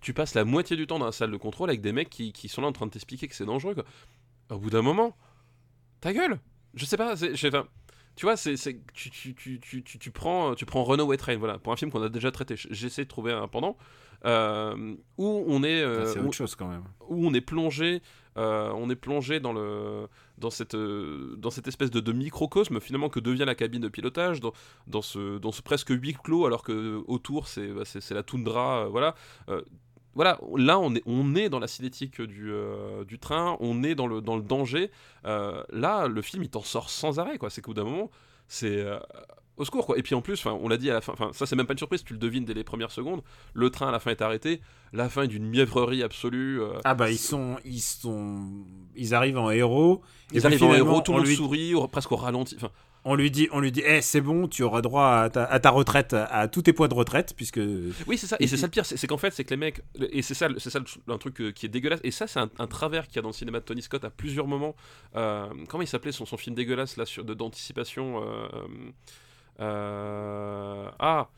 Tu 0.01 0.13
passes 0.13 0.35
la 0.35 0.45
moitié 0.45 0.77
du 0.77 0.87
temps 0.87 0.99
dans 0.99 1.07
la 1.07 1.13
salle 1.13 1.31
de 1.31 1.37
contrôle 1.37 1.71
avec 1.71 1.81
des 1.81 1.93
mecs 1.93 2.11
qui, 2.11 2.33
qui 2.33 2.49
sont 2.49 2.63
là 2.63 2.69
en 2.69 2.73
train 2.73 2.87
de 2.87 2.91
t'expliquer 2.91 3.29
que 3.29 3.35
c'est 3.35 3.47
dangereux. 3.47 3.75
Quoi. 3.75 3.85
Au 4.51 4.59
bout 4.59 4.71
d'un 4.71 4.83
moment, 4.83 5.17
ta 6.01 6.13
gueule 6.13 6.39
je 6.75 6.85
sais 6.85 6.97
pas, 6.97 7.15
tu 8.19 8.27
vois, 8.27 8.37
c'est, 8.37 8.57
tu, 8.93 9.11
tu, 9.11 9.33
tu, 9.33 9.61
tu, 9.61 9.83
tu, 9.85 10.11
prends, 10.11 10.57
tu 10.57 10.67
prends 10.67 10.83
Renault 10.83 11.07
Wet 11.07 11.19
Train, 11.19 11.37
voilà, 11.37 11.59
pour 11.59 11.73
un 11.73 11.77
film 11.77 11.93
qu'on 11.93 12.03
a 12.03 12.09
déjà 12.09 12.33
traité. 12.33 12.57
J'essaie 12.57 13.05
de 13.05 13.09
trouver 13.09 13.33
un 13.33 13.47
pendant. 13.47 13.77
Euh, 14.25 14.97
où 15.17 15.45
on 15.47 15.63
est, 15.63 15.81
euh, 15.81 16.05
c'est 16.07 16.19
autre 16.19 16.33
chose 16.33 16.57
quand 16.57 16.67
même, 16.67 16.83
où 17.09 17.25
on 17.25 17.33
est 17.35 17.41
plongé, 17.41 18.03
euh, 18.37 18.73
on 18.75 18.91
est 18.91 18.97
plongé 18.97 19.39
dans 19.39 19.53
le, 19.53 20.09
dans 20.39 20.51
cette, 20.51 20.75
dans 20.75 21.51
cette 21.51 21.69
espèce 21.69 21.93
de, 21.93 22.01
de, 22.01 22.13
microcosme 22.13 22.81
finalement 22.81 23.11
que 23.11 23.21
devient 23.21 23.45
la 23.47 23.55
cabine 23.55 23.83
de 23.83 23.89
pilotage, 23.89 24.41
dans, 24.41 24.53
dans 24.89 25.03
ce, 25.03 25.39
dans 25.39 25.53
ce 25.53 25.63
presque 25.63 25.91
huis 25.91 26.17
clos, 26.21 26.47
alors 26.47 26.65
que 26.65 27.01
autour 27.07 27.47
c'est, 27.47 27.69
bah, 27.69 27.85
c'est, 27.85 28.11
la 28.11 28.25
toundra, 28.25 28.89
voilà 28.89 29.15
voilà, 30.19 30.37
là 30.57 30.81
on 30.81 30.97
est, 30.97 31.03
on 31.07 31.37
est 31.37 31.49
dans 31.49 31.61
la 31.61 31.69
cinétique 31.69 32.21
du, 32.21 32.51
euh, 32.51 33.05
du 33.05 33.21
train, 33.21 33.57
on 33.61 33.85
est 33.85 33.95
dans 33.95 34.09
le, 34.09 34.21
dans 34.21 34.35
le 34.35 34.43
danger. 34.43 34.91
Euh, 35.27 35.63
là, 35.71 36.09
le 36.09 36.23
film 36.23 36.43
il 36.43 36.51
t'en 36.51 36.61
sort 36.61 36.91
sans 36.91 37.21
arrêt, 37.21 37.39
quoi. 37.39 37.51
C'est 37.51 37.63
qu'au 37.63 37.71
bout 37.71 37.75
d'un 37.75 37.85
moment, 37.85 38.11
c'est 38.49 38.81
euh, 38.81 38.99
au 39.59 39.65
secours, 39.65 39.87
quoi. 39.87 39.97
Et 39.97 40.03
puis 40.03 40.17
en 40.17 40.21
plus, 40.21 40.45
on 40.45 40.67
l'a 40.67 40.77
dit 40.77 40.91
à 40.91 40.95
la 40.95 41.01
fin, 41.03 41.15
ça 41.33 41.47
c'est 41.47 41.55
même 41.55 41.67
pas 41.67 41.75
une 41.75 41.79
surprise, 41.79 42.03
tu 42.03 42.15
le 42.15 42.19
devines 42.19 42.45
dès 42.45 42.53
les 42.53 42.65
premières 42.65 42.91
secondes. 42.91 43.23
Le 43.55 43.71
train 43.71 43.91
à 43.91 43.93
la 43.93 44.01
fin 44.01 44.11
est 44.11 44.21
arrêté, 44.21 44.61
la 44.93 45.09
fin 45.09 45.23
est 45.23 45.29
d'une 45.29 45.49
mièvrerie 45.49 46.03
absolue. 46.03 46.63
Ah 46.83 46.97
bah 46.97 47.13
ils 47.13 47.17
sont, 47.17 47.57
ils 47.65 47.81
sont, 47.81 48.45
ils 48.97 49.15
arrivent 49.15 49.39
en 49.39 49.53
héros. 49.53 50.03
Ils 50.33 50.45
arrivent 50.45 50.65
en 50.65 50.75
héros, 50.75 51.01
tout 51.01 51.13
le 51.13 51.19
monde 51.19 51.29
sourit, 51.29 51.75
presque 51.93 52.11
au 52.11 52.17
ralenti. 52.17 52.57
Enfin, 52.57 52.73
on 53.05 53.15
lui 53.15 53.31
dit, 53.31 53.49
on 53.53 53.61
lui 53.61 53.73
dit, 53.73 53.83
eh, 53.85 54.01
c'est 54.03 54.21
bon, 54.21 54.49
tu 54.49 54.63
auras 54.63 54.81
droit 54.81 55.07
à 55.07 55.31
ta, 55.61 55.71
retraite, 55.71 56.15
à 56.15 56.49
tous 56.49 56.63
tes 56.63 56.73
points 56.73 56.89
de 56.89 56.95
retraite, 56.95 57.35
puisque. 57.37 57.61
Oui, 58.07 58.19
c'est 58.19 58.27
ça. 58.27 58.37
Et 58.41 58.47
c'est 58.47 58.57
ça 58.57 58.67
le 58.67 58.71
pire, 58.71 58.85
c'est 58.85 59.07
qu'en 59.07 59.17
fait, 59.17 59.33
c'est 59.33 59.45
que 59.45 59.51
les 59.51 59.57
mecs, 59.57 59.83
et 60.01 60.23
c'est 60.23 60.35
ça, 60.35 60.49
c'est 60.59 60.71
ça 60.71 60.81
un 61.09 61.19
truc 61.19 61.41
euh, 61.41 61.53
qui 61.53 61.67
est 61.67 61.69
dégueulasse. 61.69 62.01
Et 62.03 62.11
ça, 62.11 62.27
c'est 62.27 62.41
un, 62.41 62.67
travers 62.67 63.07
qu'il 63.07 63.17
y 63.17 63.19
a 63.21 63.23
dans 63.23 63.29
le 63.29 63.35
cinéma 63.35 63.61
de 63.61 63.65
Tony 63.65 63.83
Scott 63.83 64.05
à 64.05 64.11
plusieurs 64.11 64.47
moments. 64.47 64.75
Euh, 65.17 65.47
comment 65.69 65.83
il 65.83 65.87
s'appelait 65.87 66.13
son, 66.13 66.27
son 66.27 66.37
film 66.37 66.55
dégueulasse 66.55 66.97
là 66.97 67.07
sur 67.07 67.25
d'anticipation 67.25 68.23
euh, 69.61 70.89
Ah. 70.99 71.29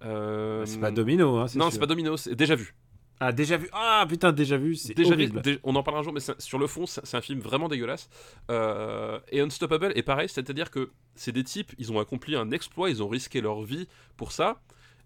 c'est 0.00 0.80
pas 0.80 0.90
Domino, 0.90 1.38
hein, 1.38 1.46
Non, 1.54 1.70
c'est 1.70 1.80
pas 1.80 1.86
Domino, 1.86 2.16
c'est 2.16 2.34
déjà 2.34 2.54
vu. 2.54 2.74
Ah, 3.20 3.32
déjà 3.32 3.56
vu 3.56 3.68
Ah, 3.72 4.06
putain, 4.08 4.32
déjà 4.32 4.56
vu, 4.56 4.76
c'est 4.76 4.94
déjà 4.94 5.14
Vu, 5.16 5.58
on 5.64 5.74
en 5.74 5.82
parlera 5.82 6.00
un 6.00 6.04
jour, 6.04 6.12
mais 6.12 6.20
sur 6.38 6.58
le 6.58 6.66
fond, 6.66 6.86
c'est 6.86 7.16
un 7.16 7.20
film 7.20 7.40
vraiment 7.40 7.68
dégueulasse. 7.68 8.08
Euh, 8.50 9.18
et 9.30 9.40
Unstoppable 9.40 9.92
est 9.96 10.02
pareil, 10.02 10.28
c'est-à-dire 10.28 10.70
que 10.70 10.90
c'est 11.14 11.32
des 11.32 11.44
types, 11.44 11.72
ils 11.78 11.92
ont 11.92 11.98
accompli 11.98 12.36
un 12.36 12.50
exploit, 12.52 12.90
ils 12.90 13.02
ont 13.02 13.08
risqué 13.08 13.40
leur 13.40 13.62
vie 13.62 13.88
pour 14.16 14.32
ça. 14.32 14.60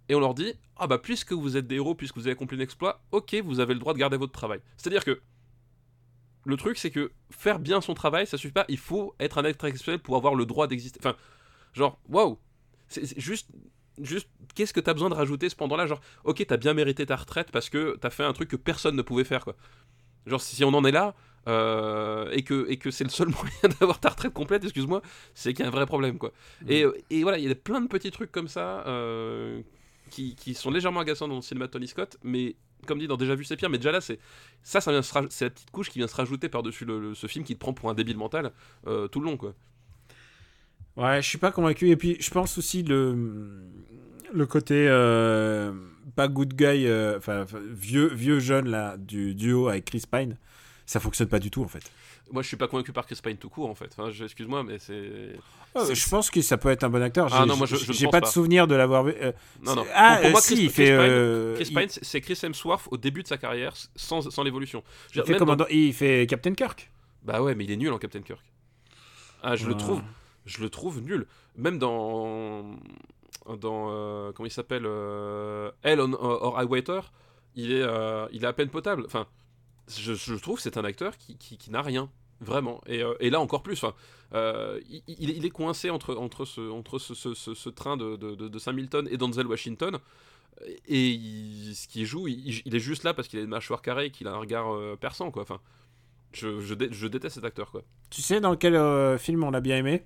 Et 0.08 0.14
on 0.14 0.20
leur 0.20 0.34
dit 0.34 0.52
Ah, 0.76 0.86
bah, 0.86 0.98
puisque 0.98 1.32
vous 1.32 1.56
êtes 1.56 1.66
des 1.66 1.76
héros, 1.76 1.94
puisque 1.94 2.16
vous 2.16 2.26
avez 2.26 2.32
accompli 2.32 2.58
un 2.58 2.60
exploit, 2.60 3.02
ok, 3.12 3.34
vous 3.44 3.60
avez 3.60 3.72
le 3.72 3.80
droit 3.80 3.94
de 3.94 3.98
garder 3.98 4.18
votre 4.18 4.32
travail. 4.32 4.60
C'est-à-dire 4.76 5.04
que 5.04 5.20
le 6.44 6.56
truc, 6.56 6.76
c'est 6.76 6.90
que 6.90 7.12
faire 7.30 7.58
bien 7.58 7.80
son 7.80 7.94
travail, 7.94 8.26
ça 8.26 8.36
suffit 8.36 8.52
pas. 8.52 8.64
Il 8.68 8.78
faut 8.78 9.14
être 9.20 9.38
un 9.38 9.44
être 9.44 9.64
exceptionnel 9.64 10.00
pour 10.00 10.16
avoir 10.16 10.34
le 10.34 10.44
droit 10.44 10.66
d'exister. 10.66 10.98
Enfin, 11.00 11.16
genre, 11.72 12.00
waouh 12.08 12.38
C'est 12.88 13.18
juste 13.18 13.48
juste 14.00 14.28
qu'est-ce 14.54 14.72
que 14.72 14.80
t'as 14.80 14.92
besoin 14.92 15.10
de 15.10 15.14
rajouter 15.14 15.48
cependant-là? 15.48 15.86
Genre 15.86 16.00
ok 16.24 16.44
t'as 16.46 16.56
bien 16.56 16.74
mérité 16.74 17.06
ta 17.06 17.16
retraite 17.16 17.50
parce 17.50 17.68
que 17.70 17.96
t'as 18.00 18.10
fait 18.10 18.24
un 18.24 18.32
truc 18.32 18.48
que 18.48 18.56
personne 18.56 18.96
ne 18.96 19.02
pouvait 19.02 19.24
faire 19.24 19.44
quoi. 19.44 19.56
Genre 20.26 20.40
si 20.40 20.64
on 20.64 20.74
en 20.74 20.84
est 20.84 20.92
là 20.92 21.14
euh, 21.48 22.30
et 22.30 22.42
que 22.42 22.66
et 22.68 22.76
que 22.76 22.92
c'est 22.92 23.04
le 23.04 23.10
seul 23.10 23.28
moyen 23.62 23.74
d'avoir 23.80 23.98
ta 23.98 24.10
retraite 24.10 24.32
complète 24.32 24.62
excuse-moi 24.62 25.02
c'est 25.34 25.52
qu'il 25.52 25.64
y 25.64 25.66
a 25.66 25.68
un 25.68 25.72
vrai 25.72 25.86
problème 25.86 26.16
quoi. 26.16 26.32
Mmh. 26.62 26.70
et, 26.70 26.84
euh, 26.84 26.96
et, 27.10 27.22
voilà 27.24 27.38
il 27.38 27.48
y 27.48 27.50
a 27.50 27.54
plein 27.56 27.80
de 27.80 27.88
petits 27.88 28.12
trucs 28.12 28.30
comme 28.30 28.46
ça 28.46 28.84
euh, 28.86 29.60
qui, 30.10 30.36
qui, 30.36 30.54
sont 30.54 30.70
légèrement 30.70 31.00
agaçants 31.00 31.26
dans 31.26 31.34
le 31.36 31.42
cinéma 31.42 31.66
de 31.66 31.72
Tony 31.72 31.88
Scott 31.88 32.16
mais 32.22 32.54
comme 32.86 33.00
dit 33.00 33.08
dans 33.08 33.16
Déjà 33.16 33.34
vu 33.34 33.44
c'est 33.44 33.56
pire 33.56 33.70
mais 33.70 33.78
déjà 33.78 33.90
là 33.90 34.00
c'est 34.00 34.20
ça 34.62 34.80
ça 34.80 34.92
vient 34.92 35.02
c'est 35.02 35.44
la 35.44 35.50
petite 35.50 35.72
couche 35.72 35.90
qui 35.90 35.98
vient 35.98 36.06
se 36.06 36.14
rajouter 36.14 36.48
par 36.48 36.62
dessus 36.62 36.84
le, 36.84 37.12
ce 37.14 37.26
film 37.26 37.44
qui 37.44 37.54
te 37.54 37.58
prend 37.58 37.72
pour 37.72 37.90
un 37.90 37.94
débile 37.94 38.18
mental 38.18 38.52
tout 38.84 39.18
le 39.18 39.24
long 39.24 39.36
quoi 39.36 39.54
Ouais, 40.96 41.22
je 41.22 41.28
suis 41.28 41.38
pas 41.38 41.50
convaincu. 41.52 41.88
Et 41.90 41.96
puis, 41.96 42.16
je 42.20 42.30
pense 42.30 42.58
aussi 42.58 42.82
le, 42.82 43.16
le 44.32 44.46
côté 44.46 44.86
euh, 44.88 45.72
pas 46.16 46.28
good 46.28 46.54
guy, 46.54 46.86
euh, 46.86 47.16
enfin, 47.18 47.46
vieux, 47.70 48.08
vieux 48.12 48.40
jeune 48.40 48.68
là, 48.68 48.96
du 48.98 49.34
duo 49.34 49.68
avec 49.68 49.86
Chris 49.86 50.02
Pine. 50.10 50.36
ça 50.86 51.00
fonctionne 51.00 51.28
pas 51.28 51.38
du 51.38 51.50
tout 51.50 51.62
en 51.62 51.68
fait. 51.68 51.82
Moi, 52.30 52.42
je 52.42 52.48
suis 52.48 52.56
pas 52.56 52.66
convaincu 52.68 52.92
par 52.92 53.04
Chris 53.06 53.18
Pine 53.22 53.36
tout 53.36 53.48
court 53.50 53.68
en 53.70 53.74
fait. 53.74 53.90
Enfin, 53.96 54.10
excuse-moi, 54.24 54.62
mais 54.64 54.78
c'est. 54.78 55.32
Je 55.74 56.08
pense 56.10 56.30
que 56.30 56.40
ça 56.42 56.56
peut 56.58 56.68
être 56.70 56.84
un 56.84 56.90
bon 56.90 57.02
acteur. 57.02 57.28
Ah 57.32 57.46
non, 57.46 57.56
moi, 57.56 57.66
je- 57.66 57.76
je 57.76 57.92
j'ai 57.92 58.06
pas, 58.06 58.20
pas. 58.20 58.26
de 58.26 58.26
souvenir 58.26 58.66
de 58.66 58.74
l'avoir 58.74 59.04
vu. 59.04 59.14
euh, 59.20 59.32
Non, 59.62 59.74
non. 59.76 59.84
Ah, 59.94 60.18
Pour- 60.20 60.30
moi, 60.32 60.40
si, 60.42 60.54
Chris- 60.54 60.64
il 60.64 60.70
fait. 60.70 60.84
Chris 60.84 60.92
Pine- 60.92 61.10
euh, 61.10 61.54
Chris 61.56 61.68
il- 61.70 61.74
Pine, 61.76 61.88
c'est 61.88 62.20
Chris 62.20 62.38
Hemsworth 62.42 62.88
au 62.90 62.96
début 62.98 63.22
de 63.22 63.28
sa 63.28 63.38
carrière, 63.38 63.72
sans, 63.96 64.30
sans 64.30 64.42
l'évolution. 64.42 64.82
Il 65.14 65.22
fait 65.24 65.36
dans- 65.38 65.66
il 65.70 65.92
fait 65.94 66.26
Captain 66.28 66.52
Kirk. 66.54 66.90
Bah 67.22 67.40
ouais, 67.42 67.54
mais 67.54 67.64
il 67.64 67.70
est 67.70 67.76
nul 67.76 67.92
en 67.92 67.98
Captain 67.98 68.20
Kirk. 68.22 68.40
Ah, 69.42 69.56
je 69.56 69.66
le 69.66 69.74
Ah. 69.74 69.78
trouve, 69.78 70.02
je 70.46 70.62
le 70.62 70.70
trouve 70.70 71.00
nul. 71.00 71.26
Même 71.56 71.78
dans, 71.78 72.76
dans 73.58 73.88
euh, 73.90 74.32
comment 74.32 74.46
il 74.46 74.52
s'appelle, 74.52 74.84
euh, 74.86 75.70
Hell 75.82 76.00
on 76.00 76.12
or 76.12 76.60
High 76.60 76.70
Water, 76.70 77.12
il 77.54 77.72
est, 77.72 77.82
euh, 77.82 78.26
il 78.32 78.44
est 78.44 78.46
à 78.46 78.52
peine 78.52 78.70
potable. 78.70 79.04
Enfin, 79.06 79.26
je, 79.88 80.34
trouve 80.36 80.56
que 80.56 80.62
c'est 80.62 80.76
un 80.76 80.84
acteur 80.84 81.16
qui, 81.18 81.36
qui, 81.36 81.70
n'a 81.70 81.82
rien, 81.82 82.10
vraiment. 82.40 82.80
Et, 82.86 83.02
et 83.20 83.30
là 83.30 83.40
encore 83.40 83.62
plus. 83.62 83.82
Enfin, 83.82 83.94
il, 84.88 85.02
il 85.06 85.44
est- 85.44 85.50
coincé 85.50 85.90
entre, 85.90 86.14
entre 86.14 86.44
ce, 86.44 86.70
entre 86.70 86.98
ce, 86.98 87.14
ce, 87.14 87.68
train 87.68 87.96
de, 87.96 88.16
de, 88.16 88.34
de, 88.34 88.48
de 88.48 88.58
Saint-Milton 88.58 89.06
et 89.10 89.16
Denzel 89.16 89.46
Washington. 89.46 89.98
Et 90.86 91.18
ce 91.74 91.88
qu'il 91.88 92.06
joue, 92.06 92.28
il, 92.28 92.74
est 92.74 92.78
juste 92.78 93.04
là 93.04 93.14
parce 93.14 93.26
qu'il 93.26 93.38
a 93.38 93.42
une 93.42 93.48
mâchoire 93.48 93.82
carrée, 93.82 94.06
et 94.06 94.10
qu'il 94.10 94.28
a 94.28 94.32
un 94.32 94.38
regard 94.38 94.68
perçant, 94.98 95.30
quoi. 95.30 95.42
Enfin, 95.42 95.60
je, 96.32 96.60
je, 96.60 96.74
je 96.90 97.06
déteste 97.08 97.34
cet 97.34 97.44
acteur, 97.44 97.70
quoi. 97.70 97.82
Tu 98.10 98.22
sais 98.22 98.40
dans 98.40 98.56
quel 98.56 99.18
film 99.18 99.44
on 99.44 99.50
l'a 99.50 99.60
bien 99.60 99.76
aimé? 99.76 100.04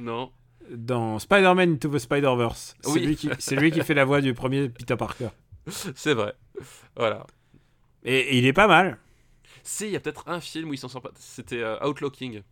Non. 0.00 0.30
Dans 0.70 1.18
Spider-Man 1.18 1.72
Into 1.74 1.88
the 1.88 1.98
Spider-Verse. 1.98 2.76
C'est 2.80 2.90
Oui. 2.92 3.06
lui, 3.06 3.16
qui- 3.16 3.30
c'est 3.38 3.56
lui 3.56 3.70
qui 3.70 3.80
fait 3.82 3.94
la 3.94 4.04
voix 4.04 4.20
du 4.20 4.34
premier 4.34 4.68
Peter 4.68 4.96
Parker. 4.96 5.28
C'est 5.94 6.14
vrai. 6.14 6.34
Voilà. 6.96 7.26
Et, 8.04 8.16
et 8.18 8.38
il 8.38 8.46
est 8.46 8.52
pas 8.52 8.66
mal. 8.68 8.98
Si, 9.62 9.86
il 9.86 9.90
y 9.92 9.96
a 9.96 10.00
peut-être 10.00 10.24
un 10.28 10.40
film 10.40 10.70
où 10.70 10.74
il 10.74 10.78
s'en 10.78 10.88
sort 10.88 11.02
pas. 11.02 11.10
C'était 11.18 11.62
euh, 11.62 11.76
Outlooking, 11.86 12.42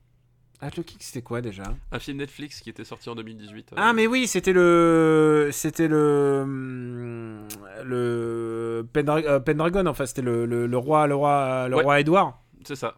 Outlook, 0.60 0.94
c'était 0.98 1.22
quoi 1.22 1.40
déjà? 1.40 1.62
Un 1.92 1.98
film 2.00 2.16
Netflix 2.18 2.60
qui 2.60 2.68
était 2.70 2.84
sorti 2.84 3.08
en 3.08 3.14
2018. 3.14 3.72
euh. 3.72 3.76
Ah 3.78 3.92
mais 3.92 4.06
oui, 4.08 4.26
c'était 4.26 4.52
le 4.52 5.50
c'était 5.52 5.86
le 5.86 6.40
hum, 6.42 7.46
le 7.84 8.86
Pendra- 8.92 9.22
euh, 9.24 9.38
Pendragon 9.40 9.86
enfin 9.86 10.04
c'était 10.06 10.22
le, 10.22 10.46
le, 10.46 10.66
le 10.66 10.76
roi 10.76 11.06
le 11.06 11.14
roi 11.14 11.68
le 11.68 11.76
Ouais. 11.76 11.82
roi 11.84 12.00
Édouard. 12.00 12.42
C'est 12.64 12.74
ça. 12.76 12.96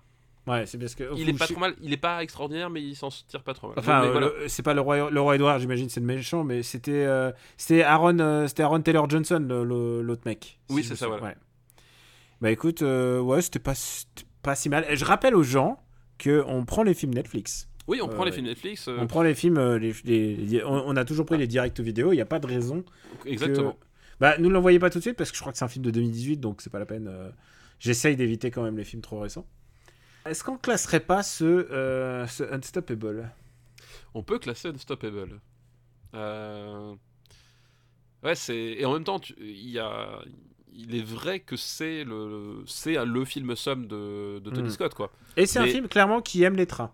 Ouais, 0.51 0.67
c'est 0.67 0.79
parce 0.79 0.95
que 0.95 1.05
Il 1.17 1.29
est 1.29 1.39
pas 1.39 1.47
trop 1.47 1.61
mal. 1.61 1.75
Il 1.83 1.93
est 1.93 1.97
pas 1.99 2.23
extraordinaire, 2.23 2.71
mais 2.71 2.83
il 2.83 2.95
s'en 2.97 3.09
tire 3.11 3.43
pas 3.43 3.55
trop 3.55 3.69
mal. 3.69 3.77
Enfin, 3.79 4.05
euh, 4.05 4.11
voilà. 4.11 4.31
c'est 4.49 4.63
pas 4.63 4.75
le 4.75 4.81
roi 4.81 5.11
le 5.11 5.21
roi 5.21 5.35
Édouard, 5.37 5.59
j'imagine 5.59 5.89
c'est 5.89 6.01
le 6.01 6.07
méchant 6.07 6.45
mais 6.45 6.63
c'était 6.63 7.05
euh, 7.05 7.31
c'était 7.57 7.83
Aaron 7.83 8.19
euh, 8.19 8.47
c'était 8.47 8.63
Aaron 8.63 8.81
Taylor 8.81 9.09
Johnson 9.09 9.39
l'autre 9.49 10.23
mec. 10.27 10.59
Oui, 10.71 10.83
c'est 10.85 10.97
ça, 10.97 11.07
voilà. 11.09 11.23
Ouais. 11.23 11.37
Bah 12.41 12.51
écoute, 12.51 12.83
euh, 12.83 13.21
ouais, 13.21 13.43
c'était 13.43 13.59
pas 13.59 13.75
pas 14.43 14.55
si 14.55 14.69
mal. 14.69 14.87
Et 14.89 14.97
je 14.97 15.05
rappelle 15.05 15.35
aux 15.35 15.43
gens 15.43 15.79
que 16.19 16.43
on 16.47 16.65
prend 16.65 16.83
les 16.83 16.95
films 16.95 17.13
Netflix. 17.15 17.69
Oui, 17.87 18.01
on 18.03 18.09
prend 18.09 18.23
euh, 18.23 18.27
les 18.27 18.33
films 18.33 18.47
Netflix. 18.47 18.89
euh, 18.89 18.97
On 19.01 19.07
prend 19.07 19.23
les 19.23 19.35
films, 19.35 19.59
euh, 19.59 19.79
les, 19.79 19.93
les- 20.05 20.37
les- 20.37 20.65
on, 20.65 20.89
on 20.89 20.97
a 20.97 21.05
toujours 21.05 21.27
pris 21.27 21.37
les 21.39 21.47
directs 21.47 21.79
vidéo, 21.81 22.13
il 22.13 22.17
n'y 22.17 22.23
a 22.23 22.27
pas 22.27 22.39
de 22.39 22.47
raison. 22.47 22.85
Exactement. 23.27 23.73
que- 23.73 23.77
Bah, 24.21 24.37
nous 24.39 24.49
l'envoyez 24.51 24.79
pas 24.79 24.91
tout 24.91 24.99
de 24.99 25.03
suite 25.03 25.17
parce 25.17 25.31
que 25.31 25.37
je 25.37 25.41
crois 25.43 25.53
que 25.53 25.59
c'est 25.59 25.65
un 25.65 25.69
film 25.69 25.85
de 25.85 25.91
2018, 25.91 26.37
donc 26.39 26.61
c'est 26.63 26.71
pas 26.71 26.79
la 26.79 26.87
peine. 26.87 27.09
euh, 27.09 27.31
J'essaye 27.79 28.15
d'éviter 28.17 28.51
quand 28.51 28.63
même 28.63 28.77
les 28.77 28.85
films 28.85 29.03
trop 29.03 29.19
récents. 29.21 29.47
Est-ce 30.27 30.45
qu'on 30.45 30.59
classerait 30.59 31.01
pas 31.01 31.23
ce, 31.23 31.45
euh, 31.45 32.27
ce 32.27 32.45
Unstoppable? 32.53 33.31
On 34.15 34.23
peut 34.23 34.39
classer 34.39 34.69
Unstoppable. 34.69 35.41
Euh... 36.15 36.95
Ouais, 38.23 38.35
c'est. 38.35 38.55
Et 38.57 38.85
en 38.85 38.93
même 38.93 39.05
temps, 39.05 39.19
tu- 39.21 39.35
il 39.41 39.71
y 39.71 39.79
a. 39.79 40.21
Il 40.73 40.95
est 40.95 41.03
vrai 41.05 41.41
que 41.41 41.57
c'est 41.57 42.05
le, 42.05 42.63
c'est 42.67 43.03
le 43.05 43.25
film 43.25 43.57
somme 43.57 43.87
de, 43.89 44.39
de 44.39 44.51
Tony 44.51 44.69
Mm. 44.69 44.71
Scott, 44.71 44.95
quoi. 44.95 45.11
Et 45.37 45.47
c'est 45.47 45.59
un 45.59 45.67
film 45.67 45.89
clairement 45.89 46.21
qui 46.23 46.43
aime 46.45 46.55
les 46.57 46.67
trains. 46.67 46.93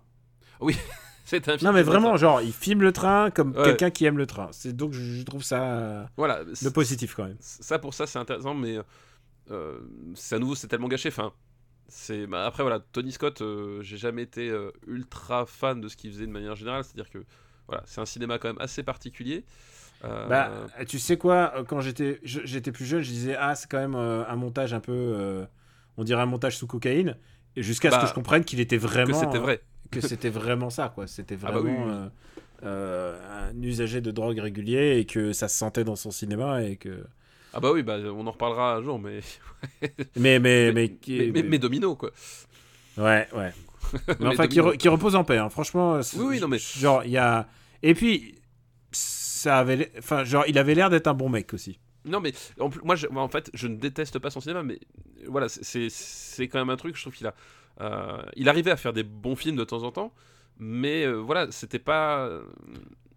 C'est 1.29 1.49
un 1.49 1.59
film. 1.59 1.69
Non, 1.69 1.75
mais 1.75 1.83
vraiment, 1.83 2.17
genre, 2.17 2.41
il 2.41 2.53
filme 2.53 2.83
le 2.83 2.93
train 2.93 3.31
comme 3.33 3.51
Ouais. 3.57 3.65
quelqu'un 3.65 3.91
qui 3.91 4.05
aime 4.05 4.17
le 4.17 4.27
train. 4.29 4.49
C'est 4.53 4.75
donc 4.75 4.93
je, 4.93 5.23
trouve 5.25 5.43
ça 5.43 6.09
Voilà. 6.17 6.43
c'est- 6.55 6.73
positif 6.73 7.17
quand 7.17 7.25
même. 7.25 7.37
ça 7.41 7.81
pour 7.81 7.93
ça 7.95 8.07
c'est 8.07 8.21
intéressant 8.21 8.55
mais 8.55 8.79
euh, 9.51 9.79
c'est 10.15 10.37
à 10.37 10.39
nouveau 10.39 10.55
c'est 10.55 10.69
tellement 10.69 10.87
gâché 10.87 11.09
enfin 11.09 11.33
c'est 11.89 12.27
bah, 12.27 12.47
après 12.47 12.63
voilà 12.63 12.81
Tony 12.93 13.13
Scott 13.13 13.43
euh, 13.43 13.81
j'ai 13.83 13.97
jamais 13.97 14.23
été 14.23 14.49
euh, 14.49 14.73
ultra 14.87 15.47
fan 15.47 15.81
de 15.81 15.89
ce 15.89 15.97
qu'il 15.97 16.11
faisait 16.11 16.27
de 16.27 16.33
manière 16.33 16.57
générale 16.57 16.85
c'est 16.85 16.93
à 16.99 17.03
dire 17.03 17.11
que 17.11 17.25
voilà 17.69 17.83
c'est 17.87 18.01
un 18.01 18.07
cinéma 18.07 18.39
quand 18.39 18.49
même 18.49 18.61
assez 18.61 18.83
particulier. 18.83 19.45
Euh, 20.05 20.29
Bah, 20.29 20.69
tu 20.89 20.99
sais 20.99 21.17
quoi, 21.17 21.65
quand 21.69 21.81
j'étais 21.81 22.21
j'étais 22.23 22.73
plus 22.73 22.85
jeune, 22.85 23.03
je 23.03 23.11
disais 23.11 23.37
ah 23.39 23.55
c'est 23.55 23.69
quand 23.71 23.79
même 23.79 23.95
un 23.95 24.37
montage 24.37 24.75
un 24.75 24.81
peu, 24.81 25.47
on 25.97 26.05
dirait 26.05 26.23
un 26.23 26.27
montage 26.27 26.57
sous 26.59 26.67
cocaïne, 26.67 27.17
et 27.57 27.63
jusqu'à 27.63 27.91
ce 27.91 27.99
Bah, 27.99 27.99
que 27.99 28.07
je 28.07 28.13
comprenne 28.15 28.45
qu'il 28.45 28.61
était 28.61 28.79
que 29.05 29.13
vraiment, 29.13 29.13
c'était 29.13 29.39
vrai. 29.39 29.63
que 29.91 30.01
c'était 30.01 30.31
vraiment 30.31 30.71
ça 30.71 30.91
quoi, 30.95 31.07
c'était 31.07 31.37
Ah 31.45 31.53
bah 31.53 31.61
vraiment 31.61 31.61
oui, 31.61 31.97
un 32.63 33.63
usager 33.63 34.01
de 34.01 34.11
drogue 34.11 34.39
régulier 34.39 34.99
et 34.99 35.07
que 35.07 35.33
ça 35.33 35.49
se 35.49 35.57
sentait 35.59 35.85
dans 35.85 35.97
son 35.97 36.11
cinéma 36.11 36.63
et 36.65 36.77
que, 36.77 37.05
ah 37.57 37.61
bah 37.61 37.73
oui 37.73 37.83
bah 37.83 37.97
on 38.15 38.27
en 38.27 38.31
reparlera 38.33 38.77
un 38.77 38.83
jour 38.83 38.99
mais 38.99 39.21
mais 40.17 40.39
mais 40.39 40.39
mais, 40.39 40.73
mais, 40.73 40.89
qui- 40.91 41.31
mais- 41.33 41.43
mais 41.43 41.59
Domino 41.59 41.97
quoi 41.97 42.11
ouais 42.99 43.29
ouais, 43.35 43.53
mais 44.09 44.15
Mais 44.21 44.27
enfin 44.29 44.47
qui, 44.49 44.59
re- 44.61 44.77
qui 44.77 44.89
repose 44.89 45.15
en 45.17 45.25
paix, 45.25 45.39
hein. 45.39 45.49
franchement. 45.49 46.03
c'est- 46.03 46.17
Oui, 46.19 46.25
oui, 46.31 46.41
non, 46.41 46.49
mais- 46.49 46.59
genre 46.59 47.05
il 47.05 47.11
y 47.13 47.19
a 47.19 47.47
et 47.83 47.95
puis 47.95 48.35
ça 48.93 49.59
avait, 49.59 49.93
enfin 49.99 50.25
genre 50.25 50.45
il 50.49 50.59
avait 50.59 50.75
l'air 50.75 50.91
d'être 50.91 51.07
un 51.07 51.15
bon 51.15 51.29
mec 51.29 51.53
aussi. 51.55 51.79
Non, 52.05 52.21
mais 52.21 52.33
en 52.61 52.69
plus, 52.71 52.81
moi, 52.85 52.95
je- 52.95 53.09
en 53.09 53.29
fait, 53.29 53.51
je 53.53 53.67
ne 53.67 53.77
déteste 53.77 54.19
pas 54.21 54.31
son 54.31 54.41
cinéma, 54.41 54.63
mais 54.63 54.75
euh, 54.75 55.27
voilà, 55.29 55.47
c'est 55.49 56.49
quand 56.49 56.59
même 56.61 56.71
un 56.71 56.77
truc. 56.77 56.95
Je 56.97 57.01
trouve 57.03 57.15
qu'il 57.15 57.27
a, 57.27 57.35
euh, 57.81 58.23
il 58.37 58.49
arrivait 58.49 58.71
à 58.71 58.77
faire 58.77 58.93
des 58.93 59.03
bons 59.03 59.35
films 59.37 59.57
de 59.57 59.65
temps 59.65 59.83
en 59.83 59.91
temps, 59.91 60.13
mais 60.59 61.05
euh, 61.05 61.15
voilà, 61.15 61.51
c'était 61.51 61.81
pas. 61.81 62.29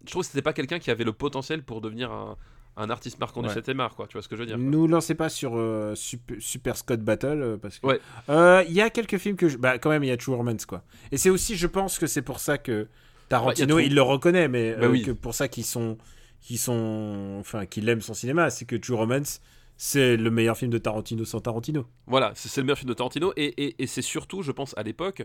Je 0.04 0.10
trouve 0.10 0.22
que 0.22 0.28
c'était 0.28 0.42
pas 0.42 0.52
quelqu'un 0.52 0.78
qui 0.80 0.90
avait 0.90 1.04
le 1.04 1.12
potentiel 1.12 1.62
pour 1.62 1.80
devenir 1.80 2.10
un, 2.10 2.36
un 2.76 2.88
artiste 2.90 3.18
marquant 3.18 3.42
Ouais. 3.42 3.48
du 3.48 3.54
7 3.54 3.70
art, 3.78 3.94
quoi. 3.96 4.06
Tu 4.06 4.14
vois 4.14 4.22
ce 4.22 4.28
que 4.28 4.36
je 4.36 4.40
veux 4.40 4.46
dire. 4.46 4.56
Nous 4.58 4.86
lancez 4.86 5.14
pas 5.14 5.28
sur 5.28 5.52
euh, 5.56 5.94
Super, 5.94 6.36
Super 6.40 6.76
Scott 6.76 7.00
Battle 7.00 7.42
euh, 7.42 7.56
parce 7.56 7.78
que 7.78 7.86
Ouais. 7.86 8.00
Euh, 8.28 8.64
il 8.68 8.74
y 8.74 8.80
a 8.80 8.90
quelques 8.90 9.18
films 9.18 9.36
que 9.36 9.48
je... 9.48 9.56
bah 9.58 9.78
quand 9.78 9.90
même 9.90 10.04
il 10.04 10.08
y 10.08 10.12
a 10.12 10.16
True 10.16 10.34
Romance 10.34 10.66
quoi. 10.66 10.82
Et 11.12 11.16
c'est 11.18 11.30
aussi 11.30 11.56
je 11.56 11.66
pense 11.66 11.98
que 11.98 12.06
c'est 12.06 12.22
pour 12.22 12.40
ça 12.40 12.58
que 12.58 12.88
Tarantino 13.28 13.76
Ouais, 13.76 13.86
il 13.86 13.94
le 13.94 14.02
reconnaît 14.02 14.48
mais 14.48 14.74
Bah 14.74 14.88
oui. 14.88 15.02
que 15.02 15.10
pour 15.10 15.34
ça 15.34 15.48
qu'ils 15.48 15.64
sont 15.64 15.98
qui 16.40 16.56
sont 16.58 17.36
enfin 17.40 17.66
qu'il 17.66 17.88
aime 17.88 18.00
son 18.00 18.14
cinéma, 18.14 18.48
c'est 18.50 18.64
que 18.64 18.76
True 18.76 18.94
Romance 18.94 19.40
c'est 19.76 20.16
le 20.18 20.30
meilleur 20.30 20.56
film 20.58 20.70
de 20.70 20.76
Tarantino 20.78 21.24
sans 21.24 21.40
Tarantino. 21.40 21.86
Voilà, 22.06 22.32
c'est 22.34 22.54
le 22.58 22.64
meilleur 22.64 22.76
film 22.78 22.90
de 22.90 22.94
Tarantino, 22.94 23.32
et, 23.38 23.46
et- 23.64 23.82
et 23.82 23.86
c'est 23.86 24.02
surtout, 24.02 24.42
je 24.42 24.52
pense, 24.52 24.76
à 24.76 24.82
l'époque, 24.82 25.22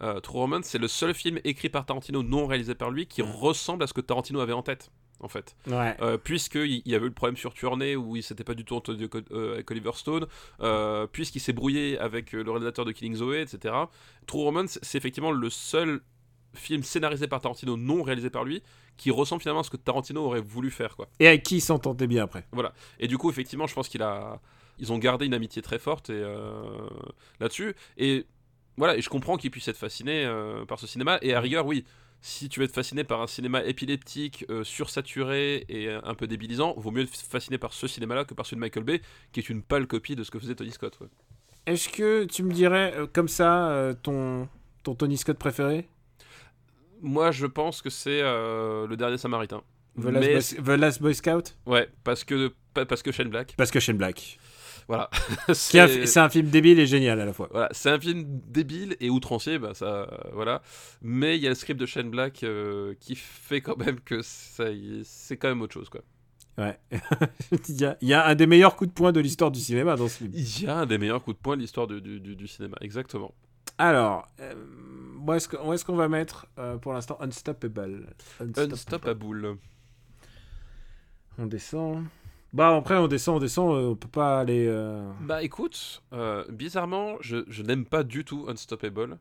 True 0.00 0.38
Romance, 0.38 0.64
c'est 0.64 0.78
le 0.78 0.88
seul 0.88 1.12
film 1.12 1.38
écrit 1.44 1.68
par 1.68 1.84
Tarantino, 1.84 2.22
non 2.22 2.46
réalisé 2.46 2.74
par 2.74 2.90
lui, 2.90 3.06
qui 3.06 3.20
ressemble 3.20 3.84
à 3.84 3.86
ce 3.86 3.92
que 3.92 4.00
Tarantino 4.00 4.40
avait 4.40 4.54
en 4.54 4.62
tête, 4.62 4.90
en 5.20 5.28
fait. 5.28 5.56
Ouais. 5.66 5.96
Euh, 6.00 6.16
puisqu'il 6.16 6.82
y 6.86 6.94
avait 6.94 7.06
eu 7.06 7.08
le 7.08 7.14
problème 7.14 7.36
sur 7.36 7.54
Tournée 7.54 7.96
où 7.96 8.16
il 8.16 8.22
s'était 8.22 8.44
pas 8.44 8.54
du 8.54 8.64
tout 8.64 8.76
entendu 8.76 9.08
avec, 9.12 9.30
euh, 9.32 9.54
avec 9.54 9.70
Oliver 9.70 9.90
Stone, 9.94 10.26
euh, 10.60 11.06
puisqu'il 11.06 11.40
s'est 11.40 11.52
brouillé 11.52 11.98
avec 11.98 12.32
le 12.32 12.48
réalisateur 12.50 12.84
de 12.84 12.92
Killing 12.92 13.16
Zoe, 13.16 13.34
etc. 13.34 13.74
True 14.26 14.42
Romance, 14.42 14.78
c'est 14.82 14.98
effectivement 14.98 15.32
le 15.32 15.50
seul 15.50 16.00
film 16.54 16.82
scénarisé 16.82 17.28
par 17.28 17.40
Tarantino, 17.40 17.76
non 17.76 18.02
réalisé 18.02 18.30
par 18.30 18.44
lui, 18.44 18.62
qui 18.96 19.10
ressemble 19.10 19.42
finalement 19.42 19.60
à 19.60 19.64
ce 19.64 19.70
que 19.70 19.76
Tarantino 19.76 20.24
aurait 20.24 20.40
voulu 20.40 20.70
faire, 20.70 20.96
quoi. 20.96 21.08
Et 21.20 21.28
avec 21.28 21.42
qui 21.42 21.56
il 21.56 21.60
s'entendait 21.60 22.06
bien 22.06 22.24
après. 22.24 22.46
Et 22.98 23.06
du 23.06 23.18
coup, 23.18 23.30
effectivement, 23.30 23.66
je 23.66 23.74
pense 23.74 23.88
qu'il 23.88 24.02
a, 24.02 24.40
ils 24.78 24.92
ont 24.92 24.98
gardé 24.98 25.26
une 25.26 25.34
amitié 25.34 25.62
très 25.62 25.78
forte 25.78 26.10
et 26.10 26.24
là-dessus. 27.38 27.74
Et 27.96 28.26
voilà, 28.76 28.96
et 28.96 29.02
je 29.02 29.08
comprends 29.08 29.36
qu'il 29.36 29.50
puisse 29.50 29.68
être 29.68 29.76
fasciné 29.76 30.28
par 30.66 30.80
ce 30.80 30.86
cinéma. 30.86 31.18
Et 31.22 31.34
à 31.34 31.40
rigueur, 31.40 31.66
oui, 31.66 31.84
si 32.20 32.48
tu 32.48 32.60
veux 32.60 32.66
être 32.66 32.74
fasciné 32.74 33.04
par 33.04 33.20
un 33.22 33.26
cinéma 33.26 33.62
épileptique, 33.64 34.44
euh, 34.50 34.64
sursaturé 34.64 35.64
et 35.68 35.88
euh, 35.88 36.00
un 36.04 36.14
peu 36.14 36.26
débilisant, 36.26 36.74
vaut 36.76 36.90
mieux 36.90 37.02
être 37.02 37.14
fasciné 37.16 37.58
par 37.58 37.72
ce 37.72 37.86
cinéma-là 37.86 38.24
que 38.24 38.34
par 38.34 38.44
celui 38.46 38.56
de 38.56 38.60
Michael 38.60 38.84
Bay, 38.84 39.00
qui 39.32 39.40
est 39.40 39.48
une 39.48 39.62
pâle 39.62 39.86
copie 39.86 40.16
de 40.16 40.24
ce 40.24 40.30
que 40.30 40.38
faisait 40.38 40.54
Tony 40.54 40.70
Scott. 40.72 40.98
ouais. 41.00 41.06
Est-ce 41.66 41.88
que 41.88 42.24
tu 42.24 42.42
me 42.42 42.52
dirais 42.52 42.94
euh, 42.96 43.06
comme 43.12 43.28
ça 43.28 43.68
euh, 43.70 43.94
ton 44.02 44.48
ton 44.82 44.94
Tony 44.94 45.16
Scott 45.16 45.38
préféré? 45.38 45.86
Moi, 47.00 47.30
je 47.30 47.46
pense 47.46 47.80
que 47.82 47.90
c'est 47.90 48.22
le 48.22 48.94
dernier 48.96 49.18
Samaritain. 49.18 49.62
The 50.00 50.04
Last, 50.04 50.54
Mais 50.56 50.62
Boy, 50.62 50.76
The 50.76 50.80
Last 50.80 51.02
Boy 51.02 51.14
Scout? 51.14 51.56
Ouais, 51.66 51.88
parce 52.04 52.24
que 52.24 52.52
pa- 52.74 52.86
parce 52.86 53.02
que 53.02 53.12
Shane 53.12 53.28
Black. 53.28 53.54
Parce 53.56 53.70
que 53.70 53.78
Shane 53.80 53.96
Black. 53.96 54.38
Voilà. 54.88 55.10
Un- 55.48 55.54
C'est- 55.54 56.16
un 56.18 56.28
film 56.30 56.48
débile 56.48 56.78
et 56.80 56.86
génial 56.86 57.20
à 57.20 57.26
la 57.26 57.32
fois. 57.34 57.48
Voilà, 57.50 57.68
c'est 57.72 57.90
un 57.90 58.00
film 58.00 58.24
débile 58.46 58.96
et 59.00 59.10
outrancier, 59.10 59.58
bah 59.58 59.74
ça, 59.74 59.86
euh, 59.86 60.06
voilà. 60.32 60.62
Mais 61.02 61.36
il 61.36 61.42
y 61.42 61.46
a 61.46 61.50
le 61.50 61.54
script 61.54 61.78
de 61.78 61.84
Shane 61.86 62.10
Black 62.10 62.42
euh, 62.42 62.94
qui 62.98 63.14
fait 63.14 63.60
quand 63.60 63.76
même 63.76 64.00
que 64.00 64.20
c'est 64.22 65.36
quand 65.36 65.48
même 65.48 65.60
autre 65.60 65.74
chose, 65.74 65.88
quoi. 65.90 66.00
Ouais. 66.56 66.76
il, 67.68 67.80
y 67.80 67.84
a, 67.84 67.96
il 68.00 68.08
y 68.08 68.14
a 68.14 68.26
un 68.26 68.34
des 68.34 68.46
meilleurs 68.46 68.74
coups 68.76 68.88
de 68.88 68.94
poing 68.94 69.12
de 69.12 69.20
l'histoire 69.20 69.50
du 69.52 69.60
cinéma 69.60 69.94
dans 69.94 70.08
ce 70.08 70.16
film. 70.18 70.30
Il 70.34 70.62
y 70.62 70.66
a 70.66 70.78
un 70.78 70.86
des 70.86 70.98
meilleurs 70.98 71.22
coups 71.22 71.36
de 71.36 71.42
poing 71.42 71.56
de 71.56 71.60
l'histoire 71.60 71.86
du, 71.86 72.00
du, 72.00 72.18
du- 72.18 72.34
du 72.34 72.46
cinéma, 72.48 72.76
exactement. 72.80 73.32
Alors, 73.76 74.26
euh, 74.40 74.54
où 75.24 75.32
est-ce 75.34 75.84
qu'on 75.84 75.94
va 75.96 76.08
mettre 76.08 76.46
euh, 76.58 76.78
pour 76.78 76.94
l'instant 76.94 77.16
Unstoppable. 77.20 78.06
Unstoppable. 78.40 79.56
On 81.38 81.46
descend. 81.46 82.04
Bah 82.52 82.74
après 82.74 82.96
on 82.96 83.08
descend, 83.08 83.36
on 83.36 83.40
descend, 83.40 83.76
euh, 83.76 83.88
on 83.90 83.96
peut 83.96 84.08
pas 84.08 84.40
aller. 84.40 84.66
euh, 84.66 85.10
Bah 85.20 85.42
écoute, 85.42 86.02
euh, 86.14 86.44
bizarrement, 86.50 87.16
je, 87.20 87.44
je 87.48 87.62
n'aime 87.62 87.84
pas 87.84 88.02
du 88.04 88.24
tout 88.24 88.46
Unstoppable, 88.48 89.18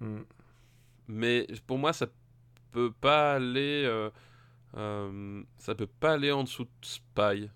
hmm. 0.00 0.18
mais 1.08 1.46
pour 1.66 1.78
moi, 1.78 1.92
ça 1.92 2.06
peut 2.70 2.92
pas 2.92 3.34
aller. 3.34 3.82
euh, 4.76 5.42
ça 5.58 5.74
peut 5.74 5.88
pas 5.88 6.12
aller 6.12 6.30
en 6.30 6.44
dessous 6.44 6.64
de 6.64 6.70
Spy. 6.82 7.50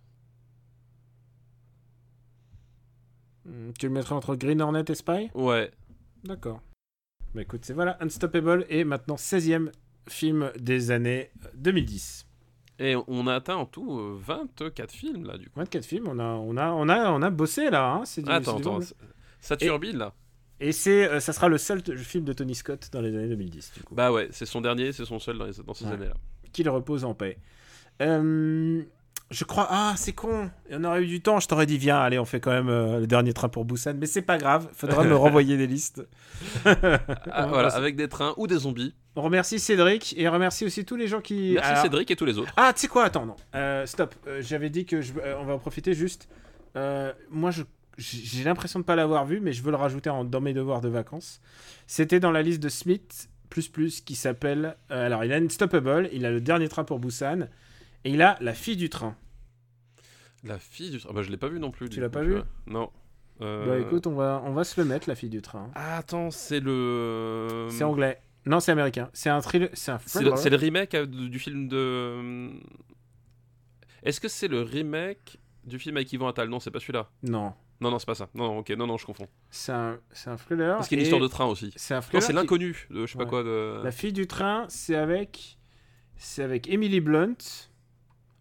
Hmm, 3.44 3.70
Tu 3.78 3.86
le 3.86 3.92
mettrais 3.92 4.14
entre 4.14 4.34
Green 4.36 4.60
Hornet 4.60 4.84
et 4.88 4.94
Spy? 4.94 5.30
Ouais. 5.34 5.70
D'accord. 6.24 6.60
Bah 7.34 7.42
écoute, 7.42 7.64
c'est 7.64 7.72
voilà, 7.74 7.96
Unstoppable 8.00 8.66
est 8.68 8.84
maintenant 8.84 9.16
16e 9.16 9.70
film 10.08 10.50
des 10.58 10.90
années 10.90 11.30
2010. 11.54 12.26
Et 12.84 12.96
on 13.06 13.26
a 13.28 13.34
atteint 13.36 13.54
en 13.56 13.64
tout 13.66 13.98
euh, 13.98 14.18
24 14.20 14.90
films 14.90 15.24
là, 15.24 15.38
du 15.38 15.46
coup. 15.48 15.60
24 15.60 15.84
films, 15.84 16.08
on 16.08 16.18
a, 16.18 16.24
on 16.24 16.56
a, 16.56 16.70
on 16.72 16.88
a, 16.88 17.10
on 17.12 17.22
a 17.22 17.30
bossé 17.30 17.70
là. 17.70 17.92
Hein, 17.92 18.04
c'est 18.04 18.22
du- 18.22 18.30
Attends, 18.30 18.58
attends, 18.58 18.80
ça- 18.80 18.94
ça 19.40 19.56
turbine 19.56 19.96
là. 19.98 20.12
Et 20.58 20.72
c'est, 20.72 21.08
euh, 21.08 21.20
ça 21.20 21.32
sera 21.32 21.48
le 21.48 21.58
seul 21.58 21.82
film 21.98 22.24
de 22.24 22.32
Tony 22.32 22.54
Scott 22.54 22.88
dans 22.92 23.00
les 23.00 23.14
années 23.16 23.28
2010, 23.28 23.72
du 23.76 23.82
coup. 23.84 23.94
Bah 23.94 24.10
ouais, 24.12 24.28
c'est 24.32 24.46
son 24.46 24.60
dernier, 24.60 24.92
c'est 24.92 25.04
son 25.04 25.18
seul 25.20 25.38
dans, 25.38 25.46
les- 25.46 25.62
dans 25.64 25.74
ces 25.74 25.84
Ouais. 25.86 25.92
années-là. 25.92 26.14
Qu'il 26.52 26.68
repose 26.68 27.04
en 27.04 27.14
paix. 27.14 27.38
Euh, 28.00 28.82
je 29.32 29.44
crois. 29.44 29.66
Ah, 29.70 29.94
c'est 29.96 30.12
con. 30.12 30.50
On 30.70 30.84
aurait 30.84 31.02
eu 31.02 31.06
du 31.08 31.20
temps. 31.20 31.40
Je 31.40 31.48
t'aurais 31.48 31.66
dit, 31.66 31.78
viens, 31.78 31.98
allez, 32.00 32.18
on 32.18 32.24
fait 32.24 32.38
quand 32.40 32.50
même 32.52 32.68
euh, 32.68 33.00
le 33.00 33.06
dernier 33.06 33.32
train 33.32 33.48
pour 33.48 33.64
Busan. 33.64 33.94
Mais 33.98 34.06
c'est 34.06 34.22
pas 34.22 34.38
grave. 34.38 34.68
Faudra 34.72 35.02
me 35.04 35.16
renvoyer 35.16 35.56
des 35.56 35.66
listes. 35.66 36.06
Ah, 36.64 37.46
voilà, 37.48 37.68
avec 37.74 37.96
des 37.96 38.08
trains 38.08 38.34
ou 38.36 38.46
des 38.46 38.58
zombies. 38.58 38.94
On 39.16 39.22
remercie 39.22 39.58
Cédric 39.58 40.14
et 40.16 40.28
on 40.28 40.32
remercie 40.32 40.64
aussi 40.64 40.84
tous 40.84 40.96
les 40.96 41.08
gens 41.08 41.20
qui. 41.20 41.52
Merci 41.54 41.70
Alors- 41.70 41.82
Cédric 41.82 42.10
et 42.10 42.16
tous 42.16 42.24
les 42.24 42.38
autres. 42.38 42.52
Ah, 42.56 42.72
tu 42.74 42.82
sais 42.82 42.88
quoi 42.88 43.04
Attends, 43.04 43.26
non. 43.26 43.36
Euh, 43.54 43.84
stop. 43.86 44.14
Euh, 44.26 44.40
J'avais 44.42 44.70
dit 44.70 44.84
que 44.86 45.00
je... 45.02 45.12
on 45.38 45.44
va 45.44 45.54
en 45.54 45.58
profiter 45.58 45.94
juste. 45.94 46.28
Moi, 46.74 47.50
je 47.50 47.62
j'ai 47.98 48.42
l'impression 48.44 48.80
de 48.80 48.84
pas 48.86 48.96
l'avoir 48.96 49.26
vu, 49.26 49.38
mais 49.40 49.52
je 49.52 49.62
veux 49.62 49.70
le 49.70 49.76
rajouter 49.76 50.08
en- 50.08 50.24
dans 50.24 50.40
mes 50.40 50.54
devoirs 50.54 50.80
de 50.80 50.88
vacances. 50.88 51.40
C'était 51.86 52.20
dans 52.20 52.30
la 52.30 52.40
liste 52.40 52.62
de 52.62 52.70
Smith 52.70 53.28
plus 53.50 53.68
plus 53.68 54.00
qui 54.00 54.14
s'appelle. 54.14 54.76
euh, 54.90 55.06
alors, 55.06 55.24
il 55.24 55.32
a 55.32 55.36
Unstoppable, 55.36 56.08
il 56.10 56.24
a 56.24 56.30
le 56.30 56.40
dernier 56.40 56.68
train 56.70 56.84
pour 56.84 56.98
Busan, 57.00 57.48
et 58.04 58.10
il 58.10 58.22
a 58.22 58.36
la 58.40 58.54
fille 58.54 58.76
du 58.76 58.88
train. 58.90 59.16
La 60.44 60.58
fille 60.58 60.90
du 60.90 60.98
train. 60.98 61.12
Bah 61.12 61.22
je 61.22 61.30
l'ai 61.30 61.36
pas 61.36 61.48
vu 61.48 61.60
non 61.60 61.70
plus. 61.70 61.88
Tu 61.88 62.00
l'as 62.00 62.08
pas 62.10 62.22
vu. 62.22 62.36
Non. 62.66 62.90
Euh, 63.40 63.66
Bah 63.66 63.78
écoute, 63.78 64.06
on 64.06 64.14
va 64.14 64.42
on 64.44 64.52
va 64.52 64.64
se 64.64 64.80
le 64.80 64.86
mettre 64.86 65.08
la 65.08 65.14
fille 65.14 65.30
du 65.30 65.42
train. 65.42 65.70
Ah, 65.74 65.96
attends, 65.98 66.30
c'est 66.30 66.60
le. 66.60 67.68
C'est 67.70 67.84
anglais. 67.84 68.20
Non, 68.44 68.58
c'est 68.60 68.72
américain. 68.72 69.08
C'est 69.12 69.30
un 69.30 69.40
thriller. 69.40 69.68
C'est 69.72 69.92
un 69.92 69.98
C'est 70.00 70.18
thriller. 70.18 70.34
le, 70.34 70.40
c'est 70.40 70.50
le 70.50 70.56
remake 70.56 70.94
euh, 70.94 71.06
du 71.06 71.38
film 71.38 71.68
de. 71.68 72.50
Est-ce 74.02 74.20
que 74.20 74.28
c'est 74.28 74.48
le 74.48 74.62
remake 74.62 75.38
du 75.64 75.78
film 75.78 75.96
avec 75.96 76.12
Yvan 76.12 76.28
Attal? 76.28 76.48
Non, 76.48 76.58
c'est 76.60 76.70
pas 76.72 76.80
celui-là. 76.80 77.08
Non, 77.22 77.54
Non, 77.80 77.90
non, 77.92 77.98
c'est 78.00 78.06
pas 78.06 78.16
ça. 78.16 78.28
Non, 78.34 78.44
non, 78.48 78.58
ok, 78.58 78.70
non, 78.70 78.86
non, 78.88 78.96
je 78.98 79.06
confonds. 79.06 79.28
c'est 79.50 79.70
un 79.72 79.98
c'est 80.12 80.28
un 80.30 80.36
thriller. 80.36 80.76
Parce 80.76 80.88
qu'il 80.88 80.98
y 80.98 81.00
a 81.00 81.02
une 81.02 81.06
histoire 81.06 81.22
de 81.22 81.28
train 81.28 81.46
aussi. 81.46 81.72
C'est 81.76 81.94
un 81.94 81.98
Non, 81.98 82.02
thriller. 82.02 82.22
c'est 82.22 82.28
qui- 82.32 82.34
l'inconnu 82.34 82.86
de 82.90 83.06
je 83.06 83.12
sais 83.12 83.18
pas 83.18 83.26
quoi 83.26 83.44
de. 83.44 83.80
La 83.84 83.92
fille 83.92 84.12
du 84.12 84.26
train, 84.26 84.66
c'est 84.68 84.96
avec 84.96 85.56
c'est 86.16 86.42
avec 86.42 86.68
Emily 86.68 87.00
Blunt, 87.00 87.36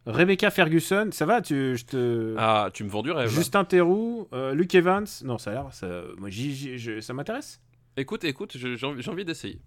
Rebecca 0.05 0.49
Ferguson. 0.49 1.09
Ça 1.11 1.25
va, 1.25 1.41
tu 1.41 1.77
je 1.77 1.85
te 1.85 2.35
Ah, 2.37 2.69
tu 2.73 2.83
me 2.83 2.89
vends 2.89 3.03
du 3.03 3.11
rêve. 3.11 3.29
Justin 3.29 3.63
Theroux, 3.65 4.27
euh, 4.33 4.53
Luke 4.53 4.73
Evans. 4.75 5.05
Non, 5.23 5.37
ça 5.37 5.51
a 5.51 5.53
l'air 5.53 5.73
ça 5.73 6.03
moi 6.17 6.29
je- 6.29 6.99
ça 7.01 7.13
m'intéresse. 7.13 7.61
Écoute, 7.97 8.23
écoute, 8.23 8.55
j'ai 8.57 8.85
envie, 8.85 9.25
d'essayer. 9.25 9.59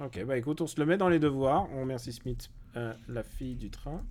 OK, 0.00 0.24
bah 0.24 0.36
écoute, 0.38 0.60
on 0.60 0.66
se 0.66 0.80
le 0.80 0.86
met 0.86 0.96
dans 0.96 1.08
les 1.08 1.18
devoirs. 1.18 1.68
On 1.74 1.80
remercie 1.82 2.12
Smith 2.12 2.50
euh, 2.76 2.92
la 3.08 3.22
fille 3.22 3.56
du 3.56 3.70
train. 3.70 4.02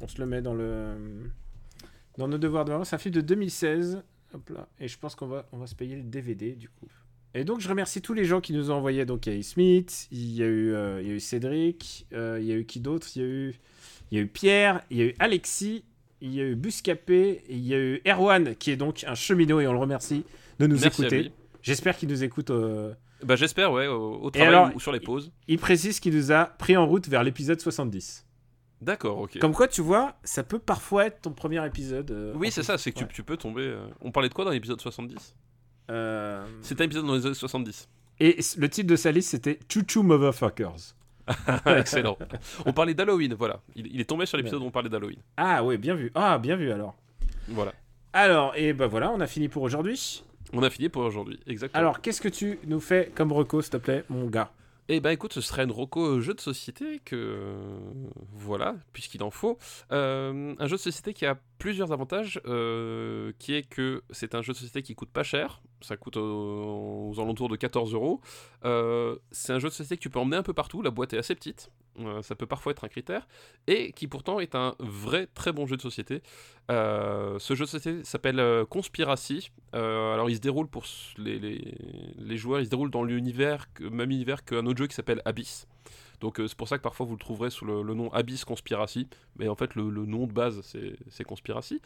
On 0.00 0.08
se 0.08 0.18
le 0.18 0.26
met 0.26 0.42
dans 0.42 0.54
le 0.54 1.30
dans 2.18 2.28
nos 2.28 2.38
devoirs 2.38 2.64
de. 2.64 2.72
C'est 2.84 2.96
un 2.96 2.98
film 2.98 3.14
de 3.14 3.20
2016. 3.20 4.02
Hop 4.34 4.48
là. 4.50 4.68
Et 4.80 4.88
je 4.88 4.98
pense 4.98 5.14
qu'on 5.14 5.26
va 5.26 5.46
on 5.52 5.58
va 5.58 5.66
se 5.66 5.74
payer 5.74 5.96
le 5.96 6.02
DVD 6.02 6.52
du 6.52 6.68
coup. 6.68 6.88
Et 7.34 7.44
donc 7.44 7.60
je 7.60 7.68
remercie 7.68 8.00
tous 8.02 8.14
les 8.14 8.24
gens 8.24 8.40
qui 8.40 8.52
nous 8.52 8.70
ont 8.70 8.74
envoyé. 8.74 9.04
Donc 9.04 9.26
il 9.26 9.32
y 9.32 9.36
a 9.36 9.38
eu 9.38 9.42
Smith, 9.42 10.08
il 10.10 10.32
y 10.32 10.42
a 10.42 10.46
eu, 10.46 10.72
euh, 10.74 11.00
il 11.02 11.08
y 11.08 11.10
a 11.10 11.14
eu 11.14 11.20
Cédric, 11.20 12.06
euh, 12.12 12.38
il 12.40 12.46
y 12.46 12.52
a 12.52 12.56
eu 12.56 12.64
qui 12.64 12.80
d'autre? 12.80 13.06
Il 13.14 13.22
y 13.22 13.24
a 13.24 13.28
eu, 13.28 13.54
il 14.10 14.18
y 14.18 14.20
a 14.20 14.24
eu 14.24 14.26
Pierre, 14.28 14.82
il 14.90 14.96
y 14.98 15.02
a 15.02 15.04
eu 15.06 15.14
Alexis, 15.18 15.84
il 16.20 16.34
y 16.34 16.40
a 16.40 16.44
eu 16.44 16.54
Buscapé, 16.56 17.42
et 17.48 17.54
il 17.54 17.66
y 17.66 17.74
a 17.74 17.78
eu 17.78 18.00
Erwan 18.06 18.54
qui 18.56 18.70
est 18.70 18.76
donc 18.76 19.04
un 19.06 19.14
cheminot 19.14 19.60
et 19.60 19.66
on 19.66 19.72
le 19.72 19.78
remercie 19.78 20.24
de 20.58 20.66
nous 20.66 20.78
Merci 20.80 21.02
écouter. 21.02 21.32
J'espère 21.62 21.96
qu'il 21.96 22.08
nous 22.08 22.22
écoute. 22.24 22.50
euh, 22.50 22.94
Bah, 23.24 23.36
j'espère, 23.36 23.72
ouais, 23.72 23.86
au, 23.88 24.30
travail 24.30 24.48
alors, 24.48 24.70
ou 24.74 24.80
sur 24.80 24.92
les 24.92 25.00
pauses. 25.00 25.32
Il 25.48 25.58
précise 25.58 26.00
qu'il 26.00 26.14
nous 26.14 26.30
a 26.32 26.44
pris 26.46 26.76
en 26.76 26.86
route 26.86 27.08
vers 27.08 27.22
l'épisode 27.24 27.60
70. 27.60 28.24
D'accord, 28.82 29.18
ok. 29.18 29.38
Comme 29.38 29.52
quoi, 29.54 29.68
tu 29.68 29.80
vois, 29.80 30.16
ça 30.22 30.42
peut 30.42 30.58
parfois 30.58 31.06
être 31.06 31.22
ton 31.22 31.32
premier 31.32 31.64
épisode. 31.66 32.10
euh, 32.10 32.32
Oui, 32.36 32.50
c'est 32.50 32.62
ça, 32.62 32.76
c'est 32.78 32.92
que 32.92 32.98
tu, 32.98 33.04
Ouais. 33.04 33.10
tu 33.12 33.22
peux 33.22 33.36
tomber. 33.36 33.62
euh, 33.62 33.86
On 34.02 34.12
parlait 34.12 34.28
de 34.28 34.34
quoi 34.34 34.44
dans 34.44 34.50
l'épisode 34.50 34.80
70 34.80 35.34
Euh, 35.90 36.44
C'était 36.62 36.82
un 36.82 36.86
épisode 36.86 37.06
dans 37.06 37.14
les 37.14 37.24
années 37.26 37.34
70. 37.34 37.88
Et 38.20 38.38
le 38.58 38.68
titre 38.68 38.88
de 38.88 38.96
sa 38.96 39.12
liste, 39.12 39.30
c'était 39.30 39.58
Choo-Choo 39.68 40.02
Motherfuckers. 40.02 40.94
Excellent. 41.66 42.16
On 42.64 42.72
parlait 42.72 42.94
d'Halloween, 42.94 43.34
voilà. 43.34 43.60
Il, 43.74 43.86
il 43.94 44.00
est 44.00 44.04
tombé 44.04 44.26
sur 44.26 44.36
l'épisode 44.36 44.62
où 44.62 44.66
on 44.66 44.70
parlait 44.70 44.88
d'Halloween. 44.88 45.18
Ah 45.36 45.64
ouais, 45.64 45.76
bien 45.76 45.94
vu. 45.94 46.12
Ah, 46.14 46.38
bien 46.38 46.56
vu 46.56 46.70
alors. 46.70 46.94
Voilà. 47.48 47.72
Alors, 48.12 48.54
et 48.56 48.72
ben 48.72 48.86
voilà, 48.86 49.10
on 49.10 49.20
a 49.20 49.26
fini 49.26 49.48
pour 49.48 49.62
aujourd'hui. 49.62 50.22
On 50.52 50.62
a 50.62 50.70
fini 50.70 50.88
pour 50.88 51.02
aujourd'hui, 51.02 51.38
exactement. 51.46 51.78
Alors, 51.78 52.00
qu'est-ce 52.00 52.20
que 52.20 52.28
tu 52.28 52.58
nous 52.66 52.80
fais 52.80 53.12
comme 53.14 53.32
reco, 53.32 53.60
s'il 53.60 53.72
te 53.72 53.76
plaît, 53.76 54.04
mon 54.08 54.26
gars? 54.26 54.50
Eh 54.88 55.00
ben 55.00 55.10
écoute, 55.10 55.32
ce 55.32 55.40
serait 55.40 55.64
une 55.64 55.72
roco 55.72 56.20
jeu 56.20 56.32
de 56.32 56.40
société 56.40 57.00
que 57.04 57.56
voilà, 58.32 58.76
puisqu'il 58.92 59.22
en 59.24 59.32
faut. 59.32 59.58
Euh, 59.90 60.54
un 60.56 60.66
jeu 60.68 60.76
de 60.76 60.80
société 60.80 61.12
qui 61.12 61.26
a 61.26 61.36
plusieurs 61.58 61.90
avantages, 61.90 62.40
euh, 62.46 63.32
qui 63.40 63.54
est 63.54 63.64
que 63.64 64.04
c'est 64.10 64.36
un 64.36 64.42
jeu 64.42 64.52
de 64.52 64.58
société 64.58 64.82
qui 64.82 64.94
coûte 64.94 65.10
pas 65.10 65.24
cher, 65.24 65.60
ça 65.80 65.96
coûte 65.96 66.16
aux, 66.16 67.10
aux 67.10 67.20
alentours 67.20 67.48
de 67.48 67.56
14 67.56 67.94
euros. 67.94 68.20
Euh, 68.64 69.16
C'est 69.32 69.52
un 69.52 69.58
jeu 69.58 69.68
de 69.68 69.74
société 69.74 69.96
que 69.96 70.02
tu 70.02 70.10
peux 70.10 70.20
emmener 70.20 70.36
un 70.36 70.44
peu 70.44 70.54
partout, 70.54 70.82
la 70.82 70.90
boîte 70.90 71.14
est 71.14 71.18
assez 71.18 71.34
petite, 71.34 71.72
euh, 72.00 72.22
ça 72.22 72.34
peut 72.34 72.46
parfois 72.46 72.72
être 72.72 72.84
un 72.84 72.88
critère, 72.88 73.26
et 73.66 73.92
qui 73.92 74.06
pourtant 74.06 74.40
est 74.40 74.54
un 74.54 74.74
vrai 74.78 75.28
très 75.34 75.52
bon 75.52 75.66
jeu 75.66 75.76
de 75.76 75.82
société. 75.82 76.22
Euh, 76.70 77.38
ce 77.38 77.54
jeu 77.54 77.64
de 77.64 77.70
société 77.70 78.04
s'appelle 78.04 78.40
euh, 78.40 78.64
Conspiracy. 78.64 79.50
Alors 79.72 80.30
il 80.30 80.36
se 80.36 80.40
déroule 80.40 80.68
pour 80.68 80.84
les, 81.18 81.38
les- 81.38 82.36
joueurs, 82.38 82.60
il 82.60 82.64
se 82.66 82.70
déroule 82.70 82.90
dans 82.90 83.04
l'univers, 83.04 83.66
même 83.80 84.10
univers 84.10 84.44
qu'un 84.44 84.64
autre 84.66 84.78
jeu 84.78 84.86
qui 84.86 84.94
s'appelle 84.94 85.20
Abyss. 85.24 85.66
Donc 86.20 86.40
euh, 86.40 86.48
c'est 86.48 86.56
pour 86.56 86.68
ça 86.68 86.78
que 86.78 86.82
parfois 86.82 87.06
vous 87.06 87.12
le 87.12 87.18
trouverez 87.18 87.50
sous 87.50 87.64
le, 87.64 87.82
nom 87.94 88.12
Abyss 88.12 88.44
Conspiracy, 88.44 89.08
mais 89.38 89.48
en 89.48 89.54
fait 89.54 89.74
le, 89.74 89.82
nom 89.90 90.26
de 90.26 90.32
base 90.32 90.62
c'est 90.62 91.24
Conspiracy. 91.24 91.80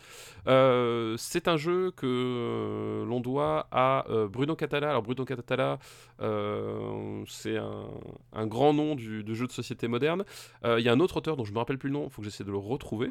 Euh, 0.47 1.16
c'est 1.19 1.48
un 1.48 1.57
jeu 1.57 1.90
que 1.93 2.07
euh, 2.07 3.05
l'on 3.05 3.20
doit 3.20 3.69
à 3.70 4.05
Bruno 4.31 4.57
Catala. 4.57 4.90
Alors 4.90 5.02
Bruno 5.02 5.24
Catala, 5.24 5.78
c'est 6.19 7.57
un, 7.57 8.47
grand 8.47 8.73
nom 8.73 8.94
du, 8.94 9.23
de 9.24 9.35
jeu 9.35 9.47
de 9.47 9.52
société 9.52 9.89
moderne. 9.89 10.24
Il 10.65 10.81
y 10.81 10.89
a 10.89 10.93
un 10.93 11.01
autre 11.01 11.19
auteur 11.19 11.36
dont 11.36 11.44
je 11.44 11.52
me 11.52 11.59
rappelle 11.59 11.78
plus 11.78 11.89
le 11.89 11.94
nom, 11.94 12.05
il 12.05 12.11
faut 12.11 12.23
que 12.23 12.28
j'essaie 12.28 12.44
de 12.44 12.51
le 12.51 12.59
retrouver. 12.59 13.11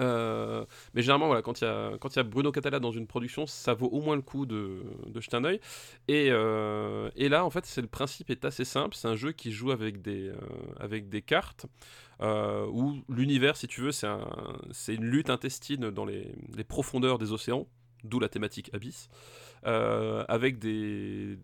Euh, 0.00 0.64
mais 0.94 1.02
généralement, 1.02 1.26
voilà, 1.26 1.42
quand 1.42 1.60
il 1.60 1.64
y 1.64 2.18
a, 2.18 2.22
Bruno 2.22 2.52
Catala 2.52 2.80
dans 2.80 2.92
une 2.92 3.06
production, 3.06 3.46
ça 3.46 3.74
vaut 3.74 3.88
au 3.88 4.00
moins 4.00 4.16
le 4.16 4.22
coup 4.22 4.46
de, 4.46 4.82
de 5.06 5.20
jeter 5.20 5.36
un 5.36 5.44
œil. 5.44 5.60
Et, 6.08 6.28
euh, 6.30 7.10
là, 7.16 7.44
en 7.44 7.50
fait, 7.50 7.70
le 7.76 7.86
principe 7.86 8.30
est 8.30 8.44
assez 8.44 8.64
simple. 8.64 8.94
C'est 8.96 9.08
un 9.08 9.16
jeu 9.16 9.32
qui 9.32 9.52
joue 9.52 9.70
avec 9.70 10.02
des, 10.02 10.30
euh, 10.30 11.20
cartes. 11.26 11.66
où 12.20 13.02
l'univers, 13.08 13.56
si 13.56 13.66
tu 13.66 13.80
veux, 13.80 13.92
c'est 13.92 14.06
un, 14.06 14.28
c'est 14.72 14.94
une 14.94 15.04
lutte 15.04 15.30
intestine 15.30 15.90
dans 15.90 16.04
les 16.04 16.34
profondeurs 16.66 17.18
des 17.18 17.32
océans, 17.32 17.66
d'où 18.04 18.20
la 18.20 18.28
thématique 18.28 18.70
Abyss, 18.74 19.08
euh, 19.66 20.24
avec, 20.28 20.58
des, 20.58 21.38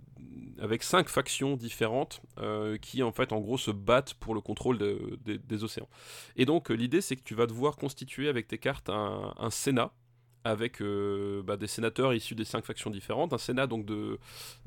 avec 0.61 0.83
cinq 0.83 1.09
factions 1.09 1.57
différentes 1.57 2.21
euh, 2.39 2.77
qui, 2.77 3.03
en 3.03 3.13
fait, 3.13 3.33
en 3.33 3.41
gros, 3.41 3.59
se 3.59 3.71
battent 3.71 4.15
pour 4.15 4.35
le 4.35 4.41
contrôle 4.41 4.79
de- 4.79 5.19
des- 5.25 5.65
océans. 5.65 5.89
Et 6.37 6.45
donc, 6.45 6.71
euh, 6.71 6.75
l'idée, 6.75 7.01
c'est 7.01 7.17
que 7.17 7.23
tu 7.23 7.35
vas 7.35 7.47
devoir 7.47 7.77
constituer 7.77 8.29
avec 8.29 8.47
tes 8.47 8.59
cartes 8.59 8.91
un, 8.91 9.51
Sénat 9.51 9.93
avec 10.43 10.81
bah, 11.45 11.59
des 11.59 11.67
sénateurs 11.67 12.15
issus 12.15 12.35
des 12.35 12.47
cinq 12.47 12.65
factions 12.65 12.89
différentes. 12.89 13.35
Un 13.35 13.39
Sénat 13.39 13.67
donc 13.67 13.85
de, 13.85 14.19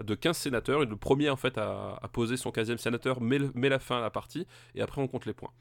de 0.03 0.13
15 0.13 0.37
sénateurs. 0.37 0.83
Et 0.83 0.85
le 0.85 0.97
premier, 0.97 1.29
en 1.31 1.35
fait, 1.35 1.57
à, 1.57 1.99
poser 2.11 2.37
son 2.37 2.51
15e 2.51 2.77
sénateur 2.77 3.21
met, 3.21 3.39
met 3.55 3.69
la 3.69 3.79
fin 3.79 3.97
à 3.97 4.01
la 4.01 4.11
partie. 4.11 4.45
Et 4.75 4.81
après, 4.81 5.01
on 5.01 5.07
compte 5.07 5.25
les 5.25 5.33
points. 5.33 5.51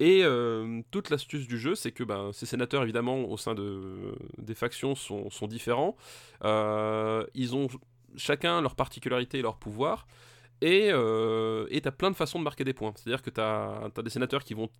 Et 0.00 0.22
euh, 0.24 0.82
toute 0.90 1.10
l'astuce 1.10 1.46
du 1.46 1.58
jeu, 1.58 1.74
c'est 1.74 1.92
que 1.92 2.02
ben, 2.02 2.30
ces 2.32 2.46
sénateurs, 2.46 2.82
évidemment, 2.82 3.24
au 3.30 3.36
sein 3.36 3.54
de, 3.54 4.14
des 4.38 4.54
factions, 4.54 4.94
sont, 4.94 5.30
sont 5.30 5.46
différents. 5.46 5.96
Euh, 6.44 7.24
ils 7.34 7.54
ont 7.54 7.68
chacun 8.16 8.60
leur 8.60 8.74
particularité 8.74 9.38
et 9.38 9.42
leur 9.42 9.56
pouvoir. 9.56 10.06
Et 10.62 10.90
euh, 10.92 11.66
tu 11.68 11.88
as 11.88 11.90
plein 11.90 12.12
de 12.12 12.16
façons 12.16 12.38
de 12.38 12.44
marquer 12.44 12.62
des 12.62 12.72
points. 12.72 12.92
C'est-à-dire 12.94 13.20
que 13.20 13.30
tu 13.30 13.40
as, 13.40 13.90
des 14.02 14.10
sénateurs 14.10 14.44
qui 14.44 14.54
vont, 14.54 14.70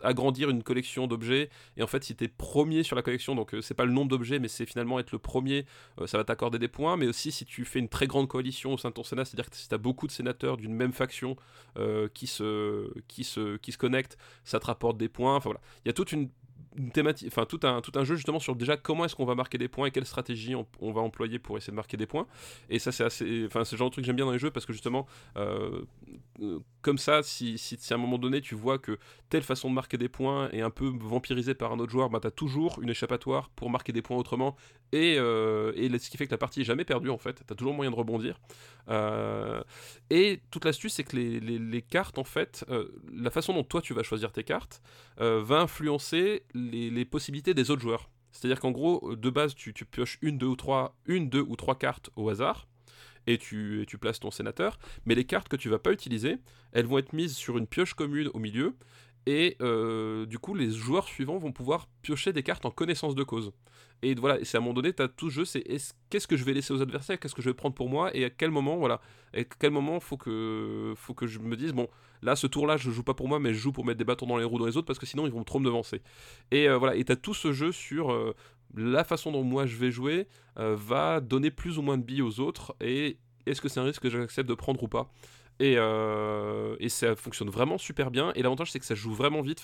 agrandir 0.00 0.48
une 0.48 0.62
collection 0.62 1.08
d'objets. 1.08 1.50
Et 1.76 1.82
en 1.82 1.88
fait, 1.88 2.04
si 2.04 2.14
tu 2.14 2.22
es 2.22 2.28
premier 2.28 2.84
sur 2.84 2.94
la 2.94 3.02
collection, 3.02 3.34
donc 3.34 3.52
euh, 3.52 3.60
c'est 3.60 3.74
pas 3.74 3.84
le 3.84 3.90
nombre 3.90 4.10
d'objets, 4.10 4.38
mais 4.38 4.46
c'est 4.46 4.64
finalement 4.64 5.00
être 5.00 5.10
le 5.10 5.18
premier, 5.18 5.66
euh, 6.00 6.06
ça 6.06 6.18
va 6.18 6.24
t'accorder 6.24 6.60
des 6.60 6.68
points. 6.68 6.96
Mais 6.96 7.08
aussi, 7.08 7.32
si 7.32 7.44
tu 7.44 7.64
fais 7.64 7.80
une 7.80 7.88
très 7.88 8.06
grande 8.06 8.28
coalition 8.28 8.74
au 8.74 8.78
sein 8.78 8.90
de 8.90 8.94
ton 8.94 9.02
Sénat, 9.02 9.24
c'est-à-dire 9.24 9.50
que 9.50 9.56
si 9.56 9.68
tu 9.68 9.74
as 9.74 9.78
beaucoup 9.78 10.06
de 10.06 10.12
sénateurs 10.12 10.56
d'une 10.56 10.72
même 10.72 10.92
faction 10.92 11.34
euh, 11.78 12.08
qui, 12.14 12.28
se, 12.28 12.96
qui, 13.08 13.24
se, 13.24 13.56
qui 13.56 13.72
se 13.72 13.78
connectent, 13.78 14.16
ça 14.44 14.60
te 14.60 14.66
rapporte 14.66 14.98
des 14.98 15.08
points. 15.08 15.34
Enfin 15.34 15.50
voilà. 15.50 15.60
Il 15.84 15.88
y 15.88 15.90
a 15.90 15.94
toute 15.94 16.12
une 16.12 16.30
une 16.76 16.90
thématique, 16.90 17.28
enfin 17.28 17.44
tout 17.44 17.60
un, 17.64 17.80
tout 17.80 17.92
un 17.94 18.04
jeu 18.04 18.16
justement 18.16 18.38
sur 18.38 18.56
déjà 18.56 18.76
comment 18.76 19.04
est-ce 19.04 19.16
qu'on 19.16 19.24
va 19.24 19.34
marquer 19.34 19.58
des 19.58 19.68
points 19.68 19.86
et 19.86 19.90
quelle 19.90 20.06
stratégie 20.06 20.54
on, 20.54 20.92
va 20.92 21.00
employer 21.00 21.38
pour 21.38 21.56
essayer 21.56 21.70
de 21.70 21.76
marquer 21.76 21.96
des 21.96 22.06
points. 22.06 22.26
Et 22.70 22.78
ça 22.78 22.92
c'est 22.92 23.04
assez, 23.04 23.44
enfin 23.46 23.64
c'est 23.64 23.76
le 23.76 23.78
genre 23.78 23.88
de 23.88 23.92
truc 23.92 24.04
que 24.04 24.06
j'aime 24.06 24.16
bien 24.16 24.26
dans 24.26 24.32
les 24.32 24.38
jeux 24.38 24.50
parce 24.50 24.66
que 24.66 24.72
justement 24.72 25.06
euh, 25.36 25.82
euh, 26.40 26.60
comme 26.82 26.98
ça, 26.98 27.22
si, 27.22 27.56
si, 27.58 27.78
à 27.90 27.94
un 27.94 27.98
moment 27.98 28.18
donné 28.18 28.40
tu 28.40 28.54
vois 28.54 28.78
que 28.78 28.98
telle 29.30 29.42
façon 29.42 29.70
de 29.70 29.74
marquer 29.74 29.96
des 29.96 30.08
points 30.08 30.50
est 30.50 30.60
un 30.60 30.70
peu 30.70 30.92
vampirisée 31.00 31.54
par 31.54 31.72
un 31.72 31.78
autre 31.78 31.92
joueur, 31.92 32.10
bah 32.10 32.18
t'as 32.20 32.30
toujours 32.30 32.80
une 32.82 32.90
échappatoire 32.90 33.50
pour 33.50 33.70
marquer 33.70 33.92
des 33.92 34.02
points 34.02 34.16
autrement 34.16 34.56
et, 34.90 35.16
euh, 35.18 35.72
et 35.76 35.96
ce 35.98 36.10
qui 36.10 36.16
fait 36.16 36.26
que 36.26 36.32
la 36.32 36.38
partie 36.38 36.62
est 36.62 36.64
jamais 36.64 36.84
perdue 36.84 37.10
en 37.10 37.18
fait. 37.18 37.42
T'as 37.46 37.54
toujours 37.54 37.72
moyen 37.72 37.90
de 37.90 37.96
rebondir. 37.96 38.38
Euh, 38.88 39.62
et 40.10 40.40
toute 40.50 40.64
l'astuce 40.64 40.94
c'est 40.94 41.04
que 41.04 41.16
les, 41.16 41.82
cartes 41.82 42.18
en 42.18 42.24
fait, 42.24 42.64
euh, 42.68 42.88
la 43.12 43.30
façon 43.30 43.54
dont 43.54 43.64
toi 43.64 43.80
tu 43.80 43.94
vas 43.94 44.02
choisir 44.02 44.32
tes 44.32 44.44
cartes 44.44 44.82
va 45.18 45.60
influencer 45.60 46.42
les, 46.54 47.04
possibilités 47.04 47.54
des 47.54 47.70
autres 47.70 47.82
joueurs. 47.82 48.10
C'est-à-dire 48.32 48.60
qu'en 48.60 48.70
gros, 48.70 49.14
de 49.14 49.30
base, 49.30 49.54
tu, 49.54 49.74
tu, 49.74 49.84
pioches 49.84 50.18
une, 50.22 50.38
deux 50.38 50.46
ou 50.48 50.56
trois 50.56 51.78
cartes 51.78 52.10
au 52.16 52.30
hasard, 52.30 52.66
et 53.26 53.38
tu, 53.38 53.82
et 53.82 53.86
places 53.98 54.20
ton 54.20 54.30
sénateur. 54.30 54.78
Mais 55.06 55.14
les 55.14 55.24
cartes 55.24 55.48
que 55.48 55.56
tu 55.56 55.68
vas 55.68 55.78
pas 55.78 55.92
utiliser, 55.92 56.38
elles 56.72 56.86
vont 56.86 56.98
être 56.98 57.12
mises 57.12 57.36
sur 57.36 57.58
une 57.58 57.66
pioche 57.66 57.94
commune 57.94 58.30
au 58.34 58.38
milieu, 58.38 58.74
et 59.26 59.56
euh, 59.60 60.26
du 60.26 60.38
coup, 60.38 60.54
les 60.54 60.70
joueurs 60.70 61.06
suivants 61.06 61.38
vont 61.38 61.52
pouvoir 61.52 61.88
piocher 62.02 62.32
des 62.32 62.42
cartes 62.42 62.64
en 62.64 62.70
connaissance 62.70 63.14
de 63.14 63.22
cause. 63.22 63.52
Et 64.02 64.16
voilà, 64.16 64.44
c'est 64.44 64.56
à 64.56 64.60
un 64.60 64.62
moment 64.62 64.74
donné, 64.74 64.92
tu 64.92 65.00
as 65.00 65.06
tout 65.06 65.26
le 65.26 65.30
jeu, 65.30 65.44
c'est 65.44 65.64
qu'est-ce 66.10 66.26
que 66.26 66.36
je 66.36 66.44
vais 66.44 66.52
laisser 66.52 66.74
aux 66.74 66.82
adversaires, 66.82 67.20
qu'est-ce 67.20 67.36
que 67.36 67.42
je 67.42 67.50
vais 67.50 67.54
prendre 67.54 67.74
pour 67.74 67.88
moi, 67.88 68.14
et 68.16 68.24
à 68.24 68.30
quel 68.30 68.50
moment, 68.50 68.76
voilà, 68.76 69.00
à 69.32 69.44
quel 69.44 69.70
moment 69.70 70.00
faut 70.00 70.16
que, 70.16 70.92
faut 70.96 71.14
que 71.14 71.28
je 71.28 71.38
me 71.38 71.56
dise, 71.56 71.72
bon, 71.72 71.88
là, 72.20 72.34
ce 72.34 72.48
tour-là, 72.48 72.76
je 72.76 72.90
joue 72.90 73.04
pas 73.04 73.14
pour 73.14 73.28
moi, 73.28 73.38
mais 73.38 73.54
je 73.54 73.60
joue 73.60 73.70
pour 73.70 73.84
mettre 73.84 73.98
des 73.98 74.04
bâtons 74.04 74.26
dans 74.26 74.38
les 74.38 74.44
roues 74.44 74.58
dans 74.58 74.66
les 74.66 74.76
autres, 74.76 74.88
parce 74.88 74.98
que 74.98 75.06
sinon, 75.06 75.24
ils 75.26 75.32
vont 75.32 75.44
trop 75.44 75.60
me 75.60 75.64
devancer. 75.64 76.02
Et 76.50 76.68
euh, 76.68 76.78
voilà, 76.78 76.96
et 76.96 77.04
tu 77.04 77.12
as 77.12 77.16
tout 77.16 77.34
ce 77.34 77.52
jeu 77.52 77.70
sur 77.70 78.10
euh, 78.10 78.34
la 78.74 79.04
façon 79.04 79.32
dont 79.32 79.42
moi 79.42 79.66
je 79.66 79.76
vais 79.76 79.90
jouer, 79.90 80.26
euh, 80.58 80.76
va 80.76 81.20
donner 81.20 81.50
plus 81.50 81.78
ou 81.78 81.82
moins 81.82 81.98
de 81.98 82.02
billes 82.02 82.22
aux 82.22 82.40
autres, 82.40 82.74
et 82.80 83.18
est-ce 83.46 83.60
que 83.60 83.68
c'est 83.68 83.80
un 83.80 83.84
risque 83.84 84.02
que 84.02 84.10
j'accepte 84.10 84.48
de 84.48 84.54
prendre 84.54 84.82
ou 84.82 84.88
pas? 84.88 85.10
Et, 85.60 85.74
euh, 85.76 86.76
et, 86.80 86.88
ça 86.88 87.14
fonctionne 87.14 87.50
vraiment 87.50 87.78
super 87.78 88.10
bien. 88.10 88.32
Et 88.34 88.42
l'avantage, 88.42 88.72
c'est 88.72 88.80
que 88.80 88.84
ça 88.84 88.94
joue 88.94 89.12
vraiment 89.12 89.42
vite. 89.42 89.62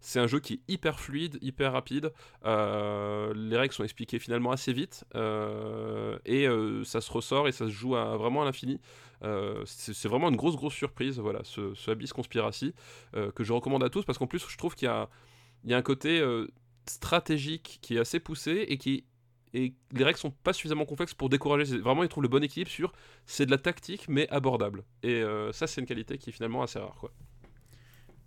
C'est 0.00 0.18
un 0.18 0.26
jeu 0.26 0.40
qui 0.40 0.54
est 0.54 0.60
hyper 0.66 0.98
fluide, 0.98 1.38
hyper 1.40 1.72
rapide. 1.72 2.12
Euh, 2.44 3.32
les 3.36 3.56
règles 3.56 3.72
sont 3.72 3.84
expliquées 3.84 4.18
finalement 4.18 4.50
assez 4.50 4.72
vite. 4.72 5.04
Et 5.14 6.48
ça 6.84 7.00
se 7.00 7.12
ressort 7.12 7.46
et 7.46 7.52
ça 7.52 7.66
se 7.66 7.70
joue 7.70 7.90
vraiment 7.90 8.42
à 8.42 8.44
l'infini. 8.46 8.80
C'est 9.66 10.08
vraiment 10.08 10.30
une 10.30 10.36
grosse, 10.36 10.56
grosse 10.56 10.74
surprise, 10.74 11.20
voilà, 11.20 11.40
ce, 11.44 11.74
ce 11.74 11.90
Abyss 11.92 12.12
Conspiracy, 12.12 12.74
que 13.12 13.44
je 13.44 13.52
recommande 13.52 13.84
à 13.84 13.90
tous 13.90 14.04
parce 14.04 14.18
qu'en 14.18 14.26
plus, 14.26 14.44
je 14.48 14.58
trouve 14.58 14.74
qu'il 14.74 14.88
y, 14.88 15.70
y, 15.70 15.74
a 15.74 15.76
un 15.76 15.82
côté 15.82 16.24
stratégique 16.90 17.78
qui 17.82 17.96
est 17.96 18.00
assez 18.00 18.20
poussé 18.20 18.64
et 18.68 18.78
qui 18.78 19.04
et 19.54 19.72
les 19.92 20.04
règles 20.04 20.18
sont 20.18 20.30
pas 20.32 20.52
suffisamment 20.52 20.84
complexes 20.84 21.14
pour 21.14 21.28
décourager. 21.30 21.78
Vraiment, 21.78 22.02
ils 22.02 22.08
trouvent 22.10 22.22
le 22.24 22.28
bon 22.28 22.42
équilibre 22.44 22.70
sur 22.70 22.92
c'est 23.24 23.46
de 23.46 23.50
la 23.50 23.58
tactique 23.58 24.06
mais 24.08 24.28
abordable. 24.28 24.84
Et 25.02 25.14
euh, 25.22 25.50
ça, 25.52 25.66
c'est 25.66 25.80
une 25.80 25.86
qualité 25.86 26.18
qui 26.18 26.28
est 26.30 26.32
finalement 26.32 26.62
assez 26.62 26.78
rare, 26.78 26.96
quoi. 27.00 27.10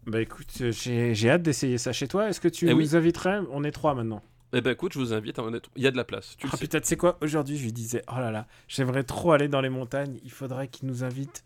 Bah 0.08 0.22
écoute, 0.22 0.48
j'ai 0.72 1.30
hâte 1.30 1.44
d'essayer 1.44 1.78
ça 1.78 1.94
chez 1.94 2.08
toi. 2.08 2.30
Est-ce 2.30 2.40
que 2.42 2.48
tu 2.48 2.66
Eh 2.68 2.72
nous 2.74 2.78
oui. 2.78 2.96
inviterais? 2.96 3.40
On 3.52 3.64
est 3.64 3.72
trois 3.72 3.94
maintenant. 3.94 4.24
Eh 4.54 4.62
ben 4.62 4.72
écoute, 4.72 4.94
je 4.94 5.00
vous 5.00 5.14
invite 5.14 5.38
à 5.38 5.44
en 5.44 5.54
être. 5.54 5.70
Il 5.76 5.84
y 5.84 5.88
a 5.88 5.92
de 5.92 5.98
la 5.98 6.04
place. 6.06 6.36
Tu 6.38 6.48
Ah 6.52 6.58
putain, 6.58 6.80
tu 6.80 6.88
sais 6.88 6.98
quoi? 6.98 7.20
Aujourd'hui, 7.22 7.58
je 7.58 7.64
lui 7.66 7.74
disais, 7.74 8.02
oh 8.12 8.16
là 8.18 8.32
là, 8.32 8.48
j'aimerais 8.68 9.04
trop 9.04 9.32
aller 9.34 9.48
dans 9.50 9.62
les 9.62 9.70
montagnes. 9.70 10.18
Il 10.24 10.32
faudrait 10.32 10.68
qu'il 10.70 10.88
nous 10.88 11.04
invite. 11.04 11.46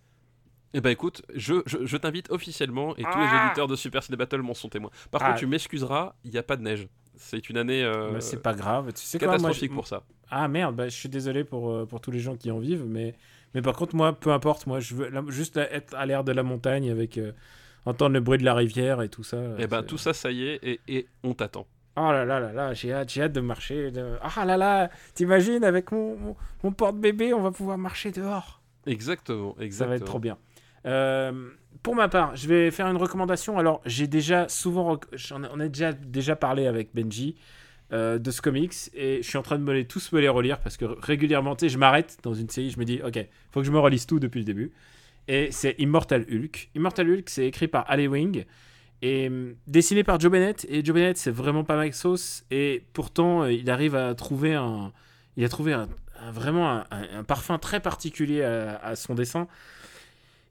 Eh 0.75 0.79
ben 0.81 0.91
écoute, 0.91 1.23
je, 1.35 1.55
je, 1.65 1.85
je 1.85 1.97
t'invite 1.97 2.31
officiellement 2.31 2.95
et 2.95 3.03
tous 3.03 3.09
les 3.19 3.25
Ah 3.27 3.45
auditeurs 3.47 3.67
de 3.67 3.75
Super 3.75 4.01
Ciné 4.01 4.15
Battle 4.17 4.41
m'en 4.41 4.53
sont 4.53 4.69
témoins. 4.69 4.91
Par 5.11 5.21
Ah. 5.21 5.27
contre, 5.27 5.39
tu 5.39 5.45
m'excuseras, 5.47 6.15
il 6.23 6.31
n'y 6.31 6.37
a 6.37 6.43
pas 6.43 6.55
de 6.55 6.61
neige. 6.63 6.87
C'est 7.17 7.49
une 7.49 7.57
année 7.57 7.83
euh, 7.83 8.13
Mais 8.13 8.21
c'est 8.21 8.41
pas 8.41 8.53
grave. 8.53 8.91
Tu 8.93 9.01
sais 9.03 9.17
quoi 9.19 9.27
moi, 9.27 9.37
catastrophique 9.37 9.71
je- 9.71 9.75
pour 9.75 9.87
ça. 9.87 10.03
Ah 10.29 10.47
merde, 10.47 10.75
bah, 10.75 10.85
je 10.89 10.95
suis 10.95 11.09
désolé 11.09 11.43
pour, 11.43 11.69
euh, 11.71 11.85
pour 11.85 12.01
tous 12.01 12.11
les 12.11 12.19
gens 12.19 12.35
qui 12.35 12.49
en 12.49 12.59
vivent, 12.59 12.85
mais, 12.87 13.13
mais 13.53 13.61
par 13.61 13.75
contre, 13.75 13.95
moi, 13.95 14.13
peu 14.13 14.31
importe, 14.31 14.65
moi, 14.67 14.79
je 14.79 14.95
veux 14.95 15.09
la- 15.09 15.23
juste 15.29 15.57
être 15.57 15.93
à 15.95 16.05
l'air 16.05 16.23
de 16.23 16.31
la 16.31 16.43
montagne 16.43 16.89
avec 16.89 17.17
euh, 17.17 17.33
entendre 17.85 18.13
le 18.13 18.19
bruit 18.19 18.37
de 18.39 18.45
la 18.45 18.53
rivière 18.55 19.01
et 19.01 19.09
tout 19.09 19.23
ça. 19.23 19.37
Eh 19.59 19.67
ben 19.67 19.83
tout 19.83 19.97
ça, 19.97 20.13
ça 20.13 20.31
y 20.31 20.43
est, 20.47 20.59
et, 20.63 20.79
et 20.87 21.07
on 21.23 21.33
t'attend. 21.33 21.67
Oh 21.95 22.11
là 22.11 22.25
là 22.25 22.39
là 22.39 22.51
là, 22.51 22.73
j'ai 22.73 22.91
hâte, 22.91 23.11
j'ai 23.11 23.21
hâte 23.21 23.33
de 23.33 23.41
marcher. 23.41 23.91
de- 23.91 24.17
Ah 24.21 24.45
là 24.45 24.57
là, 24.57 24.89
t'imagines, 25.13 25.63
avec 25.63 25.91
mon, 25.91 26.17
mon, 26.17 26.35
mon 26.63 26.71
porte-bébé, 26.71 27.33
on 27.33 27.41
va 27.41 27.51
pouvoir 27.51 27.77
marcher 27.77 28.11
dehors. 28.11 28.61
Exactement, 28.87 29.55
exactement. 29.59 29.71
Ça 29.71 29.85
va 29.85 29.95
être 29.95 30.05
trop 30.05 30.19
bien. 30.19 30.37
Euh, 30.85 31.49
pour 31.81 31.95
ma 31.95 32.07
part, 32.07 32.35
je 32.35 32.47
vais 32.47 32.71
faire 32.71 32.87
une 32.87 32.97
recommandation. 32.97 33.57
Alors, 33.57 33.81
j'ai 33.85 34.07
déjà 34.07 34.47
souvent, 34.47 34.99
j'en 35.13 35.43
on 35.43 35.59
a 35.59 35.67
déjà, 35.67 35.93
déjà 35.93 36.35
parlé 36.35 36.67
avec 36.67 36.93
Benji 36.93 37.35
euh, 37.91 38.17
de 38.17 38.31
ce 38.31 38.41
comics 38.41 38.73
et 38.93 39.17
je 39.21 39.27
suis 39.27 39.37
en 39.37 39.41
train 39.41 39.57
de 39.57 39.63
me 39.63 39.73
les, 39.73 39.85
tous 39.85 40.11
me 40.13 40.21
les 40.21 40.29
relire 40.29 40.59
parce 40.59 40.77
que 40.77 40.85
régulièrement, 40.85 41.55
je 41.61 41.77
m'arrête 41.77 42.17
dans 42.23 42.33
une 42.33 42.49
série, 42.49 42.69
je 42.69 42.79
me 42.79 42.85
dis, 42.85 43.01
ok, 43.05 43.19
faut 43.51 43.59
que 43.59 43.65
je 43.65 43.71
me 43.71 43.79
relise 43.79 44.05
tout 44.05 44.19
depuis 44.19 44.39
le 44.39 44.45
début. 44.45 44.71
Et 45.27 45.51
c'est 45.51 45.75
Immortal 45.79 46.25
Hulk. 46.29 46.69
Immortal 46.75 47.09
Hulk, 47.09 47.29
c'est 47.29 47.47
écrit 47.47 47.67
par 47.67 47.89
Ali 47.89 48.07
Wing 48.07 48.45
et 49.01 49.27
hum, 49.27 49.55
dessiné 49.67 50.03
par 50.03 50.19
Joe 50.19 50.31
Bennett. 50.31 50.65
Et 50.69 50.83
Joe 50.83 50.95
Bennett, 50.95 51.17
c'est 51.17 51.31
vraiment 51.31 51.63
pas 51.63 51.91
Sauce. 51.91 52.45
Et 52.51 52.85
pourtant, 52.93 53.43
euh, 53.43 53.51
il 53.51 53.69
arrive 53.69 53.95
à 53.95 54.15
trouver 54.15 54.53
un, 54.53 54.93
il 55.35 55.43
a 55.43 55.49
trouvé 55.49 55.73
un, 55.73 55.89
vraiment 56.31 56.83
un, 56.89 57.23
parfum 57.25 57.57
très 57.57 57.81
particulier 57.81 58.43
à 58.43 58.95
son 58.95 59.13
dessin 59.13 59.47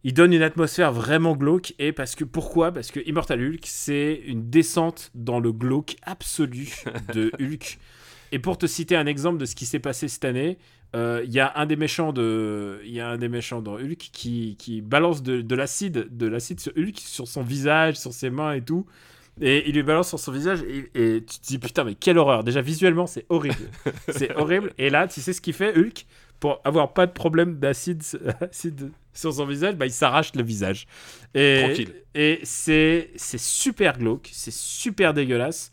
il 0.05 0.15
donne 0.15 0.33
une 0.33 0.43
atmosphère 0.43 0.93
vraiment 0.93 1.37
glauque 1.37 1.75
et 1.79 1.93
parce 1.93 2.15
que 2.15 2.25
pourquoi? 2.25 2.73
Parce 2.73 2.91
que 2.91 3.01
Immortal 3.07 3.41
Hulk 3.41 3.65
c'est 3.65 4.21
une 4.27 4.51
descente 4.51 5.11
dans 5.15 5.41
le 5.41 5.53
glauque 5.53 5.97
absolu 6.03 6.75
de 7.15 7.31
Hulk. 7.41 7.79
Et 8.33 8.39
pour 8.39 8.57
te 8.57 8.67
citer 8.67 8.97
un 8.97 9.07
exemple 9.07 9.39
de 9.39 9.45
ce 9.45 9.55
qui 9.55 9.67
s'est 9.67 9.79
passé 9.79 10.09
cette 10.09 10.25
année, 10.25 10.59
euh, 10.97 11.23
il 11.25 11.33
y 11.33 11.41
a 11.41 11.53
un 11.57 11.67
des 11.67 11.77
méchants 11.77 12.13
de, 12.13 12.81
il 12.85 12.93
y 12.93 13.01
a 13.01 13.09
un 13.09 13.19
des 13.19 13.29
méchants 13.29 13.63
dans 13.63 13.75
Hulk 13.75 14.11
qui, 14.13 14.57
qui 14.59 14.81
balance 14.81 15.23
de, 15.23 15.41
de 15.41 15.55
l'acide, 15.55 16.09
de 16.11 16.27
l'acide 16.27 16.61
sur 16.61 16.73
Hulk, 16.77 16.99
sur 16.99 17.29
son 17.29 17.43
visage, 17.43 17.97
sur 17.97 18.13
ses 18.13 18.31
mains 18.31 18.55
et 18.55 18.63
tout. 18.63 18.87
Et 19.41 19.69
il 19.69 19.75
lui 19.75 19.83
balance 19.83 20.09
sur 20.09 20.19
son 20.19 20.33
visage 20.33 20.63
et, 20.63 20.91
et 20.95 21.25
tu 21.25 21.39
te 21.39 21.47
dis 21.47 21.59
putain 21.59 21.85
mais 21.85 21.95
quelle 21.95 22.19
horreur. 22.19 22.43
Déjà 22.45 22.61
visuellement 22.61 23.07
c'est 23.07 23.25
horrible, 23.29 23.71
c'est 24.09 24.35
horrible. 24.37 24.73
Et 24.79 24.91
là 24.91 25.07
tu 25.07 25.21
sais 25.21 25.33
ce 25.33 25.41
qu'il 25.41 25.55
fait 25.55 25.77
Hulk? 25.77 26.07
Pour 26.43 26.61
avoir 26.65 26.93
pas 26.93 27.07
de 27.07 27.13
problème 27.13 27.61
d'acide 27.61 28.03
acide 28.41 28.91
sur 29.13 29.33
son 29.33 29.47
visage, 29.47 29.77
bah, 29.77 29.87
il 29.87 29.93
s'arrache 29.93 30.35
le 30.35 30.43
visage. 30.43 30.89
Et, 31.35 31.63
Tranquille. 31.63 31.95
Et 32.17 32.41
c'est 32.43 33.11
c'est 33.15 33.39
super 33.39 33.97
glauque, 33.97 34.29
c'est 34.33 34.53
super 34.53 35.15
dégueulasse. 35.15 35.71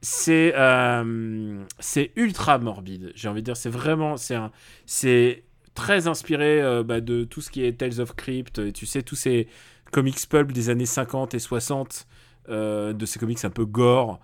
C'est 0.00 0.54
euh, 0.56 1.62
c'est 1.80 2.12
ultra 2.16 2.56
morbide. 2.56 3.12
J'ai 3.14 3.28
envie 3.28 3.42
de 3.42 3.44
dire, 3.44 3.58
c'est 3.58 3.68
vraiment 3.68 4.14
c'est 4.16 5.44
très 5.74 6.06
inspiré 6.06 6.62
euh, 6.62 6.82
bah, 6.82 7.02
de 7.02 7.24
tout 7.24 7.42
ce 7.42 7.50
qui 7.50 7.62
est 7.62 7.74
Tales 7.74 8.00
of 8.00 8.16
Crypt. 8.16 8.58
Et 8.58 8.72
tu 8.72 8.86
sais 8.86 9.02
tous 9.02 9.16
ces 9.16 9.48
comics 9.92 10.18
pulp 10.30 10.50
des 10.50 10.70
années 10.70 10.86
50 10.86 11.34
et 11.34 11.38
60, 11.38 12.06
euh, 12.48 12.94
de 12.94 13.04
ces 13.04 13.18
comics 13.18 13.44
un 13.44 13.50
peu 13.50 13.66
gore 13.66 14.18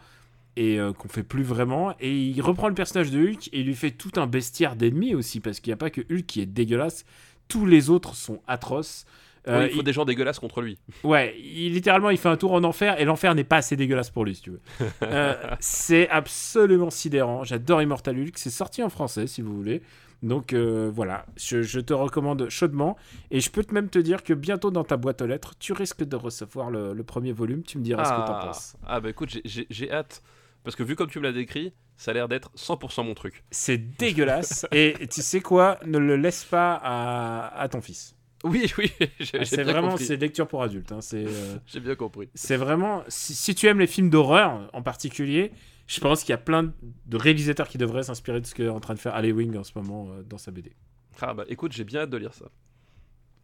et 0.56 0.78
euh, 0.78 0.92
qu'on 0.92 1.08
fait 1.08 1.22
plus 1.22 1.42
vraiment. 1.42 1.94
Et 2.00 2.14
il 2.14 2.40
reprend 2.42 2.68
le 2.68 2.74
personnage 2.74 3.10
de 3.10 3.20
Hulk 3.20 3.48
et 3.52 3.60
il 3.60 3.66
lui 3.66 3.74
fait 3.74 3.90
tout 3.90 4.12
un 4.16 4.26
bestiaire 4.26 4.76
d'ennemis 4.76 5.14
aussi, 5.14 5.40
parce 5.40 5.60
qu'il 5.60 5.70
n'y 5.70 5.74
a 5.74 5.78
pas 5.78 5.90
que 5.90 6.00
Hulk 6.00 6.26
qui 6.26 6.40
est 6.40 6.46
dégueulasse, 6.46 7.04
tous 7.48 7.66
les 7.66 7.90
autres 7.90 8.14
sont 8.14 8.40
atroces. 8.46 9.04
Oui, 9.44 9.52
Euh, 9.54 9.66
il 9.68 9.74
faut 9.74 9.82
des 9.82 9.92
gens 9.92 10.04
dégueulasses 10.04 10.38
contre 10.38 10.60
lui. 10.62 10.78
Ouais, 11.02 11.34
il, 11.42 11.72
littéralement, 11.72 12.10
il 12.10 12.16
fait 12.18 12.28
un 12.28 12.36
tour 12.36 12.52
en 12.52 12.62
enfer 12.62 13.00
et 13.00 13.04
l'enfer 13.04 13.34
n'est 13.34 13.42
pas 13.42 13.56
assez 13.56 13.74
dégueulasse 13.76 14.08
pour 14.10 14.24
lui, 14.24 14.36
si 14.36 14.42
tu 14.42 14.50
veux. 14.50 14.60
Euh, 15.02 15.34
c'est 15.58 16.08
absolument 16.10 16.90
sidérant. 16.90 17.42
J'adore 17.42 17.82
Immortal 17.82 18.16
Hulk. 18.20 18.38
C'est 18.38 18.50
sorti 18.50 18.84
en 18.84 18.88
français, 18.88 19.26
si 19.26 19.42
vous 19.42 19.52
voulez. 19.56 19.82
Donc 20.22 20.52
euh, 20.52 20.88
voilà, 20.94 21.26
je, 21.36 21.62
je 21.62 21.80
te 21.80 21.92
recommande 21.92 22.48
chaudement. 22.50 22.96
Et 23.32 23.40
je 23.40 23.50
peux 23.50 23.64
même 23.72 23.88
te 23.88 23.98
dire 23.98 24.22
que 24.22 24.32
bientôt 24.32 24.70
dans 24.70 24.84
ta 24.84 24.96
boîte 24.96 25.20
aux 25.22 25.26
lettres, 25.26 25.54
tu 25.58 25.72
risques 25.72 26.04
de 26.04 26.14
recevoir 26.14 26.70
le, 26.70 26.92
le 26.94 27.02
premier 27.02 27.32
volume. 27.32 27.64
Tu 27.64 27.78
me 27.78 27.82
diras 27.82 28.04
ce 28.04 28.10
que 28.12 28.20
t'en 28.24 28.34
ah, 28.34 28.44
penses. 28.46 28.76
ah 28.86 29.00
bah 29.00 29.10
écoute, 29.10 29.36
j'ai 29.44 29.90
hâte. 29.90 30.22
Parce 30.64 30.76
que 30.76 30.82
vu 30.82 30.94
comme 30.96 31.10
tu 31.10 31.18
me 31.18 31.24
l'as 31.24 31.32
décrit, 31.32 31.72
ça 31.96 32.12
a 32.12 32.14
l'air 32.14 32.28
d'être 32.28 32.50
100% 32.56 33.04
mon 33.04 33.14
truc. 33.14 33.44
C'est 33.50 33.78
dégueulasse. 33.98 34.66
et 34.72 34.94
tu 35.10 35.22
sais 35.22 35.40
quoi 35.40 35.78
Ne 35.86 35.98
le 35.98 36.16
laisse 36.16 36.44
pas 36.44 36.74
à, 36.82 37.58
à 37.60 37.68
ton 37.68 37.80
fils. 37.80 38.14
Oui, 38.44 38.72
oui, 38.78 38.90
Ah, 39.38 39.44
C'est 39.44 39.62
vraiment 39.62 39.96
c'est 39.96 40.16
lecture 40.16 40.48
pour 40.48 40.62
adultes. 40.64 40.90
hein. 40.92 41.00
C'est 41.00 41.24
euh, 41.26 41.56
J'ai 41.66 41.80
bien 41.80 41.94
compris. 41.94 42.28
c'est 42.34 42.56
vraiment 42.56 43.04
si, 43.08 43.34
si 43.34 43.54
tu 43.54 43.66
aimes 43.68 43.78
les 43.78 43.86
films 43.86 44.10
d'horreur 44.10 44.68
en 44.72 44.82
particulier 44.82 45.52
je 45.86 46.00
pense 46.00 46.20
qu'il 46.22 46.30
y 46.30 46.32
a 46.32 46.38
plein 46.38 46.72
de 47.06 47.16
réalisateurs 47.16 47.68
qui 47.68 47.76
devraient 47.78 48.04
s'inspirer 48.04 48.40
de 48.40 48.46
ce 48.46 48.54
qu'est 48.54 48.68
en 48.68 48.80
train 48.80 48.94
de 48.94 48.98
faire 48.98 49.14
Ali 49.14 49.30
Wing 49.32 49.56
en 49.56 49.64
ce 49.64 49.72
moment 49.76 50.08
euh, 50.10 50.22
dans 50.22 50.38
sa 50.38 50.50
BD 50.50 50.72
Ah 51.20 51.34
bah 51.34 51.44
écoute, 51.48 51.72
j'ai 51.72 51.84
bien 51.84 52.00
hâte 52.02 52.10
de 52.10 52.16
lire 52.16 52.34
ça. 52.34 52.46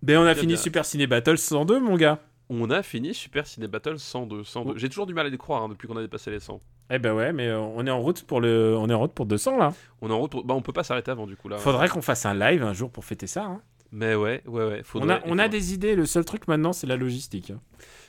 ben 0.03 0.19
on 0.19 0.23
a 0.23 0.33
Bien, 0.33 0.35
fini 0.41 0.53
bien. 0.55 0.63
Super 0.63 0.85
Ciné 0.85 1.07
Battle 1.07 1.37
102 1.39 1.79
mon 1.81 1.97
gars 1.97 2.21
On 2.51 2.71
a 2.71 2.83
fini 2.83 3.13
Super 3.15 3.47
Ciné 3.47 3.69
Battle 3.69 3.99
102. 3.99 4.45
102. 4.45 4.71
Oh. 4.71 4.75
J'ai 4.79 4.89
toujours 4.89 5.07
du 5.07 5.15
mal 5.15 5.27
à 5.27 5.29
les 5.29 5.37
croire 5.39 5.63
hein, 5.63 5.69
depuis 5.69 5.87
qu'on 5.87 5.97
a 5.97 6.01
dépassé 6.01 6.31
les 6.31 6.41
100. 6.41 6.61
eh 6.91 6.99
ben 6.99 7.13
ouais 7.13 7.33
mais 7.33 7.49
euh, 7.49 7.59
on 7.61 7.87
est 7.87 7.91
en 7.91 8.01
route 8.01 8.23
pour 8.25 8.41
le 8.41 8.75
on 8.79 8.89
est 8.89 8.95
en 8.95 8.99
route 9.01 9.13
pour 9.13 9.27
200 9.27 9.59
là 9.59 9.75
On 10.01 10.09
est 10.09 10.13
en 10.13 10.19
route 10.19 10.31
pour... 10.31 10.45
Bah 10.45 10.55
on 10.55 10.63
peut 10.63 10.73
pas 10.73 10.83
s'arrêter 10.85 11.11
avant 11.11 11.27
du 11.27 11.37
coup 11.37 11.49
là. 11.49 11.59
faudrait 11.59 11.89
qu'on 11.91 12.01
fasse 12.03 12.25
un 12.25 12.35
live 12.35 12.63
un 12.63 12.73
jour 12.73 12.91
pour 12.91 13.05
fêter 13.05 13.27
ça 13.27 13.45
hein. 13.45 13.61
Mais 13.93 14.15
ouais, 14.15 14.43
ouais, 14.47 14.65
ouais. 14.67 14.81
on 14.81 14.85
faudrait- 14.85 15.15
a 15.17 15.23
on 15.27 15.39
a 15.39 15.49
des 15.49 15.73
idées 15.75 15.95
le 15.97 16.05
seul 16.07 16.25
truc 16.25 16.47
maintenant 16.49 16.73
c'est 16.73 16.87
la 16.87 16.97
logistique 16.97 17.51
hein. 17.51 17.61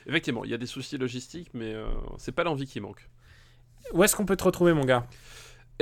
Effectivement, 0.06 0.44
il 0.44 0.50
y 0.50 0.54
a 0.54 0.58
des 0.58 0.64
soucis 0.66 0.96
logistiques, 0.96 1.50
mais 1.52 1.74
euh, 1.74 1.84
c'est 2.16 2.32
pas 2.32 2.42
l'envie 2.42 2.66
qui 2.66 2.80
manque. 2.80 3.08
Où 3.92 4.02
est-ce 4.02 4.16
qu'on 4.16 4.24
peut 4.24 4.36
te 4.36 4.44
retrouver, 4.44 4.72
mon 4.72 4.84
gars? 4.86 5.06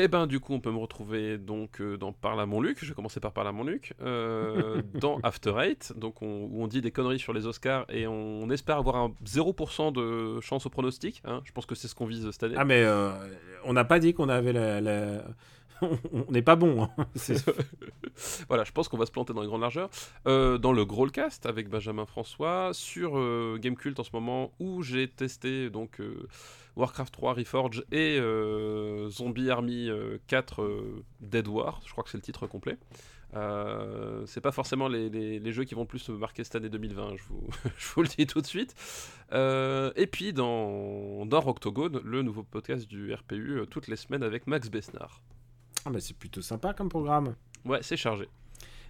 Et 0.01 0.07
ben 0.07 0.29
du 0.29 0.39
coup, 0.39 0.55
on 0.55 0.61
peut 0.61 0.71
me 0.71 0.79
retrouver 0.79 1.39
donc 1.39 1.81
euh, 1.81 1.97
dans 1.97 2.13
Parle 2.13 2.41
à 2.41 2.47
mon 2.47 2.61
Luc. 2.61 2.79
Je 2.81 2.87
vais 2.89 2.95
commencer 2.95 3.19
par 3.19 3.33
Parle 3.33 3.49
à 3.49 3.53
mon 3.53 3.65
Luc. 3.65 3.95
euh, 4.01 4.81
dans 4.95 5.19
After 5.25 5.55
Eight, 5.61 5.93
donc 5.97 6.23
on, 6.23 6.45
où 6.53 6.63
on 6.63 6.69
dit 6.69 6.81
des 6.81 6.93
conneries 6.93 7.19
sur 7.19 7.33
les 7.33 7.47
Oscars 7.47 7.85
et 7.89 8.07
on, 8.07 8.49
espère 8.51 8.79
avoir 8.79 8.95
un 8.97 9.13
0% 9.27 9.93
de 9.93 10.41
chance 10.41 10.67
au 10.67 10.71
pronostic. 10.71 11.21
hein. 11.25 11.41
Je 11.45 11.51
pense 11.51 11.67
que 11.67 11.75
c'est 11.75 11.89
ce 11.89 11.97
qu'on 11.97 12.07
vise 12.07 12.31
cette 12.31 12.45
année. 12.45 12.55
Ah, 12.57 12.65
mais 12.65 12.83
euh, 12.85 13.11
on 13.65 13.73
n'a 13.73 13.85
pas 13.85 13.99
dit 13.99 14.15
qu'on 14.15 14.29
avait 14.29 14.53
la. 14.53 14.81
la- 14.81 15.25
on 16.13 16.31
n'est 16.31 16.43
pas 16.43 16.55
bon. 16.57 16.85
hein. 16.85 17.07
Voilà, 18.49 18.65
je 18.65 18.73
pense 18.73 18.89
qu'on 18.89 18.97
va 18.97 19.07
se 19.07 19.13
planter 19.13 19.33
dans 19.33 19.43
les 19.43 19.47
grandes 19.47 19.61
largeurs. 19.61 19.91
Euh, 20.27 20.59
dans 20.59 20.73
le 20.73 20.85
Growlcast 20.85 21.47
avec 21.47 21.69
Benjamin 21.69 22.05
François, 22.05 22.71
sur 22.73 23.17
euh, 23.19 23.59
Gamecult 23.61 23.99
en 24.01 24.05
ce 24.05 24.11
moment, 24.13 24.53
où 24.59 24.83
j'ai 24.83 25.07
testé 25.09 25.71
donc 25.71 26.01
euh, 26.01 26.27
Warcraft 26.79 27.13
3 27.13 27.35
Reforge 27.35 27.85
et 27.93 28.19
euh, 28.21 29.11
Zombie 29.11 29.51
Army 29.51 29.91
euh, 29.91 30.17
4 30.29 30.63
euh, 30.63 31.05
Dead 31.21 31.47
War, 31.49 31.81
je 31.85 31.93
crois 31.93 32.05
que 32.05 32.11
c'est 32.11 32.17
le 32.19 32.23
titre 32.23 32.47
complet. 32.47 32.79
Euh, 33.35 34.23
c'est 34.27 34.41
pas 34.41 34.53
forcément 34.53 34.89
les, 34.89 35.11
les- 35.11 35.39
les 35.39 35.53
jeux 35.53 35.65
qui 35.65 35.75
vont 35.75 35.83
le 35.83 35.87
plus 35.87 36.09
me 36.09 36.17
marquer 36.17 36.45
cette 36.45 36.55
année 36.57 36.71
2020, 36.71 37.17
je 37.17 37.23
vous, 37.29 37.47
je 37.77 37.89
vous 37.95 38.03
le 38.03 38.09
dis 38.09 38.27
tout 38.27 38.41
de 38.41 38.47
suite. 38.47 38.75
Euh, 39.33 39.91
et 39.97 40.07
puis 40.07 40.33
dans, 40.33 41.27
dans 41.27 41.47
Octogone, 41.47 42.01
le 42.05 42.23
nouveau 42.23 42.43
podcast 42.43 42.89
du 42.89 43.13
RPU, 43.13 43.59
euh, 43.61 43.67
toutes 43.67 43.89
les 43.89 43.97
semaines 43.97 44.23
avec 44.23 44.47
Max 44.47 44.71
Besnard. 44.71 45.21
Ah, 45.85 45.91
bah, 45.91 46.01
c'est 46.01 46.17
plutôt 46.17 46.41
sympa 46.43 46.73
comme 46.73 46.89
programme. 46.89 47.35
Ouais, 47.65 47.81
c'est 47.83 47.97
chargé. 47.97 48.29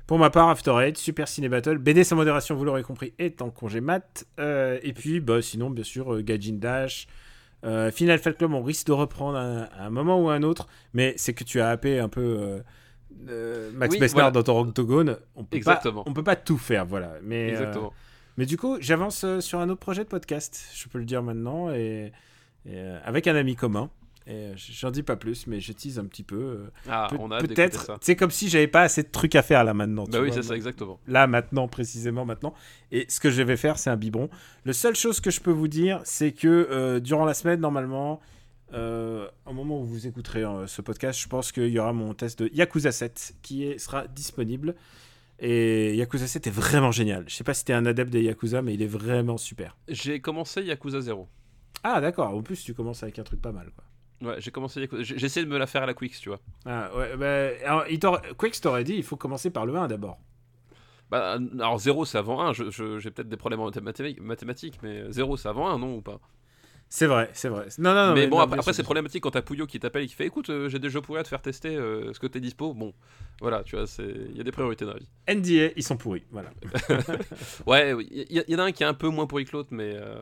Pour 0.06 0.18
ma 0.18 0.30
part, 0.30 0.48
After 0.48 0.70
Eight, 0.80 0.96
Super 0.96 1.26
Ciné 1.28 1.48
Battle, 1.48 1.76
BD 1.78 2.04
sans 2.04 2.16
modération, 2.16 2.54
vous 2.54 2.64
l'aurez 2.64 2.82
compris, 2.82 3.12
est 3.18 3.42
en 3.42 3.50
congé 3.50 3.80
mat. 3.80 4.24
Euh, 4.38 4.78
et 4.82 4.92
puis, 4.92 5.20
bah, 5.20 5.42
sinon, 5.42 5.68
bien 5.68 5.84
sûr, 5.84 6.14
euh, 6.14 6.22
Gaijin 6.22 6.54
Dash. 6.58 7.06
Euh, 7.64 7.90
Final 7.90 8.18
Fight 8.18 8.36
Club, 8.36 8.52
on 8.52 8.62
risque 8.62 8.86
de 8.86 8.92
reprendre 8.92 9.36
à, 9.38 9.64
à 9.64 9.86
un 9.86 9.90
moment 9.90 10.22
ou 10.22 10.28
à 10.28 10.34
un 10.34 10.42
autre, 10.42 10.68
mais 10.94 11.14
c'est 11.16 11.34
que 11.34 11.44
tu 11.44 11.60
as 11.60 11.70
happé 11.70 11.98
un 11.98 12.08
peu 12.08 12.20
euh, 12.20 12.60
euh, 13.28 13.70
Max 13.74 13.94
Oui, 13.94 14.00
Besnard 14.00 14.30
voilà. 14.30 14.30
dans 14.30 14.42
ton 14.42 14.60
octogone. 14.60 15.16
On 15.34 15.44
peut 15.44 15.56
Exactement. 15.56 16.04
Pas, 16.04 16.10
on 16.10 16.14
peut 16.14 16.22
pas 16.22 16.36
tout 16.36 16.58
faire, 16.58 16.86
voilà. 16.86 17.14
Mais, 17.22 17.48
Exactement. 17.48 17.92
mais 18.36 18.46
du 18.46 18.56
coup, 18.56 18.76
j'avance 18.80 19.24
sur 19.40 19.58
un 19.60 19.68
autre 19.68 19.80
projet 19.80 20.04
de 20.04 20.08
podcast, 20.08 20.70
je 20.74 20.88
peux 20.88 20.98
le 20.98 21.04
dire 21.04 21.22
maintenant, 21.22 21.70
et, 21.70 22.12
et, 22.64 22.78
avec 23.04 23.26
un 23.26 23.34
ami 23.34 23.56
commun. 23.56 23.90
Et 24.30 24.32
euh, 24.32 24.52
j'en 24.56 24.90
dis 24.90 25.02
pas 25.02 25.16
plus, 25.16 25.46
mais 25.46 25.58
je 25.58 25.72
tease 25.72 25.98
un 25.98 26.04
petit 26.04 26.22
peu. 26.22 26.36
euh, 26.36 26.70
Ah, 26.86 27.08
on 27.18 27.30
a 27.30 27.38
Peut-être, 27.38 27.82
ça. 27.86 27.96
c'est 28.02 28.14
comme 28.14 28.30
si 28.30 28.48
j'avais 28.50 28.66
pas 28.68 28.82
assez 28.82 29.02
de 29.02 29.08
trucs 29.08 29.34
à 29.34 29.42
faire 29.42 29.64
là 29.64 29.72
maintenant. 29.72 30.04
tu 30.04 30.10
Bah 30.10 30.20
oui, 30.20 30.30
c'est 30.32 30.42
ça, 30.42 30.54
exactement. 30.54 31.00
Là 31.08 31.26
maintenant, 31.26 31.66
précisément 31.66 32.26
maintenant. 32.26 32.52
Et 32.92 33.06
ce 33.08 33.20
que 33.20 33.30
je 33.30 33.40
vais 33.42 33.56
faire, 33.56 33.78
c'est 33.78 33.88
un 33.88 33.96
biberon. 33.96 34.28
Le 34.64 34.74
seule 34.74 34.94
chose 34.96 35.20
que 35.20 35.30
je 35.30 35.40
peux 35.40 35.50
vous 35.50 35.66
dire, 35.68 36.00
c'est 36.04 36.32
que 36.32 36.46
euh, 36.70 37.00
durant 37.00 37.24
la 37.24 37.32
semaine, 37.32 37.58
normalement, 37.60 38.20
euh, 38.74 39.26
au 39.46 39.54
moment 39.54 39.80
où 39.80 39.86
vous 39.86 40.06
écouterez 40.06 40.44
ce 40.66 40.82
podcast, 40.82 41.18
je 41.18 41.26
pense 41.28 41.50
qu'il 41.50 41.68
y 41.68 41.78
aura 41.78 41.94
mon 41.94 42.12
test 42.12 42.42
de 42.42 42.50
Yakuza 42.52 42.92
7 42.92 43.34
qui 43.40 43.64
est- 43.64 43.78
sera 43.78 44.06
disponible. 44.08 44.74
Et 45.40 45.94
Yakuza 45.96 46.26
7 46.26 46.48
est 46.48 46.50
vraiment 46.50 46.90
génial. 46.90 47.24
Je 47.28 47.34
sais 47.34 47.44
pas 47.44 47.54
si 47.54 47.64
t'es 47.64 47.72
un 47.72 47.86
adepte 47.86 48.10
des 48.10 48.22
Yakuza, 48.24 48.60
mais 48.60 48.74
il 48.74 48.82
est 48.82 48.86
vraiment 48.86 49.38
super. 49.38 49.76
J'ai 49.88 50.20
commencé 50.20 50.62
Yakuza 50.64 51.00
0. 51.00 51.28
Ah 51.84 52.00
d'accord, 52.02 52.34
en 52.34 52.42
plus 52.42 52.62
tu 52.62 52.74
commences 52.74 53.02
avec 53.04 53.18
un 53.18 53.22
truc 53.22 53.40
pas 53.40 53.52
mal 53.52 53.70
quoi. 53.74 53.84
Ouais, 54.22 54.36
j'ai 54.40 54.50
commencé 54.50 54.80
Yakuza. 54.80 55.02
J'ai 55.02 55.18
j'ai 55.18 55.26
essayé 55.26 55.46
de 55.46 55.50
me 55.50 55.58
la 55.58 55.66
faire 55.66 55.82
à 55.82 55.86
la 55.86 55.94
Quicks, 55.94 56.18
tu 56.20 56.28
vois. 56.28 56.40
Ah 56.66 56.90
ouais, 56.96 57.16
bah, 57.16 57.48
alors, 57.64 57.84
il 57.88 57.98
t'aurait- 58.00 58.22
Quicks 58.38 58.60
t'aurait 58.60 58.84
dit, 58.84 58.94
il 58.94 59.02
faut 59.04 59.16
commencer 59.16 59.50
par 59.50 59.64
le 59.66 59.76
1 59.76 59.86
d'abord. 59.88 60.18
Bah, 61.10 61.38
alors 61.58 61.78
0 61.78 62.04
c'est 62.04 62.18
avant 62.18 62.40
1. 62.42 62.52
Je- 62.52 62.70
je- 62.70 62.98
J'ai 62.98 63.10
peut-être 63.10 63.28
des 63.28 63.36
problèmes 63.36 63.60
en 63.60 63.70
mathématiques, 64.20 64.78
mais 64.82 65.04
0 65.10 65.36
c'est 65.36 65.48
avant 65.48 65.68
1, 65.68 65.78
non 65.78 65.96
ou 65.96 66.00
pas? 66.02 66.20
C'est 66.90 67.06
vrai, 67.06 67.30
c'est 67.34 67.48
vrai. 67.50 67.66
Non, 67.78 67.92
non, 67.94 68.08
non, 68.08 68.14
Mais 68.14 68.26
bon, 68.28 68.36
non, 68.38 68.42
après, 68.44 68.58
après, 68.58 68.72
c'est 68.72 68.82
problématique 68.82 69.22
quand 69.22 69.30
t'as 69.32 69.42
Pouillot 69.42 69.66
qui 69.66 69.78
t'appelle 69.78 70.04
et 70.04 70.06
qui 70.06 70.14
fait 70.14 70.24
Écoute, 70.26 70.48
euh, 70.48 70.70
j'ai 70.70 70.78
des 70.78 70.88
jeux 70.88 71.02
pourris 71.02 71.20
à 71.20 71.22
te 71.22 71.28
faire 71.28 71.42
tester, 71.42 71.76
euh, 71.76 72.10
est-ce 72.10 72.18
que 72.18 72.26
t'es 72.26 72.40
dispo? 72.40 72.72
Bon, 72.72 72.94
voilà, 73.42 73.62
tu 73.62 73.76
vois, 73.76 73.84
il 73.98 74.36
y 74.36 74.40
a 74.40 74.42
des 74.42 74.52
priorités 74.52 74.86
dans 74.86 74.94
la 74.94 74.98
vie. 74.98 75.08
NDA, 75.26 75.72
ils 75.76 75.82
sont 75.82 75.98
pourris, 75.98 76.24
voilà. 76.30 76.50
Ouais, 77.66 77.94
il 78.10 78.26
y, 78.30 78.52
y 78.52 78.54
en 78.56 78.58
a 78.60 78.62
un 78.64 78.72
qui 78.72 78.82
est 78.82 78.86
un 78.86 78.94
peu 78.94 79.08
moins 79.08 79.26
pourri 79.26 79.44
que 79.44 79.52
l'autre, 79.52 79.68
mais, 79.70 79.92
euh, 79.94 80.16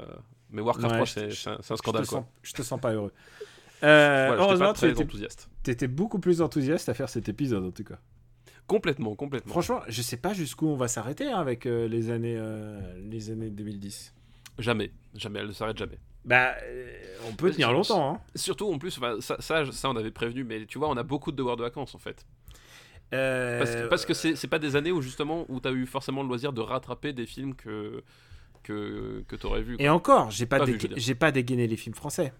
mais 0.50 0.60
Warcraft 0.60 0.88
Ouais, 0.88 0.94
3, 0.96 1.04
je- 1.06 1.12
c'est 1.12 1.30
je- 1.30 1.48
un, 1.50 1.52
un 1.54 1.58
Je 1.70 1.74
scandale 1.76 2.02
te, 2.04 2.08
quoi. 2.10 2.18
sens, 2.18 2.26
je 2.42 2.52
te 2.52 2.62
sens 2.62 2.80
pas 2.80 2.92
heureux. 2.92 3.12
Euh, 3.82 4.26
Voilà, 4.28 4.42
heureusement, 4.42 4.72
pas 4.72 4.78
tu 4.78 4.86
étais, 4.88 5.02
enthousiaste. 5.02 5.48
t'étais 5.62 5.86
beaucoup 5.88 6.18
plus 6.18 6.40
enthousiaste 6.40 6.88
à 6.88 6.94
faire 6.94 7.08
cet 7.08 7.28
épisode 7.28 7.64
en 7.64 7.70
tout 7.70 7.84
cas. 7.84 7.98
Complètement, 8.66 9.14
complètement. 9.14 9.52
Franchement, 9.52 9.80
je 9.86 10.02
sais 10.02 10.16
pas 10.16 10.32
jusqu'où 10.32 10.66
on 10.66 10.76
va 10.76 10.88
s'arrêter 10.88 11.28
hein, 11.28 11.38
avec 11.38 11.66
euh, 11.66 11.86
les 11.86 12.10
années, 12.10 12.36
euh, 12.36 12.80
les 12.98 13.30
années 13.30 13.50
2010. 13.50 14.12
Jamais, 14.58 14.90
jamais, 15.14 15.40
elle 15.40 15.46
ne 15.48 15.52
s'arrête 15.52 15.76
jamais. 15.78 15.98
Bah, 16.24 16.54
on 17.28 17.32
peut 17.34 17.52
tenir 17.52 17.70
longtemps. 17.72 18.14
Hein. 18.14 18.20
Surtout 18.34 18.72
en 18.72 18.78
plus, 18.78 18.96
enfin, 18.98 19.20
ça, 19.20 19.36
ça, 19.40 19.64
ça, 19.70 19.88
on 19.90 19.94
avait 19.96 20.10
prévenu, 20.10 20.42
mais 20.42 20.66
tu 20.66 20.78
vois, 20.78 20.88
on 20.88 20.96
a 20.96 21.04
beaucoup 21.04 21.30
de 21.30 21.36
devoirs 21.36 21.56
de 21.56 21.62
vacances 21.62 21.94
en 21.94 21.98
fait. 21.98 22.26
Euh, 23.14 23.58
Parce 23.60 23.70
que, 23.76 23.86
parce 23.86 24.06
que 24.06 24.14
c'est 24.14 24.48
pas 24.48 24.58
des 24.58 24.74
années 24.74 24.90
où 24.90 25.00
justement 25.00 25.44
où 25.48 25.60
t'as 25.60 25.70
eu 25.70 25.86
forcément 25.86 26.22
le 26.22 26.28
loisir 26.28 26.52
de 26.52 26.60
rattraper 26.60 27.12
des 27.12 27.26
films 27.26 27.54
que 27.54 28.02
que, 28.64 29.22
que 29.28 29.36
t'aurais 29.36 29.62
vu. 29.62 29.76
Et 29.78 29.88
encore, 29.88 30.32
j'ai 30.32 30.44
pas, 30.46 30.58
Pas 30.58 30.66
pas 31.20 31.30
dégainé 31.30 31.68
les 31.68 31.76
films 31.76 31.94
français. 31.94 32.32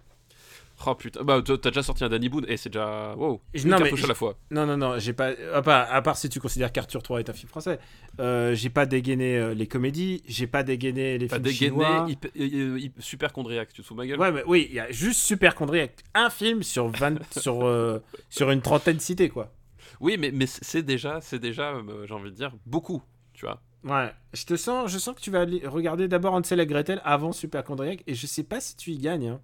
Oh 0.87 0.95
putain, 0.95 1.23
bah 1.25 1.41
t'as 1.43 1.57
déjà 1.71 1.83
sorti 1.83 2.05
un 2.05 2.09
Danny 2.11 2.29
Boone 2.29 2.45
et 2.49 2.57
c'est 2.59 2.69
déjà 2.69 3.15
wow. 3.17 3.41
Non, 3.65 3.79
mais 3.81 3.91
à 4.05 4.07
la 4.07 4.15
fois. 4.15 4.37
Non, 4.51 4.67
non, 4.67 4.77
non, 4.77 4.99
j'ai 4.99 5.15
pas. 5.15 5.31
À 5.55 5.63
part, 5.63 5.91
à 5.91 6.03
part 6.03 6.19
si 6.19 6.29
tu 6.29 6.39
considères 6.39 6.71
qu'Arthur 6.71 7.03
3 7.03 7.21
est 7.21 7.31
un 7.31 7.33
film 7.33 7.49
français, 7.49 7.79
euh, 8.21 8.55
j'ai 8.55 8.69
pas 8.69 8.85
dégainé 8.85 9.39
euh, 9.39 9.55
les 9.55 9.67
comédies, 9.67 10.23
j'ai 10.27 10.47
pas 10.47 10.63
dégainé 10.63 11.17
les 11.17 11.29
films 11.29 11.41
dégainé 11.43 11.71
chinois. 11.71 12.07
hyper- 12.11 12.31
euh, 12.39 12.79
super 12.99 13.33
chondriaque, 13.33 13.73
tu 13.73 13.81
te 13.81 13.87
fous 13.87 13.95
de 13.95 14.01
ma 14.01 14.07
gueule 14.07 14.21
Ouais, 14.21 14.31
mais 14.33 14.43
oui, 14.47 14.67
il 14.69 14.75
y 14.75 14.81
a 14.81 14.91
juste 14.93 15.21
Super 15.21 15.55
Chondriac. 15.57 15.95
Un 16.15 16.29
film 16.29 16.63
sur 16.63 16.89
20, 16.89 17.21
sur, 17.39 17.65
euh, 17.67 18.03
sur 18.29 18.51
une 18.51 18.61
trentaine 18.61 19.01
cités, 19.01 19.31
quoi. 19.31 19.53
Oui, 20.01 20.17
mais, 20.19 20.31
mais 20.31 20.45
c'est 20.47 20.83
déjà, 20.83 21.21
c'est 21.23 21.39
déjà, 21.39 21.73
j'ai 22.07 22.13
envie 22.13 22.31
de 22.31 22.37
dire, 22.37 22.53
beaucoup, 22.67 23.03
tu 23.33 23.47
vois. 23.47 23.63
Ouais, 23.85 24.13
je 24.35 24.45
te 24.45 24.57
sens, 24.57 24.91
je 24.91 24.99
sens 24.99 25.15
que 25.15 25.21
tu 25.23 25.31
vas 25.31 25.47
regarder 25.71 26.07
d'abord 26.07 26.35
Hansel 26.35 26.61
et 26.61 26.67
Gretel 26.67 27.01
avant 27.05 27.33
Super 27.33 27.65
Chondriac, 27.65 28.03
et 28.07 28.15
je 28.15 28.27
sais 28.27 28.43
pas 28.43 28.61
si 28.61 28.77
tu 28.77 28.91
y 28.91 28.99
gagnes. 28.99 29.29
hein. 29.29 29.41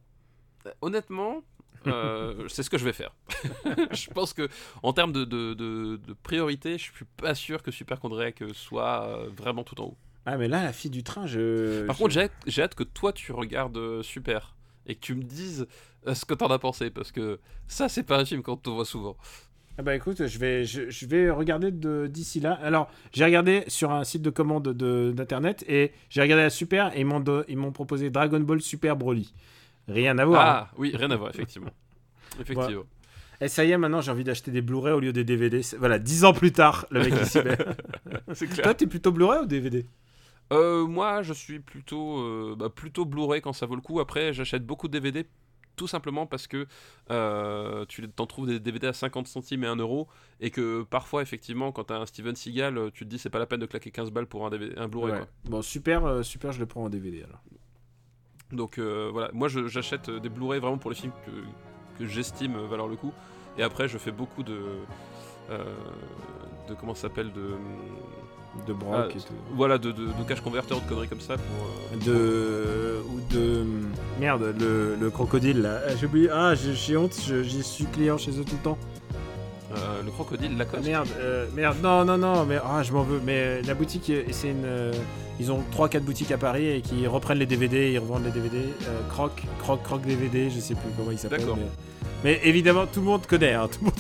Honnêtement, 0.81 1.43
euh, 1.87 2.47
c'est 2.49 2.63
ce 2.63 2.71
que 2.71 2.79
je 2.79 2.85
vais 2.85 2.93
faire. 2.93 3.15
je 3.93 4.11
pense 4.11 4.33
que 4.33 4.49
en 4.83 4.93
termes 4.93 5.13
de, 5.13 5.25
de, 5.25 5.55
de- 5.55 5.97
de 5.97 6.13
priorité, 6.23 6.79
je 6.79 6.93
suis 6.93 7.05
pas 7.17 7.35
sûr 7.35 7.63
que 7.63 7.71
Super 7.71 8.01
Chondriac 8.01 8.43
soit 8.55 9.07
euh, 9.07 9.29
vraiment 9.37 9.65
tout 9.65 9.81
en 9.81 9.87
haut. 9.87 9.97
Ah, 10.25 10.37
mais 10.37 10.47
là, 10.47 10.63
la 10.63 10.73
fille 10.73 10.91
du 10.91 11.03
train, 11.03 11.27
je. 11.27 11.85
Par 11.87 11.97
je- 11.97 12.03
contre, 12.03 12.15
j'ai 12.47 12.63
hâte, 12.63 12.75
que 12.77 12.85
toi 12.85 13.13
tu 13.13 13.33
regardes 13.33 13.77
euh, 13.77 14.03
Super 14.03 14.55
et 14.87 14.95
que 14.95 15.01
tu 15.01 15.15
me 15.15 15.23
dises 15.23 15.67
ce 16.13 16.25
que 16.25 16.35
t'en 16.35 16.49
as 16.49 16.59
pensé 16.59 16.91
parce 16.91 17.13
que 17.13 17.39
ça, 17.69 17.89
c'est 17.89 18.03
pas 18.03 18.19
un 18.19 18.25
film 18.25 18.43
qu'on 18.43 18.57
te 18.57 18.71
voit 18.71 18.85
souvent. 18.85 19.17
Ah 19.79 19.83
bah 19.83 19.95
écoute, 19.97 20.27
je 20.27 20.39
vais, 20.39 20.65
je, 20.65 20.91
je 20.91 21.07
vais 21.07 21.31
regarder 21.31 21.71
de- 21.71 22.07
d'ici 22.07 22.41
là. 22.41 22.53
Alors, 22.63 22.91
j'ai 23.13 23.25
regardé 23.25 23.65
sur 23.69 23.91
un 23.91 24.05
site 24.05 24.21
de 24.23 24.29
commande 24.31 24.65
de- 24.69 25.13
d'internet 25.17 25.65
et 25.67 25.93
j'ai 26.11 26.21
regardé 26.21 26.43
la 26.45 26.51
Super 26.51 26.95
et 26.97 27.01
ils 27.01 27.07
m'ont, 27.07 27.21
do- 27.21 27.43
ils 27.49 27.57
m'ont 27.57 27.73
proposé 27.73 28.11
Dragon 28.11 28.41
Ball 28.41 28.61
Super 28.61 28.97
Broly. 28.97 29.33
Rien 29.89 30.17
à 30.19 30.25
voir. 30.25 30.41
hein. 30.47 30.67
Ah, 30.71 30.75
oui, 30.79 30.93
rien 30.97 31.11
à 31.11 31.17
voir, 31.17 31.31
effectivement. 31.31 31.71
Effectivement. 32.41 32.85
Et 33.43 33.49
ça 33.49 33.65
y 33.65 33.73
est, 33.73 33.77
maintenant 33.77 34.01
j'ai 34.01 34.11
envie 34.13 34.23
d'acheter 34.25 34.51
des 34.53 34.63
Blu-ray 34.63 34.93
au 34.95 35.01
lieu 35.01 35.13
des 35.13 35.25
DVD. 35.25 35.61
Voilà, 35.79 35.99
dix 35.99 36.25
ans 36.25 36.33
plus 36.33 36.53
tard, 36.53 36.87
le 36.91 37.01
mec 37.01 37.13
il 37.21 37.27
s'y 37.27 37.39
met. 37.43 37.59
c'est 38.35 38.47
clair. 38.47 38.63
Toi, 38.65 38.75
t'es 38.75 38.87
plutôt 38.87 39.11
Blu-ray 39.11 39.41
ou 39.41 39.47
DVD 39.47 39.85
Euh, 40.53 40.87
moi, 40.87 41.23
je 41.23 41.33
suis 41.33 41.59
plutôt, 41.59 42.21
euh, 42.21 42.55
bah, 42.57 42.69
plutôt 42.71 43.05
Blu-ray 43.05 43.41
quand 43.43 43.53
ça 43.53 43.67
vaut 43.67 43.75
le 43.75 43.81
coup. 43.81 43.99
Après, 44.01 44.33
j'achète 44.33 44.65
beaucoup 44.65 44.87
de 44.87 44.93
DVD 44.93 45.27
tout 45.75 45.89
simplement 45.89 46.27
parce 46.27 46.47
que 46.47 46.67
euh, 47.11 47.85
tu 47.89 48.09
t'en 48.11 48.27
trouves 48.27 48.47
des 48.47 48.61
DVD 48.61 48.87
à 48.89 48.93
50 48.93 49.27
centimes 49.27 49.65
et 49.65 49.67
1 49.67 49.77
euro 49.77 50.07
et 50.41 50.51
que 50.51 50.83
parfois, 50.85 51.21
effectivement, 51.23 51.73
quand 51.73 51.85
t'as 51.85 51.99
un 51.99 52.07
Steven 52.07 52.37
Seagal, 52.37 52.93
tu 52.95 53.05
te 53.05 53.11
dis 53.11 53.19
c'est 53.19 53.31
pas 53.31 53.39
la 53.41 53.47
peine 53.47 53.61
de 53.61 53.67
claquer 53.67 53.91
15 53.91 54.11
balles 54.13 54.27
pour 54.27 54.47
un, 54.47 54.51
DVD, 54.51 54.75
un 54.77 54.87
Blu-ray. 54.89 55.13
Ouais. 55.15 55.27
Bon, 55.47 55.63
super, 55.63 56.25
super, 56.25 56.53
je 56.53 56.61
le 56.61 56.67
prends 56.67 56.85
en 56.85 56.89
DVD 56.91 57.25
alors. 57.25 57.43
Donc 58.53 58.79
euh, 58.79 59.09
voilà, 59.13 59.31
moi 59.33 59.49
j'achète 59.49 60.09
euh, 60.09 60.21
des 60.21 60.29
Blu-ray 60.29 60.61
vraiment 60.61 60.79
pour 60.79 60.91
les 60.91 60.97
films 60.97 61.13
que, 61.27 61.31
que 61.99 62.07
j'estime 62.09 62.55
euh, 62.57 62.67
valoir 62.69 62.87
le 62.89 62.97
coup. 62.97 63.13
Et 63.59 63.63
après, 63.63 63.89
je 63.89 63.99
fais 63.99 64.13
beaucoup 64.13 64.43
de. 64.43 64.59
de 66.69 66.75
comment 66.79 66.95
ça 66.95 67.03
s'appelle 67.03 67.33
de 67.33 67.51
De 68.67 68.73
Brock 68.73 68.95
Ah, 68.95 69.09
et 69.11 69.19
tout. 69.21 69.35
voilà 69.55 69.79
de, 69.79 69.91
de, 69.93 70.07
de 70.07 70.23
cache 70.29 70.41
converter 70.41 70.75
de 70.75 70.81
conneries 70.89 71.09
comme 71.09 71.21
ça 71.21 71.37
pour 71.37 71.67
euh, 71.67 71.97
De. 72.05 73.03
Ou 73.11 73.21
de. 73.35 73.65
Merde, 74.21 74.55
le, 74.59 74.97
le 74.97 75.11
crocodile 75.11 75.63
là. 75.63 75.81
Ah, 75.87 75.97
J'ai 75.99 76.07
oublié. 76.07 76.29
Ah, 76.31 76.55
j'ai 76.55 76.97
honte, 76.97 77.15
j'y 77.43 77.63
suis 77.63 77.87
client 77.87 78.19
chez 78.19 78.33
eux 78.39 78.45
tout 78.45 78.57
le 78.57 78.63
temps. 78.63 78.79
euh, 79.75 80.03
le 80.03 80.11
crocodile 80.11 80.51
Ah, 80.55 80.59
Lacoste 80.59 80.85
merde, 80.85 81.09
euh, 81.19 81.47
merde, 81.55 81.77
non, 81.83 82.05
non, 82.05 82.19
non, 82.19 82.45
mais 82.47 82.59
ah, 82.65 82.83
je 82.83 82.93
m'en 82.93 83.03
veux. 83.03 83.21
Mais 83.25 83.63
la 83.63 83.75
boutique, 83.75 84.11
c'est 84.31 84.51
une. 84.51 84.93
Ils 85.43 85.53
ont 85.53 85.63
3-4 85.77 86.01
boutiques 86.01 86.31
à 86.33 86.39
Paris 86.39 86.67
et 86.69 86.81
qui 86.81 87.07
reprennent 87.07 87.39
les 87.39 87.47
DVD, 87.47 87.93
ils 87.93 87.99
revendent 87.99 88.25
les 88.25 88.31
DVD. 88.31 88.59
Euh, 88.59 89.01
croc, 89.11 89.43
croc, 89.59 89.83
croc 89.83 90.03
DVD, 90.03 90.49
je 90.51 90.61
sais 90.61 90.75
plus 90.75 90.91
comment 90.97 91.11
il 91.11 91.19
s'appelle. 91.19 91.41
D'accord. 91.41 91.57
Mais... 91.59 91.69
mais 92.25 92.41
évidemment, 92.49 92.87
tout 92.87 93.01
le 93.01 93.07
monde 93.07 93.27
connaît. 93.27 93.55
hein, 93.55 93.69
tout 93.73 93.81
le 93.81 93.87
monde... 93.87 93.95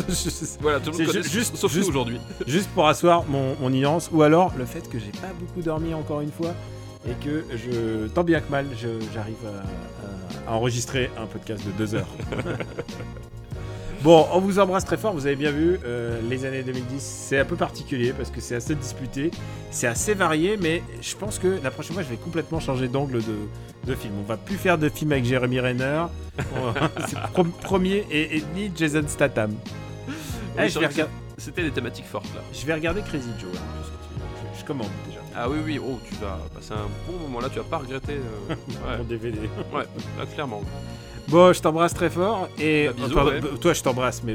Voilà, 0.61 0.81
tout 0.81 0.91
le 0.93 0.97
monde 0.99 1.07
connaît, 1.07 1.23
ju- 1.23 1.29
juste- 1.31 1.57
sauf 1.57 1.73
juste- 1.73 1.89
aujourd'hui. 1.89 2.19
Juste 2.47 2.69
pour 2.71 2.87
asseoir 2.89 3.25
mon, 3.29 3.57
mon 3.61 3.73
ignorance, 3.73 4.09
ou 4.13 4.23
alors 4.23 4.53
le 4.57 4.65
fait 4.65 4.89
que 4.89 4.99
j'ai 4.99 5.11
pas 5.21 5.33
beaucoup 5.39 5.61
dormi 5.63 5.93
encore 5.95 6.21
une 6.21 6.33
fois. 6.33 6.55
et 7.09 7.13
que 7.25 7.45
je, 7.57 8.07
tant 8.09 8.23
bien 8.25 8.41
que 8.41 8.51
mal, 8.51 8.67
j'arrive 9.13 9.35
à, 9.47 10.49
à- 10.49 10.53
à 10.53 10.57
enregistrer 10.57 11.11
un 11.19 11.27
podcast 11.27 11.65
de 11.67 11.71
deux 11.73 11.95
heures. 11.95 12.09
Bon, 14.03 14.27
on 14.33 14.41
vous 14.41 14.59
embrasse 14.59 14.85
très 14.85 14.97
fort, 14.97 15.13
vous 15.13 15.27
avez 15.27 15.37
bien 15.37 15.53
vu, 15.53 15.79
euh, 15.85 16.21
les 16.29 16.45
années 16.45 16.65
2010, 16.65 17.01
c'est 17.01 17.39
un 17.39 17.45
peu 17.45 17.55
particulier 17.55 18.13
parce 18.13 18.31
que 18.31 18.41
c'est 18.41 18.57
assez 18.57 18.75
disputé, 18.75 19.31
c'est 19.71 19.87
assez 19.87 20.15
varié, 20.15 20.57
mais 20.61 20.83
je 21.01 21.15
pense 21.15 21.39
que 21.39 21.61
la 21.63 21.71
prochaine 21.71 21.95
fois, 21.95 22.03
je 22.03 22.09
vais 22.09 22.17
complètement 22.17 22.59
changer 22.59 22.89
d'angle 22.89 23.23
de, 23.23 23.37
de 23.87 23.95
film. 23.95 24.15
On 24.19 24.25
va 24.27 24.37
plus 24.37 24.57
faire 24.57 24.77
de 24.77 24.89
film 24.89 25.13
avec 25.13 25.25
Jeremy 25.25 25.61
Renner, 25.61 26.07
c'est 27.07 27.19
pro- 27.33 27.45
premier, 27.45 28.05
et, 28.11 28.39
et 28.39 28.45
ni 28.57 28.73
Jason 28.75 29.05
Statham. 29.07 29.55
Eh, 30.59 30.63
Oui, 30.63 30.71
C'était 31.39 31.63
des 31.63 31.71
thématiques 31.71 32.07
fortes 32.07 32.35
là. 32.35 32.41
je 32.53 32.67
vais 32.67 32.75
regarder 32.75 33.03
Crazy 33.03 33.31
Joe, 33.41 33.53
parce 33.53 33.89
que 33.89 33.95
tu- 33.95 34.57
je, 34.57 34.61
je 34.63 34.65
commande 34.65 34.89
déjà 35.07 35.21
Ah 35.37 35.49
oui, 35.49 35.59
oui, 35.65 35.81
oh, 35.81 36.01
tu 36.09 36.15
vas 36.17 36.41
passer 36.53 36.73
un 36.73 36.89
bon 37.07 37.19
moment 37.21 37.39
là, 37.41 37.49
tu 37.51 37.59
vas 37.59 37.65
pas 37.65 37.79
regretter. 37.79 38.15
euh, 38.15 38.55
ouais, 38.69 38.99
mon 38.99 39.05
DVD. 39.05 39.39
ouais, 39.73 39.85
là, 40.19 40.27
clairement. 40.35 40.63
Bon, 41.29 41.53
je 41.53 41.61
t'embrasse 41.61 41.95
très 41.95 42.11
fort, 42.11 42.49
et 42.59 42.89
Bah, 42.89 42.93
bisous, 42.97 43.15
pardon, 43.15 43.31
ouais. 43.31 43.41
bah, 43.41 43.49
toi 43.61 43.73
je 43.73 43.83
t'embrasse, 43.83 44.23
mais 44.25 44.35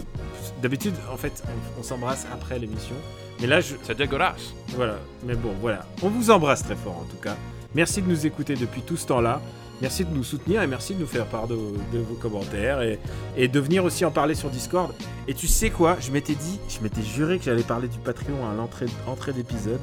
d'habitude, 0.62 0.94
en 1.14 1.18
fait, 1.18 1.44
on, 1.46 1.80
on 1.80 1.84
s'embrasse 1.84 2.26
après 2.34 2.58
l'émission. 2.60 2.96
Mais 3.40 3.48
là, 3.48 3.62
je, 3.62 3.76
C'est 3.84 3.96
dégueulasse. 3.98 4.54
Voilà, 4.70 4.96
mais 5.26 5.36
bon, 5.36 5.52
voilà. 5.62 5.86
On 6.02 6.10
vous 6.10 6.32
embrasse 6.32 6.64
très 6.64 6.76
fort 6.76 6.98
en 6.98 7.06
tout 7.06 7.22
cas. 7.22 7.36
Merci 7.76 8.02
de 8.02 8.08
nous 8.10 8.26
écouter 8.26 8.56
depuis 8.56 8.82
tout 8.82 8.98
ce 8.98 9.06
temps-là. 9.08 9.42
Merci 9.80 10.06
de 10.06 10.10
nous 10.12 10.24
soutenir 10.24 10.64
et 10.64 10.68
merci 10.68 10.96
de 10.96 11.02
nous 11.02 11.06
faire 11.06 11.28
part 11.28 11.48
de, 11.48 11.54
de 11.56 12.00
vos 12.00 12.16
commentaires 12.16 12.82
et, 12.82 12.98
et 13.36 13.48
de 13.48 13.60
venir 13.60 13.86
aussi 13.86 14.04
en 14.06 14.10
parler 14.10 14.34
sur 14.34 14.50
Discord. 14.50 14.92
Et 15.28 15.36
tu 15.36 15.46
sais 15.46 15.70
quoi? 15.70 15.98
Je 16.00 16.10
m'étais 16.10 16.34
dit, 16.34 16.60
je 16.68 16.80
m'étais 16.82 17.04
juré 17.04 17.38
que 17.38 17.44
j'allais 17.46 17.62
parler 17.62 17.88
du 17.88 18.00
Patreon 18.00 18.50
à 18.52 18.56
l'entrée 18.56 18.88
entrée 19.06 19.34
d'épisode. 19.34 19.82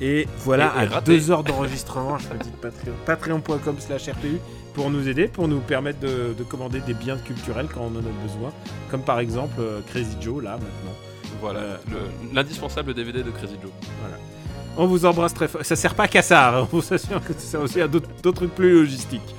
Et 0.00 0.26
voilà, 0.38 0.72
Et- 0.76 0.82
et 0.82 0.86
à 0.86 0.90
raté. 0.94 1.12
deux 1.12 1.30
heures 1.30 1.44
d'enregistrement, 1.44 2.18
je 2.18 2.26
me 2.36 2.42
dis 2.42 2.50
Patreon, 2.60 2.94
patreon.com 3.06 3.76
slash 3.78 4.08
RPU 4.08 4.38
pour 4.74 4.90
nous 4.90 5.08
aider, 5.08 5.28
pour 5.28 5.48
nous 5.48 5.60
permettre 5.60 6.00
de, 6.00 6.34
de 6.36 6.42
commander 6.44 6.80
des 6.80 6.94
biens 6.94 7.16
culturels 7.18 7.68
quand 7.72 7.82
on 7.82 7.96
en 7.96 8.00
a 8.00 8.22
besoin. 8.26 8.52
Comme 8.90 9.02
par 9.02 9.18
exemple 9.20 9.54
euh, 9.60 9.80
Crazy 9.88 10.16
Joe, 10.20 10.42
là, 10.42 10.52
maintenant. 10.52 10.96
Voilà, 11.40 11.60
Euh, 11.60 11.76
le- 11.90 12.34
l'indispensable 12.34 12.94
DVD 12.94 13.22
de 13.22 13.30
Crazy 13.30 13.56
Joe. 13.62 13.70
On 14.76 14.86
vous 14.86 15.04
embrasse 15.04 15.34
très 15.34 15.48
fort. 15.48 15.64
Ça 15.64 15.76
sert 15.76 15.94
pas 15.94 16.08
qu'à 16.08 16.22
ça, 16.22 16.56
hein. 16.60 16.68
on 16.72 16.76
vous 16.78 16.94
assure 16.94 17.22
que 17.22 17.32
ça 17.34 17.40
sert 17.40 17.60
aussi 17.60 17.80
à 17.80 17.88
d'autres 17.88 18.08
d'autres 18.22 18.36
trucs 18.38 18.54
plus 18.54 18.72
logistiques. 18.72 19.34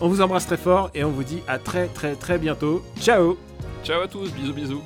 On 0.00 0.08
vous 0.08 0.20
embrasse 0.20 0.46
très 0.46 0.56
fort 0.56 0.90
et 0.94 1.04
on 1.04 1.10
vous 1.10 1.22
dit 1.22 1.40
à 1.46 1.58
très 1.58 1.86
très 1.86 2.16
très 2.16 2.36
bientôt. 2.38 2.82
Ciao 2.98 3.36
Ciao 3.84 4.00
à 4.02 4.08
tous, 4.08 4.30
bisous 4.32 4.52
bisous. 4.54 4.82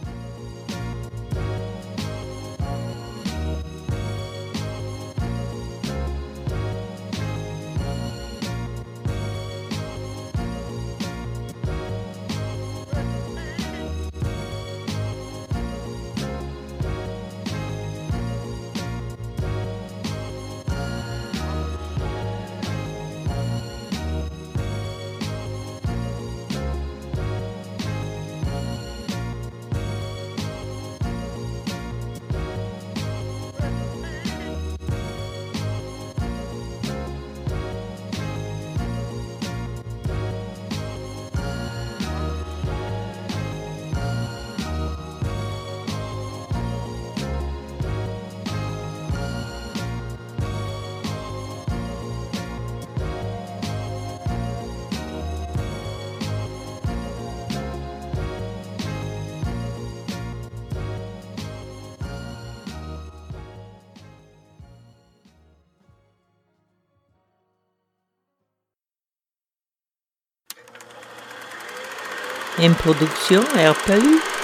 Production 72.75 73.43
RPU. 73.55 74.36